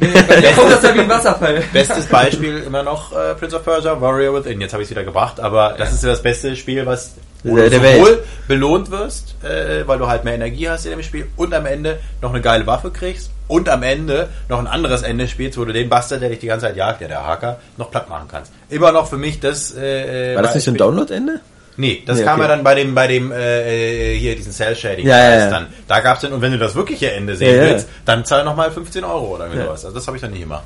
Bei 0.00 0.36
dir 0.40 0.50
kommt 0.52 0.72
das 0.72 0.82
ja 0.82 0.94
wie 0.94 1.00
ein 1.00 1.08
Wasserfall. 1.08 1.62
bestes 1.72 2.06
Beispiel 2.06 2.58
immer 2.66 2.82
noch 2.82 3.12
äh, 3.12 3.34
Prince 3.34 3.56
of 3.56 3.64
Persia, 3.64 4.00
Warrior 4.00 4.34
Within. 4.34 4.60
Jetzt 4.60 4.72
habe 4.72 4.82
ich 4.82 4.86
es 4.86 4.90
wieder 4.90 5.04
gebracht, 5.04 5.38
aber 5.40 5.74
das 5.78 5.92
ist 5.92 6.02
ja 6.02 6.10
das 6.10 6.22
beste 6.22 6.56
Spiel, 6.56 6.84
was 6.86 7.12
wo 7.44 7.56
Der- 7.56 7.70
du 7.70 7.80
der 7.80 7.92
sowohl 7.96 8.08
Welt. 8.10 8.24
belohnt 8.48 8.90
wirst, 8.90 9.34
äh, 9.44 9.86
weil 9.86 9.98
du 9.98 10.06
halt 10.06 10.24
mehr 10.24 10.34
Energie 10.34 10.68
hast 10.68 10.84
in 10.86 10.92
dem 10.92 11.02
Spiel 11.02 11.26
und 11.36 11.52
am 11.54 11.66
Ende 11.66 11.98
noch 12.20 12.30
eine 12.30 12.40
geile 12.40 12.66
Waffe 12.66 12.90
kriegst 12.90 13.30
und 13.48 13.68
am 13.68 13.82
Ende 13.82 14.28
noch 14.48 14.58
ein 14.58 14.66
anderes 14.66 15.02
Ende 15.02 15.26
spielst, 15.28 15.58
wo 15.58 15.64
du 15.64 15.72
den 15.72 15.88
Bastard, 15.88 16.22
der 16.22 16.28
dich 16.30 16.38
die 16.38 16.46
ganze 16.46 16.66
Zeit 16.66 16.76
jagt, 16.76 17.00
ja 17.00 17.08
der 17.08 17.26
Hacker, 17.26 17.58
noch 17.76 17.90
platt 17.90 18.08
machen 18.08 18.28
kannst. 18.30 18.52
Immer 18.70 18.92
noch 18.92 19.08
für 19.08 19.16
mich 19.18 19.40
das 19.40 19.74
äh, 19.76 20.34
War 20.36 20.42
das 20.42 20.54
nicht 20.54 20.64
so 20.64 20.70
ein 20.70 20.76
Download-Ende? 20.76 21.40
Nee, 21.78 22.02
das 22.06 22.18
Nee, 22.18 22.24
kam 22.24 22.34
okay. 22.34 22.42
ja 22.42 22.48
dann 22.54 22.64
bei 22.64 22.74
dem, 22.74 22.94
bei 22.94 23.06
dem, 23.06 23.32
äh, 23.32 24.14
hier, 24.14 24.36
diesen 24.36 24.52
Cell 24.52 24.76
Shading. 24.76 25.06
Ja, 25.06 25.16
ja, 25.18 25.38
ja. 25.38 25.50
Dann. 25.50 25.66
Da 25.88 26.00
gab's 26.00 26.20
dann, 26.20 26.32
und 26.34 26.42
wenn 26.42 26.52
du 26.52 26.58
das 26.58 26.74
wirkliche 26.74 27.10
Ende 27.12 27.34
sehen 27.34 27.56
Ja, 27.56 27.62
ja. 27.64 27.70
willst, 27.70 27.88
dann 28.04 28.26
zahl 28.26 28.44
nochmal 28.44 28.70
15 28.70 29.02
Euro 29.04 29.34
oder 29.36 29.46
Ja. 29.46 29.64
sowas. 29.64 29.84
Also 29.86 29.94
das 29.96 30.06
habe 30.06 30.16
ich 30.18 30.20
dann 30.20 30.32
nicht 30.32 30.42
immer. 30.42 30.62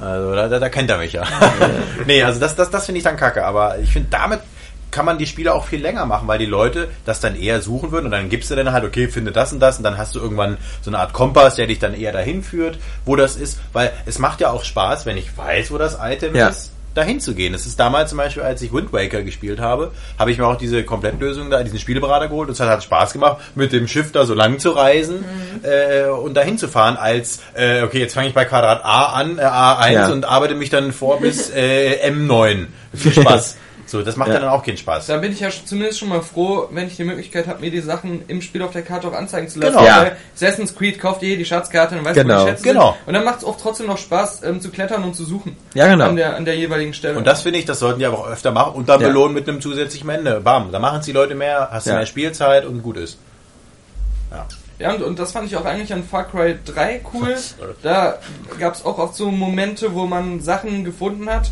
Also 0.00 0.34
da, 0.34 0.48
da, 0.48 0.58
da 0.58 0.68
kennt 0.70 0.88
er 0.90 0.96
mich 0.98 1.12
ja. 1.12 1.24
nee, 2.06 2.22
also 2.22 2.40
das, 2.40 2.56
das, 2.56 2.70
das 2.70 2.86
finde 2.86 2.98
ich 2.98 3.04
dann 3.04 3.16
kacke. 3.18 3.44
Aber 3.44 3.78
ich 3.78 3.92
finde, 3.92 4.08
damit 4.10 4.40
kann 4.90 5.04
man 5.04 5.18
die 5.18 5.26
Spiele 5.26 5.54
auch 5.54 5.64
viel 5.66 5.80
länger 5.80 6.06
machen, 6.06 6.26
weil 6.28 6.38
die 6.38 6.46
Leute 6.46 6.88
das 7.04 7.20
dann 7.20 7.36
eher 7.36 7.60
suchen 7.60 7.92
würden 7.92 8.06
und 8.06 8.12
dann 8.12 8.28
gibst 8.28 8.50
du 8.50 8.56
dann 8.56 8.72
halt, 8.72 8.84
okay, 8.84 9.08
finde 9.08 9.32
das 9.32 9.52
und 9.52 9.60
das 9.60 9.76
und 9.78 9.84
dann 9.84 9.98
hast 9.98 10.14
du 10.14 10.18
irgendwann 10.20 10.56
so 10.82 10.90
eine 10.90 10.98
Art 10.98 11.12
Kompass, 11.12 11.56
der 11.56 11.66
dich 11.66 11.78
dann 11.78 11.94
eher 11.94 12.12
dahin 12.12 12.42
führt, 12.42 12.78
wo 13.04 13.16
das 13.16 13.36
ist, 13.36 13.58
weil 13.72 13.92
es 14.06 14.18
macht 14.18 14.40
ja 14.40 14.50
auch 14.50 14.64
Spaß, 14.64 15.04
wenn 15.06 15.16
ich 15.16 15.36
weiß, 15.36 15.70
wo 15.70 15.78
das 15.78 15.98
Item 16.02 16.34
Ja. 16.34 16.48
ist, 16.48 16.72
dahin 16.94 17.20
zu 17.20 17.34
gehen. 17.34 17.52
Das 17.52 17.64
ist 17.64 17.78
damals 17.78 18.08
zum 18.10 18.18
Beispiel, 18.18 18.42
als 18.42 18.60
ich 18.60 18.72
Wind 18.72 18.92
Waker 18.92 19.22
gespielt 19.22 19.60
habe, 19.60 19.92
habe 20.18 20.32
ich 20.32 20.38
mir 20.38 20.46
auch 20.46 20.56
diese 20.56 20.82
Komplettlösung 20.82 21.48
da, 21.48 21.62
diesen 21.62 21.78
Spieleberater 21.78 22.26
geholt 22.28 22.48
und 22.48 22.54
es 22.54 22.60
hat, 22.60 22.68
hat 22.68 22.82
Spaß 22.82 23.12
gemacht, 23.12 23.36
mit 23.54 23.72
dem 23.72 23.86
Schiff 23.86 24.10
da 24.10 24.24
so 24.24 24.34
lang 24.34 24.58
zu 24.58 24.70
reisen 24.70 25.24
äh, 25.62 26.08
und 26.08 26.34
dahin 26.34 26.58
zu 26.58 26.66
fahren, 26.66 26.96
als 26.96 27.40
äh, 27.54 27.82
okay, 27.82 28.00
jetzt 28.00 28.14
fange 28.14 28.28
ich 28.28 28.34
bei 28.34 28.46
Quadrat 28.46 28.84
A 28.84 29.12
an, 29.12 29.38
äh, 29.38 29.42
A1 29.42 29.92
Ja. 29.92 30.08
und 30.10 30.24
arbeite 30.24 30.54
mich 30.56 30.70
dann 30.70 30.92
vor 30.92 31.20
bis 31.20 31.50
äh, 31.50 32.10
M9. 32.10 32.66
Viel 32.94 33.12
Spaß. 33.12 33.56
So, 33.90 34.02
das 34.02 34.16
macht 34.16 34.28
Ja. 34.28 34.38
dann 34.40 34.50
auch 34.50 34.62
keinen 34.62 34.76
Spaß. 34.76 35.06
Da 35.06 35.16
bin 35.16 35.32
ich 35.32 35.40
ja 35.40 35.48
zumindest 35.48 35.98
schon 35.98 36.10
mal 36.10 36.20
froh, 36.20 36.68
wenn 36.72 36.86
ich 36.88 36.96
die 36.96 37.04
Möglichkeit 37.04 37.46
habe, 37.46 37.60
mir 37.62 37.70
die 37.70 37.80
Sachen 37.80 38.22
im 38.28 38.42
Spiel 38.42 38.60
auf 38.62 38.70
der 38.72 38.82
Karte 38.82 39.08
auch 39.08 39.14
anzeigen 39.14 39.48
zu 39.48 39.58
lassen. 39.60 39.76
Genau. 39.78 39.86
Ja. 39.86 40.02
Weil 40.02 40.16
Assassin's 40.34 40.74
Creed 40.76 41.00
kauft 41.00 41.22
ihr 41.22 41.28
hier 41.28 41.38
die 41.38 41.46
Schatzkarte 41.46 41.98
und 41.98 42.04
weiß, 42.04 42.14
Genau. 42.14 42.34
wo 42.40 42.44
die 42.44 42.50
Schätze 42.50 42.62
Genau. 42.64 42.92
sind. 42.92 43.06
Und 43.08 43.14
dann 43.14 43.24
macht 43.24 43.38
es 43.38 43.44
auch 43.44 43.56
trotzdem 43.58 43.86
noch 43.86 43.96
Spaß, 43.96 44.42
ähm, 44.44 44.60
zu 44.60 44.68
klettern 44.68 45.04
und 45.04 45.16
zu 45.16 45.24
suchen. 45.24 45.56
Ja, 45.72 45.88
genau. 45.88 46.04
An 46.04 46.16
der, 46.16 46.36
an 46.36 46.44
der 46.44 46.56
jeweiligen 46.56 46.92
Stelle. 46.92 47.16
Und 47.16 47.26
das 47.26 47.40
finde 47.42 47.60
ich, 47.60 47.64
das 47.64 47.78
sollten 47.78 47.98
die 47.98 48.04
aber 48.04 48.18
auch 48.18 48.28
öfter 48.28 48.50
machen 48.52 48.74
und 48.74 48.90
dann 48.90 49.00
Ja. 49.00 49.08
belohnen 49.08 49.32
mit 49.32 49.48
einem 49.48 49.62
zusätzlichen 49.62 50.10
Ende. 50.10 50.40
Bam, 50.40 50.70
da 50.70 50.78
machen 50.78 51.00
es 51.00 51.06
die 51.06 51.12
Leute 51.12 51.34
mehr, 51.34 51.68
hast 51.72 51.86
du 51.86 51.90
Ja. 51.92 51.96
mehr 51.96 52.06
Spielzeit 52.06 52.66
und 52.66 52.82
gut 52.82 52.98
ist. 52.98 53.16
Ja. 54.30 54.46
Ja, 54.78 54.92
und, 54.94 55.02
und 55.02 55.18
das 55.18 55.32
fand 55.32 55.46
ich 55.46 55.56
auch 55.56 55.64
eigentlich 55.64 55.92
an 55.92 56.04
Far 56.04 56.24
Cry 56.28 56.56
3 56.64 57.00
cool. 57.14 57.34
Da 57.82 58.18
gab 58.60 58.74
es 58.74 58.84
auch 58.84 58.98
oft 58.98 59.16
so 59.16 59.30
Momente, 59.30 59.94
wo 59.94 60.04
man 60.06 60.40
Sachen 60.40 60.84
gefunden 60.84 61.28
hat. 61.28 61.50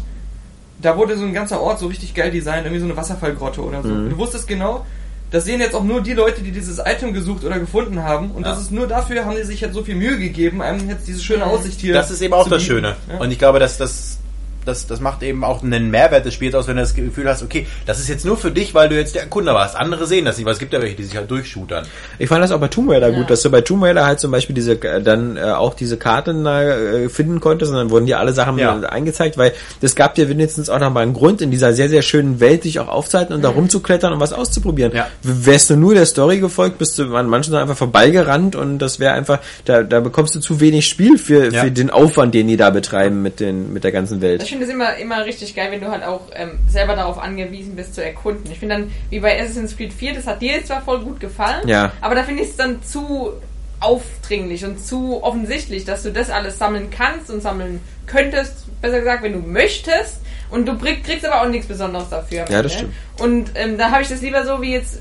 Da 0.83 0.97
wurde 0.97 1.17
so 1.17 1.25
ein 1.25 1.33
ganzer 1.33 1.61
Ort 1.61 1.79
so 1.79 1.87
richtig 1.87 2.15
geil 2.15 2.31
designt, 2.31 2.65
irgendwie 2.67 2.81
so 2.81 2.85
eine 2.87 2.97
Wasserfallgrotte 2.97 3.63
oder 3.63 3.83
so. 3.83 3.89
Mhm. 3.89 4.11
Du 4.11 4.19
wusstest 4.19 4.47
genau, 4.47 4.85
das 5.31 5.45
sehen 5.45 5.61
jetzt 5.61 5.75
auch 5.75 5.83
nur 5.85 6.03
die 6.03 6.13
Leute, 6.13 6.43
die 6.43 6.51
dieses 6.53 6.79
Item 6.79 7.13
gesucht 7.15 7.45
oder 7.45 7.59
gefunden 7.59 8.03
haben. 8.03 8.31
Und 8.31 8.43
Ja. 8.45 8.51
das 8.51 8.61
ist 8.61 8.73
nur 8.73 8.87
dafür, 8.87 9.25
haben 9.25 9.37
die 9.37 9.43
sich 9.43 9.61
jetzt 9.61 9.75
so 9.75 9.83
viel 9.83 9.95
Mühe 9.95 10.19
gegeben, 10.19 10.61
einem 10.63 10.89
jetzt 10.89 11.09
diese 11.09 11.23
schöne 11.23 11.47
Aussicht 11.47 11.81
hier. 11.81 11.95
Das 11.95 12.11
ist 12.11 12.21
eben 12.21 12.35
auch 12.35 12.49
das 12.49 12.59
bieten. 12.63 12.75
Schöne. 12.77 12.97
Ja. 13.11 13.19
Und 13.19 13.31
ich 13.31 13.39
glaube, 13.39 13.59
dass 13.59 13.79
das 13.79 14.19
das, 14.67 14.87
das 14.87 15.01
macht 15.01 15.23
eben 15.23 15.45
auch 15.45 15.63
einen 15.63 15.91
Mehrwert 15.91 16.27
des 16.27 16.35
Spiels 16.35 16.55
aus, 16.55 16.67
wenn 16.69 16.77
du 16.77 16.83
das 16.83 16.95
Gefühl 16.95 17.29
hast, 17.29 17.43
okay, 17.43 17.67
das 17.87 17.99
ist 18.01 18.09
jetzt 18.09 18.25
nur 18.27 18.37
für 18.37 18.51
dich, 18.51 18.75
weil 18.75 18.89
du 18.89 18.97
jetzt 18.97 19.15
der 19.15 19.23
Erkunder 19.23 19.55
warst. 19.55 19.77
Andere 19.77 20.07
sehen 20.07 20.25
das 20.25 20.37
nicht, 20.37 20.45
weil 20.47 20.53
es 20.55 20.59
gibt 20.59 20.73
ja 20.73 20.83
welche, 20.83 20.97
die 20.97 21.05
sich 21.05 21.17
halt 21.17 21.31
durchshootern. 21.31 21.87
Ich 22.19 22.29
fand 22.29 22.43
das 22.43 22.51
auch 22.53 22.61
bei 22.61 22.69
Tomb 22.69 22.91
Raider 22.91 23.09
Ja. 23.09 23.17
gut, 23.19 23.31
dass 23.31 23.43
du 23.43 23.51
bei 23.51 23.61
Tomb 23.61 23.83
Raider 23.85 24.05
halt 24.05 24.21
zum 24.21 24.31
Beispiel 24.31 24.55
diese 24.55 24.73
äh, 24.83 25.01
dann 25.03 25.37
äh, 25.37 25.43
auch 25.43 25.75
diese 25.75 25.97
Karten 25.97 26.45
da 26.45 26.63
äh, 26.63 27.09
finden 27.09 27.41
konntest 27.41 27.71
und 27.71 27.77
dann 27.79 27.91
wurden 27.91 28.07
dir 28.07 28.19
alle 28.19 28.33
Sachen 28.33 28.59
Ja. 28.59 28.79
eingezeigt, 28.81 29.39
weil 29.39 29.53
das 29.81 29.95
gab 29.95 30.15
dir 30.17 30.29
wenigstens 30.29 30.69
auch 30.69 30.79
nochmal 30.81 31.05
einen 31.05 31.13
Grund, 31.15 31.41
in 31.41 31.51
dieser 31.51 31.73
sehr, 31.73 31.89
sehr 31.89 32.03
schönen 32.03 32.41
Welt 32.41 32.65
dich 32.65 32.81
auch 32.81 32.89
aufzuhalten 32.89 33.35
und 33.35 33.43
da 33.43 33.51
rumzuklettern 33.51 34.13
und 34.13 34.21
was 34.21 34.33
auszuprobieren. 34.33 34.93
Ja. 34.95 35.07
Wärst 35.23 35.71
du 35.71 35.77
nur 35.77 35.95
der 35.95 36.07
Story 36.07 36.39
gefolgt, 36.41 36.79
bist 36.79 36.99
du 36.99 37.15
an 37.15 37.29
manchen 37.29 37.55
einfach 37.55 37.77
vorbeigerannt 37.77 38.57
und 38.57 38.79
das 38.79 38.99
wäre 39.01 39.13
einfach, 39.15 39.39
da, 39.65 39.83
da 39.83 40.01
bekommst 40.01 40.35
du 40.35 40.41
zu 40.41 40.61
wenig 40.61 40.87
Spiel 40.89 41.19
für, 41.19 41.53
Ja. 41.53 41.63
für 41.65 41.71
den 41.71 41.91
Aufwand, 41.91 42.35
den 42.35 42.49
die 42.49 42.57
da 42.57 42.71
betreiben 42.71 43.23
mit 43.23 43.41
den 43.41 43.73
mit 43.73 43.85
der 43.85 43.93
ganzen 43.93 44.21
Welt. 44.21 44.43
Finde 44.59 44.67
es 44.67 44.71
immer, 44.73 44.97
immer 44.97 45.25
richtig 45.25 45.55
geil, 45.55 45.71
wenn 45.71 45.81
du 45.81 45.89
halt 45.91 46.03
auch 46.05 46.23
ähm, 46.35 46.59
selber 46.69 46.95
darauf 46.97 47.19
angewiesen 47.19 47.77
bist 47.77 47.95
zu 47.95 48.05
erkunden. 48.05 48.51
Ich 48.51 48.59
finde 48.59 48.77
dann, 48.77 48.93
wie 49.11 49.21
bei 49.21 49.41
Assassin's 49.41 49.77
Creed 49.77 49.93
4, 49.93 50.15
das 50.15 50.27
hat 50.27 50.43
dir 50.43 50.53
jetzt 50.55 50.67
zwar 50.69 50.83
voll 50.83 51.01
gut 51.01 51.21
gefallen, 51.21 51.67
Ja. 51.69 51.93
aber 52.01 52.15
da 52.15 52.23
finde 52.25 52.43
ich 52.43 52.51
es 52.51 52.57
dann 52.57 52.83
zu 52.83 53.33
aufdringlich 53.81 54.65
und 54.65 54.85
zu 54.85 55.23
offensichtlich, 55.23 55.85
dass 55.85 56.03
du 56.03 56.11
das 56.11 56.31
alles 56.31 56.59
sammeln 56.59 56.89
kannst 56.91 57.31
und 57.31 57.43
sammeln 57.43 57.81
könntest, 58.07 58.67
besser 58.81 59.01
gesagt, 59.01 59.23
wenn 59.23 59.33
du 59.35 59.39
möchtest. 59.41 60.21
Und 60.51 60.67
du 60.67 60.77
kriegst 60.79 61.27
aber 61.27 61.43
auch 61.43 61.49
nichts 61.49 61.67
Besonderes 61.67 62.09
dafür. 62.09 62.45
Ja, 62.49 62.63
das 62.63 62.73
Ende. 62.73 62.93
stimmt. 62.93 62.95
Und 63.21 63.51
ähm, 63.55 63.77
da 63.79 63.91
habe 63.91 64.03
ich 64.03 64.09
das 64.09 64.23
lieber 64.23 64.45
so 64.47 64.63
wie 64.63 64.73
jetzt 64.73 65.01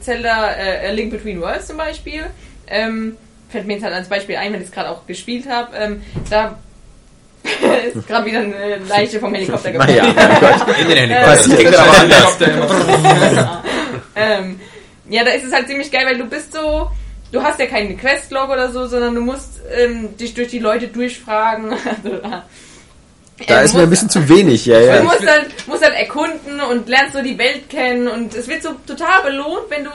Zelda 0.00 0.50
äh, 0.52 0.92
Link 0.94 1.10
Between 1.10 1.40
Worlds 1.40 1.66
zum 1.66 1.78
Beispiel. 1.78 2.22
Ähm, 2.68 3.16
fällt 3.48 3.66
mir 3.66 3.74
jetzt 3.74 3.82
halt 3.84 3.94
als 3.94 4.08
Beispiel 4.08 4.36
ein, 4.36 4.52
wenn 4.52 4.60
ich 4.60 4.68
es 4.68 4.72
gerade 4.72 4.90
auch 4.90 5.06
gespielt 5.06 5.48
habe. 5.48 5.74
Ähm, 5.76 6.02
da 6.30 6.58
ist 7.94 8.06
gerade 8.06 8.26
wieder 8.26 8.38
eine 8.40 8.78
Leiche 8.88 9.18
vom 9.20 9.34
Helikopter 9.34 9.70
gefallen. 9.72 9.96
Naja, 9.96 10.14
mein 10.14 10.40
Gott. 10.40 10.78
In 10.80 10.88
den 10.88 10.96
Helikopter. 10.98 11.26
Das 11.26 11.38
Passiert. 11.38 11.58
klingt 11.58 11.74
dann 11.74 11.88
aber. 11.88 11.98
Helikopter 11.98 13.62
ähm, 14.14 14.60
ja, 15.08 15.24
da 15.24 15.30
ist 15.32 15.44
es 15.44 15.52
halt 15.52 15.68
ziemlich 15.68 15.90
geil, 15.90 16.06
weil 16.06 16.18
du 16.18 16.24
bist 16.24 16.52
so, 16.52 16.90
du 17.32 17.42
hast 17.42 17.58
ja 17.58 17.66
keinen 17.66 17.98
Questlog 17.98 18.48
oder 18.50 18.70
so, 18.70 18.86
sondern 18.86 19.14
du 19.14 19.20
musst 19.20 19.60
ähm, 19.76 20.16
dich 20.16 20.34
durch 20.34 20.48
die 20.48 20.58
Leute 20.58 20.88
durchfragen. 20.88 21.72
Also, 21.72 22.18
Da 23.46 23.60
äh, 23.60 23.64
ist 23.64 23.72
du 23.74 23.78
mir 23.78 23.84
ein 23.84 23.90
bisschen 23.90 24.10
zu 24.10 24.28
wenig, 24.28 24.66
ja, 24.66 24.78
Du 24.78 24.86
ja. 24.86 25.02
musst 25.02 25.26
halt, 25.26 25.66
musst 25.66 25.82
halt 25.82 25.94
erkunden 25.94 26.60
und 26.70 26.88
lernst 26.88 27.14
so 27.14 27.22
die 27.22 27.36
Welt 27.38 27.68
kennen 27.68 28.06
und 28.08 28.34
es 28.34 28.46
wird 28.48 28.62
so 28.62 28.70
total 28.86 29.22
belohnt, 29.22 29.64
wenn 29.70 29.84
du 29.84 29.90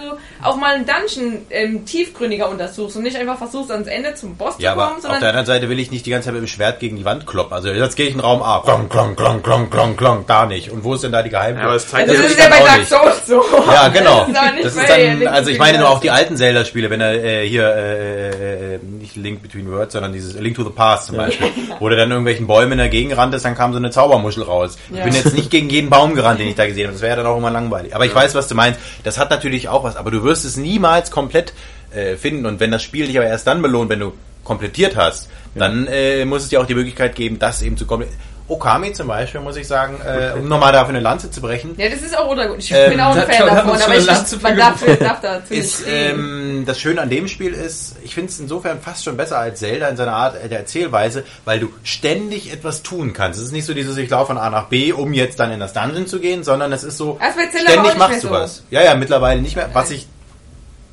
auch 0.47 0.55
mal 0.55 0.75
einen 0.75 0.85
Dungeon 0.85 1.45
ähm, 1.49 1.85
tiefgründiger 1.85 2.49
untersuchst 2.49 2.95
und 2.97 3.03
nicht 3.03 3.15
einfach 3.17 3.37
versuchst 3.37 3.71
ans 3.71 3.87
Ende 3.87 4.15
zum 4.15 4.35
Boss 4.35 4.55
Ja, 4.59 4.71
zu 4.73 4.79
aber 4.79 4.83
kommen, 4.85 4.95
auf 4.97 5.01
sondern 5.03 5.19
der 5.21 5.29
anderen 5.29 5.45
Seite 5.45 5.69
will 5.69 5.79
ich 5.79 5.91
nicht 5.91 6.05
die 6.05 6.09
ganze 6.11 6.25
Zeit 6.25 6.33
mit 6.33 6.43
dem 6.43 6.47
Schwert 6.47 6.79
gegen 6.79 6.95
die 6.97 7.05
Wand 7.05 7.25
kloppen. 7.27 7.53
Also 7.53 7.69
jetzt 7.69 7.95
gehe 7.95 8.07
ich 8.07 8.13
in 8.13 8.19
Raum 8.19 8.41
A. 8.41 8.61
Klong, 8.63 8.89
klong, 8.89 9.15
klong, 9.15 9.43
klong, 9.43 9.69
klong, 9.69 9.95
klong. 9.97 10.25
Da 10.27 10.45
nicht. 10.45 10.71
Und 10.71 10.83
wo 10.83 10.93
ist 10.95 11.03
denn 11.03 11.11
da 11.11 11.21
die 11.21 11.29
Geheimtür? 11.29 11.63
Ja, 11.63 11.69
aber 11.69 11.77
zeigt 11.79 12.09
also 12.09 12.13
das 12.13 12.31
will 12.31 12.37
ist 12.37 12.37
ich 12.37 12.43
ja 12.43 12.49
bei 12.49 12.65
Dark. 12.65 12.85
Souls 12.85 13.27
so. 13.27 13.43
Ja, 13.71 13.87
genau. 13.89 14.19
Das 14.19 14.29
ist 14.29 14.37
aber 14.37 14.61
Das 14.63 14.75
ist 14.75 14.89
dann, 14.89 15.19
Link 15.19 15.27
also 15.31 15.49
ich 15.51 15.57
Between 15.57 15.57
meine 15.59 15.77
nur 15.79 15.89
auch 15.89 15.99
die 15.99 16.11
alten 16.11 16.37
Zelda-Spiele, 16.37 16.89
wenn 16.89 17.01
er 17.01 17.13
äh, 17.23 17.47
hier, 17.47 17.63
äh, 17.75 18.75
äh, 18.75 18.79
nicht 18.83 19.15
Link 19.15 19.41
Between 19.41 19.71
Worlds, 19.71 19.93
sondern 19.93 20.13
dieses 20.13 20.33
Link 20.39 20.55
to 20.55 20.63
the 20.63 20.69
Past 20.69 21.07
zum 21.07 21.17
Beispiel, 21.17 21.47
wo 21.79 21.89
du 21.89 21.95
dann 21.95 22.09
irgendwelchen 22.09 22.47
Bäumen 22.47 22.77
dagegen 22.77 23.13
ranntest, 23.13 23.45
dann 23.45 23.55
kam 23.55 23.71
so 23.73 23.77
eine 23.77 23.89
Zaubermuschel 23.91 24.43
raus. 24.43 24.77
Ich 24.91 24.97
Ja. 24.97 25.03
bin 25.03 25.13
jetzt 25.13 25.33
nicht 25.33 25.49
gegen 25.51 25.69
jeden 25.69 25.89
Baum 25.89 26.15
gerannt, 26.15 26.39
den 26.39 26.47
ich 26.47 26.55
da 26.55 26.65
gesehen 26.65 26.85
habe. 26.85 26.93
Das 26.93 27.01
wäre 27.01 27.17
ja 27.17 27.23
dann 27.23 27.31
auch 27.31 27.37
immer 27.37 27.51
langweilig. 27.51 27.95
Aber 27.95 28.05
ich 28.05 28.13
weiß, 28.15 28.35
was 28.35 28.47
du 28.47 28.55
meinst. 28.55 28.79
Das 29.03 29.17
hat 29.17 29.29
natürlich 29.29 29.69
auch 29.69 29.83
was, 29.83 29.95
aber 29.95 30.11
du 30.11 30.23
wirst 30.23 30.36
es 30.45 30.57
niemals 30.57 31.11
komplett 31.11 31.53
äh, 31.93 32.15
finden. 32.15 32.45
Und 32.45 32.59
wenn 32.59 32.71
das 32.71 32.83
Spiel 32.83 33.07
dich 33.07 33.17
aber 33.17 33.27
erst 33.27 33.47
dann 33.47 33.61
belohnt, 33.61 33.89
wenn 33.89 33.99
du 33.99 34.13
komplettiert 34.43 34.95
hast, 34.95 35.29
dann 35.55 35.87
äh, 35.87 36.23
muss 36.25 36.43
es 36.43 36.49
dir 36.49 36.61
auch 36.61 36.65
die 36.65 36.75
Möglichkeit 36.75 37.15
geben, 37.15 37.39
das 37.39 37.61
eben 37.61 37.77
zu 37.77 37.85
komplettieren. 37.85 38.21
Okami 38.49 38.93
zum 38.93 39.07
Beispiel, 39.07 39.41
muss 39.41 39.57
ich 39.57 39.67
sagen, 39.67 39.99
äh, 40.05 40.31
um 40.39 40.47
nochmal 40.47 40.71
dafür 40.71 40.89
eine 40.89 41.01
Lanze 41.01 41.29
zu 41.29 41.41
brechen, 41.41 41.75
Ja, 41.77 41.89
das 41.89 42.01
ist 42.01 42.17
auch 42.17 42.29
untergut. 42.29 42.59
Ich 42.59 42.71
Ähm, 42.71 42.91
bin 42.91 43.01
auch 43.01 43.13
ein 43.13 43.23
Fan 43.29 43.45
davon, 43.45 43.81
aber 43.81 43.97
ich, 43.97 44.41
man 44.41 44.55
darf, 44.57 44.81
darf 44.99 45.19
dazu 45.21 45.53
ist 45.53 45.83
ähm, 45.85 46.63
das 46.65 46.79
Schöne 46.79 47.01
an 47.01 47.09
dem 47.09 47.27
Spiel 47.27 47.51
ist, 47.53 47.97
ich 48.05 48.13
finde 48.13 48.31
es 48.31 48.39
insofern 48.39 48.79
fast 48.79 49.03
schon 49.03 49.17
besser 49.17 49.37
als 49.37 49.59
Zelda 49.59 49.89
in 49.89 49.97
seiner 49.97 50.13
Art 50.13 50.35
der 50.49 50.59
Erzählweise, 50.59 51.25
weil 51.43 51.59
du 51.59 51.73
ständig 51.83 52.53
etwas 52.53 52.83
tun 52.83 53.11
kannst. 53.11 53.37
Es 53.37 53.47
ist 53.47 53.51
nicht 53.51 53.65
so 53.65 53.73
dieses, 53.73 53.97
ich 53.97 54.09
laufe 54.09 54.27
von 54.27 54.37
A 54.37 54.49
nach 54.49 54.67
B, 54.67 54.93
um 54.93 55.13
jetzt 55.13 55.41
dann 55.41 55.51
in 55.51 55.59
das 55.59 55.73
Dungeon 55.73 56.07
zu 56.07 56.19
gehen, 56.21 56.45
sondern 56.45 56.71
es 56.71 56.85
ist 56.85 56.95
so, 56.95 57.19
auch 57.19 57.31
ständig 57.49 57.83
nicht 57.83 57.97
machst 57.97 58.23
du 58.23 58.27
so. 58.29 58.33
was. 58.33 58.63
Ja, 58.69 58.81
ja, 58.81 58.95
mittlerweile 58.95 59.41
nicht 59.41 59.57
mehr, 59.57 59.69
was 59.73 59.91
ich 59.91 60.07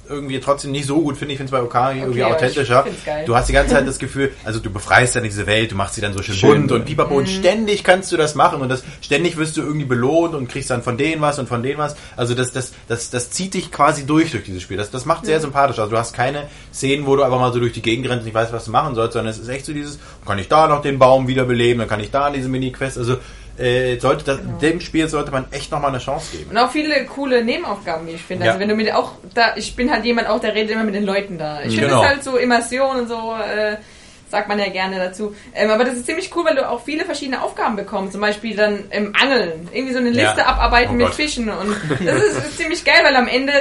irgendwie 0.08 0.38
trotzdem 0.40 0.70
nicht 0.72 0.86
so 0.86 1.00
gut 1.00 1.16
finde. 1.16 1.32
Ich 1.32 1.38
finde 1.38 1.54
es 1.54 1.58
bei 1.58 1.62
Okami 1.64 2.00
irgendwie 2.00 2.22
aber 2.22 2.36
ich 2.36 2.36
authentischer. 2.36 2.84
Du 3.26 3.34
hast 3.36 3.48
die 3.48 3.52
ganze 3.52 3.74
Zeit 3.74 3.86
das 3.86 3.98
Gefühl, 3.98 4.32
also 4.44 4.60
du 4.60 4.70
befreist 4.70 5.16
dann 5.16 5.22
diese 5.24 5.46
Welt, 5.46 5.72
du 5.72 5.76
machst 5.76 5.94
sie 5.94 6.00
dann 6.00 6.12
so 6.12 6.22
schön, 6.22 6.38
bunt 6.40 6.72
und 6.72 6.84
pipapo 6.84 7.10
Mhm. 7.12 7.16
und 7.18 7.28
ständig 7.28 7.84
kannst 7.84 8.12
du 8.12 8.16
das 8.16 8.34
machen 8.34 8.60
und 8.60 8.68
das 8.68 8.82
ständig 9.00 9.36
wirst 9.36 9.56
du 9.56 9.62
irgendwie 9.62 9.86
belohnt 9.86 10.34
und 10.34 10.48
kriegst 10.48 10.70
dann 10.70 10.82
von 10.82 10.96
denen 10.96 11.20
was 11.22 11.38
und 11.38 11.48
von 11.48 11.62
denen 11.62 11.78
was. 11.78 11.96
Also 12.16 12.34
das, 12.34 12.52
das, 12.52 12.72
das, 12.88 13.10
das 13.10 13.30
zieht 13.30 13.54
dich 13.54 13.70
quasi 13.72 14.06
durch 14.06 14.30
durch 14.32 14.44
dieses 14.44 14.62
Spiel. 14.62 14.76
Das, 14.76 14.90
das 14.90 15.04
macht 15.06 15.24
sehr 15.26 15.40
sympathisch. 15.40 15.78
Also 15.78 15.90
du 15.90 15.98
hast 15.98 16.12
keine 16.14 16.48
Szenen, 16.72 17.06
wo 17.06 17.16
du 17.16 17.22
einfach 17.22 17.38
mal 17.38 17.52
so 17.52 17.58
durch 17.60 17.72
die 17.72 17.82
Gegend 17.82 18.06
rennst 18.08 18.20
und 18.20 18.24
nicht 18.26 18.34
weißt, 18.34 18.52
was 18.52 18.64
du 18.66 18.70
machen 18.70 18.94
sollst, 18.94 19.14
sondern 19.14 19.30
es 19.30 19.38
ist 19.38 19.48
echt 19.48 19.64
so 19.66 19.72
dieses, 19.72 19.98
kann 20.26 20.38
ich 20.38 20.48
da 20.48 20.66
noch 20.68 20.82
den 20.82 20.98
Baum 20.98 21.28
wiederbeleben, 21.28 21.78
dann 21.80 21.88
kann 21.88 22.00
ich 22.00 22.10
da 22.10 22.30
diese 22.30 22.48
Mini-Quest, 22.48 22.98
also 22.98 23.16
äh, 23.58 23.98
sollte 23.98 24.24
das, 24.24 24.38
dem 24.60 24.80
Spiel 24.80 25.08
sollte 25.08 25.30
man 25.30 25.46
echt 25.52 25.70
nochmal 25.70 25.90
eine 25.90 25.98
Chance 25.98 26.36
geben. 26.36 26.50
Und 26.50 26.58
auch 26.58 26.70
viele 26.70 27.04
coole 27.06 27.44
Nebenaufgaben, 27.44 28.06
wie 28.06 28.12
ich 28.12 28.22
finde. 28.22 28.44
Ja. 28.46 28.52
Also 28.52 28.60
wenn 28.60 28.68
du 28.68 28.74
mit 28.74 28.92
auch 28.92 29.12
da, 29.34 29.56
ich 29.56 29.76
bin 29.76 29.90
halt 29.90 30.04
jemand 30.04 30.28
auch, 30.28 30.40
der 30.40 30.54
redet 30.54 30.70
immer 30.72 30.84
mit 30.84 30.94
den 30.94 31.04
Leuten 31.04 31.38
da. 31.38 31.60
Ich 31.62 31.74
finde 31.74 31.88
Genau. 31.88 32.02
es 32.02 32.08
halt 32.08 32.24
so 32.24 32.36
Immersion 32.36 32.96
und 33.00 33.08
so, 33.08 33.34
äh, 33.34 33.76
sagt 34.30 34.48
man 34.48 34.58
ja 34.58 34.68
gerne 34.68 34.96
dazu. 34.98 35.34
Ähm, 35.54 35.70
aber 35.70 35.84
das 35.84 35.94
ist 35.94 36.06
ziemlich 36.06 36.34
cool, 36.34 36.44
weil 36.44 36.56
du 36.56 36.68
auch 36.68 36.82
viele 36.82 37.04
verschiedene 37.04 37.40
Aufgaben 37.42 37.76
bekommst. 37.76 38.12
Zum 38.12 38.20
Beispiel 38.20 38.56
dann 38.56 38.84
im 38.90 39.14
Angeln. 39.14 39.68
Irgendwie 39.72 39.92
so 39.92 40.00
eine 40.00 40.10
Ja. 40.10 40.24
Liste 40.28 40.44
abarbeiten 40.46 40.94
Oh 40.94 41.04
mit. 41.04 41.14
Fischen. 41.14 41.48
Und 41.48 41.76
das 42.04 42.22
ist, 42.22 42.38
ist 42.38 42.56
ziemlich 42.56 42.84
geil, 42.84 43.00
weil 43.04 43.14
am 43.14 43.28
Ende 43.28 43.52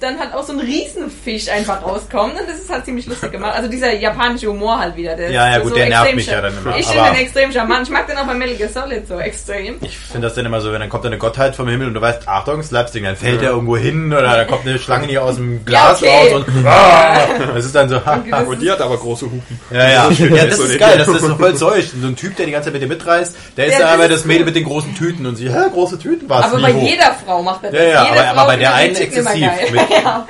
dann 0.00 0.18
halt 0.18 0.32
auch 0.34 0.42
so 0.42 0.52
ein 0.52 0.60
Riesenfisch 0.60 1.48
einfach 1.48 1.82
rauskommt. 1.82 2.40
Und 2.40 2.48
das 2.48 2.58
ist 2.58 2.70
halt 2.70 2.84
ziemlich 2.84 3.06
lustig 3.06 3.32
gemacht. 3.32 3.54
Also 3.54 3.68
dieser 3.68 3.94
japanische 3.94 4.48
Humor 4.48 4.78
halt 4.78 4.96
wieder. 4.96 5.14
Der 5.14 5.30
Ja, 5.30 5.48
ja, 5.48 5.56
ist 5.56 5.62
gut, 5.62 5.70
so 5.70 5.76
der 5.76 5.88
nervt 5.88 6.14
mich 6.14 6.26
ja 6.26 6.40
dann 6.40 6.56
immer. 6.56 6.76
Ich 6.76 6.86
finde 6.86 7.10
den 7.10 7.20
extrem 7.20 7.52
charmant. 7.52 7.86
Ich 7.86 7.92
mag 7.92 8.06
den 8.06 8.16
auch 8.16 8.26
bei 8.26 8.34
Metal 8.34 8.56
Gear 8.56 8.68
Solid 8.68 9.06
so 9.06 9.18
extrem. 9.18 9.76
Ich 9.82 9.98
finde 9.98 10.26
das 10.26 10.34
dann 10.34 10.46
immer 10.46 10.60
so, 10.60 10.72
wenn 10.72 10.80
dann 10.80 10.88
kommt 10.88 11.04
eine 11.06 11.18
Gottheit 11.18 11.54
vom 11.56 11.68
Himmel 11.68 11.88
und 11.88 11.94
du 11.94 12.00
weißt, 12.00 12.28
Achtung, 12.28 12.62
Slapstick, 12.62 13.04
dann 13.04 13.16
fällt 13.16 13.42
der 13.42 13.50
irgendwo 13.50 13.76
hin 13.76 14.12
oder 14.12 14.22
da 14.22 14.44
kommt 14.44 14.66
eine 14.66 14.78
Schlange 14.78 15.06
hier 15.06 15.24
aus 15.24 15.36
dem 15.36 15.64
Glas 15.64 16.02
okay. 16.02 16.32
raus 16.32 16.44
und 16.46 16.46
ah, 16.66 17.18
das 17.54 17.64
ist 17.66 17.74
dann 17.74 17.88
so, 17.88 17.96
ha, 18.06 18.22
ha. 18.30 18.40
Und 18.40 18.60
die 18.62 18.70
hat 18.70 18.80
aber 18.80 18.96
große 18.96 19.26
Hupen. 19.26 19.60
ja, 19.70 19.88
ja. 19.88 20.10
ja, 20.10 20.46
das 20.46 20.58
ist 20.58 20.78
geil, 20.78 20.98
das 20.98 21.08
ist 21.08 21.20
so 21.20 21.36
voll 21.36 21.54
Zeug. 21.54 21.84
So 22.00 22.06
ein 22.06 22.16
Typ, 22.16 22.36
der 22.36 22.46
die 22.46 22.52
ganze 22.52 22.66
Zeit 22.66 22.74
mit 22.74 22.82
dir 22.82 22.88
mitreißt, 22.88 23.36
der 23.56 23.66
ist 23.66 23.72
Ja, 23.72 23.78
dann 23.78 23.86
das 23.88 23.94
aber 23.94 24.04
ist 24.04 24.20
das 24.20 24.24
Mädel 24.24 24.44
mit 24.44 24.56
den 24.56 24.64
großen 24.64 24.94
Tüten 24.94 25.26
und 25.26 25.36
sie, 25.36 25.50
hä, 25.52 25.68
große 25.72 25.98
Tüten 25.98 26.28
war 26.28 26.40
es 26.40 26.52
Aber 26.52 26.62
bei 26.62 26.70
jeder 26.70 27.14
Frau 27.24 27.42
macht 27.42 27.64
er 27.64 27.72
das. 27.72 27.80
Ja, 27.80 27.88
ja, 27.88 28.02
aber, 28.10 28.40
aber 28.40 28.46
bei 28.46 28.56
der 28.56 28.74
einen 28.74 28.96
exzessiv. 28.96 29.50
Mit, 29.72 29.90
ja. 29.90 30.26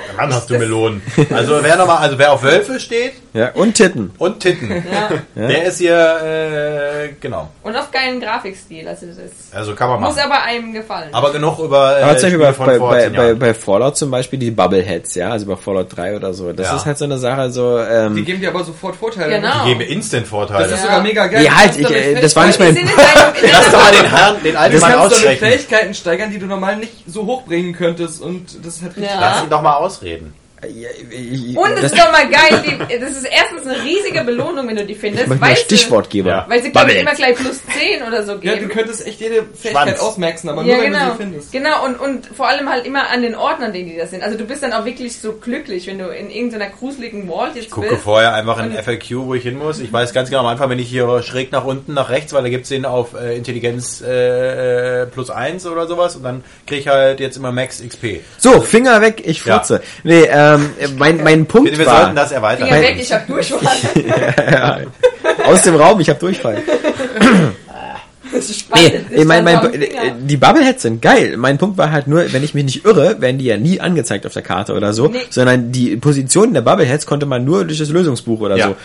Du 0.49 0.59
Melonen. 0.59 1.03
Also 1.31 1.63
wer 1.63 1.77
nochmal, 1.77 1.99
also 1.99 2.19
wer 2.19 2.33
auf 2.33 2.43
Wölfe 2.43 2.81
steht 2.81 3.15
Ja, 3.33 3.53
und 3.55 3.75
Titten. 3.75 4.11
und 4.19 4.41
Titten, 4.41 4.83
der 5.37 5.65
ist 5.65 5.79
hier, 5.79 5.95
äh, 5.97 7.09
genau. 7.21 7.49
Und 7.63 7.77
auf 7.77 7.91
geilen 7.93 8.21
Grafikstil. 8.21 8.89
Also 8.89 9.07
das 9.07 9.19
ist, 9.19 9.55
Also 9.55 9.75
kann 9.77 9.89
man 9.89 10.01
muss 10.01 10.17
machen. 10.17 10.33
aber 10.33 10.43
einem 10.43 10.73
gefallen. 10.73 11.11
Aber 11.13 11.31
genug 11.33 11.59
über, 11.61 11.99
äh, 11.99 12.03
Aber 12.03 12.17
zum 12.17 12.31
Beispiel 12.31 12.31
Spiele 12.31 12.39
bei, 12.39 12.53
von 12.53 12.67
bei, 12.67 12.79
vor 12.79 12.91
bei, 12.91 13.35
bei, 13.35 13.55
Fallout 13.55 13.97
zum 13.97 14.11
Beispiel 14.11 14.39
die 14.39 14.51
Bubbleheads, 14.51 15.15
ja, 15.15 15.31
also 15.31 15.47
bei 15.47 15.55
Fallout 15.57 15.97
3 15.97 16.17
oder 16.17 16.35
so. 16.35 16.53
Das 16.53 16.67
Ja. 16.69 16.77
ist 16.77 16.87
halt 16.87 16.99
so 16.99 17.05
eine 17.05 17.19
Sache, 17.19 17.51
so, 17.53 17.79
Die 17.79 17.85
ähm, 17.85 18.25
geben 18.25 18.41
dir 18.41 18.49
aber 18.49 18.65
sofort 18.65 18.97
Vorteile. 18.97 19.37
Genau. 19.41 19.63
Die 19.63 19.69
geben 19.69 19.79
mir 19.79 19.87
Instant-Vorteile. 19.89 20.65
Das 20.65 20.73
ist 20.73 20.79
Ja. 20.79 20.83
sogar 20.87 21.03
mega 21.03 21.27
geil. 21.29 21.45
Du 21.45 21.57
halt, 21.57 21.77
ich, 21.77 21.89
äh, 21.91 22.21
das 22.21 22.35
war 22.35 22.47
nicht 22.47 22.59
die 22.59 22.65
mein- 22.65 22.75
Lass 23.53 23.71
doch 23.71 23.79
mal 23.83 23.93
den 23.93 24.11
Herrn, 24.11 24.43
den 24.43 24.57
alten 24.57 24.75
Du 24.75 24.81
Mann 24.81 24.95
ausschrecken. 24.95 25.39
Fähigkeiten 25.47 25.95
steigern, 25.95 26.31
die 26.31 26.39
du 26.41 26.47
normal 26.47 26.77
nicht 26.79 26.93
so 27.07 27.25
hochbringen 27.27 27.75
könntest 27.75 28.21
und 28.21 28.65
das 28.65 28.77
ist 28.77 28.83
halt 28.83 28.97
richtig 28.97 29.15
Ja. 29.15 29.21
Lass 29.21 29.45
ihn 29.45 29.51
doch 29.51 29.63
mal 29.63 29.77
ausreden. 29.77 30.35
Und 30.63 31.71
es 31.79 31.85
ist 31.85 31.99
doch 31.99 32.13
mal 32.13 32.29
geil, 32.29 32.63
die, 32.67 32.99
das 33.01 33.13
ist 33.13 33.25
erstens 33.25 33.67
eine 33.67 33.83
riesige 33.83 34.23
Belohnung, 34.25 34.69
wenn 34.69 34.77
du 34.77 34.85
die 34.85 34.95
findest. 34.95 35.31
ich 35.33 35.41
weil 35.41 35.57
sie- 35.57 35.63
Stichwortgeber. 35.63 36.31
Ja. 36.31 36.47
Weil 36.49 36.63
sie, 36.63 36.71
glaube 36.71 36.93
ich, 36.93 36.99
Bubbles. 36.99 37.19
immer 37.19 37.27
gleich 37.27 37.37
plus 37.37 37.61
10 37.79 38.03
oder 38.07 38.23
so 38.25 38.33
Ja, 38.33 38.53
du 38.55 38.59
geben. 38.61 38.69
könntest 38.69 39.07
echt 39.07 39.21
jede 39.21 39.45
Fähigkeit 39.55 39.89
Schwanz. 39.89 40.01
ausmaxen, 40.01 40.51
aber 40.51 40.63
Ja, 40.65 40.75
nur 40.75 40.85
wenn 40.85 40.93
du 40.93 40.99
genau. 40.99 41.11
sie 41.13 41.17
findest. 41.17 41.53
Genau, 41.53 41.85
und, 41.87 42.01
und 42.01 42.27
vor 42.27 42.49
allem 42.49 42.69
halt 42.69 42.85
immer 42.87 43.09
an 43.09 43.23
den 43.23 43.35
Orten, 43.35 43.63
an 43.63 43.73
denen 43.73 43.89
die 43.89 43.97
das 43.97 44.11
sind. 44.11 44.23
Also 44.23 44.37
du 44.37 44.45
bist 44.45 44.63
dann 44.63 44.73
auch 44.73 44.85
wirklich 44.85 45.19
so 45.19 45.33
glücklich, 45.33 45.87
wenn 45.87 45.99
du 45.99 46.09
in 46.09 46.31
irgendeiner 46.31 46.69
gruseligen 46.69 47.27
Vault 47.29 47.55
jetzt 47.55 47.65
Ich 47.67 47.71
gucke 47.71 47.89
bist. 47.89 48.03
vorher 48.03 48.35
einfach 48.35 48.63
in 48.63 48.73
FAQ, 48.73 49.11
wo 49.27 49.35
ich 49.35 49.43
hin 49.45 49.59
muss. 49.59 49.81
Ich 49.81 49.93
weiß 49.93 50.13
ganz 50.13 50.29
genau 50.29 50.41
am 50.41 50.47
Anfang, 50.49 50.69
wenn 50.71 50.79
ich 50.79 50.89
hier 50.89 51.23
schräg 51.23 51.53
nach 51.53 51.65
unten, 51.65 51.95
nach 51.95 52.11
rechts, 52.11 52.33
weil 52.33 52.43
da 52.43 52.49
gibt's 52.51 52.69
den 52.69 52.85
auf 52.85 53.15
äh, 53.15 53.37
Intelligenz 53.37 54.03
äh, 54.03 55.03
äh, 55.03 55.07
plus 55.07 55.31
eins 55.31 55.67
oder 55.67 55.87
sowas 55.87 56.17
und 56.17 56.23
dann 56.23 56.45
kriege 56.67 56.81
ich 56.83 56.89
halt 56.89 57.21
jetzt 57.21 57.37
immer 57.37 57.51
Max 57.53 57.83
XP. 57.83 58.21
So, 58.39 58.61
Finger 58.61 59.01
weg, 59.01 59.23
ich 59.25 59.45
Ja. 59.45 59.55
furze. 59.59 59.81
Nee, 60.05 60.25
ähm, 60.55 60.71
mein, 60.97 61.23
mein 61.23 61.47
Punkt 61.47 61.77
wir 61.77 61.87
war, 61.87 62.01
sollten 62.03 62.17
das 62.17 62.33
erweitern. 62.33 62.69
Finger 62.69 62.81
weg, 62.81 62.97
ich 62.99 63.13
hab 63.13 63.27
Durchfall. 63.27 63.61
aus 65.45 65.63
dem 65.63 65.77
Raum, 65.77 66.01
ich 66.01 66.09
habe 66.09 66.19
Durchfall. 66.19 66.63
Das 68.41 68.49
Nee, 68.49 68.49
sich 68.49 68.65
ich 69.11 69.25
mein, 69.25 69.45
mein, 69.45 69.73
äh, 69.75 69.89
die 70.21 70.37
Bubbleheads 70.37 70.83
sind 70.83 71.03
geil. 71.03 71.37
Mein 71.37 71.59
Punkt 71.59 71.77
war 71.79 71.91
halt 71.91 72.07
nur, 72.07 72.33
wenn 72.33 72.45
ich 72.45 72.55
mich 72.55 72.65
nicht 72.65 72.85
irre, 72.85 73.21
werden 73.21 73.39
die 73.39 73.45
ja 73.47 73.57
nie 73.57 73.81
angezeigt 73.81 74.25
auf 74.27 74.33
der 74.33 74.43
Karte 74.43 74.73
oder 74.75 74.93
so, 74.93 75.09
Nee. 75.09 75.19
sondern 75.31 75.73
die 75.73 75.97
Position 75.97 76.55
der 76.55 76.61
Bubbleheads 76.63 77.07
konnte 77.07 77.27
man 77.27 77.45
nur 77.45 77.65
durch 77.65 77.79
das 77.79 77.89
Lösungsbuch 77.91 78.41
oder 78.41 78.57
Ja. 78.57 78.69
so. 78.69 78.77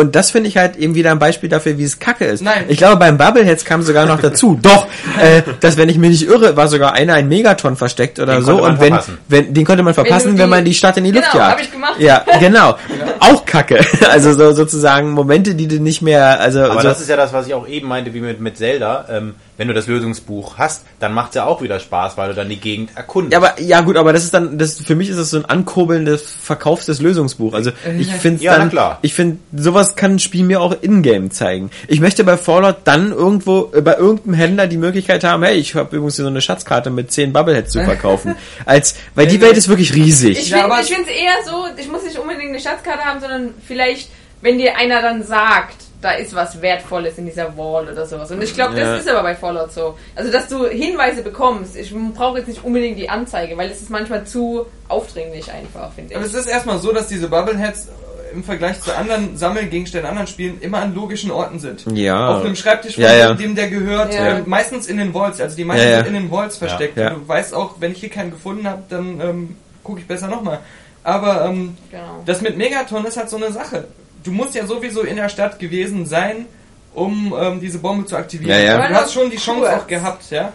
Und 0.00 0.14
das 0.14 0.30
finde 0.30 0.48
ich 0.48 0.56
halt 0.56 0.76
eben 0.76 0.94
wieder 0.94 1.10
ein 1.10 1.18
Beispiel 1.18 1.48
dafür, 1.48 1.76
wie 1.78 1.84
es 1.84 1.98
kacke 1.98 2.24
ist. 2.24 2.40
Nein. 2.42 2.64
Ich 2.68 2.78
glaube, 2.78 2.96
beim 2.96 3.18
Bubbleheads 3.18 3.64
kam 3.64 3.82
sogar 3.82 4.06
noch 4.06 4.20
dazu. 4.20 4.58
Doch, 4.62 4.86
äh, 5.20 5.42
dass 5.60 5.76
wenn 5.76 5.88
ich 5.88 5.98
mich 5.98 6.10
nicht 6.10 6.28
irre, 6.28 6.56
war 6.56 6.68
sogar 6.68 6.92
einer 6.92 7.14
ein 7.14 7.28
Megaton 7.28 7.76
versteckt 7.76 8.18
oder 8.20 8.34
Den 8.36 8.44
so. 8.44 8.62
Und 8.64 8.80
wenn, 8.80 8.88
verpassen. 8.90 9.18
wenn, 9.28 9.52
den 9.54 9.64
konnte 9.64 9.82
man 9.82 9.94
verpassen, 9.94 10.38
wenn, 10.38 10.44
die- 10.46 10.50
man 10.50 10.64
die 10.64 10.74
Stadt 10.74 10.96
in 10.96 11.04
die 11.04 11.10
Genau, 11.12 11.24
Luft 11.24 11.34
jagt. 11.34 11.52
hab 11.52 11.60
ich 11.62 11.72
gemacht. 11.72 11.94
Ja, 11.98 12.24
genau. 12.40 12.76
Auch 13.20 13.44
kacke. 13.44 13.80
Also 14.10 14.32
so 14.34 14.52
sozusagen 14.52 15.10
Momente, 15.10 15.54
die 15.54 15.66
du 15.68 15.80
nicht 15.80 16.00
mehr, 16.02 16.40
also, 16.40 16.60
Aber 16.62 16.80
so, 16.82 16.88
das 16.88 17.00
ist 17.00 17.08
ja 17.08 17.16
das, 17.16 17.32
was 17.32 17.46
ich 17.46 17.54
auch 17.54 17.66
eben 17.68 17.88
meinte, 17.88 18.12
wie 18.14 18.20
mit, 18.20 18.40
mit 18.40 18.56
Zelda. 18.56 18.83
Ähm, 19.08 19.34
wenn 19.56 19.68
du 19.68 19.74
das 19.74 19.86
Lösungsbuch 19.86 20.58
hast, 20.58 20.84
dann 20.98 21.12
macht's 21.12 21.36
ja 21.36 21.44
auch 21.44 21.62
wieder 21.62 21.78
Spaß, 21.78 22.16
weil 22.16 22.30
du 22.30 22.34
dann 22.34 22.48
die 22.48 22.58
Gegend 22.58 22.96
erkundest. 22.96 23.32
Ja, 23.32 23.38
aber 23.38 23.60
ja 23.60 23.80
gut, 23.82 23.96
aber 23.96 24.12
das 24.12 24.24
ist 24.24 24.34
dann 24.34 24.58
das 24.58 24.80
für 24.80 24.96
mich 24.96 25.08
ist 25.08 25.18
das 25.18 25.30
so 25.30 25.36
ein 25.38 25.44
ankurbelndes 25.44 26.22
Verkauf 26.42 26.84
des 26.84 27.00
Lösungsbuch. 27.00 27.54
Also 27.54 27.70
ich 27.98 28.10
finde 28.10 28.42
Ja, 28.42 28.58
dann 28.58 28.70
klar. 28.70 28.98
ich 29.02 29.14
finde 29.14 29.38
sowas 29.56 29.94
kann 29.94 30.16
ein 30.16 30.18
Spiel 30.18 30.44
mir 30.44 30.60
auch 30.60 30.74
in-game 30.80 31.30
zeigen. 31.30 31.70
Ich 31.86 32.00
möchte 32.00 32.24
bei 32.24 32.36
Fallout 32.36 32.78
dann 32.84 33.12
irgendwo 33.12 33.70
äh, 33.72 33.80
bei 33.80 33.96
irgendeinem 33.96 34.34
Händler 34.34 34.66
die 34.66 34.76
Möglichkeit 34.76 35.22
haben, 35.24 35.42
hey, 35.44 35.56
ich 35.56 35.74
habe 35.74 35.94
übrigens 35.96 36.16
hier 36.16 36.24
so 36.24 36.30
eine 36.30 36.40
Schatzkarte 36.40 36.90
mit 36.90 37.12
10 37.12 37.32
Bubbleheads 37.32 37.70
zu 37.70 37.84
verkaufen. 37.84 38.34
Als 38.66 38.96
weil 39.14 39.26
die 39.26 39.40
Welt 39.40 39.56
ist 39.56 39.68
wirklich 39.68 39.94
riesig. 39.94 40.38
Ich 40.38 40.52
finde 40.52 41.02
es 41.02 41.08
eher 41.08 41.44
so, 41.44 41.66
ich 41.76 41.88
muss 41.88 42.02
nicht 42.02 42.18
unbedingt 42.18 42.50
eine 42.50 42.60
Schatzkarte 42.60 43.04
haben, 43.04 43.20
sondern 43.20 43.50
vielleicht, 43.66 44.08
wenn 44.40 44.58
dir 44.58 44.76
einer 44.76 45.00
dann 45.00 45.22
sagt, 45.22 45.83
da 46.04 46.12
ist 46.12 46.34
was 46.34 46.60
Wertvolles 46.60 47.16
in 47.18 47.24
dieser 47.26 47.56
Wall 47.56 47.88
oder 47.90 48.04
sowas. 48.06 48.30
Und 48.30 48.42
ich 48.42 48.52
glaube, 48.54 48.78
Ja. 48.78 48.92
das 48.92 49.00
ist 49.00 49.08
aber 49.08 49.22
bei 49.22 49.34
Fallout 49.34 49.72
so. 49.72 49.96
Also, 50.14 50.30
dass 50.30 50.48
du 50.48 50.66
Hinweise 50.66 51.22
bekommst. 51.22 51.76
Ich 51.76 51.94
brauche 52.14 52.38
jetzt 52.38 52.48
nicht 52.48 52.62
unbedingt 52.62 52.98
die 52.98 53.08
Anzeige, 53.08 53.56
weil 53.56 53.70
es 53.70 53.80
ist 53.80 53.90
manchmal 53.90 54.24
zu 54.24 54.66
aufdringlich 54.88 55.50
einfach, 55.50 55.92
finde 55.92 56.14
Aber 56.16 56.24
ich. 56.26 56.32
es 56.32 56.38
ist 56.38 56.46
erstmal 56.46 56.78
so, 56.78 56.92
dass 56.92 57.08
diese 57.08 57.28
Bubbleheads 57.28 57.86
äh, 57.86 58.34
im 58.34 58.44
Vergleich 58.44 58.80
zu 58.82 58.94
anderen 58.94 59.36
Sammelgegenständen, 59.36 60.08
anderen 60.10 60.26
Spielen 60.26 60.60
immer 60.60 60.78
an 60.78 60.94
logischen 60.94 61.30
Orten 61.30 61.58
sind. 61.58 61.84
Ja. 61.96 62.36
Auf 62.36 62.44
einem 62.44 62.56
Schreibtisch, 62.56 62.94
von 62.96 63.04
Ja, 63.04 63.12
ja. 63.14 63.32
dem 63.34 63.54
der 63.54 63.68
gehört, 63.68 64.12
Ja. 64.12 64.38
äh, 64.38 64.42
meistens 64.44 64.86
in 64.88 64.98
den 64.98 65.14
Vaults. 65.14 65.40
Also 65.40 65.56
die 65.56 65.64
meisten 65.64 65.84
Ja, 65.86 65.90
ja. 65.90 65.96
sind 66.04 66.08
in 66.14 66.22
den 66.24 66.30
Vaults 66.30 66.58
versteckt. 66.58 66.96
Ja. 66.98 67.14
Und 67.14 67.22
Du 67.22 67.28
weißt 67.28 67.54
auch, 67.54 67.76
wenn 67.80 67.92
ich 67.92 67.98
hier 68.00 68.10
keinen 68.10 68.30
gefunden 68.30 68.68
habe, 68.68 68.82
dann 68.90 69.20
ähm, 69.20 69.56
gucke 69.82 70.00
ich 70.00 70.06
besser 70.06 70.28
nochmal. 70.28 70.58
Aber 71.02 71.44
ähm, 71.46 71.76
Genau. 71.90 72.22
das 72.26 72.40
mit 72.40 72.56
Megaton 72.58 73.04
ist 73.06 73.16
halt 73.16 73.30
so 73.30 73.36
eine 73.36 73.52
Sache. 73.52 73.84
Du 74.24 74.32
musst 74.32 74.54
ja 74.54 74.66
sowieso 74.66 75.02
in 75.02 75.16
der 75.16 75.28
Stadt 75.28 75.58
gewesen 75.58 76.06
sein, 76.06 76.46
um 76.94 77.34
ähm, 77.38 77.60
diese 77.60 77.78
Bombe 77.78 78.06
zu 78.06 78.16
aktivieren. 78.16 78.50
Ja, 78.58 78.78
ja. 78.80 78.88
Du 78.88 78.94
hast 78.94 79.12
schon 79.12 79.30
die 79.30 79.36
Chance 79.36 79.62
Cool. 79.62 79.68
auch 79.78 79.86
gehabt, 79.86 80.30
ja. 80.30 80.52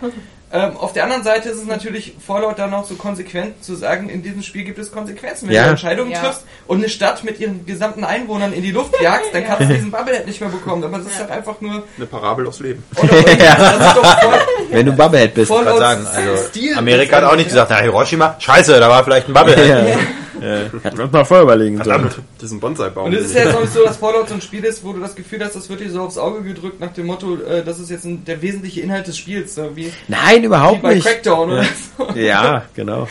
Ähm, 0.51 0.77
auf 0.77 0.93
der 0.93 1.03
anderen 1.03 1.21
Seite 1.23 1.49
ist 1.49 1.57
es 1.59 1.67
natürlich 1.67 2.15
Fallout 2.25 2.57
dann 2.57 2.73
auch 2.73 2.83
so 2.83 2.95
konsequent 2.95 3.63
zu 3.63 3.75
sagen, 3.75 4.09
in 4.09 4.23
diesem 4.23 4.41
Spiel 4.41 4.63
gibt 4.63 4.79
es 4.79 4.91
Konsequenzen. 4.91 5.47
Wenn 5.47 5.53
Ja. 5.55 5.65
du 5.65 5.69
Entscheidungen 5.69 6.09
Ja. 6.09 6.21
triffst 6.21 6.43
und 6.65 6.79
eine 6.79 6.89
Stadt 6.89 7.23
mit 7.23 7.39
ihren 7.39 7.67
gesamten 7.67 8.03
Einwohnern 8.03 8.51
in 8.53 8.63
die 8.63 8.71
Luft 8.71 8.99
jagst, 8.99 9.29
dann 9.31 9.45
kannst 9.45 9.69
du 9.69 9.73
diesen 9.75 9.91
Bubblehead 9.91 10.25
nicht 10.25 10.41
mehr 10.41 10.49
bekommen. 10.49 10.83
Aber 10.83 10.97
das 10.97 11.05
ist 11.05 11.19
halt 11.19 11.29
einfach 11.29 11.61
nur... 11.61 11.83
Eine 11.97 12.05
Parabel 12.07 12.47
aus 12.47 12.59
Leben. 12.61 12.83
Oder, 12.95 13.07
das 13.09 13.87
ist 13.87 13.95
doch 13.95 14.19
voll, 14.21 14.39
Wenn 14.71 14.85
du 14.87 14.91
Bubblehead 14.93 15.35
bist. 15.35 15.51
wollte 15.51 15.77
sagen, 15.77 16.07
also 16.07 16.79
Amerika 16.79 17.17
hat 17.17 17.25
auch 17.25 17.35
nicht 17.35 17.49
gesagt, 17.49 17.69
na 17.69 17.77
Hiroshima, 17.81 18.35
scheiße, 18.39 18.79
da 18.79 18.89
war 18.89 19.03
vielleicht 19.03 19.27
ein 19.27 19.33
Bubble. 19.35 19.97
Ja. 20.41 20.57
Ja. 20.61 20.69
Hätten 20.81 20.97
wir 20.97 21.03
uns 21.05 21.13
mal 21.13 21.23
vorher 21.25 21.43
überlegen 21.43 21.83
sollen. 21.83 22.09
Das 22.37 22.45
ist 22.45 22.51
ein 22.51 22.59
Bonsai-Baum. 22.59 23.05
Und 23.05 23.13
es 23.13 23.25
ist 23.25 23.35
ja 23.35 23.45
jetzt 23.45 23.55
auch 23.55 23.61
nicht 23.61 23.73
so, 23.73 23.83
dass 23.83 23.97
Fallout 23.97 24.29
so 24.29 24.35
ein 24.35 24.41
Spiel 24.41 24.63
ist, 24.63 24.83
wo 24.83 24.93
du 24.93 24.99
das 24.99 25.15
Gefühl 25.15 25.43
hast, 25.43 25.55
das 25.55 25.69
wird 25.69 25.79
dir 25.81 25.89
so 25.91 26.01
aufs 26.01 26.17
Auge 26.17 26.41
gedrückt 26.41 26.79
nach 26.79 26.93
dem 26.93 27.05
Motto, 27.07 27.35
äh, 27.35 27.63
das 27.63 27.79
ist 27.79 27.89
jetzt 27.89 28.05
ein, 28.05 28.23
der 28.25 28.41
wesentliche 28.41 28.81
Inhalt 28.81 29.07
des 29.07 29.17
Spiels, 29.17 29.55
so 29.55 29.75
wie, 29.75 29.91
Nein, 30.07 30.41
wie 30.41 30.45
überhaupt 30.45 30.81
bei 30.81 30.95
nicht. 30.95 31.05
Crackdown 31.05 31.51
oder 31.51 31.63
so. 31.97 32.19
Ja, 32.19 32.63
genau. 32.75 33.07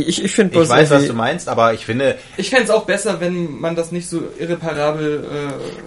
Ich, 0.00 0.08
ich, 0.08 0.24
ich 0.24 0.32
finde 0.32 0.60
Ich 0.60 0.68
weiß, 0.68 0.90
was 0.90 1.06
du 1.06 1.12
meinst, 1.14 1.48
aber 1.48 1.74
ich 1.74 1.84
finde, 1.84 2.16
Ich 2.36 2.50
fände 2.50 2.64
es 2.64 2.70
auch 2.70 2.84
besser, 2.84 3.20
wenn 3.20 3.60
man 3.60 3.76
das 3.76 3.92
nicht 3.92 4.08
so 4.08 4.22
irreparabel. 4.38 5.24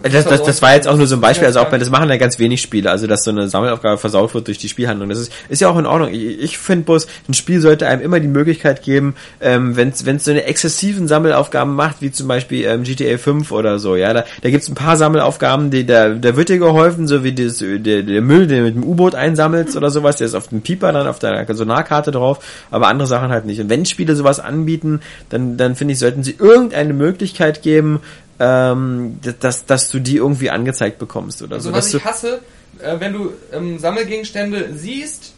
Äh, 0.03 0.10
Das, 0.10 0.26
das, 0.26 0.44
das 0.44 0.61
war 0.61 0.76
jetzt 0.76 0.88
auch 0.88 0.98
nur 0.98 1.07
so 1.07 1.15
ein 1.15 1.22
Beispiel, 1.22 1.48
also 1.48 1.60
auch 1.60 1.69
das 1.69 1.90
machen 1.90 2.10
ja 2.10 2.18
ganz 2.18 2.40
wenig 2.40 2.61
Spiele, 2.61 2.91
also 2.91 3.07
dass 3.07 3.23
so 3.23 3.31
eine 3.31 3.48
Sammelaufgabe 3.48 3.98
versaut 3.98 4.34
wird 4.34 4.48
durch 4.48 4.57
die 4.57 4.69
Spielhandlung. 4.69 5.10
Das 5.10 5.19
ist, 5.19 5.31
ist 5.49 5.61
ja 5.61 5.69
auch 5.69 5.77
in 5.77 5.86
Ordnung. 5.86 6.14
Ich, 6.14 6.40
ich 6.40 6.57
finde 6.57 6.86
bloß, 6.86 7.07
ein 7.27 7.34
Spiel 7.34 7.61
sollte 7.61 7.88
einem 7.88 8.02
immer 8.02 8.19
die 8.19 8.27
Möglichkeit 8.27 8.84
geben, 8.84 9.15
ähm, 9.41 9.76
wenn 9.76 9.90
es 9.90 10.23
so 10.23 10.31
eine 10.31 10.44
exzessiven 10.44 11.07
Sammelaufgaben 11.07 11.76
macht, 11.76 12.02
wie 12.02 12.11
zum 12.11 12.27
Beispiel 12.27 12.65
ähm, 12.65 12.84
GTA 12.84 13.18
5 13.18 13.52
oder 13.52 13.80
so, 13.80 13.95
ja, 13.95 14.14
da, 14.14 14.26
da 14.41 14.49
gibt's 14.49 14.68
ein 14.68 14.76
paar 14.76 14.98
Sammelaufgaben, 14.98 15.72
die 15.72 15.86
da, 15.86 16.10
da 16.10 16.36
wird 16.36 16.49
dir 16.49 16.60
geholfen, 16.60 17.07
so 17.07 17.23
wie 17.23 17.34
das, 17.34 17.57
der, 17.60 17.77
der 18.03 18.22
Müll, 18.22 18.48
den 18.48 18.57
du 18.60 18.64
mit 18.65 18.76
dem 18.76 18.84
U-Boot 18.84 19.15
einsammelst 19.15 19.76
oder 19.76 19.91
sowas, 19.91 20.18
der 20.18 20.27
ist 20.27 20.36
auf 20.36 20.48
dem 20.48 20.61
Pieper 20.61 20.91
dann 20.91 21.07
auf 21.07 21.19
deiner 21.19 21.53
Sonarkarte 21.53 22.11
drauf, 22.11 22.40
aber 22.72 22.88
andere 22.88 23.07
Sachen 23.07 23.30
halt 23.30 23.45
nicht. 23.45 23.60
Und 23.60 23.69
wenn 23.69 23.86
Spiele 23.99 24.15
sowas 24.15 24.39
anbieten, 24.39 25.01
dann, 25.27 25.57
dann 25.57 25.76
finde 25.76 25.91
ich, 25.91 25.99
sollten 25.99 26.23
sie 26.23 26.35
irgendeine 26.39 26.93
Möglichkeit 26.93 27.61
geben, 27.61 27.99
ähm, 28.39 29.19
dass, 29.41 29.65
dass 29.65 29.89
du 29.89 29.99
die 29.99 30.15
irgendwie 30.15 30.49
angezeigt 30.49 30.99
bekommst 30.99 31.41
oder 31.41 31.59
so. 31.59 31.69
Also 31.69 31.73
was 31.73 31.85
dass 31.85 31.91
du, 31.91 31.97
ich 31.97 32.05
hasse, 32.05 32.39
äh, 32.81 32.97
wenn 32.99 33.11
du 33.11 33.34
ähm, 33.51 33.77
Sammelgegenstände 33.77 34.69
siehst, 34.73 35.34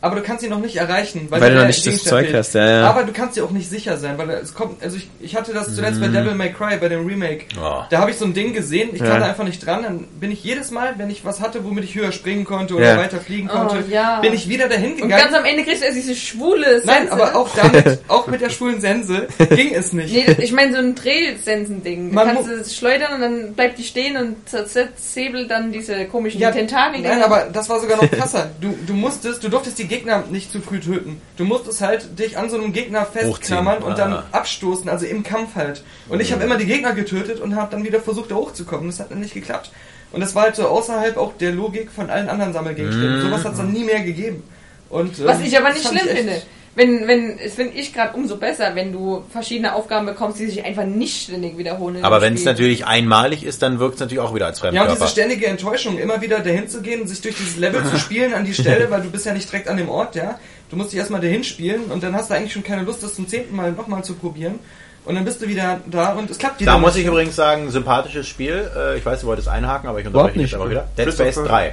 aber 0.00 0.16
du 0.16 0.22
kannst 0.22 0.42
sie 0.42 0.48
noch 0.48 0.60
nicht 0.60 0.76
erreichen, 0.76 1.26
weil, 1.30 1.40
Weil 1.40 1.50
du 1.54 1.58
noch 1.60 1.66
nicht 1.66 1.86
das 1.86 2.04
Zeug 2.04 2.26
fehlt. 2.26 2.36
hast, 2.36 2.54
ja, 2.54 2.68
ja. 2.68 2.90
Aber 2.90 3.02
du 3.04 3.12
kannst 3.12 3.34
sie 3.34 3.42
auch 3.42 3.50
nicht 3.50 3.68
sicher 3.68 3.96
sein, 3.96 4.16
weil 4.18 4.30
es 4.30 4.54
kommt, 4.54 4.82
also 4.82 4.96
ich, 4.96 5.08
ich 5.20 5.36
hatte 5.36 5.52
das 5.52 5.74
zuletzt 5.74 6.00
bei 6.00 6.08
Devil 6.08 6.34
May 6.34 6.52
Cry, 6.52 6.76
bei 6.80 6.88
dem 6.88 7.06
Remake. 7.06 7.46
Oh. 7.60 7.82
Da 7.90 7.98
habe 7.98 8.10
ich 8.10 8.16
so 8.16 8.24
ein 8.24 8.32
Ding 8.34 8.52
gesehen, 8.52 8.90
ich 8.92 9.00
Ja. 9.00 9.08
kam 9.10 9.20
da 9.20 9.26
einfach 9.26 9.44
nicht 9.44 9.64
dran, 9.64 9.82
dann 9.82 10.04
bin 10.20 10.30
ich 10.30 10.44
jedes 10.44 10.70
Mal, 10.70 10.94
wenn 10.98 11.10
ich 11.10 11.24
was 11.24 11.40
hatte, 11.40 11.64
womit 11.64 11.84
ich 11.84 11.94
höher 11.94 12.12
springen 12.12 12.44
konnte 12.44 12.74
oder 12.74 12.94
Ja. 12.94 12.96
weiter 12.98 13.18
fliegen 13.18 13.48
Oh, 13.52 13.56
konnte, 13.58 13.84
ja. 13.90 14.20
bin 14.20 14.32
ich 14.34 14.48
wieder 14.48 14.68
dahin 14.68 14.92
Und 14.92 15.02
gegangen. 15.02 15.22
ganz 15.22 15.34
am 15.34 15.44
Ende 15.44 15.64
kriegst 15.64 15.82
du 15.82 15.86
erst 15.86 15.98
diese 15.98 16.14
schwule 16.14 16.82
Nein, 16.84 17.08
Sense. 17.08 17.12
aber 17.12 17.34
auch 17.34 17.48
damit, 17.56 17.98
auch 18.08 18.26
mit 18.28 18.40
der 18.40 18.50
schwulen 18.50 18.80
Sense 18.80 19.26
ging 19.50 19.74
es 19.74 19.92
nicht. 19.92 20.12
Nee, 20.14 20.36
ich 20.38 20.52
meine 20.52 20.72
so 20.72 20.78
ein 20.78 20.94
Drehsensen-Ding. 20.94 22.10
Du 22.10 22.14
Man 22.14 22.26
kannst 22.34 22.48
es 22.48 22.76
schleudern 22.76 23.14
und 23.14 23.20
dann 23.20 23.54
bleibt 23.54 23.78
die 23.78 23.84
stehen 23.84 24.16
und 24.16 24.36
zersäbelt 24.48 25.50
dann 25.50 25.72
diese 25.72 26.04
komischen 26.06 26.40
Ja, 26.40 26.50
Tentakel. 26.50 27.00
Nein, 27.00 27.22
aber 27.22 27.48
das 27.52 27.68
war 27.68 27.80
sogar 27.80 27.96
noch 28.02 28.10
krasser. 28.10 28.50
Du, 28.60 28.76
du 28.86 28.92
musstest, 28.94 29.42
du 29.42 29.48
durftest 29.48 29.78
die 29.78 29.87
Gegner 29.88 30.24
nicht 30.30 30.52
zu 30.52 30.60
früh 30.60 30.80
töten. 30.80 31.20
Du 31.36 31.44
musstest 31.44 31.80
halt 31.80 32.18
dich 32.18 32.38
an 32.38 32.48
so 32.50 32.56
einem 32.56 32.72
Gegner 32.72 33.04
festklammern 33.04 33.82
und 33.82 33.98
dann 33.98 34.12
Ah. 34.12 34.24
abstoßen, 34.32 34.88
also 34.88 35.06
im 35.06 35.22
Kampf 35.22 35.54
halt. 35.56 35.82
Und 36.08 36.20
ich 36.20 36.32
habe 36.32 36.44
immer 36.44 36.56
die 36.56 36.66
Gegner 36.66 36.92
getötet 36.92 37.40
und 37.40 37.56
habe 37.56 37.70
dann 37.70 37.84
wieder 37.84 38.00
versucht, 38.00 38.30
da 38.30 38.36
hochzukommen. 38.36 38.86
Das 38.88 39.00
hat 39.00 39.10
dann 39.10 39.20
nicht 39.20 39.34
geklappt. 39.34 39.70
Und 40.12 40.20
das 40.20 40.34
war 40.34 40.44
halt 40.44 40.56
so 40.56 40.66
außerhalb 40.68 41.16
auch 41.16 41.32
der 41.36 41.52
Logik 41.52 41.90
von 41.90 42.08
allen 42.10 42.28
anderen 42.28 42.52
Sammelgegenständen. 42.52 43.20
Sowas 43.22 43.44
hat 43.44 43.52
es 43.52 43.58
dann 43.58 43.72
nie 43.72 43.84
mehr 43.84 44.00
gegeben. 44.02 44.42
Und, 44.90 45.22
Was 45.24 45.38
ähm, 45.40 45.44
ich 45.46 45.58
aber 45.58 45.70
nicht 45.72 45.86
schlimm 45.86 46.06
finde. 46.16 46.42
Wenn, 46.78 47.08
wenn, 47.08 47.40
es 47.40 47.54
finde 47.54 47.76
ich 47.76 47.92
gerade 47.92 48.16
umso 48.16 48.36
besser, 48.36 48.76
wenn 48.76 48.92
du 48.92 49.24
verschiedene 49.32 49.74
Aufgaben 49.74 50.06
bekommst, 50.06 50.38
die 50.38 50.46
sich 50.46 50.64
einfach 50.64 50.84
nicht 50.84 51.24
ständig 51.24 51.58
wiederholen. 51.58 52.04
aber 52.04 52.20
wenn 52.20 52.34
es 52.34 52.44
natürlich 52.44 52.86
einmalig 52.86 53.42
ist, 53.42 53.62
dann 53.62 53.80
wirkt 53.80 53.94
es 53.96 54.00
natürlich 54.00 54.22
auch 54.22 54.32
wieder 54.32 54.46
als 54.46 54.60
Ja, 54.60 54.68
und 54.68 54.74
Fremdkörper. 54.76 54.94
diese 55.00 55.10
ständige 55.10 55.46
Enttäuschung, 55.46 55.98
immer 55.98 56.20
wieder 56.22 56.38
dahin 56.38 56.68
zu 56.68 56.80
gehen, 56.80 57.04
sich 57.08 57.20
durch 57.20 57.34
dieses 57.36 57.56
Level 57.56 57.84
zu 57.84 57.98
spielen 57.98 58.32
an 58.32 58.44
die 58.44 58.54
Stelle, 58.54 58.88
weil 58.92 59.02
du 59.02 59.10
bist 59.10 59.26
ja 59.26 59.34
nicht 59.34 59.50
direkt 59.50 59.66
an 59.66 59.76
dem 59.76 59.88
Ort, 59.88 60.14
ja. 60.14 60.38
Du 60.70 60.76
musst 60.76 60.92
dich 60.92 61.00
erstmal 61.00 61.20
dahin 61.20 61.42
spielen 61.42 61.86
und 61.90 62.00
dann 62.04 62.14
hast 62.14 62.30
du 62.30 62.34
eigentlich 62.34 62.52
schon 62.52 62.62
keine 62.62 62.82
Lust, 62.82 63.02
das 63.02 63.14
zum 63.16 63.26
zehnten 63.26 63.56
Mal 63.56 63.72
nochmal 63.72 64.04
zu 64.04 64.14
probieren. 64.14 64.60
Und 65.04 65.16
dann 65.16 65.24
bist 65.24 65.42
du 65.42 65.48
wieder 65.48 65.80
da 65.86 66.12
und 66.12 66.30
es 66.30 66.38
klappt 66.38 66.60
dir 66.60 66.66
da 66.66 66.78
muss 66.78 66.94
ich 66.94 67.06
übrigens 67.06 67.34
sagen, 67.34 67.70
sympathisches 67.72 68.28
Spiel. 68.28 68.70
Äh, 68.76 68.98
ich 68.98 69.04
weiß, 69.04 69.22
du 69.22 69.26
wolltest 69.26 69.48
einhaken, 69.48 69.88
aber 69.88 69.98
ich 69.98 70.06
unterbreche 70.06 70.34
dich 70.34 70.42
nicht. 70.42 70.54
aber 70.54 70.70
wieder. 70.70 70.86
Dead 70.96 71.06
Space 71.12 71.34
Christopher. 71.34 71.48
3. 71.48 71.72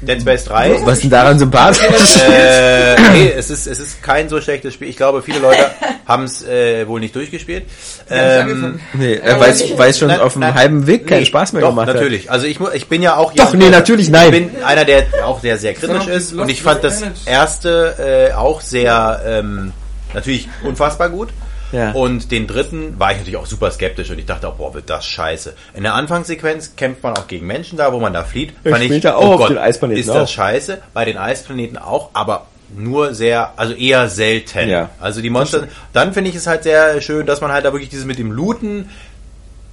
Dead 0.00 0.20
Space 0.20 0.44
3. 0.44 0.80
was 0.84 0.94
ist 0.96 1.02
denn 1.04 1.10
daran 1.10 1.38
sympathisch? 1.38 2.16
äh, 2.28 2.96
nee, 3.12 3.32
es 3.36 3.50
ist, 3.50 3.66
es 3.66 3.78
ist 3.78 4.02
kein 4.02 4.28
so 4.28 4.40
schlechtes 4.40 4.74
Spiel. 4.74 4.88
Ich 4.88 4.96
glaube, 4.96 5.22
viele 5.22 5.38
Leute 5.38 5.70
haben 6.06 6.24
es 6.24 6.44
äh, 6.46 6.86
wohl 6.86 7.00
nicht 7.00 7.14
durchgespielt. 7.14 7.64
Ähm, 8.10 8.80
nee, 8.92 9.14
äh, 9.14 9.40
weil 9.40 9.50
es 9.50 9.78
weil 9.78 9.90
es 9.90 9.98
schon 9.98 10.08
Nein, 10.08 10.20
auf 10.20 10.34
dem 10.34 10.54
halben 10.54 10.86
Weg 10.86 11.06
keinen 11.06 11.20
Nee, 11.20 11.26
Spaß 11.26 11.52
mehr 11.54 11.62
doch, 11.62 11.70
gemacht 11.70 11.88
hat. 11.88 11.94
natürlich. 11.94 12.30
Also 12.30 12.46
ich, 12.46 12.58
ich 12.74 12.88
bin 12.88 13.02
ja 13.02 13.16
auch 13.16 13.32
Doch, 13.32 13.54
nee, 13.54 13.70
natürlich 13.70 14.10
nein. 14.10 14.26
Ich 14.26 14.30
bin 14.52 14.64
einer, 14.64 14.84
der 14.84 15.04
auch 15.24 15.40
sehr, 15.40 15.56
sehr 15.58 15.72
kritisch 15.74 15.96
Sondern 15.98 16.16
ist. 16.16 16.32
Und 16.34 16.48
ich 16.50 16.62
fand 16.62 16.84
das 16.84 17.02
erste 17.26 18.30
äh, 18.30 18.34
auch 18.34 18.60
sehr, 18.60 19.22
ähm, 19.26 19.72
natürlich 20.12 20.48
unfassbar 20.62 21.08
gut. 21.08 21.30
Ja. 21.74 21.90
Und 21.92 22.30
den 22.30 22.46
dritten 22.46 22.98
war 22.98 23.10
ich 23.12 23.18
natürlich 23.18 23.36
auch 23.36 23.46
super 23.46 23.70
skeptisch 23.70 24.10
und 24.10 24.18
ich 24.18 24.26
dachte 24.26 24.48
auch, 24.48 24.54
boah, 24.54 24.74
wird 24.74 24.88
das 24.88 25.06
scheiße. 25.06 25.54
In 25.74 25.82
der 25.82 25.94
Anfangssequenz 25.94 26.76
kämpft 26.76 27.02
man 27.02 27.16
auch 27.16 27.26
gegen 27.26 27.46
Menschen 27.46 27.76
da, 27.76 27.92
wo 27.92 27.98
man 27.98 28.12
da 28.12 28.24
flieht. 28.24 28.52
Fand 28.62 28.82
ich, 28.82 28.88
später 28.88 29.16
auch 29.16 29.34
oh 29.34 29.36
Gott, 29.38 29.50
den 29.50 29.58
Eisplaneten 29.58 30.00
ist 30.00 30.08
das 30.08 30.30
auch. 30.30 30.34
scheiße. 30.34 30.78
Bei 30.92 31.04
den 31.04 31.18
Eisplaneten 31.18 31.76
auch, 31.76 32.10
aber 32.12 32.46
nur 32.76 33.14
sehr, 33.14 33.52
also 33.56 33.74
eher 33.74 34.08
selten. 34.08 34.68
Ja. 34.68 34.90
Also 35.00 35.20
die 35.20 35.30
Monster, 35.30 35.68
dann 35.92 36.12
finde 36.12 36.30
ich 36.30 36.36
es 36.36 36.46
halt 36.46 36.62
sehr 36.62 37.00
schön, 37.00 37.26
dass 37.26 37.40
man 37.40 37.52
halt 37.52 37.64
da 37.64 37.72
wirklich 37.72 37.90
dieses 37.90 38.04
mit 38.04 38.18
dem 38.18 38.30
Looten 38.30 38.88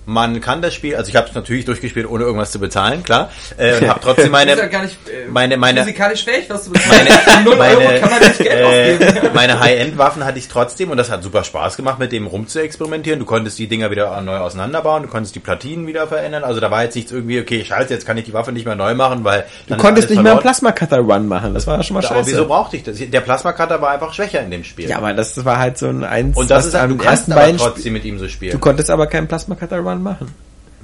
Man 0.05 0.41
kann 0.41 0.63
das 0.63 0.73
Spiel, 0.73 0.95
also 0.95 1.09
ich 1.09 1.15
habe 1.15 1.27
es 1.29 1.35
natürlich 1.35 1.65
durchgespielt, 1.65 2.09
ohne 2.09 2.23
irgendwas 2.23 2.51
zu 2.51 2.59
bezahlen, 2.59 3.03
klar. 3.03 3.29
Äh, 3.57 3.77
und 3.77 3.87
habe 3.87 3.99
trotzdem 4.01 4.25
ist 4.25 4.31
ja 4.31 4.31
meine, 4.55 4.69
gar 4.69 4.81
nicht 4.81 4.97
äh, 5.07 5.29
meine, 5.29 5.57
meine, 5.57 5.81
physikalisch 5.81 6.23
fähig, 6.25 6.45
was 6.49 6.65
du 6.65 6.71
bezahlen. 6.71 7.07
meine, 7.45 7.55
meine, 7.57 7.77
Euro 7.77 7.99
kann 7.99 8.09
man 8.09 8.19
nicht 8.19 8.37
Geld 8.39 8.99
ausgeben. 8.99 9.25
äh, 9.27 9.29
meine 9.35 9.59
High-End-Waffen 9.59 10.25
hatte 10.25 10.39
ich 10.39 10.47
trotzdem 10.47 10.89
und 10.89 10.97
das 10.97 11.11
hat 11.11 11.21
super 11.21 11.43
Spaß 11.43 11.77
gemacht, 11.77 11.99
mit 11.99 12.11
dem 12.11 12.25
rumzuexperimentieren. 12.25 13.19
Du 13.19 13.25
konntest 13.25 13.59
die 13.59 13.67
Dinger 13.67 13.91
wieder 13.91 14.19
neu 14.21 14.37
auseinanderbauen, 14.37 15.03
du 15.03 15.09
konntest 15.09 15.35
die 15.35 15.39
Platinen 15.39 15.85
wieder 15.85 16.07
verändern. 16.07 16.43
Also 16.43 16.59
da 16.59 16.71
war 16.71 16.83
jetzt 16.83 16.95
nichts 16.95 17.11
irgendwie, 17.11 17.39
okay, 17.39 17.63
scheiße, 17.63 17.93
jetzt 17.93 18.07
kann 18.07 18.17
ich 18.17 18.25
die 18.25 18.33
Waffe 18.33 18.51
nicht 18.51 18.65
mehr 18.65 18.75
neu 18.75 18.95
machen, 18.95 19.23
weil 19.23 19.45
Du 19.67 19.77
konntest 19.77 20.09
nicht 20.09 20.21
mehr 20.21 20.31
einen 20.33 20.41
verloren. 20.41 20.41
Plasma-Cutter-Run 20.41 21.27
machen. 21.27 21.53
Das 21.53 21.67
war 21.67 21.77
ja 21.77 21.83
schon 21.83 21.93
mal 21.93 22.05
Aber 22.05 22.15
scheiße. 22.15 22.31
wieso 22.31 22.47
brauchte 22.47 22.75
ich 22.75 22.83
das? 22.83 22.97
Der 22.97 23.21
Plasma-Cutter 23.21 23.79
war 23.81 23.91
einfach 23.91 24.13
schwächer 24.13 24.41
in 24.41 24.49
dem 24.49 24.63
Spiel. 24.63 24.89
Ja, 24.89 24.97
aber 24.97 25.13
das 25.13 25.45
war 25.45 25.59
halt 25.59 25.77
so 25.77 25.87
ein 25.87 26.03
Eins, 26.03 26.35
und 26.35 26.49
das 26.49 26.65
ist 26.65 26.73
halt, 26.73 26.89
du 26.89 26.95
am 26.95 26.99
kannst 26.99 27.29
ersten 27.29 27.33
aber 27.33 27.57
trotzdem 27.57 27.93
mit 27.93 28.03
ihm 28.03 28.17
so 28.17 28.27
spielen. 28.27 28.53
Du 28.53 28.59
konntest 28.59 28.89
aber 28.89 29.05
keinen 29.05 29.27
Plasma-Cutter-Run 29.27 29.90
machen. 29.99 30.33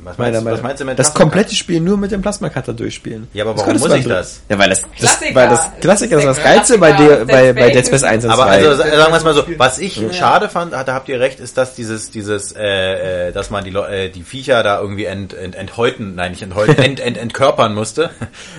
Was, 0.07 0.17
Meiner 0.17 0.41
meinst, 0.41 0.57
was 0.57 0.63
meinst 0.63 0.81
du 0.81 0.85
mit 0.85 0.99
Das 0.99 1.13
komplette 1.13 1.53
Spiel 1.55 1.81
nur 1.81 1.97
mit 1.97 2.11
dem 2.11 2.21
Plasma-Cutter 2.21 2.73
durchspielen. 2.73 3.27
Ja, 3.34 3.43
aber 3.43 3.53
Das 3.53 3.61
warum 3.61 3.79
muss 3.79 3.93
ich 3.93 4.07
das? 4.07 4.41
Ja, 4.49 4.57
weil 4.57 4.69
das, 4.69 4.81
das, 4.81 4.91
Klassiker. 4.91 5.35
weil 5.35 5.49
das 5.49 5.71
Klassiker 5.81 6.15
das 6.15 6.25
ist 6.25 6.38
das 6.38 6.43
Geilste 6.43 6.77
bei, 6.77 6.91
dir, 6.93 7.25
bei, 7.25 7.51
Dead 7.51 7.55
bei 7.55 7.69
Dead 7.69 7.85
Space. 7.85 7.88
Space 7.88 8.03
1 8.03 8.25
und 8.25 8.31
Aber 8.31 8.43
2. 8.43 8.51
also 8.51 8.75
sagen 8.75 9.11
wir 9.11 9.17
es 9.17 9.23
mal 9.23 9.34
so, 9.34 9.43
was 9.57 9.79
ich 9.79 10.01
schade 10.17 10.49
fand, 10.49 10.73
da 10.73 10.85
habt 10.88 11.09
ihr 11.09 11.19
recht, 11.19 11.39
ist, 11.39 11.57
dass 11.57 11.75
dieses, 11.75 12.11
dieses, 12.11 12.53
äh, 12.53 13.27
äh, 13.27 13.31
dass 13.31 13.49
man 13.49 13.63
die, 13.63 13.71
äh, 13.71 14.09
die 14.09 14.23
Viecher 14.23 14.63
da 14.63 14.79
irgendwie 14.79 15.05
ent, 15.05 15.34
ent, 15.34 15.55
enthäuten, 15.55 16.15
nein 16.15 16.31
nicht 16.31 16.41
enthäuten, 16.41 16.77
ent, 16.84 16.99
ent, 16.99 17.17
entkörpern 17.17 17.73
musste, 17.73 18.09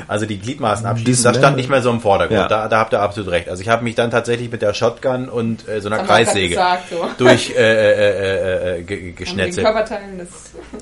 also 0.06 0.26
die 0.26 0.38
Gliedmaßen 0.38 0.86
abschließen, 0.86 1.24
das 1.24 1.38
stand 1.38 1.56
nicht 1.56 1.70
mehr 1.70 1.82
so 1.82 1.90
im 1.90 2.00
Vordergrund. 2.00 2.40
Ja. 2.40 2.48
Da, 2.48 2.68
da 2.68 2.78
habt 2.78 2.92
ihr 2.92 3.00
absolut 3.00 3.30
recht. 3.30 3.48
Also 3.48 3.62
ich 3.62 3.68
habe 3.68 3.84
mich 3.84 3.94
dann 3.94 4.10
tatsächlich 4.10 4.50
mit 4.50 4.62
der 4.62 4.74
Shotgun 4.74 5.28
und 5.28 5.68
äh, 5.68 5.80
so 5.80 5.88
einer 5.88 6.02
Kreissäge 6.04 6.50
gesagt, 6.50 6.90
so. 6.90 7.06
durch 7.18 7.50
äh, 7.50 7.62
äh, 7.62 8.76
äh, 8.76 8.78
äh, 8.80 8.82
die 8.82 9.14
geschnetzelt. 9.14 9.66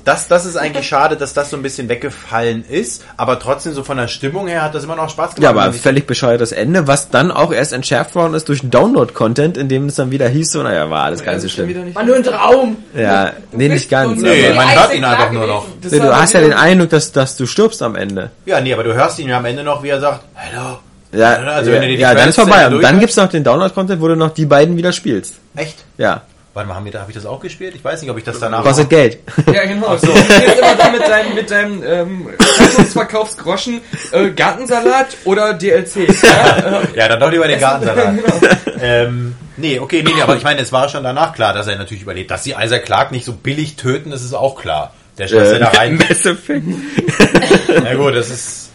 Das, 0.03 0.27
das 0.27 0.45
ist 0.45 0.56
eigentlich 0.57 0.87
schade, 0.89 1.15
dass 1.17 1.33
das 1.33 1.49
so 1.49 1.55
ein 1.57 1.61
bisschen 1.63 1.87
weggefallen 1.89 2.65
ist, 2.67 3.03
aber 3.17 3.39
trotzdem 3.39 3.73
so 3.73 3.83
von 3.83 3.97
der 3.97 4.07
Stimmung 4.07 4.47
her 4.47 4.61
hat 4.63 4.75
das 4.75 4.83
immer 4.83 4.95
noch 4.95 5.09
Spaß 5.09 5.35
gemacht. 5.35 5.43
ja, 5.43 5.49
aber 5.49 5.71
völlig 5.73 6.05
bescheuertes 6.07 6.51
Ende, 6.51 6.87
was 6.87 7.09
dann 7.09 7.31
auch 7.31 7.51
erst 7.53 7.73
entschärft 7.73 8.15
worden 8.15 8.33
ist 8.33 8.49
durch 8.49 8.61
Download-Content, 8.63 9.57
in 9.57 9.69
dem 9.69 9.85
es 9.87 9.95
dann 9.95 10.11
wieder 10.11 10.27
hieß, 10.27 10.51
so, 10.51 10.63
naja, 10.63 10.89
war 10.89 11.05
alles 11.05 11.23
ganz 11.23 11.41
so 11.41 11.47
Das 11.47 11.51
ist 11.51 11.51
schon 11.51 11.65
schlimm. 11.65 11.69
wieder 11.69 11.83
nicht- 11.85 11.95
War 11.95 12.03
nur 12.03 12.15
ein 12.15 12.23
Traum. 12.23 12.77
Ja, 12.95 13.31
nee, 13.51 13.69
nicht 13.69 13.89
ganz. 13.89 14.21
Nee, 14.21 14.47
aber- 14.47 14.55
man 14.55 14.75
hört 14.75 14.93
ihn 14.93 15.03
einfach 15.05 15.31
nur 15.31 15.47
noch. 15.47 15.65
Nee, 15.89 15.99
du 15.99 16.15
hast 16.15 16.33
ja 16.33 16.39
den 16.41 16.53
Eindruck, 16.53 16.89
dass, 16.89 17.11
dass 17.11 17.35
du 17.37 17.45
stirbst 17.45 17.81
am 17.81 17.95
Ende. 17.95 18.31
Ja, 18.45 18.59
nee, 18.61 18.73
aber 18.73 18.83
du 18.83 18.93
hörst 18.93 19.19
ihn 19.19 19.29
ja 19.29 19.37
am 19.37 19.45
Ende 19.45 19.63
noch, 19.63 19.83
wie 19.83 19.89
er 19.89 19.99
sagt, 19.99 20.21
hello. 20.33 20.79
Ja, 21.13 21.35
Also 21.37 21.71
ja, 21.71 21.79
wenn 21.81 21.87
die 21.89 21.95
ja 21.95 22.13
dann 22.13 22.27
ist 22.29 22.35
vorbei. 22.35 22.67
Und 22.67 22.81
dann 22.81 22.91
durch- 22.95 22.99
gibt's 22.99 23.15
noch 23.15 23.29
den 23.29 23.43
Download-Content, 23.43 24.01
wo 24.01 24.09
du 24.09 24.15
noch 24.17 24.31
die 24.31 24.45
beiden 24.45 24.75
wieder 24.75 24.91
spielst. 24.91 25.35
Echt? 25.55 25.77
Ja, 25.97 26.21
Warte 26.57 26.69
mal, 26.69 26.73
haben 26.73 26.85
wir 26.85 26.91
da, 26.91 27.01
habe 27.01 27.11
ich 27.11 27.15
das 27.15 27.27
auch 27.27 27.39
gespielt? 27.39 27.75
Ich 27.75 27.83
weiß 27.83 28.01
nicht, 28.01 28.09
ob 28.09 28.17
ich 28.17 28.23
das 28.23 28.39
danach... 28.39 28.63
kostet 28.63 28.89
Geld. 28.89 29.19
Ja, 29.53 29.63
genau. 29.65 29.95
So. 29.95 30.07
Du 30.07 30.13
gehst 30.13 30.57
immer 30.57 30.75
da 30.75 30.89
mit 30.89 31.01
deinem, 31.07 31.35
mit 31.35 31.51
deinem 31.51 31.83
ähm, 31.83 32.29
Zeitungsverkaufsgroschen 32.57 33.81
äh, 34.11 34.31
Gartensalat 34.31 35.17
oder 35.25 35.53
DLC. 35.53 36.07
Ja? 36.23 36.79
Äh, 36.81 36.87
Ja, 36.95 37.09
dann 37.09 37.19
doch 37.19 37.29
lieber 37.29 37.47
den 37.47 37.59
Gartensalat. 37.59 38.15
ähm, 38.81 39.35
nee, 39.57 39.79
okay, 39.79 40.01
nee, 40.01 40.13
nee, 40.15 40.21
aber 40.23 40.35
ich 40.35 40.43
meine, 40.43 40.59
es 40.59 40.71
war 40.71 40.89
schon 40.89 41.03
danach 41.03 41.35
klar, 41.35 41.53
dass 41.53 41.67
er 41.67 41.75
natürlich 41.75 42.01
überlebt. 42.01 42.31
Dass 42.31 42.43
sie 42.43 42.55
Isaac 42.59 42.85
Clark 42.85 43.11
nicht 43.11 43.25
so 43.25 43.33
billig 43.33 43.75
töten, 43.75 44.09
das 44.09 44.23
ist 44.23 44.33
auch 44.33 44.59
klar. 44.59 44.95
Der 45.19 45.27
schmeißt 45.27 45.51
Äh, 45.51 45.59
ja 45.59 45.69
da 45.71 45.77
rein. 45.77 45.97
Mass 45.97 46.25
Effect. 46.25 46.65
Na 47.83 47.93
gut, 47.93 48.15
das 48.15 48.31
ist... 48.31 48.71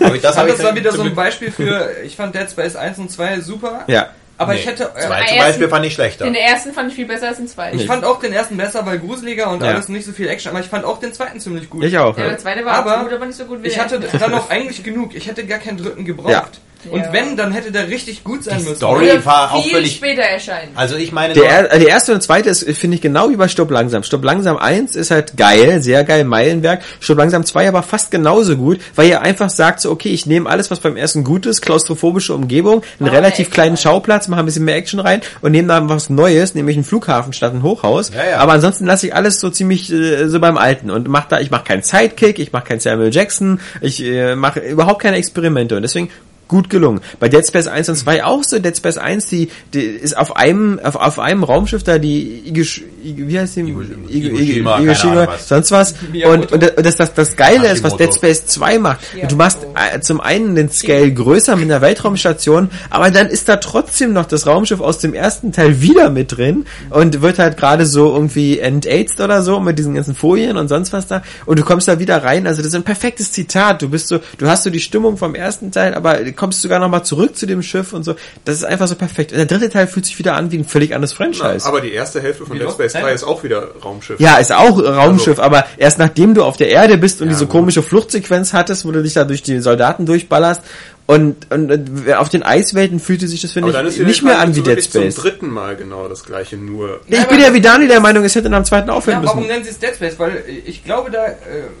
Aber 0.00 0.16
ich, 0.16 0.20
das 0.20 0.36
habe 0.36 0.48
ich 0.48 0.56
das 0.56 0.64
war 0.64 0.74
wieder 0.74 0.90
so 0.90 1.02
ein 1.02 1.14
Beispiel 1.14 1.52
für, 1.52 1.90
ich 2.04 2.16
fand 2.16 2.34
Dead 2.34 2.50
Space 2.50 2.74
1 2.74 2.98
und 2.98 3.12
2 3.12 3.38
super. 3.38 3.84
Ja. 3.86 4.08
Aber 4.36 4.52
Nee, 4.52 4.58
ich 4.60 4.66
hätte, 4.66 4.84
äh, 4.96 5.00
zum 5.02 5.12
ersten- 5.12 5.38
Beispiel 5.38 5.68
fand 5.68 5.86
ich 5.86 5.94
schlechter. 5.94 6.24
Den 6.24 6.34
ersten 6.34 6.72
fand 6.72 6.88
ich 6.90 6.96
viel 6.96 7.06
besser 7.06 7.28
als 7.28 7.36
den 7.36 7.46
zweiten. 7.46 7.78
ich 7.78 7.86
fand 7.86 8.04
auch 8.04 8.18
den 8.18 8.32
ersten 8.32 8.56
besser, 8.56 8.84
weil 8.84 8.98
gruseliger 8.98 9.48
und 9.50 9.62
Ja. 9.62 9.68
alles 9.70 9.88
nicht 9.88 10.04
so 10.04 10.12
viel 10.12 10.28
Action, 10.28 10.50
aber 10.50 10.60
ich 10.60 10.66
fand 10.66 10.84
auch 10.84 10.98
den 10.98 11.12
zweiten 11.12 11.38
ziemlich 11.38 11.70
gut. 11.70 11.84
Ich 11.84 11.96
auch. 11.98 12.16
Ja, 12.18 12.24
Ja. 12.24 12.30
der 12.30 12.38
zweite 12.38 12.64
war 12.64 12.72
Aber 12.74 13.04
gut, 13.04 13.12
aber 13.12 13.26
nicht 13.26 13.36
so 13.38 13.44
gut 13.44 13.62
wie 13.62 13.68
Ich 13.68 13.74
der 13.74 13.84
hatte 13.84 14.00
dann 14.00 14.34
auch 14.34 14.50
eigentlich 14.50 14.82
genug. 14.82 15.14
Ich 15.14 15.26
hätte 15.28 15.46
gar 15.46 15.58
keinen 15.60 15.76
dritten 15.78 16.04
gebraucht. 16.04 16.60
Und 16.90 17.00
Ja. 17.00 17.12
wenn, 17.12 17.36
dann 17.36 17.52
hätte 17.52 17.72
der 17.72 17.88
richtig 17.88 18.24
gut 18.24 18.44
sein 18.44 18.58
Die 18.58 18.64
müssen. 18.64 18.76
Story 18.76 19.10
Oder 19.10 19.24
war 19.24 19.52
auch 19.52 19.62
viel 19.62 19.72
völlig... 19.72 19.96
später 19.96 20.22
erscheinen. 20.22 20.70
Also 20.74 20.96
ich 20.96 21.12
meine... 21.12 21.34
Der, 21.34 21.44
er, 21.70 21.78
der 21.78 21.88
erste 21.88 22.12
und 22.14 22.22
zweite 22.22 22.50
ist, 22.50 22.64
finde 22.78 22.96
ich, 22.96 23.00
genau 23.00 23.30
wie 23.30 23.36
bei 23.36 23.48
Stopp 23.48 23.70
langsam. 23.70 24.02
Stopp 24.02 24.24
langsam 24.24 24.56
1 24.56 24.96
ist 24.96 25.10
halt 25.10 25.36
geil, 25.36 25.80
sehr 25.82 26.04
geil, 26.04 26.24
Meilenwerk. 26.24 26.82
Stopp 27.00 27.18
langsam 27.18 27.44
2 27.44 27.68
aber 27.68 27.82
fast 27.82 28.10
genauso 28.10 28.56
gut, 28.56 28.80
weil 28.94 29.08
ihr 29.08 29.20
einfach 29.22 29.50
sagt 29.50 29.80
so, 29.80 29.90
okay, 29.90 30.10
ich 30.10 30.26
nehme 30.26 30.48
alles, 30.48 30.70
was 30.70 30.80
beim 30.80 30.96
ersten 30.96 31.24
gut 31.24 31.46
ist, 31.46 31.60
klaustrophobische 31.62 32.34
Umgebung, 32.34 32.82
einen 33.00 33.08
Ah, 33.08 33.12
relativ 33.12 33.46
Action 33.48 33.52
kleinen. 33.54 33.76
Schauplatz, 33.76 34.28
mache 34.28 34.40
ein 34.40 34.46
bisschen 34.46 34.64
mehr 34.64 34.76
Action 34.76 35.00
rein 35.00 35.20
und 35.40 35.52
nehme 35.52 35.68
da 35.68 35.88
was 35.88 36.10
Neues, 36.10 36.54
nämlich 36.54 36.76
einen 36.76 36.84
Flughafen 36.84 37.32
statt 37.32 37.52
ein 37.54 37.62
Hochhaus. 37.62 38.10
Ja, 38.14 38.30
ja. 38.32 38.38
Aber 38.38 38.52
ansonsten 38.52 38.86
lasse 38.86 39.06
ich 39.06 39.14
alles 39.14 39.40
so 39.40 39.50
ziemlich 39.50 39.90
äh, 39.92 40.28
so 40.28 40.40
beim 40.40 40.56
Alten 40.58 40.90
und 40.90 41.08
mach 41.08 41.26
da, 41.26 41.40
ich 41.40 41.50
mache 41.50 41.64
keinen 41.64 41.82
Sidekick, 41.82 42.38
ich 42.38 42.52
mache 42.52 42.64
keinen 42.64 42.80
Samuel 42.80 43.12
Jackson, 43.12 43.60
ich 43.80 44.02
äh, 44.02 44.34
mache 44.36 44.60
überhaupt 44.60 45.02
keine 45.02 45.16
Experimente 45.16 45.76
und 45.76 45.82
deswegen 45.82 46.10
gut 46.48 46.68
gelungen. 46.70 47.00
Bei 47.20 47.28
Dead 47.28 47.46
Space 47.46 47.66
1 47.66 47.88
und 47.88 47.96
2 47.96 48.24
auch 48.24 48.44
so. 48.44 48.58
Dead 48.58 48.76
Space 48.76 48.98
1, 48.98 49.26
die, 49.26 49.48
die 49.72 49.80
ist 49.80 50.16
auf 50.16 50.36
einem, 50.36 50.78
auf, 50.80 50.96
auf 50.96 51.18
einem 51.18 51.42
Raumschiff 51.44 51.82
da, 51.82 51.98
die 51.98 52.42
Igish, 52.46 52.82
Ig- 53.04 53.28
wie 53.28 53.38
heißt 53.38 53.56
die? 53.56 53.62
Igo- 53.62 53.82
Ig- 54.08 54.26
Igoshima, 54.30 54.78
Ig- 54.78 54.86
keine 54.94 55.10
Ahnung 55.12 55.26
was. 55.34 55.48
sonst 55.48 55.70
was. 55.70 55.94
Und, 56.26 56.52
und, 56.52 56.76
und 56.76 56.86
das, 56.86 56.96
das, 56.96 57.14
das 57.14 57.36
Geile 57.36 57.68
ist, 57.72 57.82
was. 57.82 57.96
Dead 57.96 58.12
Space 58.14 58.46
2 58.46 58.78
macht. 58.78 59.00
Ja. 59.20 59.26
Du 59.26 59.36
machst 59.36 59.58
äh, 59.94 60.00
zum 60.00 60.20
einen 60.20 60.54
den 60.54 60.70
Scale 60.70 61.12
größer 61.12 61.56
mit 61.56 61.64
einer 61.70 61.80
Weltraumstation, 61.80 62.70
aber 62.90 63.10
dann 63.10 63.28
ist 63.28 63.48
da 63.48 63.56
trotzdem 63.56 64.12
noch 64.12 64.26
das 64.26 64.46
Raumschiff 64.46 64.80
aus 64.80 64.98
dem 64.98 65.14
ersten 65.14 65.52
Teil 65.52 65.80
wieder 65.80 66.10
mit 66.10 66.36
drin 66.36 66.66
und 66.90 67.22
wird 67.22 67.38
halt 67.38 67.56
gerade 67.56 67.86
so 67.86 68.12
irgendwie 68.14 68.58
entaged 68.58 69.20
oder 69.20 69.42
so 69.42 69.60
mit 69.60 69.78
diesen 69.78 69.94
ganzen 69.94 70.14
Folien 70.14 70.56
und 70.56 70.68
sonst 70.68 70.92
was 70.92 71.06
da 71.06 71.22
und 71.46 71.58
du 71.58 71.64
kommst 71.64 71.88
da 71.88 71.98
wieder 71.98 72.22
rein. 72.22 72.46
Also 72.46 72.62
das 72.62 72.68
ist 72.68 72.74
ein 72.74 72.82
perfektes 72.82 73.32
Zitat. 73.32 73.82
Du 73.82 73.88
bist 73.88 74.08
so, 74.08 74.18
du 74.38 74.46
hast 74.46 74.64
so 74.64 74.70
die 74.70 74.80
Stimmung 74.80 75.16
vom 75.16 75.34
ersten 75.34 75.70
Teil, 75.72 75.94
aber 75.94 76.20
kommst 76.36 76.62
sogar 76.62 76.78
noch 76.78 76.88
mal 76.88 77.02
zurück 77.02 77.36
zu 77.36 77.46
dem 77.46 77.62
Schiff 77.62 77.92
und 77.92 78.02
so. 78.04 78.14
Das 78.44 78.56
ist 78.56 78.64
einfach 78.64 78.88
so 78.88 78.94
perfekt. 78.94 79.32
Und 79.32 79.38
der 79.38 79.46
dritte 79.46 79.70
Teil 79.70 79.86
fühlt 79.86 80.06
sich 80.06 80.18
wieder 80.18 80.34
an 80.34 80.50
wie 80.50 80.58
ein 80.58 80.64
völlig 80.64 80.94
anderes 80.94 81.12
Franchise. 81.12 81.66
Aber 81.66 81.80
die 81.80 81.92
erste 81.92 82.20
Hälfte 82.20 82.44
von? 82.46 82.58
Dead 82.58 82.70
Space 82.70 82.92
3 82.92 83.00
Hä? 83.08 83.14
ist 83.14 83.24
auch 83.24 83.42
wieder 83.44 83.68
Raumschiff. 83.84 84.20
Ja, 84.20 84.36
ist 84.38 84.52
auch 84.52 84.78
Raumschiff, 84.82 85.38
Also- 85.38 85.42
aber 85.42 85.64
erst 85.76 85.98
nachdem 85.98 86.34
du 86.34 86.44
auf 86.44 86.56
der 86.56 86.68
Erde 86.68 86.98
bist 86.98 87.20
und 87.20 87.28
Ja, 87.28 87.32
diese 87.34 87.46
gut. 87.46 87.52
komische 87.52 87.82
Fluchtsequenz 87.82 88.52
hattest, 88.52 88.84
wo 88.84 88.92
du 88.92 89.02
dich 89.02 89.14
da 89.14 89.24
durch 89.24 89.42
die 89.42 89.60
Soldaten 89.60 90.06
durchballerst 90.06 90.62
und, 91.06 91.52
und, 91.52 91.70
und 91.70 92.12
auf 92.14 92.30
den 92.30 92.42
Eiswelten 92.42 92.98
fühlte 92.98 93.28
sich 93.28 93.42
das, 93.42 93.52
finde 93.52 93.70
ich, 93.88 93.98
nicht 93.98 94.22
mehr 94.22 94.38
an 94.38 94.50
wie 94.56 94.60
Dead 94.60 94.66
wirklich 94.68 94.90
zum 94.90 95.02
Space. 95.02 95.16
dritten 95.16 95.50
Mal 95.50 95.76
genau 95.76 96.08
das 96.08 96.24
gleiche, 96.24 96.56
nur 96.56 97.00
Ich 97.08 97.24
bin 97.26 97.40
ja 97.40 97.52
wie 97.52 97.60
Dani 97.60 97.86
der 97.88 98.00
Meinung, 98.00 98.24
es 98.24 98.34
hätte 98.34 98.50
am 98.50 98.64
zweiten 98.64 98.88
aufhören 98.88 99.20
Ja, 99.22 99.26
warum 99.28 99.40
müssen. 99.40 99.50
nennen 99.52 99.64
sie 99.64 99.70
es 99.70 99.78
Dead 99.78 99.94
Space? 99.94 100.14
Weil 100.18 100.30
äh, 100.48 100.50
ich 100.64 100.82
glaube, 100.82 101.10
da 101.10 101.26
äh, 101.26 101.34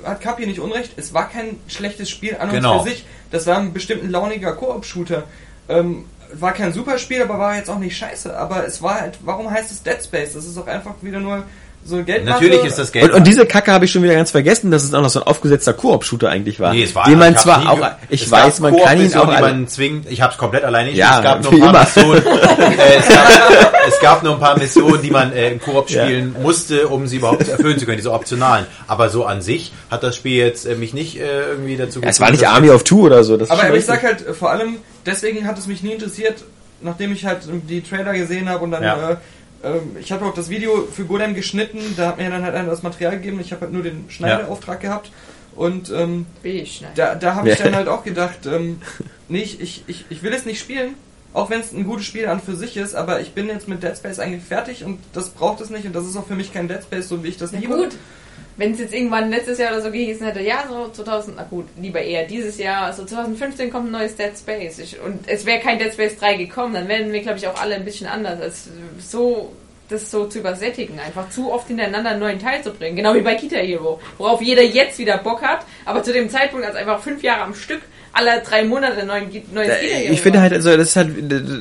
hat 0.04 0.20
Kapi 0.20 0.46
nicht 0.46 0.60
unrecht. 0.60 0.90
Es 0.96 1.14
war 1.14 1.30
kein 1.30 1.56
schlechtes 1.68 2.10
Spiel 2.10 2.36
an 2.38 2.48
und 2.50 2.54
Genau. 2.56 2.82
für 2.82 2.90
sich. 2.90 3.06
Das 3.34 3.48
war 3.48 3.58
ein 3.58 3.72
bestimmt 3.72 4.04
ein 4.04 4.10
launiger 4.10 4.52
Koop-Shooter. 4.52 5.24
Ähm, 5.68 6.04
war 6.34 6.52
kein 6.52 6.72
super 6.72 6.98
Spiel, 6.98 7.20
aber 7.20 7.36
war 7.36 7.56
jetzt 7.56 7.68
auch 7.68 7.80
nicht 7.80 7.96
scheiße. 7.96 8.38
Aber 8.38 8.64
es 8.64 8.80
war 8.80 9.00
halt, 9.00 9.18
warum 9.24 9.50
heißt 9.50 9.72
es 9.72 9.82
Dead 9.82 10.00
Space? 10.00 10.34
Das 10.34 10.44
ist 10.44 10.56
doch 10.56 10.68
einfach 10.68 10.94
wieder 11.02 11.18
nur 11.18 11.42
so 11.84 12.02
Geldmache. 12.02 12.42
Natürlich 12.42 12.64
ist 12.64 12.78
das 12.78 12.92
Geld... 12.92 13.04
Und, 13.04 13.12
und 13.12 13.26
diese 13.26 13.44
Kacke 13.46 13.72
habe 13.72 13.84
ich 13.84 13.92
schon 13.92 14.02
wieder 14.02 14.14
ganz 14.14 14.30
vergessen, 14.30 14.70
dass 14.70 14.84
es 14.84 14.94
auch 14.94 15.02
noch 15.02 15.10
so 15.10 15.20
ein 15.20 15.26
aufgesetzter 15.26 15.74
Koop-Shooter 15.74 16.30
eigentlich 16.30 16.58
war. 16.60 16.72
Nee, 16.72 16.84
es 16.84 16.94
war 16.94 17.04
den 17.04 17.18
man 17.18 17.36
zwar 17.36 17.70
auch, 17.70 17.80
ich 18.08 18.30
weiß, 18.30 18.60
man 18.60 18.76
kann 18.76 19.00
ihn 19.00 19.14
auch 19.14 19.26
man 19.26 19.68
zwingt. 19.68 20.10
Ich 20.10 20.22
habe 20.22 20.32
es 20.32 20.38
komplett 20.38 20.64
alleine 20.64 20.90
nicht. 20.90 20.98
Ja, 20.98 21.18
es 21.18 21.24
gab 21.24 21.42
nur 21.50 21.52
ein 21.52 21.60
paar 21.60 21.68
immer. 21.70 21.80
Missionen. 21.80 22.26
äh, 22.78 22.96
es, 22.98 23.08
gab, 23.08 23.28
es 23.88 24.00
gab 24.00 24.22
nur 24.22 24.34
ein 24.34 24.40
paar 24.40 24.58
Missionen, 24.58 25.02
die 25.02 25.10
man 25.10 25.32
äh, 25.32 25.50
im 25.52 25.60
Koop 25.60 25.90
Ja. 25.90 26.04
spielen 26.04 26.34
musste, 26.42 26.88
um 26.88 27.06
sie 27.06 27.16
überhaupt 27.16 27.46
erfüllen 27.48 27.78
zu 27.78 27.84
können, 27.84 27.98
diese 27.98 28.12
optionalen. 28.12 28.66
Aber 28.86 29.10
so 29.10 29.24
an 29.24 29.42
sich 29.42 29.72
hat 29.90 30.02
das 30.02 30.16
Spiel 30.16 30.38
jetzt 30.38 30.66
äh, 30.66 30.76
mich 30.76 30.94
nicht 30.94 31.18
äh, 31.20 31.50
irgendwie 31.50 31.76
dazu 31.76 32.00
ja, 32.00 32.08
es 32.08 32.20
war 32.20 32.30
nicht 32.30 32.46
Army 32.46 32.70
of 32.70 32.84
Two 32.84 33.02
oder 33.02 33.24
so. 33.24 33.34
Aber, 33.34 33.74
ich 33.74 33.84
sag 33.84 34.02
halt, 34.02 34.26
äh, 34.26 34.32
vor 34.32 34.50
allem, 34.50 34.76
deswegen 35.04 35.46
hat 35.46 35.58
es 35.58 35.66
mich 35.66 35.82
nie 35.82 35.92
interessiert, 35.92 36.44
nachdem 36.80 37.12
ich 37.12 37.24
halt 37.24 37.40
die 37.68 37.82
Trailer 37.82 38.12
gesehen 38.14 38.48
habe 38.48 38.64
und 38.64 38.70
dann, 38.70 38.82
Ja. 38.82 39.10
äh, 39.10 39.16
ähm, 39.64 39.96
ich 39.98 40.12
habe 40.12 40.24
auch 40.26 40.34
das 40.34 40.48
Video 40.50 40.86
für 40.92 41.04
Golem 41.04 41.34
geschnitten, 41.34 41.78
da 41.96 42.08
hat 42.08 42.18
mir 42.18 42.30
dann 42.30 42.42
halt 42.44 42.54
einer 42.54 42.70
das 42.70 42.82
Material 42.82 43.12
gegeben, 43.16 43.40
ich 43.40 43.52
habe 43.52 43.62
halt 43.62 43.72
nur 43.72 43.82
den 43.82 44.04
Schneideauftrag 44.08 44.80
gehabt 44.80 45.10
und 45.56 45.90
ähm, 45.90 46.26
da, 46.94 47.14
da 47.14 47.34
habe 47.36 47.50
ich 47.50 47.58
Ja. 47.58 47.64
dann 47.66 47.76
halt 47.76 47.88
auch 47.88 48.04
gedacht, 48.04 48.46
ähm, 48.46 48.80
nee, 49.28 49.42
ich, 49.42 49.60
ich, 49.60 49.84
ich, 49.86 50.04
ich 50.10 50.22
will 50.22 50.32
es 50.32 50.44
nicht 50.46 50.60
spielen, 50.60 50.94
auch 51.32 51.50
wenn 51.50 51.60
es 51.60 51.72
ein 51.72 51.84
gutes 51.84 52.06
Spiel 52.06 52.26
an 52.28 52.40
für 52.40 52.54
sich 52.56 52.76
ist, 52.76 52.94
aber 52.94 53.20
ich 53.20 53.32
bin 53.32 53.48
jetzt 53.48 53.66
mit 53.68 53.82
Dead 53.82 53.96
Space 53.96 54.18
eigentlich 54.20 54.44
fertig 54.44 54.84
und 54.84 54.98
das 55.12 55.30
braucht 55.30 55.60
es 55.60 55.70
nicht 55.70 55.84
und 55.86 55.94
das 55.94 56.04
ist 56.06 56.16
auch 56.16 56.26
für 56.26 56.36
mich 56.36 56.52
kein 56.52 56.68
Dead 56.68 56.82
Space, 56.82 57.08
so 57.08 57.22
wie 57.24 57.28
ich 57.28 57.36
das 57.38 57.52
Na 57.52 57.58
liebe. 57.58 57.74
gut, 57.76 57.96
wenn 58.56 58.72
es 58.72 58.78
jetzt 58.78 58.94
irgendwann 58.94 59.30
letztes 59.30 59.58
Jahr 59.58 59.72
oder 59.72 59.82
so 59.82 59.90
gehießen 59.90 60.26
hätte, 60.26 60.40
ja, 60.40 60.64
so 60.68 60.88
2000, 60.88 61.36
na 61.36 61.42
gut, 61.44 61.66
lieber 61.80 62.00
eher 62.00 62.24
dieses 62.26 62.58
Jahr, 62.58 62.92
so 62.92 63.04
2015 63.04 63.70
kommt 63.70 63.88
ein 63.88 63.92
neues 63.92 64.16
Dead 64.16 64.32
Space. 64.36 64.78
Ich, 64.78 65.00
und 65.00 65.28
es 65.28 65.44
wäre 65.44 65.60
kein 65.60 65.78
Dead 65.78 65.92
Space 65.92 66.16
3 66.16 66.36
gekommen, 66.36 66.74
dann 66.74 66.88
wären 66.88 67.12
wir, 67.12 67.20
glaube 67.20 67.38
ich, 67.38 67.48
auch 67.48 67.60
alle 67.60 67.74
ein 67.74 67.84
bisschen 67.84 68.06
anders. 68.06 68.40
Als 68.40 68.68
so, 68.98 69.52
das 69.88 70.10
so 70.10 70.26
zu 70.26 70.38
übersättigen, 70.38 71.00
einfach 71.00 71.30
zu 71.30 71.52
oft 71.52 71.66
hintereinander 71.66 72.10
einen 72.10 72.20
neuen 72.20 72.38
Teil 72.38 72.62
zu 72.62 72.72
bringen. 72.72 72.96
Genau 72.96 73.14
wie 73.14 73.22
bei 73.22 73.34
Kita 73.34 73.56
Hero, 73.56 74.00
worauf 74.18 74.40
jeder 74.40 74.62
jetzt 74.62 74.98
wieder 74.98 75.18
Bock 75.18 75.42
hat, 75.42 75.66
aber 75.84 76.02
zu 76.02 76.12
dem 76.12 76.30
Zeitpunkt, 76.30 76.64
als 76.64 76.76
einfach 76.76 77.02
fünf 77.02 77.22
Jahre 77.22 77.42
am 77.42 77.54
Stück 77.54 77.82
alle 78.14 78.42
drei 78.48 78.64
Monate 78.64 79.04
neuen, 79.04 79.24
neues 79.52 79.68
Äh, 79.70 80.12
Ich 80.12 80.20
finde 80.20 80.40
halt, 80.40 80.52
also 80.52 80.76
das 80.76 80.88
ist 80.90 80.96
halt 80.96 81.10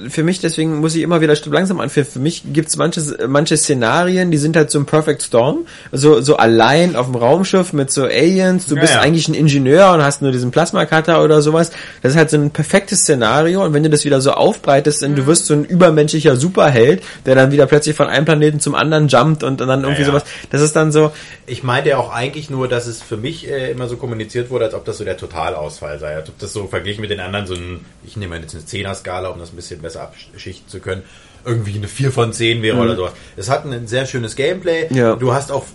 für 0.09 0.23
mich, 0.23 0.39
deswegen 0.39 0.79
muss 0.79 0.95
ich 0.95 1.01
immer 1.01 1.19
wieder 1.21 1.35
Stück 1.35 1.53
langsam 1.53 1.79
anführen. 1.79 2.05
Für 2.05 2.19
mich 2.19 2.43
gibt's 2.53 2.77
manche, 2.77 3.01
manche 3.27 3.57
Szenarien, 3.57 4.29
die 4.31 4.37
sind 4.37 4.55
halt 4.55 4.69
so 4.71 4.79
ein 4.79 4.85
Perfect 4.85 5.23
Storm. 5.23 5.65
So, 5.91 6.21
so 6.21 6.37
allein 6.37 6.95
auf 6.95 7.07
dem 7.07 7.15
Raumschiff 7.15 7.73
mit 7.73 7.91
so 7.91 8.03
Aliens, 8.03 8.67
du 8.67 8.75
Ja, 8.75 8.81
bist 8.81 8.93
ja. 8.93 8.99
eigentlich 9.01 9.27
ein 9.27 9.33
Ingenieur 9.33 9.91
und 9.93 10.03
hast 10.03 10.21
nur 10.21 10.31
diesen 10.31 10.51
Plasma-Cutter 10.51 11.23
oder 11.23 11.41
sowas. 11.41 11.71
Das 12.01 12.11
ist 12.13 12.17
halt 12.17 12.29
so 12.29 12.37
ein 12.37 12.51
perfektes 12.51 12.99
Szenario 12.99 13.63
und 13.65 13.73
wenn 13.73 13.83
du 13.83 13.89
das 13.89 14.05
wieder 14.05 14.21
so 14.21 14.31
aufbreitest 14.31 15.03
und 15.03 15.15
du 15.15 15.25
wirst 15.25 15.47
so 15.47 15.53
ein 15.55 15.65
übermenschlicher 15.65 16.35
Superheld, 16.35 17.01
der 17.25 17.35
dann 17.35 17.51
wieder 17.51 17.65
plötzlich 17.65 17.95
von 17.95 18.07
einem 18.07 18.25
Planeten 18.25 18.59
zum 18.59 18.75
anderen 18.75 19.07
jumpt 19.07 19.43
und, 19.43 19.61
und 19.61 19.67
dann 19.67 19.81
irgendwie 19.81 20.01
Ja, 20.03 20.07
ja. 20.07 20.13
sowas, 20.13 20.23
das 20.51 20.61
ist 20.61 20.75
dann 20.75 20.91
so, 20.91 21.11
Ich 21.47 21.63
meinte 21.63 21.89
ja 21.89 21.97
auch 21.97 22.13
eigentlich 22.13 22.49
nur, 22.49 22.67
dass 22.67 22.87
es 22.87 23.01
für 23.01 23.17
mich 23.17 23.49
äh, 23.49 23.71
immer 23.71 23.87
so 23.87 23.97
kommuniziert 23.97 24.49
wurde, 24.49 24.65
als 24.65 24.73
ob 24.73 24.85
das 24.85 24.97
so 24.97 25.03
der 25.03 25.17
Totalausfall 25.17 25.99
sei. 25.99 26.15
Als 26.15 26.29
ob 26.29 26.37
das 26.43 26.53
so 26.53 26.67
verglichen 26.67 27.01
mit 27.01 27.09
den 27.09 27.19
anderen 27.19 27.47
so 27.47 27.55
ein, 27.55 27.85
ich 28.05 28.17
nehme 28.17 28.37
jetzt 28.37 28.53
eine 28.53 28.63
10er-Skala, 28.63 29.29
um 29.29 29.39
das 29.39 29.51
ein 29.53 29.55
bisschen 29.55 29.81
besser 29.81 30.01
abschichten 30.01 30.67
zu 30.69 30.79
können, 30.79 31.03
irgendwie 31.45 31.75
eine 31.75 31.87
4 31.87 32.11
von 32.11 32.33
10 32.33 32.61
wäre 32.61 32.77
oder 32.77 32.95
sowas. 32.95 33.13
Es 33.35 33.49
hat 33.49 33.65
ein 33.65 33.87
sehr 33.87 34.05
schönes 34.05 34.35
Gameplay. 34.35 34.87
Mhm. 34.89 34.95
Ja. 34.97 35.15
Du 35.15 35.33
hast 35.33 35.51
auch 35.51 35.65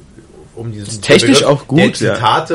um 0.58 0.72
diesen 0.72 1.00
technisch 1.00 1.44
auch 1.44 1.68
gut, 1.68 1.78
der 1.78 1.86
ja. 1.86 2.14
Zitate 2.14 2.54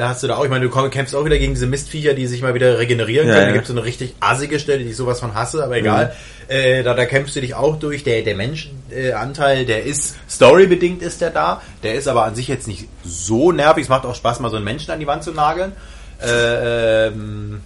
Ja. 0.00 0.06
äh, 0.06 0.08
hast 0.08 0.22
du 0.22 0.28
da 0.28 0.36
auch. 0.36 0.44
Ich 0.44 0.50
meine, 0.50 0.66
du 0.66 0.88
kämpfst 0.88 1.14
auch 1.14 1.24
wieder 1.24 1.38
gegen 1.38 1.52
diese 1.54 1.66
Mistviecher, 1.66 2.14
die 2.14 2.26
sich 2.26 2.40
mal 2.42 2.54
wieder 2.54 2.78
regenerieren 2.78 3.28
Ja, 3.28 3.34
können. 3.34 3.46
Da 3.46 3.50
ja. 3.50 3.52
gibt 3.54 3.64
es 3.64 3.68
so 3.68 3.74
eine 3.74 3.84
richtig 3.84 4.14
assige 4.20 4.58
Stelle, 4.58 4.82
die 4.82 4.90
ich 4.90 4.96
sowas 4.96 5.20
von 5.20 5.34
hasse, 5.34 5.62
aber 5.62 5.76
egal. 5.76 6.14
Äh, 6.48 6.82
da, 6.82 6.94
da 6.94 7.04
kämpfst 7.04 7.36
du 7.36 7.40
dich 7.40 7.54
auch 7.54 7.78
durch. 7.78 8.02
Der, 8.04 8.22
der 8.22 8.34
Menschenanteil, 8.34 9.14
Anteil, 9.14 9.66
der 9.66 9.84
ist 9.84 10.16
storybedingt 10.28 11.02
ist 11.02 11.20
der 11.20 11.30
da. 11.30 11.60
Der 11.82 11.94
ist 11.94 12.08
aber 12.08 12.24
an 12.24 12.34
sich 12.34 12.48
jetzt 12.48 12.66
nicht 12.66 12.88
so 13.04 13.52
nervig. 13.52 13.84
Es 13.84 13.88
macht 13.88 14.06
auch 14.06 14.14
Spaß, 14.14 14.40
mal 14.40 14.50
so 14.50 14.56
einen 14.56 14.64
Menschen 14.64 14.90
an 14.90 15.00
die 15.00 15.06
Wand 15.06 15.22
zu 15.22 15.32
nageln. 15.32 15.72
Äh, 16.22 17.06
ähm, 17.08 17.60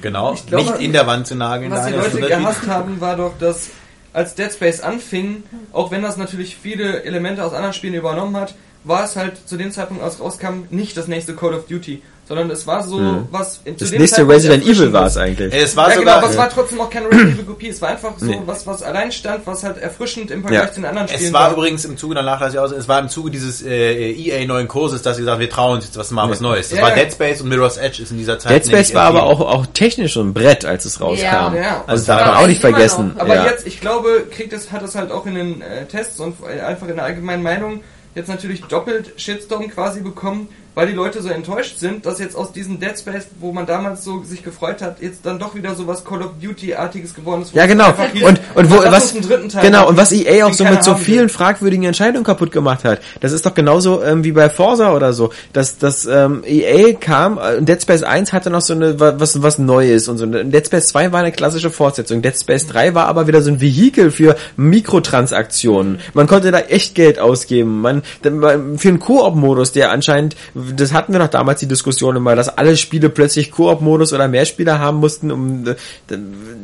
genau, 0.00 0.34
glaube, 0.46 0.64
nicht 0.64 0.80
in 0.80 0.92
der 0.92 1.06
Wand 1.06 1.26
zu 1.26 1.34
nageln. 1.34 1.70
Was 1.70 1.86
die 1.86 1.92
Leute 1.92 2.20
gehasst 2.20 2.66
haben, 2.66 3.00
war 3.00 3.16
doch, 3.16 3.38
dass 3.38 3.70
als 4.12 4.34
Dead 4.34 4.52
Space 4.52 4.80
anfing, 4.80 5.44
auch 5.72 5.90
wenn 5.90 6.02
das 6.02 6.16
natürlich 6.16 6.56
viele 6.56 7.04
Elemente 7.04 7.44
aus 7.44 7.52
anderen 7.52 7.74
Spielen 7.74 7.94
übernommen 7.94 8.36
hat, 8.36 8.54
war 8.84 9.04
es 9.04 9.16
halt 9.16 9.36
zu 9.46 9.56
dem 9.56 9.70
Zeitpunkt, 9.70 10.02
als 10.02 10.14
es 10.14 10.20
rauskam, 10.20 10.64
nicht 10.70 10.96
das 10.96 11.08
nächste 11.08 11.34
Call 11.34 11.54
of 11.54 11.66
Duty, 11.66 12.02
sondern 12.28 12.50
es 12.50 12.66
war 12.66 12.82
so, 12.86 13.26
was 13.30 13.60
in, 13.64 13.78
zu 13.78 13.84
das 13.84 13.90
dem 13.90 14.00
nächste 14.02 14.16
Zeitpunkt 14.16 14.36
Resident 14.36 14.66
Evil 14.66 14.92
war 14.92 15.06
es 15.06 15.16
eigentlich. 15.16 15.54
Es 15.54 15.74
war 15.76 15.88
ja, 15.88 15.96
sogar, 15.96 16.14
genau, 16.16 16.24
aber 16.26 16.30
es 16.32 16.36
war 16.38 16.50
trotzdem 16.50 16.80
auch 16.80 16.90
keine 16.90 17.06
Resident 17.10 17.34
Evil 17.34 17.44
Kopie. 17.46 17.68
Es 17.68 17.80
war 17.80 17.88
einfach 17.88 18.12
so 18.18 18.26
Nee. 18.26 18.38
was, 18.44 18.66
was 18.66 18.82
allein 18.82 19.10
stand, 19.10 19.46
was 19.46 19.64
halt 19.64 19.78
erfrischend 19.78 20.30
im 20.30 20.42
Vergleich 20.42 20.62
Ja. 20.64 20.68
zu 20.72 20.80
den 20.80 20.84
anderen 20.84 21.08
Spielen 21.08 21.24
Es 21.24 21.32
war 21.32 21.52
übrigens 21.52 21.84
im 21.86 21.96
Zuge, 21.96 22.14
danach 22.14 22.40
lasse 22.40 22.56
ich 22.56 22.58
aus, 22.60 22.70
es 22.72 22.86
war 22.86 23.00
im 23.00 23.08
Zuge 23.08 23.30
dieses 23.30 23.62
äh, 23.62 24.10
EA 24.12 24.46
neuen 24.46 24.68
Kurses, 24.68 25.00
dass 25.02 25.16
sie 25.16 25.22
gesagt 25.22 25.40
wir 25.40 25.48
trauen 25.50 25.76
uns 25.76 25.86
jetzt 25.86 25.96
was 25.96 26.10
mal 26.10 26.28
was 26.28 26.40
Neues. 26.40 26.68
Das 26.68 26.78
Ja, 26.78 26.84
war 26.84 26.96
ja. 26.96 27.02
Dead 27.04 27.12
Space 27.12 27.40
und 27.40 27.48
Mirror's 27.48 27.78
Edge 27.78 28.02
ist 28.02 28.10
in 28.10 28.18
dieser 28.18 28.38
Zeit. 28.38 28.52
Dead 28.52 28.66
Space 28.66 28.94
war 28.94 29.04
aber 29.04 29.22
auch, 29.22 29.40
auch 29.40 29.66
technisch 29.72 30.12
so 30.14 30.20
ein 30.20 30.34
Brett, 30.34 30.64
als 30.64 30.84
es 30.84 31.00
rauskam. 31.00 31.22
ja. 31.56 31.84
Also 31.86 32.02
Und 32.02 32.08
darf 32.08 32.18
da 32.20 32.26
man 32.26 32.34
war 32.34 32.42
auch 32.42 32.46
nicht 32.46 32.60
vergessen. 32.60 33.12
Aber 33.18 33.34
ja. 33.34 33.46
jetzt, 33.46 33.66
ich 33.66 33.80
glaube, 33.80 34.26
kriegt 34.30 34.52
es, 34.52 34.70
hat 34.70 34.82
es 34.82 34.94
halt 34.94 35.10
auch 35.12 35.24
in 35.26 35.34
den 35.34 35.62
äh, 35.62 35.86
Tests 35.86 36.20
und 36.20 36.34
äh, 36.46 36.60
einfach 36.60 36.88
in 36.88 36.96
der 36.96 37.04
allgemeinen 37.06 37.42
Meinung 37.42 37.80
jetzt 38.14 38.28
natürlich 38.28 38.62
doppelt 38.64 39.12
Shitstorm 39.16 39.68
quasi 39.70 40.00
bekommen, 40.00 40.48
weil 40.78 40.86
die 40.86 40.92
Leute 40.92 41.20
so 41.22 41.28
enttäuscht 41.28 41.78
sind, 41.78 42.06
dass 42.06 42.20
jetzt 42.20 42.36
aus 42.36 42.52
diesem 42.52 42.78
Dead 42.78 42.96
Space, 42.96 43.26
wo 43.40 43.50
man 43.52 43.66
damals 43.66 44.04
so 44.04 44.22
sich 44.22 44.44
gefreut 44.44 44.80
hat, 44.80 45.02
jetzt 45.02 45.26
dann 45.26 45.40
doch 45.40 45.56
wieder 45.56 45.74
so 45.74 45.88
was 45.88 46.04
Call 46.04 46.22
of 46.22 46.30
Duty-artiges 46.40 47.14
geworden 47.14 47.42
ist. 47.42 47.52
Ja, 47.52 47.66
genau. 47.66 47.92
hieß, 48.12 48.22
Und, 48.22 48.40
und 48.54 48.70
wo, 48.70 48.76
was, 48.76 49.12
genau, 49.60 49.88
und 49.88 49.96
was 49.96 50.12
EA 50.12 50.46
auch 50.46 50.52
so 50.52 50.64
mit 50.64 50.84
so 50.84 50.94
vielen 50.94 51.28
fragwürdigen 51.28 51.84
Entscheidungen 51.84 52.22
kaputt 52.22 52.52
gemacht 52.52 52.84
hat. 52.84 53.00
Das 53.20 53.32
ist 53.32 53.44
doch 53.44 53.54
genauso 53.54 54.04
ähm, 54.04 54.22
wie 54.22 54.30
bei 54.30 54.48
Forza 54.50 54.94
oder 54.94 55.12
so. 55.12 55.30
Dass, 55.52 55.78
dass 55.78 56.06
ähm, 56.06 56.44
EA 56.46 56.92
kam, 56.92 57.38
äh, 57.38 57.60
Dead 57.60 57.82
Space 57.82 58.04
1 58.04 58.32
hatte 58.32 58.48
noch 58.50 58.60
so 58.60 58.74
eine, 58.74 59.00
wa- 59.00 59.14
was, 59.18 59.42
was 59.42 59.58
Neues 59.58 60.06
und 60.06 60.18
so. 60.18 60.26
Dead 60.26 60.64
Space 60.64 60.86
2 60.88 61.10
war 61.10 61.18
eine 61.20 61.32
klassische 61.32 61.70
Fortsetzung. 61.70 62.22
Dead 62.22 62.38
Space 62.38 62.68
3 62.68 62.94
war 62.94 63.06
aber 63.06 63.26
wieder 63.26 63.42
so 63.42 63.50
ein 63.50 63.60
Vehikel 63.60 64.12
für 64.12 64.36
Mikrotransaktionen. 64.56 65.98
Man 66.14 66.26
konnte 66.26 66.50
da 66.50 66.58
echt 66.60 66.94
Geld 66.94 67.18
ausgeben. 67.18 67.80
Man, 67.80 68.02
für 68.22 68.88
einen 68.88 68.98
Koop-Modus, 68.98 69.72
der 69.72 69.90
anscheinend, 69.90 70.36
das 70.74 70.92
hatten 70.92 71.12
wir 71.12 71.18
doch 71.20 71.28
damals 71.28 71.60
die 71.60 71.66
Diskussion 71.66 72.16
immer, 72.16 72.36
dass 72.36 72.48
alle 72.48 72.76
Spiele 72.76 73.08
plötzlich 73.08 73.50
Koop-Modus 73.50 74.12
oder 74.12 74.28
mehr 74.28 74.44
Spieler 74.44 74.78
haben 74.78 74.98
mussten, 74.98 75.30
um, 75.30 75.66
äh, 75.66 75.74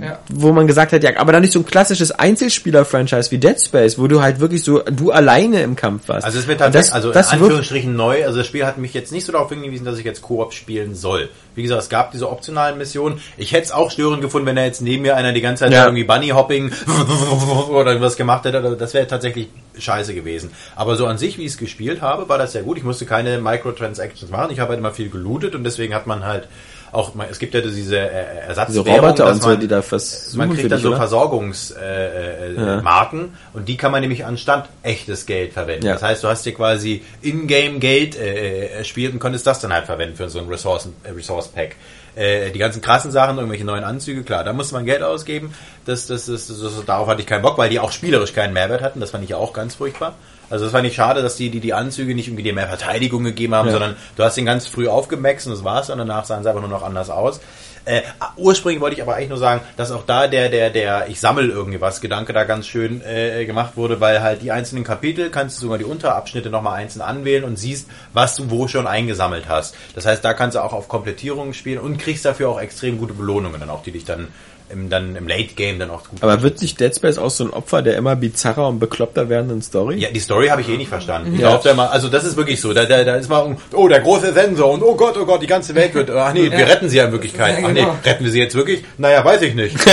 Ja. 0.01 0.18
wo 0.32 0.52
man 0.52 0.66
gesagt 0.66 0.93
hat, 0.93 1.02
ja, 1.02 1.10
aber 1.16 1.32
dann 1.32 1.43
nicht 1.43 1.52
so 1.52 1.60
ein 1.60 1.66
klassisches 1.66 2.10
Einzelspieler-Franchise 2.12 3.31
wie 3.31 3.39
Dead 3.39 3.60
Space, 3.60 3.98
wo 3.98 4.06
du 4.06 4.22
halt 4.22 4.40
wirklich 4.40 4.62
so, 4.62 4.81
du 4.81 5.10
alleine 5.10 5.62
im 5.62 5.76
Kampf 5.76 6.09
warst. 6.09 6.24
Also 6.24 6.39
es 6.39 6.47
wird 6.47 6.60
tatsächlich, 6.60 6.90
das, 6.90 6.94
also 6.94 7.10
in 7.10 7.43
Anführungsstrichen 7.43 7.94
neu, 7.97 8.24
also 8.24 8.39
das 8.39 8.47
Spiel 8.47 8.66
hat 8.66 8.78
mich 8.78 8.94
jetzt 8.94 9.12
nicht 9.12 9.24
so 9.24 9.32
darauf 9.32 9.48
hingewiesen, 9.48 9.85
dass 9.85 9.98
ich 9.98 10.05
jetzt 10.05 10.22
Koop 10.22 10.52
spielen 10.52 10.94
soll. 10.94 11.28
Wie 11.55 11.62
gesagt, 11.62 11.82
es 11.82 11.89
gab 11.89 12.12
diese 12.12 12.28
optionalen 12.31 12.78
Missionen. 12.78 13.20
Ich 13.36 13.52
hätte 13.52 13.64
es 13.64 13.72
auch 13.72 13.90
störend 13.90 14.22
gefunden, 14.22 14.47
wenn 14.47 14.56
da 14.56 14.64
jetzt 14.64 14.82
neben 14.82 15.02
mir 15.02 15.16
einer 15.16 15.32
die 15.32 15.40
ganze 15.40 15.64
Zeit 15.64 15.72
Ja. 15.72 15.85
irgendwie 15.85 16.05
Bunny 16.05 16.28
Hopping 16.28 16.72
oder 17.70 17.90
irgendwas 17.93 18.16
gemacht 18.16 18.44
hätte. 18.44 18.59
Also 18.59 18.74
Das 18.76 18.94
wäre 18.94 19.06
tatsächlich 19.06 19.48
scheiße 19.78 20.14
gewesen. 20.14 20.51
Aber 20.76 20.97
so 20.97 21.06
an 21.06 21.18
sich, 21.18 21.39
wie 21.39 21.43
ich 21.43 21.52
es 21.52 21.59
gespielt 21.59 22.01
habe, 22.02 22.28
war 22.28 22.39
das 22.39 22.52
sehr 22.52 22.62
gut. 22.62 22.76
Ich 22.78 22.85
musste 22.85 23.06
keine 23.06 23.39
Microtransactions 23.39 24.31
machen. 24.31 24.51
Ich 24.52 24.60
habe 24.60 24.70
halt 24.70 24.78
immer 24.81 24.93
viel 24.93 25.10
gelootet 25.10 25.55
und 25.55 25.64
deswegen 25.64 25.94
hat 25.94 26.06
man 26.06 26.24
halt 26.24 26.48
auch, 26.94 27.12
es 27.30 27.38
gibt 27.38 27.54
ja 27.54 27.60
diese 27.60 27.98
äh, 27.98 28.08
diese 28.08 28.40
Ersatzwährung, 28.48 28.88
Roboter 29.00 29.24
dass 29.24 29.34
und 29.36 29.42
so, 29.42 29.48
man- 29.48 29.60
die 29.60 29.68
da 29.68 29.82
versuchen 29.82 30.38
man 30.38 30.54
kriegt 30.54 30.70
dann 30.72 30.80
so? 30.80 30.94
Versorgungsmarken 30.96 31.82
äh, 31.84 32.52
äh, 32.52 32.54
Ja. 32.56 32.82
Marken 32.82 33.34
und 33.52 33.68
die 33.68 33.76
kann 33.76 33.92
man 33.92 34.00
nämlich 34.00 34.24
anstatt 34.24 34.68
echtes 34.82 35.26
Geld 35.26 35.52
verwenden. 35.52 35.86
Ja. 35.86 35.94
Das 35.94 36.02
heißt, 36.02 36.22
du 36.24 36.28
hast 36.28 36.44
dir 36.46 36.54
quasi 36.54 37.02
in-game 37.22 37.80
Geld 37.80 38.16
äh, 38.16 38.66
äh, 38.66 38.66
erspielt 38.78 39.12
und 39.12 39.18
konntest 39.18 39.46
das 39.46 39.60
dann 39.60 39.72
halt 39.72 39.86
verwenden 39.86 40.16
für 40.16 40.28
so 40.28 40.38
ein 40.38 40.48
Ressourcen, 40.48 40.94
äh, 41.04 41.10
Resource 41.10 41.48
Pack. 41.48 41.76
Äh, 42.16 42.50
die 42.52 42.58
ganzen 42.58 42.80
krassen 42.80 43.10
Sachen, 43.10 43.36
irgendwelche 43.36 43.64
neuen 43.64 43.82
Anzüge, 43.84 44.22
klar, 44.22 44.44
da 44.44 44.52
musste 44.52 44.74
man 44.74 44.84
Geld 44.84 45.02
ausgeben. 45.02 45.52
Das, 45.84 46.06
das, 46.06 46.26
das, 46.26 46.46
das, 46.46 46.60
das, 46.60 46.84
darauf 46.86 47.08
hatte 47.08 47.20
ich 47.20 47.26
keinen 47.26 47.42
Bock, 47.42 47.58
weil 47.58 47.70
die 47.70 47.80
auch 47.80 47.90
spielerisch 47.90 48.32
keinen 48.32 48.52
Mehrwert 48.52 48.82
hatten. 48.82 49.00
Das 49.00 49.10
fand 49.10 49.24
ich 49.24 49.30
ja 49.30 49.36
auch 49.36 49.52
ganz 49.52 49.74
furchtbar. 49.74 50.14
Also 50.50 50.64
das 50.66 50.72
fand 50.72 50.86
ich 50.86 50.94
schade, 50.94 51.22
dass 51.22 51.36
die, 51.36 51.50
die, 51.50 51.60
die 51.60 51.74
Anzüge 51.74 52.14
nicht 52.14 52.28
irgendwie 52.28 52.42
dir 52.44 52.52
mehr 52.52 52.68
Verteidigung 52.68 53.24
gegeben 53.24 53.54
haben, 53.54 53.66
Ja. 53.66 53.72
sondern 53.72 53.96
du 54.16 54.22
hast 54.22 54.36
den 54.36 54.44
ganz 54.44 54.66
früh 54.66 54.86
aufgemaxt 54.88 55.46
und 55.46 55.52
das 55.54 55.64
war's 55.64 55.90
und 55.90 55.98
danach 55.98 56.24
sahen 56.24 56.42
sie 56.42 56.48
einfach 56.48 56.60
nur 56.60 56.70
noch 56.70 56.82
anders 56.82 57.10
aus. 57.10 57.40
Äh, 57.85 58.02
ursprünglich 58.36 58.81
wollte 58.81 58.97
ich 58.97 59.02
aber 59.02 59.16
eigentlich 59.16 59.28
nur 59.28 59.39
sagen, 59.39 59.61
dass 59.77 59.93
auch 59.93 60.05
da 60.06 60.27
der, 60.27 60.48
der, 60.48 60.70
der 60.70 61.09
ich 61.09 61.20
sammel 61.20 61.51
irgendwie 61.51 61.81
was 61.81 62.01
Gedanke 62.01 62.32
da 62.32 62.44
ganz 62.44 62.66
schön 62.66 63.02
äh, 63.02 63.44
gemacht 63.44 63.77
wurde, 63.77 64.01
weil 64.01 64.23
halt 64.23 64.43
die 64.43 64.52
einzelnen 64.52 64.85
Kapitel 64.85 65.31
kannst 65.31 65.59
du 65.59 65.62
sogar 65.62 65.78
die 65.78 65.85
Unterabschnitte 65.85 66.51
nochmal 66.51 66.77
einzeln 66.81 67.02
anwählen 67.02 67.44
und 67.44 67.56
siehst, 67.56 67.89
was 68.12 68.36
du 68.36 68.51
wo 68.51 68.69
schon 68.69 68.86
eingesammelt 68.86 69.48
hast. 69.48 69.74
Das 69.94 70.06
heißt, 70.06 70.24
da 70.24 70.32
kannst 70.32 70.56
du 70.56 70.62
auch 70.62 70.73
auf 70.73 70.89
Komplettierungen 70.89 71.52
spielen 71.52 71.78
und 71.78 71.98
kriegst 71.98 72.24
dafür 72.24 72.48
auch 72.48 72.61
extrem 72.61 72.98
gute 72.98 73.15
Belohnungen 73.15 73.61
dann 73.61 73.70
auch, 73.70 73.82
die 73.82 73.93
dich 73.93 74.05
dann 74.05 74.28
im, 74.70 74.88
dann 74.90 75.14
im 75.16 75.28
Late 75.28 75.54
Game 75.56 75.78
dann 75.78 75.90
auch 75.90 76.08
gut 76.08 76.22
aber 76.22 76.42
wird 76.42 76.60
nicht 76.62 76.80
Dead 76.80 76.94
Space 76.94 77.18
auch 77.18 77.30
so 77.30 77.44
ein 77.44 77.50
Opfer 77.50 77.82
der 77.82 77.96
immer 77.96 78.16
bizarrer 78.16 78.68
und 78.68 78.78
bekloppter 78.78 79.28
werdenden 79.28 79.62
Story? 79.62 79.96
ja, 79.98 80.10
die 80.10 80.20
Story 80.20 80.48
habe 80.48 80.62
ich 80.62 80.68
eh 80.68 80.76
nicht 80.76 80.88
verstanden. 80.88 81.34
Ich 81.34 81.40
Ja. 81.40 81.50
glaub, 81.50 81.62
da 81.62 81.74
mal, 81.74 81.86
also 81.88 82.08
das 82.08 82.24
ist 82.24 82.36
wirklich 82.36 82.60
so. 82.60 82.72
Da, 82.72 82.84
da, 82.84 83.04
da 83.04 83.16
ist 83.16 83.28
mal, 83.28 83.56
oh, 83.72 83.88
der 83.88 84.00
große 84.00 84.32
Sensor 84.32 84.70
und 84.72 84.82
oh 84.82 84.94
Gott, 84.96 85.16
oh 85.18 85.26
Gott, 85.26 85.42
die 85.42 85.46
ganze 85.46 85.74
Welt 85.74 85.94
wird. 85.94 86.10
Ach 86.10 86.32
nee, 86.32 86.50
wir 86.50 86.58
Ja. 86.60 86.66
retten 86.66 86.88
sie 86.88 86.96
ja 86.96 87.04
in 87.06 87.12
Wirklichkeit. 87.12 87.58
Ja, 87.60 87.66
Ach 87.68 87.72
nee, 87.72 87.80
genau. 87.80 87.98
retten 88.04 88.24
wir 88.24 88.30
sie 88.32 88.38
jetzt 88.40 88.54
wirklich? 88.54 88.84
Naja, 88.98 89.24
weiß 89.24 89.42
ich 89.42 89.54
nicht. 89.54 89.76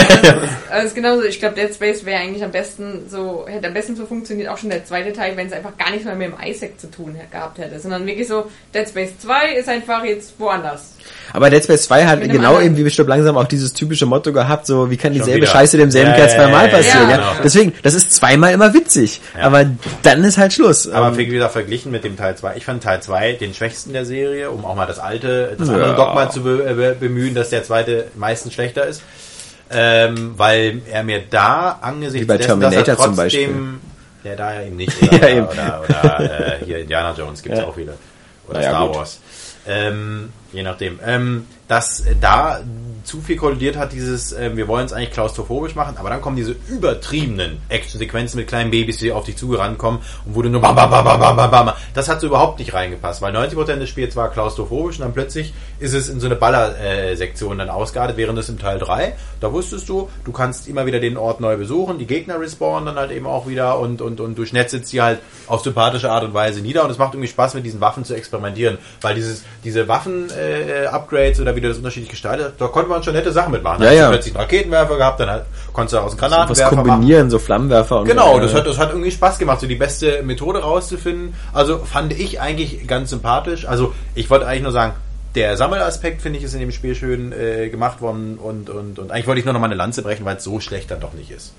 Also 0.70 0.86
ist 0.86 0.94
genauso, 0.94 1.22
ich 1.24 1.38
glaube, 1.38 1.54
Dead 1.54 1.72
Space 1.74 2.04
wäre 2.06 2.18
eigentlich 2.20 2.42
am 2.42 2.50
besten 2.50 3.02
so, 3.08 3.44
hätte 3.46 3.66
am 3.68 3.74
besten 3.74 3.94
so 3.94 4.06
funktioniert, 4.06 4.48
auch 4.48 4.56
schon 4.56 4.70
der 4.70 4.84
zweite 4.86 5.12
Teil, 5.12 5.36
wenn 5.36 5.46
es 5.48 5.52
einfach 5.52 5.76
gar 5.76 5.90
nichts 5.90 6.06
mehr 6.06 6.14
mit 6.14 6.28
dem 6.28 6.34
Isaac 6.42 6.80
zu 6.80 6.90
tun 6.90 7.14
gehabt 7.30 7.58
hätte, 7.58 7.78
sondern 7.78 8.06
wirklich 8.06 8.26
so, 8.26 8.46
Dead 8.74 8.88
Space 8.88 9.18
2 9.18 9.52
ist 9.56 9.68
einfach 9.68 10.02
jetzt 10.04 10.32
woanders. 10.40 10.91
Aber 11.32 11.48
Dead 11.50 11.62
Space 11.64 11.84
2 11.84 12.04
hat 12.06 12.20
genau 12.22 12.60
eben 12.60 12.76
wie 12.76 12.82
bestimmt 12.82 13.08
langsam 13.08 13.36
auch 13.36 13.46
dieses 13.46 13.72
typische 13.72 14.04
Motto 14.06 14.32
gehabt, 14.32 14.66
so 14.66 14.90
wie 14.90 14.96
kann 14.96 15.12
dieselbe. 15.12 15.46
Scheiße 15.46 15.76
demselben 15.78 16.10
Ja, 16.10 16.16
Kerl 16.16 16.28
ja, 16.28 16.34
zweimal 16.36 16.68
passieren, 16.68 17.02
ja, 17.04 17.10
ja, 17.10 17.16
genau. 17.16 17.32
Deswegen, 17.42 17.72
das 17.82 17.94
ist 17.94 18.12
zweimal 18.12 18.52
immer 18.52 18.74
witzig, 18.74 19.20
Ja. 19.36 19.44
aber 19.44 19.64
dann 20.02 20.24
ist 20.24 20.36
halt 20.38 20.52
Schluss. 20.52 20.88
Aber 20.88 21.08
Ähm, 21.08 21.16
wie 21.18 21.26
gesagt, 21.26 21.52
verglichen 21.52 21.90
mit 21.92 22.04
dem 22.04 22.16
Teil 22.16 22.36
2, 22.36 22.56
ich 22.56 22.64
fand 22.64 22.82
Teil 22.82 23.00
2 23.02 23.32
den 23.32 23.54
schwächsten 23.54 23.92
der 23.92 24.04
Serie, 24.04 24.50
um 24.50 24.64
auch 24.64 24.74
mal 24.74 24.86
das 24.86 24.98
alte, 24.98 25.54
das 25.58 25.68
Ja. 25.68 25.74
andere 25.74 25.94
Dogma 25.96 26.28
zu 26.30 26.42
be 26.42 26.64
äh, 26.68 26.74
be 26.74 26.96
bemühen, 27.00 27.34
dass 27.34 27.48
der 27.50 27.64
zweite 27.64 28.06
meistens 28.16 28.52
schlechter 28.54 28.86
ist. 28.86 29.02
Ähm, 29.74 30.34
weil 30.36 30.82
er 30.90 31.02
mir 31.02 31.22
da 31.30 31.78
angesichts 31.80 32.26
dessen, 32.26 32.38
dass 32.38 32.46
Terminator 32.46 32.78
er 32.80 32.84
trotzdem, 32.96 33.04
zum 33.06 33.16
Beispiel. 33.16 33.48
Ja, 34.24 34.36
da 34.36 34.54
ja 34.54 34.62
eben 34.66 34.76
nicht. 34.76 35.02
Oder, 35.02 35.30
Ja, 35.30 35.36
eben. 35.36 35.46
oder, 35.46 35.82
oder 35.88 36.20
äh, 36.60 36.64
hier 36.64 36.78
Indiana 36.78 37.14
Jones 37.16 37.42
gibt's 37.42 37.58
Ja. 37.58 37.64
auch 37.64 37.76
wieder. 37.76 37.94
Oder 38.48 38.58
Na 38.58 38.62
ja, 38.64 38.68
Star 38.70 38.86
gut. 38.88 38.96
Wars. 38.96 39.18
Ähm, 39.66 40.28
je 40.52 40.62
nachdem. 40.62 40.98
Ähm, 41.04 41.46
dass 41.68 42.04
da 42.20 42.60
zu 43.04 43.20
viel 43.20 43.36
kollidiert 43.36 43.76
hat, 43.76 43.92
dieses, 43.92 44.32
ähm, 44.32 44.56
wir 44.56 44.68
wollen 44.68 44.84
es 44.84 44.92
eigentlich 44.92 45.10
klaustrophobisch 45.10 45.74
machen, 45.74 45.96
aber 45.96 46.10
dann 46.10 46.20
kommen 46.20 46.36
diese 46.36 46.54
übertriebenen 46.68 47.62
Actionsequenzen 47.68 48.38
mit 48.38 48.48
kleinen 48.48 48.70
Babys, 48.70 48.98
die 48.98 49.10
auf 49.10 49.24
dich 49.24 49.36
zugerannt 49.36 49.78
kommen 49.78 50.00
und 50.26 50.34
du 50.34 50.50
nur 50.50 50.60
bam, 50.60 50.76
bam, 50.76 50.90
bam, 50.90 51.04
bam, 51.04 51.18
bam, 51.18 51.36
bam, 51.36 51.50
bam. 51.50 51.72
Das 51.94 52.08
hat 52.08 52.20
so 52.20 52.26
überhaupt 52.26 52.58
nicht 52.58 52.74
reingepasst, 52.74 53.22
weil 53.22 53.34
90% 53.34 53.76
des 53.76 53.88
Spiels 53.88 54.16
war 54.16 54.30
klaustrophobisch 54.30 54.96
und 54.96 55.02
dann 55.02 55.14
plötzlich 55.14 55.54
ist 55.78 55.94
es 55.94 56.08
in 56.08 56.20
so 56.20 56.26
eine 56.26 56.36
Baller-Sektion 56.36 57.58
dann 57.58 57.70
ausgeartet, 57.70 58.16
während 58.16 58.38
es 58.38 58.48
im 58.48 58.58
Teil 58.58 58.78
3, 58.78 59.14
da 59.40 59.52
wusstest 59.52 59.88
du, 59.88 60.10
du 60.24 60.32
kannst 60.32 60.68
immer 60.68 60.86
wieder 60.86 61.00
den 61.00 61.16
Ort 61.16 61.40
neu 61.40 61.56
besuchen, 61.56 61.98
die 61.98 62.06
Gegner 62.06 62.38
respawnen 62.38 62.86
dann 62.86 62.96
halt 62.96 63.12
eben 63.12 63.26
auch 63.26 63.48
wieder 63.48 63.78
und, 63.78 64.02
und, 64.02 64.20
und 64.20 64.36
du 64.36 64.44
schnetzelst 64.44 64.88
sie 64.88 65.00
halt 65.00 65.20
auf 65.46 65.62
sympathische 65.62 66.10
Art 66.10 66.24
und 66.24 66.34
Weise 66.34 66.60
nieder 66.60 66.84
und 66.84 66.90
es 66.90 66.98
macht 66.98 67.14
irgendwie 67.14 67.28
Spaß, 67.28 67.54
mit 67.54 67.64
diesen 67.64 67.80
Waffen 67.80 68.04
zu 68.04 68.14
experimentieren, 68.14 68.78
weil 69.00 69.14
dieses, 69.14 69.42
diese 69.64 69.88
Waffen, 69.88 70.30
äh, 70.30 70.41
Upgrades 70.86 71.40
oder 71.40 71.54
wie 71.56 71.60
du 71.60 71.68
das 71.68 71.76
unterschiedlich 71.78 72.10
gestaltet 72.10 72.46
hast, 72.52 72.60
da 72.60 72.66
konnte 72.68 72.88
man 72.90 73.02
schon 73.02 73.14
nette 73.14 73.32
Sachen 73.32 73.52
mitmachen. 73.52 73.82
Ja, 73.82 73.88
hast 73.88 73.96
du 73.96 74.00
ja. 74.02 74.08
plötzlich 74.10 74.34
einen 74.34 74.42
Raketenwerfer 74.42 74.96
gehabt, 74.96 75.20
dann 75.20 75.30
halt, 75.30 75.44
konntest 75.72 75.94
du 75.94 75.98
aus 75.98 76.12
dem 76.12 76.20
was 76.20 76.30
Granatenwerfer 76.30 76.76
machen. 76.76 76.88
kombinieren, 76.88 77.30
so 77.30 77.38
Flammenwerfer 77.38 78.00
und 78.00 78.08
Genau, 78.08 78.34
so. 78.34 78.40
das 78.40 78.54
hat, 78.54 78.66
das 78.66 78.78
hat 78.78 78.90
irgendwie 78.90 79.10
Spaß 79.10 79.38
gemacht, 79.38 79.60
so 79.60 79.66
die 79.66 79.74
beste 79.76 80.22
Methode 80.22 80.60
rauszufinden. 80.60 81.34
Also 81.52 81.78
fand 81.78 82.12
ich 82.12 82.40
eigentlich 82.40 82.86
ganz 82.86 83.10
sympathisch. 83.10 83.66
Also 83.66 83.94
ich 84.14 84.28
wollte 84.30 84.46
eigentlich 84.46 84.62
nur 84.62 84.72
sagen, 84.72 84.94
der 85.34 85.56
Sammelaspekt 85.56 86.20
finde 86.20 86.38
ich 86.38 86.44
ist 86.44 86.52
in 86.54 86.60
dem 86.60 86.72
Spiel 86.72 86.94
schön 86.94 87.32
äh, 87.32 87.68
gemacht 87.70 88.00
worden 88.02 88.38
und, 88.38 88.68
und, 88.68 88.98
und 88.98 89.10
eigentlich 89.10 89.26
wollte 89.26 89.38
ich 89.38 89.44
nur 89.46 89.54
noch 89.54 89.60
mal 89.60 89.66
eine 89.66 89.76
Lanze 89.76 90.02
brechen, 90.02 90.24
weil 90.26 90.36
es 90.36 90.44
so 90.44 90.60
schlecht 90.60 90.90
dann 90.90 91.00
doch 91.00 91.14
nicht 91.14 91.30
ist. 91.30 91.52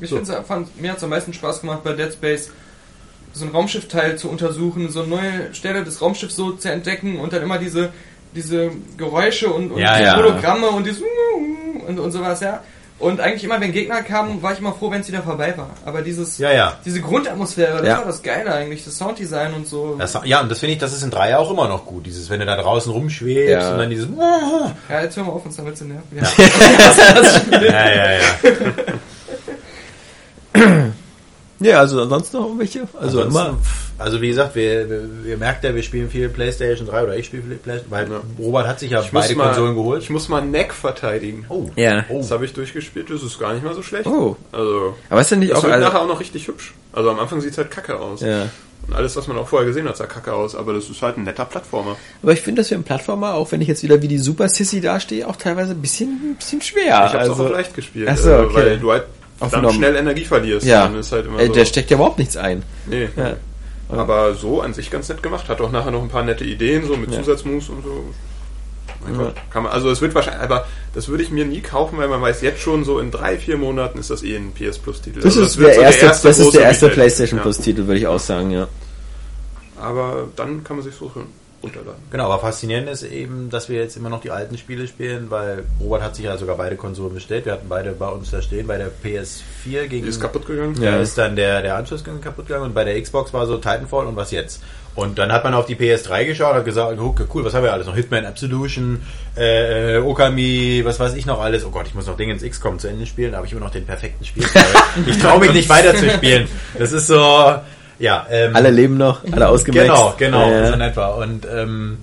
Ich 0.00 0.10
So. 0.10 0.20
fand, 0.24 0.80
mir 0.80 0.90
hat 0.90 0.96
es 0.98 1.04
am 1.04 1.10
meisten 1.10 1.32
Spaß 1.32 1.60
gemacht 1.60 1.84
bei 1.84 1.92
Dead 1.92 2.12
Space, 2.12 2.50
so 3.32 3.44
ein 3.44 3.52
Raumschiffteil 3.52 4.16
zu 4.18 4.28
untersuchen, 4.28 4.90
so 4.90 5.00
eine 5.02 5.08
neue 5.08 5.54
Stelle 5.54 5.84
des 5.84 6.00
Raumschiffs 6.02 6.34
so 6.36 6.52
zu 6.52 6.70
entdecken 6.70 7.18
und 7.20 7.32
dann 7.32 7.42
immer 7.42 7.58
diese, 7.58 7.90
diese 8.34 8.70
Geräusche 8.96 9.48
und, 9.52 9.70
und 9.72 9.78
Ja, 9.80 9.96
die 9.98 10.04
ja. 10.04 10.16
Hologramme 10.16 10.68
und 10.68 10.84
dieses 10.86 11.02
und, 11.86 11.98
und 11.98 12.10
sowas, 12.12 12.40
ja. 12.40 12.60
Und 13.00 13.20
eigentlich 13.20 13.42
immer, 13.42 13.60
wenn 13.60 13.72
Gegner 13.72 14.02
kamen, 14.02 14.40
war 14.40 14.52
ich 14.52 14.60
immer 14.60 14.72
froh, 14.72 14.88
wenn 14.90 15.00
es 15.00 15.08
wieder 15.08 15.22
vorbei 15.22 15.52
war. 15.56 15.70
Aber 15.84 16.00
dieses, 16.00 16.38
Ja, 16.38 16.52
ja. 16.52 16.78
diese 16.84 17.00
Grundatmosphäre, 17.00 17.78
das 17.78 17.86
Ja. 17.88 17.98
war 17.98 18.04
das 18.06 18.22
Geile 18.22 18.54
eigentlich, 18.54 18.84
das 18.84 18.96
Sounddesign 18.96 19.52
und 19.52 19.66
so. 19.66 19.96
Das, 19.98 20.16
ja, 20.24 20.40
und 20.40 20.48
das 20.50 20.60
finde 20.60 20.74
ich, 20.74 20.78
das 20.78 20.92
ist 20.92 21.02
in 21.02 21.10
Dreier 21.10 21.40
auch 21.40 21.50
immer 21.50 21.66
noch 21.68 21.84
gut. 21.86 22.06
Dieses, 22.06 22.30
wenn 22.30 22.38
du 22.40 22.46
da 22.46 22.56
draußen 22.56 22.92
rumschwebst 22.92 23.50
Ja. 23.50 23.72
und 23.72 23.78
dann 23.78 23.90
dieses. 23.90 24.08
ja, 24.88 25.02
jetzt 25.02 25.16
hör 25.16 25.24
mal 25.24 25.32
auf, 25.32 25.44
uns 25.44 25.56
damit 25.56 25.76
zu 25.76 25.84
nerven. 25.86 26.04
Ja. 26.16 26.22
Ja, 27.60 27.94
ja, 27.94 28.12
ja. 28.12 28.20
Ja, 31.64 31.78
also 31.80 32.02
ansonsten 32.02 32.36
noch 32.36 32.44
irgendwelche? 32.44 32.86
Also 33.00 33.22
Ansonsten, 33.22 33.48
immer. 33.48 33.58
also 33.98 34.20
wie 34.20 34.28
gesagt, 34.28 34.54
wir, 34.54 34.90
wir, 34.90 35.08
ihr 35.26 35.36
merkt 35.38 35.64
ja, 35.64 35.74
wir 35.74 35.82
spielen 35.82 36.10
viel 36.10 36.28
Playstation 36.28 36.86
3 36.86 37.04
oder 37.04 37.16
ich 37.16 37.26
spiele 37.26 37.42
viel 37.42 37.56
Playstation, 37.56 37.90
weil 37.90 38.20
Robert 38.38 38.66
hat 38.66 38.80
sich 38.80 38.90
ja 38.90 39.00
Ich 39.00 39.10
beide 39.10 39.34
mal- 39.34 39.46
Konsolen 39.46 39.74
geholt. 39.74 40.02
Ich 40.02 40.10
muss 40.10 40.28
mal 40.28 40.42
Neck 40.42 40.74
verteidigen. 40.74 41.46
Oh. 41.48 41.70
Ja. 41.76 42.04
Oh. 42.10 42.18
Das 42.18 42.30
habe 42.30 42.44
ich 42.44 42.52
durchgespielt, 42.52 43.08
das 43.08 43.22
ist 43.22 43.38
gar 43.38 43.54
nicht 43.54 43.64
mal 43.64 43.74
so 43.74 43.82
schlecht. 43.82 44.06
Oh. 44.06 44.36
Also, 44.52 44.94
Aber 45.08 45.22
ist 45.22 45.30
denn 45.30 45.38
nicht 45.38 45.52
das 45.52 45.60
auch 45.60 45.62
wird 45.62 45.72
also, 45.72 45.86
nachher 45.86 46.02
auch 46.02 46.08
noch 46.08 46.20
richtig 46.20 46.46
hübsch. 46.48 46.74
Also 46.92 47.08
am 47.08 47.18
Anfang 47.18 47.40
sieht 47.40 47.52
es 47.52 47.58
halt 47.58 47.70
kacke 47.70 47.98
aus. 47.98 48.20
Ja. 48.20 48.50
Und 48.86 48.94
alles, 48.94 49.16
was 49.16 49.26
man 49.26 49.38
auch 49.38 49.48
vorher 49.48 49.66
gesehen 49.66 49.88
hat, 49.88 49.96
sah 49.96 50.04
kacke 50.06 50.34
aus, 50.34 50.54
aber 50.54 50.74
das 50.74 50.90
ist 50.90 51.00
halt 51.00 51.16
ein 51.16 51.24
netter 51.24 51.46
Plattformer. 51.46 51.96
Aber 52.22 52.32
ich 52.32 52.42
finde 52.42 52.60
das 52.60 52.68
für 52.68 52.74
einen 52.74 52.84
Plattformer, 52.84 53.32
auch 53.32 53.50
wenn 53.52 53.62
ich 53.62 53.68
jetzt 53.68 53.82
wieder 53.82 54.02
wie 54.02 54.08
die 54.08 54.18
Super 54.18 54.50
Sissy 54.50 54.82
dastehe, 54.82 55.26
auch 55.26 55.36
teilweise 55.36 55.72
ein 55.72 55.80
bisschen, 55.80 56.10
ein 56.32 56.34
bisschen 56.36 56.60
schwer. 56.60 56.84
Ich 56.84 56.90
habe 57.14 57.18
es 57.24 57.30
also, 57.30 57.46
auch 57.46 57.50
leicht 57.50 57.74
gespielt, 57.74 58.18
so, 58.18 58.28
äh, 58.28 58.34
okay. 58.40 58.54
weil 58.54 58.78
du 58.78 58.92
halt 58.92 59.04
dann 59.40 59.70
schnell 59.72 59.96
Energie 59.96 60.24
verlierst. 60.24 60.66
ja, 60.66 60.84
Dann 60.86 60.98
ist 60.98 61.12
halt 61.12 61.26
immer 61.26 61.44
so, 61.44 61.52
der 61.52 61.64
steckt 61.64 61.90
ja 61.90 61.96
überhaupt 61.96 62.18
nichts 62.18 62.36
ein. 62.36 62.62
nee. 62.86 63.08
Ja. 63.16 63.36
Aber 63.90 64.34
so 64.34 64.60
an 64.62 64.72
sich 64.74 64.90
ganz 64.90 65.08
nett 65.10 65.22
gemacht. 65.22 65.48
Hat 65.48 65.60
auch 65.60 65.70
nachher 65.70 65.90
noch 65.90 66.02
ein 66.02 66.08
paar 66.08 66.22
nette 66.22 66.42
Ideen, 66.44 66.86
so 66.86 66.96
mit 66.96 67.12
Ja. 67.12 67.18
Zusatzmoves 67.20 67.68
und 67.68 67.84
so. 67.84 68.04
Mein 69.04 69.14
Ja. 69.14 69.18
Gott, 69.24 69.34
kann 69.50 69.62
man, 69.64 69.72
also 69.72 69.90
es 69.90 70.00
wird 70.00 70.14
wahrscheinlich, 70.14 70.42
aber 70.42 70.66
das 70.94 71.08
würde 71.08 71.22
ich 71.22 71.30
mir 71.30 71.44
nie 71.44 71.60
kaufen, 71.60 71.98
weil 71.98 72.08
man 72.08 72.22
weiß 72.22 72.40
jetzt 72.40 72.60
schon, 72.60 72.84
so 72.84 72.98
in 72.98 73.10
drei, 73.10 73.36
vier 73.36 73.58
Monaten 73.58 73.98
ist 73.98 74.08
das 74.10 74.22
eh 74.22 74.36
ein 74.36 74.52
PS 74.52 74.78
Plus 74.78 75.02
Titel. 75.02 75.16
Das 75.20 75.26
Also 75.36 75.42
ist 75.42 75.58
wird 75.58 75.68
der 75.68 75.74
so 75.76 75.80
erste, 75.82 76.06
das 76.28 76.38
ist 76.38 76.54
der 76.54 76.62
erste. 76.62 76.88
PlayStation 76.88 77.36
Ja. 77.38 77.42
Plus 77.42 77.58
Titel, 77.58 77.86
würde 77.86 77.98
ich 78.00 78.06
auch 78.06 78.18
sagen, 78.18 78.50
ja. 78.50 78.68
Aber 79.78 80.28
dann 80.36 80.64
kann 80.64 80.76
man 80.76 80.84
sich 80.84 80.94
so 80.94 81.10
runterladen. 81.64 82.02
Genau, 82.10 82.26
aber 82.26 82.38
faszinierend 82.38 82.88
ist 82.88 83.02
eben, 83.02 83.50
dass 83.50 83.68
wir 83.68 83.80
jetzt 83.80 83.96
immer 83.96 84.08
noch 84.08 84.20
die 84.20 84.30
alten 84.30 84.56
Spiele 84.58 84.86
spielen, 84.86 85.30
weil 85.30 85.64
Robert 85.80 86.02
hat 86.02 86.16
sich 86.16 86.24
ja 86.24 86.36
sogar 86.36 86.56
beide 86.56 86.76
Konsolen 86.76 87.14
bestellt. 87.14 87.46
Wir 87.46 87.52
hatten 87.52 87.68
beide 87.68 87.92
bei 87.92 88.08
uns 88.08 88.30
da 88.30 88.42
stehen. 88.42 88.66
Bei 88.66 88.78
der 88.78 88.88
PS4 88.88 89.86
gegen 89.88 90.04
Die 90.04 90.08
ist 90.08 90.20
kaputt 90.20 90.46
gegangen. 90.46 90.76
Da 90.80 90.98
ist 90.98 91.18
dann 91.18 91.36
der, 91.36 91.62
der 91.62 91.76
Anschluss 91.76 92.04
kaputt 92.04 92.46
gegangen 92.46 92.66
und 92.66 92.74
bei 92.74 92.84
der 92.84 93.00
Xbox 93.00 93.32
war 93.32 93.46
so 93.46 93.56
Titanfall 93.56 94.06
und 94.06 94.16
was 94.16 94.30
jetzt? 94.30 94.62
Und 94.94 95.18
dann 95.18 95.32
hat 95.32 95.42
man 95.42 95.54
auf 95.54 95.66
die 95.66 95.74
PS3 95.74 96.24
geschaut 96.24 96.52
und 96.52 96.58
hat 96.58 96.64
gesagt, 96.64 97.00
okay, 97.00 97.24
cool, 97.34 97.44
was 97.44 97.52
haben 97.52 97.64
wir 97.64 97.72
alles 97.72 97.86
noch? 97.86 97.96
Hitman 97.96 98.24
Absolution, 98.26 99.02
äh, 99.34 99.98
Okami, 99.98 100.82
was 100.84 101.00
weiß 101.00 101.14
ich 101.14 101.26
noch 101.26 101.40
alles. 101.40 101.64
Oh 101.64 101.70
Gott, 101.70 101.88
ich 101.88 101.94
muss 101.94 102.06
noch 102.06 102.16
Dinge 102.16 102.32
ins 102.32 102.44
XCOM 102.44 102.78
zu 102.78 102.86
Ende 102.86 103.04
spielen, 103.04 103.32
da 103.32 103.38
habe 103.38 103.46
ich 103.46 103.52
immer 103.52 103.62
noch 103.62 103.72
den 103.72 103.86
perfekten 103.86 104.24
Spielstyle. 104.24 104.64
ich 105.06 105.18
traue 105.18 105.40
mich 105.40 105.52
nicht 105.52 105.68
weiter 105.68 105.96
zu 105.96 106.08
spielen. 106.10 106.46
Das 106.78 106.92
ist 106.92 107.08
so, 107.08 107.56
ja. 107.98 108.26
Ähm, 108.30 108.54
Alle 108.56 108.70
leben 108.70 108.96
noch, 108.96 109.20
alle 109.30 109.48
ausgemaxt. 109.50 109.88
Genau, 109.88 110.14
genau, 110.16 110.50
Ja, 110.50 110.66
so 110.68 110.74
in 110.74 110.80
etwa. 110.80 111.06
Und 111.08 111.46
ähm, 111.52 111.98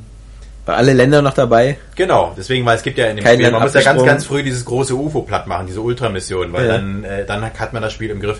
Alle 0.66 0.94
Länder 0.94 1.22
noch 1.22 1.34
dabei. 1.34 1.78
Genau, 2.02 2.34
deswegen, 2.36 2.66
weil 2.66 2.78
es 2.78 2.82
gibt 2.82 2.98
ja 2.98 3.06
in 3.06 3.18
dem 3.18 3.24
Kein 3.24 3.36
Spiel, 3.36 3.52
man 3.52 3.62
muss 3.62 3.76
ja 3.76 3.82
ganz, 3.82 4.04
ganz 4.04 4.26
früh 4.26 4.42
dieses 4.42 4.66
große 4.66 4.96
UFO 4.96 5.22
platt 5.22 5.46
machen, 5.46 5.68
diese 5.68 5.82
Ultramission, 5.82 6.52
weil 6.52 6.66
Ja. 6.66 6.72
dann, 6.74 7.04
äh, 7.04 7.26
dann 7.28 7.44
hat 7.44 7.74
man 7.74 7.84
das 7.84 7.94
Spiel 7.94 8.10
im 8.10 8.20
Griff. 8.20 8.40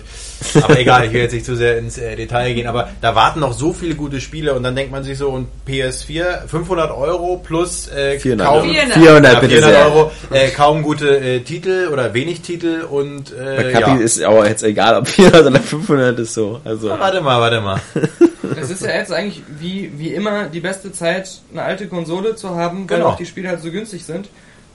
Aber 0.64 0.76
egal, 0.80 1.06
ich 1.06 1.12
will 1.12 1.20
jetzt 1.20 1.32
nicht 1.32 1.46
zu 1.46 1.54
sehr 1.54 1.78
ins 1.78 1.96
äh, 1.96 2.16
Detail 2.16 2.54
gehen, 2.54 2.66
aber 2.66 2.88
da 3.00 3.14
warten 3.14 3.38
noch 3.38 3.52
so 3.52 3.72
viele 3.72 3.94
gute 3.94 4.20
Spiele 4.20 4.54
und 4.54 4.64
dann 4.64 4.74
denkt 4.74 4.90
man 4.90 5.04
sich 5.04 5.16
so, 5.16 5.28
und 5.28 5.46
PS4, 5.68 6.48
500 6.48 6.90
Euro 6.90 7.36
plus 7.36 7.86
äh, 7.92 8.18
400. 8.18 8.46
kaum 8.48 8.64
400. 8.64 8.98
400, 8.98 9.32
ja, 9.34 9.38
bitte 9.40 9.52
400 9.58 9.76
sehr. 9.76 9.86
Euro, 9.94 10.10
äh, 10.32 10.48
kaum 10.48 10.82
gute 10.82 11.18
äh, 11.20 11.40
Titel 11.40 11.88
oder 11.92 12.14
wenig 12.14 12.40
Titel 12.40 12.82
und 12.90 13.32
Bei 13.36 13.68
äh, 13.68 13.72
Kapi 13.72 13.90
ja. 13.90 13.96
ist 13.98 14.20
aber 14.22 14.48
jetzt 14.48 14.64
egal, 14.64 14.96
ob 14.98 15.06
400 15.06 15.46
oder 15.46 15.60
500 15.60 16.18
ist 16.18 16.34
so. 16.34 16.60
Also, 16.64 16.90
Warte 16.90 17.20
mal, 17.20 17.40
warte 17.40 17.60
mal. 17.60 17.80
Es 18.60 18.70
ist 18.70 18.82
ja 18.84 18.90
jetzt 18.90 19.12
eigentlich 19.12 19.42
wie, 19.58 19.92
wie 19.96 20.08
immer 20.08 20.44
die 20.46 20.60
beste 20.60 20.92
Zeit, 20.92 21.40
eine 21.52 21.62
alte 21.62 21.86
Konsole 21.86 22.34
zu 22.36 22.50
haben, 22.56 22.88
weil 22.90 22.98
Genau. 22.98 23.10
auch 23.10 23.16
die 23.16 23.24
Spiele 23.26 23.48
halt 23.52 23.62
so 23.62 23.70
günstig 23.70 24.04
sind. 24.04 24.28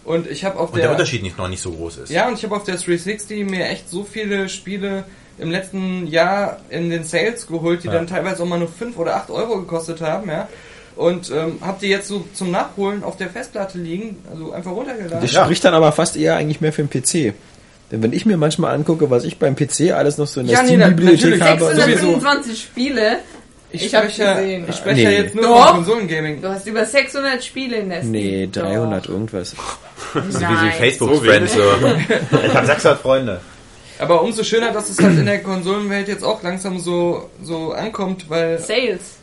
Und 0.05 0.25
ich 0.31 0.45
habe 0.45 0.57
auf 0.57 0.69
Und 0.69 0.77
der 0.77 0.83
der, 0.83 0.91
Unterschied 0.91 1.21
nicht, 1.21 1.37
noch 1.37 1.49
nicht 1.49 1.61
so 1.61 1.71
groß 1.71 1.97
ist. 1.97 2.09
ja 2.11 2.27
und 2.29 2.35
ich 2.35 2.43
habe 2.45 2.55
auf 2.55 2.63
der 2.63 2.75
360 2.77 3.45
mir 3.45 3.65
echt 3.67 3.89
so 3.89 4.05
viele 4.09 4.47
Spiele 4.47 5.03
im 5.37 5.51
letzten 5.51 6.07
Jahr 6.07 6.61
in 6.69 6.89
den 6.89 7.03
Sales 7.03 7.45
geholt, 7.45 7.83
die 7.83 7.87
Ja. 7.87 7.93
dann 7.93 8.07
teilweise 8.07 8.41
auch 8.41 8.47
mal 8.47 8.57
nur 8.57 8.69
5 8.69 8.97
oder 8.97 9.17
8 9.17 9.29
Euro 9.29 9.59
gekostet 9.59 9.99
haben, 10.01 10.29
ja. 10.29 10.47
Und 10.95 11.29
ähm, 11.29 11.57
hab 11.61 11.79
die 11.79 11.87
jetzt 11.89 12.07
so 12.07 12.25
zum 12.33 12.49
Nachholen 12.51 13.03
auf 13.03 13.17
der 13.17 13.29
Festplatte 13.29 13.77
liegen, 13.77 14.17
also 14.31 14.51
einfach 14.53 14.71
runtergeladen. 14.71 15.21
das 15.21 15.31
Ja. 15.33 15.43
spricht 15.43 15.63
dann 15.65 15.73
aber 15.75 15.91
fast 15.91 16.15
eher 16.15 16.37
eigentlich 16.37 16.59
mehr 16.61 16.73
für 16.73 16.83
den 16.83 16.89
PC. 16.89 17.35
Denn 17.91 18.01
wenn 18.01 18.13
ich 18.13 18.25
mir 18.25 18.35
manchmal 18.37 18.73
angucke, 18.73 19.09
was 19.11 19.23
ich 19.23 19.37
beim 19.37 19.55
PC 19.55 19.91
alles 19.93 20.17
noch 20.17 20.25
so 20.27 20.39
in 20.41 20.47
der 20.47 20.55
Ja, 20.55 20.61
nee, 20.63 20.69
Steam-Bibliothek 20.69 21.21
natürlich. 21.39 21.41
habe. 21.43 21.65
Also, 21.67 21.81
625 21.81 22.59
Spiele. 22.61 23.17
Ich, 23.71 23.85
ich 23.85 23.95
hab's 23.95 24.13
spreche, 24.13 24.23
ja- 24.23 24.33
gesehen. 24.35 24.65
ich 24.69 24.75
spreche 24.75 24.95
Nee. 24.95 25.03
ja 25.03 25.09
jetzt 25.11 25.35
nur 25.35 25.43
Doch. 25.43 25.67
von 25.67 25.75
Konsolengaming. 25.77 26.41
Du 26.41 26.49
hast 26.49 26.67
über 26.67 26.85
600 26.85 27.43
Spiele 27.43 27.77
in 27.77 27.89
der 27.89 27.99
Steam. 27.99 28.11
nee, 28.11 28.47
Doch. 28.47 28.61
300 28.63 29.07
irgendwas. 29.09 29.55
So 30.13 30.19
wie 30.23 30.31
So 30.31 30.77
Facebook-Friends. 30.79 31.53
So. 31.53 31.61
ich 32.47 32.53
habe 32.55 32.65
600 32.67 32.99
Freunde. 33.01 33.41
Aber 33.99 34.21
umso 34.21 34.43
schöner, 34.43 34.71
dass 34.71 34.89
es 34.89 34.99
halt 35.01 35.17
in 35.17 35.25
der 35.25 35.41
Konsolenwelt 35.41 36.07
jetzt 36.07 36.23
auch 36.23 36.43
langsam 36.43 36.77
so, 36.79 37.29
so 37.41 37.71
ankommt, 37.73 38.29
weil 38.29 38.59
Sales. 38.59 39.15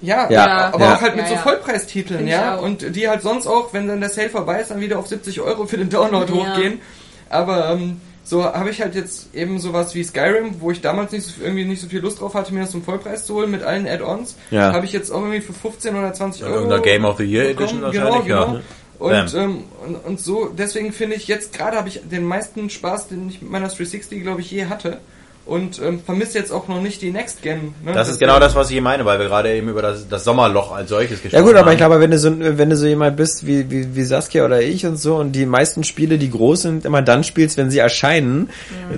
Ja, 0.00 0.28
Ja, 0.30 0.70
aber 0.72 0.84
ja. 0.84 0.94
auch 0.94 1.00
halt 1.00 1.16
mit 1.16 1.24
Ja, 1.28 1.36
so. 1.36 1.42
Vollpreistiteln, 1.42 2.18
Find 2.20 2.30
ja. 2.30 2.56
Und 2.56 2.94
die 2.94 3.08
halt 3.08 3.22
sonst 3.22 3.46
auch, 3.46 3.72
wenn 3.72 3.88
dann 3.88 4.00
der 4.00 4.10
Sale 4.10 4.28
vorbei 4.30 4.60
ist, 4.60 4.70
dann 4.70 4.80
wieder 4.80 4.98
auf 4.98 5.06
70 5.08 5.40
Euro 5.40 5.66
für 5.66 5.76
den 5.78 5.88
Download 5.88 6.32
Ja. 6.32 6.38
hochgehen. 6.52 6.80
Aber 7.30 7.70
ähm, 7.70 8.00
so 8.28 8.44
habe 8.44 8.68
ich 8.68 8.82
halt 8.82 8.94
jetzt 8.94 9.34
eben 9.34 9.58
sowas 9.58 9.94
wie 9.94 10.04
Skyrim, 10.04 10.60
wo 10.60 10.70
ich 10.70 10.82
damals 10.82 11.12
nicht 11.12 11.24
so, 11.24 11.42
irgendwie 11.42 11.64
nicht 11.64 11.80
so 11.80 11.88
viel 11.88 12.00
Lust 12.00 12.20
drauf 12.20 12.34
hatte, 12.34 12.52
mir 12.52 12.60
das 12.60 12.72
zum 12.72 12.82
Vollpreis 12.82 13.24
zu 13.24 13.34
holen 13.34 13.50
mit 13.50 13.62
allen 13.62 13.86
Add-ons. 13.86 14.36
Ja. 14.50 14.72
Habe 14.72 14.84
ich 14.84 14.92
jetzt 14.92 15.10
auch 15.10 15.20
irgendwie 15.22 15.40
für 15.40 15.54
15 15.54 15.96
oder 15.96 16.12
20 16.12 16.44
Euro. 16.44 16.54
Irgendeiner 16.54 16.82
Game 16.82 17.04
of 17.06 17.16
the 17.16 17.24
Year 17.24 17.48
Edition 17.48 17.80
bekommen. 17.80 17.94
wahrscheinlich, 17.94 18.24
genau, 18.26 18.40
ja. 18.40 18.44
genau. 18.46 18.60
Und, 18.98 19.32
Bam. 19.32 19.40
ähm, 19.42 19.64
und, 19.86 19.94
und 20.04 20.20
so, 20.20 20.46
deswegen 20.46 20.92
finde 20.92 21.16
ich, 21.16 21.26
jetzt 21.28 21.52
gerade 21.52 21.76
habe 21.76 21.88
ich 21.88 22.02
den 22.04 22.24
meisten 22.24 22.68
Spaß, 22.68 23.08
den 23.08 23.28
ich 23.28 23.40
mit 23.40 23.50
meiner 23.50 23.68
360, 23.68 24.22
glaube 24.22 24.40
ich, 24.40 24.50
je 24.50 24.66
hatte. 24.66 24.98
Und 25.48 25.80
ähm, 25.82 25.98
vermisse 26.04 26.36
jetzt 26.38 26.52
auch 26.52 26.68
noch 26.68 26.82
nicht 26.82 27.00
die 27.00 27.10
Next 27.10 27.40
Gen. 27.42 27.74
Ne? 27.82 27.92
Das 27.94 28.08
ist 28.10 28.18
genau 28.18 28.38
das, 28.38 28.54
was 28.54 28.68
ich 28.68 28.74
hier 28.74 28.82
meine, 28.82 29.06
weil 29.06 29.18
wir 29.18 29.26
gerade 29.28 29.50
eben 29.54 29.68
über 29.70 29.80
das, 29.80 30.06
das 30.06 30.22
Sommerloch 30.24 30.72
als 30.72 30.90
solches 30.90 31.22
gesprochen 31.22 31.34
Ja 31.34 31.40
gut, 31.40 31.56
aber 31.56 31.72
ich 31.72 31.80
haben. 31.80 31.88
glaube, 31.90 32.00
wenn 32.02 32.10
du 32.10 32.18
so, 32.18 32.32
wenn 32.38 32.68
du 32.68 32.76
so 32.76 32.86
jemand 32.86 33.16
bist 33.16 33.46
wie, 33.46 33.70
wie, 33.70 33.96
wie 33.96 34.02
Saskia 34.04 34.44
oder 34.44 34.60
ich 34.60 34.84
und 34.84 34.98
so 34.98 35.16
und 35.16 35.32
die 35.32 35.46
meisten 35.46 35.84
Spiele, 35.84 36.18
die 36.18 36.30
groß 36.30 36.60
sind, 36.62 36.84
immer 36.84 37.00
dann 37.00 37.24
spielst, 37.24 37.56
wenn 37.56 37.70
sie 37.70 37.78
erscheinen, 37.78 38.50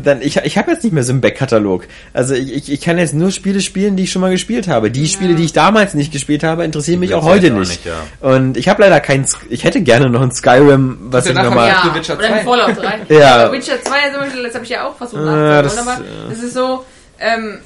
dann 0.03 0.23
ich, 0.23 0.39
ich 0.39 0.59
habe 0.59 0.73
jetzt 0.73 0.83
nicht 0.83 0.93
mehr 0.93 1.05
so 1.05 1.13
einen 1.13 1.21
Backkatalog. 1.21 1.87
Also 2.13 2.35
ich, 2.35 2.53
ich, 2.53 2.73
ich 2.73 2.81
kann 2.81 2.99
jetzt 2.99 3.15
nur 3.15 3.31
Spiele 3.31 3.61
spielen, 3.61 3.95
die 3.95 4.03
ich 4.03 4.11
schon 4.11 4.21
mal 4.21 4.33
gespielt 4.33 4.67
habe. 4.67 4.91
Die 4.91 5.07
Spiele, 5.07 5.35
die 5.37 5.45
ich 5.45 5.53
damals 5.53 5.95
nicht 5.95 6.13
gespielt 6.13 6.43
habe, 6.43 6.65
interessieren 6.65 6.99
mich 6.99 7.15
auch 7.15 7.23
heute 7.25 7.51
nicht. 7.51 7.69
nicht, 7.71 7.87
ja. 7.87 8.03
Und 8.21 8.57
ich 8.57 8.69
habe 8.69 8.83
leider 8.83 8.99
keinen. 8.99 9.25
Ich 9.51 9.63
hätte 9.63 9.81
gerne 9.83 10.11
noch 10.11 10.21
ein 10.23 10.33
Skyrim, 10.33 10.99
was 11.11 11.27
Ja, 11.27 11.31
ich 11.31 11.37
nochmal. 11.39 11.69
ja. 11.69 11.83
Ja, 11.85 11.91
oder 11.93 12.03
2. 12.03 12.25
ein 12.27 12.45
Fallout 12.45 12.77
3. 13.09 13.15
Ja. 13.15 13.53
Witcher 13.53 13.81
2 13.83 14.11
zum 14.11 14.21
Beispiel, 14.23 14.43
das 14.43 14.55
habe 14.55 14.65
ich 14.65 14.71
ja 14.71 14.89
auch 14.89 14.97
versucht 14.97 15.21
Ah, 15.21 15.63
nachzuholen, 15.63 16.40
das, 16.41 16.43
das 16.43 16.49
ist 16.49 16.55
so, 16.55 16.85
ähm, 17.19 17.59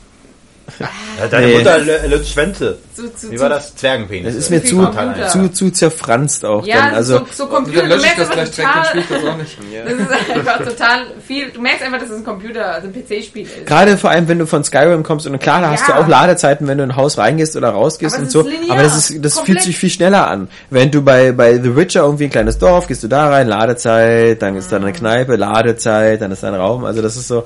Ja, 1.20 1.26
deine 1.30 1.46
Nee. 1.46 1.59
Mutter 1.59 1.78
lützt 2.09 2.30
Schwänze. 2.30 2.78
zu, 2.96 3.14
zu, 3.14 3.30
Wie 3.30 3.38
war 3.38 3.51
das? 3.51 3.76
Zwergenpenis. 3.76 4.34
Das 4.34 4.44
ist 4.44 4.51
mir 4.51 4.64
zu, 4.64 4.88
zu, 5.30 5.48
zu 5.52 5.70
zerfranst 5.70 6.42
auch. 6.46 6.66
Ja, 6.66 6.86
dann. 6.86 6.94
Also 6.94 7.18
so, 7.18 7.26
so 7.30 7.44
Dann 7.44 7.64
Computer, 7.64 7.82
du 7.82 7.88
merkst 7.88 8.18
das 8.18 8.30
einfach 8.30 8.34
gleich 8.34 8.51
total, 8.56 9.02
das 9.10 9.24
auch 9.24 9.36
nicht. 9.36 9.59
das 9.84 9.92
ist 9.92 10.36
einfach 10.36 10.59
total 10.64 10.98
viel, 11.26 11.51
du 11.51 11.60
merkst 11.60 11.82
einfach, 11.84 11.98
dass 11.98 12.09
es 12.09 12.16
ein 12.16 12.24
Computer, 12.24 12.64
also 12.72 12.88
ein 12.88 12.94
PC-Spiel 12.94 13.42
ist. 13.42 13.66
Gerade 13.66 13.98
vor 13.98 14.09
allem, 14.10 14.26
wenn 14.26 14.38
du 14.38 14.46
von 14.46 14.64
Skyrim 14.64 15.02
kommst 15.02 15.26
und 15.26 15.38
klar, 15.38 15.60
da 15.60 15.70
hast 15.70 15.86
Ja. 15.86 15.96
du 15.96 16.01
auch 16.02 16.09
Ladezeiten, 16.09 16.66
wenn 16.66 16.78
du 16.78 16.84
in 16.84 16.92
ein 16.92 16.96
Haus 16.96 17.18
reingehst 17.18 17.56
oder 17.56 17.68
rausgehst 17.68 18.18
und 18.18 18.30
so. 18.30 18.40
linear. 18.40 18.70
Aber 18.72 18.82
das 18.82 18.96
ist, 19.10 19.22
das 19.22 19.34
Komplett. 19.34 19.44
fühlt 19.59 19.62
sich 19.66 19.76
viel 19.76 19.90
schneller 19.90 20.26
an. 20.28 20.48
Wenn 20.70 20.90
du 20.90 21.02
bei, 21.02 21.32
bei 21.32 21.59
The 21.60 21.76
Witcher 21.76 22.05
irgendwie 22.05 22.24
ein 22.24 22.30
kleines 22.30 22.56
Dorf, 22.56 22.86
gehst 22.86 23.02
du 23.02 23.09
da 23.09 23.28
rein, 23.28 23.48
Ladezeit, 23.48 24.40
dann 24.40 24.56
ist 24.56 24.72
da 24.72 24.76
eine 24.76 24.92
Kneipe, 24.94 25.36
Ladezeit, 25.36 26.22
dann 26.22 26.32
ist 26.32 26.42
da 26.42 26.48
ein 26.48 26.55
Raum. 26.55 26.86
Also 26.86 27.02
das 27.02 27.16
ist 27.16 27.28
so, 27.28 27.44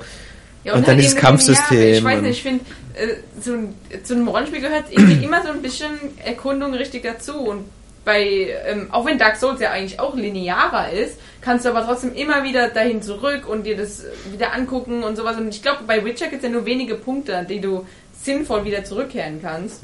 Ja, 0.63 0.73
Und 0.73 0.81
dann 0.87 0.95
halt 0.95 0.99
dieses 0.99 1.15
Kampfsystem 1.15 1.77
lineare. 1.79 1.97
Ich 1.97 2.03
weiß 2.03 2.17
und- 2.17 2.23
nicht, 2.23 2.37
ich 2.37 2.43
finde, 2.43 2.65
äh, 2.95 3.41
zu, 3.41 3.73
zu 4.03 4.13
einem 4.13 4.27
Rollenspiel 4.27 4.61
gehört 4.61 4.85
irgendwie 4.89 5.23
immer 5.25 5.41
so 5.41 5.49
ein 5.49 5.61
bisschen 5.61 5.91
Erkundung 6.23 6.73
richtig 6.73 7.03
dazu. 7.03 7.33
Und 7.37 7.65
bei, 8.05 8.55
ähm, 8.67 8.87
auch 8.91 9.05
wenn 9.05 9.17
Dark 9.17 9.35
Souls 9.37 9.61
ja 9.61 9.71
eigentlich 9.71 9.99
auch 9.99 10.15
linearer 10.15 10.91
ist, 10.91 11.17
kannst 11.41 11.65
du 11.65 11.69
aber 11.69 11.85
trotzdem 11.85 12.13
immer 12.13 12.43
wieder 12.43 12.69
dahin 12.69 13.01
zurück 13.01 13.47
und 13.47 13.63
dir 13.65 13.77
das 13.77 14.03
wieder 14.31 14.53
angucken 14.53 15.03
und 15.03 15.15
sowas. 15.15 15.37
Und 15.37 15.49
ich 15.49 15.61
glaube, 15.61 15.83
bei 15.85 16.03
Witcher 16.03 16.27
gibt 16.27 16.43
es 16.43 16.47
ja 16.47 16.53
nur 16.53 16.65
wenige 16.65 16.95
Punkte, 16.95 17.37
an 17.37 17.47
die 17.47 17.61
du 17.61 17.85
sinnvoll 18.21 18.65
wieder 18.65 18.83
zurückkehren 18.83 19.39
kannst. 19.41 19.81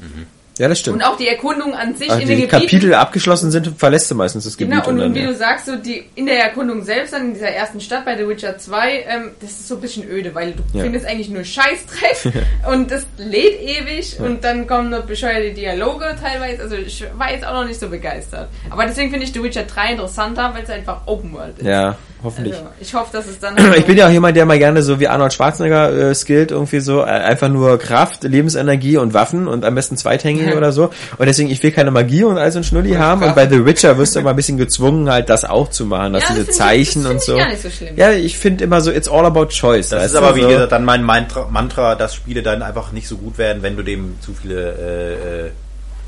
Ja, 0.58 0.68
das 0.68 0.78
stimmt. 0.78 0.96
Und 0.96 1.02
auch 1.02 1.16
die 1.16 1.28
Erkundung 1.28 1.74
an 1.74 1.94
sich 1.94 2.10
Ach, 2.10 2.18
in 2.18 2.26
den 2.28 2.40
Gebieten. 2.40 2.50
Kapitel 2.50 2.94
abgeschlossen 2.94 3.50
sind, 3.50 3.72
verlässt 3.78 4.10
du 4.10 4.14
meistens 4.14 4.44
das 4.44 4.56
Gebiet. 4.56 4.74
Genau, 4.84 4.88
und, 4.88 5.00
und 5.00 5.14
wie 5.14 5.20
ja. 5.20 5.26
du 5.26 5.34
sagst, 5.34 5.66
so 5.66 5.76
die 5.76 6.04
in 6.14 6.26
der 6.26 6.42
Erkundung 6.42 6.82
selbst, 6.82 7.12
dann 7.12 7.26
in 7.26 7.34
dieser 7.34 7.50
ersten 7.50 7.80
Stadt 7.80 8.04
bei 8.04 8.16
The 8.16 8.26
Witcher 8.26 8.56
2, 8.56 9.04
ähm, 9.08 9.30
das 9.40 9.50
ist 9.50 9.68
so 9.68 9.74
ein 9.74 9.80
bisschen 9.82 10.08
öde, 10.08 10.34
weil 10.34 10.52
du 10.52 10.62
Ja. 10.72 10.82
findest 10.84 11.04
eigentlich 11.06 11.28
nur 11.28 11.44
Scheißdreck 11.44 12.32
und 12.72 12.90
das 12.90 13.06
lädt 13.18 13.60
ewig 13.60 14.18
und 14.20 14.44
dann 14.44 14.66
kommen 14.66 14.90
noch 14.90 15.04
bescheuerte 15.04 15.52
Dialoge 15.52 16.16
teilweise. 16.22 16.62
Also 16.62 16.76
ich 16.76 17.04
war 17.16 17.30
jetzt 17.32 17.46
auch 17.46 17.52
noch 17.52 17.66
nicht 17.66 17.78
so 17.78 17.88
begeistert. 17.88 18.48
Aber 18.70 18.86
deswegen 18.86 19.10
finde 19.10 19.26
ich 19.26 19.32
The 19.32 19.42
Witcher 19.42 19.64
3 19.64 19.92
interessanter, 19.92 20.52
weil 20.54 20.62
es 20.64 20.70
einfach 20.70 21.02
Open 21.06 21.32
World 21.34 21.58
ist. 21.58 21.66
ja, 21.66 21.96
hoffentlich. 22.22 22.54
Also, 22.54 22.66
ich 22.80 22.94
hoffe, 22.94 23.08
dass 23.12 23.26
es 23.26 23.38
dann. 23.38 23.56
Ich 23.76 23.84
bin 23.84 23.96
ja 23.96 24.06
auch 24.06 24.10
jemand, 24.10 24.36
der 24.36 24.46
mal 24.46 24.58
gerne 24.58 24.82
so 24.82 24.98
wie 25.00 25.08
Arnold 25.08 25.32
Schwarzenegger 25.32 26.10
äh, 26.10 26.14
skillt, 26.14 26.50
irgendwie 26.50 26.80
so, 26.80 27.00
äh, 27.02 27.04
einfach 27.04 27.48
nur 27.48 27.78
Kraft, 27.78 28.24
Lebensenergie 28.24 28.96
und 28.96 29.14
Waffen 29.14 29.46
und 29.48 29.64
am 29.64 29.74
besten 29.74 29.96
zweithängige 29.96 30.54
oder 30.56 30.72
so. 30.72 30.90
Und 31.18 31.26
deswegen, 31.26 31.50
ich 31.50 31.62
will 31.62 31.72
keine 31.72 31.90
Magie 31.90 32.24
und 32.24 32.38
all 32.38 32.50
so 32.52 32.58
ein 32.58 32.64
Schnulli 32.64 32.92
haben. 32.94 33.22
Und 33.22 33.34
bei 33.34 33.48
The 33.48 33.64
Witcher 33.64 33.98
wirst 33.98 34.16
du 34.16 34.20
immer 34.20 34.30
ein 34.30 34.36
bisschen 34.36 34.56
gezwungen, 34.56 35.10
halt 35.10 35.28
das 35.28 35.44
auch 35.44 35.68
zu 35.70 35.84
machen, 35.86 36.12
dass 36.14 36.22
Ja, 36.22 36.28
das 36.30 36.38
diese 36.38 36.50
ich- 36.50 36.56
Zeichen 36.56 37.02
das 37.02 37.12
und 37.12 37.22
so. 37.22 37.32
ich 37.34 37.38
gar 37.38 37.48
nicht 37.48 37.62
so 37.62 37.70
schlimm. 37.70 37.94
Ja, 37.96 38.10
ich 38.12 38.38
finde 38.38 38.64
immer 38.64 38.80
so, 38.80 38.90
it's 38.90 39.08
all 39.08 39.24
about 39.26 39.46
choice. 39.46 39.90
Das 39.90 40.00
weißt 40.02 40.14
ist 40.14 40.16
aber, 40.16 40.34
wie 40.36 40.42
so. 40.42 40.48
gesagt, 40.48 40.72
dann 40.72 40.84
mein 40.84 41.02
Mantra, 41.02 41.46
Mantra, 41.50 41.94
dass 41.94 42.14
Spiele 42.14 42.42
dann 42.42 42.62
einfach 42.62 42.92
nicht 42.92 43.08
so 43.08 43.16
gut 43.16 43.38
werden, 43.38 43.62
wenn 43.62 43.76
du 43.76 43.82
dem 43.82 44.16
zu 44.20 44.32
viele 44.34 44.72
äh, 44.72 45.46
äh, 45.46 45.50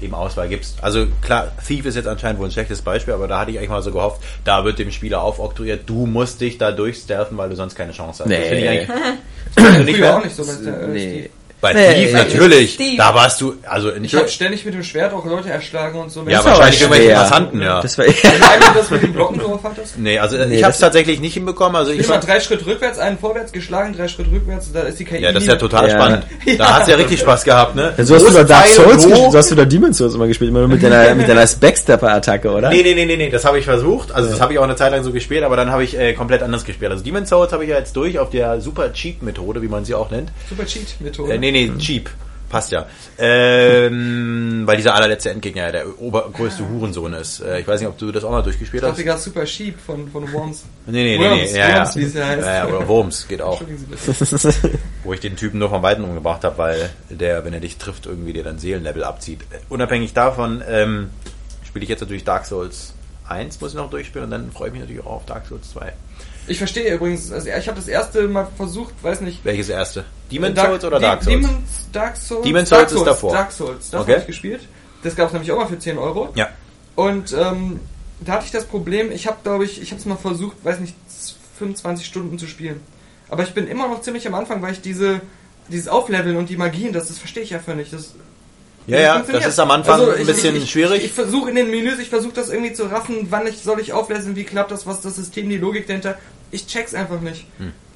eben 0.03 0.15
Auswahl 0.15 0.49
gibst. 0.49 0.83
Also 0.83 1.07
klar, 1.23 1.53
Thief 1.67 1.85
ist 1.87 1.95
jetzt 1.97 2.07
anscheinend 2.09 2.39
wohl 2.41 2.47
ein 2.49 2.53
schlechtes 2.53 2.83
Beispiel, 2.83 3.15
aber 3.15 3.29
da 3.29 3.41
hatte 3.41 3.51
ich 3.51 3.59
eigentlich 3.59 3.71
mal 3.71 3.83
so 3.83 3.91
gehofft, 3.93 4.21
da 4.45 4.65
wird 4.65 4.79
dem 4.79 4.91
Spieler 4.91 5.23
aufoktroyiert, 5.23 5.89
du 5.89 6.07
musst 6.07 6.41
dich 6.41 6.59
da 6.59 6.73
durchstealthen, 6.73 7.37
weil 7.37 7.49
du 7.51 7.57
sonst 7.57 7.75
keine 7.75 7.93
Chance 7.93 8.25
hast. 8.25 8.31
Das 8.31 8.39
Nee. 8.39 8.45
finde 8.49 8.63
ich 8.63 8.69
eigentlich 8.69 8.89
nicht 9.87 9.97
Früher 9.97 10.07
mehr, 10.07 10.17
auch 10.19 10.25
nicht 10.25 10.37
so 10.37 10.43
äh, 10.43 10.87
Nee. 10.89 11.31
Bei 11.61 11.73
Nee, 11.73 12.05
Thief 12.05 12.13
natürlich. 12.13 12.75
Steve. 12.75 12.97
Da 12.99 13.15
warst 13.15 13.41
du, 13.41 13.55
also 13.67 13.91
in 13.91 14.05
Ich 14.05 14.15
habe 14.15 14.29
ständig 14.29 14.65
mit 14.65 14.75
dem 14.75 14.85
Schwert 14.85 15.13
auch 15.13 15.25
Leute 15.25 15.51
erschlagen 15.51 15.99
und 15.99 16.13
so. 16.13 16.23
ja, 16.29 16.45
wahrscheinlich 16.45 16.81
irgendwelche. 16.81 17.13
Passanten, 17.15 17.61
ja. 17.61 17.81
Das 17.83 17.99
war, 17.99 18.07
Wenn 18.07 18.15
du 18.15 18.29
einmal 18.49 18.75
das 18.75 18.91
mit 18.91 19.03
dem 19.03 19.13
Blocken 19.13 19.39
drauf 19.41 19.61
hattest. 19.65 19.99
Nee, 19.99 20.19
also 20.21 20.37
Nee, 20.37 20.57
ich 20.59 20.63
habe 20.63 20.73
es 20.73 20.79
tatsächlich 20.79 21.19
nicht 21.21 21.35
hinbekommen. 21.35 21.75
Also 21.75 21.91
Ich 21.91 21.99
ich 21.99 22.07
bin 22.07 22.11
mal 22.17 22.23
war, 22.23 22.29
drei 22.33 22.41
Schritt 22.41 22.65
rückwärts, 22.65 22.99
einen 23.01 23.19
vorwärts 23.19 23.51
geschlagen, 23.51 23.93
drei 23.97 24.07
Schritt 24.07 24.27
rückwärts, 24.31 24.71
da 24.73 24.83
ist 24.83 25.01
die 25.01 25.05
KI. 25.05 25.21
ja, 25.21 25.33
das 25.33 25.43
ist 25.43 25.49
ja 25.49 25.57
total 25.57 25.89
Ja. 25.89 25.95
spannend. 25.97 26.25
Da 26.59 26.77
hat's 26.77 26.89
ja 26.89 26.95
richtig 26.97 27.19
Spaß 27.21 27.43
gehabt, 27.45 27.75
ne? 27.75 27.93
so 27.99 28.15
hast 28.15 28.27
du 28.29 28.31
doch 28.33 28.47
Dark 28.47 28.67
Souls 28.69 29.05
gespielt, 29.07 29.33
so 29.33 29.39
hast 29.39 29.51
du 29.51 29.55
doch 29.57 29.65
Demon's 29.65 29.99
Souls 29.99 30.15
immer 30.15 30.27
gespielt, 30.29 30.51
immer 30.51 30.61
nur 30.61 30.69
mit 30.69 30.83
deiner, 30.83 31.15
mit 31.15 31.29
deiner 31.29 31.45
Backstepper-Attacke, 31.83 32.51
oder? 32.51 32.71
Nee, 32.71 32.83
nee, 32.83 32.95
nee, 32.95 33.05
nee, 33.07 33.17
nee, 33.17 33.31
das 33.31 33.45
habe 33.45 33.59
ich 33.59 33.65
versucht. 33.65 34.13
Also 34.13 34.31
das 34.31 34.41
habe 34.41 34.53
ich 34.53 34.59
auch 34.59 34.65
eine 34.65 34.77
Zeit 34.77 34.93
lang 34.93 35.03
so 35.03 35.13
gespielt, 35.13 35.43
aber 35.43 35.57
dann 35.57 35.71
habe 35.71 35.85
ich 35.85 35.99
äh, 35.99 36.13
komplett 36.15 36.43
anders 36.43 36.65
gespielt. 36.65 36.91
Also 36.91 37.05
Demon's 37.05 37.29
Souls 37.29 37.53
habe 37.53 37.65
ich 37.65 37.71
ja 37.71 37.79
jetzt 37.79 37.97
durch 37.97 38.19
auf 38.19 38.31
der 38.31 38.61
Super 38.61 38.93
Cheap 38.93 39.23
Methode, 39.23 39.63
wie 39.63 39.69
man 39.69 39.85
sie 39.85 39.95
auch 39.95 40.11
nennt. 40.11 40.31
Super 40.49 40.65
Cheat-Methode. 40.67 41.35
Äh, 41.35 41.39
nee, 41.39 41.48
nee, 41.53 41.71
Cheap. 41.79 42.11
Passt 42.49 42.73
ja. 42.73 42.87
Ähm, 43.19 44.63
weil 44.65 44.79
dieser 44.79 44.95
allerletzte 44.95 45.31
Endgegner 45.31 45.65
ja 45.65 45.73
der 45.73 46.01
obergrößte 46.01 46.67
Hurensohn 46.67 47.13
ist. 47.13 47.41
Äh, 47.41 47.61
ich 47.61 47.69
weiß 47.69 47.81
nicht, 47.81 47.89
ob 47.89 47.99
du 47.99 48.11
das 48.11 48.25
auch 48.25 48.31
mal 48.31 48.43
durchgespielt 48.43 48.83
Ich 48.83 48.89
hast. 48.89 48.97
dachte 48.97 49.05
gerade 49.05 49.21
Super 49.21 49.45
Sheep 49.45 49.79
von, 49.79 50.09
von 50.09 50.33
Worms. 50.33 50.65
Nee, 50.87 50.93
nee, 50.93 51.19
nee, 51.19 51.25
Worms, 51.25 51.53
nee. 51.53 51.59
Ja, 51.59 51.77
Worms, 51.77 51.97
wie 51.97 52.01
ja. 52.01 52.07
es 52.07 52.15
ja 52.15 52.27
heißt. 52.27 52.47
Ja, 52.47 52.67
oder 52.69 52.89
Worms 52.89 53.29
geht 53.29 53.43
auch. 53.43 53.61
Entschuldigen 53.61 53.99
Sie 53.99 54.37
bitte. 54.57 54.79
Wo 55.05 55.13
ich 55.13 55.21
den 55.21 55.37
Typen 55.37 55.59
nur 55.59 55.69
vom 55.69 55.83
Weiten 55.83 56.05
umgebracht 56.05 56.43
habe, 56.45 56.57
weil 56.57 56.91
der, 57.11 57.45
wenn 57.45 57.53
er 57.53 57.61
dich 57.61 57.77
trifft, 57.77 58.07
irgendwie 58.07 58.33
dir 58.33 58.45
dann 58.45 58.59
Seelenlevel 58.59 59.05
abzieht. 59.05 59.41
Unabhängig 59.69 60.15
davon 60.15 60.63
ähm, 60.67 61.11
spiele 61.67 61.83
ich 61.83 61.91
jetzt 61.91 62.01
natürlich 62.01 62.25
Dark 62.25 62.47
Souls 62.47 62.95
1, 63.29 63.61
muss 63.61 63.73
ich 63.73 63.77
noch 63.77 63.91
durchspielen 63.91 64.25
und 64.25 64.31
dann 64.31 64.53
freue 64.53 64.69
ich 64.69 64.73
mich 64.73 64.81
natürlich 64.81 65.03
auch 65.03 65.13
auf 65.17 65.27
Dark 65.27 65.47
Souls 65.47 65.71
2. 65.73 65.93
Ich 66.49 66.59
verstehe 66.59 66.95
übrigens, 66.95 67.31
also 67.31 67.49
ich 67.49 67.69
habe 67.69 67.77
das 67.79 67.89
erste 67.89 68.27
Mal 68.27 68.49
versucht, 68.57 68.95
weiß 69.03 69.21
nicht. 69.21 69.45
Welches 69.45 69.69
erste? 69.69 70.05
Demon 70.31 70.55
Dark- 70.55 70.69
Souls 70.69 70.85
oder 70.85 70.99
Dark 71.01 71.23
Souls? 71.23 71.37
Demon's, 71.37 71.89
Dark 71.93 72.17
Souls. 72.17 72.45
Demon's 72.45 72.69
Dark 72.71 72.89
Souls 72.89 73.01
ist 73.03 73.07
davor. 73.07 73.33
Dark 73.33 73.53
Souls, 73.53 73.91
das 73.91 74.01
Okay. 74.01 74.13
habe 74.13 74.21
ich 74.23 74.27
gespielt. 74.27 74.61
Das 75.03 75.15
gab 75.15 75.27
es 75.29 75.33
nämlich 75.33 75.53
auch 75.53 75.59
mal 75.59 75.67
für 75.69 75.79
10 75.79 75.99
Euro. 75.99 76.31
Ja. 76.35 76.49
Und 76.97 77.33
ähm, 77.39 77.81
da 78.21 78.33
hatte 78.33 78.47
ich 78.47 78.51
das 78.51 78.65
Problem, 78.65 79.13
ich 79.13 79.27
habe 79.27 79.37
glaube 79.43 79.65
ich, 79.65 79.81
ich 79.81 79.91
habe 79.91 80.01
es 80.01 80.07
mal 80.07 80.17
versucht, 80.17 80.57
weiß 80.65 80.81
nicht, 80.81 80.95
25 81.59 82.07
Stunden 82.07 82.39
zu 82.39 82.47
spielen. 82.47 82.81
Aber 83.29 83.43
ich 83.43 83.53
bin 83.55 83.67
immer 83.69 83.87
noch 83.89 84.01
ziemlich 84.01 84.27
am 84.27 84.35
Anfang, 84.35 84.63
weil 84.63 84.73
ich 84.73 84.81
diese 84.81 85.21
dieses 85.71 85.87
Aufleveln 85.89 86.37
und 86.37 86.49
die 86.49 86.57
Magien, 86.57 86.95
das, 86.95 87.09
das 87.09 87.19
verstehe 87.19 87.43
ich 87.43 87.55
einfach 87.55 87.75
nicht. 87.75 87.93
Das, 87.93 88.15
Ja, 88.87 88.99
ja, 89.01 89.19
das 89.31 89.47
ist 89.47 89.59
am 89.61 89.71
Anfang 89.71 90.01
Also 90.01 90.13
ein 90.13 90.21
ich- 90.23 90.27
bisschen 90.27 90.57
ich, 90.57 90.71
schwierig. 90.71 90.99
Ich, 91.01 91.05
ich 91.07 91.13
versuche 91.13 91.51
in 91.51 91.57
den 91.57 91.71
Menüs, 91.71 91.99
ich 91.99 92.09
versuche 92.09 92.33
das 92.33 92.49
irgendwie 92.49 92.73
zu 92.73 92.85
raffen, 92.85 93.27
wann 93.29 93.47
ich 93.47 93.59
soll 93.63 93.79
ich 93.81 93.93
auflesen, 93.93 94.35
wie 94.35 94.45
klappt 94.45 94.71
das, 94.71 94.87
was 94.87 95.03
das 95.03 95.17
System, 95.17 95.49
die 95.51 95.59
Logik 95.59 95.87
dahinter. 95.87 96.17
Ich 96.51 96.67
check's 96.67 96.95
einfach 96.95 97.21
nicht. 97.21 97.47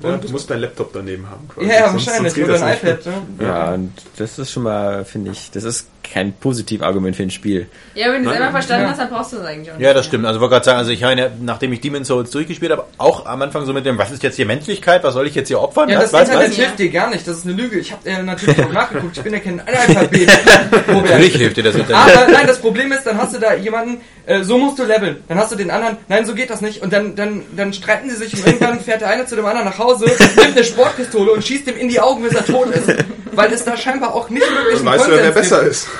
Ja, 0.02 0.08
Und 0.14 0.24
du 0.24 0.28
musst 0.30 0.50
deinen 0.50 0.60
Laptop 0.60 0.92
daneben 0.92 1.26
haben. 1.30 1.48
quasi. 1.48 1.66
ja, 1.68 1.72
ja, 1.74 1.88
Sonst- 1.90 2.06
wahrscheinlich. 2.06 2.32
sonst 2.32 2.34
geht 2.34 2.44
Oder 2.44 2.52
das 2.54 2.62
ein 2.62 2.70
nicht. 2.70 2.82
iPad. 2.82 3.06
Ne? 3.38 3.46
Ja, 3.46 3.70
und 3.74 3.92
das 4.16 4.38
ist 4.38 4.50
schon 4.52 4.62
mal, 4.64 5.04
finde 5.04 5.30
ich, 5.32 5.50
das 5.50 5.64
ist 5.64 5.86
kein 6.02 6.32
Positivargument 6.34 7.14
für 7.16 7.22
ein 7.22 7.30
Spiel. 7.30 7.68
Ja, 7.94 8.12
wenn 8.12 8.24
du 8.24 8.28
es 8.30 8.34
einmal 8.36 8.50
verstanden 8.50 8.84
Ja. 8.84 8.90
hast, 8.90 8.98
dann 8.98 9.08
brauchst 9.08 9.32
du 9.32 9.36
es 9.38 9.44
eigentlich 9.44 9.70
auch 9.72 9.76
nicht. 9.78 9.84
Ja, 9.86 9.94
das 9.94 10.04
stimmt. 10.04 10.26
Also 10.26 10.38
ich 10.38 10.40
wollte 10.40 10.54
gerade 10.54 10.64
sagen, 10.64 10.78
also 10.78 10.90
ich 10.90 11.00
meine, 11.00 11.30
nachdem 11.40 11.72
ich 11.72 11.80
Demon's 11.80 12.08
Souls 12.08 12.30
durchgespielt 12.30 12.72
habe, 12.72 12.84
auch 12.98 13.24
am 13.24 13.40
Anfang 13.40 13.64
so 13.64 13.72
mit 13.72 13.86
dem, 13.86 13.96
was 13.98 14.10
ist 14.10 14.22
jetzt 14.22 14.34
hier 14.36 14.44
Menschlichkeit, 14.46 15.04
was 15.04 15.14
soll 15.14 15.26
ich 15.28 15.34
jetzt 15.36 15.48
hier 15.48 15.60
opfern? 15.60 15.88
Ja, 15.88 16.00
das 16.00 16.12
was, 16.12 16.28
Internet 16.28 16.50
was? 16.50 16.56
hilft 16.56 16.78
dir 16.80 16.90
gar 16.90 17.08
nicht, 17.08 17.26
das 17.26 17.38
ist 17.38 17.46
eine 17.46 17.54
Lüge. 17.54 17.78
Ich 17.78 17.92
habe 17.92 18.06
äh, 18.08 18.22
natürlich 18.22 18.60
auch 18.62 18.72
nachgeguckt, 18.72 19.16
ich 19.16 19.22
bin 19.22 19.32
ja 19.32 19.38
kein 19.38 19.60
Analphabet. 19.60 20.28
Natürlich 20.88 21.36
hilft 21.36 21.56
dir 21.56 21.62
das 21.64 21.74
Internet. 21.76 21.96
Aber 22.18 22.32
nein, 22.32 22.46
das 22.46 22.58
Problem 22.58 22.92
ist, 22.92 23.04
dann 23.04 23.16
hast 23.18 23.34
du 23.34 23.38
da 23.38 23.54
jemanden, 23.54 24.00
äh, 24.26 24.42
so 24.42 24.58
musst 24.58 24.78
du 24.78 24.84
leveln. 24.84 25.18
Dann 25.28 25.38
hast 25.38 25.52
du 25.52 25.56
den 25.56 25.70
anderen, 25.70 25.96
nein, 26.08 26.26
so 26.26 26.34
geht 26.34 26.50
das 26.50 26.60
nicht. 26.60 26.82
Und 26.82 26.92
dann, 26.92 27.14
dann, 27.16 27.42
dann 27.56 27.72
streiten 27.72 28.10
sie 28.10 28.16
sich 28.16 28.34
und 28.34 28.44
irgendwann 28.46 28.80
fährt 28.84 29.00
der 29.00 29.08
eine 29.08 29.24
zu 29.26 29.36
dem 29.36 29.44
anderen 29.46 29.66
nach 29.66 29.78
Hause, 29.78 29.91
nimmt 30.00 30.56
eine 30.56 30.64
Sportpistole 30.64 31.32
und 31.32 31.44
schießt 31.44 31.66
ihm 31.68 31.76
in 31.76 31.88
die 31.88 32.00
Augen, 32.00 32.22
bis 32.22 32.34
er 32.34 32.44
tot 32.44 32.68
ist. 32.68 32.88
Weil 33.32 33.52
es 33.52 33.64
da 33.64 33.76
scheinbar 33.76 34.14
auch 34.14 34.28
nicht 34.28 34.42
wirklich 34.42 34.78
Dann 34.78 34.86
weißt 34.86 35.06
du, 35.06 35.10
wer 35.12 35.30
besser 35.30 35.62
ist. 35.62 35.88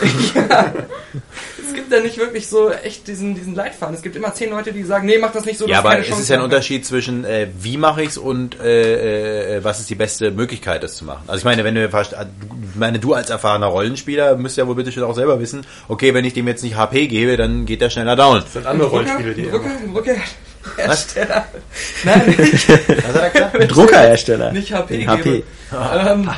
Es 1.73 1.77
gibt 1.77 1.91
da 1.91 2.01
nicht 2.01 2.19
wirklich 2.19 2.49
so 2.49 2.71
echt 2.71 3.09
diesen, 3.09 3.35
diesen 3.35 3.55
Leitfaden. 3.55 3.95
Es 3.95 4.03
gibt 4.03 4.15
immer 4.15 4.35
zehn 4.35 4.51
Leute, 4.51 4.75
die 4.75 4.83
sagen, 4.83 5.07
nee, 5.07 5.17
mach 5.17 5.33
das 5.33 5.47
nicht 5.47 5.59
so. 5.59 5.67
Ja, 5.67 5.79
aber 5.79 5.99
es 5.99 6.19
ist 6.19 6.29
ja 6.29 6.37
ein. 6.37 6.43
Unterschied 6.43 6.85
zwischen 6.85 7.25
äh, 7.25 7.49
wie 7.61 7.79
mache 7.79 8.03
ich's 8.03 8.19
und 8.19 8.61
äh, 8.61 9.57
äh, 9.57 9.65
was 9.65 9.81
ist 9.81 9.89
die 9.89 9.95
beste 9.95 10.33
Möglichkeit, 10.33 10.83
das 10.83 10.97
zu 10.97 11.07
machen. 11.07 11.23
Also 11.29 11.39
ich 11.39 11.45
meine, 11.47 11.65
wenn 11.65 11.75
du 11.75 11.87
ich 11.87 12.75
meine, 12.75 12.99
du 12.99 13.15
als 13.15 13.31
erfahrener 13.31 13.69
Rollenspieler 13.69 14.37
müsst 14.37 14.59
ja 14.59 14.67
wohl 14.67 14.75
bitte 14.75 14.93
schon 14.93 15.05
auch 15.05 15.15
selber 15.15 15.41
wissen, 15.41 15.65
okay, 15.89 16.13
wenn 16.13 16.27
ich 16.27 16.35
dem 16.35 16.47
jetzt 16.47 16.63
nicht 16.63 16.77
HP 16.77 17.07
gebe, 17.07 17.39
dann 17.39 17.65
geht 17.65 17.81
der 17.81 17.89
schneller 17.89 18.17
down. 18.17 18.41
Das 18.43 18.53
sind 18.53 18.67
andere 18.67 18.89
Rollenspiele, 18.89 19.33
die 19.33 19.43
Brücke, 19.43 19.71
Brücke. 19.93 20.17
Was? 20.77 20.87
Hersteller. 20.87 21.47
Nein, 22.05 22.23
nicht, 22.39 22.69
Was 22.69 23.15
hat 23.15 23.17
er 23.17 23.31
gesagt? 23.31 23.77
Druckerhersteller. 23.77 24.53
nicht 24.53 24.73
HP. 24.73 25.07
HP. 25.07 25.45
Ähm, 25.73 26.31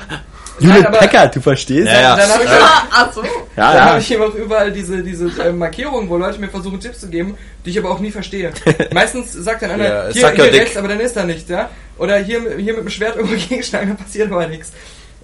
Hewlett 0.60 0.82
Nein, 0.84 0.92
Packard, 0.92 1.34
du 1.34 1.40
verstehst? 1.40 1.88
Ja, 1.88 2.01
ja. 2.01 2.16
Dann 2.16 2.30
habe 2.30 2.44
ich, 2.44 2.51
Ah, 2.51 3.10
so. 3.12 3.22
ja. 3.22 3.74
ja. 3.74 3.84
hab 3.86 3.98
ich 3.98 4.10
eben 4.12 4.22
auch 4.22 4.34
überall 4.34 4.70
diese, 4.70 5.02
diese 5.02 5.26
äh, 5.42 5.52
Markierungen, 5.52 6.09
wo 6.09 6.16
Leute 6.16 6.38
mir 6.38 6.48
versuchen 6.48 6.78
Tipps 6.78 7.01
zu 7.01 7.09
geben, 7.09 7.36
die 7.64 7.70
ich 7.70 7.78
aber 7.78 7.90
auch 7.90 7.98
nie 7.98 8.12
verstehe. 8.12 8.52
Meistens 8.92 9.32
sagt 9.32 9.62
dann 9.62 9.72
einer, 9.72 9.84
Ja, 9.84 10.09
hier, 10.12 10.30
hier 10.30 10.52
rechts, 10.52 10.76
aber 10.76 10.86
dann 10.88 11.01
ist 11.01 11.16
da 11.16 11.24
nichts, 11.24 11.48
ja? 11.51 11.70
Oder 11.98 12.18
hier, 12.18 12.40
hier 12.56 12.74
mit 12.74 12.82
dem 12.84 12.90
Schwert 12.90 13.16
irgendwo 13.16 13.34
gegenschlagen, 13.36 13.88
dann 13.88 13.96
passiert 13.96 14.30
aber 14.30 14.46
nichts. 14.46 14.72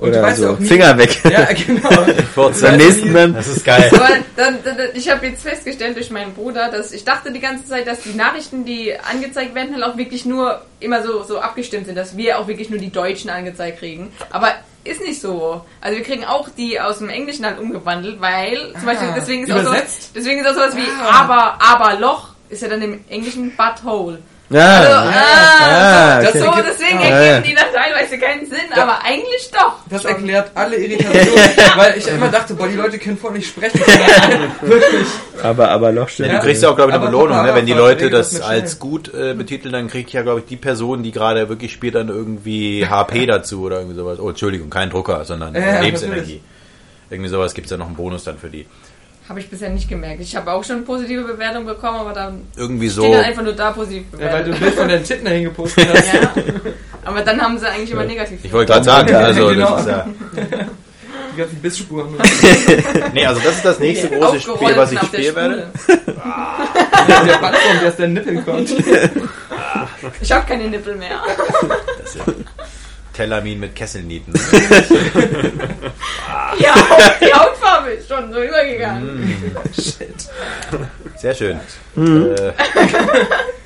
Und 0.00 0.12
du 0.12 0.18
Oder 0.18 0.34
so, 0.34 0.50
auch 0.50 0.58
nie, 0.58 0.66
Finger 0.66 0.96
weg. 0.96 1.20
Ja, 1.24 1.48
genau. 1.66 1.90
Beim 2.34 2.76
nächsten 2.78 3.12
dann. 3.12 3.34
Das 3.34 3.48
ist 3.48 3.64
geil. 3.64 3.90
Aber 3.94 4.08
dann, 4.36 4.58
dann, 4.64 4.76
dann, 4.78 4.88
ich 4.94 5.10
habe 5.10 5.26
jetzt 5.26 5.42
festgestellt 5.42 5.96
durch 5.96 6.10
meinen 6.10 6.32
Bruder, 6.32 6.70
dass 6.70 6.92
ich 6.92 7.04
dachte 7.04 7.30
die 7.30 7.40
ganze 7.40 7.66
Zeit, 7.66 7.86
dass 7.86 8.00
die 8.00 8.14
Nachrichten, 8.14 8.64
die 8.64 8.94
angezeigt 8.98 9.54
werden, 9.54 9.74
halt 9.74 9.84
auch 9.84 9.98
wirklich 9.98 10.24
nur 10.24 10.62
immer 10.80 11.02
so, 11.02 11.22
so 11.22 11.38
abgestimmt 11.38 11.84
sind, 11.86 11.96
dass 11.96 12.16
wir 12.16 12.38
auch 12.38 12.48
wirklich 12.48 12.70
nur 12.70 12.78
die 12.78 12.90
Deutschen 12.90 13.28
angezeigt 13.28 13.80
kriegen. 13.80 14.10
Aber 14.30 14.54
ist 14.84 15.02
nicht 15.02 15.20
so. 15.20 15.62
Also 15.82 15.98
wir 15.98 16.04
kriegen 16.04 16.24
auch 16.24 16.48
die 16.48 16.80
aus 16.80 16.98
dem 16.98 17.10
Englischen 17.10 17.44
halt 17.44 17.58
umgewandelt, 17.58 18.20
weil 18.22 18.72
zum 18.72 18.86
Beispiel 18.86 19.08
deswegen 19.14 19.44
ist 19.44 19.52
auch 19.52 19.62
so, 19.62 19.74
deswegen 20.14 20.40
ist 20.40 20.46
auch 20.46 20.54
sowas 20.54 20.76
wie 20.76 20.88
Ah. 21.02 21.20
aber 21.24 21.58
aber 21.60 22.00
Loch 22.00 22.28
ist 22.48 22.62
ja 22.62 22.68
dann 22.68 22.80
im 22.80 23.04
Englischen 23.10 23.54
Butthole. 23.54 24.20
Ja, 24.52 24.76
Also, 24.78 24.90
ja. 24.90 25.10
ah, 25.10 25.60
Ah, 25.62 26.20
das 26.22 26.28
okay. 26.30 26.38
so, 26.40 26.44
ergibt- 26.46 26.66
deswegen 26.68 26.98
ah, 26.98 27.02
ergeben 27.04 27.24
ja. 27.26 27.40
die 27.40 27.54
dann 27.54 27.64
teilweise 27.72 28.18
keinen 28.18 28.46
Sinn, 28.46 28.72
aber 28.74 29.02
eigentlich 29.04 29.50
doch. 29.52 29.74
Das 29.88 30.02
schon. 30.02 30.10
erklärt 30.10 30.50
alle 30.56 30.76
Irritationen, 30.84 31.38
weil 31.76 31.96
ich 31.98 32.08
immer 32.08 32.28
dachte, 32.28 32.54
boah, 32.54 32.66
die 32.66 32.74
Leute 32.74 32.98
können 32.98 33.16
voll 33.16 33.32
nicht 33.32 33.46
sprechen. 33.48 33.78
Wirklich. 34.60 35.06
aber, 35.42 35.70
aber 35.70 35.92
Loch 35.92 36.08
stimmt. 36.08 36.30
Ja, 36.30 36.38
du 36.38 36.42
kriegst 36.44 36.62
ja 36.64 36.70
auch, 36.70 36.74
glaube 36.76 36.90
ich, 36.90 36.96
eine 36.96 37.06
Aber 37.06 37.12
Belohnung, 37.16 37.44
ne? 37.46 37.54
wenn 37.54 37.66
die 37.66 37.72
Leute 37.74 38.10
das 38.10 38.40
als 38.40 38.78
gut 38.80 39.14
äh, 39.14 39.34
betiteln, 39.34 39.72
dann 39.72 39.86
kriegt 39.88 40.12
ja, 40.12 40.22
glaube 40.22 40.40
ich, 40.40 40.46
die 40.46 40.56
Person, 40.56 41.02
die 41.04 41.12
gerade 41.12 41.48
wirklich 41.48 41.72
spielt, 41.72 41.94
dann 41.94 42.08
irgendwie 42.08 42.84
HP 42.86 43.26
dazu 43.26 43.62
oder 43.62 43.76
irgendwie 43.78 43.96
sowas. 43.96 44.18
Oh, 44.18 44.30
Entschuldigung, 44.30 44.68
kein 44.68 44.90
Drucker, 44.90 45.24
sondern 45.24 45.54
Ja, 45.54 45.80
Lebensenergie. 45.80 46.18
natürlich. 46.20 46.42
Irgendwie 47.10 47.30
sowas 47.30 47.54
gibt's 47.54 47.70
ja 47.70 47.76
noch 47.76 47.86
einen 47.86 47.96
Bonus 47.96 48.24
dann 48.24 48.38
für 48.38 48.48
die. 48.50 48.66
Habe 49.30 49.38
ich 49.38 49.48
bisher 49.48 49.68
nicht 49.70 49.88
gemerkt. 49.88 50.20
Ich 50.20 50.34
habe 50.34 50.50
auch 50.50 50.64
schon 50.64 50.84
positive 50.84 51.22
Bewertungen 51.22 51.64
bekommen, 51.64 51.98
aber 52.00 52.12
dann 52.12 52.40
Irgendwie 52.56 52.90
steht 52.90 53.04
so. 53.04 53.12
dann 53.12 53.22
einfach 53.24 53.44
nur 53.44 53.52
da 53.52 53.70
positiv 53.70 54.02
Ja, 54.18 54.32
weil 54.32 54.42
du 54.42 54.50
bewertet. 54.50 54.54
ein 54.54 54.60
Bild 54.60 54.74
von 54.74 54.88
deinen 54.88 55.04
Titten 55.04 55.24
dahin 55.24 55.44
gepostet 55.44 55.88
hast. 55.88 56.12
Ja. 56.12 56.32
Aber 57.04 57.20
dann 57.20 57.40
haben 57.40 57.56
sie 57.56 57.68
eigentlich 57.70 57.92
immer 57.92 58.02
negativ. 58.04 58.40
Ich 58.42 58.52
wollte 58.52 58.72
gerade 58.72 58.84
sagen, 58.84 59.08
Ja, 59.08 59.18
also 59.20 59.46
genau. 59.46 59.70
das 59.70 59.80
ist 59.82 59.86
ja. 59.86 60.06
Die 61.32 61.36
ganzen 61.38 61.56
Bissspuren. 61.62 62.08
Nee, 63.14 63.24
also 63.24 63.40
das 63.44 63.54
ist 63.54 63.64
das 63.64 63.78
nächste 63.78 64.08
große 64.08 64.40
Spiel, 64.40 64.76
was 64.76 64.90
ich 64.90 64.98
spielen 65.00 65.36
werde. 65.36 65.68
Spule. 65.80 65.98
der 67.06 67.38
Bandwurm, 67.38 67.78
der 67.80 67.88
aus 67.88 67.96
der 67.96 68.08
Nippeln 68.08 68.44
kommt. 68.44 68.68
Ich 70.20 70.32
habe 70.32 70.44
keine 70.44 70.64
Nippel 70.68 70.96
mehr. 70.96 71.20
Telamin 73.20 73.60
mit 73.60 73.74
Kesselnieten. 73.76 74.32
Ja, 76.58 76.74
die 77.20 77.32
Hautfarbe 77.32 77.90
ist 77.90 78.08
schon 78.08 78.32
so 78.32 78.42
übergegangen. 78.42 79.34
Sehr 81.16 81.34
schön. 81.34 81.60
Mhm. 81.94 82.34
Äh, 82.36 82.52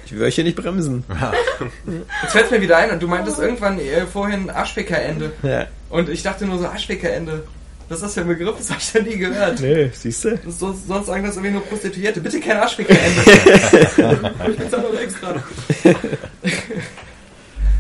Ich 0.05 0.13
will 0.13 0.23
euch 0.23 0.35
hier 0.35 0.45
nicht 0.45 0.57
bremsen. 0.57 1.03
Jetzt 2.23 2.33
fällt 2.33 2.51
mir 2.51 2.61
wieder 2.61 2.77
ein 2.77 2.91
und 2.91 3.03
du 3.03 3.09
meintest 3.09 3.39
irgendwann 3.39 3.79
äh, 3.81 4.07
vorhin 4.07 4.51
Aschbecker-Ende. 4.51 5.33
Ja. 5.43 5.67
Und 5.89 6.09
ich 6.09 6.23
dachte 6.23 6.45
nur 6.47 6.59
so 6.59 6.67
Aschbecker-Ende. 6.67 7.45
Was 7.89 7.99
ist 7.99 8.05
das 8.05 8.15
für 8.15 8.21
ein 8.21 8.29
Begriff? 8.29 8.57
Das 8.59 8.71
habe 8.71 8.81
ich 8.81 8.95
noch 8.95 9.03
nie 9.03 9.17
gehört. 9.19 9.61
Nee, 9.61 9.91
siehst 9.93 10.25
du? 10.25 10.39
So, 10.49 10.73
sonst 10.87 11.07
sagen 11.07 11.25
das 11.25 11.37
irgendwie 11.37 11.53
nur 11.53 11.65
Prostituierte. 11.65 12.21
Bitte 12.21 12.41
kein 12.41 12.59
Aschbecker-Ende. 12.59 13.23
ich 14.51 14.57
bezahle 14.57 14.83
doch 14.93 15.01
extra. 15.01 15.43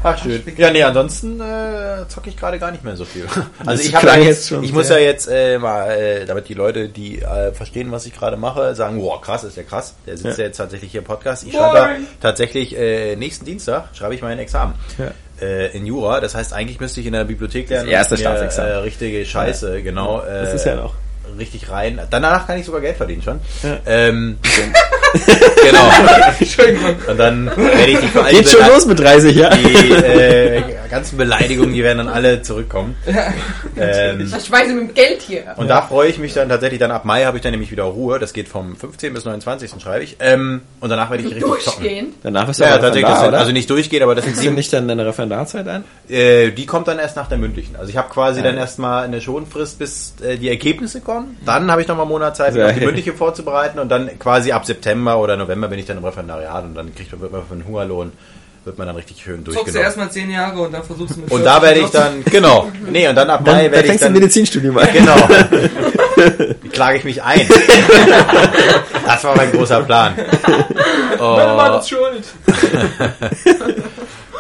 Ach, 0.05 0.23
schön. 0.23 0.43
Ja, 0.59 0.71
nee, 0.71 0.83
ansonsten 0.83 1.41
äh, 1.41 2.07
zocke 2.09 2.29
ich 2.29 2.37
gerade 2.37 2.59
gar 2.59 2.71
nicht 2.71 2.85
mehr 2.85 2.95
so 2.97 3.05
viel. 3.05 3.25
Also 3.25 3.45
Das 3.65 3.81
ich 3.81 3.95
habe 3.95 4.21
jetzt, 4.23 4.49
schon 4.49 4.63
ich 4.63 4.73
muss 4.73 4.89
ja 4.91 4.99
jetzt 4.99 5.27
äh, 5.29 5.59
mal, 5.59 5.91
äh, 5.91 6.27
damit 6.27 6.49
die 6.49 6.55
Leute, 6.55 6.89
die 6.91 7.23
äh, 7.23 7.53
verstehen, 7.53 7.91
was 7.91 8.05
ich 8.07 8.15
gerade 8.15 8.37
mache, 8.37 8.75
sagen, 8.75 9.01
wow, 9.03 9.21
krass, 9.21 9.45
ist 9.45 9.57
ja 9.57 9.63
krass. 9.63 9.95
Der 10.07 10.17
sitzt 10.17 10.39
ja, 10.39 10.45
jetzt 10.45 10.59
tatsächlich 10.59 10.91
hier 10.93 11.01
im 11.01 11.07
Podcast. 11.07 11.45
Ich 11.47 11.55
schreibe 11.55 12.03
tatsächlich 12.21 12.77
äh, 12.77 13.17
nächsten 13.17 13.45
Dienstag 13.47 13.89
schreibe 13.95 14.15
ich 14.15 14.23
mein 14.23 14.39
Examen. 14.39 14.75
Ja. 14.99 15.11
Äh, 15.41 15.77
in 15.77 15.87
Jura, 15.87 16.21
das 16.21 16.35
heißt 16.35 16.53
eigentlich 16.53 16.79
müsste 16.81 17.01
ich 17.01 17.07
in 17.07 17.13
der 17.13 17.25
Bibliothek 17.25 17.69
lernen. 17.71 17.89
erste 17.89 18.15
und 18.15 18.21
mir, 18.21 18.27
Staatsexamen. 18.29 18.71
Äh, 18.71 18.75
richtige 18.77 19.25
Scheiße, 19.27 19.83
genau. 19.83 20.21
Äh, 20.21 20.45
Das 20.45 20.55
ist 20.55 20.67
ja 20.67 20.77
noch. 20.77 20.95
Richtig 21.39 21.69
rein. 21.71 22.01
Danach 22.11 22.47
kann 22.47 22.59
ich 22.59 22.67
sogar 22.67 22.81
Geld 22.81 22.97
verdienen 22.97 23.23
schon. 23.23 23.41
Ja. 23.63 23.79
Ähm, 23.87 24.39
genau. 25.63 25.91
Entschuldigung. 26.39 26.97
Und 27.09 27.19
dann 27.19 27.47
werde 27.57 27.91
ich 27.91 27.99
die 27.99 28.07
für 28.09 28.25
Geht 28.25 28.49
schon 28.49 28.67
los 28.67 28.87
mit 28.87 28.99
30, 29.01 29.37
ja? 29.37 29.51
die 29.51 29.93
äh, 29.93 30.63
ganzen 30.91 31.17
Beleidigungen, 31.17 31.73
die 31.75 31.83
werden 31.83 31.99
dann 31.99 32.09
alle 32.09 32.43
zurückkommen. 32.43 32.97
Ähm, 33.77 34.21
Ich 34.37 34.51
weiß 34.51 34.69
mit 34.69 34.77
dem 34.77 34.95
Geld 34.95 35.23
hier. 35.23 35.55
und 35.57 35.69
da 35.69 35.83
freue 35.83 36.09
ich 36.09 36.19
mich 36.19 36.35
dann 36.35 36.49
tatsächlich, 36.49 36.79
dann 36.79 36.91
ab 36.93 37.05
Mai 37.05 37.25
habe 37.25 37.37
ich 37.37 37.43
dann 37.43 37.51
nämlich 37.53 37.71
wieder 37.73 37.83
Ruhe. 37.85 38.19
Das 38.21 38.33
geht 38.33 38.49
vom 38.49 38.77
15. 38.77 39.13
bis 39.13 39.25
29. 39.25 39.73
schreibe 39.83 40.05
ich. 40.05 40.17
Ähm, 40.21 40.63
und 40.81 40.89
danach 40.91 41.11
werde 41.11 41.25
ich 41.25 41.31
richtig 41.35 41.43
zocken. 41.65 41.83
Durchgehend. 41.83 42.15
Danach 42.23 42.47
bist 42.47 42.61
du 42.61 42.65
Ja, 42.65 42.71
ja 42.71 42.79
tatsächlich. 42.79 43.11
Das, 43.11 43.27
oder? 43.29 43.39
also 43.39 43.53
nicht 43.53 43.69
durchgeht, 43.71 44.03
aber 44.03 44.15
das 44.15 44.25
sind 44.25 44.41
du 44.45 44.51
nicht 44.53 44.73
dann 44.73 44.87
deine 44.87 45.05
Referendarzeit 45.07 45.67
an? 45.67 45.85
äh, 46.09 46.51
die 46.53 46.67
kommt 46.67 46.87
dann 46.89 46.99
erst 46.99 47.17
nach 47.17 47.29
der 47.29 47.39
mündlichen. 47.39 47.77
Also 47.77 47.91
ich 47.91 47.97
habe 47.97 48.09
quasi 48.13 48.43
dann 48.43 48.57
erstmal 48.57 49.05
eine 49.05 49.21
Schonfrist, 49.21 49.79
bis 49.79 50.15
äh, 50.23 50.37
die 50.37 50.49
Ergebnisse 50.49 51.01
kommen. 51.01 51.14
Dann 51.45 51.71
habe 51.71 51.83
ich 51.83 51.89
nochmal 51.89 52.05
einen 52.05 52.13
Monat 52.13 52.37
Zeit, 52.37 52.55
mich 52.55 52.63
auf 52.63 52.73
die 52.75 52.85
mündliche 52.85 53.13
vorzubereiten. 53.13 53.79
Und 53.79 53.89
dann 53.89 54.19
quasi 54.19 54.53
ab 54.53 54.65
September 54.67 55.19
oder 55.19 55.37
November 55.37 55.69
bin 55.69 55.79
ich 55.79 55.87
dann 55.87 55.99
im 55.99 56.05
Referendariat 56.05 56.65
und 56.65 56.75
dann 56.75 56.95
kriegt 56.95 57.13
man, 57.13 57.21
wird 57.21 57.33
man 57.33 57.43
für 57.47 57.55
einen 57.55 57.67
Hungerlohn, 57.67 58.13
wird 58.65 58.79
man 58.79 58.87
dann 58.87 58.97
richtig 58.97 59.23
schön 59.23 59.45
Zockst 59.45 59.49
du 59.49 59.53
durchgenommen. 59.53 59.85
erstmal 59.85 60.11
10 60.11 60.31
Jahre 60.31 60.61
und 60.61 60.73
dann 60.73 60.83
versuchst 60.85 61.17
du 61.17 61.21
mit 61.21 61.31
Und 61.31 61.45
da 61.45 61.61
werde 61.61 61.81
ich 61.81 61.91
dann, 61.91 62.25
genau, 62.25 62.71
nee, 62.91 63.07
und 63.09 63.15
dann 63.15 63.29
ab 63.31 63.45
Mai 63.45 63.71
werde 63.71 63.81
ich 63.81 63.87
fängst 63.87 64.03
du 64.03 64.07
dann... 64.07 64.13
ein 64.15 64.21
Medizinstudium 64.21 64.79
an. 64.79 64.89
Genau. 64.93 65.17
Klage 66.73 66.99
ich 66.99 67.05
mich 67.05 67.23
ein. 67.23 67.47
Das 69.07 69.23
war 69.23 69.37
mein 69.37 69.53
großer 69.53 69.83
Plan. 69.83 70.15
Meine 71.19 71.55
Mann 71.55 71.73
Oh, 71.75 71.79
ist 71.79 71.89
schuld. 71.91 72.25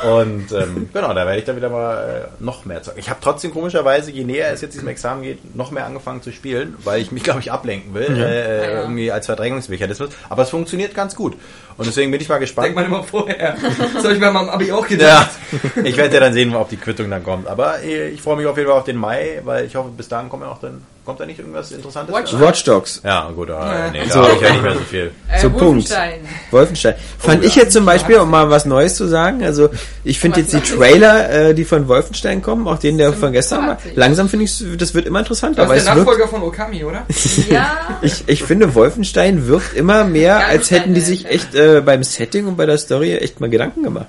und 0.04 0.52
ähm, 0.52 0.88
genau, 0.92 1.08
da 1.14 1.26
werde 1.26 1.38
ich 1.38 1.44
dann 1.44 1.56
wieder 1.56 1.70
mal 1.70 2.28
äh, 2.38 2.42
noch 2.44 2.64
mehr 2.64 2.82
zocken. 2.82 3.00
Ich 3.00 3.08
habe 3.10 3.20
trotzdem 3.22 3.52
komischerweise, 3.52 4.10
je 4.10 4.24
näher 4.24 4.52
es 4.52 4.60
jetzt 4.60 4.74
diesem 4.74 4.88
Examen 4.88 5.22
geht, 5.22 5.54
noch 5.56 5.70
mehr 5.70 5.86
angefangen 5.86 6.22
zu 6.22 6.32
spielen, 6.32 6.76
weil 6.84 7.00
ich 7.00 7.10
mich, 7.12 7.22
glaube 7.22 7.40
ich, 7.40 7.50
ablenken 7.52 7.94
will. 7.94 8.16
Äh, 8.16 8.24
Ah, 8.24 8.64
ja. 8.70 8.80
Irgendwie 8.82 9.10
als 9.12 9.26
Verdrängungsmechanismus. 9.26 10.10
Aber 10.28 10.42
es 10.42 10.50
funktioniert 10.50 10.94
ganz 10.94 11.14
gut. 11.14 11.34
Und 11.76 11.86
deswegen 11.86 12.10
bin 12.10 12.20
ich 12.20 12.28
mal 12.28 12.38
gespannt. 12.38 12.66
Denkt 12.66 12.76
man 12.76 12.86
immer 12.86 13.02
vorher. 13.02 13.56
Das 13.94 14.04
habe 14.04 14.14
ich 14.14 14.20
bei 14.20 14.30
meinem 14.30 14.48
Abi 14.48 14.70
auch 14.72 14.86
gedacht. 14.86 15.30
Ja, 15.74 15.82
ich 15.82 15.96
werde 15.96 16.14
ja 16.14 16.20
dann 16.20 16.32
sehen, 16.32 16.54
ob 16.54 16.68
die 16.68 16.76
Quittung 16.76 17.10
dann 17.10 17.24
kommt. 17.24 17.48
Aber 17.48 17.80
äh, 17.82 18.08
ich 18.10 18.22
freue 18.22 18.36
mich 18.36 18.46
auf 18.46 18.56
jeden 18.56 18.68
Fall 18.68 18.78
auf 18.78 18.84
den 18.84 18.96
Mai, 18.96 19.40
weil 19.44 19.64
ich 19.64 19.74
hoffe, 19.76 19.90
bis 19.96 20.08
dahin 20.08 20.28
kommt 20.28 20.42
ja 20.44 20.50
auch 20.50 20.60
dann, 20.60 20.82
kommt 21.04 21.20
da 21.20 21.26
nicht 21.26 21.38
irgendwas 21.38 21.70
Interessantes? 21.72 22.14
Watch- 22.14 22.38
Watch 22.40 22.64
Dogs. 22.64 23.00
Ja, 23.04 23.30
gut, 23.34 23.50
aber 23.50 23.90
nee, 23.92 24.00
da 24.06 24.12
So. 24.14 24.22
habe 24.22 24.32
ich 24.36 24.40
ja 24.40 24.50
nicht 24.52 24.62
mehr 24.62 24.72
so 24.74 24.80
viel. 24.80 25.10
Äh, 25.30 25.40
So, 25.40 25.50
Punkt. 25.50 25.62
Wolfenstein. 25.64 26.20
Wolfenstein. 26.50 26.94
Fand 27.18 27.42
Oh, 27.42 27.46
ich 27.46 27.56
ja. 27.56 27.62
jetzt 27.62 27.72
zum 27.74 27.84
Beispiel, 27.84 28.16
um 28.16 28.30
mal 28.30 28.48
was 28.50 28.64
Neues 28.64 28.94
zu 28.96 29.06
sagen, 29.06 29.44
also 29.44 29.68
ich 30.02 30.18
finde 30.18 30.40
jetzt 30.40 30.52
die? 30.52 30.60
Trailer, 30.60 31.30
äh, 31.30 31.54
die 31.54 31.64
von 31.64 31.86
Wolfenstein 31.88 32.40
kommen, 32.42 32.66
auch 32.68 32.78
den, 32.78 32.96
der 32.98 33.12
von 33.12 33.32
gestern 33.32 33.66
war, 33.66 33.78
langsam 33.94 34.28
finde 34.28 34.46
ich, 34.46 34.64
das 34.78 34.94
wird 34.94 35.06
immer 35.06 35.18
interessanter, 35.20 35.62
Das 35.62 35.68
weil 35.70 35.76
ist 35.78 35.84
der 35.86 35.92
es 35.92 35.98
wirkt, 35.98 36.08
Nachfolger 36.08 36.28
von 36.28 36.42
Okami, 36.42 36.84
oder? 36.84 37.02
Ja. 37.50 37.76
ich, 38.02 38.24
ich 38.26 38.42
finde 38.42 38.74
Wolfenstein 38.74 39.46
wirkt 39.46 39.74
immer 39.74 40.04
mehr, 40.04 40.38
Ganz 40.38 40.48
als 40.50 40.70
hätten 40.70 40.94
die 40.94 41.00
sich 41.02 41.22
ja. 41.24 41.28
echt 41.30 41.54
äh, 41.54 41.80
beim 41.84 42.02
Setting 42.02 42.46
und 42.46 42.56
bei 42.56 42.66
der 42.66 42.78
Story 42.78 43.14
echt 43.16 43.40
mal 43.40 43.50
Gedanken 43.50 43.82
gemacht. 43.82 44.06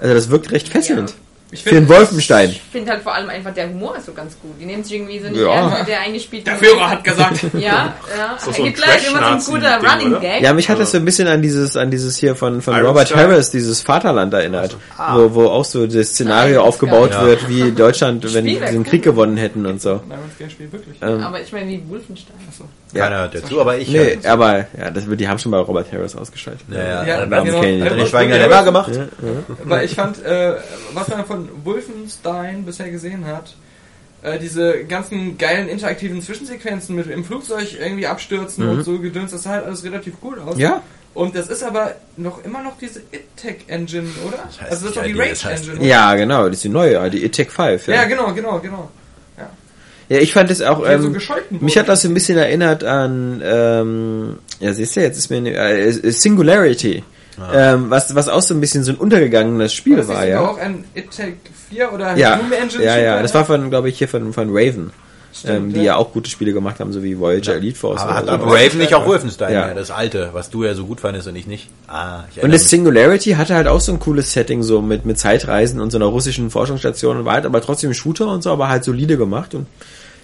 Also 0.00 0.14
das 0.14 0.30
wirkt 0.30 0.52
recht 0.52 0.68
fesselnd. 0.68 1.10
Ich 1.10 1.16
Für 1.62 1.70
den 1.70 1.88
Wolfenstein. 1.88 2.50
Ich 2.50 2.60
finde 2.72 2.92
halt 2.92 3.02
vor 3.02 3.14
allem 3.14 3.28
einfach 3.30 3.52
der 3.54 3.68
Humor 3.68 3.96
ist 3.96 4.06
so 4.06 4.12
ganz 4.12 4.36
gut. 4.40 4.52
Die 4.60 4.64
nehmen 4.66 4.82
sich 4.84 4.94
irgendwie 4.94 5.18
so 5.20 5.28
nicht 5.28 5.40
Ja. 5.40 5.54
ernst, 5.54 5.88
der 5.88 6.00
eingespielt 6.00 6.46
Der 6.46 6.56
Führer 6.56 6.90
hat 6.90 7.04
gesagt. 7.04 7.40
Ja, 7.54 7.94
ja. 8.16 8.36
so 8.38 8.50
ein 8.50 8.64
Gibt 8.64 8.76
gleich 8.78 9.08
immer 9.08 9.18
so 9.18 9.24
ein 9.52 9.60
guter 9.60 9.78
Trash-Nazi-Ding, 9.80 9.90
Running 9.90 10.10
oder? 10.12 10.20
Gag. 10.20 10.42
Ja, 10.42 10.52
mich 10.52 10.68
hat 10.68 10.78
das 10.78 10.90
so 10.90 10.96
ein 10.98 11.04
bisschen 11.04 11.28
an 11.28 11.42
dieses, 11.42 11.76
an 11.76 11.90
dieses 11.90 12.16
hier 12.16 12.34
von, 12.34 12.60
von 12.62 12.74
Iron 12.74 12.86
Robert 12.86 13.08
Sky? 13.08 13.18
Harris, 13.18 13.50
dieses 13.50 13.80
Vaterland 13.82 14.32
erinnert, 14.34 14.76
wo, 15.12 15.34
wo 15.34 15.46
auch 15.48 15.64
so 15.64 15.86
das 15.86 16.08
Szenario 16.08 16.56
Iron 16.56 16.66
aufgebaut 16.68 17.12
Sky. 17.14 17.24
wird, 17.26 17.48
wie 17.48 17.70
Deutschland, 17.72 18.34
wenn 18.34 18.46
wär 18.46 18.70
den. 18.70 18.84
Krieg 18.84 19.02
gewonnen 19.02 19.36
hätten 19.36 19.66
und 19.66 19.80
so. 19.80 20.00
Nein, 20.08 20.18
das 20.38 20.52
Spiel 20.52 20.70
wirklich. 20.72 20.96
Ähm, 21.02 21.20
Aber 21.22 21.40
ich 21.40 21.52
meine, 21.52 21.70
wie 21.70 21.82
Wolfenstein. 21.88 22.34
Ja. 22.92 23.04
Keiner 23.06 23.18
hört 23.22 23.34
dazu, 23.34 23.60
aber 23.60 23.76
ich 23.76 23.88
Nee, 23.88 24.18
aber 24.24 24.58
ja, 24.78 24.88
das, 24.92 25.02
die 25.08 25.26
haben 25.28 25.38
schon 25.40 25.50
mal 25.50 25.60
Robert 25.60 25.90
Harris 25.92 26.14
ausgeschaltet. 26.14 26.62
Ja, 26.70 26.78
ja. 26.78 27.04
Ja, 27.04 27.20
Dann 27.26 27.34
haben 27.34 27.46
genau. 27.46 27.60
sie 27.60 27.66
keine- 27.66 27.90
Hat 27.90 27.98
den 27.98 28.06
Schweigender 28.06 28.38
Lämmer 28.38 28.62
gemacht? 28.62 28.92
Weil 29.64 29.84
ich 29.84 29.94
fand, 29.96 30.24
äh, 30.24 30.52
was 30.92 31.08
man 31.08 31.24
von 31.48 31.64
Wolfenstein 31.64 32.64
bisher 32.64 32.90
gesehen 32.90 33.26
hat, 33.26 33.54
äh, 34.22 34.38
diese 34.38 34.84
ganzen 34.84 35.36
geilen 35.38 35.68
interaktiven 35.68 36.22
Zwischensequenzen 36.22 36.96
mit 36.96 37.08
im 37.10 37.24
Flugzeug 37.24 37.68
irgendwie 37.78 38.06
abstürzen 38.06 38.66
und 38.68 38.84
so 38.84 38.98
gedöns, 38.98 39.32
das 39.32 39.42
sah 39.42 39.50
halt 39.50 39.66
alles 39.66 39.84
relativ 39.84 40.14
cool 40.22 40.38
aus. 40.40 40.54
Mhm. 40.56 40.60
Ja. 40.60 40.82
Und 41.12 41.36
das 41.36 41.46
ist 41.48 41.62
aber 41.62 41.94
noch 42.16 42.44
immer 42.44 42.62
noch 42.62 42.76
diese 42.78 42.98
IT-Tech-Engine, 43.12 44.08
oder? 44.26 44.38
heißt 44.46 44.60
also 44.72 44.86
das 44.88 44.90
ist 44.90 44.96
doch 44.96 45.04
die 45.04 45.10
ID, 45.10 45.30
das 45.30 45.44
heißt- 45.44 45.72
oder? 45.72 45.82
Ja, 45.84 46.14
genau, 46.16 46.46
das 46.46 46.56
ist 46.56 46.64
die 46.64 46.68
neue, 46.70 47.08
die 47.10 47.28
Tech 47.28 47.50
5. 47.50 47.86
Ja. 47.86 47.94
Ja, 47.94 48.04
genau, 48.04 48.32
genau, 48.34 48.58
genau. 48.58 48.90
ja 50.08 50.18
ich 50.18 50.32
fand 50.32 50.50
es 50.50 50.60
auch, 50.60 50.80
so 50.80 50.86
ähm, 50.86 51.12
gescholten 51.12 51.58
mich 51.64 51.78
hat 51.78 51.88
das 51.88 52.02
so 52.02 52.08
ein 52.08 52.14
bisschen 52.14 52.36
erinnert 52.36 52.82
an, 52.82 53.40
ähm, 53.44 54.38
ja, 54.60 54.72
siehst 54.74 54.96
du, 54.96 55.00
jetzt 55.02 55.16
ist 55.18 55.30
mir, 55.30 55.40
ne- 55.40 55.54
äh, 55.54 55.92
Singularity. 56.10 57.04
Ähm, 57.52 57.90
was, 57.90 58.14
was 58.14 58.28
auch 58.28 58.42
so 58.42 58.54
ein 58.54 58.60
bisschen 58.60 58.84
so 58.84 58.92
ein 58.92 58.98
untergegangenes 58.98 59.72
Spiel 59.72 59.96
das 59.96 60.08
war, 60.08 60.26
ja. 60.26 60.40
auch 60.40 60.58
ein 60.58 60.84
IT-Tech 60.94 61.34
4 61.70 61.92
oder 61.92 62.16
Ja, 62.16 62.36
Doom 62.36 62.52
Engine 62.52 62.84
ja, 62.84 62.98
ja, 62.98 63.22
das 63.22 63.34
war 63.34 63.44
von, 63.44 63.70
glaube 63.70 63.88
ich, 63.88 63.98
hier 63.98 64.08
von, 64.08 64.32
von 64.32 64.48
Raven, 64.50 64.92
Stimmt, 65.32 65.56
ähm, 65.56 65.72
die 65.72 65.78
ja. 65.78 65.84
ja 65.84 65.96
auch 65.96 66.12
gute 66.12 66.30
Spiele 66.30 66.52
gemacht 66.52 66.78
haben, 66.78 66.92
so 66.92 67.02
wie 67.02 67.18
Voyager 67.18 67.54
Elite 67.54 67.76
Force. 67.76 68.00
Aber 68.00 68.14
hat 68.14 68.26
so. 68.26 68.30
aber 68.30 68.46
Raven 68.46 68.78
nicht 68.78 68.94
auch 68.94 69.04
Wolfenstein, 69.06 69.52
Ja. 69.52 69.68
ja. 69.68 69.74
das 69.74 69.90
alte, 69.90 70.30
was 70.32 70.50
du 70.50 70.64
ja 70.64 70.74
so 70.74 70.86
gut 70.86 71.00
fandest 71.00 71.26
und 71.26 71.34
ich 71.34 71.46
nicht. 71.46 71.68
Ah, 71.88 72.24
ich 72.30 72.42
Und 72.42 72.52
das 72.52 72.62
mich. 72.62 72.70
Singularity 72.70 73.32
hatte 73.32 73.56
halt 73.56 73.66
auch 73.66 73.80
so 73.80 73.92
ein 73.92 73.98
cooles 73.98 74.32
Setting, 74.32 74.62
so 74.62 74.80
mit, 74.80 75.04
mit 75.04 75.18
Zeitreisen 75.18 75.80
und 75.80 75.90
so 75.90 75.98
einer 75.98 76.06
russischen 76.06 76.50
Forschungsstation 76.50 77.18
und 77.18 77.24
war 77.24 77.34
halt 77.34 77.46
aber 77.46 77.60
trotzdem 77.60 77.94
Shooter 77.94 78.28
und 78.28 78.42
so, 78.42 78.52
aber 78.52 78.68
halt 78.68 78.84
solide 78.84 79.16
gemacht 79.16 79.54
und 79.54 79.66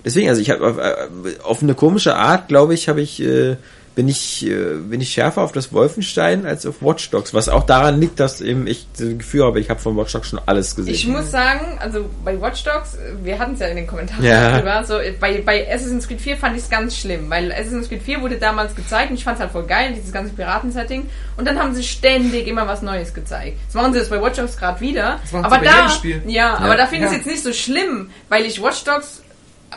deswegen, 0.05 0.28
also 0.28 0.41
ich 0.41 0.51
habe 0.51 0.66
auf, 0.66 0.78
äh, 0.78 0.95
auf 1.43 1.62
eine 1.62 1.74
komische 1.74 2.15
Art, 2.15 2.49
glaube 2.49 2.74
ich, 2.74 2.89
habe 2.89 3.01
ich, 3.01 3.20
äh, 3.23 3.57
bin 4.01 4.09
ich, 4.09 4.47
äh, 4.47 4.77
bin 4.77 5.02
ich 5.02 5.10
schärfer 5.12 5.43
auf 5.43 5.52
das 5.52 5.74
Wolfenstein 5.74 6.47
als 6.47 6.64
auf 6.64 6.77
Watch 6.81 7.10
Dogs, 7.10 7.35
was 7.35 7.51
auch 7.51 7.64
daran 7.64 8.01
liegt, 8.01 8.18
dass 8.18 8.40
eben 8.40 8.66
ich 8.66 8.86
das 8.97 9.09
Gefühl 9.18 9.44
habe, 9.44 9.60
ich 9.60 9.68
habe 9.68 9.78
von 9.78 9.94
Watch 9.94 10.12
Dogs 10.14 10.31
schon 10.31 10.40
alles 10.47 10.74
gesehen. 10.74 10.94
Ich 10.94 11.06
muss 11.06 11.31
sagen, 11.31 11.77
also 11.81 12.09
bei 12.24 12.40
Watch 12.40 12.64
Dogs, 12.64 12.97
wir 13.22 13.39
hatten 13.39 13.52
es 13.52 13.60
ja 13.60 13.66
in 13.66 13.77
den 13.77 13.86
Kommentaren 13.86 14.24
Ja. 14.24 14.56
drüber, 14.56 14.82
so, 14.85 14.98
bei, 15.20 15.43
bei 15.44 15.70
Assassin's 15.70 16.09
Creed 16.09 16.18
4 16.22 16.39
fand 16.39 16.56
ich 16.56 16.62
es 16.62 16.70
ganz 16.70 16.97
schlimm, 16.97 17.28
weil 17.28 17.52
Assassin's 17.52 17.90
Creed 17.90 18.02
4 18.02 18.22
wurde 18.22 18.36
damals 18.39 18.74
gezeigt 18.74 19.10
und 19.10 19.16
ich 19.18 19.24
fand 19.24 19.36
es 19.36 19.43
halt 19.43 19.52
voll 19.52 19.64
geil, 19.66 19.93
dieses 19.94 20.12
ganze 20.14 20.32
Piratensetting. 20.32 21.06
Und 21.36 21.47
dann 21.47 21.59
haben 21.59 21.74
sie 21.74 21.82
ständig 21.82 22.47
immer 22.48 22.66
was 22.66 22.81
Neues 22.81 23.12
gezeigt. 23.12 23.59
Jetzt 23.66 23.74
machen 23.74 23.93
sie 23.93 23.98
das 23.98 24.09
bei 24.09 24.22
Watch 24.22 24.39
Dogs 24.39 24.56
gerade 24.56 24.81
wieder. 24.81 25.18
Das 25.31 25.35
aber 25.44 25.56
sie 25.56 25.60
bei 25.60 25.64
da, 25.66 25.77
jedem 25.77 25.90
Spiel. 25.90 26.22
Ja, 26.27 26.55
aber 26.56 26.77
da 26.78 26.86
finde 26.86 27.05
ich 27.05 27.12
Ja. 27.12 27.18
es 27.18 27.24
jetzt 27.24 27.27
nicht 27.27 27.43
so 27.43 27.52
schlimm, 27.52 28.09
weil 28.31 28.47
ich 28.47 28.62
Watch 28.62 28.82
Dogs 28.85 29.20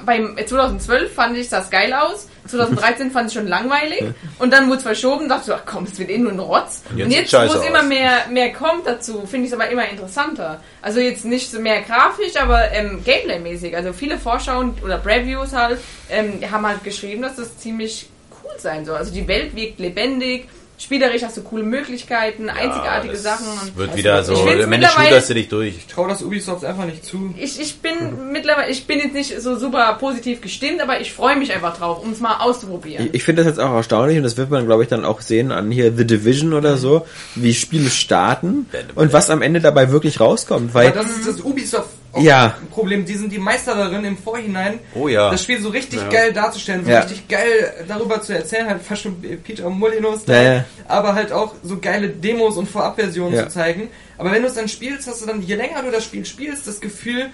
beim 0.05 0.35
2012 0.37 1.13
fand 1.13 1.37
ich 1.37 1.49
das 1.49 1.69
geil 1.69 1.93
aus, 1.93 2.27
2013 2.47 3.11
fand 3.11 3.27
ich 3.29 3.33
schon 3.33 3.47
langweilig 3.47 4.03
und 4.39 4.51
dann 4.51 4.67
wurde 4.67 4.77
es 4.77 4.83
verschoben, 4.83 5.29
dachte 5.29 5.45
so, 5.45 5.53
ach 5.53 5.63
komm, 5.65 5.85
es 5.85 5.97
wird 5.97 6.09
eh 6.09 6.17
nur 6.17 6.31
ein 6.31 6.39
Rotz. 6.39 6.83
Und 6.89 7.01
Und 7.01 7.11
jetzt 7.11 7.31
jetzt, 7.31 7.33
wo 7.33 7.59
es 7.59 7.65
immer 7.65 7.83
mehr, 7.83 8.27
mehr 8.29 8.51
kommt 8.51 8.85
dazu, 8.85 9.25
finde 9.25 9.47
ich 9.47 9.53
es 9.53 9.59
aber 9.59 9.69
immer 9.69 9.87
interessanter. 9.87 10.61
Also 10.81 10.99
jetzt 10.99 11.25
nicht 11.25 11.51
so 11.51 11.59
mehr 11.59 11.81
grafisch, 11.81 12.35
aber 12.37 12.71
ähm, 12.71 13.03
Gameplay-mäßig. 13.03 13.75
Also 13.75 13.93
viele 13.93 14.17
Vorschauen 14.17 14.73
oder 14.83 14.97
Previews 14.97 15.53
halt 15.53 15.79
ähm, 16.09 16.39
haben 16.51 16.67
halt 16.67 16.83
geschrieben, 16.83 17.21
dass 17.21 17.35
das 17.35 17.57
ziemlich 17.57 18.09
cool 18.43 18.51
sein 18.57 18.85
soll. 18.85 18.97
Also 18.97 19.13
die 19.13 19.27
Welt 19.27 19.55
wirkt 19.55 19.79
lebendig, 19.79 20.49
Spielerisch 20.77 21.21
hast 21.23 21.37
du 21.37 21.43
coole 21.43 21.63
Möglichkeiten, 21.63 22.49
einzigartige 22.49 23.13
das 23.13 23.25
Am 23.25 23.39
Ende 23.61 23.77
Wird 23.77 23.89
Also, 23.89 23.97
wieder 23.97 24.23
so, 24.23 24.33
mittlerweile- 24.67 24.89
shooterst 24.89 25.29
du 25.29 25.33
dich 25.35 25.47
durch. 25.47 25.75
Ich 25.77 25.87
traue 25.87 26.09
das 26.09 26.21
Ubisoft 26.23 26.65
einfach 26.65 26.85
nicht 26.85 27.05
zu. 27.05 27.33
Ich, 27.37 27.59
ich 27.61 27.77
bin 27.79 28.31
mittlerweile, 28.31 28.69
ich 28.71 28.85
bin 28.85 28.99
jetzt 28.99 29.13
nicht 29.13 29.39
so 29.39 29.55
super 29.57 29.95
positiv 29.99 30.41
gestimmt, 30.41 30.81
aber 30.81 30.99
ich 30.99 31.13
freue 31.13 31.35
mich 31.37 31.53
einfach 31.53 31.77
drauf, 31.77 32.03
um 32.03 32.11
es 32.11 32.19
mal 32.19 32.37
auszuprobieren. 32.39 33.07
Ich, 33.07 33.13
ich 33.15 33.23
finde 33.23 33.43
das 33.43 33.51
jetzt 33.51 33.59
auch 33.59 33.73
erstaunlich 33.73 34.17
und 34.17 34.23
das 34.23 34.35
wird 34.35 34.49
man, 34.49 34.65
glaube 34.65 34.83
ich, 34.83 34.89
dann 34.89 35.05
auch 35.05 35.21
sehen 35.21 35.51
an 35.51 35.71
hier 35.71 35.95
The 35.95 36.05
Division 36.05 36.53
oder 36.53 36.75
so, 36.77 37.05
wie 37.35 37.53
Spiele 37.53 37.89
starten 37.89 38.65
und 38.95 39.13
was 39.13 39.29
am 39.29 39.41
Ende 39.41 39.61
dabei 39.61 39.91
wirklich 39.91 40.19
rauskommt, 40.19 40.73
weil 40.73 40.87
Aber 40.87 40.97
das 41.03 41.09
ist 41.11 41.27
das 41.27 41.41
Ubisoft 41.41 41.89
Ja. 42.21 42.57
ein 42.61 42.67
Problem. 42.69 43.05
Die 43.05 43.15
sind 43.15 43.31
die 43.31 43.39
Meister 43.39 43.75
darin, 43.75 44.05
im 44.05 44.17
Vorhinein 44.17 44.79
Oh 44.93 45.07
ja. 45.07 45.31
das 45.31 45.41
Spiel 45.43 45.59
so 45.59 45.69
richtig 45.69 46.09
geil 46.09 46.31
darzustellen, 46.33 46.85
so 46.85 46.91
Ja. 46.91 46.99
richtig 46.99 47.27
geil 47.27 47.73
darüber 47.87 48.21
zu 48.21 48.33
erzählen, 48.33 48.67
halt 48.67 48.81
fast 48.81 49.01
schon 49.03 49.21
Peter 49.43 49.69
Molinos, 49.69 50.21
Ja, 50.27 50.41
ja. 50.41 50.65
aber 50.87 51.15
halt 51.15 51.31
auch 51.31 51.53
so 51.63 51.77
geile 51.79 52.09
Demos 52.09 52.57
und 52.57 52.69
Vorabversionen 52.69 53.33
Ja. 53.35 53.43
zu 53.47 53.53
zeigen. 53.53 53.89
Aber 54.17 54.31
wenn 54.31 54.41
du 54.43 54.47
es 54.47 54.53
dann 54.53 54.67
spielst, 54.67 55.07
hast 55.07 55.21
du 55.21 55.25
dann, 55.25 55.41
je 55.41 55.55
länger 55.55 55.81
du 55.81 55.91
das 55.91 56.03
Spiel 56.05 56.25
spielst, 56.25 56.67
das 56.67 56.79
Gefühl, 56.79 57.29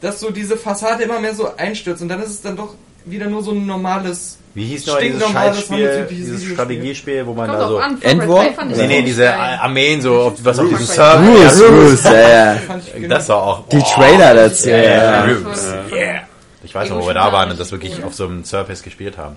dass 0.00 0.20
so 0.20 0.30
diese 0.30 0.56
Fassade 0.56 1.04
immer 1.04 1.20
mehr 1.20 1.34
so 1.34 1.54
einstürzt 1.56 2.02
und 2.02 2.08
dann 2.08 2.20
ist 2.22 2.30
es 2.30 2.42
dann 2.42 2.56
doch 2.56 2.74
wieder 3.04 3.26
nur 3.26 3.42
so 3.42 3.52
ein 3.52 3.66
normales 3.66 4.38
Wie 4.54 4.64
hieß 4.66 4.86
noch 4.86 4.98
dieses 4.98 5.28
Scheißspiel, 5.28 6.06
dieses. 6.10 6.44
Strategiespiel, 6.44 7.26
wo 7.26 7.34
man 7.34 7.48
Kommt 7.48 7.60
da 7.60 7.68
so... 7.68 7.78
an, 7.78 7.98
Far 7.98 8.00
Cry 8.00 8.10
Endwar? 8.10 8.44
3 8.44 8.52
fand 8.52 8.72
ich 8.72 8.78
Nee, 8.78 8.86
nee, 8.86 9.02
diese. 9.02 9.34
Armeen 9.34 10.00
so, 10.00 10.14
auf, 10.20 10.34
was 10.42 10.58
auf 10.58 10.68
diesem 10.68 10.86
Server... 10.86 11.22
Bruce, 11.22 12.04
ja, 12.04 12.12
ja. 12.12 12.54
Ich 12.54 12.94
genau. 12.94 13.08
Das 13.08 13.28
war 13.28 13.42
auch... 13.42 13.68
Die. 13.68 13.82
Trailer 13.82 14.34
dazu, 14.34 14.68
Das 14.68 15.74
yeah. 15.92 16.22
Ich 16.62 16.74
weiß 16.74 16.88
noch, 16.90 17.02
wo 17.02 17.06
wir 17.06 17.14
da 17.14 17.30
waren 17.32 17.50
und 17.50 17.60
das 17.60 17.70
wirklich 17.72 18.02
auf 18.02 18.14
so 18.14 18.24
einem 18.24 18.44
Surface 18.44 18.82
gespielt 18.82 19.18
haben. 19.18 19.36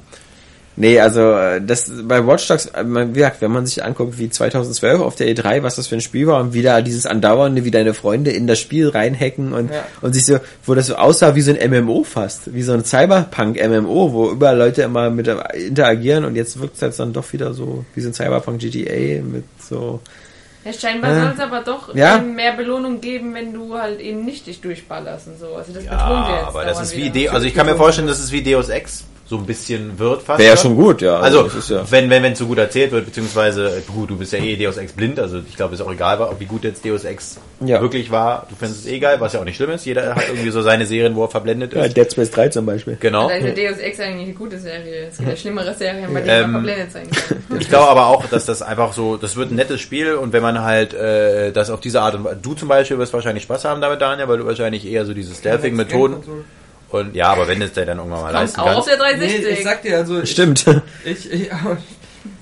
Nee, 0.79 0.99
also 0.99 1.31
äh, 1.33 1.59
das 1.59 1.91
bei 2.03 2.25
Watch 2.27 2.47
Dogs, 2.47 2.67
äh, 2.67 2.83
man- 2.83 3.09
wie 3.09 3.19
gesagt, 3.19 3.41
wenn 3.41 3.51
man 3.51 3.65
sich 3.65 3.83
anguckt, 3.83 4.19
wie 4.19 4.29
2012 4.29 5.01
auf 5.01 5.15
der 5.15 5.27
E3, 5.27 5.63
was 5.63 5.75
das 5.75 5.87
für 5.87 5.95
ein 5.95 6.01
Spiel 6.01 6.27
war 6.27 6.39
und 6.39 6.53
wie 6.53 6.61
da 6.61 6.81
dieses 6.81 7.07
andauernde, 7.07 7.65
wie 7.65 7.71
deine 7.71 7.95
Freunde 7.95 8.29
in 8.31 8.45
das 8.45 8.59
Spiel 8.59 8.87
reinhacken 8.89 9.53
und 9.53 9.71
Ja. 9.71 9.83
und 10.03 10.13
sich 10.13 10.25
so, 10.25 10.37
wo 10.65 10.75
das 10.75 10.85
so 10.85 10.95
aussah 10.95 11.33
wie 11.33 11.41
so 11.41 11.51
ein 11.51 11.57
MMO 11.71 12.03
fast, 12.03 12.53
wie 12.53 12.61
so 12.61 12.73
ein 12.73 12.85
Cyberpunk 12.85 13.57
MMO, 13.59 14.13
wo 14.13 14.29
überall 14.31 14.55
Leute 14.55 14.83
immer 14.83 15.09
mit 15.09 15.27
äh, 15.27 15.35
interagieren 15.67 16.25
und 16.25 16.35
jetzt 16.35 16.59
wirkt 16.61 16.75
es 16.75 16.81
jetzt 16.81 16.99
dann 16.99 17.11
doch 17.11 17.33
wieder 17.33 17.55
so 17.55 17.83
wie 17.95 18.01
so 18.01 18.09
ein 18.09 18.13
Cyberpunk 18.13 18.59
GTA 18.59 19.23
mit 19.23 19.45
so 19.59 19.99
Ja, 20.63 20.73
scheinbar 20.73 21.11
Äh. 21.11 21.21
soll 21.21 21.31
es 21.33 21.39
aber 21.39 21.61
doch 21.61 21.95
Ja. 21.95 22.17
eben 22.17 22.35
mehr 22.35 22.53
Belohnung 22.55 23.01
geben, 23.01 23.33
wenn 23.33 23.51
du 23.51 23.73
halt 23.79 23.99
eben 23.99 24.25
nicht 24.25 24.45
dich 24.45 24.61
durchballerst 24.61 25.25
und 25.27 25.39
so. 25.39 25.55
Also 25.55 25.73
das 25.73 25.85
Ja, 25.85 25.91
wir 26.29 26.35
jetzt 26.35 26.47
aber 26.49 26.65
das 26.65 26.81
ist 26.81 26.95
wie 26.95 27.05
wieder. 27.05 27.13
De 27.13 27.29
also 27.29 27.47
ich 27.47 27.55
kann 27.55 27.65
mir 27.65 27.75
vorstellen, 27.75 28.07
dass 28.07 28.19
es 28.19 28.31
wie 28.31 28.43
Deus 28.43 28.69
Ex 28.69 29.05
so 29.29 29.37
ein 29.37 29.45
bisschen 29.45 29.99
wird 29.99 30.21
fast. 30.21 30.39
wäre 30.39 30.51
ja 30.51 30.57
schon. 30.57 30.75
gut, 30.75 31.01
ja. 31.01 31.19
Also, 31.19 31.43
ist 31.43 31.69
ja 31.69 31.83
wenn 31.89 32.09
wenn 32.09 32.23
wenn 32.23 32.33
es 32.33 32.39
so 32.39 32.47
gut 32.47 32.57
erzählt 32.57 32.91
wird, 32.91 33.05
beziehungsweise 33.05 33.83
gut, 33.93 34.09
du 34.09 34.17
bist 34.17 34.31
ja 34.31 34.39
eh 34.39 34.55
Deus 34.55 34.77
Ex 34.77 34.93
blind, 34.93 35.19
also 35.19 35.39
ich 35.47 35.55
glaube, 35.55 35.73
es 35.73 35.81
ist 35.81 35.85
auch 35.85 35.91
egal, 35.91 36.19
ob 36.21 36.39
wie 36.39 36.45
gut 36.45 36.63
jetzt 36.63 36.85
Deus 36.85 37.03
Ex 37.03 37.37
Ja. 37.59 37.81
wirklich 37.81 38.09
war. 38.09 38.47
Du 38.49 38.55
findest 38.55 38.85
es 38.85 38.91
eh 38.91 38.99
geil, 38.99 39.17
was 39.19 39.33
ja 39.33 39.41
auch 39.41 39.45
nicht 39.45 39.57
schlimm 39.57 39.71
ist. 39.71 39.85
Jeder 39.85 40.15
hat 40.15 40.29
irgendwie 40.29 40.49
so 40.49 40.61
seine 40.61 40.85
Serien, 40.85 41.15
wo 41.15 41.23
er 41.23 41.29
verblendet 41.29 41.73
ja, 41.73 41.83
ist. 41.83 41.97
Dead 41.97 42.11
Space 42.11 42.31
3 42.31 42.49
zum 42.49 42.65
Beispiel. 42.65 42.97
Genau. 42.99 43.27
Da 43.27 43.35
ist 43.35 43.57
ja 43.57 43.69
Deus 43.69 43.79
Ex 43.79 43.99
eigentlich 43.99 44.27
eine 44.27 44.33
gute 44.33 44.57
Serie. 44.59 45.07
Es 45.09 45.17
gibt 45.17 45.29
ja 45.29 45.35
schlimmere 45.35 45.73
Serien, 45.73 46.13
bei 46.13 46.21
denen 46.21 46.43
Ähm, 46.45 46.51
man 46.51 46.63
verblendet 46.65 46.91
sein 46.91 47.09
kann. 47.09 47.37
Ich 47.59 47.69
glaube 47.69 47.89
aber 47.89 48.07
auch, 48.07 48.25
dass 48.27 48.45
das 48.45 48.61
einfach 48.61 48.93
so, 48.93 49.17
das 49.17 49.35
wird 49.35 49.51
ein 49.51 49.55
nettes 49.55 49.81
Spiel 49.81 50.13
und 50.13 50.31
wenn 50.31 50.43
man 50.43 50.61
halt 50.63 50.93
äh, 50.93 51.51
das 51.51 51.69
auf 51.69 51.79
diese 51.81 52.01
Art 52.01 52.15
und 52.15 52.23
Weise, 52.23 52.39
du 52.41 52.53
zum 52.53 52.67
Beispiel 52.67 52.97
wirst 52.97 53.13
wahrscheinlich 53.13 53.43
Spaß 53.43 53.65
haben 53.65 53.81
damit, 53.81 53.99
Daniel, 54.01 54.27
weil 54.27 54.37
du 54.37 54.45
wahrscheinlich 54.45 54.85
eher 54.85 55.05
so 55.05 55.13
diese 55.13 55.33
Stealthing-Methoden 55.33 56.15
und 56.89 57.15
ja, 57.15 57.27
aber 57.29 57.47
wenn 57.47 57.61
es 57.61 57.73
dir 57.73 57.85
dann 57.85 57.97
irgendwann 57.97 58.21
mal 58.21 58.31
Kommt 58.31 58.41
leisten 58.41 58.59
auch 58.61 58.65
auf 58.77 58.85
kannst, 58.85 58.87
der 58.89 58.97
Nee, 58.97 59.17
360. 59.17 59.57
ich 59.57 59.63
sag 59.63 59.81
dir, 59.81 59.97
also 59.97 60.21
ich, 60.21 60.31
Stimmt. 60.31 60.65
ich, 61.05 61.31
ich, 61.31 61.49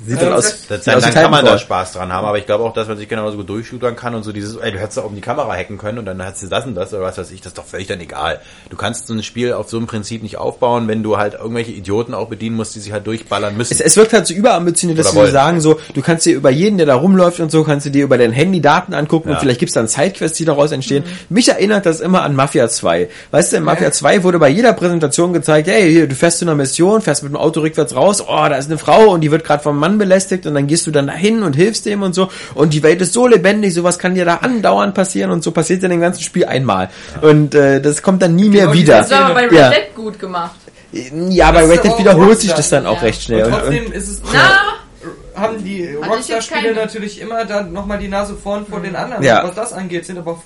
Sieht 0.08 0.18
Äh, 0.22 0.26
dann 0.26 0.34
aus. 0.34 0.44
das- 0.44 0.68
das, 0.68 0.78
sieht 0.80 0.88
dann, 0.88 0.96
aus 0.96 1.02
wie 1.08 1.12
dann 1.14 1.24
kann 1.24 1.32
man 1.32 1.46
da. 1.46 1.58
Spaß 1.58 1.94
dran 1.94 2.12
haben, 2.14 2.26
aber 2.26 2.38
ich 2.38 2.46
glaube 2.46 2.64
auch, 2.64 2.74
dass 2.74 2.88
man 2.88 2.98
sich 2.98 3.08
genauso 3.10 3.38
gut 3.38 3.50
durchshootern 3.50 3.96
kann 3.96 4.14
und 4.16 4.24
so 4.24 4.32
dieses, 4.32 4.56
ey, 4.58 4.72
du 4.72 4.80
hättest 4.80 4.98
doch 4.98 5.06
um 5.06 5.16
die 5.16 5.22
Kamera 5.22 5.54
hacken 5.56 5.78
können 5.78 5.98
und 6.00 6.06
dann 6.06 6.24
hast 6.24 6.44
du 6.44 6.48
das 6.48 6.66
und 6.66 6.76
das 6.76 6.94
oder 6.94 7.04
was 7.04 7.18
weiß 7.18 7.32
ich, 7.32 7.42
das 7.42 7.52
ist 7.52 7.58
doch 7.58 7.66
völlig 7.66 7.88
dann 7.88 8.00
egal. 8.00 8.40
Du 8.70 8.78
kannst 8.78 9.08
so 9.08 9.14
ein 9.14 9.24
Spiel 9.24 9.54
auf 9.54 9.70
so 9.70 9.78
einem 9.78 9.88
Prinzip 9.88 10.22
nicht 10.24 10.38
aufbauen, 10.38 10.88
wenn 10.88 11.04
du 11.04 11.18
halt 11.18 11.34
irgendwelche 11.36 11.72
Idioten 11.72 12.14
auch 12.14 12.28
bedienen 12.28 12.56
musst, 12.56 12.76
die 12.76 12.80
sich 12.80 12.92
halt 12.92 13.08
durchballern 13.08 13.56
müssen. 13.58 13.74
Es, 13.74 13.82
es 13.82 13.98
wirkt 13.98 14.14
halt 14.14 14.28
so 14.28 14.34
überambitioniert, 14.34 15.00
dass 15.00 15.12
sie 15.12 15.16
wollen. 15.18 15.32
sagen, 15.32 15.60
so, 15.62 15.80
du 15.94 16.02
kannst 16.02 16.26
dir 16.26 16.36
über 16.36 16.50
jeden, 16.50 16.78
der 16.78 16.86
da 16.86 16.96
rumläuft 16.96 17.40
und 17.40 17.52
so, 17.52 17.64
kannst 17.64 17.86
du 17.86 17.90
dir 17.90 18.04
über 18.04 18.18
dein 18.18 18.32
Handy 18.32 18.62
Daten 18.62 18.94
angucken 18.94 19.30
Ja. 19.30 19.36
und 19.36 19.42
vielleicht 19.42 19.60
gibt's 19.60 19.74
dann 19.74 19.88
Sidequests, 19.88 20.38
die 20.38 20.46
daraus 20.46 20.72
entstehen. 20.72 21.04
Mich 21.30 21.50
erinnert 21.50 21.86
das 21.86 22.00
immer 22.02 22.22
an 22.24 22.36
Mafia 22.36 22.70
2. 22.70 23.10
Weißt 23.32 23.54
du, 23.54 23.58
in 23.58 23.64
Mafia 23.64 23.92
2 23.92 24.24
wurde 24.24 24.40
bei 24.40 24.50
jeder 24.50 24.74
Präsentation 24.74 25.34
gezeigt, 25.34 25.68
hey, 25.68 25.92
hier, 25.92 26.08
du 26.08 26.16
fährst 26.16 26.40
zu 26.40 26.46
einer 26.46 26.56
Mission, 26.56 27.02
fährst 27.02 27.24
mit 27.24 27.32
dem 27.32 27.38
Auto 27.38 27.62
rückwärts 27.62 27.96
raus, 27.96 28.22
oh, 28.22 28.28
da 28.50 28.56
ist 28.56 28.68
eine 28.70 28.78
Frau 28.78 29.10
und 29.12 29.22
die 29.22 29.32
wird 29.32 29.44
gerade 29.44 29.64
vom 29.64 29.78
Mann 29.80 29.95
belästigt 29.98 30.46
und 30.46 30.54
dann 30.56 30.68
gehst 30.68 30.86
du 30.88 30.92
dann 30.92 31.08
dahin 31.08 31.44
und 31.44 31.56
hilfst 31.56 31.86
dem 31.86 32.02
und 32.02 32.14
so 32.14 32.30
und 32.54 32.74
die 32.74 32.84
Welt 32.84 33.02
ist 33.02 33.14
so 33.14 33.28
lebendig, 33.28 33.74
sowas 33.74 33.98
kann 34.00 34.16
dir 34.16 34.26
da 34.26 34.36
andauernd 34.38 34.94
passieren 34.94 35.32
und 35.32 35.44
so 35.44 35.52
passiert 35.52 35.84
in 35.84 35.90
dem 35.92 36.02
ganzen 36.02 36.22
Spiel 36.24 36.46
einmal. 36.46 36.90
Und 37.22 37.56
äh, 37.56 37.82
das 37.82 38.02
kommt 38.02 38.22
dann 38.22 38.36
nie 38.36 38.50
mehr 38.50 38.68
Genau 38.68 38.74
wieder. 38.74 38.98
Das 39.00 39.12
war 39.12 39.26
aber 39.26 39.34
bei 39.36 39.44
Red 39.48 39.52
Ja. 39.54 39.70
Dead 39.70 39.96
gut 39.96 40.20
gemacht. 40.20 40.56
Ja, 40.92 41.52
bei 41.52 41.62
Das 41.62 41.70
Red 41.72 41.84
Dead 41.84 41.98
wiederholt 42.00 42.40
sich 42.40 42.54
das 42.54 42.70
dann 42.70 42.86
auch 42.86 42.98
Ja. 42.98 43.02
recht 43.02 43.22
schnell. 43.24 43.44
und 43.46 43.52
trotzdem 43.52 43.86
und, 43.88 43.94
ist 43.94 44.08
es, 44.10 44.22
Na, 44.32 45.42
haben 45.42 45.64
die 45.64 45.90
Rockstar-Spiele 45.96 46.74
natürlich 46.74 47.20
immer 47.20 47.44
dann 47.46 47.74
nochmal 47.74 47.98
die 48.00 48.08
Nase 48.08 48.36
vorn 48.42 48.66
vor 48.66 48.80
den 48.80 48.96
anderen, 48.96 49.22
Ja. 49.24 49.44
was 49.44 49.54
das 49.56 49.74
angeht, 49.74 50.06
sind 50.06 50.18
aber 50.18 50.42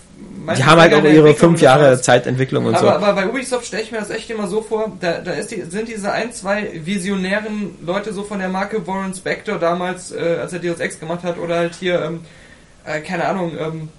die 0.58 0.64
haben 0.64 0.80
halt 0.82 0.94
auch 0.94 1.04
in 1.04 1.16
ihre 1.16 1.34
fünf 1.34 1.62
Jahre. 1.62 2.00
Zeitentwicklung 2.02 2.66
und 2.66 2.76
aber, 2.76 2.88
so. 2.88 2.94
aber 2.94 3.14
bei 3.14 3.28
Ubisoft 3.30 3.66
stelle 3.66 3.84
ich 3.84 3.92
mir 3.92 4.00
das 4.00 4.10
echt 4.10 4.30
immer 4.30 4.48
so 4.48 4.62
vor, 4.62 4.92
da, 5.00 5.20
da 5.20 5.32
ist 5.32 5.52
die, 5.52 5.62
sind 5.64 5.88
diese 5.88 6.12
ein, 6.12 6.32
zwei 6.34 6.72
visionären 6.86 7.76
Leute 7.86 8.14
so 8.14 8.24
von 8.24 8.40
der 8.40 8.50
Marke 8.50 8.86
Warren 8.88 9.14
Spector 9.14 9.58
damals, 9.58 10.12
äh, 10.12 10.38
als 10.42 10.54
er 10.54 10.60
Deus 10.60 10.80
Ex 10.80 11.00
gemacht 11.00 11.24
hat, 11.24 11.38
oder 11.38 11.58
halt 11.58 11.76
hier, 11.76 12.02
ähm, 12.02 12.22
äh, 12.86 13.00
keine 13.02 13.26
Ahnung, 13.26 13.52
ähm, 13.60 13.90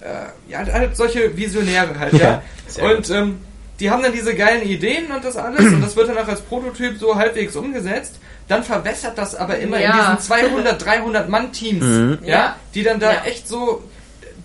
äh, 0.00 0.50
ja, 0.50 0.58
halt, 0.58 0.72
halt 0.72 0.96
solche 0.96 1.36
Visionäre 1.36 1.98
halt, 1.98 2.12
ja. 2.14 2.42
Ja, 2.76 2.84
und 2.90 3.10
ähm, 3.10 3.38
die 3.80 3.90
haben 3.90 4.02
dann 4.02 4.12
diese 4.12 4.34
geilen 4.34 4.62
Ideen 4.62 5.10
und 5.10 5.24
das 5.24 5.36
alles 5.36 5.60
und 5.72 5.80
das 5.82 5.96
wird 5.96 6.08
dann 6.08 6.18
auch 6.18 6.28
als 6.28 6.40
Prototyp 6.42 6.98
so 6.98 7.16
halbwegs 7.16 7.56
umgesetzt. 7.56 8.16
Dann 8.46 8.62
verwässert 8.64 9.16
das 9.16 9.34
aber 9.34 9.58
immer 9.58 9.76
in 9.76 9.82
Ja. 9.84 10.14
diesen 10.14 10.18
200, 10.20 10.84
300 10.84 11.28
Mann-Teams, 11.28 11.84
Mhm. 11.84 12.18
ja, 12.22 12.28
Ja. 12.28 12.56
die 12.74 12.82
dann 12.82 12.98
da 13.00 13.12
Ja. 13.12 13.22
echt 13.24 13.48
so 13.48 13.82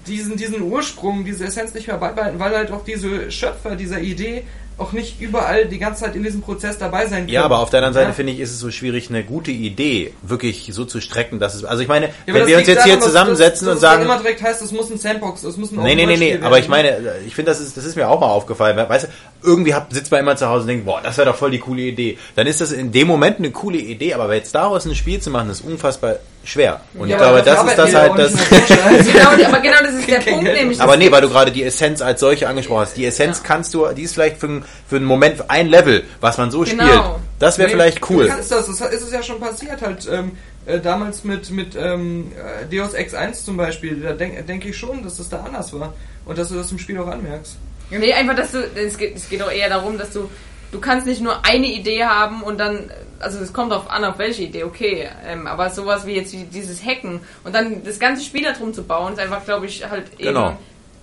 diesen, 0.07 0.37
diesen 0.37 0.61
Ursprung, 0.61 1.25
diese 1.25 1.45
Essenz 1.45 1.73
nicht 1.73 1.87
mehr 1.87 1.97
beibehalten, 1.97 2.39
weil 2.39 2.55
halt 2.55 2.71
auch 2.71 2.83
diese 2.83 3.31
Schöpfer 3.31 3.75
dieser 3.75 3.99
Idee 3.99 4.43
auch 4.77 4.91
nicht 4.91 5.21
überall 5.21 5.67
die 5.67 5.79
ganze 5.79 6.03
Zeit 6.03 6.15
in 6.15 6.23
diesem 6.23 6.41
Prozess 6.41 6.77
dabei 6.77 7.07
sein 7.07 7.19
können. 7.19 7.29
Ja, 7.29 7.45
aber 7.45 7.59
auf 7.59 7.69
der 7.69 7.77
anderen 7.79 7.93
Seite 7.93 8.07
Ja. 8.07 8.13
finde 8.13 8.33
ich, 8.33 8.39
ist 8.41 8.51
es 8.51 8.59
so 8.59 8.71
schwierig, 8.71 9.09
eine 9.09 9.23
gute 9.23 9.51
Idee 9.51 10.13
wirklich 10.21 10.69
so 10.73 10.83
zu 10.83 10.99
strecken, 10.99 11.39
dass 11.39 11.55
es, 11.55 11.63
also 11.63 11.81
ich 11.81 11.87
meine, 11.87 12.07
Ja, 12.07 12.33
wenn 12.33 12.41
das 12.41 12.47
wir 12.47 12.57
uns 12.57 12.67
jetzt 12.67 12.83
hier 12.83 12.99
zusammensetzen 12.99 13.67
dass, 13.67 13.75
und 13.75 13.81
dass 13.81 13.91
es 13.91 13.97
sagen, 13.97 14.03
immer 14.03 14.17
direkt 14.17 14.41
heißt, 14.41 14.61
es 14.61 14.73
muss 14.73 14.91
ein 14.91 14.97
Sandbox, 14.97 15.43
es 15.43 15.55
muss 15.55 15.71
ein 15.71 15.81
Nee, 15.81 15.95
nee, 15.95 16.05
nee, 16.05 16.17
nee, 16.17 16.39
aber 16.41 16.59
ich 16.59 16.67
meine, 16.67 16.97
ich 17.25 17.33
finde, 17.33 17.51
das 17.51 17.61
ist, 17.61 17.77
das 17.77 17.85
ist 17.85 17.95
mir 17.95 18.09
auch 18.09 18.19
mal 18.19 18.27
aufgefallen. 18.27 18.77
Weißt 18.77 19.05
du, 19.05 19.47
irgendwie 19.47 19.73
hab, 19.73 19.93
sitzt 19.93 20.11
man 20.11 20.19
immer 20.19 20.35
zu 20.35 20.49
Hause 20.49 20.63
und 20.63 20.67
denkt, 20.67 20.85
boah, 20.85 20.99
das 21.01 21.17
wäre 21.17 21.29
doch 21.29 21.37
voll 21.37 21.51
die 21.51 21.59
coole 21.59 21.81
Idee. 21.83 22.17
Dann 22.35 22.45
ist 22.45 22.59
das 22.59 22.73
in 22.73 22.91
dem 22.91 23.07
Moment 23.07 23.37
eine 23.37 23.51
coole 23.51 23.77
Idee, 23.77 24.13
aber 24.13 24.33
jetzt 24.35 24.53
daraus 24.55 24.85
ein 24.85 24.95
Spiel 24.95 25.21
zu 25.21 25.29
machen, 25.29 25.49
ist 25.49 25.61
unfassbar 25.61 26.17
schwer. 26.45 26.81
Und 26.93 27.09
Ja, 27.09 27.17
ich 27.17 27.21
aber 27.23 27.41
glaube, 27.41 27.65
das 27.65 27.69
ist 27.69 27.77
das 27.77 27.93
halt 27.95 28.17
das. 28.19 28.33
Branche. 28.33 29.11
genau, 29.13 29.47
aber 29.47 29.59
genau 29.59 29.77
das 29.81 29.93
ist 29.95 30.07
der 30.07 30.19
Punkt, 30.19 30.45
Geld. 30.45 30.57
nämlich. 30.57 30.79
Aber 30.81 30.95
nee, 30.97 31.11
weil 31.11 31.21
du 31.21 31.29
gerade 31.29 31.51
die 31.51 31.63
Essenz 31.63 32.01
als 32.01 32.19
solche 32.19 32.47
angesprochen 32.47 32.81
hast. 32.81 32.95
Die 32.97 33.05
Essenz 33.05 33.43
kannst 33.43 33.73
du, 33.73 33.87
die 33.87 34.03
ist 34.03 34.13
vielleicht 34.13 34.37
für, 34.37 34.47
einen- 34.47 34.65
für 34.87 34.95
einen 34.97 35.05
Moment, 35.05 35.37
für 35.37 35.49
ein 35.49 35.67
Level, 35.67 36.03
was 36.21 36.37
man 36.37 36.51
so 36.51 36.61
Genau. 36.61 36.85
spielt. 36.85 37.01
Das 37.39 37.57
wäre 37.57 37.67
Nee, 37.69 37.73
vielleicht 37.75 38.09
cool. 38.09 38.23
Du 38.25 38.29
kannst 38.29 38.51
das, 38.51 38.65
das 38.67 38.79
ist 38.93 39.01
es 39.01 39.11
ja 39.11 39.21
schon 39.23 39.39
passiert 39.39 39.81
halt. 39.81 40.07
Ähm, 40.11 40.31
äh, 40.65 40.79
damals 40.79 41.23
mit, 41.23 41.51
mit 41.51 41.75
ähm, 41.75 42.31
äh, 42.31 42.65
Deus 42.75 42.93
Ex 42.93 43.13
1 43.13 43.45
zum 43.45 43.55
Beispiel, 43.57 44.01
da 44.01 44.13
denke 44.13 44.41
denk 44.43 44.65
ich 44.65 44.75
schon, 44.75 45.03
dass 45.03 45.17
das 45.17 45.29
da 45.29 45.41
anders 45.43 45.71
war. 45.73 45.93
Und 46.25 46.37
dass 46.39 46.49
du 46.49 46.55
das 46.55 46.71
im 46.71 46.79
Spiel 46.79 46.97
auch 46.97 47.07
anmerkst. 47.07 47.55
Nee, 47.91 48.13
einfach, 48.13 48.35
dass 48.35 48.51
du, 48.51 48.59
es 48.75 48.97
geht, 48.97 49.15
es 49.15 49.29
geht 49.29 49.43
auch 49.43 49.51
eher 49.51 49.69
darum, 49.69 49.97
dass 49.99 50.09
du, 50.11 50.27
du 50.71 50.79
kannst 50.79 51.05
nicht 51.05 51.21
nur 51.21 51.45
eine 51.45 51.67
Idee 51.67 52.03
haben 52.03 52.41
und 52.41 52.57
dann, 52.59 52.89
also 53.19 53.39
es 53.39 53.53
kommt 53.53 53.71
darauf 53.71 53.89
an, 53.89 54.03
auf 54.05 54.17
welche 54.17 54.43
Idee, 54.43 54.63
okay, 54.63 55.07
ähm, 55.27 55.47
aber 55.47 55.69
sowas 55.69 56.05
wie 56.05 56.13
jetzt 56.15 56.33
wie 56.33 56.43
dieses 56.43 56.83
Hacken 56.85 57.19
und 57.43 57.55
dann 57.55 57.83
das 57.83 57.99
ganze 57.99 58.23
Spiel 58.23 58.43
darum 58.43 58.73
zu 58.73 58.83
bauen, 58.83 59.13
ist 59.13 59.19
einfach, 59.19 59.43
glaube 59.45 59.65
ich, 59.65 59.89
halt 59.89 60.05
eben 60.17 60.29
Genau. 60.29 60.57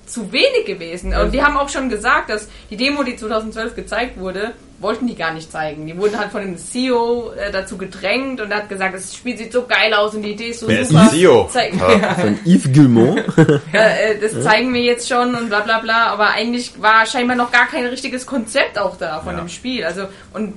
zu 0.06 0.30
wenig 0.32 0.64
gewesen. 0.66 1.14
Und 1.14 1.32
die 1.32 1.42
haben 1.42 1.56
auch 1.56 1.68
schon 1.68 1.88
gesagt, 1.88 2.28
dass 2.30 2.48
die 2.70 2.76
Demo, 2.76 3.02
die 3.02 3.16
2012 3.16 3.74
gezeigt 3.76 4.18
wurde, 4.18 4.52
wollten 4.78 5.06
die 5.06 5.14
gar 5.14 5.32
nicht 5.32 5.50
zeigen. 5.52 5.86
Die 5.86 5.96
wurden 5.96 6.18
halt 6.18 6.32
von 6.32 6.40
dem 6.42 6.58
CEO 6.58 7.30
äh, 7.34 7.52
dazu 7.52 7.78
gedrängt 7.78 8.40
und 8.40 8.52
hat 8.52 8.68
gesagt, 8.68 8.94
das 8.96 9.14
Spiel 9.14 9.36
sieht 9.38 9.52
so 9.52 9.64
geil 9.64 9.94
aus 9.94 10.12
und 10.16 10.22
die 10.22 10.32
Idee 10.32 10.48
ist 10.48 10.58
so 10.58 10.66
Wer 10.66 10.80
ist 10.80 10.88
super. 10.88 11.02
der 11.04 11.10
CEO? 11.12 11.48
Zeig- 11.52 11.74
Von 12.20 12.38
Yves 12.44 12.72
Guillemot. 12.72 13.18
äh, 13.72 14.14
äh, 14.14 14.18
das 14.20 14.42
zeigen 14.42 14.74
wir 14.74 14.80
jetzt 14.82 15.08
schon 15.08 15.36
und 15.36 15.48
bla 15.48 15.60
bla 15.60 15.78
bla, 15.78 16.06
aber 16.08 16.30
eigentlich 16.30 16.82
war 16.82 17.06
scheinbar 17.06 17.36
noch 17.36 17.52
gar 17.52 17.68
kein 17.68 17.86
richtiges 17.86 18.26
Konzept 18.26 18.76
auch 18.76 18.96
da 18.96 19.20
von 19.20 19.34
Ja. 19.34 19.40
dem 19.40 19.48
Spiel. 19.48 19.84
Also 19.84 20.06
und 20.32 20.54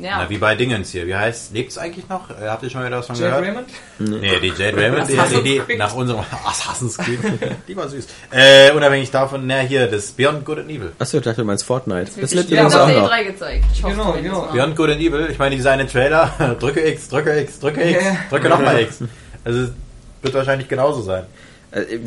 ja. 0.00 0.18
Na, 0.18 0.30
wie 0.30 0.38
bei 0.38 0.54
Dingens 0.54 0.90
hier. 0.90 1.06
Wie 1.06 1.14
heißt, 1.14 1.52
lebt's 1.52 1.78
eigentlich 1.78 2.08
noch? 2.08 2.30
Äh, 2.30 2.48
Habt 2.48 2.62
ihr 2.62 2.70
schon 2.70 2.84
wieder 2.84 2.98
was 2.98 3.06
von 3.06 3.16
Jade 3.16 3.42
gehört? 3.42 3.46
Raymond? 3.46 4.20
Nee, 4.22 4.40
die 4.40 4.48
Jade 4.48 4.76
Raymond, 4.76 5.08
die, 5.08 5.42
die, 5.42 5.62
die 5.68 5.76
nach 5.76 5.94
unserem 5.94 6.24
Assassin's 6.46 6.96
Creed, 6.98 7.18
die 7.68 7.76
war 7.76 7.88
süß. 7.88 8.06
Äh, 8.30 8.72
unabhängig 8.72 9.10
davon, 9.10 9.46
na 9.46 9.58
hier, 9.60 9.86
das 9.86 10.12
Beyond 10.12 10.44
Good 10.44 10.58
and 10.60 10.70
Evil. 10.70 10.92
Achso, 10.98 11.18
ich 11.18 11.22
dachte, 11.24 11.42
du 11.42 11.46
meinst 11.46 11.64
Fortnite. 11.64 12.06
Das 12.06 12.16
wird 12.16 12.34
lebt 12.34 12.50
übrigens 12.50 12.74
auch 12.74 12.86
der 12.88 13.00
noch. 13.00 13.10
E3 13.12 13.24
gezeigt. 13.24 13.64
Ich 13.72 13.82
hoffe 13.82 13.94
Genau, 13.94 14.12
genau. 14.12 14.40
mal. 14.46 14.52
Beyond 14.52 14.76
Good 14.76 14.90
and 14.90 15.00
Evil, 15.00 15.28
ich 15.30 15.38
meine, 15.38 15.56
die 15.56 15.62
seinen 15.62 15.86
Trailer, 15.88 16.56
drücke 16.60 16.80
X, 16.80 17.08
drücke 17.08 17.38
X, 17.40 17.60
drücke 17.60 17.82
X, 17.90 18.04
drücke 18.30 18.48
nochmal 18.48 18.80
X. 18.80 18.98
Also 19.44 19.68
wird 20.22 20.34
wahrscheinlich 20.34 20.68
genauso 20.68 21.02
sein. 21.02 21.24
Äh, 21.72 21.98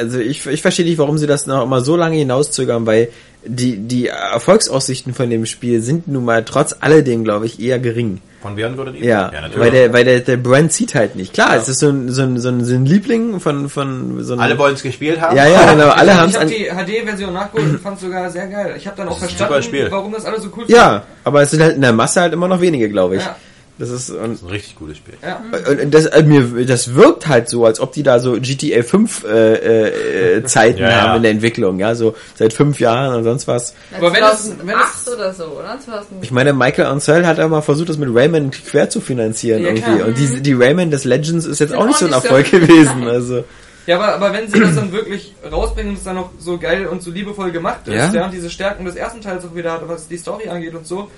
Also 0.00 0.18
ich, 0.18 0.46
ich 0.46 0.62
verstehe 0.62 0.84
nicht, 0.84 0.98
warum 0.98 1.18
sie 1.18 1.26
das 1.26 1.46
noch 1.46 1.62
immer 1.62 1.80
so 1.80 1.96
lange 1.96 2.16
hinauszögern, 2.16 2.86
weil 2.86 3.08
die, 3.44 3.76
die 3.78 4.06
Erfolgsaussichten 4.06 5.14
von 5.14 5.28
dem 5.30 5.46
Spiel 5.46 5.82
sind 5.82 6.08
nun 6.08 6.24
mal 6.24 6.44
trotz 6.44 6.76
alledem, 6.80 7.24
glaube 7.24 7.46
ich, 7.46 7.60
eher 7.60 7.78
gering. 7.78 8.20
Von 8.40 8.56
Björn 8.56 8.76
würdet 8.76 8.96
ihr? 8.96 9.04
Ja, 9.04 9.32
weil 9.56 9.70
der, 9.70 9.92
weil 9.92 10.04
der, 10.04 10.20
der 10.20 10.36
Brand 10.36 10.72
zieht 10.72 10.96
halt 10.96 11.14
nicht. 11.14 11.32
Klar, 11.32 11.56
es 11.56 11.68
ist 11.68 11.78
so 11.78 11.88
ein, 11.90 12.08
so 12.10 12.22
ein, 12.22 12.40
so 12.40 12.48
ein, 12.48 12.64
so 12.64 12.74
ein 12.74 12.84
Liebling 12.84 13.38
von, 13.38 13.68
von 13.68 14.22
so 14.24 14.32
einem, 14.32 14.42
Alle 14.42 14.58
wollen 14.58 14.74
es 14.74 14.82
gespielt 14.82 15.20
haben. 15.20 15.36
Ja, 15.36 15.46
ja, 15.46 15.70
genau, 15.72 15.90
alle 15.90 16.16
haben 16.16 16.28
ich 16.30 16.36
habe 16.36 16.46
die 16.46 16.64
HD-Version 17.02 17.32
nachgeholt 17.32 17.70
und 17.70 17.80
fand 17.80 18.00
sogar 18.00 18.28
sehr 18.30 18.48
geil. 18.48 18.74
Ich 18.76 18.86
habe 18.86 18.96
dann 18.96 19.08
auch 19.08 19.22
ist 19.22 19.32
verstanden, 19.32 19.90
warum 19.90 20.12
das 20.12 20.24
alle 20.24 20.40
so 20.40 20.48
cool 20.56 20.64
ja, 20.66 21.04
aber 21.22 21.42
es 21.42 21.52
sind 21.52 21.62
halt 21.62 21.76
in 21.76 21.82
der 21.82 21.92
Masse 21.92 22.20
halt 22.20 22.32
immer 22.32 22.48
noch 22.48 22.60
wenige, 22.60 22.88
glaube 22.88 23.16
ich. 23.16 23.22
Ja. 23.22 23.36
Das 23.78 23.88
ist, 23.90 24.10
und, 24.10 24.20
Das 24.20 24.30
ist 24.38 24.42
ein 24.42 24.48
richtig 24.50 24.76
gutes 24.76 24.98
Spiel. 24.98 25.14
Ja. 25.22 25.42
Und 25.68 25.80
und 25.80 25.90
das, 25.94 26.06
äh, 26.06 26.22
mir, 26.22 26.66
das 26.66 26.94
wirkt 26.94 27.26
halt 27.26 27.48
so, 27.48 27.64
als 27.64 27.80
ob 27.80 27.92
die 27.92 28.02
da 28.02 28.18
so 28.20 28.34
GTA 28.38 28.82
5 28.82 29.24
äh, 29.24 29.54
äh, 29.54 30.36
äh, 30.38 30.44
Zeiten 30.44 30.78
Ja, 30.80 30.90
ja. 30.90 31.00
haben 31.02 31.16
in 31.16 31.22
der 31.22 31.30
Entwicklung, 31.32 31.78
ja, 31.78 31.94
so 31.94 32.14
seit 32.34 32.52
fünf 32.52 32.78
Jahren 32.80 33.14
und 33.16 33.24
sonst 33.24 33.48
was. 33.48 33.74
Aber 33.96 34.12
wenn 34.12 34.22
es- 34.22 34.50
wenn 34.58 34.76
2008 34.76 34.94
es- 35.06 35.14
oder 35.14 35.32
so, 35.34 35.44
oder? 35.46 35.78
2000. 35.84 36.22
Ich 36.22 36.30
meine, 36.30 36.52
Michael 36.52 36.86
Ansel 36.86 37.26
hat 37.26 37.38
ja 37.38 37.48
mal 37.48 37.62
versucht, 37.62 37.88
das 37.88 37.96
mit 37.98 38.10
Rayman 38.14 38.50
quer 38.50 38.90
zu 38.90 39.00
finanzieren 39.00 39.62
Ja, 39.62 39.68
irgendwie. 39.70 39.82
klar. 39.96 40.06
Und 40.08 40.18
die, 40.18 40.42
die 40.42 40.52
Rayman 40.52 40.90
des 40.90 41.04
Legends 41.04 41.46
ist 41.46 41.58
jetzt 41.58 41.74
auch 41.74 41.86
nicht 41.86 41.98
so 41.98 42.06
ein 42.06 42.12
Erfolg 42.12 42.46
so- 42.46 42.58
gewesen. 42.60 43.00
Nein. 43.00 43.08
Also 43.08 43.44
Ja, 43.86 43.96
aber, 43.96 44.14
aber 44.14 44.32
wenn 44.34 44.48
sie 44.48 44.60
das 44.60 44.74
dann 44.76 44.92
wirklich 44.92 45.34
rausbringen 45.50 45.92
und 45.92 45.98
es 45.98 46.04
dann 46.04 46.16
noch 46.16 46.30
so 46.38 46.56
geil 46.58 46.86
und 46.86 47.02
so 47.02 47.10
liebevoll 47.10 47.50
gemacht 47.50 47.80
ist, 47.88 47.94
Ja. 47.94 48.12
ja, 48.12 48.24
und 48.26 48.32
diese 48.34 48.50
Stärken 48.50 48.84
des 48.84 48.94
ersten 48.96 49.20
Teils 49.22 49.44
auch 49.44 49.56
wieder 49.56 49.72
hat, 49.72 49.88
was 49.88 50.06
die 50.06 50.18
Story 50.18 50.48
angeht 50.48 50.74
und 50.74 50.86
so, 50.86 51.10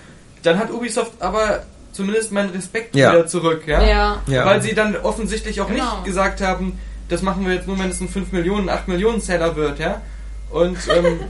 dann 0.44 0.58
hat 0.58 0.70
Ubisoft 0.70 1.12
aber 1.20 1.65
zumindest 1.94 2.32
meinen 2.32 2.50
Respekt 2.50 2.94
Ja. 2.94 3.12
wieder 3.12 3.26
zurück, 3.26 3.62
ja? 3.66 3.82
Ja. 3.82 4.23
Ja. 4.26 4.44
Weil 4.44 4.60
sie 4.60 4.74
dann 4.74 4.97
offensichtlich 4.97 5.60
auch 5.62 5.68
Genau. 5.68 5.94
nicht 5.97 6.05
gesagt 6.05 6.42
haben, 6.42 6.78
das 7.08 7.23
machen 7.23 7.47
wir 7.47 7.55
jetzt 7.55 7.66
nur, 7.66 7.78
wenn 7.78 7.89
es 7.90 8.00
ein 8.00 8.08
5 8.08 8.32
Millionen, 8.32 8.68
8 8.68 8.89
Millionen 8.89 9.20
Seller 9.20 9.56
wird, 9.56 9.78
ja? 9.78 10.02
Und 10.50 10.76
ähm, 10.89 11.20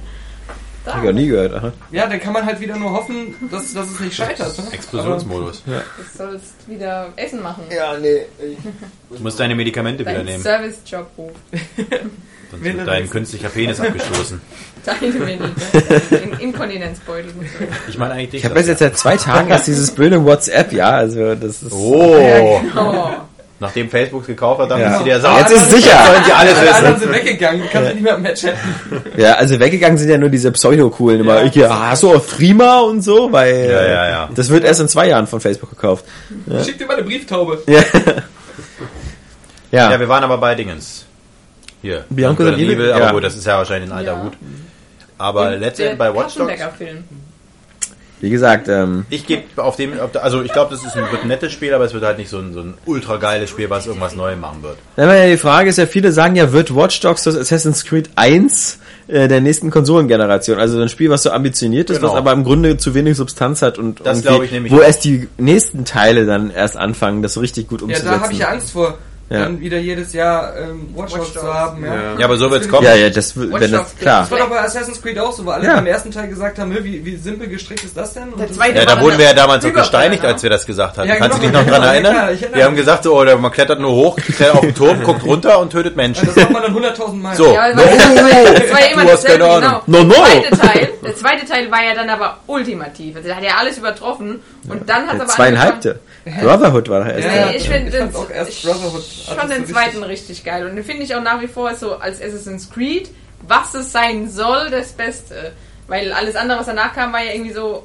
hab 0.87 1.03
ich 1.03 1.09
auch 1.09 1.13
nie 1.15 1.27
gehört. 1.29 1.55
Aha. 1.55 1.73
ja, 1.91 2.07
dann 2.07 2.21
kann 2.21 2.33
man 2.33 2.45
halt 2.45 2.61
wieder 2.61 2.77
nur 2.77 2.91
hoffen, 2.93 3.35
dass, 3.51 3.73
dass 3.73 3.91
es 3.91 4.01
nicht 4.01 4.15
scheitert. 4.17 4.57
Ne? 4.59 4.65
Explosionsmodus. 4.73 5.63
Du 5.65 5.73
sollst 6.17 6.69
wieder 6.69 7.09
Essen 7.17 7.43
machen. 7.43 7.65
Ja, 7.75 7.97
nee. 7.99 8.23
Du 9.11 9.23
musst 9.23 9.39
deine 9.41 9.55
Medikamente 9.55 10.01
wieder 10.05 10.15
Dein 10.17 10.25
nehmen. 10.27 10.43
Service-Job 10.43 11.07
ruft. 11.17 11.37
Sonst 12.63 12.65
wird 12.77 12.87
dein 12.89 13.11
künstlicher 13.11 13.49
Penis 13.49 13.81
abgestoßen. 13.81 14.41
Deine. 14.85 15.51
In 16.23 16.33
Inkontinenzbeutel. 16.41 17.31
so. 17.31 17.65
Ich 17.89 17.97
meine 17.99 18.15
eigentlich. 18.15 18.45
Ich 18.45 18.51
habe 18.51 18.61
jetzt 18.61 18.79
seit 18.79 18.99
zwei 18.99 19.17
Tagen 19.17 19.49
erst 19.49 19.67
dieses 19.67 19.91
blöde 19.91 20.23
WhatsApp, 20.25 20.73
ja, 20.73 20.91
also 20.91 21.35
das 21.35 21.63
ist... 21.63 21.73
Oh! 21.73 22.61
Oh. 22.77 23.09
Nachdem 23.61 23.89
Facebook 23.89 24.27
gekauft 24.27 24.61
hat, 24.61 24.71
dann 24.73 24.81
Ja. 24.81 24.93
ist 24.93 24.99
sie 24.99 25.05
der 25.05 25.15
Jetzt 25.15 25.23
Sache. 25.23 25.55
ist 25.55 25.71
sicher. 25.71 25.97
Sollen 26.05 26.25
sie 26.27 26.33
alles 26.33 26.59
Alle 26.59 26.75
anderen 26.75 26.95
wissen. 26.97 27.01
sind 27.13 27.13
weggegangen, 27.15 27.63
du 27.63 27.69
kannst 27.69 27.95
nicht 27.95 28.03
mehr 28.03 28.19
mehr 28.19 28.35
chatten. 28.35 28.59
Ja, 29.17 29.35
also 29.35 29.59
weggegangen 29.59 29.97
sind 29.97 30.11
ja 30.11 30.19
nur 30.19 30.29
diese 30.29 30.53
Pseudo-Coolen 30.53 31.21
immer. 31.21 31.43
Ja. 31.45 31.51
Ja, 31.69 31.91
hast 31.91 32.03
du 32.03 32.13
auch 32.15 32.27
Threema 32.27 32.81
und 32.81 33.01
so? 33.03 33.33
Weil 33.33 33.71
Ja, 33.71 33.87
ja, 33.87 34.09
ja. 34.11 34.29
das 34.35 34.51
wird 34.51 34.65
erst 34.65 34.81
in 34.81 34.89
zwei 34.89 35.09
Jahren 35.09 35.27
von 35.27 35.41
Facebook 35.41 35.71
gekauft. 35.71 36.05
Schick 36.65 36.77
dir 36.79 36.87
mal 36.87 36.97
eine 36.97 37.05
Brieftaube. 37.05 37.63
Ja. 37.69 37.81
ja. 39.71 39.91
Ja, 39.93 40.01
wir 40.01 40.09
waren 40.09 40.25
aber 40.25 40.37
bei 40.39 40.55
Dingens. 40.57 41.07
Hier. 41.85 42.05
Bianco 42.09 42.43
Evil, 42.45 42.71
Evil, 42.71 42.93
aber 42.93 43.05
ja. 43.05 43.13
gut, 43.13 43.25
das 43.25 43.37
ist 43.37 43.45
ja 43.47 43.59
wahrscheinlich 43.59 43.91
ein 43.91 43.97
alter 43.99 44.13
Ja. 44.13 44.23
Hut. 44.25 44.33
Aber 45.19 45.51
letztendlich 45.51 45.99
bei 45.99 46.15
Watch 46.15 46.35
Dogs. 46.37 46.53
Wie 48.21 48.31
gesagt, 48.31 48.69
ähm, 48.69 49.05
ich 49.11 49.27
gebe 49.27 49.43
auf 49.63 49.77
dem, 49.77 49.93
also 50.23 50.43
ich 50.43 50.51
glaube, 50.51 50.75
das 50.75 50.83
ist 50.83 50.97
ein, 50.97 51.03
wird 51.13 51.23
ein 51.23 51.29
nettes 51.29 51.53
Spiel, 51.53 51.75
aber 51.75 51.85
es 51.85 51.93
wird 51.93 52.05
halt 52.05 52.17
nicht 52.17 52.31
so 52.31 52.39
ein, 52.39 52.55
so 52.55 52.61
ein 52.61 52.73
ultra 52.87 53.19
geiles 53.19 53.51
Spiel, 53.51 53.69
was 53.69 53.87
irgendwas 53.87 54.15
Neues 54.17 54.39
machen 54.39 54.63
wird. 54.63 54.79
Ja 54.97 55.27
die 55.27 55.37
Frage 55.37 55.69
ist 55.69 55.77
ja, 55.77 55.85
viele 55.87 56.11
sagen 56.11 56.35
ja, 56.35 56.51
wird 56.53 56.75
Watch 56.75 57.01
Dogs 57.01 57.25
das 57.25 57.37
Assassin's 57.37 57.85
Creed 57.85 58.09
1 58.17 58.79
äh, 59.09 59.29
der 59.29 59.43
nächsten 59.43 59.71
Konsolengeneration? 59.71 60.59
Also 60.59 60.81
ein 60.81 60.89
Spiel, 60.89 61.11
was 61.11 61.23
so 61.25 61.33
ambitioniert 61.33 61.91
ist, 61.91 61.99
Genau. 62.01 62.13
was 62.13 62.17
aber 62.19 62.33
im 62.33 62.45
Grunde 62.45 62.79
zu 62.79 62.95
wenig 62.95 63.15
Substanz 63.19 63.61
hat 63.61 63.79
und 63.79 64.01
Das 64.07 64.25
ich 64.25 64.53
nämlich 64.53 64.73
wo 64.73 64.77
auch. 64.79 64.83
erst 64.83 65.05
die 65.05 65.29
nächsten 65.37 65.85
Teile 65.85 66.25
dann 66.25 66.51
erst 66.51 66.79
anfangen, 66.79 67.21
das 67.23 67.39
richtig 67.39 67.69
gut 67.69 67.81
Ja, 67.83 67.87
umzusetzen. 67.89 68.11
da 68.11 68.21
habe 68.23 68.33
ich 68.33 68.39
ja 68.39 68.49
Angst 68.49 68.71
vor, 68.71 68.97
Ja. 69.31 69.39
dann 69.41 69.59
wieder 69.59 69.79
jedes 69.79 70.13
Jahr 70.13 70.55
ähm, 70.55 70.89
Watch 70.95 71.15
Watch 71.15 71.33
Dogs 71.33 71.33
zu 71.33 71.53
haben. 71.55 71.83
Ja. 71.83 71.95
Ja. 71.95 72.19
Ja, 72.19 72.25
aber 72.27 72.37
so 72.37 72.51
wird's 72.51 72.69
kommen. 72.69 72.85
Ja, 72.85 72.95
ja, 72.95 73.09
das, 73.09 73.35
Watch 73.35 73.59
wenn 73.59 73.73
das, 73.73 73.97
klar. 73.97 74.21
Das 74.21 74.31
war 74.31 74.39
doch 74.39 74.51
bei 74.51 74.61
Assassin's 74.61 75.01
Creed 75.01 75.19
auch 75.19 75.33
so, 75.33 75.47
weil 75.47 75.55
alle 75.55 75.67
Ja. 75.67 75.75
beim 75.77 75.87
ersten 75.87 76.11
Teil 76.11 76.29
gesagt 76.29 76.59
haben, 76.59 76.71
"Hä, 76.73 76.81
wie, 76.83 77.03
wie 77.05 77.17
simpel 77.17 77.49
gestrickt 77.49 77.85
ist 77.85 77.97
das 77.97 78.13
denn? 78.13 78.25
Und 78.35 78.39
Der 78.39 78.53
zweite 78.53 78.81
Ja, 78.81 78.85
da 78.85 79.01
wurden 79.01 79.17
wir 79.17 79.25
ja 79.25 79.33
damals 79.33 79.65
auch 79.65 79.73
gesteinigt, 79.73 80.23
als 80.25 80.43
wir 80.43 80.51
das 80.51 80.67
gesagt 80.67 80.99
hatten. 80.99 81.09
Ja, 81.09 81.17
Kannst 81.17 81.39
du 81.39 81.41
dich 81.41 81.51
genau, 81.51 81.63
noch 81.63 81.71
dran 81.71 81.83
ja, 81.83 81.93
erinnern? 81.95 82.13
klar, 82.37 82.51
wir 82.53 82.65
haben 82.65 82.77
gesagt, 82.77 83.05
so, 83.05 83.19
oder 83.19 83.37
man 83.39 83.51
klettert 83.51 83.81
nur 83.81 83.93
hoch, 83.93 84.17
klettert 84.17 84.57
auf 84.57 84.61
den 84.61 84.75
Turm, 84.75 85.03
guckt 85.03 85.25
runter 85.25 85.59
und 85.59 85.71
tötet 85.73 85.97
Menschen. 85.97 86.27
das 86.27 86.37
macht 86.37 86.51
man 86.51 86.63
dann 86.63 86.75
100.000 86.77 87.15
Mal. 87.23 87.35
So. 87.35 87.47
Ja, 87.53 87.61
weil 87.63 87.75
das, 87.75 87.85
war, 87.87 88.53
das 88.55 88.73
war 88.73 88.81
ja 88.81 88.87
immer 88.93 89.05
dasselbe, 89.07 89.45
genau. 89.45 89.61
No, 89.87 90.03
no. 90.05 90.15
Der, 90.15 90.51
zweite 90.53 90.57
Teil, 90.59 90.89
der 91.03 91.17
zweite 91.17 91.47
Teil 91.47 91.71
war 91.73 91.83
ja 91.83 91.95
dann 91.95 92.11
aber 92.11 92.39
ultimativ. 92.47 93.17
Also 93.17 93.29
der 93.29 93.37
hat 93.39 93.45
ja 93.45 93.53
alles 93.59 93.79
übertroffen. 93.79 94.41
Und 94.69 94.89
dann 94.89 95.07
hat 95.09 95.15
aber 95.15 95.27
zweieinhalbte. 95.27 95.99
Brotherhood 96.25 96.89
war 96.89 97.05
der 97.05 97.15
erste. 97.17 97.31
Ja, 97.37 97.47
Nee, 97.51 97.57
ich 97.57 97.69
finde 97.69 97.91
den, 97.91 98.11
erst 98.33 98.65
das 99.37 99.49
den 99.49 99.67
zweiten 99.67 100.03
richtig- 100.03 100.09
richtig 100.09 100.45
geil. 100.45 100.67
Und 100.67 100.77
den 100.77 100.85
finde 100.85 101.03
ich 101.03 101.15
auch 101.15 101.23
nach 101.23 101.41
wie 101.41 101.47
vor 101.49 101.75
so 101.75 101.97
als 101.97 102.21
Assassin's 102.23 102.71
Creed, 102.71 103.11
was 103.47 103.75
es 103.75 103.93
sein 103.93 104.31
soll, 104.31 104.71
das 104.71 104.93
Beste. 104.93 105.53
Weil 105.87 106.13
alles 106.13 106.35
andere, 106.35 106.59
was 106.61 106.67
danach 106.67 106.95
kam, 106.95 107.13
war 107.13 107.23
ja 107.23 107.33
irgendwie 107.33 107.53
so. 107.53 107.85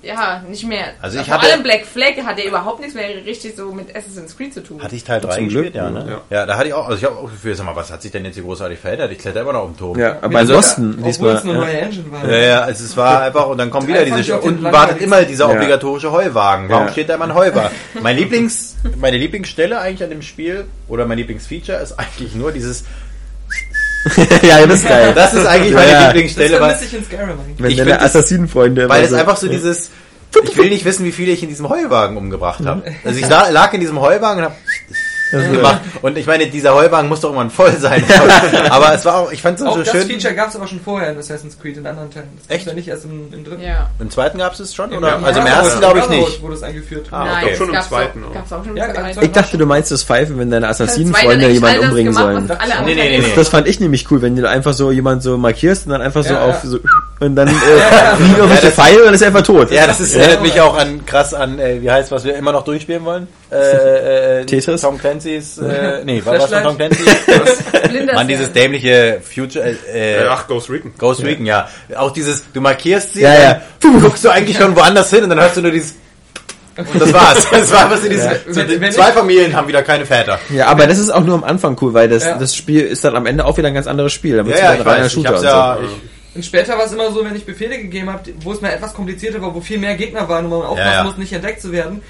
Ja, 0.00 0.42
nicht 0.48 0.64
mehr. 0.64 0.84
Also 1.02 1.18
ich 1.18 1.26
Vor 1.26 1.34
hatte- 1.34 1.52
allem 1.52 1.62
Black 1.64 1.84
Flag 1.84 2.12
hat 2.24 2.38
ja 2.38 2.44
überhaupt 2.44 2.78
nichts 2.78 2.94
mehr 2.94 3.08
richtig 3.26 3.56
so 3.56 3.72
mit 3.72 3.94
Assassin's 3.96 4.36
Creed 4.36 4.54
zu 4.54 4.62
tun. 4.62 4.80
Hatte 4.80 4.94
ich 4.94 5.02
Teil 5.02 5.20
3 5.20 5.34
Zum 5.34 5.44
gespielt, 5.46 5.72
Glück, 5.72 5.74
ja, 5.74 5.90
ne? 5.90 6.20
ja. 6.30 6.36
Ja. 6.38 6.46
da 6.46 6.56
hatte 6.56 6.68
ich 6.68 6.74
auch, 6.74 6.86
also 6.86 6.96
ich 6.98 7.04
habe 7.04 7.16
auch 7.16 7.22
das 7.24 7.32
Gefühl, 7.32 7.54
sag 7.56 7.66
mal, 7.66 7.74
was 7.74 7.90
hat 7.90 8.00
sich 8.02 8.12
denn 8.12 8.24
jetzt 8.24 8.34
hier 8.34 8.44
großartig 8.44 8.78
verändert? 8.78 9.10
Ich 9.10 9.18
kletter 9.18 9.40
immer 9.40 9.52
noch 9.54 9.62
auf 9.62 9.70
dem 9.70 9.76
Turm. 9.76 9.98
Ja, 9.98 10.18
aber 10.22 10.26
Obwohl 10.40 10.40
diesmal. 11.04 11.34
es 11.34 11.42
eine 11.42 11.52
Ja. 11.52 11.58
neue 11.58 11.78
Engine 11.80 12.12
war. 12.12 12.28
Ja, 12.30 12.36
ja, 12.38 12.60
also 12.60 12.84
es 12.84 12.96
war 12.96 13.22
einfach, 13.22 13.48
und 13.48 13.58
dann 13.58 13.70
kommt 13.70 13.88
wieder 13.88 14.04
diese, 14.04 14.38
unten 14.40 14.62
wartet 14.62 15.00
immer 15.00 15.22
dieser 15.24 15.48
Ja. 15.48 15.54
obligatorische 15.56 16.12
Heuwagen. 16.12 16.68
Warum 16.68 16.86
Ja. 16.86 16.92
steht 16.92 17.08
da 17.08 17.16
immer 17.16 17.24
ein 17.24 17.34
Heuwagen? 17.34 17.70
Mein 18.00 18.16
Lieblings, 18.16 18.76
meine 18.98 19.16
Lieblingsstelle 19.16 19.80
eigentlich 19.80 20.04
an 20.04 20.10
dem 20.10 20.22
Spiel, 20.22 20.66
oder 20.86 21.06
mein 21.06 21.18
Lieblingsfeature 21.18 21.78
ist 21.78 21.98
eigentlich 21.98 22.34
nur 22.36 22.52
dieses, 22.52 22.84
ja, 24.42 24.66
das 24.66 24.76
ist 24.80 24.88
geil. 24.88 25.12
das 25.14 25.34
ist 25.34 25.46
eigentlich 25.46 25.74
meine 25.74 25.90
ja. 25.90 25.98
Das 25.98 26.06
Lieblingsstelle, 26.14 26.60
weil, 26.60 26.70
vermisse 26.76 26.84
ich 26.84 26.94
in 26.94 27.04
Skyrim 27.04 27.30
eigentlich. 27.30 27.54
Wenn 27.58 27.70
ich 27.70 27.76
deine 27.76 27.90
das- 27.94 28.02
Assassinenfreunde 28.02 28.88
weil 28.88 29.04
es 29.04 29.12
einfach 29.12 29.36
so 29.36 29.48
dieses, 29.48 29.90
ich 30.44 30.56
will 30.56 30.68
nicht 30.70 30.84
wissen, 30.84 31.04
wie 31.04 31.12
viele 31.12 31.32
ich 31.32 31.42
in 31.42 31.48
diesem 31.48 31.68
Heuwagen 31.68 32.16
umgebracht 32.16 32.64
habe. 32.64 32.82
Also 33.04 33.18
ich 33.18 33.28
la- 33.28 33.48
lag 33.50 33.72
in 33.74 33.80
diesem 33.80 34.00
Heuwagen 34.00 34.38
und 34.44 34.50
hab 34.50 34.56
gemacht. 35.30 35.80
Und 36.02 36.16
ich 36.18 36.26
meine, 36.26 36.46
dieser 36.46 36.74
Heuwagen 36.74 37.08
muss 37.08 37.20
doch 37.20 37.28
irgendwann 37.30 37.50
voll 37.50 37.72
sein. 37.76 38.02
Aber 38.70 38.94
es 38.94 39.04
war 39.04 39.16
auch, 39.16 39.32
ich 39.32 39.42
fand 39.42 39.58
es 39.60 39.66
Auch 39.66 39.76
so 39.76 39.82
das 39.82 39.90
schön. 39.90 40.06
Feature 40.06 40.34
gab 40.34 40.48
es 40.48 40.56
aber 40.56 40.66
schon 40.66 40.80
vorher 40.80 41.10
in 41.10 41.18
Assassin's 41.18 41.58
Creed 41.60 41.76
in 41.76 41.86
anderen 41.86 42.10
Teilen. 42.10 42.28
Das 42.46 42.56
Echt? 42.56 42.66
ja 42.66 42.72
nicht 42.74 42.88
erst 42.88 43.04
im, 43.04 43.32
im 43.32 43.44
dritten. 43.44 43.62
Ja. 43.62 43.90
Im 43.98 44.10
zweiten 44.10 44.38
gab 44.38 44.52
es 44.52 44.60
es 44.60 44.74
schon? 44.74 44.90
Im 44.92 44.98
Oder? 44.98 45.18
Also 45.24 45.40
im 45.40 45.46
ersten 45.46 45.80
glaube 45.80 45.98
ich 46.00 46.08
nicht. 46.08 46.42
wurde 46.42 46.54
es 46.54 46.62
eingeführt. 46.62 47.06
Ah, 47.10 47.24
Nein, 47.24 47.44
okay. 47.44 47.56
Schon 47.56 47.72
das 47.72 47.84
im 47.84 47.88
zweiten 47.90 48.24
auch, 48.24 48.28
auch. 48.30 48.34
gab's 48.34 48.52
auch 48.52 48.62
schon 48.64 48.70
im 48.70 48.76
Ja, 48.76 48.86
ganz 48.88 49.16
Ich 49.20 49.32
dachte, 49.32 49.58
du 49.58 49.66
meinst 49.66 49.90
das 49.90 50.02
Pfeifen, 50.04 50.38
wenn 50.38 50.50
deine 50.50 50.68
Assassinenfreunde 50.68 51.48
jemanden 51.48 51.80
das 51.80 51.88
umbringen 51.88 52.12
sollen. 52.12 52.50
Nee, 52.86 52.94
nee, 52.94 53.18
nee. 53.18 53.24
Das 53.36 53.48
fand 53.48 53.66
ich 53.68 53.80
nämlich 53.80 54.10
cool, 54.10 54.22
wenn 54.22 54.36
du 54.36 54.48
einfach 54.48 54.72
so 54.72 54.90
jemand 54.90 55.22
so 55.22 55.36
markierst 55.38 55.86
und 55.86 55.92
dann 55.92 56.02
einfach 56.02 56.24
so 56.24 56.34
Ja, 56.34 56.44
auf 56.44 56.62
ja. 56.64 56.70
so 56.70 56.78
und 57.20 57.34
dann 57.34 57.48
äh, 57.48 57.52
fliegen 58.16 58.36
irgendwelche 58.36 58.66
das- 58.66 58.74
Pfeile 58.74 58.98
und 59.00 59.04
dann 59.06 59.14
ist 59.14 59.22
er 59.22 59.26
einfach 59.28 59.42
tot. 59.42 59.70
Ja, 59.72 59.86
das 59.88 59.98
ist, 60.00 60.14
erinnert 60.14 60.42
mich 60.42 60.60
auch 60.60 60.76
an 60.78 61.04
krass 61.04 61.34
an, 61.34 61.58
äh, 61.58 61.82
wie 61.82 61.90
heißt 61.90 62.12
was 62.12 62.24
wir 62.24 62.36
immer 62.36 62.52
noch 62.52 62.62
durchspielen 62.64 63.04
wollen? 63.04 63.26
Äh, 63.50 64.40
äh, 64.42 64.44
Tetris? 64.46 64.82
Tom 64.82 64.98
Clancy's, 65.20 65.58
äh, 65.58 66.02
nee, 66.04 66.22
was 66.24 66.42
was 66.42 66.50
von 66.52 66.62
Tom 66.62 66.76
Clancy? 66.76 67.02
Mann, 68.14 68.28
dieses 68.28 68.52
dämliche 68.52 69.20
Future, 69.22 69.64
äh, 69.92 70.22
Äh, 70.22 70.26
ach, 70.28 70.46
Ghost 70.46 70.70
Recon. 70.70 70.92
Ghost 70.98 71.22
Recon, 71.22 71.46
ja. 71.46 71.68
Auch 71.96 72.10
dieses, 72.12 72.44
du 72.52 72.60
markierst 72.60 73.14
sie, 73.14 73.22
Ja, 73.22 73.34
ja. 73.34 73.62
dann 73.80 74.00
guckst 74.00 74.24
du 74.24 74.28
eigentlich 74.30 74.56
schon 74.56 74.74
woanders 74.76 75.10
hin 75.10 75.24
und 75.24 75.30
dann 75.30 75.40
hörst 75.40 75.56
du 75.56 75.62
nur 75.62 75.70
dieses, 75.70 75.94
und 76.76 77.00
das 77.02 77.12
war's. 77.12 77.46
Das 77.50 77.72
war 77.72 77.90
was 77.90 78.04
in 78.04 78.10
diesem, 78.10 78.30
so, 78.48 78.56
Wenn- 78.60 78.80
wenn 78.80 78.92
zwei 78.92 79.10
Familien 79.12 79.54
haben 79.56 79.66
wieder 79.66 79.82
keine 79.82 80.06
Väter. 80.06 80.38
Ja, 80.50 80.66
aber 80.66 80.86
das 80.86 80.98
ist 80.98 81.10
auch 81.10 81.24
nur 81.24 81.34
am 81.34 81.44
Anfang 81.44 81.76
cool, 81.80 81.92
weil 81.92 82.08
das, 82.08 82.24
Ja. 82.24 82.38
das 82.38 82.54
Spiel 82.54 82.82
ist 82.82 83.04
dann 83.04 83.16
am 83.16 83.26
Ende 83.26 83.44
auch 83.44 83.56
wieder 83.58 83.68
ein 83.68 83.74
ganz 83.74 83.86
anderes 83.88 84.12
Spiel. 84.12 84.36
Da 84.36 84.42
Ja, 84.42 84.46
wird's 84.46 84.60
ja, 84.60 84.72
wieder 84.74 84.82
ein 84.86 84.88
reiner 84.88 85.08
Shooter 85.08 85.36
und 85.36 85.42
ja, 85.44 85.76
so. 85.80 85.84
ich, 85.84 86.36
Und 86.36 86.44
später 86.44 86.78
war 86.78 86.84
es 86.84 86.92
immer 86.92 87.10
so, 87.10 87.24
wenn 87.24 87.34
ich 87.34 87.44
Befehle 87.44 87.78
gegeben 87.78 88.10
habe, 88.12 88.30
wo 88.42 88.52
es 88.52 88.60
mir 88.60 88.72
etwas 88.72 88.94
komplizierter 88.94 89.42
war, 89.42 89.52
wo 89.54 89.60
viel 89.60 89.78
mehr 89.78 89.96
Gegner 89.96 90.28
waren 90.28 90.44
und 90.44 90.50
man 90.52 90.62
aufpassen 90.62 90.92
ja. 90.92 91.02
muss, 91.04 91.16
nicht 91.16 91.32
entdeckt 91.32 91.60
zu 91.60 91.72
werden. 91.72 92.00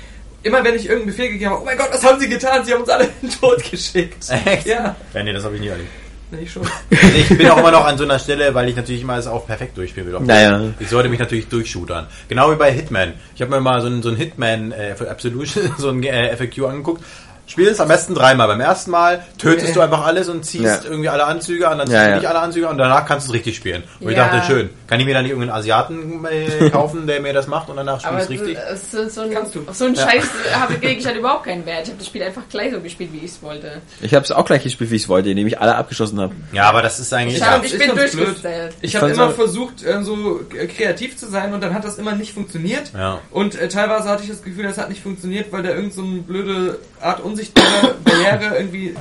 Immer 0.43 0.63
wenn 0.65 0.75
ich 0.77 0.85
irgendeinen 0.87 1.07
Befehl 1.17 1.33
gegeben 1.33 1.51
habe, 1.51 1.63
oh 1.63 1.65
mein 1.65 1.77
Gott, 1.77 1.89
was 1.93 2.05
haben 2.05 2.21
sie 2.21 2.29
getan? 2.29 2.65
Sie 2.65 2.73
haben 2.73 2.81
uns 2.81 2.89
alle 2.91 3.05
in 3.05 3.29
den 3.29 3.31
Tod 3.31 3.63
geschickt. 3.71 4.27
Echt? 4.45 4.67
Ja, 4.67 4.95
ja, 5.15 5.23
nee, 5.23 5.33
das 5.33 5.45
habe 5.45 5.57
ich 5.57 5.61
nie 5.61 5.69
erlebt. 5.69 5.89
nee, 6.31 6.39
ich 6.43 6.53
schon. 6.53 6.63
Ich 6.91 7.29
bin 7.37 7.49
auch 7.49 7.59
immer 7.59 7.73
noch 7.73 7.85
an 7.85 7.99
so 7.99 8.05
einer 8.05 8.19
Stelle, 8.19 8.55
weil 8.55 8.69
ich 8.69 8.77
natürlich 8.77 9.03
immer 9.03 9.19
es 9.19 9.27
auch 9.27 9.47
perfekt 9.47 9.77
durchspielen 9.77 10.13
will. 10.13 10.21
Naja. 10.21 10.63
Ich 10.79 10.89
sollte 10.89 11.09
mich 11.09 11.19
natürlich 11.19 11.49
durchshootern. 11.49 12.07
Genau 12.29 12.53
wie 12.53 12.57
bei 12.57 12.71
Hitman. 12.71 13.15
Ich 13.35 13.43
habe 13.43 13.51
mir 13.51 13.61
mal 13.61 13.81
so 13.81 13.89
ein, 13.89 14.03
so 14.03 14.11
ein 14.11 14.17
Hitman 14.17 14.71
äh, 14.73 14.95
für 14.95 15.11
Absolution, 15.11 15.75
so 15.79 15.89
ein 15.89 16.03
äh, 16.05 16.37
FAQ 16.37 16.67
angeguckt. 16.67 17.03
Spiel 17.49 17.67
es 17.67 17.81
am 17.81 17.89
besten 17.89 18.15
dreimal. 18.15 18.47
Beim 18.47 18.61
ersten 18.61 18.91
Mal 18.91 19.25
tötest 19.39 19.75
du 19.75 19.81
einfach 19.81 20.05
alles 20.07 20.29
und 20.29 20.45
ziehst 20.45 20.65
Ja. 20.65 20.79
irgendwie 20.85 21.09
alle 21.09 21.25
Anzüge 21.25 21.67
an, 21.69 21.79
dann 21.79 21.87
ziehst 21.89 21.97
Ja, 21.97 22.05
du 22.05 22.11
ja. 22.11 22.17
nicht 22.17 22.29
alle 22.29 22.39
Anzüge 22.41 22.67
an 22.67 22.73
und 22.73 22.79
danach 22.79 23.07
kannst 23.07 23.27
du 23.27 23.31
es 23.31 23.35
richtig 23.35 23.57
spielen. 23.57 23.83
Und 24.01 24.11
ich 24.11 24.17
dachte, 24.17 24.43
schön, 24.47 24.71
kann 24.87 25.01
ich 25.01 25.07
mir 25.07 25.15
dann 25.15 25.23
nicht 25.25 25.33
irgendeinen 25.33 25.57
Asiaten 25.59 26.25
äh, 26.27 26.71
kaufen, 26.73 27.07
der 27.07 27.21
mir 27.21 27.33
das 27.33 27.47
macht 27.47 27.69
und 27.71 27.77
danach 27.77 27.99
spiele 28.01 28.13
Aber 28.15 28.19
ich 28.31 28.41
es 28.41 28.47
richtig? 28.47 28.59
so, 28.93 29.09
so, 29.09 29.21
ein, 29.23 29.31
Kannst 29.33 29.55
du. 29.55 29.67
so 29.73 29.85
einen 29.87 29.97
Scheiß 29.97 30.25
habe 30.53 30.75
ich 30.87 31.07
halt 31.07 31.17
überhaupt 31.17 31.45
keinen 31.45 31.65
Wert. 31.67 31.85
Ich 31.85 31.89
habe 31.89 31.99
das 31.99 32.07
Spiel 32.07 32.23
einfach 32.23 32.43
gleich 32.51 32.73
so 32.73 32.81
gespielt, 32.81 33.11
wie 33.13 33.19
ich 33.19 33.33
es 33.33 33.43
wollte. 33.43 33.81
Ich 34.03 34.15
habe 34.15 34.25
es 34.25 34.31
auch 34.31 34.45
gleich 34.45 34.63
gespielt, 34.63 34.91
wie 34.91 34.97
ich 34.97 35.03
es 35.05 35.09
wollte, 35.09 35.31
indem 35.31 35.47
ich 35.47 35.59
alle 35.59 35.75
abgeschossen 35.75 36.21
habe. 36.21 36.35
Ja, 36.53 36.65
aber 36.69 36.83
das 36.83 37.01
ist 37.01 37.13
eigentlich... 37.15 37.37
Ich, 37.37 37.41
Ja. 37.41 37.53
hab, 37.53 37.65
ich 37.65 37.73
ich 37.73 37.79
bin 37.79 37.97
durchgestellt. 37.97 38.75
Ich 38.83 38.95
Ich 38.95 38.97
habe 39.01 39.11
immer 39.11 39.31
versucht, 39.31 39.83
äh, 39.85 40.03
so 40.03 40.41
kreativ 40.77 41.17
zu 41.17 41.27
sein 41.29 41.55
und 41.55 41.63
dann 41.63 41.73
hat 41.75 41.85
das 41.85 41.97
immer 41.99 42.13
nicht 42.15 42.35
funktioniert. 42.35 42.93
Ja. 42.95 43.21
Und 43.31 43.55
äh, 43.59 43.69
teilweise 43.69 44.09
hatte 44.09 44.23
ich 44.25 44.29
das 44.29 44.43
Gefühl, 44.43 44.65
das 44.65 44.77
hat 44.79 44.89
nicht 44.91 45.03
funktioniert, 45.03 45.51
weil 45.53 45.63
da 45.63 45.71
irgend 45.71 45.95
so 45.95 46.03
eine 46.03 46.21
blöde 46.21 46.79
Art 47.01 47.21
unsichtbare 47.39 47.95
Barriere 48.05 48.57
irgendwie. 48.57 48.95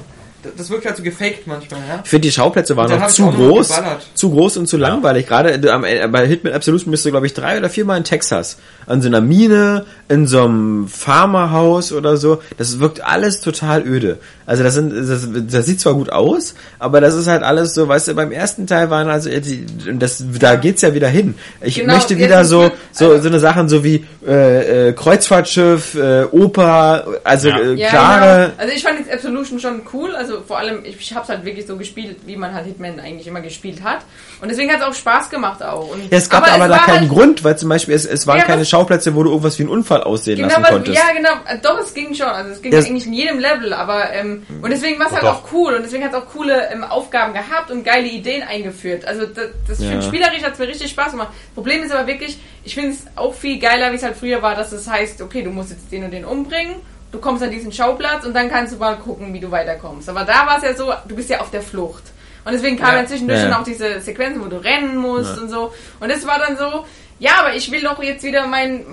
Das 0.55 0.69
wirkt 0.69 0.85
halt 0.85 0.95
so 0.95 1.03
gefaked 1.03 1.45
manchmal, 1.47 1.79
ja. 1.87 2.01
Ich 2.03 2.09
finde, 2.09 2.27
die 2.27 2.31
Schauplätze 2.31 2.77
waren 2.77 2.89
noch 2.89 3.07
zu 3.07 3.29
groß, 3.29 3.67
geballert. 3.69 4.07
zu 4.13 4.29
groß 4.31 4.57
und 4.57 4.67
zu 4.67 4.77
langweilig. 4.77 5.27
Gerade 5.27 5.49
äh, 5.51 5.53
Ende- 5.55 6.07
bei 6.09 6.25
Hitman 6.27 6.53
Absolution 6.53 6.91
bist 6.91 7.05
du, 7.05 7.11
glaube 7.11 7.25
ich, 7.25 7.33
drei 7.33 7.57
oder 7.57 7.69
viermal 7.69 7.97
in 7.97 8.03
Texas. 8.03 8.57
An 8.85 9.01
so 9.01 9.07
einer 9.09 9.19
Mine, 9.19 9.85
in 10.07 10.27
so 10.27 10.43
einem 10.45 10.87
Farmerhaus 10.87 11.91
oder 11.91 12.15
so. 12.17 12.41
Das 12.57 12.79
wirkt 12.79 13.03
alles 13.03 13.41
total 13.41 13.85
öde. 13.85 14.19
Also 14.45 14.63
das 14.63 14.75
sind, 14.75 14.93
das, 14.95 15.27
das 15.51 15.65
sieht 15.65 15.81
zwar 15.81 15.93
gut 15.95 16.09
aus, 16.09 16.53
aber 16.79 17.01
das 17.01 17.15
ist 17.15 17.27
halt 17.27 17.43
alles 17.43 17.73
so, 17.73 17.87
weißt 17.89 18.07
du, 18.07 18.13
beim 18.13 18.31
ersten 18.31 18.65
Teil 18.65 18.89
waren 18.89 19.09
also, 19.09 19.29
äh, 19.29 19.41
die, 19.41 19.65
und 19.89 19.99
das, 19.99 20.23
da 20.39 20.55
geht's 20.55 20.81
ja 20.83 20.93
wieder 20.93 21.09
hin. 21.09 21.35
Ich 21.61 21.75
Genau, 21.75 21.95
möchte 21.95 22.17
wieder 22.17 22.45
so, 22.45 22.71
so, 22.93 23.09
also- 23.11 23.23
so 23.23 23.27
eine 23.27 23.39
Sachen 23.41 23.67
so 23.67 23.83
wie, 23.83 24.05
äh, 24.25 24.89
äh, 24.89 24.93
Kreuzfahrtschiff, 24.93 25.95
äh, 25.95 26.23
Oper, 26.31 27.05
also 27.25 27.49
Ja. 27.49 27.57
äh, 27.59 27.73
Ja, 27.73 27.89
klare, 27.89 28.45
genau. 28.51 28.53
Also 28.61 28.73
ich 28.73 28.83
fand 28.83 28.99
jetzt 28.99 29.11
Absolution 29.11 29.59
schon 29.59 29.81
cool. 29.93 30.15
Also 30.15 30.26
vor 30.41 30.57
allem, 30.59 30.83
ich, 30.85 30.97
ich 30.99 31.15
hab's 31.15 31.29
halt 31.29 31.43
wirklich 31.45 31.65
so 31.67 31.77
gespielt, 31.77 32.17
wie 32.25 32.35
man 32.37 32.53
halt 32.53 32.65
Hitman 32.65 32.99
eigentlich 32.99 33.27
immer 33.27 33.41
gespielt 33.41 33.83
hat. 33.83 33.99
Und 34.41 34.49
deswegen 34.49 34.71
hat's 34.71 34.83
auch 34.83 34.93
Spaß 34.93 35.29
gemacht 35.29 35.63
auch. 35.63 35.89
Und, 35.91 36.03
Ja, 36.11 36.17
es 36.17 36.29
gab 36.29 36.43
aber, 36.51 36.65
es 36.65 36.71
da 36.71 36.77
keinen 36.79 36.99
halt, 37.01 37.09
Grund, 37.09 37.43
weil 37.43 37.57
zum 37.57 37.69
Beispiel 37.69 37.93
es, 37.95 38.05
es 38.05 38.27
waren 38.27 38.37
Ja, 38.39 38.43
keine 38.45 38.61
was- 38.61 38.69
Schauplätze, 38.69 39.15
wo 39.15 39.23
du 39.23 39.29
irgendwas 39.29 39.57
wie 39.59 39.63
einen 39.63 39.71
Unfall 39.71 40.03
aussehen 40.03 40.37
Genau, 40.37 40.49
lassen 40.59 40.63
konntest. 40.73 40.97
ja, 40.97 41.13
genau. 41.15 41.31
Äh, 41.47 41.57
Doch, 41.61 41.79
es 41.79 41.93
ging 41.93 42.13
schon. 42.13 42.27
Also 42.27 42.51
es 42.51 42.61
ging 42.61 42.71
Ja, 42.71 42.79
es- 42.79 42.85
eigentlich 42.85 43.05
in 43.07 43.13
jedem 43.13 43.39
Level, 43.39 43.73
aber 43.73 44.11
ähm, 44.13 44.43
und 44.61 44.69
deswegen 44.71 44.99
war 44.99 45.07
es 45.07 45.13
halt 45.13 45.23
Doch. 45.23 45.43
auch 45.43 45.51
cool 45.53 45.73
und 45.75 45.83
deswegen 45.83 46.03
hat 46.03 46.11
es 46.13 46.17
auch 46.17 46.25
coole 46.31 46.69
ähm, 46.71 46.83
Aufgaben 46.83 47.33
gehabt 47.33 47.71
und 47.71 47.83
geile 47.83 48.07
Ideen 48.07 48.43
eingeführt. 48.43 49.05
Also 49.05 49.25
das, 49.25 49.47
das 49.67 49.79
Ja. 49.79 50.01
spielerisch 50.01 50.43
hat 50.43 50.53
es 50.53 50.59
mir 50.59 50.67
richtig 50.67 50.91
Spaß 50.91 51.11
gemacht. 51.11 51.29
Problem 51.55 51.83
ist 51.83 51.91
aber 51.91 52.07
wirklich, 52.07 52.37
ich 52.63 52.73
finde 52.75 52.91
es 52.91 53.05
auch 53.15 53.33
viel 53.33 53.59
geiler, 53.59 53.91
wie 53.91 53.95
es 53.95 54.03
halt 54.03 54.15
früher 54.17 54.41
war, 54.41 54.55
dass 54.55 54.71
es 54.71 54.89
heißt, 54.89 55.21
okay, 55.21 55.41
du 55.41 55.49
musst 55.51 55.69
jetzt 55.71 55.91
den 55.91 56.03
und 56.03 56.11
den 56.11 56.25
umbringen. 56.25 56.75
Du 57.11 57.19
kommst 57.19 57.41
an 57.43 57.51
diesen 57.51 57.71
Schauplatz 57.71 58.25
und 58.25 58.33
dann 58.35 58.49
kannst 58.49 58.73
du 58.73 58.77
mal 58.77 58.97
gucken, 58.97 59.33
wie 59.33 59.39
du 59.39 59.49
weiterkommst. 59.49 60.09
Aber 60.09 60.23
da 60.25 60.45
war 60.45 60.57
es 60.57 60.63
ja 60.63 60.73
so, 60.73 60.91
du 61.07 61.15
bist 61.15 61.29
ja 61.29 61.39
auf 61.39 61.49
der 61.51 61.61
Flucht. 61.61 62.03
Und 62.43 62.53
deswegen 62.53 62.77
kamen 62.77 62.91
Ja. 62.93 62.97
dann 62.99 63.07
zwischendurch 63.07 63.39
Ja. 63.41 63.49
dann 63.49 63.59
auch 63.59 63.63
diese 63.63 63.99
Sequenzen, 64.01 64.43
wo 64.43 64.47
du 64.47 64.57
rennen 64.57 64.97
musst 64.97 65.37
und 65.37 65.49
so. 65.49 65.73
Und 65.99 66.09
es 66.09 66.25
war 66.27 66.39
dann 66.39 66.57
so, 66.57 66.85
ja, 67.19 67.31
aber 67.39 67.55
ich 67.55 67.71
will 67.71 67.81
doch 67.81 68.01
jetzt 68.01 68.23
wieder 68.23 68.45
mein 68.47 68.81
ähm, 68.81 68.85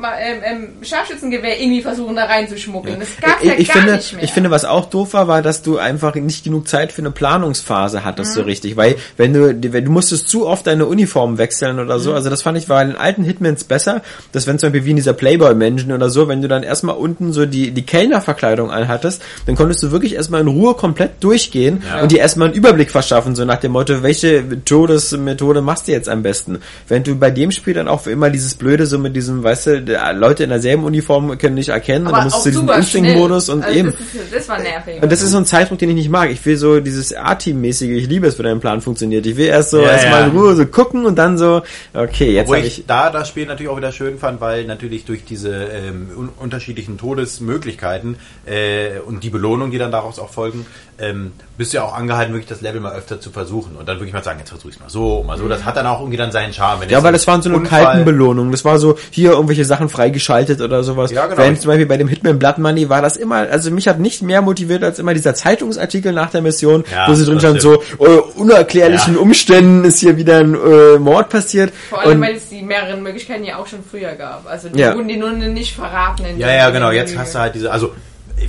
ähm, 0.45 0.69
Scharfschützengewehr 0.83 1.61
irgendwie 1.61 1.83
versuchen 1.83 2.17
da 2.17 2.25
reinzuschmuggeln. 2.25 3.01
Das 3.01 3.09
gab's 3.21 3.43
ich, 3.43 3.49
ja 3.49 3.55
ich 3.59 3.69
gar 3.69 3.77
finde, 3.79 3.97
nicht 3.97 4.13
mehr. 4.15 4.25
ich 4.25 4.33
finde, 4.33 4.51
was 4.51 4.65
auch 4.65 4.87
doof 4.87 5.13
war, 5.15 5.29
war, 5.29 5.43
dass 5.43 5.63
du 5.63 5.79
einfach 5.79 6.15
nicht 6.15 6.45
genug 6.45 6.67
Zeit 6.69 6.93
für 6.93 7.03
eine 7.03 7.11
Planungsphase 7.11 8.05
hattest, 8.05 8.33
Mhm. 8.33 8.35
so 8.35 8.43
richtig. 8.43 8.77
Weil, 8.77 8.97
wenn 9.17 9.33
du, 9.33 9.73
wenn 9.73 9.85
du 9.85 9.91
musstest 9.91 10.29
zu 10.29 10.47
oft 10.47 10.67
deine 10.67 10.87
Uniform 10.87 11.39
wechseln 11.39 11.79
oder 11.79 11.97
Mhm. 11.99 12.03
so. 12.03 12.15
Also 12.15 12.31
das 12.31 12.43
fand 12.43 12.57
ich 12.59 12.69
war 12.69 12.81
in 12.83 12.89
den 12.89 12.97
alten 12.97 13.25
Hitmans 13.25 13.65
besser, 13.65 14.03
dass 14.33 14.47
wenn 14.47 14.59
zum 14.59 14.69
Beispiel 14.71 14.87
wie 14.87 14.91
in 14.91 14.97
dieser 14.97 15.13
Playboy-Menschen 15.13 15.93
oder 15.93 16.09
so, 16.11 16.29
wenn 16.29 16.41
du 16.43 16.49
dann 16.49 16.63
erstmal 16.63 16.97
unten 16.97 17.33
so 17.33 17.47
die, 17.47 17.73
die 17.73 17.83
Kellnerverkleidung 17.85 18.71
anhattest, 18.71 19.23
dann 19.47 19.55
konntest 19.55 19.83
du 19.83 19.91
wirklich 19.91 20.15
erstmal 20.15 20.41
in 20.41 20.49
Ruhe 20.49 20.75
komplett 20.75 21.23
durchgehen 21.23 21.83
und 22.03 22.11
dir 22.13 22.21
erstmal 22.21 22.49
einen 22.49 22.57
Überblick 22.57 22.91
verschaffen, 22.91 23.35
so 23.37 23.45
nach 23.45 23.59
dem 23.59 23.73
Motto, 23.73 24.03
welche 24.03 24.43
Todesmethode 24.65 25.61
machst 25.61 25.89
du 25.89 25.93
jetzt 25.93 26.09
am 26.09 26.23
besten? 26.23 26.61
Wenn 26.89 27.03
du 27.03 27.17
bei 27.17 27.31
dem 27.31 27.51
Spiel 27.51 27.75
dann 27.75 27.89
auch 27.89 28.01
für 28.01 28.14
immer 28.15 28.31
dieses 28.31 28.55
Blöde 28.55 28.87
so 28.87 28.99
mit 28.99 29.15
diesem, 29.15 29.43
weißt 29.45 29.67
du, 29.67 29.83
der- 29.83 30.15
Leute 30.15 30.45
in 30.45 30.51
derselben 30.51 30.85
Uniform 30.85 31.37
können 31.37 31.55
nicht 31.57 31.69
erkennen 31.69 32.07
und 32.07 32.15
aber 32.15 32.23
dann 32.23 32.31
musst 32.33 32.47
du 32.47 32.51
diesen 32.51 32.69
Instinct-Modus 32.69 33.49
und 33.51 33.63
also 33.65 33.79
eben. 33.79 33.91
Das, 33.93 34.01
ist, 34.01 34.35
das 34.35 34.49
war 34.49 34.59
nervig. 34.61 35.03
Und 35.03 35.13
das 35.13 35.21
ist 35.23 35.31
so 35.33 35.37
ein 35.39 35.45
Zeitdruck, 35.47 35.79
den 35.79 35.91
ich 35.91 35.97
nicht 35.97 36.09
mag. 36.09 36.31
Ich 36.31 36.45
will 36.47 36.57
so 36.57 36.81
dieses 36.81 37.15
A-Team-mäßige, 37.15 37.91
ich 37.91 38.09
liebe 38.09 38.27
es, 38.27 38.39
wenn 38.39 38.47
dein 38.47 38.61
Plan 38.61 38.81
funktioniert. 38.81 39.27
Ich 39.27 39.37
will 39.37 39.47
erst 39.47 39.71
so 39.71 39.81
Ja, 39.83 39.91
erstmal 39.91 40.21
ja. 40.23 40.27
in 40.29 40.33
Ruhe 40.37 40.55
so 40.55 40.65
gucken 40.67 41.05
und 41.05 41.17
dann 41.17 41.37
so, 41.37 41.63
okay, 41.93 42.33
jetzt 42.33 42.49
habe 42.49 42.61
ich, 42.61 42.79
ich. 42.81 42.87
da 42.87 43.11
das 43.11 43.29
Spiel 43.29 43.47
natürlich 43.47 43.71
auch 43.71 43.77
wieder 43.77 43.93
schön 43.93 44.19
fand, 44.19 44.41
weil 44.41 44.65
natürlich 44.65 45.05
durch 45.05 45.25
diese 45.25 45.53
ähm, 45.53 46.09
un 46.17 46.29
unterschiedlichen 46.39 46.97
Todesmöglichkeiten 46.99 48.17
äh, 48.47 48.99
und 49.05 49.25
die 49.25 49.31
Belohnung, 49.31 49.71
die 49.71 49.79
dann 49.79 49.93
daraus 49.93 50.19
auch 50.19 50.31
folgen, 50.31 50.67
ähm, 50.99 51.33
bist 51.57 51.73
du 51.73 51.77
ja 51.77 51.85
auch 51.85 51.95
angehalten, 51.95 52.33
wirklich 52.35 52.49
das 52.49 52.61
Level 52.63 52.81
mal 52.81 52.93
öfter 52.95 53.21
zu 53.21 53.31
versuchen 53.31 53.77
und 53.77 53.89
dann 53.89 53.99
wirklich 53.99 54.13
mal 54.13 54.25
sagen, 54.25 54.41
jetzt 54.41 54.49
versuche 54.49 54.71
ich 54.71 54.81
mal 54.81 54.89
so, 54.89 55.23
mal 55.23 55.39
so. 55.39 55.47
Das 55.49 55.65
hat 55.65 55.77
dann 55.77 55.87
auch 55.87 56.01
irgendwie 56.01 56.17
dann 56.17 56.33
seinen 56.33 56.53
Charme. 56.53 56.81
Wenn 56.83 56.89
Ja, 56.91 57.03
weil 57.03 57.13
das 57.13 57.27
waren 57.29 57.43
so 57.43 57.49
eine 57.49 57.59
Unfall- 57.59 57.85
kalten 57.85 58.05
Belohnungen. 58.05 58.51
Das 58.51 58.65
war 58.65 58.79
so, 58.79 58.99
hier 59.11 59.31
irgendwelche 59.33 59.65
Sachen 59.65 59.89
freigeschaltet 59.89 60.61
oder 60.61 60.83
sowas. 60.83 61.13
Ja, 61.13 61.27
genau. 61.27 61.39
Während 61.39 61.61
zum 61.61 61.69
Beispiel 61.69 61.87
bei 61.87 61.97
dem 61.97 62.09
Hitman 62.09 62.39
Blood 62.41 62.59
Money 62.59 62.89
war 62.89 63.03
das 63.03 63.17
immer, 63.17 63.37
also 63.51 63.71
mich 63.71 63.87
hat 63.87 64.01
nicht 64.01 64.23
mehr 64.23 64.43
motiviert 64.43 64.83
als 64.83 64.99
immer 64.99 65.15
dieser 65.15 65.35
Zeitungsartikel 65.35 66.13
nach 66.13 66.31
der 66.31 66.43
Mission, 66.43 66.85
Ja, 66.91 67.09
wo 67.09 67.15
sie 67.15 67.25
drin 67.25 67.39
stand, 67.39 67.61
so, 67.63 67.75
äh, 68.01 68.07
unerklärlichen 68.37 69.15
Ja. 69.15 69.21
Umständen 69.21 69.85
ist 69.85 70.01
hier 70.01 70.17
wieder 70.17 70.39
ein 70.39 70.55
äh, 70.55 70.99
Mord 70.99 71.29
passiert. 71.29 71.73
Vor 71.89 72.01
allem, 72.01 72.19
Und- 72.21 72.27
weil 72.27 72.35
es 72.37 72.49
die 72.49 72.63
mehreren 72.63 73.03
Möglichkeiten 73.03 73.45
ja 73.45 73.59
auch 73.59 73.67
schon 73.67 73.81
früher 73.89 74.13
gab. 74.15 74.47
Also 74.49 74.69
die 74.69 74.81
Ja. 74.81 74.95
wurden 74.95 75.09
die 75.09 75.17
nur 75.17 75.31
nicht 75.31 75.75
verraten. 75.75 76.25
in 76.25 76.39
Ja, 76.39 76.53
ja, 76.53 76.71
genau. 76.71 76.91
Jetzt 76.91 77.17
hast 77.17 77.35
du 77.35 77.39
halt 77.39 77.55
diese, 77.55 77.71
also 77.71 77.93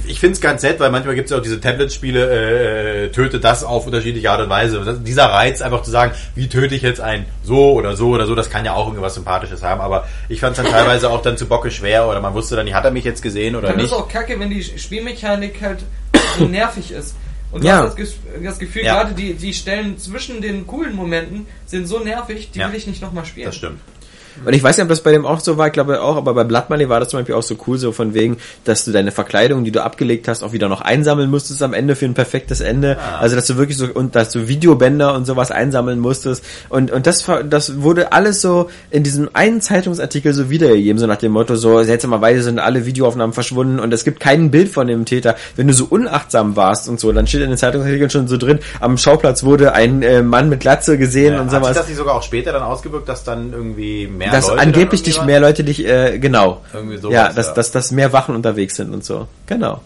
ich, 0.07 0.19
finde 0.19 0.33
es 0.33 0.41
ganz 0.41 0.63
nett, 0.63 0.79
weil 0.79 0.89
manchmal 0.91 1.15
gibt 1.15 1.25
es 1.25 1.31
ja 1.31 1.37
auch 1.37 1.41
diese 1.41 1.59
Tablet-Spiele, 1.61 2.29
äh, 2.29 3.05
äh, 3.05 3.09
töte 3.11 3.39
das 3.39 3.63
auf 3.63 3.85
unterschiedliche 3.85 4.29
Art 4.31 4.41
und 4.41 4.49
Weise. 4.49 4.79
Und 4.79 4.85
das, 4.85 5.03
dieser 5.03 5.25
Reiz, 5.25 5.61
einfach 5.61 5.83
zu 5.83 5.91
sagen, 5.91 6.13
wie 6.33 6.47
töte 6.49 6.73
ich 6.75 6.81
jetzt 6.81 7.01
ein 7.01 7.25
so 7.43 7.73
oder 7.73 7.95
so 7.95 8.09
oder 8.09 8.25
so, 8.25 8.33
das 8.35 8.49
kann 8.49 8.65
ja 8.65 8.73
auch 8.73 8.87
irgendwas 8.87 9.13
Sympathisches 9.15 9.61
haben. 9.63 9.81
Aber 9.81 10.07
ich 10.27 10.39
fand 10.39 10.57
es 10.57 10.63
dann 10.63 10.71
teilweise 10.71 11.09
auch 11.09 11.21
dann 11.21 11.37
zu 11.37 11.45
Bocke 11.47 11.69
schwer 11.71 12.07
oder 12.07 12.19
man 12.19 12.33
wusste 12.33 12.55
dann 12.55 12.71
hat 12.73 12.85
er 12.85 12.91
mich 12.91 13.03
jetzt 13.05 13.21
gesehen 13.21 13.55
oder 13.55 13.67
Dann 13.67 13.77
ist 13.77 13.83
nicht. 13.83 13.91
es 13.93 13.97
auch 13.97 14.07
kacke, 14.09 14.39
wenn 14.39 14.49
die 14.49 14.63
Spielmechanik 14.63 15.61
halt 15.61 15.79
so 16.37 16.45
nervig 16.47 16.91
ist. 16.91 17.15
Und 17.51 17.63
du 17.63 17.67
Ja. 17.67 17.83
hast 17.83 17.97
das, 17.99 18.15
das 18.43 18.59
Gefühl, 18.59 18.83
Ja. 18.83 18.95
gerade 19.03 19.13
die, 19.15 19.33
die 19.35 19.53
Stellen 19.53 19.97
zwischen 19.97 20.41
den 20.41 20.65
coolen 20.67 20.95
Momenten 20.95 21.45
sind 21.67 21.87
so 21.87 21.99
nervig, 21.99 22.49
die 22.51 22.59
Ja. 22.59 22.69
will 22.69 22.75
ich 22.75 22.87
nicht 22.87 23.01
nochmal 23.01 23.23
spielen. 23.25 23.45
Das 23.45 23.55
stimmt. 23.55 23.79
Und 24.43 24.53
ich 24.53 24.63
weiß 24.63 24.77
nicht, 24.77 24.83
ob 24.83 24.89
das 24.89 25.01
bei 25.01 25.11
dem 25.11 25.25
auch 25.25 25.39
so 25.39 25.57
war, 25.57 25.67
ich 25.67 25.73
glaube 25.73 26.01
auch, 26.01 26.15
aber 26.17 26.33
bei 26.33 26.43
Blood 26.43 26.69
Money 26.69 26.89
war 26.89 26.99
das 26.99 27.09
zum 27.09 27.19
Beispiel 27.19 27.35
auch 27.35 27.43
so 27.43 27.55
cool, 27.67 27.77
so 27.77 27.91
von 27.91 28.13
wegen, 28.13 28.37
dass 28.63 28.83
du 28.85 28.91
deine 28.91 29.11
Verkleidung, 29.11 29.63
die 29.63 29.71
du 29.71 29.83
abgelegt 29.83 30.27
hast, 30.27 30.43
auch 30.43 30.51
wieder 30.53 30.67
noch 30.69 30.81
einsammeln 30.81 31.29
musstest 31.29 31.63
am 31.63 31.73
Ende 31.73 31.95
für 31.95 32.05
ein 32.05 32.13
perfektes 32.13 32.61
Ende. 32.61 32.97
Also, 33.19 33.35
dass 33.35 33.47
du 33.47 33.57
wirklich 33.57 33.77
so, 33.77 33.85
und 33.85 34.15
dass 34.15 34.31
du 34.31 34.47
Videobänder 34.47 35.13
und 35.13 35.25
sowas 35.25 35.51
einsammeln 35.51 35.99
musstest. 35.99 36.43
Und, 36.69 36.91
und 36.91 37.07
das, 37.07 37.25
das 37.49 37.81
wurde 37.81 38.11
alles 38.11 38.41
so 38.41 38.69
in 38.91 39.03
diesem 39.03 39.29
einen 39.33 39.61
Zeitungsartikel 39.61 40.33
so 40.33 40.49
wiedergegeben, 40.49 40.99
so 40.99 41.07
nach 41.07 41.17
dem 41.17 41.31
Motto, 41.31 41.55
so, 41.55 41.83
seltsamerweise 41.83 42.41
sind 42.43 42.59
alle 42.59 42.85
Videoaufnahmen 42.85 43.33
verschwunden 43.33 43.79
und 43.79 43.93
es 43.93 44.03
gibt 44.03 44.19
kein 44.19 44.51
Bild 44.51 44.69
von 44.69 44.87
dem 44.87 45.05
Täter. 45.05 45.35
Wenn 45.55 45.67
du 45.67 45.73
so 45.73 45.85
unachtsam 45.85 46.55
warst 46.55 46.89
und 46.89 46.99
so, 46.99 47.11
dann 47.11 47.27
steht 47.27 47.41
in 47.41 47.49
den 47.49 47.57
Zeitungsartikeln 47.57 48.09
schon 48.09 48.27
so 48.27 48.37
drin, 48.37 48.59
am 48.79 48.97
Schauplatz 48.97 49.43
wurde 49.43 49.73
ein 49.73 50.01
äh, 50.01 50.21
Mann 50.21 50.49
mit 50.49 50.59
Glatze 50.59 50.97
gesehen 50.97 51.33
Ja, 51.33 51.41
und 51.41 51.45
hat 51.47 51.51
sich 51.51 51.59
sowas. 51.59 51.77
das 51.77 51.87
nicht 51.87 51.97
sogar 51.97 52.15
auch 52.15 52.23
später 52.23 52.51
dann 52.51 52.63
ausgewirkt, 52.63 53.07
dass 53.09 53.23
dann 53.23 53.53
irgendwie 53.53 54.07
mehr 54.07 54.24
dass 54.31 54.49
Leute 54.49 54.61
angeblich 54.61 55.03
dich 55.03 55.21
mehr 55.23 55.39
Leute 55.39 55.63
dich, 55.63 55.85
äh, 55.85 56.19
genau. 56.19 56.61
Irgendwie 56.73 56.97
sowas, 56.97 57.13
ja, 57.13 57.33
dass, 57.33 57.47
ja. 57.47 57.53
dass, 57.53 57.71
dass 57.71 57.91
mehr 57.91 58.13
Wachen 58.13 58.35
unterwegs 58.35 58.75
sind 58.75 58.93
und 58.93 59.03
so. 59.03 59.27
Genau. 59.47 59.81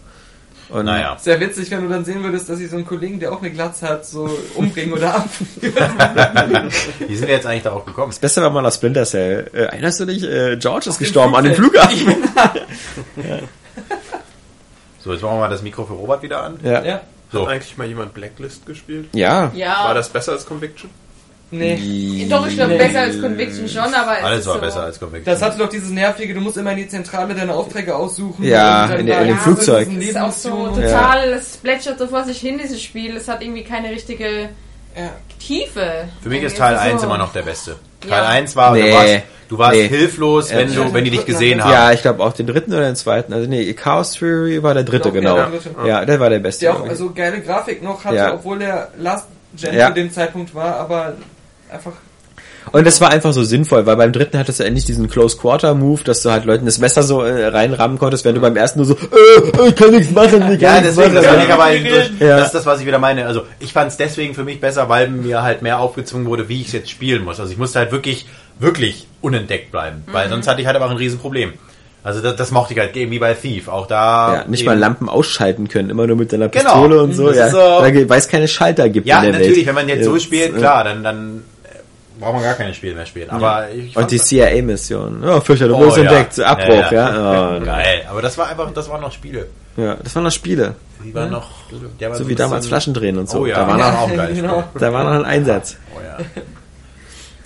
Und? 0.70 0.84
Naja. 0.84 1.16
Sehr 1.18 1.40
witzig, 1.40 1.70
wenn 1.72 1.82
du 1.82 1.88
dann 1.88 2.04
sehen 2.04 2.22
würdest, 2.22 2.48
dass 2.48 2.60
ich 2.60 2.70
so 2.70 2.76
einen 2.76 2.86
Kollegen, 2.86 3.18
der 3.18 3.32
auch 3.32 3.40
eine 3.40 3.50
Glatze 3.50 3.88
hat, 3.88 4.06
so 4.06 4.30
umbringen 4.54 4.92
oder 4.92 5.16
ab. 5.16 5.28
Wie 5.60 7.16
sind 7.16 7.26
wir 7.26 7.34
jetzt 7.34 7.46
eigentlich 7.46 7.64
darauf 7.64 7.84
gekommen? 7.84 8.10
Das 8.10 8.20
Beste 8.20 8.40
war 8.40 8.50
mal 8.50 8.64
aus 8.64 8.76
Splinter 8.76 9.04
Cell. 9.04 9.50
Äh, 9.52 9.62
erinnerst 9.62 9.98
du 9.98 10.04
dich? 10.04 10.22
Äh, 10.22 10.56
George 10.58 10.90
ist 10.90 10.98
gestorben 10.98 11.34
an 11.34 11.44
dem 11.44 11.54
Flughafen. 11.54 12.14
So, 15.02 15.12
jetzt 15.12 15.22
machen 15.22 15.36
wir 15.36 15.40
mal 15.40 15.48
das 15.48 15.62
Mikro 15.62 15.86
für 15.86 15.94
Robert 15.94 16.22
wieder 16.22 16.42
an. 16.42 16.60
Ja. 16.62 16.84
ja. 16.84 17.00
So. 17.32 17.42
Hat 17.42 17.54
eigentlich 17.54 17.78
mal 17.78 17.86
jemand 17.86 18.12
Blacklist 18.12 18.66
gespielt? 18.66 19.08
Ja. 19.12 19.50
Ja. 19.54 19.84
War 19.84 19.94
das 19.94 20.10
besser 20.10 20.32
als 20.32 20.44
Conviction? 20.44 20.90
Nee. 21.52 22.26
Doch, 22.30 22.46
ich 22.46 22.54
glaube, 22.54 22.76
besser 22.76 23.00
als 23.00 23.20
Conviction 23.20 23.68
schon, 23.68 23.92
aber 23.92 24.18
es 24.18 24.24
Alles 24.24 24.46
war 24.46 24.54
so, 24.54 24.60
besser 24.60 24.82
als 24.84 25.00
Conviction. 25.00 25.24
Das 25.34 25.42
hatte 25.42 25.58
doch 25.58 25.68
dieses 25.68 25.90
nervige, 25.90 26.32
du 26.32 26.40
musst 26.40 26.56
immer 26.56 26.70
in 26.72 26.76
die 26.78 26.88
Zentrale 26.88 27.34
deine 27.34 27.52
Aufträge 27.54 27.94
aussuchen. 27.96 28.44
Ja, 28.44 28.84
in 28.94 29.06
der- 29.06 29.20
in 29.22 29.26
dem 29.28 29.36
ja, 29.36 29.42
Flugzeug. 29.42 29.86
so 29.86 29.92
Es 29.92 29.98
diese 29.98 30.10
ist 30.10 30.16
auch 30.20 30.32
so 30.32 30.68
total, 30.68 31.32
es 31.32 31.56
plätschert 31.56 31.98
so 31.98 32.06
vor 32.06 32.24
sich 32.24 32.38
hin, 32.38 32.58
dieses 32.62 32.80
Spiel. 32.80 33.16
Es 33.16 33.26
hat 33.26 33.42
irgendwie 33.42 33.64
keine 33.64 33.90
richtige 33.90 34.50
Ja. 34.96 35.10
Tiefe. 35.40 36.04
Für 36.22 36.28
mich 36.28 36.42
ist 36.42 36.56
Teil 36.56 36.74
so- 36.76 36.80
1 36.82 37.02
immer 37.02 37.18
noch 37.18 37.32
der 37.32 37.42
beste. 37.42 37.76
Ja. 38.04 38.10
Teil 38.10 38.24
1 38.26 38.54
war, 38.56 38.72
Nee. 38.72 38.88
du 38.90 38.94
warst, 38.94 39.14
du 39.48 39.58
warst 39.58 39.74
Nee. 39.76 39.88
hilflos, 39.88 40.50
wenn, 40.54 40.72
Ja. 40.72 40.84
du, 40.84 40.94
wenn 40.94 41.04
die 41.04 41.10
dich 41.10 41.26
gesehen 41.26 41.62
haben. 41.64 41.72
Ja, 41.72 41.90
ich 41.92 42.02
glaube 42.02 42.22
auch 42.22 42.32
den 42.32 42.46
dritten 42.46 42.72
oder 42.72 42.82
den 42.84 42.96
zweiten. 42.96 43.32
Also 43.32 43.48
nee, 43.48 43.72
Chaos 43.74 44.12
Theory 44.12 44.62
war 44.62 44.74
der 44.74 44.84
dritte, 44.84 45.08
ja, 45.08 45.14
genau. 45.14 45.34
der 45.34 45.44
Ja, 45.84 45.96
dritte. 45.96 46.06
der 46.06 46.20
war 46.20 46.30
der 46.30 46.38
beste. 46.38 46.66
Der 46.66 46.76
auch 46.76 46.84
ich. 46.84 46.90
also 46.90 47.10
geile 47.12 47.40
Grafik 47.40 47.82
noch 47.82 48.04
hatte, 48.04 48.16
Ja. 48.16 48.34
obwohl 48.34 48.60
der 48.60 48.88
Last 48.98 49.26
Gen 49.60 49.74
Ja. 49.74 49.88
zu 49.88 49.94
dem 49.94 50.12
Zeitpunkt 50.12 50.54
war, 50.54 50.76
aber 50.76 51.14
einfach 51.72 51.92
Und 52.72 52.86
das 52.86 53.00
war 53.00 53.10
einfach 53.10 53.32
so 53.32 53.42
sinnvoll, 53.42 53.86
weil 53.86 53.96
beim 53.96 54.12
dritten 54.12 54.38
hattest 54.38 54.60
du 54.60 54.64
endlich 54.64 54.84
diesen 54.84 55.08
Close 55.08 55.36
Quarter 55.38 55.74
Move, 55.74 56.02
dass 56.04 56.22
du 56.22 56.30
halt 56.30 56.44
Leuten 56.44 56.66
das 56.66 56.78
Messer 56.78 57.02
so 57.02 57.22
äh, 57.22 57.46
reinrammen 57.46 57.98
konntest, 57.98 58.24
während 58.24 58.36
du 58.38 58.42
beim 58.42 58.56
ersten 58.56 58.80
nur 58.80 58.86
so, 58.86 58.94
äh, 58.94 59.68
ich 59.68 59.74
kann 59.76 59.90
nichts 59.90 60.12
machen, 60.12 60.34
ich 60.34 60.40
kann 60.40 60.60
Ja, 60.60 60.80
nichts 60.80 60.94
deswegen, 60.96 61.14
das, 61.14 61.24
machen. 61.24 61.36
kann 61.38 61.46
ich 61.46 61.52
aber 61.52 61.70
durch, 61.70 62.10
Ja. 62.20 62.36
das 62.36 62.46
ist 62.46 62.54
das, 62.54 62.66
was 62.66 62.80
ich 62.80 62.86
wieder 62.86 62.98
meine. 62.98 63.26
Also 63.26 63.42
ich 63.60 63.72
fand 63.72 63.90
es 63.90 63.96
deswegen 63.96 64.34
für 64.34 64.44
mich 64.44 64.60
besser, 64.60 64.88
weil 64.88 65.08
mir 65.08 65.42
halt 65.42 65.62
mehr 65.62 65.80
aufgezwungen 65.80 66.26
wurde, 66.26 66.48
wie 66.48 66.60
ich 66.60 66.66
es 66.68 66.72
jetzt 66.72 66.90
spielen 66.90 67.24
muss. 67.24 67.40
Also 67.40 67.50
ich 67.52 67.58
musste 67.58 67.78
halt 67.78 67.92
wirklich, 67.92 68.26
wirklich 68.58 69.06
unentdeckt 69.22 69.70
bleiben, 69.72 70.04
weil 70.12 70.28
sonst 70.28 70.46
hatte 70.46 70.60
ich 70.60 70.66
halt 70.66 70.76
aber 70.76 70.90
ein 70.90 70.96
Riesenproblem. 70.96 71.54
Also 72.02 72.22
das, 72.22 72.34
das 72.36 72.50
mochte 72.50 72.72
ich 72.72 72.78
halt 72.80 72.96
eben 72.96 73.10
wie 73.10 73.18
bei 73.18 73.34
Thief. 73.34 73.68
Auch 73.68 73.86
da 73.86 74.34
Ja, 74.36 74.44
nicht 74.46 74.64
mal 74.64 74.78
Lampen 74.78 75.08
ausschalten 75.10 75.68
können, 75.68 75.90
immer 75.90 76.06
nur 76.06 76.16
mit 76.16 76.32
deiner 76.32 76.48
Genau. 76.48 76.62
Pistole 76.72 77.02
und 77.02 77.12
so, 77.12 77.26
Das 77.28 77.36
ja. 77.36 77.48
so- 77.50 77.58
weil 77.58 78.18
es 78.18 78.28
keine 78.28 78.48
Schalter 78.48 78.88
gibt 78.88 79.06
Ja, 79.06 79.18
in 79.18 79.24
der 79.24 79.32
natürlich, 79.32 79.58
Welt. 79.58 79.66
wenn 79.66 79.74
man 79.74 79.88
jetzt 79.88 80.04
so 80.04 80.14
Ja. 80.14 80.20
spielt, 80.20 80.56
klar, 80.56 80.84
dann, 80.84 81.02
dann 81.04 81.38
äh, 81.38 81.49
braucht 82.20 82.34
man 82.34 82.42
gar 82.42 82.54
keine 82.54 82.72
Spiele 82.74 82.94
mehr 82.94 83.06
spielen. 83.06 83.30
Aber 83.30 83.70
ich 83.70 83.96
Und 83.96 84.10
die 84.10 84.18
CIA-Mission. 84.18 85.22
Ja, 85.24 85.40
fürchterlich, 85.40 85.74
Oh, 85.76 85.80
oh, 85.90 85.96
ja. 85.96 86.02
entdeckt, 86.02 86.38
Abbruch, 86.40 86.92
ja. 86.92 86.92
ja. 86.92 87.56
Oh, 87.60 87.64
Geil. 87.64 88.02
Aber 88.08 88.22
das 88.22 88.36
war 88.38 88.48
einfach, 88.48 88.70
das 88.72 88.88
waren 88.88 89.00
noch 89.00 89.12
Spiele. 89.12 89.46
ja. 89.76 89.96
Das 90.02 90.14
waren 90.14 90.24
noch 90.24 90.30
Spiele. 90.32 90.74
Die 91.04 91.14
waren 91.14 91.30
noch, 91.30 91.48
die 91.70 92.04
waren 92.04 92.14
So 92.14 92.24
ein 92.24 92.28
wie 92.28 92.34
damals 92.34 92.66
Flaschen 92.66 92.92
drehen 92.94 93.16
und 93.18 93.28
so. 93.28 93.40
Oh 93.40 93.46
ja, 93.46 93.56
Da 93.56 93.66
war 93.68 93.78
ja. 93.78 93.90
noch, 93.90 93.98
auch 94.02 94.14
geil. 94.14 94.30
genau. 94.34 94.64
da 94.78 94.92
war 94.92 95.04
noch 95.04 95.12
ein 95.12 95.24
Einsatz. 95.24 95.76
Oh 95.96 96.00
ja. 96.00 96.24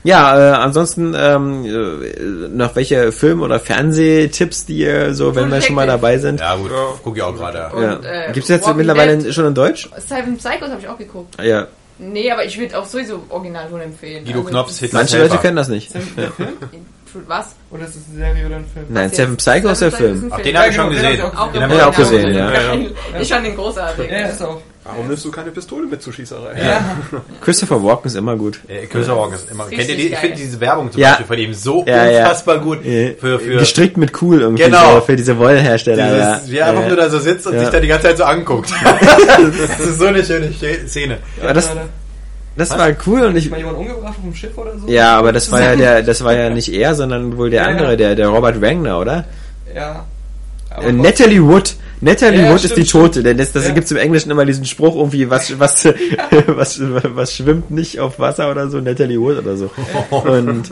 Ja, 0.06 0.36
äh, 0.38 0.52
ansonsten 0.56 1.14
ähm, 1.18 1.64
äh, 1.64 2.48
noch 2.54 2.76
welche 2.76 3.10
Film- 3.10 3.40
oder 3.40 3.58
Fernsehtipps, 3.58 4.66
die 4.66 4.76
ihr 4.80 5.14
so, 5.14 5.34
wenn 5.34 5.50
wir 5.50 5.62
schon 5.62 5.74
mal 5.74 5.86
dabei 5.86 6.18
sind. 6.18 6.40
Ja 6.40 6.56
gut, 6.56 6.70
guck 7.02 7.16
ich 7.16 7.22
auch 7.22 7.34
gerade. 7.34 7.70
Ja. 7.74 8.00
äh, 8.02 8.32
Gibt 8.32 8.44
es 8.44 8.48
jetzt 8.50 8.64
Walking 8.66 8.76
mittlerweile 8.76 9.16
Dead. 9.16 9.32
schon 9.32 9.46
in 9.46 9.54
Deutsch? 9.54 9.88
Seven 10.06 10.36
Psychos 10.36 10.68
habe 10.68 10.80
ich 10.82 10.88
auch 10.88 10.98
geguckt. 10.98 11.42
Ja, 11.42 11.68
Nee, 11.98 12.30
aber 12.30 12.44
ich 12.44 12.58
würde 12.58 12.78
auch 12.78 12.86
sowieso 12.86 13.22
original 13.28 13.68
schon 13.68 13.80
empfehlen. 13.80 14.24
Guido 14.24 14.38
Also, 14.40 14.50
Knops 14.50 14.78
Hit 14.80 14.92
manche 14.92 15.18
Leute 15.18 15.38
kennen 15.38 15.56
das 15.56 15.68
nicht. 15.68 15.92
Was? 17.28 17.54
Oder 17.70 17.84
ist 17.84 17.94
das 17.94 18.02
eine 18.08 18.18
Serie 18.18 18.46
oder 18.46 18.56
ein 18.56 18.66
Film? 18.66 18.86
Nein, 18.88 19.08
Was 19.08 19.16
Seven? 19.16 19.36
Psycho 19.36 19.68
ist 19.68 19.82
der 19.82 19.90
Seven 19.92 19.92
Psycho 19.92 20.04
Film. 20.18 20.26
ist 20.26 20.32
Ach, 20.32 20.36
den 20.36 20.44
Film. 20.44 20.56
habe 20.58 20.68
ich 20.68 20.74
schon 20.74 20.90
genau, 20.90 21.02
gesehen. 21.02 21.16
Den 21.16 21.36
Auch 21.36 21.54
hab 21.54 21.72
ich 21.72 21.82
auch 21.82 21.96
gesehen, 21.96 22.34
ja. 22.34 22.52
Ja. 22.52 23.20
Ich 23.20 23.28
fand 23.32 23.46
den 23.46 23.54
großartig. 23.56 24.10
Ja, 24.10 24.16
ist 24.26 24.42
auch. 24.42 24.60
Warum 24.84 25.08
nimmst 25.08 25.24
du 25.24 25.30
keine 25.30 25.50
Pistole 25.50 25.86
mit 25.86 26.02
zur 26.02 26.12
Schießerei? 26.12 26.60
Ja. 26.62 26.96
Christopher 27.40 27.82
Walken 27.82 28.06
ist 28.06 28.16
immer 28.16 28.36
gut. 28.36 28.60
Äh, 28.68 28.84
Köser 28.86 29.16
Walken 29.16 29.34
ist 29.36 29.50
immer. 29.50 29.64
Richtig 29.64 29.78
Kennt 29.78 29.90
ihr 29.90 29.96
die? 29.96 30.12
Ich 30.12 30.18
finde 30.18 30.36
diese 30.36 30.60
Werbung 30.60 30.92
zum 30.92 31.00
Ja. 31.00 31.08
Beispiel 31.10 31.26
von 31.26 31.38
ihm 31.38 31.54
so 31.54 31.84
Ja, 31.86 32.04
ja. 32.04 32.20
unfassbar 32.24 32.58
gut. 32.58 32.84
Äh, 32.84 33.14
Für, 33.18 33.38
für 33.40 33.56
Gestrickt 33.56 33.96
mit 33.96 34.20
cool 34.20 34.42
irgendwie 34.42 34.64
Genau. 34.64 34.96
so 34.96 35.00
für 35.00 35.16
diese 35.16 35.38
Wollhersteller. 35.38 36.04
dieses, 36.04 36.18
ja. 36.48 36.52
wie 36.52 36.58
er 36.58 36.66
einfach 36.66 36.82
ja. 36.82 36.88
nur 36.88 36.96
da 36.98 37.08
so 37.08 37.18
sitzt 37.18 37.46
und 37.46 37.54
Ja. 37.54 37.60
sich 37.60 37.68
da 37.70 37.80
die 37.80 37.88
ganze 37.88 38.08
Zeit 38.08 38.18
so 38.18 38.24
anguckt. 38.24 38.70
das 39.78 39.80
ist 39.80 39.98
so 39.98 40.04
eine 40.06 40.22
schöne 40.22 40.48
Sch- 40.48 40.86
Szene. 40.86 41.18
Aber 41.42 41.54
das, 41.54 41.70
das 42.56 42.70
war 42.70 42.90
cool 43.06 43.22
und 43.22 43.36
ich 43.36 43.50
Mal 43.50 43.56
jemand 43.58 43.78
umgebracht 43.78 44.10
auf 44.18 44.22
dem 44.22 44.34
Schiff 44.34 44.56
oder 44.58 44.78
so? 44.78 44.86
ja, 44.86 45.16
aber 45.18 45.32
das 45.32 45.50
war 45.50 45.62
ja 45.62 45.76
der, 45.76 46.02
das 46.02 46.22
war 46.22 46.34
ja 46.34 46.50
nicht 46.54 46.68
er, 46.72 46.94
sondern 46.94 47.36
wohl 47.38 47.48
der 47.50 47.62
Ja, 47.62 47.68
andere, 47.68 47.90
ja. 47.92 47.96
der, 47.96 48.14
der 48.16 48.28
Robert 48.28 48.60
Wagner, 48.60 48.98
oder? 49.00 49.24
Ja. 49.74 50.04
Aber 50.70 50.86
Äh, 50.88 50.92
Natalie 50.92 51.42
Wood. 51.42 51.74
Natalie 52.04 52.42
Ja, 52.42 52.50
Wood 52.52 52.58
stimmt, 52.60 52.78
ist 52.78 52.86
die 52.86 52.90
Tote, 52.92 53.22
denn 53.22 53.38
das, 53.38 53.52
das 53.52 53.66
Ja. 53.66 53.72
gibt's 53.72 53.90
im 53.90 53.96
Englischen 53.96 54.30
immer 54.30 54.44
diesen 54.44 54.66
Spruch 54.66 54.94
irgendwie, 54.94 55.30
was, 55.30 55.58
was, 55.58 55.86
was, 56.46 56.80
was 56.80 57.34
schwimmt 57.34 57.70
nicht 57.70 57.98
auf 57.98 58.18
Wasser 58.18 58.50
oder 58.50 58.68
so, 58.68 58.78
Natalie 58.80 59.18
Wood 59.18 59.38
oder 59.38 59.56
so. 59.56 59.70
Und, 60.10 60.70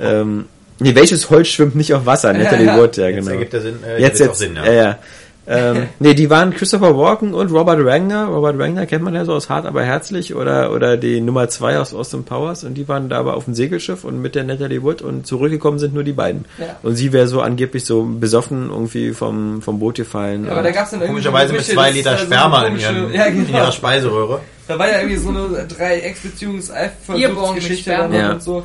ähm, 0.00 0.46
nee, 0.80 0.94
welches 0.94 1.30
Holz 1.30 1.48
schwimmt 1.48 1.76
nicht 1.76 1.94
auf 1.94 2.04
Wasser? 2.04 2.32
Natalie 2.32 2.66
ja. 2.66 2.76
Wood, 2.78 2.96
ja, 2.96 3.06
Jetzt 3.08 3.16
genau. 3.20 3.30
ergibt 3.30 3.52
der 3.52 3.60
Sinn. 3.60 3.78
Äh, 3.86 4.00
Jetzt, 4.00 4.18
jetzt, 4.18 4.22
auch 4.22 4.26
jetzt, 4.32 4.38
Sinn, 4.40 4.56
ja, 4.56 4.72
ja. 4.72 4.98
Ähm, 5.46 5.88
nee, 5.98 6.14
die 6.14 6.30
waren 6.30 6.54
Christopher 6.54 6.96
Walken 6.96 7.34
und 7.34 7.50
Robert 7.50 7.84
Wagner. 7.84 8.26
Robert 8.26 8.58
Wagner 8.58 8.86
kennt 8.86 9.02
man 9.02 9.14
ja 9.14 9.24
so 9.24 9.32
aus 9.32 9.48
Hart 9.48 9.66
aber 9.66 9.82
herzlich 9.82 10.34
oder 10.34 10.72
oder 10.72 10.96
die 10.96 11.20
Nummer 11.20 11.48
zwei 11.48 11.78
aus 11.78 11.94
Austin 11.94 12.24
Powers 12.24 12.64
und 12.64 12.74
die 12.74 12.88
waren 12.88 13.08
da 13.08 13.18
aber 13.18 13.34
auf 13.34 13.46
dem 13.46 13.54
Segelschiff 13.54 14.04
und 14.04 14.22
mit 14.22 14.34
der 14.34 14.44
Natalie 14.44 14.82
Wood 14.82 15.02
und 15.02 15.26
zurückgekommen 15.26 15.78
sind 15.78 15.94
nur 15.94 16.04
die 16.04 16.12
beiden. 16.12 16.44
Ja. 16.58 16.76
Und 16.82 16.96
sie 16.96 17.12
wäre 17.12 17.26
so 17.26 17.40
angeblich 17.40 17.84
so 17.84 18.04
besoffen 18.04 18.70
irgendwie 18.70 19.12
vom 19.12 19.62
vom 19.62 19.78
Boot 19.78 19.96
gefallen. 19.96 20.44
Ja, 20.46 20.52
aber 20.52 20.62
da 20.62 20.70
gab's 20.70 20.90
dann 20.90 21.00
irgendwie 21.00 21.22
Komischerweise 21.22 21.52
mit 21.54 21.64
zwei 21.64 21.90
Liter 21.90 22.12
da 22.12 22.18
so 22.18 22.24
eine 22.24 22.34
Sperma 22.34 22.66
in, 22.66 22.78
ihren, 22.78 23.12
ja, 23.12 23.24
in 23.24 23.46
genau. 23.46 23.58
ihrer 23.58 23.72
Speiseröhre. 23.72 24.40
Da 24.68 24.78
war 24.78 24.88
ja 24.88 24.98
irgendwie 25.00 25.16
so 25.16 25.30
eine 25.30 25.66
Dreiecksbeziehungs-Eifersuchtsgeschichte 25.66 27.90
Sperma. 27.90 28.08
dann 28.08 28.14
Ja. 28.14 28.32
und 28.32 28.42
so. 28.42 28.62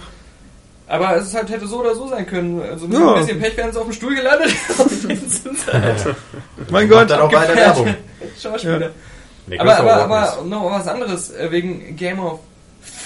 Aber 0.90 1.18
es 1.18 1.28
ist 1.28 1.36
halt, 1.36 1.50
hätte 1.50 1.68
so 1.68 1.80
oder 1.82 1.94
so 1.96 2.08
sein 2.08 2.26
können. 2.26 2.62
Also 2.62 2.88
mit 2.88 2.98
Ja. 2.98 3.14
ein 3.14 3.20
bisschen 3.20 3.40
Pech 3.42 3.58
wären 3.58 3.74
sie 3.74 3.78
auf 3.80 3.86
dem 3.86 3.94
Stuhl 3.94 4.16
gelandet. 4.16 4.52
Halt 5.72 6.16
mein 6.72 6.88
Macht 6.90 7.10
dann 7.10 7.20
auch 7.22 7.32
weiter 7.34 7.56
Werbung. 7.56 7.94
Schauspieler. 8.42 8.92
Nee, 9.48 9.60
Aber, 9.60 9.78
aber, 9.78 9.94
aber 9.96 10.44
noch 10.46 10.72
was 10.72 10.88
anderes, 10.88 11.32
äh, 11.32 11.52
wegen 11.52 11.96
Game 11.96 12.20
of 12.20 12.40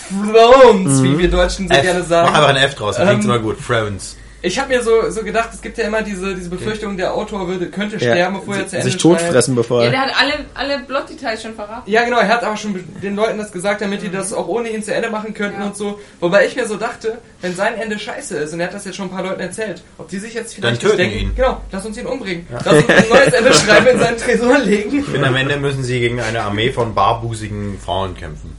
Thrones, 0.10 1.02
wie 1.04 1.18
wir 1.18 1.30
Deutschen 1.30 1.68
so 1.68 1.74
ist- 1.74 1.80
F. 1.80 1.84
gerne 1.84 2.06
Mach 2.08 2.18
einfach 2.18 2.34
sagen. 2.42 2.58
ein 2.58 2.64
F 2.64 2.76
draus, 2.76 2.96
klingt 2.96 3.12
Ähm, 3.12 3.22
immer 3.22 3.40
gut. 3.40 3.58
Friends. 3.60 4.16
Ich 4.44 4.58
habe 4.58 4.70
mir 4.70 4.82
so, 4.82 5.10
so 5.12 5.24
gedacht, 5.24 5.50
es 5.54 5.62
gibt 5.62 5.78
ja 5.78 5.86
immer 5.86 6.02
diese, 6.02 6.34
diese 6.34 6.50
Befürchtung, 6.50 6.98
der 6.98 7.14
Autor 7.14 7.48
würde, 7.48 7.68
könnte 7.68 7.98
Ja. 7.98 8.14
sterben, 8.14 8.40
bevor 8.40 8.56
er 8.56 8.68
zu 8.68 8.76
Ende 8.78 8.90
sich 8.92 9.00
totfressen, 9.00 9.54
bevor 9.56 9.80
Ja, 9.82 9.86
er 9.86 9.92
der 9.92 10.02
hat 10.02 10.10
alle, 10.20 10.34
alle 10.56 10.80
Plot-Details 10.84 11.44
schon 11.44 11.54
verraten. 11.54 11.90
Ja, 11.90 12.04
genau, 12.04 12.18
er 12.18 12.28
hat 12.28 12.44
aber 12.44 12.58
schon 12.58 12.84
den 13.04 13.16
Leuten 13.16 13.38
das 13.38 13.52
gesagt, 13.52 13.82
damit 13.82 14.02
die 14.02 14.10
das 14.10 14.34
auch 14.34 14.48
ohne 14.48 14.70
ihn 14.70 14.82
zu 14.82 14.94
Ende 14.96 15.12
machen 15.12 15.36
könnten 15.36 15.60
Ja. 15.62 15.68
und 15.68 15.78
so. 15.78 16.00
Wobei 16.20 16.48
ich 16.48 16.56
mir 16.56 16.66
so 16.66 16.78
dachte, 16.78 17.20
wenn 17.42 17.56
sein 17.56 17.76
Ende 17.76 18.00
scheiße 18.00 18.36
ist, 18.38 18.54
und 18.54 18.60
er 18.62 18.68
hat 18.68 18.74
das 18.74 18.86
jetzt 18.86 18.96
schon 18.96 19.06
ein 19.10 19.12
paar 19.12 19.24
Leuten 19.24 19.42
erzählt, 19.42 19.84
ob 20.00 20.08
die 20.10 20.18
sich 20.18 20.34
jetzt 20.34 20.56
vielleicht 20.56 20.82
Dann 20.82 20.90
töten 20.92 20.98
denken, 20.98 21.18
ihn. 21.20 21.36
genau, 21.36 21.62
lass 21.72 21.86
uns 21.86 21.98
ihn 21.98 22.08
umbringen. 22.08 22.48
Lass 22.52 22.66
uns 22.66 22.90
ein 22.90 23.06
neues 23.10 23.34
Ende 23.34 23.54
schreiben, 23.54 23.88
in 23.88 24.00
seinen 24.00 24.18
Tresor 24.18 24.58
legen. 24.60 25.06
Und 25.06 25.24
am 25.24 25.36
Ende 25.36 25.58
müssen 25.58 25.84
sie 25.84 26.00
gegen 26.00 26.20
eine 26.20 26.42
Armee 26.42 26.72
von 26.72 26.96
barbusigen 26.96 27.78
Frauen 27.80 28.16
kämpfen. 28.18 28.58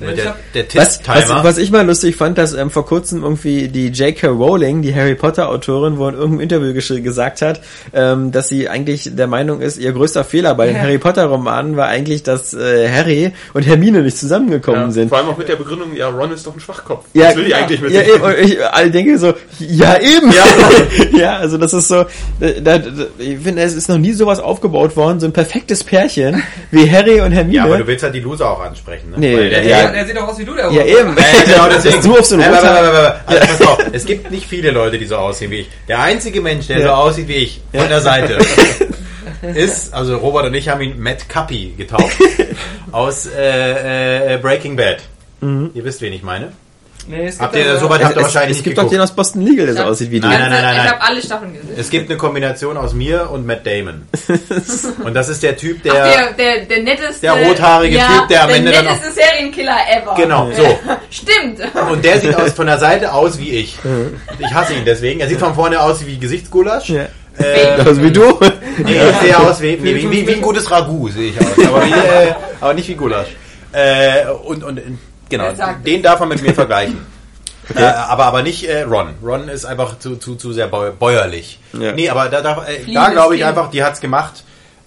Der, 0.00 0.62
der 0.62 0.64
was, 0.74 1.00
was, 1.06 1.28
was 1.44 1.58
ich 1.58 1.70
mal 1.70 1.84
lustig 1.84 2.16
fand, 2.16 2.38
dass 2.38 2.54
ähm, 2.54 2.70
vor 2.70 2.86
kurzem 2.86 3.22
irgendwie 3.22 3.68
die 3.68 3.88
J.K. 3.88 4.28
Rowling, 4.28 4.80
die 4.82 4.94
Harry 4.94 5.14
Potter 5.14 5.48
Autorin, 5.48 5.98
wohl 5.98 6.12
in 6.12 6.18
irgendeinem 6.18 6.40
Interview 6.40 7.02
gesagt 7.02 7.42
hat, 7.42 7.60
ähm, 7.92 8.30
dass 8.30 8.48
sie 8.48 8.68
eigentlich 8.68 9.10
der 9.16 9.26
Meinung 9.26 9.60
ist, 9.60 9.78
ihr 9.78 9.92
größter 9.92 10.24
Fehler 10.24 10.54
bei 10.54 10.66
den 10.66 10.76
Ja. 10.76 10.82
Harry 10.82 10.98
Potter 10.98 11.24
Romanen 11.26 11.76
war 11.76 11.88
eigentlich, 11.88 12.22
dass 12.22 12.54
äh, 12.54 12.88
Harry 12.88 13.32
und 13.54 13.66
Hermine 13.66 14.02
nicht 14.02 14.16
zusammengekommen 14.18 14.82
Ja, 14.82 14.90
sind. 14.90 15.08
vor 15.08 15.18
allem 15.18 15.28
auch 15.28 15.38
mit 15.38 15.48
der 15.48 15.56
Begründung, 15.56 15.96
ja, 15.96 16.08
Ron 16.08 16.32
ist 16.32 16.46
doch 16.46 16.54
ein 16.54 16.60
Schwachkopf. 16.60 17.04
Ja, 17.14 17.28
Was 17.28 17.36
will 17.36 17.44
die 17.46 17.54
eigentlich 17.54 17.80
mit 17.80 17.90
ja, 17.90 18.02
eben, 18.02 18.22
und 18.22 18.38
ich 18.38 18.64
alle 18.64 18.90
denke 18.90 19.18
so, 19.18 19.34
ja 19.58 20.00
eben. 20.00 20.30
Ja, 20.32 21.18
ja 21.18 21.36
also 21.38 21.58
das 21.58 21.72
ist 21.72 21.88
so, 21.88 22.06
da, 22.40 22.78
da, 22.78 22.82
ich 23.18 23.38
finde, 23.38 23.62
es 23.62 23.74
ist 23.74 23.88
noch 23.88 23.98
nie 23.98 24.12
sowas 24.12 24.38
aufgebaut 24.38 24.96
worden, 24.96 25.18
so 25.20 25.26
ein 25.26 25.32
perfektes 25.32 25.82
Pärchen 25.82 26.42
wie 26.70 26.90
Harry 26.90 27.20
und 27.20 27.32
Hermine. 27.32 27.56
Ja, 27.56 27.64
aber 27.64 27.78
du 27.78 27.86
willst 27.86 28.02
halt 28.04 28.14
die 28.14 28.20
Loser 28.20 28.50
auch 28.50 28.60
ansprechen, 28.60 29.10
ne? 29.10 29.16
Nee, 29.18 29.36
Weil 29.36 29.50
der, 29.50 29.87
ja. 29.88 29.94
Der, 29.94 30.06
sieht 30.06 30.16
doch 30.16 30.28
aus 30.28 30.38
wie 30.38 30.44
du, 30.44 30.54
der 30.54 30.70
ja, 30.70 30.84
eben. 30.84 31.16
Ja, 31.18 31.44
genau, 31.44 31.68
deswegen. 31.68 32.02
du 32.02 32.18
auf 32.18 32.24
so 32.26 32.34
ein 32.34 32.40
Nein, 32.40 32.52
warte, 32.52 32.66
roter, 32.66 32.82
warte, 32.82 32.92
warte, 32.92 33.20
warte. 33.26 33.42
Also, 33.46 33.64
pass 33.64 33.68
auf, 33.68 33.78
es 33.92 34.04
gibt 34.06 34.30
nicht 34.30 34.46
viele 34.46 34.70
Leute, 34.70 34.98
die 34.98 35.06
so 35.06 35.16
aussehen 35.16 35.50
wie 35.50 35.60
ich. 35.60 35.70
Der 35.88 36.00
einzige 36.00 36.40
Mensch, 36.40 36.66
der 36.66 36.78
Ja. 36.78 36.86
so 36.88 36.92
aussieht 36.94 37.28
wie 37.28 37.34
ich, 37.34 37.60
von 37.74 37.88
der 37.88 38.00
Seite, 38.00 38.38
ist, 39.54 39.94
also 39.94 40.16
Robert 40.16 40.46
und 40.46 40.54
ich 40.54 40.68
haben 40.68 40.80
ihn 40.80 40.98
Matt 41.00 41.28
Cuppy 41.28 41.74
getauft, 41.76 42.16
aus 42.92 43.26
äh, 43.26 44.34
äh, 44.34 44.38
Breaking 44.38 44.76
Bad. 44.76 44.98
Mhm. 45.40 45.70
Ihr 45.74 45.84
wisst, 45.84 46.00
wen 46.00 46.12
ich 46.12 46.22
meine. 46.22 46.52
Nee, 47.08 47.26
es 47.26 47.40
Habt 47.40 47.54
gibt 47.54 47.64
ihr 47.64 47.70
aber- 47.70 47.80
so 47.80 47.88
weit 47.88 48.04
habt 48.04 48.14
ihr 48.14 48.18
es, 48.18 48.22
wahrscheinlich 48.24 48.50
es 48.50 48.56
nicht 48.58 48.64
gibt 48.64 48.76
doch 48.78 48.82
geguckt. 48.82 48.94
den 48.94 49.00
aus 49.00 49.12
Boston 49.12 49.42
Legal, 49.42 49.66
der 49.66 49.74
so 49.76 49.82
aussieht 49.84 50.10
wie 50.10 50.20
du. 50.20 50.28
Nein, 50.28 50.40
nein, 50.40 50.50
nein, 50.50 50.62
nein, 50.62 50.84
Ich 50.84 50.90
habe 50.92 51.02
alle 51.02 51.22
Staffeln 51.22 51.52
gesehen. 51.54 51.74
Es 51.78 51.88
gibt 51.90 52.10
eine 52.10 52.18
Kombination 52.18 52.76
aus 52.76 52.92
mir 52.92 53.30
und 53.30 53.46
Matt 53.46 53.66
Damon. 53.66 54.02
Und 55.04 55.14
das 55.14 55.28
ist 55.30 55.42
der 55.42 55.56
Typ, 55.56 55.82
der... 55.82 55.92
Ach, 55.94 56.12
der, 56.36 56.56
der, 56.56 56.64
der 56.66 56.82
netteste... 56.82 57.20
Der 57.22 57.32
rothaarige 57.32 57.96
ja, 57.96 58.06
Typ, 58.06 58.28
der 58.28 58.44
am 58.44 58.50
Ende 58.50 58.72
dann 58.72 58.84
Der 58.84 58.92
netteste 58.94 59.12
Serienkiller 59.20 59.76
ever. 59.90 60.14
Genau, 60.16 60.50
so. 60.54 60.62
Stimmt. 61.10 61.60
Und 61.90 62.04
der 62.04 62.20
sieht 62.20 62.34
aus 62.36 62.52
von 62.56 62.66
der 62.66 62.78
Seite 62.78 63.12
aus 63.12 63.38
wie 63.38 63.50
ich. 63.50 63.76
Ich 64.38 64.52
hasse 64.54 64.74
ihn 64.74 64.84
deswegen. 64.84 65.20
Er 65.20 65.28
sieht 65.28 65.38
von 65.40 65.54
vorne 65.54 65.80
aus 65.80 66.04
wie 66.04 66.18
Gesichtsgulasch. 66.18 66.90
Ja. 66.90 67.06
Äh, 67.38 67.80
Also 67.86 68.02
wie 68.02 68.10
du. 68.10 68.38
nee, 68.84 68.96
ich 69.10 69.16
sehe 69.22 69.38
aus 69.38 69.60
wie, 69.62 69.76
nee, 69.76 69.94
wie, 69.94 70.10
wie, 70.10 70.26
wie 70.26 70.34
ein 70.34 70.42
gutes 70.42 70.70
Ragout 70.70 71.08
sehe 71.10 71.30
ich 71.30 71.40
aus. 71.40 71.66
Aber, 71.66 71.86
wie, 71.86 71.90
äh, 71.92 72.32
aber 72.60 72.74
nicht 72.74 72.88
wie 72.88 72.94
Gulasch. 72.96 73.28
Äh, 73.72 74.24
und, 74.44 74.64
und 74.64 74.80
genau, 75.28 75.52
den 75.84 76.02
darf 76.02 76.20
man 76.20 76.28
mit 76.28 76.42
mir 76.42 76.54
vergleichen. 76.54 77.06
Äh, 77.76 77.82
aber 77.82 78.24
aber 78.24 78.42
nicht 78.42 78.66
äh, 78.66 78.84
Ron. 78.84 79.14
Ron 79.22 79.50
ist 79.50 79.66
einfach 79.66 79.98
zu, 79.98 80.16
zu, 80.16 80.36
zu 80.36 80.54
sehr 80.54 80.68
bäu 80.68 80.90
bäuerlich. 80.90 81.60
Ja. 81.78 81.92
Nee, 81.92 82.08
aber 82.08 82.30
da, 82.30 82.40
da, 82.40 82.64
äh, 82.64 82.90
da 82.90 83.10
glaube 83.10 83.36
ich 83.36 83.44
einfach, 83.44 83.70
die 83.70 83.84
hat's 83.84 84.00
gemacht, 84.00 84.42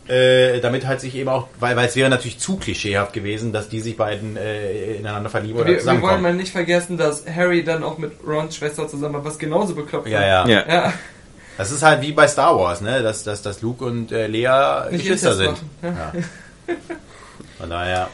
äh, 0.07 0.59
damit 0.61 0.87
halt 0.87 0.99
sich 0.99 1.15
eben 1.15 1.29
auch, 1.29 1.47
weil, 1.59 1.75
weil 1.75 1.87
es 1.87 1.95
wäre 1.95 2.09
natürlich 2.09 2.39
zu 2.39 2.57
klischeehaft 2.57 3.13
gewesen, 3.13 3.53
dass 3.53 3.69
die 3.69 3.81
sich 3.81 3.97
beiden 3.97 4.35
äh, 4.35 4.95
ineinander 4.95 5.29
verlieben 5.29 5.59
oder 5.59 5.67
Wir, 5.67 5.75
wir 5.75 5.75
wollen 5.75 5.79
zusammenkommen. 5.79 6.23
mal 6.23 6.33
nicht 6.33 6.51
vergessen, 6.51 6.97
dass 6.97 7.23
Harry 7.27 7.63
dann 7.63 7.83
auch 7.83 7.97
mit 7.97 8.13
Rons 8.25 8.55
Schwester 8.55 8.87
zusammen 8.87 9.13
war, 9.15 9.25
was 9.25 9.37
genauso 9.37 9.75
bekloppt 9.75 10.07
ja, 10.07 10.19
war. 10.19 10.27
ja, 10.27 10.47
Ja. 10.47 10.67
Ja, 10.67 10.93
Das 11.57 11.71
ist 11.71 11.83
halt 11.83 12.01
wie 12.01 12.13
bei 12.13 12.27
Star 12.27 12.57
Wars, 12.57 12.81
ne? 12.81 13.03
Dass, 13.03 13.23
dass, 13.23 13.43
dass 13.43 13.61
Luke 13.61 13.85
und 13.85 14.11
äh, 14.11 14.25
Lea 14.25 14.89
Nicht 14.89 15.03
Geschwister 15.03 15.35
sind. 15.35 15.61
Ja. 15.83 16.13
Von 17.59 17.69
daher. 17.69 18.09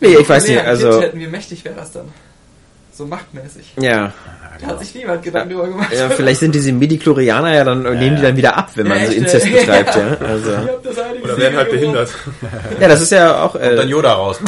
Nee, 0.00 0.16
ich 0.20 0.28
weiß 0.28 0.48
nicht, 0.48 0.64
also. 0.64 0.90
Kind 0.90 1.02
hätten, 1.02 1.20
wie 1.20 1.26
mächtig 1.26 1.64
wäre 1.64 1.74
das 1.76 1.92
dann? 1.92 2.06
So 2.92 3.06
machtmäßig. 3.06 3.72
Ja. 3.80 4.12
Da 4.60 4.66
hat 4.66 4.80
sich 4.80 4.94
niemand 4.94 5.22
Gedanken 5.22 5.50
drüber 5.54 5.68
gemacht. 5.68 5.90
ja, 5.92 6.10
vielleicht 6.10 6.40
sind 6.40 6.54
diese 6.54 6.70
Midi-Chlorianer 6.72 7.54
ja 7.54 7.64
dann, 7.64 7.82
nehmen 7.82 8.16
die 8.16 8.22
dann 8.22 8.36
wieder 8.36 8.56
ab, 8.58 8.70
wenn 8.74 8.88
man 8.88 8.98
Ja, 8.98 9.06
so 9.06 9.10
echt, 9.12 9.20
Inzest 9.20 9.46
ey. 9.46 9.52
betreibt, 9.52 9.96
ja. 9.96 10.16
Also. 10.26 10.50
Oder 11.22 11.36
werden 11.38 11.56
halt 11.56 11.70
behindert. 11.70 12.10
Ja, 12.78 12.88
das 12.88 13.00
ist 13.00 13.12
ja 13.12 13.42
auch, 13.42 13.52
Kommt 13.52 13.64
dann 13.64 13.78
äh, 13.78 13.90
Yoda 13.90 14.12
raus. 14.12 14.38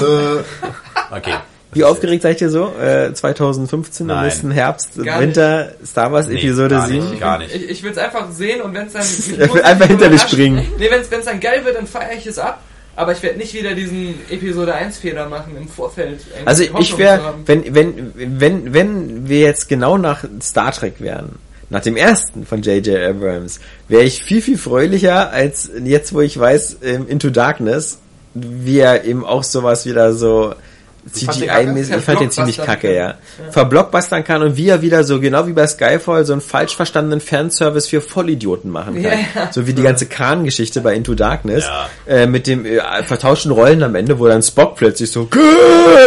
okay. 1.10 1.34
Wie 1.74 1.84
aufgeregt 1.84 2.22
seid 2.22 2.38
ihr 2.42 2.50
so? 2.50 2.74
Äh, 2.78 3.14
2015 3.14 4.10
am 4.10 4.16
Nein. 4.16 4.24
nächsten 4.26 4.50
Herbst, 4.50 5.02
Gar 5.02 5.20
Winter, 5.20 5.72
Star 5.86 6.12
Wars 6.12 6.26
Nee, 6.28 6.34
Episode 6.40 6.74
gar 6.74 6.86
7? 6.88 7.08
Nicht, 7.10 7.20
gar 7.20 7.38
nicht. 7.38 7.54
Ich, 7.54 7.70
ich 7.70 7.82
will 7.82 7.92
es 7.92 7.96
einfach 7.98 8.30
sehen 8.30 8.60
und 8.60 8.74
wenn 8.74 8.88
es 8.88 8.92
dann... 8.92 9.02
mich 9.30 9.38
Er 9.38 9.54
will 9.54 9.62
einfach 9.62 9.86
hinter 9.86 10.10
dich 10.10 10.20
überrascht- 10.20 10.28
springen. 10.32 10.66
Nee, 10.78 10.90
wenn 10.90 11.00
es 11.00 11.24
dann 11.24 11.40
geil 11.40 11.64
wird, 11.64 11.76
dann 11.76 11.86
feiere 11.86 12.12
ich 12.18 12.26
es 12.26 12.38
ab. 12.38 12.60
Aber 12.94 13.12
ich 13.12 13.22
werde 13.22 13.38
nicht 13.38 13.54
wieder 13.54 13.74
diesen 13.74 14.14
Episode 14.30 14.74
1 14.74 14.98
Fehler 14.98 15.28
machen 15.28 15.56
im 15.56 15.68
Vorfeld. 15.68 16.20
Also 16.44 16.64
Hoffnung 16.64 16.82
ich 16.82 16.98
wäre, 16.98 17.34
wenn, 17.46 17.74
wenn, 17.74 18.12
wenn, 18.14 18.74
wenn 18.74 19.28
wir 19.28 19.40
jetzt 19.40 19.68
genau 19.68 19.96
nach 19.96 20.24
Star 20.42 20.72
Trek 20.72 21.00
wären, 21.00 21.36
nach 21.70 21.80
dem 21.80 21.96
ersten 21.96 22.44
von 22.44 22.60
J.J. 22.60 23.02
Abrams, 23.02 23.60
wäre 23.88 24.02
ich 24.02 24.22
viel, 24.22 24.42
viel 24.42 24.58
fröhlicher 24.58 25.30
als 25.30 25.70
jetzt, 25.82 26.12
wo 26.12 26.20
ich 26.20 26.38
weiß, 26.38 26.78
ähm, 26.82 27.08
Into 27.08 27.30
Darkness, 27.30 27.98
wie 28.34 28.78
er 28.78 29.04
eben 29.04 29.24
auch 29.24 29.42
sowas 29.42 29.86
wieder 29.86 30.12
so 30.12 30.54
CGI-mäßig, 31.10 31.96
ich 31.98 32.04
fand 32.04 32.20
den 32.20 32.30
ziemlich 32.30 32.58
kacke, 32.58 32.94
ja. 32.94 33.14
Verblockbustern 33.50 34.22
kann 34.24 34.42
und 34.42 34.56
wie 34.56 34.68
er 34.68 34.82
wieder 34.82 35.02
so, 35.04 35.20
genau 35.20 35.46
wie 35.46 35.52
bei 35.52 35.66
Skyfall, 35.66 36.24
so 36.24 36.32
einen 36.32 36.40
falsch 36.42 36.76
verstandenen 36.76 37.20
Fanservice 37.20 37.88
für 37.88 38.00
Vollidioten 38.00 38.70
machen 38.70 38.94
kann. 38.94 39.02
Ja, 39.04 39.10
ja. 39.34 39.52
So 39.52 39.66
wie 39.66 39.72
die 39.72 39.82
ganze 39.82 40.06
Khan-Geschichte 40.06 40.80
bei 40.80 40.94
Into 40.94 41.14
Darkness, 41.14 41.64
Ja. 41.66 41.88
äh, 42.06 42.26
mit 42.26 42.46
dem 42.46 42.64
äh, 42.64 42.80
vertauschten 43.02 43.50
Rollen 43.50 43.82
am 43.82 43.94
Ende, 43.96 44.18
wo 44.18 44.28
dann 44.28 44.42
Spock 44.42 44.76
plötzlich 44.76 45.10
so! 45.10 45.28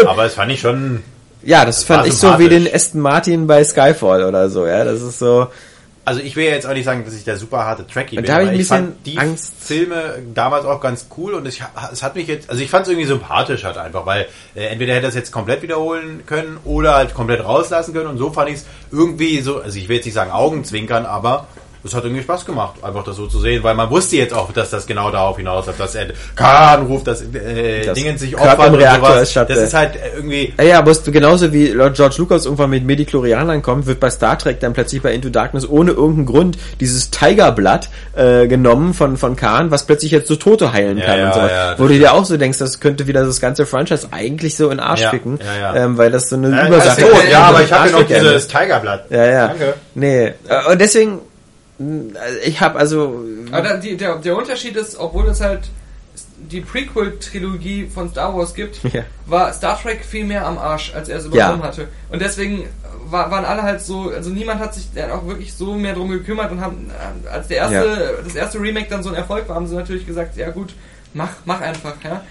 Aber 0.07 0.25
es 0.25 0.33
fand 0.35 0.51
ich 0.51 0.61
schon, 0.61 1.03
Ja, 1.43 1.65
das 1.65 1.83
fand 1.83 2.01
war 2.01 2.07
ich 2.07 2.13
so 2.13 2.39
wie 2.39 2.47
den 2.47 2.67
Aston 2.73 3.01
Martin 3.01 3.47
bei 3.47 3.63
Skyfall 3.63 4.23
oder 4.23 4.49
so, 4.49 4.65
ja. 4.65 4.85
Das 4.85 5.01
ist 5.01 5.19
so. 5.19 5.47
Also 6.05 6.21
ich 6.21 6.35
will 6.35 6.45
ja 6.45 6.51
jetzt 6.51 6.67
auch 6.67 6.73
nicht 6.73 6.85
sagen, 6.85 7.03
dass 7.03 7.15
ich 7.15 7.23
der 7.23 7.37
super 7.37 7.65
harte 7.65 7.85
Trekkie 7.85 8.17
Und 8.17 8.23
bin, 8.23 8.31
da 8.31 8.39
ich 8.39 8.47
aber 8.47 8.51
ein 8.53 8.59
ich 8.59 8.67
fand 8.67 9.03
bisschen 9.03 9.13
die 9.13 9.19
Angst. 9.19 9.53
Filme 9.59 10.19
damals 10.33 10.65
auch 10.65 10.79
ganz 10.79 11.07
cool 11.17 11.33
und 11.33 11.47
ich, 11.47 11.61
es 11.91 12.03
hat 12.03 12.15
mich 12.15 12.27
jetzt, 12.27 12.49
also 12.49 12.61
ich 12.61 12.69
fand 12.69 12.83
es 12.83 12.89
irgendwie 12.89 13.07
sympathisch 13.07 13.63
halt 13.63 13.77
einfach, 13.77 14.05
weil 14.05 14.27
äh, 14.53 14.67
entweder 14.67 14.93
hätte 14.93 15.07
er 15.07 15.09
es 15.09 15.15
jetzt 15.15 15.31
komplett 15.31 15.63
wiederholen 15.63 16.23
können 16.25 16.57
oder 16.63 16.95
halt 16.95 17.13
komplett 17.15 17.43
rauslassen 17.43 17.93
können 17.93 18.07
und 18.07 18.17
so 18.19 18.31
fand 18.31 18.49
ich 18.49 18.55
es 18.57 18.65
irgendwie 18.91 19.41
so, 19.41 19.61
also 19.61 19.77
ich 19.77 19.89
will 19.89 19.97
jetzt 19.97 20.05
nicht 20.05 20.13
sagen 20.13 20.31
Augenzwinkern, 20.31 21.05
aber 21.05 21.47
es 21.85 21.93
hat 21.93 22.03
irgendwie 22.03 22.23
Spaß 22.23 22.45
gemacht, 22.45 22.75
einfach 22.83 23.03
das 23.03 23.15
so 23.15 23.27
zu 23.27 23.39
sehen, 23.39 23.63
weil 23.63 23.75
man 23.75 23.89
wusste 23.91 24.15
jetzt 24.17 24.33
auch, 24.33 24.51
dass 24.51 24.71
das 24.71 24.87
genau 24.87 25.11
darauf 25.11 25.37
hinausläuft, 25.37 25.79
dass 25.79 25.93
er 25.93 26.07
Kahn 26.35 26.87
ruft, 26.87 27.05
dass 27.05 27.21
äh, 27.21 27.85
Das 27.85 27.93
Dingen 27.93 28.17
sich 28.17 28.35
opfert 28.35 28.69
und 28.69 28.75
Reaktor 28.75 29.09
sowas. 29.13 29.31
statt 29.31 29.49
Das 29.49 29.59
ist 29.59 29.73
halt 29.73 29.95
äh, 29.95 30.15
irgendwie 30.15 30.53
Ja, 30.57 30.63
ja, 30.63 30.81
genauso 31.05 31.53
wie 31.53 31.67
Lord 31.67 31.95
George 31.95 32.15
Lucas 32.17 32.45
irgendwann 32.45 32.71
mit 32.71 32.85
Mediklorianern 32.85 33.61
kommt, 33.61 33.85
wird 33.85 33.99
bei 33.99 34.09
Star 34.09 34.37
Trek 34.37 34.59
dann 34.59 34.73
plötzlich 34.73 35.01
bei 35.03 35.13
Into 35.13 35.29
Darkness 35.29 35.67
ohne 35.69 35.91
irgendeinen 35.91 36.25
Grund 36.25 36.57
dieses 36.79 37.11
Tigerblatt 37.11 37.89
äh, 38.15 38.47
genommen 38.47 38.93
von 38.95 39.17
von 39.17 39.35
Khan, 39.35 39.69
was 39.69 39.85
plötzlich 39.85 40.11
jetzt 40.11 40.27
so 40.27 40.35
Tote 40.35 40.73
heilen 40.73 40.97
Ja, 40.97 41.05
kann 41.05 41.19
ja, 41.19 41.27
und 41.27 41.33
sowas. 41.35 41.51
ja, 41.51 41.71
das 41.71 41.79
Wo 41.79 41.87
du 41.87 41.93
dir 41.93 42.13
auch 42.13 42.25
so 42.25 42.37
denkst, 42.37 42.57
das 42.57 42.79
könnte 42.79 43.05
wieder 43.05 43.23
das 43.23 43.39
ganze 43.39 43.65
Franchise 43.67 44.07
eigentlich 44.11 44.55
so 44.55 44.71
in 44.71 44.79
Arsch 44.79 45.01
Ja, 45.01 45.09
ficken, 45.11 45.37
ja, 45.61 45.75
ja. 45.75 45.83
Ähm, 45.83 45.97
weil 45.99 46.09
das 46.11 46.29
so 46.29 46.35
eine 46.35 46.47
äh, 46.47 46.59
er 46.61 46.67
Übersache 46.67 47.01
ist 47.01 47.07
tot, 47.11 47.23
ist. 47.23 47.31
ja, 47.31 47.43
aber 47.43 47.61
ich 47.61 47.71
habe 47.71 47.89
ja 47.89 47.99
noch 47.99 48.07
dieses 48.07 48.47
Tigerblatt. 48.47 49.05
Ja, 49.11 49.25
ja. 49.25 49.47
Danke. 49.49 49.73
Nee, 49.93 50.25
äh, 50.49 50.71
und 50.71 50.81
deswegen 50.81 51.11
also 51.11 51.34
ich 52.45 52.61
habe 52.61 52.79
also 52.79 53.23
Aber 53.51 53.77
die, 53.77 53.97
der, 53.97 54.15
der 54.17 54.37
Unterschied 54.37 54.75
ist, 54.75 54.97
obwohl 54.97 55.27
es 55.27 55.41
halt 55.41 55.69
die 56.37 56.61
Prequel-Trilogie 56.61 57.87
von 57.93 58.09
Star 58.09 58.35
Wars 58.35 58.53
gibt, 58.53 58.81
Ja. 58.93 59.03
war 59.25 59.51
Star 59.53 59.79
Trek 59.81 60.03
viel 60.05 60.25
mehr 60.25 60.45
am 60.45 60.57
Arsch, 60.57 60.93
als 60.95 61.09
er 61.09 61.17
es 61.17 61.23
Ja. 61.25 61.29
übernommen 61.29 61.63
hatte. 61.63 61.87
Und 62.09 62.21
deswegen 62.21 62.65
war, 63.07 63.29
waren 63.31 63.45
alle 63.45 63.63
halt 63.63 63.81
so, 63.81 64.09
also 64.15 64.29
niemand 64.29 64.59
hat 64.59 64.73
sich 64.73 64.87
dann 64.93 65.11
auch 65.11 65.25
wirklich 65.27 65.53
so 65.53 65.73
mehr 65.75 65.93
drum 65.93 66.09
gekümmert 66.09 66.51
und 66.51 66.61
haben, 66.61 66.89
äh, 67.25 67.27
als 67.29 67.47
der 67.47 67.57
erste, 67.57 67.75
Ja. 67.75 68.23
das 68.23 68.35
erste 68.35 68.59
Remake 68.61 68.87
dann 68.89 69.03
so 69.03 69.09
ein 69.09 69.15
Erfolg 69.15 69.47
war, 69.49 69.55
haben 69.55 69.67
sie 69.67 69.75
natürlich 69.75 70.05
gesagt, 70.07 70.37
ja 70.37 70.49
gut, 70.51 70.73
mach, 71.13 71.29
mach 71.45 71.61
einfach, 71.61 71.95
ja. 72.03 72.23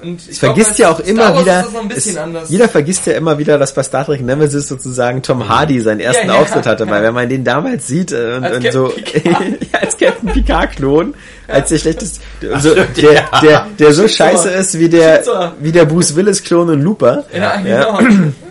Und 0.00 0.22
ich 0.22 0.30
Es 0.30 0.38
vergisst 0.38 0.76
glaub, 0.76 0.78
ja 0.78 0.94
auch 0.94 1.00
immer 1.00 1.40
wieder, 1.40 1.66
es, 1.94 2.16
jeder 2.48 2.68
vergisst 2.68 3.06
ja 3.06 3.14
immer 3.14 3.38
wieder, 3.38 3.58
dass 3.58 3.74
bei 3.74 3.82
Star 3.82 4.04
Trek 4.04 4.20
Nemesis 4.20 4.68
sozusagen 4.68 5.22
Tom 5.22 5.48
Hardy 5.48 5.80
seinen 5.80 6.00
ersten 6.00 6.28
Ja, 6.28 6.34
ja, 6.34 6.40
Auftritt 6.40 6.66
hatte, 6.66 6.88
weil 6.88 7.02
wenn 7.02 7.14
man 7.14 7.28
den 7.28 7.44
damals 7.44 7.86
sieht 7.86 8.12
äh, 8.12 8.36
und, 8.36 8.44
Als 8.44 8.56
und 8.56 8.62
Captain 8.64 8.72
so 8.72 8.92
ja, 9.72 9.80
als 9.80 9.96
Captain 9.96 10.28
Picard-Klon, 10.30 11.14
als 11.48 11.68
der 11.70 11.78
schlechteste, 11.78 12.20
so, 12.60 12.74
der, 12.74 13.28
der, 13.42 13.66
der 13.78 13.92
so 13.92 14.06
scheiße 14.06 14.50
ist 14.50 14.78
wie 14.78 14.88
der, 14.88 15.22
wie 15.60 15.72
der 15.72 15.84
Bruce 15.84 16.14
Willis-Klon 16.14 16.68
und 16.70 16.80
Looper. 16.82 17.24
Ja. 17.36 17.56
genau. 17.56 17.98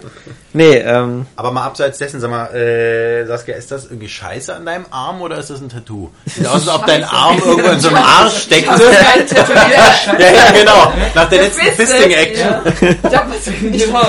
Nee, 0.57 0.77
ähm, 0.77 1.27
Aber 1.35 1.51
mal 1.51 1.65
abseits 1.65 1.99
dessen, 1.99 2.19
sag 2.19 2.31
mal, 2.31 2.47
äh, 2.47 3.25
Saskia, 3.27 3.55
ist 3.55 3.69
das 3.71 3.85
irgendwie 3.85 4.09
scheiße 4.09 4.55
an 4.55 4.65
deinem 4.65 4.85
Arm 4.89 5.21
oder 5.21 5.37
ist 5.37 5.51
das 5.51 5.61
ein 5.61 5.69
Tattoo? 5.69 6.09
Sieht 6.25 6.47
aus, 6.47 6.67
als 6.67 6.69
ob 6.69 6.85
dein 6.87 7.03
Arm 7.03 7.37
irgendwo 7.45 7.69
in 7.69 7.79
so 7.79 7.89
einem 7.89 7.97
Arsch 7.97 8.43
steckte. 8.43 8.71
Ja, 10.17 10.31
ja, 10.31 10.51
genau. 10.51 10.91
Nach 11.13 11.29
der 11.29 11.43
letzten? 11.43 11.61
Fisting-Action. 11.67 12.47
Ja. 13.11 13.27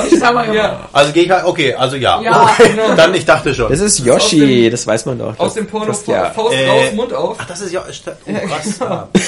Ich 0.07 0.18
sag 0.18 0.35
mal 0.35 0.55
Ja. 0.55 0.89
Also 0.93 1.12
gehe 1.12 1.25
ich 1.25 1.31
halt, 1.31 1.44
okay, 1.44 1.75
also 1.75 1.97
ja. 1.97 2.20
Ja, 2.23 2.51
genau. 2.59 2.94
Dann, 2.97 3.15
ich 3.15 3.25
dachte 3.27 3.52
schon. 3.55 3.70
das 3.70 3.81
ist 3.81 3.99
Yoshi, 3.99 4.65
dem- 4.65 4.70
das 4.70 4.86
weiß 4.86 5.05
man 5.07 5.18
doch. 5.18 5.39
Aus 5.39 5.49
Das- 5.49 5.55
dem 5.55 5.67
Porno 5.67 5.86
das, 5.86 6.07
ja. 6.07 6.31
Faust 6.31 6.55
Äh, 6.55 6.68
raus, 6.68 6.93
Mund 6.94 7.12
auf. 7.12 7.36
Ach, 7.41 7.44
das 7.47 7.60
ist 7.60 7.73
ja, 7.73 7.83
das- 7.86 8.17
oh, 8.27 8.47
krass. 8.49 8.78
Ja. 8.81 9.09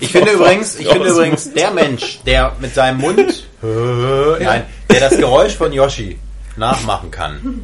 Ich 0.00 0.10
finde 0.10 0.32
übrigens, 0.32 0.76
ich 0.76 0.88
finde 0.88 1.08
übrigens, 1.08 1.52
der 1.52 1.70
Mensch, 1.70 2.18
der 2.26 2.52
mit 2.60 2.74
seinem 2.74 2.98
Mund, 2.98 3.18
äh, 3.20 3.32
nein, 3.62 4.66
der 4.90 5.00
das 5.00 5.16
Geräusch 5.16 5.54
von 5.56 5.72
Yoshi 5.72 6.18
nachmachen 6.56 7.10
kann. 7.10 7.62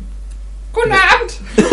Guten 0.72 0.92
Abend! 0.92 1.40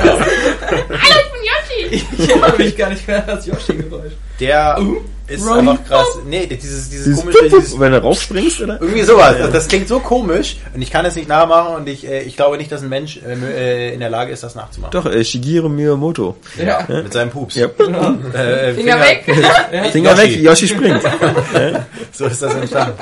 Hallo, 0.00 1.16
ich 1.24 1.32
bin 1.32 1.42
Yoshi! 1.44 2.04
Ich 2.20 2.28
erinnere 2.28 2.56
mich 2.56 2.76
gar 2.76 2.90
nicht 2.90 3.06
mehr 3.08 3.18
an 3.18 3.26
das 3.26 3.46
Yoshi-Geräusch. 3.46 4.12
Der 4.38 4.78
ist 5.28 5.46
Ron. 5.46 5.68
einfach 5.68 5.84
krass. 5.84 6.06
Nee, 6.26 6.46
dieses, 6.46 6.88
dieses 6.90 7.04
Dieses 7.04 7.20
komische, 7.20 7.44
dieses, 7.44 7.78
wenn 7.78 7.92
du 7.92 8.02
raufspringst, 8.02 8.62
oder? 8.62 8.80
irgendwie 8.80 9.02
sowas. 9.02 9.36
Das, 9.38 9.50
das 9.52 9.68
klingt 9.68 9.86
so 9.88 10.00
komisch 10.00 10.56
und 10.74 10.80
ich 10.82 10.90
kann 10.90 11.04
es 11.04 11.14
nicht 11.16 11.28
nachmachen 11.28 11.76
und 11.76 11.88
ich, 11.88 12.06
äh, 12.08 12.22
ich 12.22 12.36
glaube 12.36 12.56
nicht, 12.56 12.72
dass 12.72 12.82
ein 12.82 12.88
Mensch 12.88 13.18
äh, 13.18 13.90
äh, 13.90 13.94
in 13.94 14.00
der 14.00 14.10
Lage 14.10 14.32
ist, 14.32 14.42
das 14.42 14.54
nachzumachen. 14.54 14.90
Doch, 14.92 15.06
äh, 15.06 15.24
Shigeru 15.24 15.68
Miyamoto. 15.68 16.36
Ja. 16.56 16.84
Mit 16.88 17.12
seinem 17.12 17.30
Pups. 17.30 17.54
Ja. 17.56 17.66
Äh, 17.66 18.74
Finger 18.74 18.98
weg! 19.00 19.24
Finger 19.92 20.10
Yoshi. 20.12 20.22
weg, 20.22 20.36
Yoshi 20.42 20.68
springt. 20.68 21.02
So 22.12 22.26
ist 22.26 22.42
das 22.42 22.54
entstanden. 22.54 22.94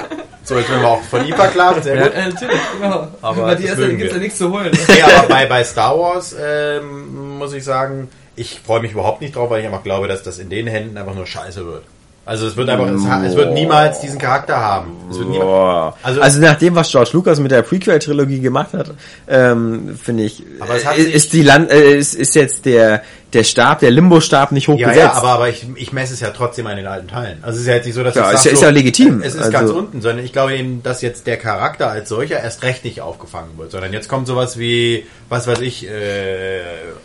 So, 0.45 0.57
jetzt 0.59 0.69
werden 0.71 0.83
wir 0.83 0.89
auch 0.89 1.03
von 1.03 1.27
ihm 1.27 1.35
verklagt. 1.35 1.85
Sehr 1.85 1.97
gut. 2.03 2.13
Äh, 2.15 2.29
natürlich, 2.29 2.61
genau. 2.81 3.09
Aber 3.23 3.43
Bei 3.43 3.55
dir 3.57 3.69
ja, 3.69 3.75
gibt's 3.75 3.99
wir. 3.99 4.09
ja 4.13 4.19
nichts 4.19 4.39
zu 4.39 4.53
holen. 4.53 4.71
Nee, 4.89 5.03
aber 5.03 5.29
bei, 5.29 5.47
bei 5.47 5.65
Star 5.65 5.99
Wars 5.99 6.35
ähm, 6.41 7.39
muss 7.39 7.53
ich 7.53 7.65
sagen, 7.65 8.09
ich 8.37 8.61
freue 8.65 8.81
mich 8.81 8.93
überhaupt 8.93 9.23
nicht 9.23 9.35
drauf, 9.35 9.51
weil 9.51 9.61
ich 9.61 9.67
einfach 9.67 9.83
glaube, 9.83 10.07
dass 10.09 10.23
das 10.23 10.39
in 10.39 10.49
den 10.51 10.67
Händen 10.67 10.97
einfach 10.99 11.15
nur 11.15 11.27
scheiße 11.27 11.65
wird. 11.67 11.83
Also 12.27 12.49
es 12.49 12.57
wird 12.57 12.69
einfach, 12.69 12.89
es, 12.89 13.07
ha- 13.07 13.25
es 13.25 13.37
wird 13.37 13.55
niemals 13.55 14.01
diesen 14.01 14.19
Charakter 14.19 14.57
haben. 14.57 14.91
Niemals, 15.11 15.39
Boah. 15.39 15.97
Also- 16.03 16.21
Also, 16.21 16.41
nach 16.41 16.57
dem, 16.57 16.75
was 16.75 16.91
George 16.91 17.11
Lucas 17.13 17.39
mit 17.39 17.53
der 17.53 17.63
Prequel-Trilogie 17.63 18.41
gemacht 18.41 18.73
hat, 18.75 18.91
ähm, 19.29 19.97
finde 20.03 20.25
ich, 20.25 20.43
Aber 20.59 20.75
es 20.75 20.85
hat 20.85 20.97
ist, 20.99 21.05
sich- 21.05 21.15
ist 21.15 21.33
die 21.33 21.43
Land, 21.43 21.71
äh, 21.71 21.97
ist, 21.97 22.15
ist 22.15 22.35
jetzt 22.35 22.67
der 22.67 23.03
der 23.37 23.45
Stab, 23.45 23.79
der 23.81 23.91
Limbo-Stab 23.93 24.51
nicht 24.53 24.67
hoch 24.69 24.79
ja, 24.79 24.93
ja, 24.93 25.13
aber, 25.13 25.29
aber 25.29 25.49
ich, 25.49 25.67
ich 25.77 25.93
messe 25.93 26.15
es 26.15 26.21
ja 26.21 26.31
trotzdem 26.31 26.67
an 26.67 26.77
den 26.77 26.87
alten 26.87 27.07
Teilen. 27.09 27.39
Also 27.43 27.57
es 27.57 27.63
ist 27.63 27.69
ja 27.69 27.75
jetzt 27.75 27.87
nicht 27.87 27.95
so, 27.95 28.03
dass 28.03 28.15
Ja, 28.17 28.31
ich 28.31 28.35
ist 28.39 28.45
ja- 28.47 28.53
ist 28.53 28.59
so, 28.61 28.65
ja 28.67 28.71
legitim. 28.73 29.23
Es 29.23 29.35
ist 29.35 29.41
Also- 29.41 29.53
ganz 29.53 29.71
unten, 29.71 30.01
sondern 30.03 30.25
ich 30.25 30.33
glaube 30.33 30.57
eben, 30.57 30.83
dass 30.83 31.03
jetzt 31.03 31.27
der 31.27 31.37
Charakter 31.37 31.89
als 31.91 32.09
solcher 32.09 32.41
erst 32.41 32.63
recht 32.65 32.85
nicht 32.85 33.01
aufgefangen 33.01 33.51
wird, 33.59 33.71
sondern 33.71 33.93
jetzt 33.93 34.09
kommt 34.09 34.27
sowas 34.27 34.59
wie, 34.59 35.07
was 35.29 35.47
weiß 35.47 35.61
ich, 35.61 35.87
äh, 35.89 36.61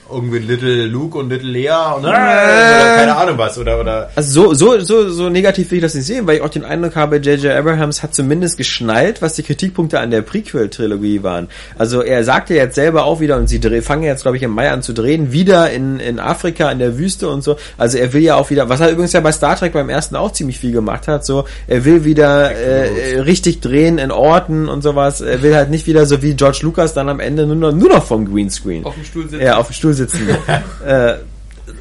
irgendwie 0.10 0.40
Little 0.40 0.86
Luke 0.88 1.18
und 1.18 1.30
Little 1.30 1.50
Lea 1.52 1.70
und 1.96 2.04
oder 2.06 2.14
keine 2.14 3.16
Ahnung 3.16 3.38
was 3.38 3.58
oder 3.58 3.80
oder 3.80 4.10
Also 4.16 4.54
so, 4.54 4.76
so, 4.78 4.80
so, 4.80 5.10
so 5.10 5.30
negativ 5.30 5.72
will 5.72 5.78
ich 5.78 5.84
das 5.84 5.94
nicht 5.96 6.06
sehen, 6.06 6.28
weil 6.28 6.38
ich 6.38 6.42
auch 6.42 6.50
den 6.50 6.66
Eindruck 6.66 6.96
habe, 6.96 7.18
J.J. 7.18 7.52
Abrahams 7.54 8.04
hat 8.04 8.14
zumindest 8.16 8.58
geschnallt, 8.58 9.22
was 9.22 9.34
die 9.36 9.44
Kritikpunkte 9.44 10.00
an 10.00 10.12
der 10.12 10.22
Prequel-Trilogie 10.22 11.24
waren. 11.24 11.50
Also 11.78 12.02
er 12.02 12.24
sagte 12.24 12.54
jetzt 12.54 12.76
selber 12.76 13.06
auch 13.06 13.20
wieder, 13.20 13.38
und 13.38 13.48
sie 13.48 13.60
dreh, 13.60 13.82
fangen 13.82 14.04
jetzt, 14.04 14.22
glaube 14.24 14.38
ich, 14.38 14.44
im 14.44 14.52
Mai 14.52 14.70
an 14.72 14.82
zu 14.82 14.94
drehen, 14.94 15.32
wieder 15.32 15.70
in, 15.72 16.00
in 16.00 16.20
Afrika, 16.22 16.72
in 16.72 16.80
der 16.80 16.98
Wüste 16.98 17.30
und 17.30 17.44
so. 17.44 17.58
Also 17.78 17.98
er 17.98 18.14
will 18.14 18.22
ja 18.22 18.36
auch 18.36 18.50
wieder, 18.50 18.70
was 18.70 18.80
er 18.80 18.90
übrigens 18.92 19.14
ja 19.14 19.20
bei 19.20 19.32
Star 19.32 19.56
Trek 19.56 19.74
beim 19.74 19.90
ersten 19.90 20.16
auch 20.16 20.32
ziemlich 20.32 20.60
viel 20.60 20.72
gemacht 20.72 21.08
hat, 21.08 21.26
so, 21.26 21.46
er 21.68 21.86
will 21.86 22.04
wieder 22.04 22.52
äh, 22.56 23.14
äh, 23.14 23.20
richtig 23.20 23.62
drehen 23.62 23.98
in 23.98 24.12
Orten 24.12 24.70
und 24.70 24.82
sowas. 24.82 25.22
Er 25.22 25.42
will 25.42 25.56
halt 25.56 25.70
nicht 25.70 25.88
wieder 25.88 26.06
so 26.06 26.22
wie 26.22 26.36
George 26.36 26.60
Lucas 26.62 26.94
dann 26.94 27.10
am 27.10 27.20
Ende 27.20 27.46
nur 27.46 27.56
noch, 27.56 27.72
nur 27.72 27.90
noch 27.90 28.06
vom 28.06 28.32
Greenscreen. 28.32 28.86
Auf 28.86 28.96
dem 28.96 29.04
Stuhl 29.04 29.30
sitzen. 29.30 29.42
Ja, 29.42 29.58
auf 29.58 29.68
dem 29.68 29.74
Stuhl 29.74 29.94
sitzen. 29.94 30.30
äh, 30.86 31.16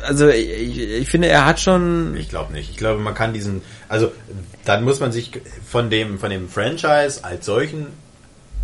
also 0.02 0.28
ich, 0.28 0.48
ich, 0.48 0.78
ich 0.78 1.08
finde, 1.08 1.28
er 1.28 1.46
hat 1.46 1.60
schon 1.60 2.16
Ich 2.16 2.28
glaube 2.28 2.52
nicht. 2.52 2.70
Ich 2.70 2.76
glaube, 2.76 3.00
man 3.00 3.14
kann 3.14 3.32
diesen, 3.32 3.62
also 3.88 4.12
dann 4.64 4.84
muss 4.84 5.00
man 5.00 5.12
sich 5.12 5.32
von 5.66 5.90
dem 5.90 6.18
von 6.18 6.30
dem 6.30 6.48
Franchise 6.48 7.24
als 7.24 7.46
solchen 7.46 7.86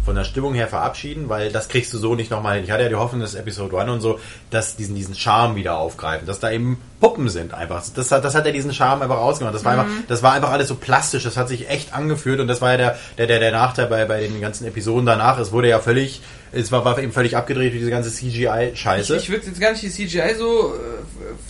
von 0.06 0.14
der 0.16 0.24
Stimmung 0.24 0.54
her 0.54 0.68
verabschieden, 0.68 1.28
weil 1.28 1.52
das 1.52 1.68
kriegst 1.68 1.92
du 1.92 1.98
so 1.98 2.14
nicht 2.14 2.30
nochmal 2.30 2.54
hin. 2.54 2.64
Ich 2.64 2.70
hatte 2.70 2.84
ja 2.84 2.88
die 2.88 2.94
Hoffnung, 2.94 3.20
dass 3.20 3.34
Episode 3.34 3.78
1 3.78 3.90
und 3.90 4.00
so, 4.00 4.18
dass 4.50 4.76
diesen 4.76 4.94
diesen 4.94 5.14
Charme 5.14 5.56
wieder 5.56 5.76
aufgreifen, 5.76 6.26
dass 6.26 6.40
da 6.40 6.50
eben 6.50 6.80
Puppen 7.00 7.28
sind 7.28 7.52
einfach. 7.52 7.84
Das 7.94 8.10
hat 8.10 8.24
das 8.24 8.34
hat 8.34 8.46
ja 8.46 8.52
diesen 8.52 8.72
Charme 8.72 9.02
einfach 9.02 9.18
ausgemacht. 9.18 9.54
Das 9.54 9.64
war 9.66 9.72
einfach 9.72 9.86
das 10.08 10.22
war 10.22 10.32
einfach 10.32 10.50
alles 10.52 10.68
so 10.68 10.76
plastisch, 10.76 11.24
das 11.24 11.36
hat 11.36 11.48
sich 11.48 11.68
echt 11.68 11.92
angefühlt 11.92 12.40
und 12.40 12.48
das 12.48 12.62
war 12.62 12.70
ja 12.72 12.76
der 12.78 12.96
der 13.18 13.26
der, 13.26 13.38
der 13.40 13.52
Nachteil 13.52 13.86
bei 13.88 14.06
bei 14.06 14.20
den 14.20 14.40
ganzen 14.40 14.66
Episoden 14.66 15.04
danach. 15.04 15.38
Es 15.38 15.52
wurde 15.52 15.68
ja 15.68 15.80
völlig 15.80 16.22
es 16.52 16.72
war, 16.72 16.84
war 16.86 16.98
eben 16.98 17.12
völlig 17.12 17.36
abgedreht 17.36 17.72
durch 17.72 17.80
diese 17.80 17.90
ganze 17.90 18.10
CGI 18.10 18.70
Scheiße. 18.74 19.16
Ich 19.16 19.28
würde 19.28 19.46
jetzt 19.46 19.60
gar 19.60 19.72
nicht 19.72 19.82
die 19.82 19.90
CGI 19.90 20.34
so. 20.38 20.72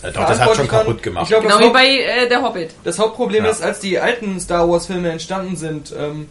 Äh, 0.03 0.07
Ja, 0.07 0.11
doch, 0.11 0.27
das 0.27 0.39
hat 0.39 0.55
schon 0.55 0.65
machen. 0.65 0.67
kaputt 0.79 1.03
gemacht. 1.03 1.23
Ich 1.23 1.29
glaube, 1.29 1.45
Genau 1.45 1.59
wie 1.59 1.63
Haupt, 1.65 1.73
bei 1.73 1.85
äh, 1.85 2.27
der 2.27 2.41
Hobbit. 2.41 2.71
das 2.83 2.97
Hauptproblem 2.99 3.45
Ja. 3.45 3.51
ist, 3.51 3.61
als 3.61 3.79
die 3.79 3.99
alten 3.99 4.39
Star 4.39 4.67
Wars 4.67 4.87
Filme 4.87 5.09
entstanden 5.11 5.55
sind, 5.55 5.93
ähm, 5.97 6.27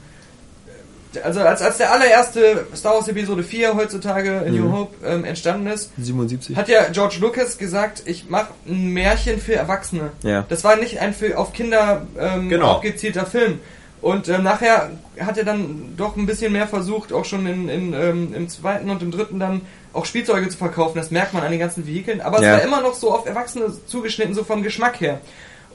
also 1.24 1.40
als, 1.40 1.62
als 1.62 1.78
der 1.78 1.92
allererste 1.92 2.66
Star 2.74 2.94
Wars 2.94 3.08
Episode 3.08 3.42
4 3.42 3.74
heutzutage 3.74 4.42
in 4.46 4.54
Mhm. 4.54 4.60
New 4.60 4.72
Hope 4.72 4.94
ähm, 5.06 5.24
entstanden 5.24 5.66
ist, 5.66 5.90
77. 5.98 6.56
hat 6.56 6.68
ja 6.68 6.84
George 6.92 7.16
Lucas 7.20 7.58
gesagt, 7.58 8.02
ich 8.06 8.28
mache 8.28 8.48
ein 8.68 8.88
Märchen 8.92 9.38
für 9.40 9.54
Erwachsene. 9.54 10.10
Ja. 10.22 10.44
Das 10.48 10.64
war 10.64 10.76
nicht 10.76 11.00
ein 11.00 11.12
für, 11.14 11.38
auf 11.38 11.52
Kinder 11.52 12.06
ähm, 12.18 12.48
Genau. 12.48 12.72
abgezielter 12.76 13.26
Film. 13.26 13.60
Und 14.02 14.28
ähm, 14.28 14.42
nachher 14.42 14.90
hat 15.18 15.38
er 15.38 15.44
dann 15.44 15.94
doch 15.96 16.16
ein 16.16 16.26
bisschen 16.26 16.52
mehr 16.52 16.68
versucht, 16.68 17.12
auch 17.12 17.24
schon 17.24 17.46
in, 17.46 17.68
in, 17.68 17.92
ähm, 17.94 18.34
im 18.34 18.48
zweiten 18.48 18.90
und 18.90 19.02
im 19.02 19.10
dritten 19.10 19.40
dann 19.40 19.62
auch 19.92 20.04
Spielzeuge 20.04 20.48
zu 20.50 20.58
verkaufen. 20.58 20.96
Das 20.98 21.10
merkt 21.10 21.32
man 21.32 21.42
an 21.42 21.50
den 21.50 21.58
ganzen 21.58 21.86
Vehikeln. 21.86 22.20
Aber 22.20 22.42
Ja. 22.42 22.56
es 22.56 22.58
war 22.60 22.68
immer 22.68 22.80
noch 22.82 22.94
so 22.94 23.12
auf 23.12 23.26
Erwachsene 23.26 23.72
zugeschnitten, 23.86 24.34
so 24.34 24.44
vom 24.44 24.62
Geschmack 24.62 25.00
her. 25.00 25.20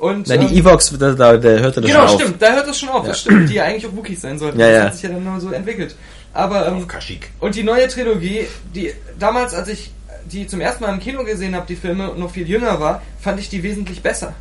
Und, 0.02 0.28
Na, 0.28 0.36
die 0.38 0.48
ähm, 0.48 0.66
Evox, 0.66 0.90
da, 0.98 1.12
da, 1.12 1.38
da 1.38 1.50
hörte 1.50 1.80
das 1.80 1.90
Genau, 1.92 2.08
schon 2.08 2.16
auf. 2.16 2.22
stimmt, 2.22 2.42
da 2.42 2.54
hört 2.54 2.68
das 2.68 2.80
schon 2.80 2.90
auf, 2.90 3.06
das 3.06 3.20
stimmt, 3.20 3.48
die 3.50 3.54
ja 3.54 3.66
eigentlich 3.66 3.86
auch 3.86 3.96
Wookies 3.96 4.20
sein 4.20 4.40
sollten. 4.40 4.60
Ja, 4.60 4.66
das 4.68 4.76
ja. 4.76 4.84
hat 4.86 4.94
sich 4.96 5.04
ja 5.04 5.10
dann 5.10 5.24
nur 5.24 5.40
so 5.40 5.52
entwickelt. 5.52 5.96
Aber 6.34 6.68
ähm, 6.68 6.78
Auf 6.78 6.88
Kashyyyk. 6.88 7.30
und 7.40 7.54
die 7.54 7.62
neue 7.62 7.88
Trilogie, 7.88 8.48
die 8.74 8.92
damals, 9.20 9.54
als 9.54 9.68
ich 9.68 9.92
die 10.26 10.48
zum 10.48 10.60
ersten 10.60 10.84
Mal 10.84 10.92
im 10.94 11.00
Kino 11.00 11.24
gesehen 11.24 11.54
habe, 11.56 11.68
die 11.68 11.76
Filme, 11.76 12.10
und 12.10 12.20
noch 12.20 12.32
viel 12.32 12.50
jünger 12.50 12.80
war, 12.80 13.04
fand 13.20 13.40
ich 13.40 13.50
die 13.50 13.62
wesentlich 13.62 14.02
besser. 14.02 14.34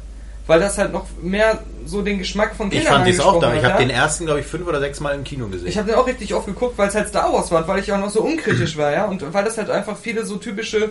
Weil 0.50 0.58
das 0.58 0.78
halt 0.78 0.92
noch 0.92 1.06
mehr 1.22 1.60
so 1.86 2.02
den 2.02 2.18
Geschmack 2.18 2.54
von 2.56 2.66
Ich 2.68 2.78
Kindern 2.78 2.92
fand 2.94 3.06
dies 3.06 3.20
auch 3.20 3.40
da. 3.40 3.54
Ich 3.54 3.64
habe 3.64 3.74
ja. 3.74 3.78
den 3.78 3.90
ersten, 3.90 4.26
glaube 4.26 4.40
ich, 4.40 4.46
fünf 4.46 4.66
oder 4.68 4.80
sechs 4.80 4.98
Mal 5.00 5.14
im 5.14 5.22
Kino 5.24 5.46
gesehen. 5.46 5.68
Ich 5.68 5.78
habe 5.78 5.88
den 5.88 5.96
auch 5.96 6.06
richtig 6.06 6.34
oft 6.34 6.46
geguckt, 6.46 6.76
weil 6.76 6.88
es 6.88 6.94
halt 6.94 7.08
Star 7.08 7.32
Wars 7.32 7.50
war 7.52 7.60
und 7.60 7.68
weil 7.68 7.78
ich 7.78 7.92
auch 7.92 7.98
noch 7.98 8.10
so 8.10 8.20
unkritisch 8.22 8.76
war, 8.76 8.92
ja. 8.92 9.04
Und 9.06 9.32
weil 9.32 9.44
das 9.44 9.56
halt 9.58 9.70
einfach 9.70 9.96
viele 9.96 10.24
so 10.26 10.36
typische 10.36 10.84
äh, 10.84 10.90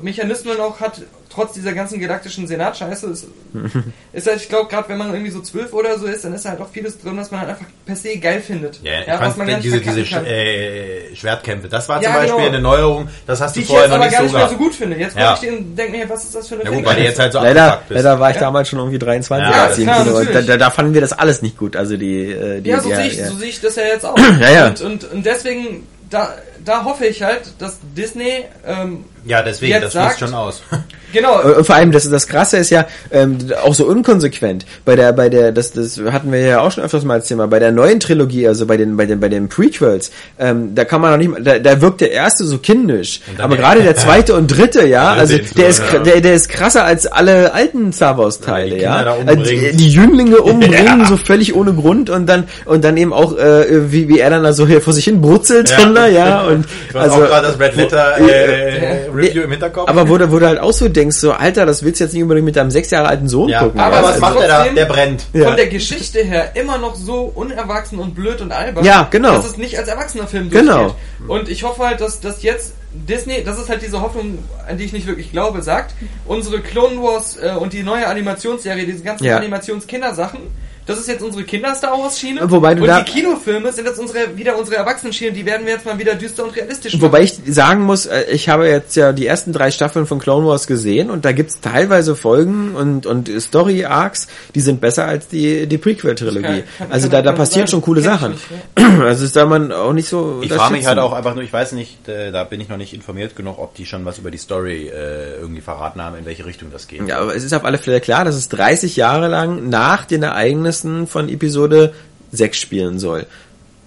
Mechanismen 0.00 0.58
auch 0.60 0.80
hat, 0.80 1.02
trotz 1.28 1.52
dieser 1.52 1.72
ganzen 1.72 2.00
galaktischen 2.00 2.46
Senat-Scheiße. 2.46 3.06
Ist, 3.08 3.26
ist 4.12 4.26
halt, 4.26 4.40
ich 4.40 4.48
glaube, 4.48 4.68
gerade 4.70 4.88
wenn 4.88 4.98
man 4.98 5.12
irgendwie 5.12 5.30
so 5.30 5.40
zwölf 5.40 5.72
oder 5.72 5.98
so 5.98 6.06
ist, 6.06 6.24
dann 6.24 6.32
ist 6.32 6.44
halt 6.46 6.60
auch 6.60 6.68
vieles 6.70 6.98
drin, 7.00 7.16
was 7.16 7.30
man 7.30 7.40
halt 7.40 7.50
einfach 7.50 7.66
per 7.84 7.96
se 7.96 8.16
geil 8.16 8.40
findet. 8.40 8.80
ja, 8.82 9.00
ich 9.02 9.08
was 9.08 9.18
fand 9.18 9.38
man 9.38 9.46
gar 9.48 9.54
nicht 9.56 9.64
diese, 9.66 9.80
diese 9.80 10.04
kann. 10.04 10.24
äh, 10.24 11.14
Schwertkämpfe, 11.14 11.68
das 11.68 11.88
war 11.88 12.00
Ja, 12.02 12.10
zum 12.10 12.14
Beispiel 12.20 12.36
genau. 12.36 12.48
eine 12.48 12.60
Neuerung, 12.60 13.08
das 13.26 13.40
hast 13.40 13.54
die 13.56 13.60
du 13.60 13.64
ich 13.64 13.68
vorher 13.68 13.84
jetzt 13.86 13.90
noch 13.90 13.96
aber 13.96 14.04
nicht 14.06 14.12
gar 14.12 14.20
so 14.20 14.24
nicht 14.26 14.36
mehr 14.36 14.48
so 14.48 14.56
gut 14.56 14.74
finde. 14.74 14.96
Jetzt 14.96 15.16
Ja. 15.18 15.34
gucke 15.34 15.46
ich 15.46 15.50
den 15.52 15.58
und 15.64 15.76
denke 15.76 15.96
mir, 15.98 16.08
was 16.08 16.24
ist 16.24 16.34
das 16.34 16.48
für 16.48 16.54
eine 16.54 16.64
Ja 16.64 16.70
gut, 16.70 16.84
weil 16.86 16.96
du 16.96 17.02
jetzt 17.02 17.18
halt 17.18 17.32
so 17.32 17.38
Leider, 17.40 17.82
leider 17.88 18.18
war 18.20 18.30
ich 18.30 18.36
Ja. 18.36 18.40
damals 18.42 18.68
schon 18.68 18.80
irgendwie 18.84 18.98
23, 18.98 19.48
Ja, 19.54 19.66
im 19.66 19.82
klar, 19.84 20.02
Kino 20.04 20.14
war. 20.14 20.24
Da, 20.24 20.40
da, 20.42 20.56
da 20.56 20.70
fanden 20.70 20.94
wir 20.94 21.00
das 21.00 21.12
alles 21.12 21.42
nicht 21.42 21.56
gut. 21.58 21.76
Also 21.76 21.96
die, 21.96 22.30
äh, 22.32 22.60
die 22.60 22.70
Ja, 22.70 22.80
so 22.80 22.88
die, 22.88 22.94
sehe 22.94 23.06
ich, 23.06 23.16
ja. 23.18 23.26
so 23.28 23.36
sehe 23.36 23.48
ich 23.48 23.60
das 23.60 23.76
ja 23.76 23.82
jetzt 23.84 24.04
auch. 24.06 24.16
Ja, 24.40 24.50
ja. 24.50 24.66
Und, 24.68 24.80
und, 24.80 25.04
und 25.12 25.26
deswegen, 25.26 25.86
da, 26.10 26.34
da 26.64 26.84
hoffe 26.84 27.06
ich 27.06 27.22
halt, 27.22 27.42
dass 27.58 27.78
Disney, 27.96 28.44
ähm, 28.66 29.04
Ja, 29.24 29.42
deswegen, 29.42 29.72
jetzt 29.72 29.84
das 29.84 29.92
sagt- 29.94 30.18
schließt 30.18 30.30
schon 30.32 30.38
aus. 30.38 30.62
genau, 31.14 31.40
Und 31.56 31.66
vor 31.66 31.76
allem, 31.76 31.92
das, 31.92 32.08
das 32.10 32.26
Krasse 32.26 32.58
ist 32.58 32.68
ja 32.70 32.84
ähm, 33.10 33.38
auch 33.64 33.72
so 33.74 33.86
unkonsequent. 33.86 34.66
Bei 34.84 34.96
der, 34.96 35.12
bei 35.14 35.28
der, 35.30 35.52
das, 35.52 35.72
das 35.72 35.98
hatten 36.12 36.30
wir 36.32 36.40
ja 36.40 36.60
auch 36.60 36.70
schon 36.72 36.84
öfters 36.84 37.04
mal 37.04 37.14
als 37.14 37.28
Thema. 37.28 37.46
Bei 37.48 37.58
der 37.58 37.72
neuen 37.72 38.00
Trilogie, 38.00 38.46
also 38.46 38.66
bei 38.66 38.76
den, 38.76 38.96
bei 38.96 39.06
den, 39.06 39.20
bei 39.20 39.28
den 39.30 39.48
Prequels, 39.48 40.10
ähm, 40.38 40.74
da 40.74 40.84
kann 40.84 41.00
man 41.00 41.12
noch 41.12 41.18
nicht, 41.18 41.30
mal- 41.30 41.42
da, 41.42 41.58
da 41.58 41.80
wirkt 41.80 42.00
der 42.02 42.10
erste 42.12 42.44
so 42.44 42.58
kindisch. 42.58 43.20
Aber 43.38 43.56
gerade 43.56 43.82
der 43.82 43.96
zweite 44.04 44.34
und 44.34 44.48
dritte, 44.48 44.86
ja, 44.86 45.12
also 45.14 45.38
der 45.56 45.68
ist, 45.68 45.82
ja. 45.92 45.98
der, 46.00 46.20
der 46.20 46.34
ist 46.34 46.48
krasser 46.50 46.84
als 46.84 47.06
alle 47.06 47.54
alten 47.54 47.92
Star 47.92 48.18
Wars 48.18 48.40
Teile, 48.40 48.74
die 48.76 48.82
ja. 48.82 48.96
Also 48.96 49.20
umbringen. 49.20 49.70
die, 49.72 49.76
die 49.76 49.88
Jünglinge 49.90 50.36
umbringen, 50.38 50.74
Ja. 51.00 51.06
so 51.06 51.16
völlig 51.16 51.54
ohne 51.54 51.72
Grund 51.72 52.10
und 52.10 52.26
dann, 52.26 52.44
und 52.66 52.84
dann 52.84 52.96
eben 52.96 53.12
auch, 53.12 53.36
äh, 53.38 53.90
wie, 53.92 54.08
wie 54.08 54.18
er 54.18 54.30
dann 54.30 54.42
da 54.42 54.52
so 54.52 54.66
hier 54.66 54.80
vor 54.80 54.92
sich 54.92 55.04
hin 55.04 55.20
brutzelt, 55.20 55.70
Ja. 55.70 55.84
da, 55.94 56.06
ja, 56.08 56.42
und, 56.42 56.66
also, 56.92 57.14
auch 57.16 57.20
gerade 57.28 57.46
das 57.46 57.60
Red 57.60 57.76
Letter 57.76 58.18
äh, 58.18 59.08
Review 59.14 59.42
im 59.42 59.50
Hinterkopf. 59.50 59.88
aber 59.88 60.08
wo 60.08 60.18
du 60.18 60.46
halt 60.46 60.58
auch 60.58 60.72
so 60.72 60.88
denkst, 61.04 61.16
so, 61.18 61.32
Alter, 61.32 61.66
das 61.66 61.82
willst 61.82 62.00
du 62.00 62.04
jetzt 62.04 62.12
nicht 62.14 62.22
unbedingt 62.22 62.44
mit 62.46 62.56
deinem 62.56 62.70
sechs 62.70 62.90
Jahre 62.90 63.08
alten 63.08 63.28
Sohn 63.28 63.48
ja, 63.48 63.60
gucken. 63.62 63.78
aber 63.80 63.96
ja. 63.96 64.02
was 64.02 64.14
es 64.16 64.20
macht 64.20 64.40
er 64.40 64.48
da? 64.48 64.64
Der 64.68 64.84
brennt. 64.86 65.26
Ja. 65.32 65.44
von 65.48 65.56
der 65.56 65.68
Geschichte 65.68 66.20
her 66.24 66.52
immer 66.56 66.78
noch 66.78 66.94
so 66.96 67.30
unerwachsen 67.34 67.98
und 67.98 68.14
blöd 68.14 68.40
und 68.40 68.52
albern, 68.52 68.84
Ja, 68.84 69.06
genau. 69.10 69.32
dass 69.36 69.46
es 69.46 69.56
nicht 69.56 69.78
als 69.78 69.88
erwachsener 69.88 70.26
Film 70.26 70.50
Genau. 70.50 70.78
durchgeht. 70.78 71.28
Und 71.28 71.48
ich 71.48 71.62
hoffe 71.64 71.84
halt, 71.86 72.00
dass, 72.00 72.20
dass 72.20 72.42
jetzt 72.42 72.74
Disney, 72.92 73.42
das 73.44 73.58
ist 73.58 73.68
halt 73.68 73.82
diese 73.82 74.00
Hoffnung, 74.00 74.38
an 74.68 74.78
die 74.78 74.84
ich 74.84 74.92
nicht 74.92 75.06
wirklich 75.06 75.30
glaube, 75.32 75.62
sagt, 75.62 75.94
unsere 76.26 76.60
Clone 76.60 76.96
Wars 77.02 77.36
äh, 77.36 77.50
und 77.58 77.72
die 77.72 77.82
neue 77.82 78.06
Animationsserie, 78.06 78.86
diese 78.86 79.02
ganzen 79.02 79.24
Ja. 79.24 79.36
Animationskindersachen, 79.36 80.40
das 80.86 80.98
ist 80.98 81.08
jetzt 81.08 81.22
unsere 81.22 81.44
Kinder-Star 81.44 81.98
Wars-Schiene. 81.98 82.40
Wobei 82.50 82.74
du 82.74 82.82
und 82.82 82.88
da- 82.88 83.00
die 83.02 83.10
Kinofilme 83.10 83.72
sind 83.72 83.86
jetzt 83.86 83.98
unsere, 83.98 84.36
wieder 84.36 84.58
unsere 84.58 84.76
Erwachsenen-Schiene, 84.76 85.32
die 85.32 85.46
werden 85.46 85.64
wir 85.66 85.72
jetzt 85.74 85.86
mal 85.86 85.98
wieder 85.98 86.14
düster 86.14 86.44
und 86.44 86.54
realistisch 86.54 86.92
machen. 86.92 87.02
Wobei 87.02 87.22
ich 87.22 87.38
sagen 87.46 87.82
muss, 87.82 88.04
äh, 88.06 88.24
ich 88.30 88.48
habe 88.48 88.68
jetzt 88.68 88.94
ja 88.96 89.12
die 89.12 89.26
ersten 89.26 89.52
drei 89.52 89.70
Staffeln 89.70 90.06
von 90.06 90.18
Clone 90.18 90.46
Wars 90.46 90.66
gesehen 90.66 91.10
und 91.10 91.24
da 91.24 91.32
gibt's 91.32 91.60
teilweise 91.60 92.14
Folgen 92.16 92.74
und, 92.74 93.06
und 93.06 93.30
Story-Arcs, 93.40 94.28
die 94.54 94.60
sind 94.60 94.80
besser 94.82 95.06
als 95.06 95.28
die, 95.28 95.66
die 95.66 95.78
Prequel-Trilogie. 95.78 96.64
Also 96.90 97.08
da, 97.08 97.22
da 97.22 97.32
passieren 97.32 97.66
schon 97.66 97.80
coole 97.80 98.02
Sachen. 98.02 98.32
nicht, 98.32 98.42
Also 99.00 99.24
ist 99.24 99.36
da 99.36 99.46
man 99.46 99.72
auch 99.72 99.92
nicht 99.94 100.08
so 100.08 100.40
Ich 100.42 100.52
frage 100.52 100.72
mich 100.74 100.86
halt 100.86 100.98
auch 100.98 101.12
einfach 101.14 101.34
nur, 101.34 101.44
ich 101.44 101.52
weiß 101.52 101.72
nicht, 101.72 102.08
äh, 102.08 102.30
da 102.30 102.44
bin 102.44 102.60
ich 102.60 102.68
noch 102.68 102.76
nicht 102.76 102.92
informiert 102.92 103.36
genug, 103.36 103.58
ob 103.58 103.74
die 103.74 103.86
schon 103.86 104.04
was 104.04 104.18
über 104.18 104.30
die 104.30 104.38
Story 104.38 104.88
äh, 104.88 105.38
irgendwie 105.40 105.62
verraten 105.62 106.02
haben, 106.02 106.16
in 106.18 106.26
welche 106.26 106.44
Richtung 106.44 106.70
das 106.70 106.88
geht. 106.88 107.06
Ja, 107.08 107.20
aber 107.20 107.34
es 107.34 107.42
ist 107.42 107.54
auf 107.54 107.64
alle 107.64 107.78
Fälle 107.78 108.00
klar, 108.00 108.24
dass 108.24 108.34
es 108.34 108.48
30 108.50 108.96
Jahre 108.96 109.28
lang 109.28 109.70
nach 109.70 110.04
den 110.04 110.22
Ereignissen 110.22 110.73
von 111.06 111.28
Episode 111.28 111.92
6 112.32 112.58
spielen 112.58 112.98
soll. 112.98 113.26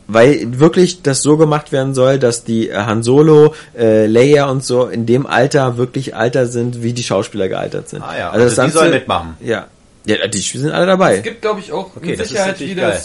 Weil 0.07 0.59
wirklich 0.59 1.01
das 1.01 1.21
so 1.21 1.35
gemacht 1.35 1.73
werden 1.73 1.93
soll, 1.93 2.17
dass 2.17 2.45
die 2.45 2.73
Han 2.73 3.03
Solo, 3.03 3.53
äh, 3.77 4.05
Leia 4.05 4.49
und 4.49 4.63
so 4.63 4.85
in 4.87 5.05
dem 5.05 5.25
Alter 5.25 5.77
wirklich 5.77 6.15
alter 6.15 6.47
sind, 6.47 6.81
wie 6.81 6.93
die 6.93 7.03
Schauspieler 7.03 7.49
gealtert 7.49 7.89
sind. 7.89 8.03
Ah 8.03 8.17
ja, 8.17 8.29
also, 8.29 8.45
also 8.45 8.63
die 8.63 8.71
sollen 8.71 8.91
mitmachen. 8.91 9.35
Ja. 9.41 9.67
Ja, 10.05 10.25
die 10.25 10.37
sind 10.37 10.71
alle 10.71 10.85
dabei. 10.85 11.17
Es 11.17 11.23
gibt, 11.23 11.41
glaube 11.41 11.59
ich, 11.59 11.73
auch 11.73 11.97
Okay, 11.97 12.15
mit 12.15 12.25
Sicherheit 12.25 12.57
wieder 12.61 12.91
geil. 12.91 13.01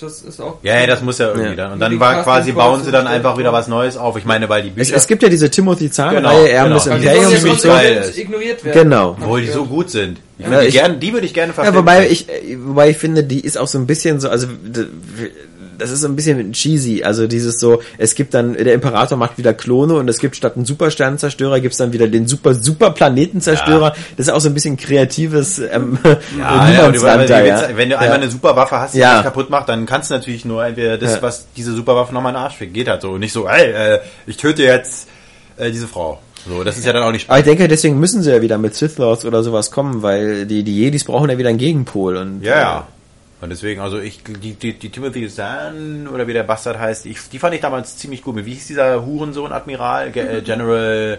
Das 0.00 0.22
ist 0.22 0.40
auch. 0.40 0.58
Ja, 0.62 0.80
ja, 0.80 0.86
das 0.86 1.02
muss 1.02 1.18
ja 1.18 1.28
irgendwie 1.28 1.50
Ja. 1.50 1.54
dann. 1.56 1.72
Und 1.72 1.80
dann 1.80 1.92
die 1.92 2.00
war 2.00 2.14
Casting 2.14 2.32
quasi, 2.32 2.52
bauen 2.52 2.82
sie 2.84 2.90
dann 2.90 3.06
einfach 3.06 3.36
wieder 3.38 3.52
was 3.52 3.68
Neues 3.68 3.96
auf. 3.96 4.16
Ich 4.16 4.24
meine, 4.24 4.48
weil 4.48 4.62
die 4.62 4.68
Es, 4.70 4.74
Bücher, 4.74 4.96
es 4.96 5.06
gibt 5.06 5.22
ja 5.22 5.28
diese 5.28 5.50
Timothy 5.50 5.90
Zahn-Reihe, 5.90 6.20
Genau, 6.22 6.44
Erben 6.44 6.74
des 6.74 6.84
genau. 6.84 6.96
Die 6.98 7.04
ja 7.04 7.12
ziemlich 7.28 7.52
und 7.52 7.60
so. 7.60 7.68
geil 7.68 8.12
ignoriert 8.16 8.64
werden. 8.64 8.82
Genau. 8.82 9.16
obwohl 9.20 9.42
die 9.42 9.48
so 9.48 9.64
gut 9.66 9.90
sind. 9.90 10.18
Ich 10.38 10.44
Ja, 10.46 10.50
würde 10.50 10.62
die, 10.62 10.68
ich- 10.68 10.74
gern, 10.74 11.00
die 11.00 11.12
würde 11.12 11.26
ich 11.26 11.34
gerne 11.34 11.50
Ja, 11.50 11.54
verfilmen. 11.54 11.80
wobei 11.80 12.08
ich, 12.08 12.28
äh, 12.28 12.56
wobei 12.64 12.90
ich 12.90 12.96
finde, 12.96 13.24
die 13.24 13.40
ist 13.40 13.58
auch 13.58 13.66
so 13.68 13.78
ein 13.78 13.86
bisschen 13.86 14.20
so, 14.20 14.28
also 14.30 14.46
das 15.80 15.90
ist 15.90 16.00
so 16.02 16.08
ein 16.08 16.14
bisschen 16.16 16.52
cheesy. 16.52 17.02
Also 17.02 17.26
dieses 17.26 17.58
so, 17.58 17.80
es 17.98 18.14
gibt 18.14 18.34
dann, 18.34 18.54
der 18.54 18.74
Imperator 18.74 19.18
macht 19.18 19.38
wieder 19.38 19.52
Klone 19.54 19.94
und 19.94 20.08
es 20.08 20.18
gibt 20.18 20.36
statt 20.36 20.54
einen 20.56 20.64
Supersternenzerstörer 20.64 21.60
gibt's 21.60 21.78
dann 21.78 21.92
wieder 21.92 22.06
den 22.08 22.28
super 22.28 22.54
super 22.54 22.90
Planetenzerstörer. 22.90 23.94
Das 24.16 24.26
ist 24.28 24.32
auch 24.32 24.40
so 24.40 24.48
ein 24.48 24.54
bisschen 24.54 24.76
kreatives 24.76 25.58
ähm, 25.58 25.98
Ja, 26.38 26.68
ja, 26.70 26.90
da, 26.90 26.90
die- 26.90 27.48
ja. 27.48 27.68
wenn 27.76 27.88
du 27.88 27.94
Ja. 27.94 28.00
einmal 28.00 28.18
eine 28.18 28.30
Superwaffe 28.30 28.78
hast, 28.78 28.94
die 28.94 28.98
Ja. 28.98 29.14
das 29.16 29.24
kaputt 29.24 29.50
macht, 29.50 29.68
dann 29.68 29.86
kannst 29.86 30.10
du 30.10 30.14
natürlich 30.14 30.44
nur 30.44 30.64
entweder 30.64 30.98
das, 30.98 31.14
Ja. 31.16 31.22
was 31.22 31.46
diese 31.56 31.72
Superwaffe 31.74 32.12
nochmal 32.14 32.30
in 32.32 32.36
den 32.36 32.44
Arsch 32.44 32.56
fickt. 32.56 32.74
Geht 32.74 32.88
halt 32.88 33.02
so. 33.02 33.18
Nicht 33.18 33.32
so, 33.32 33.48
ey, 33.48 33.70
äh, 33.72 33.98
ich 34.26 34.36
töte 34.36 34.62
jetzt 34.62 35.08
äh, 35.56 35.70
diese 35.70 35.86
Frau. 35.88 36.20
So, 36.48 36.64
das 36.64 36.78
ist 36.78 36.86
ja 36.86 36.92
dann 36.94 37.02
auch 37.02 37.12
nicht 37.12 37.28
Aber 37.28 37.38
ich 37.38 37.44
denke, 37.44 37.68
deswegen 37.68 37.98
müssen 38.00 38.22
sie 38.22 38.30
ja 38.30 38.40
wieder 38.40 38.56
mit 38.56 38.74
Sith 38.74 38.96
Lords 38.96 39.26
oder 39.26 39.42
sowas 39.42 39.70
kommen, 39.70 40.02
weil 40.02 40.46
die, 40.46 40.62
die 40.62 40.74
Jedis 40.74 41.04
brauchen 41.04 41.28
ja 41.28 41.36
wieder 41.36 41.50
einen 41.50 41.58
Gegenpol 41.58 42.16
und 42.16 42.42
Ja, 42.42 42.58
ja. 42.58 42.86
Und 43.40 43.48
deswegen, 43.48 43.80
also 43.80 43.98
ich, 43.98 44.22
die, 44.22 44.52
die, 44.54 44.74
die 44.74 44.90
Timothy 44.90 45.28
Zahn, 45.28 46.06
oder 46.08 46.26
wie 46.26 46.34
der 46.34 46.42
Bastard 46.42 46.78
heißt, 46.78 47.06
ich, 47.06 47.28
die 47.30 47.38
fand 47.38 47.54
ich 47.54 47.60
damals 47.60 47.96
ziemlich 47.96 48.22
gut. 48.22 48.36
Wie 48.36 48.52
hieß 48.52 48.66
dieser 48.66 49.04
Hurensohn-Admiral? 49.06 50.14
Äh, 50.14 50.42
General 50.42 51.18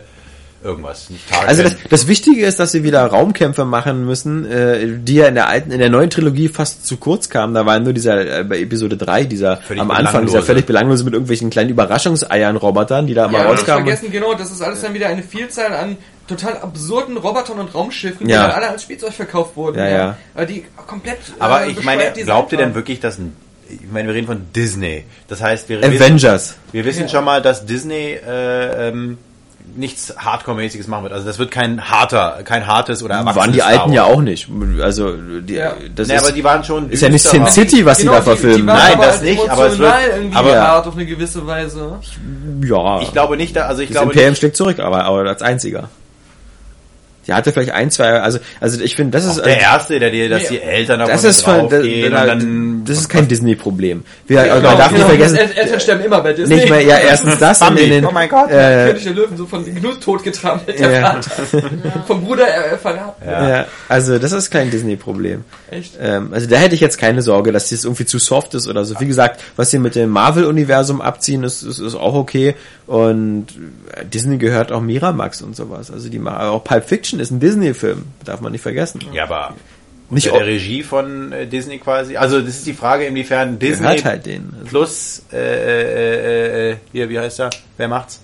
irgendwas, 0.63 1.09
nicht. 1.09 1.23
Also 1.47 1.63
das, 1.63 1.75
das 1.89 2.07
Wichtige 2.07 2.45
ist, 2.45 2.59
dass 2.59 2.71
sie 2.71 2.83
wieder 2.83 3.05
Raumkämpfe 3.05 3.65
machen 3.65 4.05
müssen, 4.05 4.45
äh, 4.45 4.85
die 4.99 5.15
ja 5.15 5.27
in 5.27 5.35
der 5.35 5.47
alten, 5.47 5.71
in 5.71 5.79
der 5.79 5.89
neuen 5.89 6.09
Trilogie 6.09 6.47
fast 6.49 6.85
zu 6.85 6.97
kurz 6.97 7.29
kamen. 7.29 7.53
Da 7.53 7.65
war 7.65 7.79
nur 7.79 7.93
dieser 7.93 8.39
äh, 8.39 8.43
bei 8.43 8.59
Episode 8.59 8.97
3, 8.97 9.23
dieser 9.25 9.57
Völlig 9.57 9.81
am 9.81 9.91
Anfang, 9.91 10.25
dieser 10.25 10.41
völlig 10.43 10.65
belanglose 10.65 11.03
mit 11.03 11.13
irgendwelchen 11.13 11.49
kleinen 11.49 11.69
Überraschungseiern-Robotern, 11.71 13.07
die 13.07 13.13
da 13.13 13.27
mal 13.27 13.39
Ja, 13.39 13.43
nicht 13.49 13.59
rauskamen. 13.61 13.85
vergessen, 13.85 14.11
genau, 14.11 14.33
das 14.33 14.51
ist 14.51 14.61
alles 14.61 14.81
dann 14.81 14.93
wieder 14.93 15.07
eine 15.07 15.23
Vielzahl 15.23 15.73
an 15.73 15.97
total 16.27 16.57
absurden 16.59 17.17
Robotern 17.17 17.59
und 17.59 17.73
Raumschiffen, 17.73 18.27
die 18.27 18.33
Ja. 18.33 18.43
dann 18.43 18.51
alle 18.51 18.69
als 18.69 18.83
Spielzeug 18.83 19.13
verkauft 19.13 19.55
wurden. 19.57 19.77
Ja, 19.79 19.89
ja. 19.89 20.17
Weil 20.33 20.45
Die 20.45 20.63
komplett. 20.87 21.17
Aber 21.39 21.65
äh, 21.65 21.71
ich 21.71 21.83
meine, 21.83 22.11
glaubt 22.13 22.51
ihr 22.51 22.57
denn 22.57 22.73
wirklich, 22.75 22.99
dass 23.01 23.17
ein, 23.17 23.35
ich 23.69 23.79
meine, 23.91 24.07
wir 24.07 24.15
reden 24.15 24.27
von 24.27 24.41
Disney. 24.55 25.03
Das 25.27 25.41
heißt, 25.41 25.67
wir 25.69 25.79
Avengers. 25.79 26.55
Wir 26.71 26.85
wissen 26.85 27.03
Ja. 27.03 27.07
schon 27.09 27.25
mal, 27.25 27.41
dass 27.41 27.65
Disney 27.65 28.13
äh, 28.25 28.89
ähm, 28.89 29.17
nichts 29.75 30.13
Hardcore-mäßiges 30.17 30.87
machen 30.87 31.03
wird. 31.03 31.13
Also 31.13 31.25
das 31.25 31.39
wird 31.39 31.51
kein 31.51 31.89
harter, 31.89 32.39
kein 32.43 32.67
hartes 32.67 33.03
oder 33.03 33.15
erwachsenes 33.15 33.35
Waren 33.45 33.51
die 33.53 33.59
Star 33.59 33.69
alten 33.71 33.93
ja 33.93 34.03
auch 34.05 34.21
nicht. 34.21 34.47
Also 34.81 35.13
die, 35.15 35.53
Ja. 35.53 35.73
das 35.95 36.07
Nee, 36.07 36.15
ist, 36.15 36.23
aber 36.23 36.31
die 36.31 36.43
waren 36.43 36.63
schon 36.63 36.89
ist 36.89 37.01
ja 37.01 37.09
nicht 37.09 37.23
Sin. 37.23 37.45
City, 37.47 37.85
was 37.85 37.97
Genau, 37.99 38.11
die 38.11 38.17
da 38.17 38.21
verfilmen. 38.23 38.67
waren 38.67 38.77
Nein, 38.77 38.93
aber 38.95 39.05
das 39.05 39.21
nicht, 39.21 39.49
aber 39.49 39.67
es 39.67 39.77
wird- 39.77 39.93
irgendwie 40.15 40.37
aber- 40.37 40.61
hart 40.61 40.87
auf 40.87 40.93
eine 40.95 41.05
gewisse 41.05 41.45
Weise. 41.47 41.99
ja. 42.63 43.01
Ich 43.01 43.11
glaube 43.11 43.37
nicht, 43.37 43.57
also 43.57 43.81
ich 43.81 43.89
das 43.89 43.95
glaube 43.97 44.11
Imperium 44.11 44.31
nicht, 44.31 44.39
schlägt 44.39 44.57
zurück, 44.57 44.79
aber, 44.79 45.05
aber 45.05 45.27
als 45.29 45.41
einziger. 45.41 45.89
Der 47.31 47.37
hatte 47.37 47.53
vielleicht 47.53 47.71
ein, 47.71 47.89
zwei, 47.91 48.19
also, 48.19 48.39
also 48.59 48.81
ich 48.81 48.97
finde, 48.97 49.17
das 49.17 49.25
ist, 49.25 49.37
Der 49.45 49.57
Erste, 49.57 49.97
der 49.99 50.11
dir, 50.11 50.27
dass 50.27 50.43
Nee, 50.43 50.57
die 50.57 50.61
Eltern 50.61 50.99
das 50.99 51.07
davon 51.09 51.29
ist 51.29 51.41
von, 51.43 51.69
das, 51.69 52.27
dann... 52.27 52.83
das 52.85 52.97
ist 52.97 53.07
kein 53.09 53.25
Disney-Problem. 53.29 54.03
Wir, 54.27 54.37
man 54.39 54.47
Genau, 54.61 54.61
darf 54.77 54.91
nicht 54.91 54.95
genau, 54.97 55.07
vergessen, 55.07 55.37
El- 55.37 55.51
Eltern 55.57 55.79
sterben 55.79 56.03
immer 56.03 56.19
bei 56.21 56.33
Disney. 56.33 56.55
nicht 56.55 56.69
mehr, 56.69 56.81
ja, 56.81 56.97
erstens 56.97 57.37
das 57.37 57.61
und 57.61 57.67
Bambi, 57.69 57.83
in 57.83 57.89
den, 57.91 58.05
oh 58.05 58.11
mein 58.11 58.27
Gott. 58.27 58.51
äh, 58.51 58.87
König 58.87 59.03
der 59.05 59.13
Löwen 59.13 59.37
so 59.37 59.45
von 59.45 59.63
Gnus 59.63 59.99
totgetrampelt, 60.01 60.77
der 60.77 60.91
Ja. 60.91 61.11
Vater. 61.13 61.31
Vom 62.07 62.21
Bruder 62.25 62.47
äh, 62.73 62.77
verraten. 62.77 63.23
ja. 63.25 63.65
also 63.87 64.19
das 64.19 64.33
ist 64.33 64.51
kein 64.51 64.69
Disney-Problem. 64.69 65.45
Echt? 65.69 65.93
Ähm, 66.01 66.33
also 66.33 66.47
da 66.47 66.57
hätte 66.57 66.75
ich 66.75 66.81
jetzt 66.81 66.97
keine 66.97 67.21
Sorge, 67.21 67.53
dass 67.53 67.69
das 67.69 67.85
irgendwie 67.85 68.05
zu 68.05 68.19
soft 68.19 68.53
ist 68.55 68.67
oder 68.67 68.83
so. 68.83 68.99
Wie 68.99 69.07
gesagt, 69.07 69.41
was 69.55 69.71
sie 69.71 69.79
mit 69.79 69.95
dem 69.95 70.09
Marvel-Universum 70.09 70.99
abziehen, 71.01 71.45
ist, 71.45 71.63
ist, 71.63 71.79
ist 71.79 71.95
auch 71.95 72.13
okay. 72.15 72.55
Und 72.87 73.47
äh, 73.95 74.03
Disney 74.05 74.37
gehört 74.37 74.73
auch 74.73 74.81
Miramax 74.81 75.41
und 75.41 75.55
sowas. 75.55 75.89
Also 75.91 76.09
die 76.09 76.19
machen 76.19 76.41
auch 76.47 76.61
Pulp 76.63 76.83
Fiction 76.89 77.20
ist 77.21 77.31
ein 77.31 77.39
Disney-Film, 77.39 78.05
darf 78.25 78.41
man 78.41 78.51
nicht 78.51 78.61
vergessen. 78.61 79.01
Ja, 79.13 79.23
aber 79.23 79.55
Nicht 80.09 80.27
der 80.27 80.45
Regie 80.45 80.83
von 80.83 81.31
äh, 81.31 81.47
Disney 81.47 81.77
quasi. 81.77 82.17
Also 82.17 82.41
das 82.41 82.57
ist 82.57 82.67
die 82.67 82.73
Frage, 82.73 83.05
inwiefern 83.05 83.59
Disney 83.59 83.87
halt. 83.87 84.27
Also, 84.27 84.41
plus 84.65 85.23
äh, 85.31 85.37
äh, 85.37 86.71
äh, 86.71 86.77
hier, 86.91 87.09
wie 87.09 87.19
heißt 87.19 87.39
er? 87.39 87.49
Wer 87.77 87.87
macht's? 87.87 88.19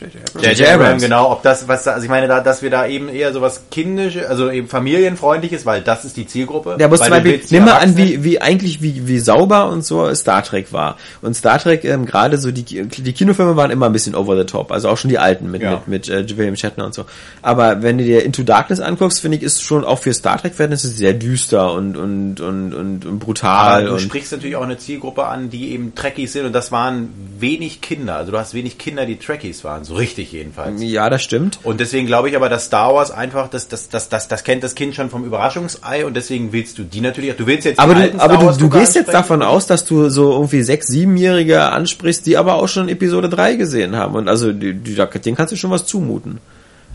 J.J. 0.00 0.14
J.J. 0.14 0.42
J.J. 0.42 0.68
Abrams, 0.68 0.84
Abrams. 0.86 1.02
genau, 1.02 1.30
ob 1.32 1.42
das, 1.42 1.68
was 1.68 1.84
da, 1.84 1.92
also 1.92 2.04
ich 2.04 2.10
meine, 2.10 2.26
da, 2.28 2.40
dass 2.40 2.62
wir 2.62 2.70
da 2.70 2.86
eben 2.86 3.08
eher 3.08 3.32
sowas 3.32 3.64
kindisches, 3.70 4.26
also 4.26 4.50
eben 4.50 4.68
familienfreundliches, 4.68 5.66
weil 5.66 5.82
das 5.82 6.04
ist 6.04 6.16
die 6.16 6.26
Zielgruppe. 6.26 6.76
Ja, 6.78 6.86
aber 6.86 6.98
weil 6.98 7.06
zum 7.06 7.10
Beispiel, 7.10 7.40
nimm 7.50 7.64
mal 7.64 7.78
an, 7.78 7.96
wie, 7.96 8.24
wie 8.24 8.40
eigentlich, 8.40 8.82
wie, 8.82 9.06
wie 9.06 9.18
sauber 9.18 9.68
und 9.68 9.84
so 9.84 10.12
Star 10.14 10.42
Trek 10.42 10.72
war. 10.72 10.96
Und 11.22 11.34
Star 11.34 11.58
Trek, 11.58 11.84
ähm, 11.84 12.06
gerade 12.06 12.38
so, 12.38 12.50
die, 12.50 12.62
die 12.64 13.12
Kinofilme 13.12 13.56
waren 13.56 13.70
immer 13.70 13.86
ein 13.86 13.92
bisschen 13.92 14.14
over 14.14 14.36
the 14.36 14.44
top. 14.44 14.72
Also 14.72 14.88
auch 14.88 14.96
schon 14.96 15.08
die 15.10 15.18
alten 15.18 15.50
mit, 15.50 15.62
Ja. 15.62 15.82
mit, 15.86 16.08
mit 16.08 16.08
äh, 16.08 16.36
William 16.36 16.56
Shatner 16.56 16.84
und 16.86 16.94
so. 16.94 17.04
Aber 17.42 17.82
wenn 17.82 17.98
du 17.98 18.04
dir 18.04 18.24
Into 18.24 18.42
Darkness 18.42 18.80
anguckst, 18.80 19.20
finde 19.20 19.36
ich, 19.36 19.42
ist 19.42 19.62
schon 19.62 19.84
auch 19.84 19.98
für 19.98 20.12
Star 20.14 20.38
Trek-Verhältnisse 20.40 20.88
sehr 20.88 21.12
düster 21.12 21.72
und, 21.72 21.96
und, 21.96 22.40
und, 22.40 22.74
und, 22.74 23.04
und 23.06 23.18
brutal. 23.18 23.80
Aber 23.80 23.86
du 23.88 23.92
und 23.94 24.00
sprichst 24.00 24.32
natürlich 24.32 24.56
auch 24.56 24.62
eine 24.62 24.78
Zielgruppe 24.78 25.26
an, 25.26 25.50
die 25.50 25.72
eben 25.72 25.94
Trekkies 25.94 26.32
sind 26.32 26.46
und 26.46 26.52
das 26.52 26.72
waren 26.72 27.10
wenig 27.38 27.80
Kinder. 27.80 28.16
Also 28.16 28.32
du 28.32 28.38
hast 28.38 28.54
wenig 28.54 28.78
Kinder, 28.78 29.06
die 29.06 29.16
Trekkies 29.18 29.64
waren, 29.64 29.84
so 29.84 29.89
richtig 29.94 30.32
jedenfalls. 30.32 30.82
ja, 30.82 31.10
das 31.10 31.22
stimmt. 31.22 31.58
Und 31.62 31.80
deswegen 31.80 32.06
glaube 32.06 32.28
ich 32.28 32.36
aber, 32.36 32.48
dass 32.48 32.66
Star 32.66 32.94
Wars 32.94 33.10
einfach, 33.10 33.48
das, 33.48 33.68
das, 33.68 33.88
das, 33.88 34.08
das, 34.08 34.28
das 34.28 34.44
kennt 34.44 34.62
das 34.62 34.74
Kind 34.74 34.94
schon 34.94 35.10
vom 35.10 35.24
Überraschungsei 35.24 36.04
und 36.04 36.14
deswegen 36.14 36.52
willst 36.52 36.78
du 36.78 36.82
die 36.84 37.00
natürlich, 37.00 37.36
du 37.36 37.46
willst 37.46 37.64
jetzt 37.64 37.78
Aber 37.78 37.94
du, 37.94 38.20
aber 38.20 38.36
du, 38.36 38.58
du 38.58 38.70
gehst 38.70 38.94
jetzt 38.94 39.12
davon 39.12 39.42
aus, 39.42 39.66
dass 39.66 39.84
du 39.84 40.08
so 40.08 40.32
irgendwie 40.32 40.62
sechs, 40.62 40.86
siebenjährige 40.88 41.62
ansprichst, 41.62 42.26
die 42.26 42.36
aber 42.36 42.54
auch 42.54 42.68
schon 42.68 42.88
Episode 42.88 43.28
3 43.28 43.56
gesehen 43.56 43.96
haben. 43.96 44.14
Und 44.14 44.28
also 44.28 44.52
die, 44.52 44.74
die, 44.74 44.94
denen 44.94 45.36
kannst 45.36 45.52
du 45.52 45.56
schon 45.56 45.70
was 45.70 45.86
zumuten. 45.86 46.40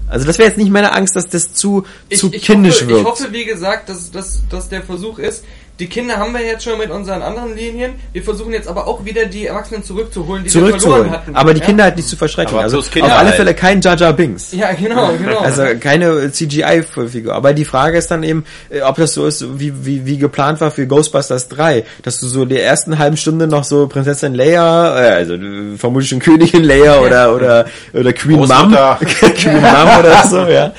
Also 0.08 0.28
das 0.28 0.38
wäre 0.38 0.50
jetzt 0.50 0.58
nicht 0.58 0.70
meine 0.70 0.94
Angst, 0.94 1.16
dass 1.16 1.28
das 1.28 1.54
zu, 1.54 1.84
zu 2.14 2.30
kindisch 2.30 2.82
hoffe, 2.82 2.88
wirkt. 2.88 3.02
Ich 3.02 3.08
hoffe, 3.08 3.28
wie 3.32 3.46
gesagt, 3.46 3.90
dass, 3.90 4.12
dass, 4.12 4.42
dass 4.50 4.70
der 4.70 4.84
Versuch 4.84 5.18
ist, 5.18 5.44
die 5.80 5.88
Kinder 5.88 6.18
haben 6.18 6.34
wir 6.34 6.42
jetzt 6.42 6.64
schon 6.64 6.78
mit 6.78 6.90
unseren 6.90 7.22
anderen 7.22 7.54
Linien. 7.56 7.96
Wir 8.14 8.24
versuchen 8.24 8.54
jetzt 8.54 8.68
aber 8.70 8.88
auch 8.88 9.04
wieder 9.04 9.26
die 9.26 9.48
Erwachsenen 9.48 9.84
zurückzuholen, 9.84 10.44
die 10.46 10.54
wir 10.54 10.62
zurückzuholen. 10.62 11.02
verloren 11.04 11.22
hatten. 11.22 11.36
Aber 11.36 11.54
die 11.54 11.60
Ja? 11.60 11.66
Kinder 11.66 11.84
halt 11.84 11.98
nicht 11.98 12.08
zu 12.08 12.16
verschrecken. 12.16 12.54
Aber 12.54 12.64
Also 12.64 12.80
auf 12.80 12.90
alle 12.96 13.12
halt. 13.12 13.36
Fälle 13.36 13.54
kein 13.54 13.82
Jar 13.82 13.98
Jar 13.98 14.14
Binks. 14.14 14.54
Ja, 14.54 14.72
genau, 14.72 15.12
genau. 15.18 15.40
Also 15.40 15.64
keine 15.82 16.32
CGI-Figur. 16.32 17.34
Aber 17.34 17.54
die 17.54 17.66
Frage 17.66 17.98
ist 17.98 18.10
dann 18.10 18.24
eben, 18.24 18.46
äh, 18.70 18.82
ob 18.82 18.96
das 18.96 19.14
so 19.14 19.28
ist, 19.28 19.46
wie, 19.60 19.86
wie, 19.86 20.06
wie 20.06 20.18
geplant 20.18 20.62
war 20.62 20.72
für 20.72 20.88
Ghostbusters 20.88 21.50
3, 21.50 21.84
dass 22.04 22.20
du 22.22 22.28
so 22.28 22.46
die 22.46 22.58
ersten 22.60 22.98
halben 22.98 23.18
Stunde 23.18 23.48
noch 23.48 23.66
so 23.66 23.88
Prinzessin 23.88 24.34
Leia, 24.34 24.98
äh, 24.98 25.10
also 25.16 25.34
äh, 25.34 25.76
vermutlich 25.78 26.10
schon 26.10 26.20
Königin 26.20 26.64
Leia 26.64 27.00
oder, 27.00 27.36
oder, 27.36 27.66
oder 27.94 28.14
Queen 28.14 28.38
Mom. 28.40 28.48
Queen 29.02 29.62
Mom 29.62 30.00
oder 30.00 30.26
so, 30.26 30.46
ja. 30.48 30.74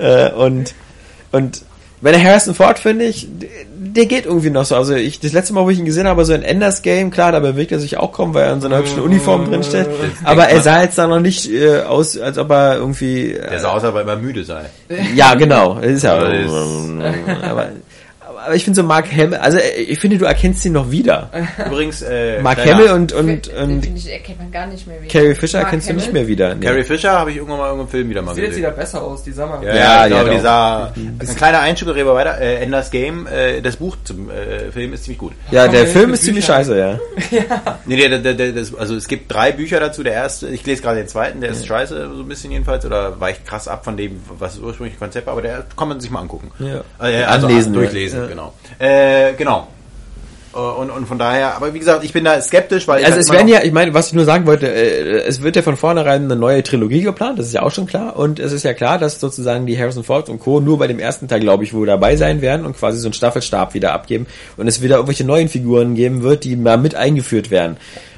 Äh, 0.00 0.32
und, 0.32 0.74
und 1.30 1.62
bei 2.00 2.12
der 2.12 2.22
Harrison 2.22 2.54
Ford 2.54 2.78
finde 2.78 3.04
ich, 3.04 3.28
der- 3.94 4.06
geht 4.06 4.26
irgendwie 4.26 4.50
noch 4.50 4.64
so. 4.64 4.76
Also 4.76 4.94
ich, 4.94 5.20
das 5.20 5.32
letzte 5.32 5.52
Mal, 5.54 5.64
wo 5.64 5.70
ich 5.70 5.78
ihn 5.78 5.84
gesehen 5.84 6.06
habe, 6.06 6.24
so 6.24 6.32
in 6.34 6.42
Enders 6.42 6.82
Game, 6.82 7.10
klar, 7.10 7.32
da 7.32 7.40
bewegt 7.40 7.72
er 7.72 7.78
sich 7.78 7.96
auch 7.96 8.12
kaum, 8.12 8.34
weil 8.34 8.44
er 8.44 8.52
in 8.54 8.60
so 8.60 8.66
einer 8.68 8.78
hübschen 8.78 9.00
Uniform 9.00 9.50
drinsteht. 9.50 9.86
Aber 10.24 10.48
er 10.48 10.60
sah 10.62 10.82
jetzt 10.82 10.98
da 10.98 11.06
noch 11.06 11.20
nicht 11.20 11.50
äh, 11.50 11.80
aus, 11.82 12.18
als 12.18 12.38
ob 12.38 12.50
er 12.50 12.76
irgendwie. 12.76 13.32
Äh, 13.32 13.50
Der 13.50 13.60
sah 13.60 13.68
aus, 13.70 13.82
als 13.84 13.90
ob 13.92 13.96
er 13.96 14.02
immer 14.02 14.16
müde 14.16 14.44
sei. 14.44 14.62
ja, 15.14 15.34
genau. 15.34 15.78
Ist 15.80 16.02
ja. 16.04 16.14
Aber 16.14 17.68
aber, 18.44 18.54
ich 18.54 18.64
finde 18.64 18.80
so 18.80 18.86
Mark 18.86 19.10
Hamill, 19.10 19.34
also 19.34 19.58
äh, 19.58 19.82
ich 19.82 19.98
finde, 19.98 20.18
du 20.18 20.24
erkennst 20.24 20.64
ihn 20.64 20.72
noch 20.72 20.90
wieder. 20.90 21.30
Übrigens, 21.66 22.02
äh, 22.02 22.40
Mark 22.40 22.64
Hamill 22.64 22.90
und, 22.90 23.10
Den 23.12 23.18
und, 23.18 23.48
und 23.48 23.84
finde 23.84 23.98
ich, 23.98 24.10
erkennt 24.10 24.38
man 24.38 24.50
gar 24.50 24.66
nicht 24.66 24.86
mehr 24.86 25.00
wieder. 25.02 25.12
Carrie 25.12 25.34
Fisher 25.34 25.58
Mark 25.58 25.66
erkennst 25.66 25.88
du 25.88 25.94
nicht 25.94 26.08
Hamill? 26.08 26.20
mehr 26.22 26.28
wieder. 26.28 26.54
Nee. 26.54 26.66
Carrie 26.66 26.84
Fisher 26.84 27.12
habe 27.12 27.30
ich 27.30 27.36
irgendwann 27.36 27.58
mal 27.58 27.64
in 27.64 27.70
irgendeinem 27.70 27.90
Film 27.90 28.10
wieder 28.10 28.22
mal 28.22 28.34
Sieht 28.34 28.44
jetzt 28.44 28.50
gesehen. 28.50 28.62
wieder 28.64 28.72
besser 28.72 29.02
aus, 29.02 29.22
die 29.22 29.32
Sommer. 29.32 29.62
Ja, 29.62 29.68
Ja, 29.68 29.74
ja, 29.74 30.06
ich 30.06 30.12
ja, 30.12 30.22
glaube, 30.22 30.36
die 30.36 30.40
sah, 30.40 30.92
ein 30.96 31.36
kleiner 31.36 31.60
Einschub, 31.60 31.88
wir 31.88 31.94
reden 31.94 32.08
weiter, 32.08 32.38
äh, 32.40 32.56
Enders 32.62 32.90
Game, 32.90 33.26
äh, 33.26 33.60
das 33.60 33.76
Buch 33.76 33.96
zum 34.04 34.30
äh, 34.30 34.70
Film 34.72 34.92
ist 34.92 35.04
ziemlich 35.04 35.18
gut. 35.18 35.32
ja, 35.50 35.68
der 35.68 35.86
Film 35.86 36.12
ist 36.12 36.24
ziemlich 36.24 36.44
scheiße, 36.44 36.78
ja. 36.78 36.98
Nee, 37.86 37.96
der, 37.96 38.18
der, 38.18 38.34
der, 38.34 38.52
das, 38.52 38.74
also 38.74 38.94
es 38.94 39.08
gibt 39.08 39.32
drei 39.32 39.52
Bücher 39.52 39.80
dazu, 39.80 40.02
der 40.02 40.12
erste, 40.12 40.48
ich 40.48 40.64
lese 40.66 40.82
gerade 40.82 40.98
den 40.98 41.08
zweiten, 41.08 41.40
der 41.40 41.50
ist 41.50 41.66
scheiße, 41.66 42.10
so 42.14 42.22
ein 42.22 42.28
bisschen 42.28 42.50
jedenfalls, 42.52 42.84
oder 42.84 43.20
weicht 43.20 43.46
krass 43.46 43.68
ab 43.68 43.84
von 43.84 43.96
dem, 43.96 44.20
was 44.38 44.54
das 44.54 44.62
ursprüngliche 44.62 44.98
Konzept 44.98 45.26
war, 45.26 45.32
aber 45.32 45.42
der 45.42 45.64
kann 45.76 45.88
man 45.88 46.00
sich 46.00 46.10
mal 46.10 46.20
angucken. 46.20 46.50
Ja. 46.58 46.82
Äh, 47.04 47.24
also 47.24 47.46
Anlesen, 47.46 47.72
durchlesen, 47.72 48.28
ja. 48.28 48.29
Genau. 48.30 48.54
Äh, 48.78 49.34
genau. 49.34 49.68
Äh, 50.54 50.58
Und, 50.58 50.90
und 50.90 51.06
von 51.06 51.18
daher, 51.18 51.54
aber 51.54 51.72
wie 51.74 51.78
gesagt, 51.78 52.02
ich 52.04 52.12
bin 52.12 52.24
da 52.24 52.40
skeptisch, 52.40 52.88
weil 52.88 52.98
Also 53.04 53.12
halt 53.12 53.22
es 53.22 53.30
werden 53.30 53.46
ja, 53.48 53.62
ich 53.62 53.72
meine, 53.72 53.94
was 53.94 54.08
ich 54.08 54.14
nur 54.14 54.24
sagen 54.24 54.46
wollte, 54.46 54.66
äh, 54.66 55.20
es 55.28 55.42
wird 55.42 55.54
ja 55.56 55.62
von 55.62 55.76
vornherein 55.76 56.24
eine 56.24 56.34
neue 56.36 56.62
Trilogie 56.64 57.02
geplant, 57.02 57.38
das 57.38 57.46
ist 57.46 57.52
ja 57.52 57.62
auch 57.62 57.70
schon 57.70 57.86
klar. 57.86 58.16
Und 58.16 58.40
es 58.40 58.52
ist 58.52 58.64
ja 58.64 58.74
klar, 58.74 58.98
dass 58.98 59.20
sozusagen 59.20 59.66
die 59.66 59.78
Harrison 59.78 60.02
Ford 60.02 60.28
und 60.28 60.40
Co. 60.40 60.60
nur 60.60 60.78
bei 60.78 60.86
dem 60.88 60.98
ersten 60.98 61.28
Teil, 61.28 61.40
glaube 61.40 61.62
ich, 61.64 61.72
wohl 61.72 61.86
dabei 61.86 62.16
sein 62.16 62.40
werden 62.40 62.66
und 62.66 62.76
quasi 62.76 62.98
so 62.98 63.06
einen 63.06 63.12
Staffelstab 63.14 63.74
wieder 63.74 63.92
abgeben 63.92 64.26
und 64.56 64.66
es 64.66 64.82
wieder 64.82 64.96
irgendwelche 64.96 65.24
neuen 65.24 65.48
Figuren 65.48 65.94
geben 65.94 66.22
wird, 66.22 66.42
die 66.44 66.56
mal 66.56 66.78
mit 66.78 66.94
eingeführt 66.96 67.50
werden. 67.52 67.76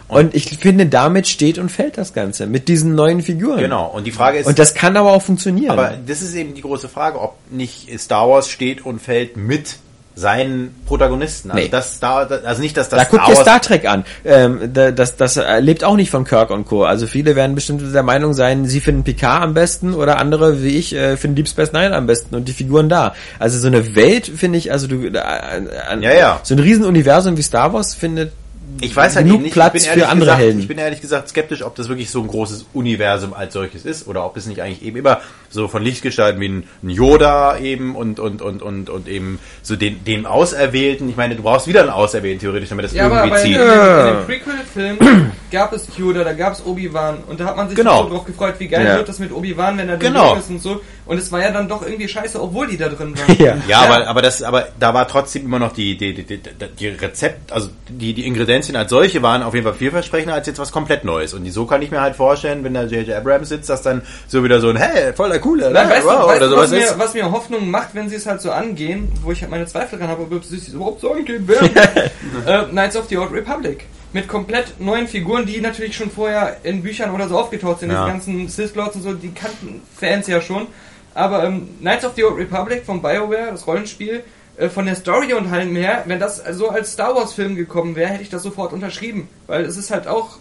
Und 0.09 0.35
ich 0.35 0.59
finde, 0.59 0.85
damit 0.87 1.27
steht 1.27 1.57
und 1.59 1.71
fällt 1.71 1.97
das 1.97 2.13
Ganze, 2.13 2.47
mit 2.47 2.69
diesen 2.69 2.95
neuen 2.95 3.23
Figuren. 3.23 3.59
Genau, 3.59 3.87
und 3.87 4.07
die 4.07 4.11
Frage 4.11 4.39
ist, 4.39 4.47
Und 4.47 4.59
das 4.59 4.75
kann 4.75 4.95
aber 4.99 5.13
auch 5.13 5.23
funktionieren. 5.23 5.71
aber 5.71 5.95
das 6.07 6.21
ist 6.21 6.35
eben 6.35 6.53
die 6.53 6.61
große 6.61 6.91
Frage, 6.91 7.19
ob 7.19 7.35
nicht 7.51 7.89
Star 7.99 8.29
Wars 8.29 8.49
steht 8.51 8.85
und 8.85 9.01
fällt 9.01 9.39
mit 9.39 9.77
seinen 10.15 10.75
Protagonisten. 10.87 11.51
Also 11.51 11.63
Nee. 11.63 11.69
das 11.71 11.95
Star, 11.97 12.29
also 12.45 12.61
nicht, 12.63 12.77
dass 12.77 12.89
das 12.89 12.99
da 13.01 13.05
guck 13.07 13.21
Star 13.21 13.27
dir 13.31 13.35
Wars 13.37 13.43
Star 13.47 13.61
Trek 13.61 13.85
an. 13.89 14.05
Ähm, 14.25 14.71
da- 14.73 14.91
das, 14.91 15.17
das 15.17 15.37
äh, 15.39 15.61
lebt 15.61 15.85
auch 15.85 15.97
nicht 15.97 16.11
von 16.11 16.25
Kirk 16.25 16.51
und 16.51 16.67
Co. 16.67 16.85
Also 16.85 17.07
viele 17.07 17.35
werden 17.37 17.55
bestimmt 17.55 17.83
der 17.95 18.03
Meinung 18.03 18.35
sein, 18.35 18.67
sie 18.67 18.81
finden 18.81 19.05
Picard 19.05 19.43
am 19.43 19.55
besten 19.55 19.95
oder 19.95 20.19
andere 20.19 20.63
wie 20.63 20.77
ich 20.77 20.95
äh, 20.95 21.17
finden 21.17 21.37
Deep 21.37 21.49
Space 21.49 21.73
Nine 21.73 21.95
am 21.97 22.07
besten 22.07 22.35
und 22.35 22.47
die 22.49 22.53
Figuren 22.53 22.89
da. 22.89 23.15
Also 23.39 23.59
so 23.59 23.67
eine 23.69 23.95
Welt 23.95 24.27
finde 24.27 24.59
ich, 24.59 24.71
also 24.71 24.87
du, 24.87 25.03
äh, 25.07 25.19
an, 25.19 26.03
Ja, 26.03 26.13
ja. 26.15 26.41
so 26.43 26.55
ein 26.55 26.59
Riesenuniversum 26.59 27.37
wie 27.37 27.43
Star 27.43 27.73
Wars 27.73 27.95
findet 27.95 28.33
Ich 28.81 28.95
weiß 28.97 29.17
halt 29.17 29.25
genug 29.27 29.37
eben 29.37 29.45
nicht, 29.45 29.53
Platz 29.53 29.67
ich 29.69 29.73
bin 29.73 29.83
für 29.83 29.89
ehrlich 29.91 30.07
andere 30.07 30.27
gesagt, 30.27 30.41
Helden. 30.41 30.61
Ich 30.61 30.69
bin 30.69 30.79
ehrlich 30.79 31.01
gesagt 31.01 31.29
skeptisch, 31.29 31.63
ob 31.63 31.75
das 31.77 31.89
wirklich 31.89 32.11
so 32.11 32.21
ein 32.21 32.29
großes 32.29 32.67
Universum 32.73 33.35
als 33.35 33.53
solches 33.53 33.85
ist 33.85 34.07
oder 34.09 34.25
ob 34.25 34.37
es 34.37 34.47
nicht 34.47 34.61
eigentlich 34.61 34.83
eben 34.83 34.97
immer 34.97 35.21
so 35.51 35.69
von 35.69 35.83
Lichtgestalten 35.83 36.41
wie 36.41 36.49
ein 36.49 36.65
Yoda 36.83 37.59
eben 37.59 37.95
und 37.95 38.19
und 38.19 38.41
und 38.43 38.63
und 38.63 38.89
und 38.91 39.09
eben 39.09 39.39
so 39.63 39.77
den 39.77 40.05
den 40.05 40.27
Auserwählten. 40.27 41.09
Ich 41.09 41.17
meine, 41.17 41.37
du 41.37 41.43
brauchst 41.43 41.67
wieder 41.67 41.81
einen 41.81 41.91
Auserwählten 41.91 42.41
theoretisch, 42.41 42.71
damit 42.71 42.87
das 42.87 42.93
Ja, 42.95 43.05
irgendwie 43.05 43.19
aber 43.21 43.37
in, 43.41 43.47
zieht. 43.47 43.57
in, 43.57 43.63
in 43.63 44.17
dem 44.17 44.27
Prequel-Film 44.27 45.33
gab 45.51 45.73
es 45.73 45.87
Yoda, 45.97 46.25
da 46.25 46.33
gab 46.33 46.55
es 46.55 46.65
Obi-Wan 46.65 47.19
und 47.29 47.39
da 47.41 47.45
hat 47.47 47.57
man 47.57 47.69
sich 47.69 47.77
Genau. 47.77 48.05
so 48.05 48.09
drauf 48.11 48.25
gefreut, 48.25 48.55
wie 48.59 48.69
geil 48.69 48.87
Ja. 48.87 48.97
wird 48.97 49.09
das 49.09 49.19
mit 49.19 49.33
Obi-Wan, 49.33 49.77
wenn 49.79 49.89
er 49.89 49.97
Genau. 49.99 50.31
drin 50.31 50.41
ist 50.41 50.51
und 50.51 50.63
so. 50.63 50.81
Und 51.05 51.19
es 51.19 51.31
war 51.33 51.41
ja 51.41 51.51
dann 51.51 51.69
doch 51.69 51.83
irgendwie 51.83 52.09
scheiße, 52.09 52.41
obwohl 52.41 52.69
die 52.69 52.77
da 52.79 52.89
drin 52.89 53.15
waren. 53.19 53.37
ja. 53.39 53.57
Ja, 53.69 53.81
aber 53.83 54.07
aber 54.09 54.23
das 54.23 54.43
aber 54.43 54.69
da 54.79 54.95
war 54.95 55.07
trotzdem 55.09 55.45
immer 55.45 55.59
noch 55.59 55.73
die 55.73 55.97
die 55.97 56.15
die, 56.15 56.25
die, 56.25 56.41
die 56.79 56.89
Rezept, 56.89 57.53
also 57.53 57.69
die 57.89 58.15
die 58.15 58.25
Ingredienzien 58.63 58.77
als 58.77 58.91
solche 58.91 59.23
waren 59.23 59.43
auf 59.43 59.55
jeden 59.55 59.65
Fall 59.65 59.75
vielversprechender 59.75 60.35
als 60.35 60.47
jetzt 60.47 60.59
was 60.59 60.73
komplett 60.73 61.05
Neues 61.05 61.35
und 61.35 61.51
so 61.51 61.67
kann 61.67 61.83
ich 61.83 61.91
mir 61.91 62.01
halt 62.01 62.17
vorstellen, 62.17 62.65
wenn 62.65 62.75
da 62.75 62.85
J.J. 62.85 63.17
Abrams 63.17 63.49
sitzt, 63.49 63.69
dass 63.69 63.83
dann 63.83 64.03
so 64.27 64.45
wieder 64.45 64.61
so 64.61 64.71
ein 64.71 64.77
hey, 64.77 65.13
voller 65.13 65.39
coole, 65.39 65.71
Nein, 65.71 65.89
ne? 65.89 65.95
weißt 65.95 66.07
wow, 66.07 66.23
du, 66.23 66.29
weißt 66.29 66.37
oder 66.37 66.49
sowas 66.49 66.63
was, 66.63 66.71
mir, 66.71 66.85
ist. 66.85 66.99
was 66.99 67.15
mir 67.15 67.33
Hoffnung 67.33 67.71
macht, 67.71 67.95
wenn 67.95 68.09
sie 68.09 68.17
es 68.17 68.27
halt 68.27 68.41
so 68.41 68.51
angehen, 68.51 69.13
wo 69.23 69.33
ich 69.33 69.43
halt 69.43 69.51
meine 69.51 69.67
Zweifel 69.67 69.99
dran 69.99 70.09
habe, 70.09 70.23
ob 70.23 70.45
sie 70.45 70.57
es 70.57 70.69
überhaupt 70.69 71.01
so 71.01 71.13
angehen 71.13 71.47
werden? 71.49 71.71
äh, 72.47 72.63
Knights 72.71 72.97
of 72.97 73.07
the 73.09 73.19
Old 73.19 73.33
Republic. 73.33 73.85
Mit 74.13 74.29
komplett 74.29 74.79
neuen 74.79 75.09
Figuren, 75.09 75.47
die 75.47 75.61
natürlich 75.61 75.97
schon 75.97 76.11
vorher 76.11 76.59
in 76.65 76.83
Büchern 76.83 77.13
oder 77.15 77.29
so 77.29 77.39
aufgetaucht 77.39 77.81
sind. 77.81 77.91
Ja. 77.91 78.05
Diese 78.05 78.13
ganzen 78.13 78.49
Sith 78.49 78.75
Lords 78.75 78.97
und 78.97 79.03
so, 79.03 79.15
die 79.15 79.33
kannten 79.33 79.81
Fans 79.99 80.27
ja 80.27 80.43
schon. 80.43 80.67
Aber 81.15 81.45
ähm, 81.45 81.69
Knights 81.81 82.05
of 82.05 82.13
the 82.15 82.25
Old 82.25 82.37
Republic 82.37 82.85
von 82.85 83.01
BioWare, 83.01 83.49
das 83.53 83.67
Rollenspiel, 83.67 84.23
von 84.69 84.87
der 84.87 84.95
Story 84.97 85.33
und 85.35 85.51
allem 85.53 85.75
her, 85.75 86.03
wenn 86.07 86.21
das 86.21 86.43
so 86.53 86.69
als 86.69 86.93
Star 86.93 87.15
Wars 87.15 87.33
Film 87.33 87.57
gekommen 87.57 87.97
wäre, 87.97 88.11
hätte 88.11 88.23
ich 88.23 88.31
das 88.31 88.43
sofort 88.43 88.73
unterschrieben. 88.73 89.29
Weil 89.47 89.65
es 89.65 89.77
ist 89.77 89.91
halt 89.91 90.07
auch 90.07 90.37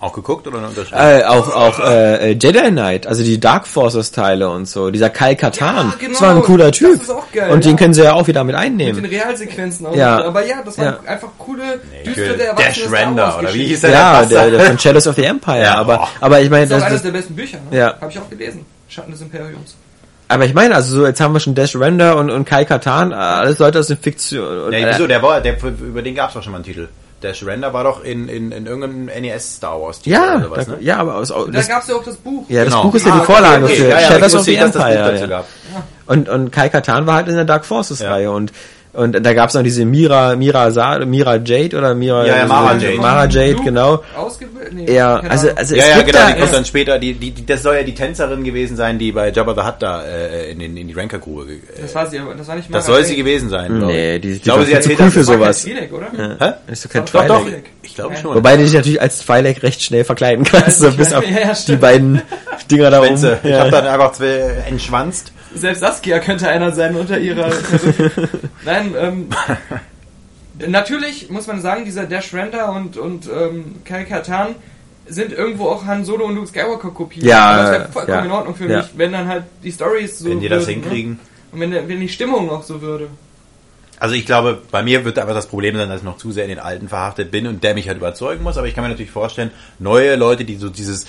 Auch 0.00 0.14
geguckt 0.14 0.46
oder 0.46 0.66
unterschrieben? 0.66 0.98
Äh, 0.98 1.24
auch 1.24 1.54
auch 1.54 1.78
äh, 1.78 2.30
Jedi 2.32 2.70
Knight, 2.70 3.06
also 3.06 3.22
die 3.22 3.38
Dark 3.38 3.66
Forces 3.66 4.12
Teile 4.12 4.48
und 4.48 4.66
so, 4.66 4.90
dieser 4.90 5.10
Kyle 5.10 5.36
Katarn, 5.36 5.88
Ja, 5.90 5.94
genau, 5.98 6.12
das 6.12 6.22
war 6.22 6.34
ein 6.36 6.40
cooler 6.42 6.68
das 6.70 6.78
Typ. 6.78 7.02
ist 7.02 7.10
auch 7.10 7.30
geil, 7.32 7.50
und 7.50 7.62
den 7.66 7.72
ja. 7.72 7.76
können 7.76 7.92
sie 7.92 8.02
ja 8.04 8.14
auch 8.14 8.26
wieder 8.26 8.42
mit 8.42 8.54
mit 8.56 8.62
den 8.64 8.72
einnehmen. 8.72 9.04
Realsequenzen 9.04 9.84
auch. 9.86 9.94
Ja. 9.94 10.24
Aber 10.24 10.42
ja, 10.46 10.62
das 10.64 10.78
waren 10.78 10.96
Ja. 11.04 11.10
einfach 11.10 11.28
coole, 11.38 11.80
Ich 12.02 12.04
düstere, 12.14 12.54
Dash 12.56 12.80
Star 12.80 12.92
Render 12.92 13.22
Wars 13.24 13.38
oder 13.40 13.52
wie 13.54 13.66
hieß 13.66 13.80
der? 13.82 13.90
Ja, 13.90 14.24
der, 14.24 14.50
der 14.50 14.60
von 14.60 14.78
Shadows 14.78 15.06
of 15.06 15.16
the 15.16 15.24
Empire, 15.24 15.60
Ja, 15.62 15.74
aber 15.74 16.08
aber 16.18 16.40
ich 16.40 16.48
meine, 16.48 16.66
Das 16.66 16.78
ist 16.78 16.82
auch 16.84 16.88
das, 16.88 16.88
eines 16.88 17.02
das 17.02 17.12
der 17.12 17.18
besten 17.18 17.34
Bücher. 17.36 17.58
Ne? 17.70 17.76
Ja. 17.78 17.94
Habe 18.00 18.10
ich 18.10 18.18
auch 18.18 18.30
gelesen. 18.30 18.64
Schatten 18.88 19.12
des 19.12 19.20
Imperiums. 19.20 19.74
Aber 20.30 20.44
ich 20.44 20.54
meine, 20.54 20.76
also 20.76 20.94
so, 21.00 21.06
jetzt 21.06 21.20
haben 21.20 21.32
wir 21.34 21.40
schon 21.40 21.56
Dash 21.56 21.74
Render 21.74 22.16
und, 22.16 22.30
und 22.30 22.44
Kai 22.44 22.64
Katan, 22.64 23.12
alles 23.12 23.58
Leute 23.58 23.80
aus 23.80 23.88
der 23.88 23.96
Fiktion. 23.96 24.60
Und, 24.66 24.72
Ja, 24.72 24.78
äh, 24.78 24.92
wieso, 24.92 25.06
der 25.08 25.20
war, 25.22 25.40
der, 25.40 25.56
über 25.62 26.02
den 26.02 26.14
gab's 26.14 26.34
doch 26.34 26.42
schon 26.42 26.52
mal 26.52 26.58
einen 26.58 26.64
Titel. 26.64 26.88
Der 27.20 27.34
Surrender 27.34 27.72
war 27.74 27.84
doch 27.84 28.02
in, 28.04 28.28
in, 28.28 28.50
in 28.52 28.64
irgendeinem 28.66 29.06
NES 29.22 29.56
Star 29.56 29.78
Wars 29.82 29.98
Titel 30.00 30.14
ja, 30.16 30.36
oder 30.36 30.64
da, 30.64 30.70
ne? 30.72 30.78
ja, 30.80 30.96
aber 30.98 31.16
aus, 31.16 31.28
Da 31.28 31.44
das, 31.52 31.68
gab 31.68 31.82
es 31.82 31.88
ja 31.88 31.96
auch 31.96 32.04
das 32.04 32.16
Buch. 32.16 32.44
ja, 32.48 32.64
das 32.64 32.72
Genau. 32.72 32.84
Buch 32.84 32.94
ist 32.94 33.04
ja 33.06 33.12
die 33.12 33.20
Ah, 33.20 33.24
Vorlage 33.24 33.64
okay, 33.64 33.74
für 33.76 33.88
ja, 33.88 34.00
ja, 34.00 34.06
Shadows 34.08 34.34
of 34.36 34.42
the 34.44 34.54
Empire. 34.54 34.94
dazu 34.94 35.20
Ja. 35.24 35.26
gab. 35.26 35.46
Und, 36.06 36.28
und 36.30 36.50
Kai 36.52 36.68
Katan 36.70 37.06
war 37.06 37.16
halt 37.16 37.28
in 37.28 37.34
der 37.34 37.44
Dark 37.44 37.66
Forces 37.66 37.98
Ja. 37.98 38.10
Reihe 38.12 38.30
und 38.30 38.52
und 38.92 39.24
da 39.24 39.32
gab's 39.34 39.54
noch 39.54 39.62
diese 39.62 39.84
Mira 39.84 40.34
Mira 40.36 40.70
Sa 40.72 40.98
Mira 41.04 41.36
Jade 41.36 41.76
oder 41.78 41.94
Mira 41.94 42.26
Ja, 42.26 42.36
ja, 42.38 42.46
Mara 42.46 42.76
Jade. 42.76 42.96
Mara 42.96 43.26
Jade 43.26 43.56
genau. 43.62 44.02
Ausgebildet? 44.16 44.72
Nee, 44.72 44.92
Ja, 44.92 45.16
also 45.20 45.48
also 45.54 45.74
Ja, 45.76 45.82
es 45.84 45.88
ja, 45.90 45.96
gibt 45.96 46.06
genau, 46.08 46.18
da 46.18 46.26
die 46.26 46.32
kommt 46.34 46.44
es, 46.46 46.50
dann 46.52 46.64
später, 46.64 46.98
die, 46.98 47.14
die, 47.14 47.30
die, 47.30 47.46
das 47.46 47.62
soll 47.62 47.76
ja 47.76 47.82
die 47.82 47.94
Tänzerin 47.94 48.42
gewesen 48.44 48.76
sein, 48.76 48.98
die 48.98 49.12
bei 49.12 49.30
Jabba 49.30 49.54
the 49.54 49.60
Hutt 49.62 49.74
da 49.80 50.02
äh, 50.02 50.50
in, 50.52 50.58
den, 50.58 50.76
in 50.76 50.88
die 50.88 50.94
Rankergrube. 50.94 51.52
Äh, 51.52 51.56
das 51.82 51.94
war 51.94 52.06
sie, 52.06 52.18
aber 52.18 52.34
das 52.34 52.48
war 52.48 52.56
nicht 52.56 52.66
das 52.68 52.72
Mara 52.72 52.82
soll 52.96 53.04
sie 53.04 53.12
Jade. 53.14 53.22
gewesen 53.24 53.48
sein. 53.48 53.78
glaub 53.78 53.90
nee, 53.90 54.14
ich. 54.16 54.20
die, 54.22 54.28
die 54.28 54.36
ich 54.36 54.42
glaube, 54.42 54.64
sie 54.64 54.70
doch 54.70 54.76
erzählt 54.78 54.98
cool 55.00 55.04
das- 55.06 55.14
für 55.14 55.18
Das 55.20 55.26
sowas. 55.28 55.66
Twi'lek, 55.66 55.92
oder? 55.92 56.06
Hä? 56.38 56.52
Das 56.66 56.78
ist 56.78 56.84
doch 56.84 56.90
kein 56.92 57.04
Doch, 57.04 57.26
doch. 57.26 57.46
Twi'lek. 57.46 57.62
Ich 57.82 57.94
glaube 57.94 58.14
Ja. 58.14 58.20
schon. 58.20 58.34
Wobei 58.36 58.56
du 58.56 58.62
dich 58.64 58.72
natürlich 58.74 59.00
als 59.00 59.18
Twilight 59.20 59.62
recht 59.62 59.82
schnell 59.82 60.04
verkleiden 60.04 60.44
kannst, 60.44 60.78
so 60.80 60.90
bis 60.92 61.12
auf 61.12 61.24
ja, 61.28 61.40
ja, 61.48 61.52
die 61.66 61.76
beiden 61.76 62.22
Dinger 62.70 62.90
da 62.90 63.00
oben. 63.02 63.14
Ich 63.14 63.50
Ja. 63.50 63.60
habe 63.60 63.70
dann 63.70 63.86
einfach 63.86 64.12
zwei 64.12 64.62
entschwanzt. 64.68 65.32
Selbst 65.54 65.80
Saskia 65.80 66.18
könnte 66.20 66.48
einer 66.48 66.72
sein 66.72 66.94
unter 66.94 67.18
ihrer. 67.18 67.50
Nein, 68.64 68.94
ähm, 68.96 69.28
natürlich 70.68 71.30
muss 71.30 71.46
man 71.46 71.60
sagen, 71.60 71.84
dieser 71.84 72.04
Dash 72.04 72.32
Render 72.32 72.72
und, 72.72 72.96
und 72.96 73.26
ähm, 73.26 73.76
Kai 73.84 74.04
Katan 74.04 74.54
sind 75.06 75.32
irgendwo 75.32 75.66
auch 75.66 75.86
Han 75.86 76.04
Solo 76.04 76.26
und 76.26 76.36
Luke 76.36 76.46
Skywalker 76.46 76.90
Kopien. 76.90 77.26
Ja, 77.26 77.50
Aber 77.50 77.62
das 77.62 77.72
wäre 77.72 77.88
vollkommen 77.92 78.18
ja, 78.18 78.24
in 78.24 78.30
Ordnung 78.30 78.54
für 78.54 78.68
ja. 78.68 78.78
mich, 78.78 78.86
wenn 78.96 79.12
dann 79.12 79.26
halt 79.26 79.44
die 79.64 79.72
Stories 79.72 80.18
so 80.20 80.30
Wenn 80.30 80.40
die 80.40 80.48
das 80.48 80.66
würden, 80.66 80.82
hinkriegen. 80.82 81.12
Ne? 81.12 81.18
Und 81.52 81.60
wenn, 81.60 81.88
wenn 81.88 82.00
die 82.00 82.08
Stimmung 82.08 82.48
auch 82.50 82.62
so 82.62 82.80
würde. 82.80 83.08
Also 83.98 84.14
ich 84.14 84.24
glaube, 84.24 84.62
bei 84.70 84.82
mir 84.82 85.04
wird 85.04 85.18
einfach 85.18 85.34
das 85.34 85.46
Problem 85.46 85.76
sein, 85.76 85.88
dass 85.88 85.98
ich 85.98 86.04
noch 86.04 86.16
zu 86.16 86.32
sehr 86.32 86.44
in 86.44 86.50
den 86.50 86.58
Alten 86.58 86.88
verhaftet 86.88 87.30
bin 87.30 87.46
und 87.46 87.62
der 87.62 87.74
mich 87.74 87.86
halt 87.86 87.98
überzeugen 87.98 88.42
muss. 88.42 88.56
Aber 88.56 88.66
ich 88.66 88.74
kann 88.74 88.82
mir 88.82 88.88
natürlich 88.88 89.10
vorstellen, 89.10 89.50
neue 89.78 90.16
Leute, 90.16 90.46
die 90.46 90.56
so 90.56 90.70
dieses 90.70 91.06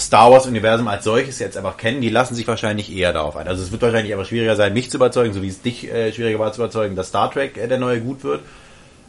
Star 0.00 0.30
Wars 0.30 0.46
Universum 0.46 0.88
als 0.88 1.04
solches 1.04 1.38
jetzt 1.38 1.56
einfach 1.56 1.76
kennen, 1.76 2.00
die 2.00 2.08
lassen 2.08 2.34
sich 2.34 2.48
wahrscheinlich 2.48 2.94
eher 2.94 3.12
darauf 3.12 3.36
ein. 3.36 3.46
Also 3.46 3.62
es 3.62 3.70
wird 3.70 3.82
wahrscheinlich 3.82 4.14
aber 4.14 4.24
schwieriger 4.24 4.56
sein, 4.56 4.72
mich 4.72 4.90
zu 4.90 4.96
überzeugen, 4.96 5.32
so 5.32 5.42
wie 5.42 5.48
es 5.48 5.62
dich 5.62 5.90
äh, 5.90 6.12
schwieriger 6.12 6.38
war 6.38 6.52
zu 6.52 6.60
überzeugen, 6.60 6.96
dass 6.96 7.08
Star 7.08 7.30
Trek 7.30 7.56
äh, 7.56 7.68
der 7.68 7.78
neue 7.78 8.00
gut 8.00 8.24
wird. 8.24 8.40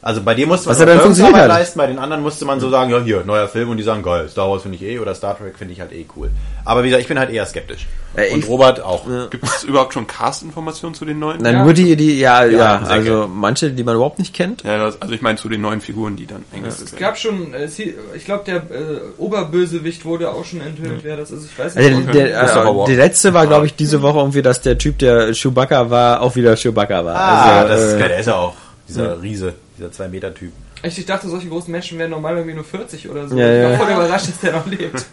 Also 0.03 0.21
bei 0.23 0.33
dir 0.33 0.47
musste 0.47 0.67
man 0.69 0.79
ja 0.79 0.87
Wirkungsarbeit 0.87 1.41
hat. 1.41 1.47
leisten, 1.49 1.77
bei 1.77 1.85
den 1.87 1.99
anderen 1.99 2.23
musste 2.23 2.43
man 2.45 2.59
so 2.59 2.69
sagen, 2.71 2.89
ja 2.89 2.99
hier, 3.01 3.23
neuer 3.23 3.47
Film 3.47 3.69
und 3.69 3.77
die 3.77 3.83
sagen, 3.83 4.01
geil, 4.01 4.27
Star 4.29 4.49
Wars 4.49 4.63
finde 4.63 4.77
ich 4.77 4.83
eh 4.83 4.97
oder 4.97 5.13
Star 5.13 5.37
Trek 5.37 5.57
finde 5.57 5.73
ich 5.73 5.79
halt 5.79 5.91
eh 5.91 6.05
cool. 6.15 6.31
Aber 6.65 6.81
wie 6.83 6.87
gesagt, 6.87 7.03
ich 7.03 7.07
bin 7.07 7.19
halt 7.19 7.29
eher 7.29 7.45
skeptisch. 7.45 7.85
Äh, 8.15 8.33
und 8.33 8.47
Robert 8.47 8.81
auch. 8.81 9.05
Gibt 9.29 9.43
es 9.45 9.63
überhaupt 9.63 9.93
schon 9.93 10.07
Cast-Informationen 10.07 10.95
zu 10.95 11.05
den 11.05 11.19
neuen? 11.19 11.43
Dann 11.43 11.53
Ja. 11.53 11.63
nur 11.63 11.73
die, 11.73 11.95
die, 11.95 12.19
ja, 12.19 12.43
ja, 12.45 12.79
Säcke. 12.79 12.89
also 12.91 13.27
manche, 13.31 13.71
die 13.71 13.83
man 13.83 13.95
überhaupt 13.95 14.17
nicht 14.17 14.33
kennt. 14.33 14.63
Ja, 14.63 14.77
das, 14.85 14.99
also 15.01 15.13
ich 15.13 15.21
meine 15.21 15.37
zu 15.37 15.47
den 15.49 15.61
neuen 15.61 15.81
Figuren, 15.81 16.15
die 16.15 16.25
dann 16.25 16.43
eingesetzt 16.53 16.93
Es 16.93 16.99
gab 16.99 17.17
schon, 17.17 17.53
äh, 17.53 17.69
ich 18.15 18.25
glaube, 18.25 18.43
der 18.45 18.55
äh, 18.57 19.01
Oberbösewicht 19.17 20.03
wurde 20.05 20.31
auch 20.31 20.45
schon 20.45 20.61
enthüllt, 20.61 21.03
wer 21.03 21.17
das 21.17 21.31
ist. 21.31 21.45
Ich 21.45 21.57
weiß 21.59 21.77
Also 21.77 21.89
nicht. 21.89 22.13
der, 22.13 22.27
der, 22.27 22.39
Christopher 22.39 22.83
äh, 22.83 22.85
die 22.87 22.95
letzte 22.95 23.33
war, 23.33 23.47
glaube 23.47 23.65
ich, 23.67 23.75
diese 23.75 24.01
Woche 24.01 24.17
irgendwie, 24.19 24.41
dass 24.41 24.61
der 24.61 24.77
Typ, 24.77 24.97
der 24.99 25.33
Chewbacca 25.33 25.89
war, 25.89 26.21
auch 26.21 26.35
wieder 26.35 26.55
Chewbacca 26.55 27.05
war. 27.05 27.15
Ah, 27.15 27.59
also, 27.61 27.67
das 27.73 27.81
ist 27.83 27.93
äh, 27.93 27.99
geil, 27.99 28.09
der 28.09 28.19
ist 28.19 28.25
ja 28.25 28.35
auch 28.35 28.53
dieser 28.89 29.21
Riese, 29.21 29.53
dieser 29.81 30.05
2-Meter-Typ. 30.05 30.51
Echt, 30.81 30.97
ich 30.97 31.05
dachte, 31.05 31.27
solche 31.27 31.47
großen 31.47 31.71
Menschen 31.71 31.97
wären 31.99 32.11
normal 32.11 32.35
irgendwie 32.35 32.55
nur 32.55 32.63
40 32.63 33.09
oder 33.09 33.27
so. 33.27 33.37
Ja, 33.37 33.45
ich 33.45 33.63
war 33.63 33.71
ja. 33.71 33.77
voll 33.77 33.91
überrascht, 33.91 34.27
dass 34.29 34.39
der 34.39 34.53
noch 34.53 34.67
lebt. 34.67 35.05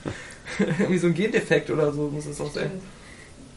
irgendwie 0.59 0.99
so 0.99 1.07
ein 1.07 1.15
Gendefekt 1.15 1.71
oder 1.71 1.93
so 1.93 2.09
muss 2.09 2.27
es 2.27 2.41
auch 2.41 2.53
sein. 2.53 2.71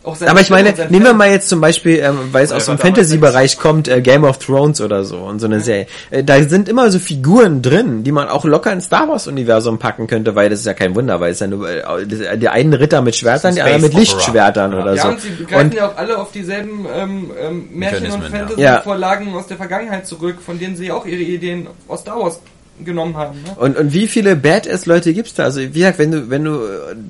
Auch 0.03 0.15
sein 0.15 0.29
Aber 0.29 0.41
ich 0.41 0.49
meine, 0.49 0.73
nehmen 0.89 1.05
wir 1.05 1.13
mal 1.13 1.29
jetzt 1.29 1.47
zum 1.47 1.61
Beispiel, 1.61 1.99
ähm, 1.99 2.17
weil 2.31 2.43
es 2.43 2.49
Ja, 2.49 2.57
aus 2.57 2.65
dem 2.65 2.79
Fantasy-Bereich 2.79 3.59
kommt, 3.59 3.87
äh, 3.87 4.01
Game 4.01 4.23
of 4.23 4.39
Thrones 4.39 4.81
oder 4.81 5.03
so 5.03 5.17
und 5.17 5.39
so 5.39 5.45
eine 5.45 5.59
Serie. 5.59 5.85
Äh, 6.09 6.23
da 6.23 6.41
sind 6.43 6.67
immer 6.67 6.89
so 6.89 6.97
Figuren 6.97 7.61
drin, 7.61 8.03
die 8.03 8.11
man 8.11 8.27
auch 8.27 8.43
locker 8.43 8.73
ins 8.73 8.85
Star 8.85 9.07
Wars-Universum 9.07 9.77
packen 9.77 10.07
könnte, 10.07 10.33
weil 10.35 10.49
das 10.49 10.61
ist 10.61 10.65
ja 10.65 10.73
kein 10.73 10.95
Wunder, 10.95 11.19
weil 11.19 11.31
es 11.33 11.39
ja 11.39 11.47
nur, 11.47 11.69
äh, 11.69 12.37
die 12.37 12.49
einen 12.49 12.73
Ritter 12.73 13.01
mit 13.03 13.15
Schwertern, 13.15 13.53
die 13.53 13.61
Space 13.61 13.73
anderen 13.75 13.93
mit. 13.93 13.99
Lichtschwertern 13.99 14.73
oder 14.73 14.95
Ja, 14.95 15.03
so. 15.03 15.09
und 15.09 15.21
sie 15.21 15.29
greifen 15.45 15.65
Und 15.67 15.73
ja 15.75 15.87
auch 15.89 15.97
alle 15.97 16.17
auf 16.17 16.31
dieselben 16.31 16.87
ähm, 16.91 17.31
ähm, 17.39 17.67
Märchen- 17.71 18.11
und 18.11 18.21
Mechanismen, 18.23 18.57
ja. 18.57 18.71
Fantasy-Vorlagen 18.73 19.33
aus 19.35 19.47
der 19.47 19.57
Vergangenheit 19.57 20.07
zurück, 20.07 20.37
von 20.43 20.57
denen 20.57 20.75
sie 20.75 20.91
auch 20.91 21.05
ihre 21.05 21.21
Ideen 21.21 21.67
aus 21.87 22.01
Star 22.01 22.19
Wars 22.19 22.39
genommen 22.83 23.15
haben. 23.15 23.41
Ne? 23.43 23.55
Und, 23.57 23.77
und 23.77 23.93
wie 23.93 24.07
viele 24.07 24.35
Badass-Leute 24.35 25.13
gibt's 25.13 25.33
da? 25.33 25.43
Also, 25.43 25.61
wie 25.61 25.69
gesagt, 25.69 25.99
wenn 25.99 26.11
du, 26.11 26.29
wenn 26.29 26.43
du, 26.43 26.59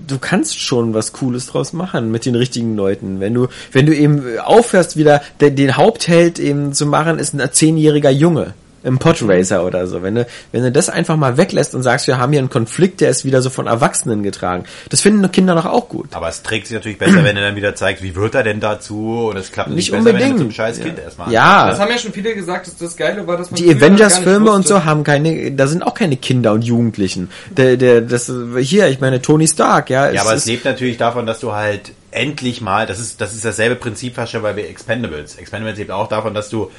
du 0.08 0.20
kannst 0.20 0.60
schon 0.60 0.94
was 0.94 1.14
Cooles 1.14 1.48
draus 1.48 1.74
machen 1.74 2.12
mit 2.12 2.26
den 2.26 2.36
richtigen 2.36 2.76
Leuten. 2.76 3.20
Wenn 3.20 3.34
du, 3.34 3.48
wenn 3.72 3.86
du 3.86 3.96
eben 3.96 4.40
aufhörst, 4.40 4.98
wieder 4.98 5.22
den, 5.40 5.56
den 5.56 5.78
Hauptheld 5.78 6.40
eben 6.40 6.74
zu 6.74 6.86
machen, 6.86 7.20
ist 7.20 7.34
ein 7.34 7.50
zehnjähriger 7.52 8.12
Junge 8.12 8.54
im 8.84 8.98
Podracer 9.00 9.66
oder 9.66 9.88
so. 9.88 10.02
Wenn 10.04 10.16
du, 10.16 10.28
wenn 10.52 10.64
du 10.64 10.72
das 10.72 10.90
einfach 10.90 11.16
mal 11.18 11.38
weglässt 11.38 11.76
und 11.76 11.84
sagst, 11.84 12.08
wir 12.08 12.18
haben 12.18 12.32
hier 12.32 12.40
einen 12.40 12.50
Konflikt, 12.50 13.02
der 13.02 13.10
ist 13.10 13.26
wieder 13.26 13.42
so 13.42 13.50
von 13.50 13.68
Erwachsenen 13.68 14.24
getragen. 14.24 14.64
Das 14.90 15.02
finden 15.02 15.32
Kinder 15.32 15.56
doch 15.56 15.66
auch 15.66 15.88
gut. 15.90 16.10
Aber 16.14 16.30
es 16.30 16.42
trägt 16.44 16.68
sich 16.68 16.76
natürlich 16.76 16.98
besser, 16.98 17.24
wenn 17.24 17.38
er 17.38 17.44
dann 17.44 17.56
wieder 17.56 17.76
zeigt, 17.76 18.02
wie 18.02 18.16
wird 18.16 18.36
er 18.36 18.44
denn 18.44 18.60
dazu 18.60 19.28
und 19.30 19.38
es 19.38 19.52
klappt 19.52 19.70
nicht, 19.70 19.78
Nicht 19.78 19.92
besser, 19.92 20.06
wenn 20.06 20.16
unbedingt. 20.16 20.36
er 20.40 20.44
zum 20.44 20.52
scheiß 20.52 20.80
Kind 20.82 21.00
erstmal 21.00 21.32
Ja. 21.32 21.70
Das 21.70 21.80
haben 21.80 21.92
ja 21.92 21.98
schon 21.98 22.14
viele 22.14 22.34
gesagt, 22.34 22.68
dass 22.68 22.78
das 22.78 22.98
Geile 22.98 23.26
war, 23.28 23.38
dass 23.38 23.52
man 23.52 23.58
Die 23.60 23.70
Avengers-Filme 23.70 24.52
und 24.52 24.68
so 24.68 24.84
haben 24.86 25.04
keine, 25.04 25.52
da 25.52 25.68
sind 25.68 25.84
auch 25.84 25.94
keine 25.94 26.18
Kinder 26.18 26.54
und 26.54 26.64
Jugendlichen. 26.64 27.30
Der, 27.50 27.78
der, 27.78 28.02
das, 28.02 28.32
hier, 28.60 28.88
ich 28.88 29.00
meine, 29.00 29.22
Tony 29.22 29.48
Stark, 29.48 29.90
ja. 29.90 30.12
Ja, 30.12 30.22
aber 30.22 30.34
es 30.34 30.46
lebt 30.46 30.66
natürlich 30.66 30.98
davon, 30.98 31.26
dass 31.26 31.40
du 31.40 31.54
halt 31.54 31.92
endlich 32.12 32.62
mal, 32.62 32.86
das 32.86 33.00
ist, 33.00 33.22
das 33.22 33.34
ist 33.34 33.46
dasselbe 33.46 33.76
Prinzip 33.76 34.16
fast 34.16 34.32
schon 34.34 34.42
bei 34.42 34.54
Expendables. 34.54 35.36
Expendables 35.36 35.78
lebt 35.78 35.92
auch 35.92 36.08
davon, 36.08 36.34
dass 36.34 36.50
du 36.50 36.70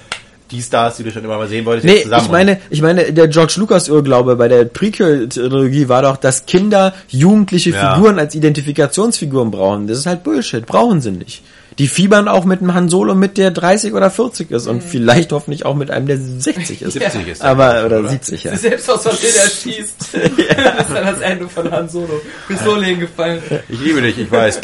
die 0.52 0.62
Stars, 0.62 0.96
die 0.98 1.02
du 1.04 1.10
schon 1.10 1.24
immer 1.24 1.38
mal 1.38 1.48
sehen 1.48 1.64
wolltest, 1.64 1.86
Nee, 1.86 1.94
jetzt 1.94 2.04
zusammen 2.04 2.24
ich 2.24 2.30
meine, 2.30 2.60
ich 2.70 2.82
meine, 2.82 3.12
der 3.12 3.28
George 3.28 3.54
Lucas 3.56 3.88
Irrglaube 3.88 4.36
bei 4.36 4.48
der 4.48 4.64
Prequel-Trilogie 4.66 5.88
war 5.88 6.02
doch, 6.02 6.16
dass 6.16 6.46
Kinder 6.46 6.94
jugendliche 7.08 7.70
Ja. 7.70 7.94
Figuren 7.94 8.18
als 8.18 8.34
Identifikationsfiguren 8.34 9.50
brauchen. 9.50 9.86
Das 9.86 9.98
ist 9.98 10.06
halt 10.06 10.22
Bullshit. 10.22 10.66
Brauchen 10.66 11.00
sie 11.00 11.10
nicht. 11.12 11.42
Die 11.78 11.88
fiebern 11.88 12.28
auch 12.28 12.44
mit 12.44 12.60
einem 12.60 12.74
Han 12.74 12.90
Solo 12.90 13.14
mit, 13.14 13.38
der 13.38 13.50
30 13.50 13.94
oder 13.94 14.10
40 14.10 14.50
ist 14.50 14.66
und 14.66 14.82
vielleicht 14.82 15.32
hoffentlich 15.32 15.64
auch 15.64 15.74
mit 15.74 15.90
einem, 15.90 16.06
der 16.06 16.18
60 16.18 16.82
ist. 16.82 16.92
70 16.92 17.28
ist 17.28 17.42
Aber, 17.42 17.86
oder 17.86 18.00
oder? 18.00 18.10
70, 18.10 18.44
ja. 18.44 18.50
Sie 18.52 18.58
selbst 18.58 18.90
aus 18.90 19.02
Versehen 19.02 19.34
erschießt. 19.42 19.94
das 20.12 20.86
ist 20.86 20.94
dann 20.94 21.06
das 21.06 21.20
Ende 21.20 21.48
von 21.48 21.70
Han 21.70 21.88
Solo. 21.88 22.20
Pistole 22.46 22.84
hingefallen. 22.86 23.42
ich 23.70 23.80
liebe 23.80 24.02
dich, 24.02 24.18
ich 24.18 24.30
weiß. 24.30 24.60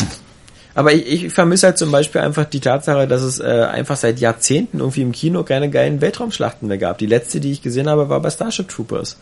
Aber 0.79 0.93
ich, 0.93 1.25
ich 1.25 1.33
vermisse 1.33 1.67
halt 1.67 1.77
zum 1.77 1.91
Beispiel 1.91 2.21
einfach 2.21 2.45
die 2.45 2.61
Tatsache, 2.61 3.09
dass 3.09 3.23
es 3.23 3.41
äh, 3.41 3.67
einfach 3.69 3.97
seit 3.97 4.21
Jahrzehnten 4.21 4.79
irgendwie 4.79 5.03
im 5.03 5.11
Kino 5.11 5.43
keine 5.43 5.71
geilen 5.71 6.01
Weltraumschlachten 6.01 6.69
mehr 6.69 6.79
gab. 6.79 6.99
Die 6.99 7.07
letzte, 7.07 7.41
die 7.41 7.51
ich 7.51 7.63
gesehen 7.63 7.91
habe, 7.91 8.09
war 8.09 8.21
bei 8.21 8.31
Starship 8.31 8.69
Troopers. 8.69 9.17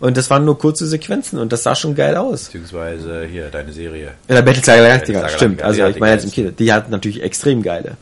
Und 0.00 0.16
das 0.16 0.30
waren 0.30 0.44
nur 0.44 0.58
kurze 0.58 0.88
Sequenzen 0.88 1.38
und 1.38 1.52
das 1.52 1.62
sah 1.62 1.76
schon 1.76 1.94
geil 1.94 2.16
aus. 2.16 2.46
Beziehungsweise 2.46 3.24
hier, 3.30 3.50
deine 3.50 3.72
Serie. 3.72 4.14
Ja, 4.26 4.34
der 4.34 4.42
Battlestar 4.42 4.78
Galactica, 4.78 5.28
stimmt. 5.28 5.62
Also 5.62 5.86
ich 5.86 6.00
meine 6.00 6.14
jetzt 6.14 6.24
im. 6.24 6.32
Kino. 6.32 6.50
Die 6.50 6.72
hat 6.72 6.90
natürlich 6.90 7.22
extrem 7.22 7.62
geile. 7.62 7.92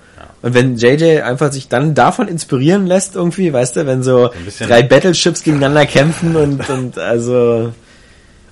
Und 0.41 0.55
wenn 0.55 0.77
JJ 0.77 1.21
einfach 1.21 1.53
sich 1.53 1.69
dann 1.69 1.95
davon 1.95 2.27
inspirieren 2.27 2.87
lässt 2.87 3.17
irgendwie, 3.17 3.53
weißt 3.53 3.77
du, 3.77 3.87
wenn 3.87 4.03
so 4.03 4.31
drei 4.61 4.83
Battleships 4.83 5.43
gegeneinander 5.43 5.85
kämpfen 5.85 6.37
und, 6.37 6.67
und 6.71 6.97
also... 6.97 7.75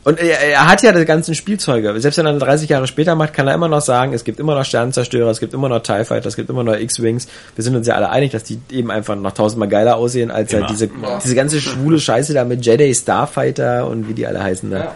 Und 0.06 0.20
er, 0.20 0.38
er 0.38 0.68
hat 0.68 0.84
ja 0.84 0.92
die 0.92 1.04
ganzen 1.04 1.34
Spielzeuge. 1.34 2.00
Selbst 2.00 2.16
wenn 2.18 2.26
er 2.26 2.38
30 2.38 2.68
Jahre 2.68 2.86
später 2.86 3.16
macht, 3.16 3.32
kann 3.32 3.48
er 3.48 3.54
immer 3.54 3.66
noch 3.66 3.80
sagen, 3.80 4.12
es 4.12 4.22
gibt 4.22 4.38
immer 4.38 4.54
noch 4.54 4.64
Sternenzerstörer, 4.64 5.28
es 5.30 5.40
gibt 5.40 5.52
immer 5.52 5.68
noch 5.68 5.80
TIE 5.80 6.04
Fighter, 6.04 6.28
es 6.28 6.36
gibt 6.36 6.48
immer 6.48 6.62
noch 6.62 6.76
X-Wings. 6.76 7.26
Wir 7.56 7.64
sind 7.64 7.74
uns 7.74 7.88
ja 7.88 7.96
alle 7.96 8.08
einig, 8.10 8.30
dass 8.30 8.44
die 8.44 8.60
eben 8.70 8.92
einfach 8.92 9.16
noch 9.16 9.32
tausendmal 9.32 9.68
geiler 9.68 9.96
aussehen, 9.96 10.30
als 10.30 10.54
halt 10.54 10.70
diese, 10.70 10.88
diese 11.24 11.34
ganze 11.34 11.60
schwule 11.60 11.98
Scheiße 11.98 12.34
da 12.34 12.44
mit 12.44 12.64
Jedi 12.64 12.94
Starfighter 12.94 13.88
und 13.88 14.08
wie 14.08 14.14
die 14.14 14.28
alle 14.28 14.40
heißen 14.40 14.70
da. 14.70 14.78
Ja. 14.78 14.94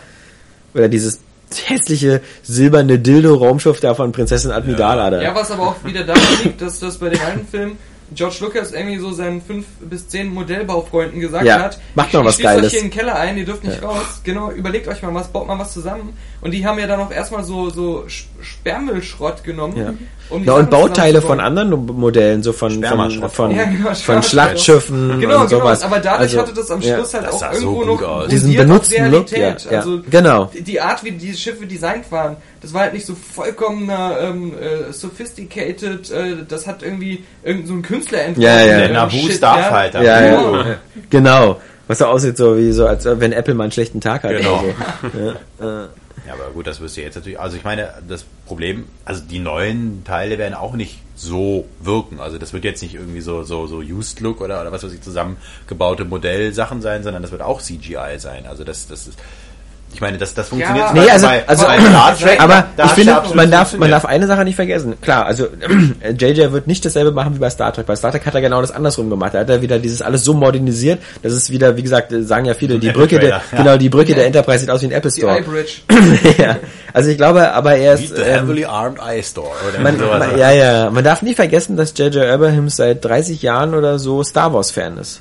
Oder 0.74 0.88
dieses 0.88 1.18
hässliche 1.64 2.20
silberne 2.44 3.00
Dildo-Raumschiff 3.00 3.80
da 3.80 3.96
von 3.96 4.12
Prinzessin 4.12 4.52
Admidala 4.52 5.10
da. 5.10 5.20
Ja, 5.20 5.34
was 5.34 5.50
aber 5.50 5.70
auch 5.70 5.84
wieder 5.84 6.04
daran 6.04 6.22
liegt, 6.44 6.62
dass 6.62 6.78
das 6.78 6.98
bei 6.98 7.08
den 7.08 7.20
alten 7.20 7.48
Filmen 7.48 7.78
George 8.14 8.36
Lucas 8.40 8.72
irgendwie 8.72 8.98
so 8.98 9.12
seinen 9.12 9.40
fünf 9.40 9.66
bis 9.80 10.08
zehn 10.08 10.32
Modellbaufreunden 10.34 11.20
gesagt 11.20 11.44
Ja, 11.44 11.60
hat, 11.60 11.78
macht 11.94 12.12
mal 12.12 12.20
ich 12.20 12.26
was 12.26 12.34
schließe 12.34 12.48
euch 12.48 12.54
Geiles. 12.56 12.70
hier 12.72 12.80
in 12.80 12.86
den 12.86 12.92
Keller 12.92 13.14
ein, 13.16 13.36
ihr 13.38 13.44
dürft 13.44 13.64
nicht 13.64 13.82
raus. 13.82 14.20
Genau, 14.24 14.50
überlegt 14.50 14.88
euch 14.88 15.00
mal 15.02 15.14
was, 15.14 15.28
baut 15.28 15.46
mal 15.46 15.58
was 15.58 15.72
zusammen. 15.72 16.14
Und 16.40 16.50
die 16.52 16.66
haben 16.66 16.78
ja 16.78 16.86
dann 16.86 17.00
auch 17.00 17.10
erstmal 17.12 17.44
so, 17.44 17.70
so 17.70 18.04
Sch- 18.08 18.24
Sperrmüllschrott 18.40 19.44
genommen. 19.44 19.76
Ja. 19.76 19.94
Um 20.30 20.44
Ja, 20.44 20.52
und 20.54 20.70
Bauteile 20.70 21.20
von 21.22 21.40
anderen 21.40 21.70
Modellen, 21.86 22.42
so 22.42 22.52
von, 22.52 22.82
von, 22.84 23.28
von, 23.30 23.50
Ja, 23.56 23.64
genau, 23.64 23.92
von. 23.94 24.22
Schlachtschiffen 24.22 25.20
Genau, 25.20 25.40
und 25.42 25.48
genau, 25.48 25.60
sowas. 25.62 25.82
aber 25.82 25.98
dadurch 25.98 26.20
Also, 26.20 26.38
hatte 26.40 26.54
das 26.54 26.70
am 26.70 26.80
ja. 26.80 26.94
Schluss 26.96 27.14
halt 27.14 27.28
auch 27.28 27.38
so 27.38 27.44
irgendwo 27.46 27.74
gut 27.78 27.86
noch 28.00 28.02
aus. 28.08 28.28
Diesen 28.28 28.54
benutzten 28.54 29.10
Look, 29.10 29.30
ja, 29.32 29.38
Realität. 29.38 29.70
ja. 29.72 29.78
Also 29.78 30.00
Genau. 30.08 30.44
die- 30.54 30.62
die 30.62 30.80
Art, 30.80 31.02
wie 31.04 31.12
die 31.12 31.34
Schiffe 31.34 31.66
designt 31.66 32.10
waren, 32.12 32.36
das 32.60 32.74
war 32.74 32.82
halt 32.82 32.92
nicht 32.92 33.06
so 33.06 33.14
vollkommener 33.14 34.18
ähm, 34.20 34.52
äh, 34.58 34.92
sophisticated, 34.92 36.10
äh, 36.10 36.36
das 36.46 36.66
hat 36.66 36.82
irgendwie 36.82 37.24
irgendein 37.42 37.68
so 37.68 37.74
ein 37.74 37.82
Künstler 37.82 38.22
entworfen. 38.22 38.42
Ja, 38.42 38.60
ja. 38.60 38.66
der 38.66 38.78
Der 38.78 38.92
Naboo 38.92 39.16
Shit, 39.16 39.32
Starfighter. 39.36 40.02
Ja, 40.02 40.20
Genau. 40.20 40.56
ja. 40.56 40.78
Genau. 41.10 41.60
Was 41.86 41.98
so 41.98 42.06
aussieht, 42.06 42.36
so 42.36 42.56
wie 42.56 42.70
so, 42.70 42.86
als 42.86 43.04
wenn 43.04 43.32
Apple 43.32 43.54
mal 43.54 43.64
einen 43.64 43.72
schlechten 43.72 44.00
Tag 44.00 44.22
hat. 44.22 44.30
Genau. 44.30 44.62
So. 45.02 45.18
ja, 45.66 45.84
äh. 45.84 45.88
Ja, 46.26 46.34
aber 46.34 46.50
gut, 46.52 46.66
das 46.66 46.80
wirst 46.80 46.96
du 46.96 47.00
jetzt 47.00 47.14
natürlich. 47.16 47.40
Also 47.40 47.56
ich 47.56 47.64
meine, 47.64 47.88
das 48.06 48.24
Problem, 48.46 48.84
also 49.04 49.22
die 49.28 49.38
neuen 49.38 50.04
Teile 50.04 50.38
werden 50.38 50.54
auch 50.54 50.74
nicht 50.74 51.00
so 51.16 51.66
wirken. 51.80 52.20
Also 52.20 52.38
das 52.38 52.52
wird 52.52 52.64
jetzt 52.64 52.82
nicht 52.82 52.94
irgendwie 52.94 53.20
so 53.20 53.42
so 53.42 53.66
so 53.66 53.78
Used 53.78 54.20
Look 54.20 54.40
oder 54.40 54.60
oder 54.60 54.70
was 54.70 54.84
weiß 54.84 54.92
ich 54.92 55.00
zusammengebaute 55.00 56.04
Modellsachen 56.04 56.82
sein, 56.82 57.02
sondern 57.02 57.22
das 57.22 57.32
wird 57.32 57.42
auch 57.42 57.60
CGI 57.60 58.18
sein. 58.18 58.46
Also 58.46 58.64
das 58.64 58.86
das 58.86 59.08
ist 59.08 59.18
ich 59.92 60.00
meine, 60.00 60.18
das, 60.18 60.34
das 60.34 60.48
funktioniert 60.48 60.86
Ja. 60.86 60.92
Nee, 60.92 61.10
also, 61.10 61.26
bei, 61.26 61.42
also 61.46 61.66
bei 61.66 61.80
Star 61.80 62.16
Trek. 62.16 62.40
aber 62.40 62.66
da 62.76 62.84
ich 62.84 62.90
finde, 62.92 63.12
ja 63.12 63.24
man 63.34 63.50
darf, 63.50 63.76
man 63.76 63.90
darf 63.90 64.04
eine 64.04 64.26
Sache 64.26 64.44
nicht 64.44 64.54
vergessen. 64.54 64.94
Klar, 65.00 65.26
also 65.26 65.48
JJ 66.18 66.52
wird 66.52 66.66
nicht 66.66 66.84
dasselbe 66.84 67.10
machen 67.12 67.34
wie 67.34 67.38
bei 67.38 67.50
Star 67.50 67.72
Trek. 67.72 67.86
Bei 67.86 67.96
Star 67.96 68.12
Trek 68.12 68.24
hat 68.24 68.34
er 68.34 68.40
genau 68.40 68.60
das 68.60 68.70
andersrum 68.70 69.10
gemacht. 69.10 69.34
Da 69.34 69.40
hat 69.40 69.50
er 69.50 69.62
wieder 69.62 69.78
dieses 69.78 70.00
alles 70.02 70.24
so 70.24 70.34
modernisiert, 70.34 71.00
das 71.22 71.32
ist 71.32 71.50
wieder, 71.50 71.76
wie 71.76 71.82
gesagt, 71.82 72.12
sagen 72.20 72.46
ja 72.46 72.54
viele, 72.54 72.78
die 72.78 72.88
Apple 72.88 73.02
Brücke, 73.02 73.18
der, 73.18 73.28
ja. 73.28 73.42
genau, 73.56 73.76
die 73.76 73.88
Brücke 73.88 74.14
der 74.14 74.26
Enterprise 74.26 74.60
sieht 74.60 74.70
aus 74.70 74.82
wie 74.82 74.86
ein 74.86 74.92
Apple 74.92 75.10
Die 75.10 75.20
Store. 75.20 75.44
ja. 76.38 76.56
Also 76.92 77.10
ich 77.10 77.16
glaube, 77.16 77.52
aber 77.52 77.76
er 77.76 77.94
ist, 77.94 78.14
the 78.14 78.22
ähm, 78.22 78.40
Heavily 78.40 78.64
Armed 78.64 78.98
Eye 79.00 79.22
Store. 79.22 79.50
Oder 79.68 79.80
man, 79.80 79.98
man, 79.98 80.38
ja, 80.38 80.50
ja, 80.52 80.90
man 80.90 81.04
darf 81.04 81.22
nie 81.22 81.34
vergessen, 81.34 81.76
dass 81.76 81.96
J.J. 81.96 82.24
Abrams 82.26 82.76
seit 82.76 83.04
30 83.04 83.42
Jahren 83.42 83.74
oder 83.74 83.98
so 83.98 84.22
Star 84.22 84.52
Wars 84.52 84.70
Fan 84.70 84.98
ist. 84.98 85.20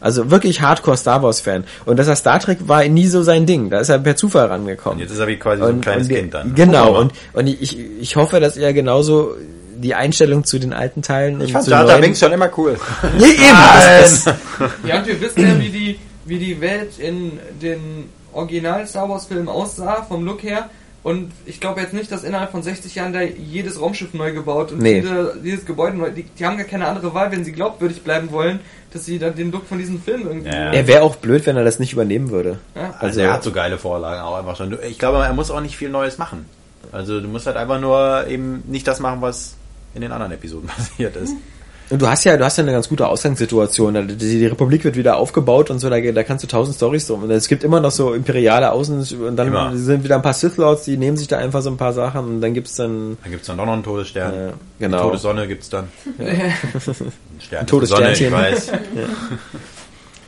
Also 0.00 0.30
wirklich 0.30 0.60
Hardcore 0.60 0.96
Star 0.96 1.22
Wars 1.22 1.40
Fan. 1.40 1.64
Und 1.84 1.98
dass 1.98 2.06
er 2.08 2.16
Star 2.16 2.38
Trek 2.38 2.58
war 2.68 2.84
nie 2.84 3.06
so 3.08 3.22
sein 3.22 3.46
Ding. 3.46 3.70
Da 3.70 3.80
ist 3.80 3.88
er 3.88 3.98
per 3.98 4.16
Zufall 4.16 4.46
rangekommen. 4.46 4.98
Und 4.98 5.02
jetzt 5.02 5.12
ist 5.12 5.18
er 5.18 5.26
wie 5.26 5.36
quasi 5.36 5.60
so 5.62 5.68
ein 5.68 5.80
kleines 5.80 6.08
und, 6.08 6.14
Kind 6.14 6.34
dann. 6.34 6.54
Genau. 6.54 6.84
Guck 6.86 6.92
mal. 6.94 7.00
Und, 7.00 7.12
und 7.34 7.46
ich, 7.48 7.78
ich 8.00 8.16
hoffe, 8.16 8.38
dass 8.40 8.56
er 8.56 8.72
genauso 8.72 9.34
die 9.76 9.94
Einstellung 9.94 10.44
zu 10.44 10.58
den 10.58 10.72
alten 10.72 11.02
Teilen 11.02 11.40
ich 11.40 11.54
und 11.54 11.64
fand 11.64 11.86
neuen- 11.86 12.00
Binks 12.00 12.18
schon 12.20 12.32
immer 12.32 12.50
cool. 12.56 12.76
Ja, 13.18 13.26
eben. 13.26 14.02
Das, 14.02 14.24
das, 14.24 14.34
Ja, 14.86 14.98
und 14.98 15.06
wir 15.06 15.20
wissen 15.20 15.40
ja, 15.42 15.58
wie 15.60 15.68
die, 15.68 15.98
wie 16.24 16.38
die 16.38 16.60
Welt 16.60 16.98
in 16.98 17.38
den 17.62 18.08
Original 18.32 18.86
Star 18.86 19.08
Wars 19.08 19.26
Filmen 19.26 19.48
aussah, 19.48 20.02
vom 20.02 20.24
Look 20.24 20.42
her. 20.42 20.68
Und 21.08 21.32
ich 21.46 21.58
glaube 21.58 21.80
jetzt 21.80 21.94
nicht, 21.94 22.12
dass 22.12 22.22
innerhalb 22.22 22.50
von 22.50 22.62
60 22.62 22.94
Jahren 22.94 23.14
da 23.14 23.22
jedes 23.22 23.80
Raumschiff 23.80 24.12
neu 24.12 24.34
gebaut 24.34 24.72
und 24.72 24.82
Nee. 24.82 24.96
jede, 24.96 25.38
jedes 25.42 25.64
Gebäude 25.64 25.96
neu. 25.96 26.10
Die, 26.10 26.24
die 26.24 26.44
haben 26.44 26.58
gar 26.58 26.66
keine 26.66 26.86
andere 26.86 27.14
Wahl, 27.14 27.32
wenn 27.32 27.44
sie 27.44 27.52
glaubwürdig 27.52 28.02
bleiben 28.02 28.30
wollen, 28.30 28.60
dass 28.92 29.06
sie 29.06 29.18
dann 29.18 29.34
den 29.34 29.50
Look 29.50 29.66
von 29.66 29.78
diesen 29.78 30.02
Filmen 30.02 30.26
irgendwie. 30.26 30.48
Ja. 30.50 30.70
er 30.70 30.86
wäre 30.86 31.00
auch 31.02 31.16
blöd, 31.16 31.46
wenn 31.46 31.56
er 31.56 31.64
das 31.64 31.78
nicht 31.78 31.94
übernehmen 31.94 32.28
würde. 32.28 32.58
Ja. 32.74 32.94
Also 32.98 33.20
er 33.20 33.32
hat 33.32 33.42
so 33.42 33.52
geile 33.52 33.78
Vorlagen 33.78 34.20
auch 34.20 34.36
einfach 34.36 34.56
schon. 34.56 34.76
Ich 34.86 34.98
glaube, 34.98 35.16
er 35.24 35.32
muss 35.32 35.50
auch 35.50 35.62
nicht 35.62 35.78
viel 35.78 35.88
Neues 35.88 36.18
machen. 36.18 36.44
Also 36.92 37.22
du 37.22 37.28
musst 37.28 37.46
halt 37.46 37.56
einfach 37.56 37.80
nur 37.80 38.26
eben 38.26 38.62
nicht 38.66 38.86
das 38.86 39.00
machen, 39.00 39.22
was 39.22 39.54
in 39.94 40.02
den 40.02 40.12
anderen 40.12 40.32
Episoden 40.32 40.66
passiert 40.76 41.16
ist. 41.16 41.32
Und 41.90 42.02
du 42.02 42.08
hast 42.08 42.24
ja, 42.24 42.36
du 42.36 42.44
hast 42.44 42.58
ja 42.58 42.64
eine 42.64 42.72
ganz 42.72 42.88
gute 42.88 43.06
Ausgangssituation. 43.06 44.08
Die, 44.08 44.16
die 44.16 44.46
Republik 44.46 44.84
wird 44.84 44.96
wieder 44.96 45.16
aufgebaut 45.16 45.70
und 45.70 45.78
so, 45.78 45.88
da, 45.88 45.98
da 46.00 46.22
kannst 46.22 46.44
du 46.44 46.48
tausend 46.48 46.76
Stories 46.76 47.06
drum. 47.06 47.22
Und 47.22 47.30
es 47.30 47.48
gibt 47.48 47.64
immer 47.64 47.80
noch 47.80 47.90
so 47.90 48.12
imperiale 48.12 48.72
Außen 48.72 49.06
und 49.26 49.36
dann 49.36 49.48
Immer. 49.48 49.76
sind 49.76 50.04
wieder 50.04 50.16
ein 50.16 50.22
paar 50.22 50.34
Sith 50.34 50.56
Lords, 50.58 50.84
die 50.84 50.96
nehmen 50.98 51.16
sich 51.16 51.28
da 51.28 51.38
einfach 51.38 51.62
so 51.62 51.70
ein 51.70 51.78
paar 51.78 51.92
Sachen 51.94 52.26
und 52.26 52.40
dann 52.40 52.52
gibt's 52.52 52.76
dann 52.76 53.16
Dann 53.22 53.30
gibt's 53.30 53.46
dann 53.46 53.56
doch 53.56 53.64
noch 53.64 53.72
einen 53.72 53.82
Todesstern. 53.82 54.34
Ja, 54.34 54.48
Die 54.48 54.84
genau. 54.84 55.02
Todessonne 55.04 55.48
gibt's 55.48 55.70
dann. 55.70 55.88
Ein 56.18 56.52
Stern. 57.40 57.60
Ein 57.60 57.66
Todessternchen. 57.66 58.30
Sonne, 58.30 58.48
ich 58.50 58.54
weiß. 58.54 58.72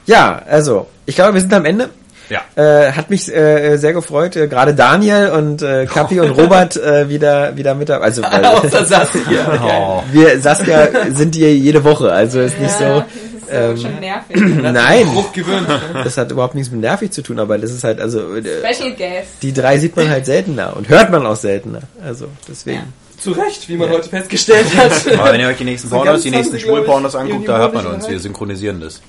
Ja, 0.06 0.42
also, 0.46 0.86
ich 1.06 1.14
glaube, 1.14 1.34
wir 1.34 1.40
sind 1.40 1.52
am 1.52 1.64
Ende. 1.66 1.90
Ja. 2.30 2.42
Äh, 2.54 2.92
hat 2.92 3.10
mich 3.10 3.28
äh, 3.28 3.76
sehr 3.76 3.92
gefreut, 3.92 4.36
äh, 4.36 4.46
gerade 4.46 4.74
Daniel 4.74 5.30
und 5.30 5.62
äh, 5.62 5.86
Kapi 5.86 6.20
und 6.20 6.30
Robert 6.30 6.76
äh, 6.76 7.08
wieder 7.08 7.56
wieder 7.56 7.74
mit 7.74 7.88
dabei. 7.88 8.04
Also 8.04 8.22
weil, 8.30 8.44
Außer 8.44 8.84
Saskia. 8.84 9.60
Oh. 9.62 10.02
wir 10.12 10.40
Saskia 10.40 10.88
sind 11.12 11.34
hier 11.34 11.54
jede 11.54 11.82
Woche, 11.82 12.12
also 12.12 12.40
ist 12.40 12.58
nicht 12.60 12.70
so. 12.70 12.84
das 12.84 13.04
ist 13.46 13.50
ähm, 13.50 13.76
schon 13.76 14.00
nervig. 14.00 14.36
Nein, 14.62 15.06
Bruch 15.06 15.32
gewöhnt. 15.32 15.66
das 16.04 16.16
hat 16.16 16.30
überhaupt 16.30 16.54
nichts 16.54 16.70
mit 16.70 16.80
nervig 16.80 17.10
zu 17.10 17.22
tun, 17.22 17.40
aber 17.40 17.58
das 17.58 17.72
ist 17.72 17.82
halt 17.82 18.00
also 18.00 18.36
äh, 18.36 18.42
Special 18.42 18.92
Guest. 18.92 19.42
die 19.42 19.52
drei 19.52 19.78
sieht 19.78 19.96
man 19.96 20.08
halt 20.08 20.24
seltener 20.24 20.76
und 20.76 20.88
hört 20.88 21.10
man 21.10 21.26
auch 21.26 21.36
seltener. 21.36 21.80
Also 22.04 22.26
deswegen. 22.48 22.92
Zu 23.18 23.32
Recht, 23.32 23.68
wie 23.68 23.76
man 23.76 23.90
heute 23.90 24.08
festgestellt 24.08 24.74
hat. 24.78 24.92
Aber 25.18 25.34
wenn 25.34 25.40
ihr 25.40 25.48
euch 25.48 25.58
die 25.58 25.64
nächsten 25.64 25.88
So 25.90 25.96
Pornos, 25.96 26.22
die 26.22 26.30
nächsten 26.30 26.58
Schwulpornos 26.58 27.14
anguckt, 27.14 27.46
da 27.46 27.58
hört 27.58 27.74
man 27.74 27.86
uns. 27.86 28.08
Wir 28.08 28.18
synchronisieren 28.18 28.80
das. 28.80 29.02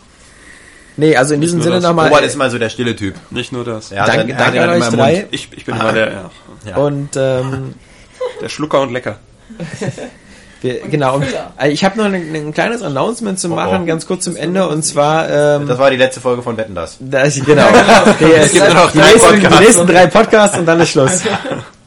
Nee, 0.98 1.16
also 1.16 1.34
in 1.34 1.42
diesem 1.42 1.60
nur 1.60 1.64
Sinne 1.64 1.80
nochmal. 1.82 2.08
Robert 2.10 2.26
ist 2.26 2.36
immer 2.36 2.50
so 2.50 2.58
der 2.60 2.70
stille 2.70 2.96
Typ. 2.96 3.16
Nicht 3.30 3.52
nur 3.52 3.64
das. 3.64 3.92
Hat 3.92 4.08
Danke- 4.10 4.34
dann- 4.34 4.38
danke 4.38 4.62
an 4.62 4.70
euch 4.70 4.90
drei. 4.90 5.28
Ich, 5.32 5.50
ich 5.56 5.66
bin 5.66 5.76
immer 5.76 5.94
der, 5.94 6.12
ja, 6.12 6.32
Ja. 6.68 6.78
Und 6.78 7.16
ähm, 7.16 7.76
der 8.42 8.50
Schlucker 8.50 8.82
und 8.82 8.92
Lecker. 8.92 9.18
wir, 10.62 10.80
genau. 10.82 11.16
Und, 11.16 11.26
äh, 11.60 11.70
ich 11.70 11.84
habe 11.84 11.98
noch 11.98 12.06
ein, 12.06 12.14
ein 12.14 12.54
kleines 12.54 12.82
Announcement 12.82 13.40
zu 13.40 13.50
machen, 13.50 13.82
oh. 13.84 13.86
ganz 13.86 14.06
kurz 14.06 14.24
zum 14.26 14.36
Ende. 14.36 14.68
Und 14.68 14.84
zwar 14.84 15.30
ähm, 15.30 15.68
Das 15.68 15.78
war 15.80 15.90
die 15.92 15.98
letzte 15.98 16.20
Folge 16.22 16.42
von 16.42 16.58
Wetten, 16.58 16.76
das. 16.76 16.98
Das, 17.00 17.36
genau. 17.36 17.68
Es 18.20 18.52
gibt 18.52 18.74
noch 18.74 18.92
die, 18.92 19.00
drei 19.00 19.12
nächsten, 19.14 19.36
die 19.36 19.42
Podcasts. 19.42 19.60
nächsten 19.60 19.88
drei 19.88 20.08
Podcasts 20.08 20.58
und 20.58 20.66
dann 20.66 20.80
ist 20.82 20.90
Schluss. 20.90 21.22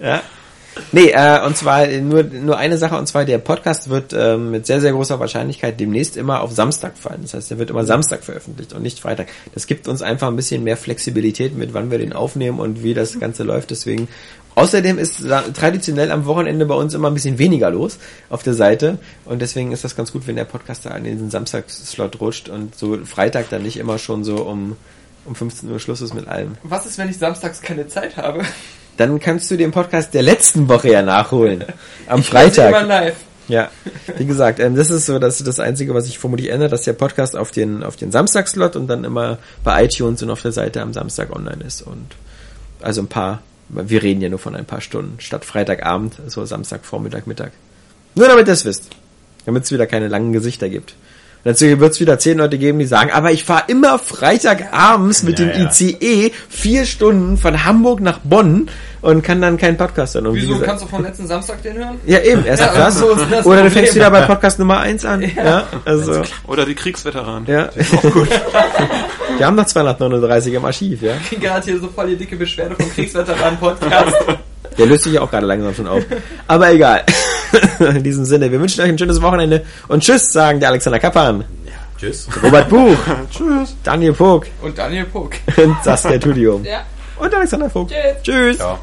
ja. 0.01 0.23
Nee, 0.93 1.11
äh, 1.11 1.45
und 1.45 1.57
zwar 1.57 1.87
nur, 1.87 2.23
nur 2.25 2.57
eine 2.57 2.79
Sache, 2.79 2.97
und 2.97 3.07
zwar 3.07 3.25
der 3.25 3.39
Podcast 3.39 3.91
wird 3.91 4.13
ähm, 4.13 4.51
mit 4.51 4.67
sehr, 4.67 4.81
sehr 4.81 4.93
großer 4.93 5.21
Wahrscheinlichkeit 5.21 5.79
demnächst 5.79 6.17
immer 6.17 6.41
auf 6.41 6.53
Samstag 6.53 6.99
fallen. 6.99 7.23
Das 7.23 7.35
heißt, 7.35 7.51
der 7.51 7.59
wird 7.59 7.71
immer 7.71 7.85
Samstag 7.85 8.25
veröffentlicht 8.25 8.73
und 8.73 8.83
nicht 8.83 9.01
Freitag. 9.01 9.29
Das 9.55 9.67
gibt 9.67 9.89
uns 9.89 10.03
einfach 10.03 10.29
ein 10.29 10.37
bisschen 10.37 10.65
mehr 10.65 10.77
Flexibilität 10.77 11.57
mit, 11.57 11.75
wann 11.75 11.91
wir 11.91 11.99
den 11.99 12.13
aufnehmen 12.13 12.61
und 12.61 12.83
wie 12.83 12.95
das 12.95 13.19
Ganze 13.19 13.45
läuft. 13.45 13.71
Deswegen 13.71 14.09
Außerdem 14.57 14.99
ist 14.99 15.25
traditionell 15.55 16.13
am 16.13 16.27
Wochenende 16.27 16.65
bei 16.67 16.75
uns 16.75 16.95
immer 16.95 17.11
ein 17.11 17.15
bisschen 17.15 17.39
weniger 17.39 17.71
los 17.71 17.99
auf 18.31 18.43
der 18.43 18.55
Seite 18.55 18.99
und 19.25 19.43
deswegen 19.43 19.73
ist 19.73 19.83
das 19.83 19.97
ganz 19.97 20.13
gut, 20.13 20.27
wenn 20.27 20.37
der 20.37 20.45
Podcast 20.45 20.87
da 20.87 20.91
in 20.97 21.05
den 21.05 21.31
Samstagsslot 21.31 22.21
rutscht 22.21 22.49
und 22.49 22.77
so 22.77 23.05
Freitag 23.05 23.49
dann 23.51 23.63
nicht 23.63 23.79
immer 23.79 23.99
schon 23.99 24.23
so 24.23 24.37
um, 24.37 24.77
um 25.25 25.35
15 25.35 25.71
Uhr 25.71 25.81
Schluss 25.81 26.01
ist 26.01 26.15
mit 26.15 26.29
allem. 26.29 26.57
Was 26.63 26.87
ist, 26.87 26.99
wenn 26.99 27.09
ich 27.09 27.19
samstags 27.19 27.63
keine 27.63 27.89
Zeit 27.89 28.17
habe? 28.17 28.45
Dann 28.97 29.19
kannst 29.19 29.51
du 29.51 29.57
den 29.57 29.71
Podcast 29.73 30.15
der 30.15 30.23
letzten 30.23 30.69
Woche 30.69 30.91
ja 30.93 31.03
nachholen. 31.03 31.65
Am 32.07 32.21
Ich 32.21 32.33
ihn 32.33 32.37
Immer 32.37 32.51
Freitag. 32.53 32.87
live. 32.87 33.17
Ja, 33.47 33.71
wie 34.17 34.25
gesagt, 34.25 34.59
ähm, 34.59 34.75
das 34.75 34.89
ist 34.89 35.05
so 35.07 35.19
das, 35.19 35.39
das 35.39 35.61
Einzige, 35.61 35.93
was 35.95 36.07
sich 36.07 36.19
vermutlich 36.19 36.51
ändert, 36.51 36.73
dass 36.73 36.83
der 36.83 36.95
Podcast 36.95 37.37
auf 37.37 37.51
den, 37.51 37.83
auf 37.83 37.97
den 37.97 38.11
Samstagslot 38.11 38.75
und 38.75 38.87
dann 38.87 39.05
immer 39.05 39.39
bei 39.63 39.85
iTunes 39.85 40.23
und 40.23 40.31
auf 40.31 40.41
der 40.41 40.53
Seite 40.53 40.81
am 40.81 40.95
Samstag 40.95 41.35
online 41.35 41.63
ist. 41.63 41.83
Und 41.83 42.07
also 42.81 43.03
ein 43.03 43.09
paar, 43.09 43.43
wir 43.69 44.03
reden 44.03 44.23
ja 44.23 44.31
nur 44.31 44.39
von 44.39 44.55
ein 44.57 44.65
paar 44.65 44.81
Stunden, 44.81 45.21
statt 45.21 45.45
Freitagabend, 45.45 46.15
so 46.27 46.45
Samstag, 46.47 46.87
Vormittag, 46.87 47.27
Mittag. 47.27 47.53
Nur 48.15 48.29
damit 48.29 48.47
ihr 48.47 48.55
es 48.55 48.65
wisst. 48.65 48.89
Damit 49.45 49.65
es 49.65 49.73
wieder 49.73 49.87
keine 49.87 50.09
langen 50.09 50.33
Gesichter 50.33 50.71
gibt. 50.71 50.95
Dazu 51.45 51.67
wird 51.79 51.93
es 51.93 52.01
wieder 52.01 52.19
zehn 52.19 52.39
Leute 52.39 52.57
geben, 52.57 52.79
die 52.79 52.87
sagen, 52.87 53.11
aber 53.13 53.31
ich 53.31 53.45
fahre 53.45 53.65
immer 53.69 53.99
Freitagabends 53.99 55.23
mit 55.25 55.39
Ja, 55.39 55.47
dem 55.47 55.61
ja. 55.65 55.67
ICE 55.71 56.33
vier 56.49 56.87
Stunden 56.87 57.37
von 57.37 57.65
Hamburg 57.65 58.01
nach 58.01 58.19
Bonn 58.25 58.71
und 59.03 59.23
kann 59.23 59.43
dann 59.43 59.59
keinen 59.59 59.77
Podcast 59.77 60.15
wie 60.15 60.21
Wieso 60.33 60.49
gesagt- 60.55 60.67
kannst 60.67 60.85
du 60.85 60.89
vom 60.89 61.03
letzten 61.03 61.27
Samstag 61.27 61.63
den 61.63 61.77
hören? 61.77 62.01
ja, 62.07 62.19
eben, 62.21 62.47
erst 62.47 62.63
Ja, 62.63 62.73
das. 62.75 62.99
so 62.99 63.11
ist 63.11 63.27
das 63.31 63.45
Oder 63.45 63.63
du 63.65 63.71
fängst 63.71 63.95
wieder 63.95 64.11
bei 64.11 64.23
Podcast 64.23 64.59
Nummer 64.59 64.81
1 64.81 65.05
an. 65.05 65.23
Ja, 65.37 65.67
also, 65.85 66.23
Oder 66.47 66.65
die 66.65 66.75
Kriegsveteranen. 66.75 67.47
ja. 67.47 67.69
Wir 69.37 69.47
haben 69.47 69.57
noch 69.57 69.67
239 69.67 70.55
im 70.55 70.65
Archiv, 70.65 71.03
ja. 71.03 71.13
Ich 71.23 71.29
krieg 71.29 71.41
gerade 71.43 71.63
hier 71.65 71.79
so 71.79 71.89
voll 71.89 72.07
die 72.09 72.17
dicke 72.17 72.37
Beschwerde 72.37 72.75
vom 72.77 72.91
Kriegsveteranen-Podcast. 72.91 74.17
Der 74.79 74.87
löst 74.87 75.05
sich 75.05 75.13
ja 75.13 75.21
auch 75.21 75.31
gerade 75.31 75.47
langsam 75.47 75.75
schon 75.75 75.87
auf. 75.89 76.03
Aber 76.49 76.73
egal. 76.73 77.05
In 77.79 78.03
diesem 78.03 78.25
Sinne, 78.25 78.51
wir 78.51 78.61
wünschen 78.61 78.83
euch 78.83 78.89
ein 78.89 78.99
schönes 78.99 79.21
Wochenende 79.23 79.65
und 79.89 80.03
Tschüss, 80.03 80.33
sagen 80.33 80.61
der 80.61 80.71
Alexander 80.71 80.99
Kappan. 80.99 81.45
Tschüss. 81.99 82.29
Robert 82.43 82.69
Buch. 82.69 82.97
tschüss. 83.31 83.77
Daniel 83.83 84.13
Pog. 84.13 84.47
Und 84.63 84.77
Daniel 84.77 85.05
Pog. 85.05 85.33
und 85.57 85.77
Saskia 85.83 86.19
Tudium. 86.19 86.65
Ja. 86.65 86.85
Und 87.19 87.35
Alexander 87.35 87.71
Vogt. 87.71 87.93
Tschüss. 87.93 88.23
Tschüss. 88.23 88.59
Ja. 88.59 88.79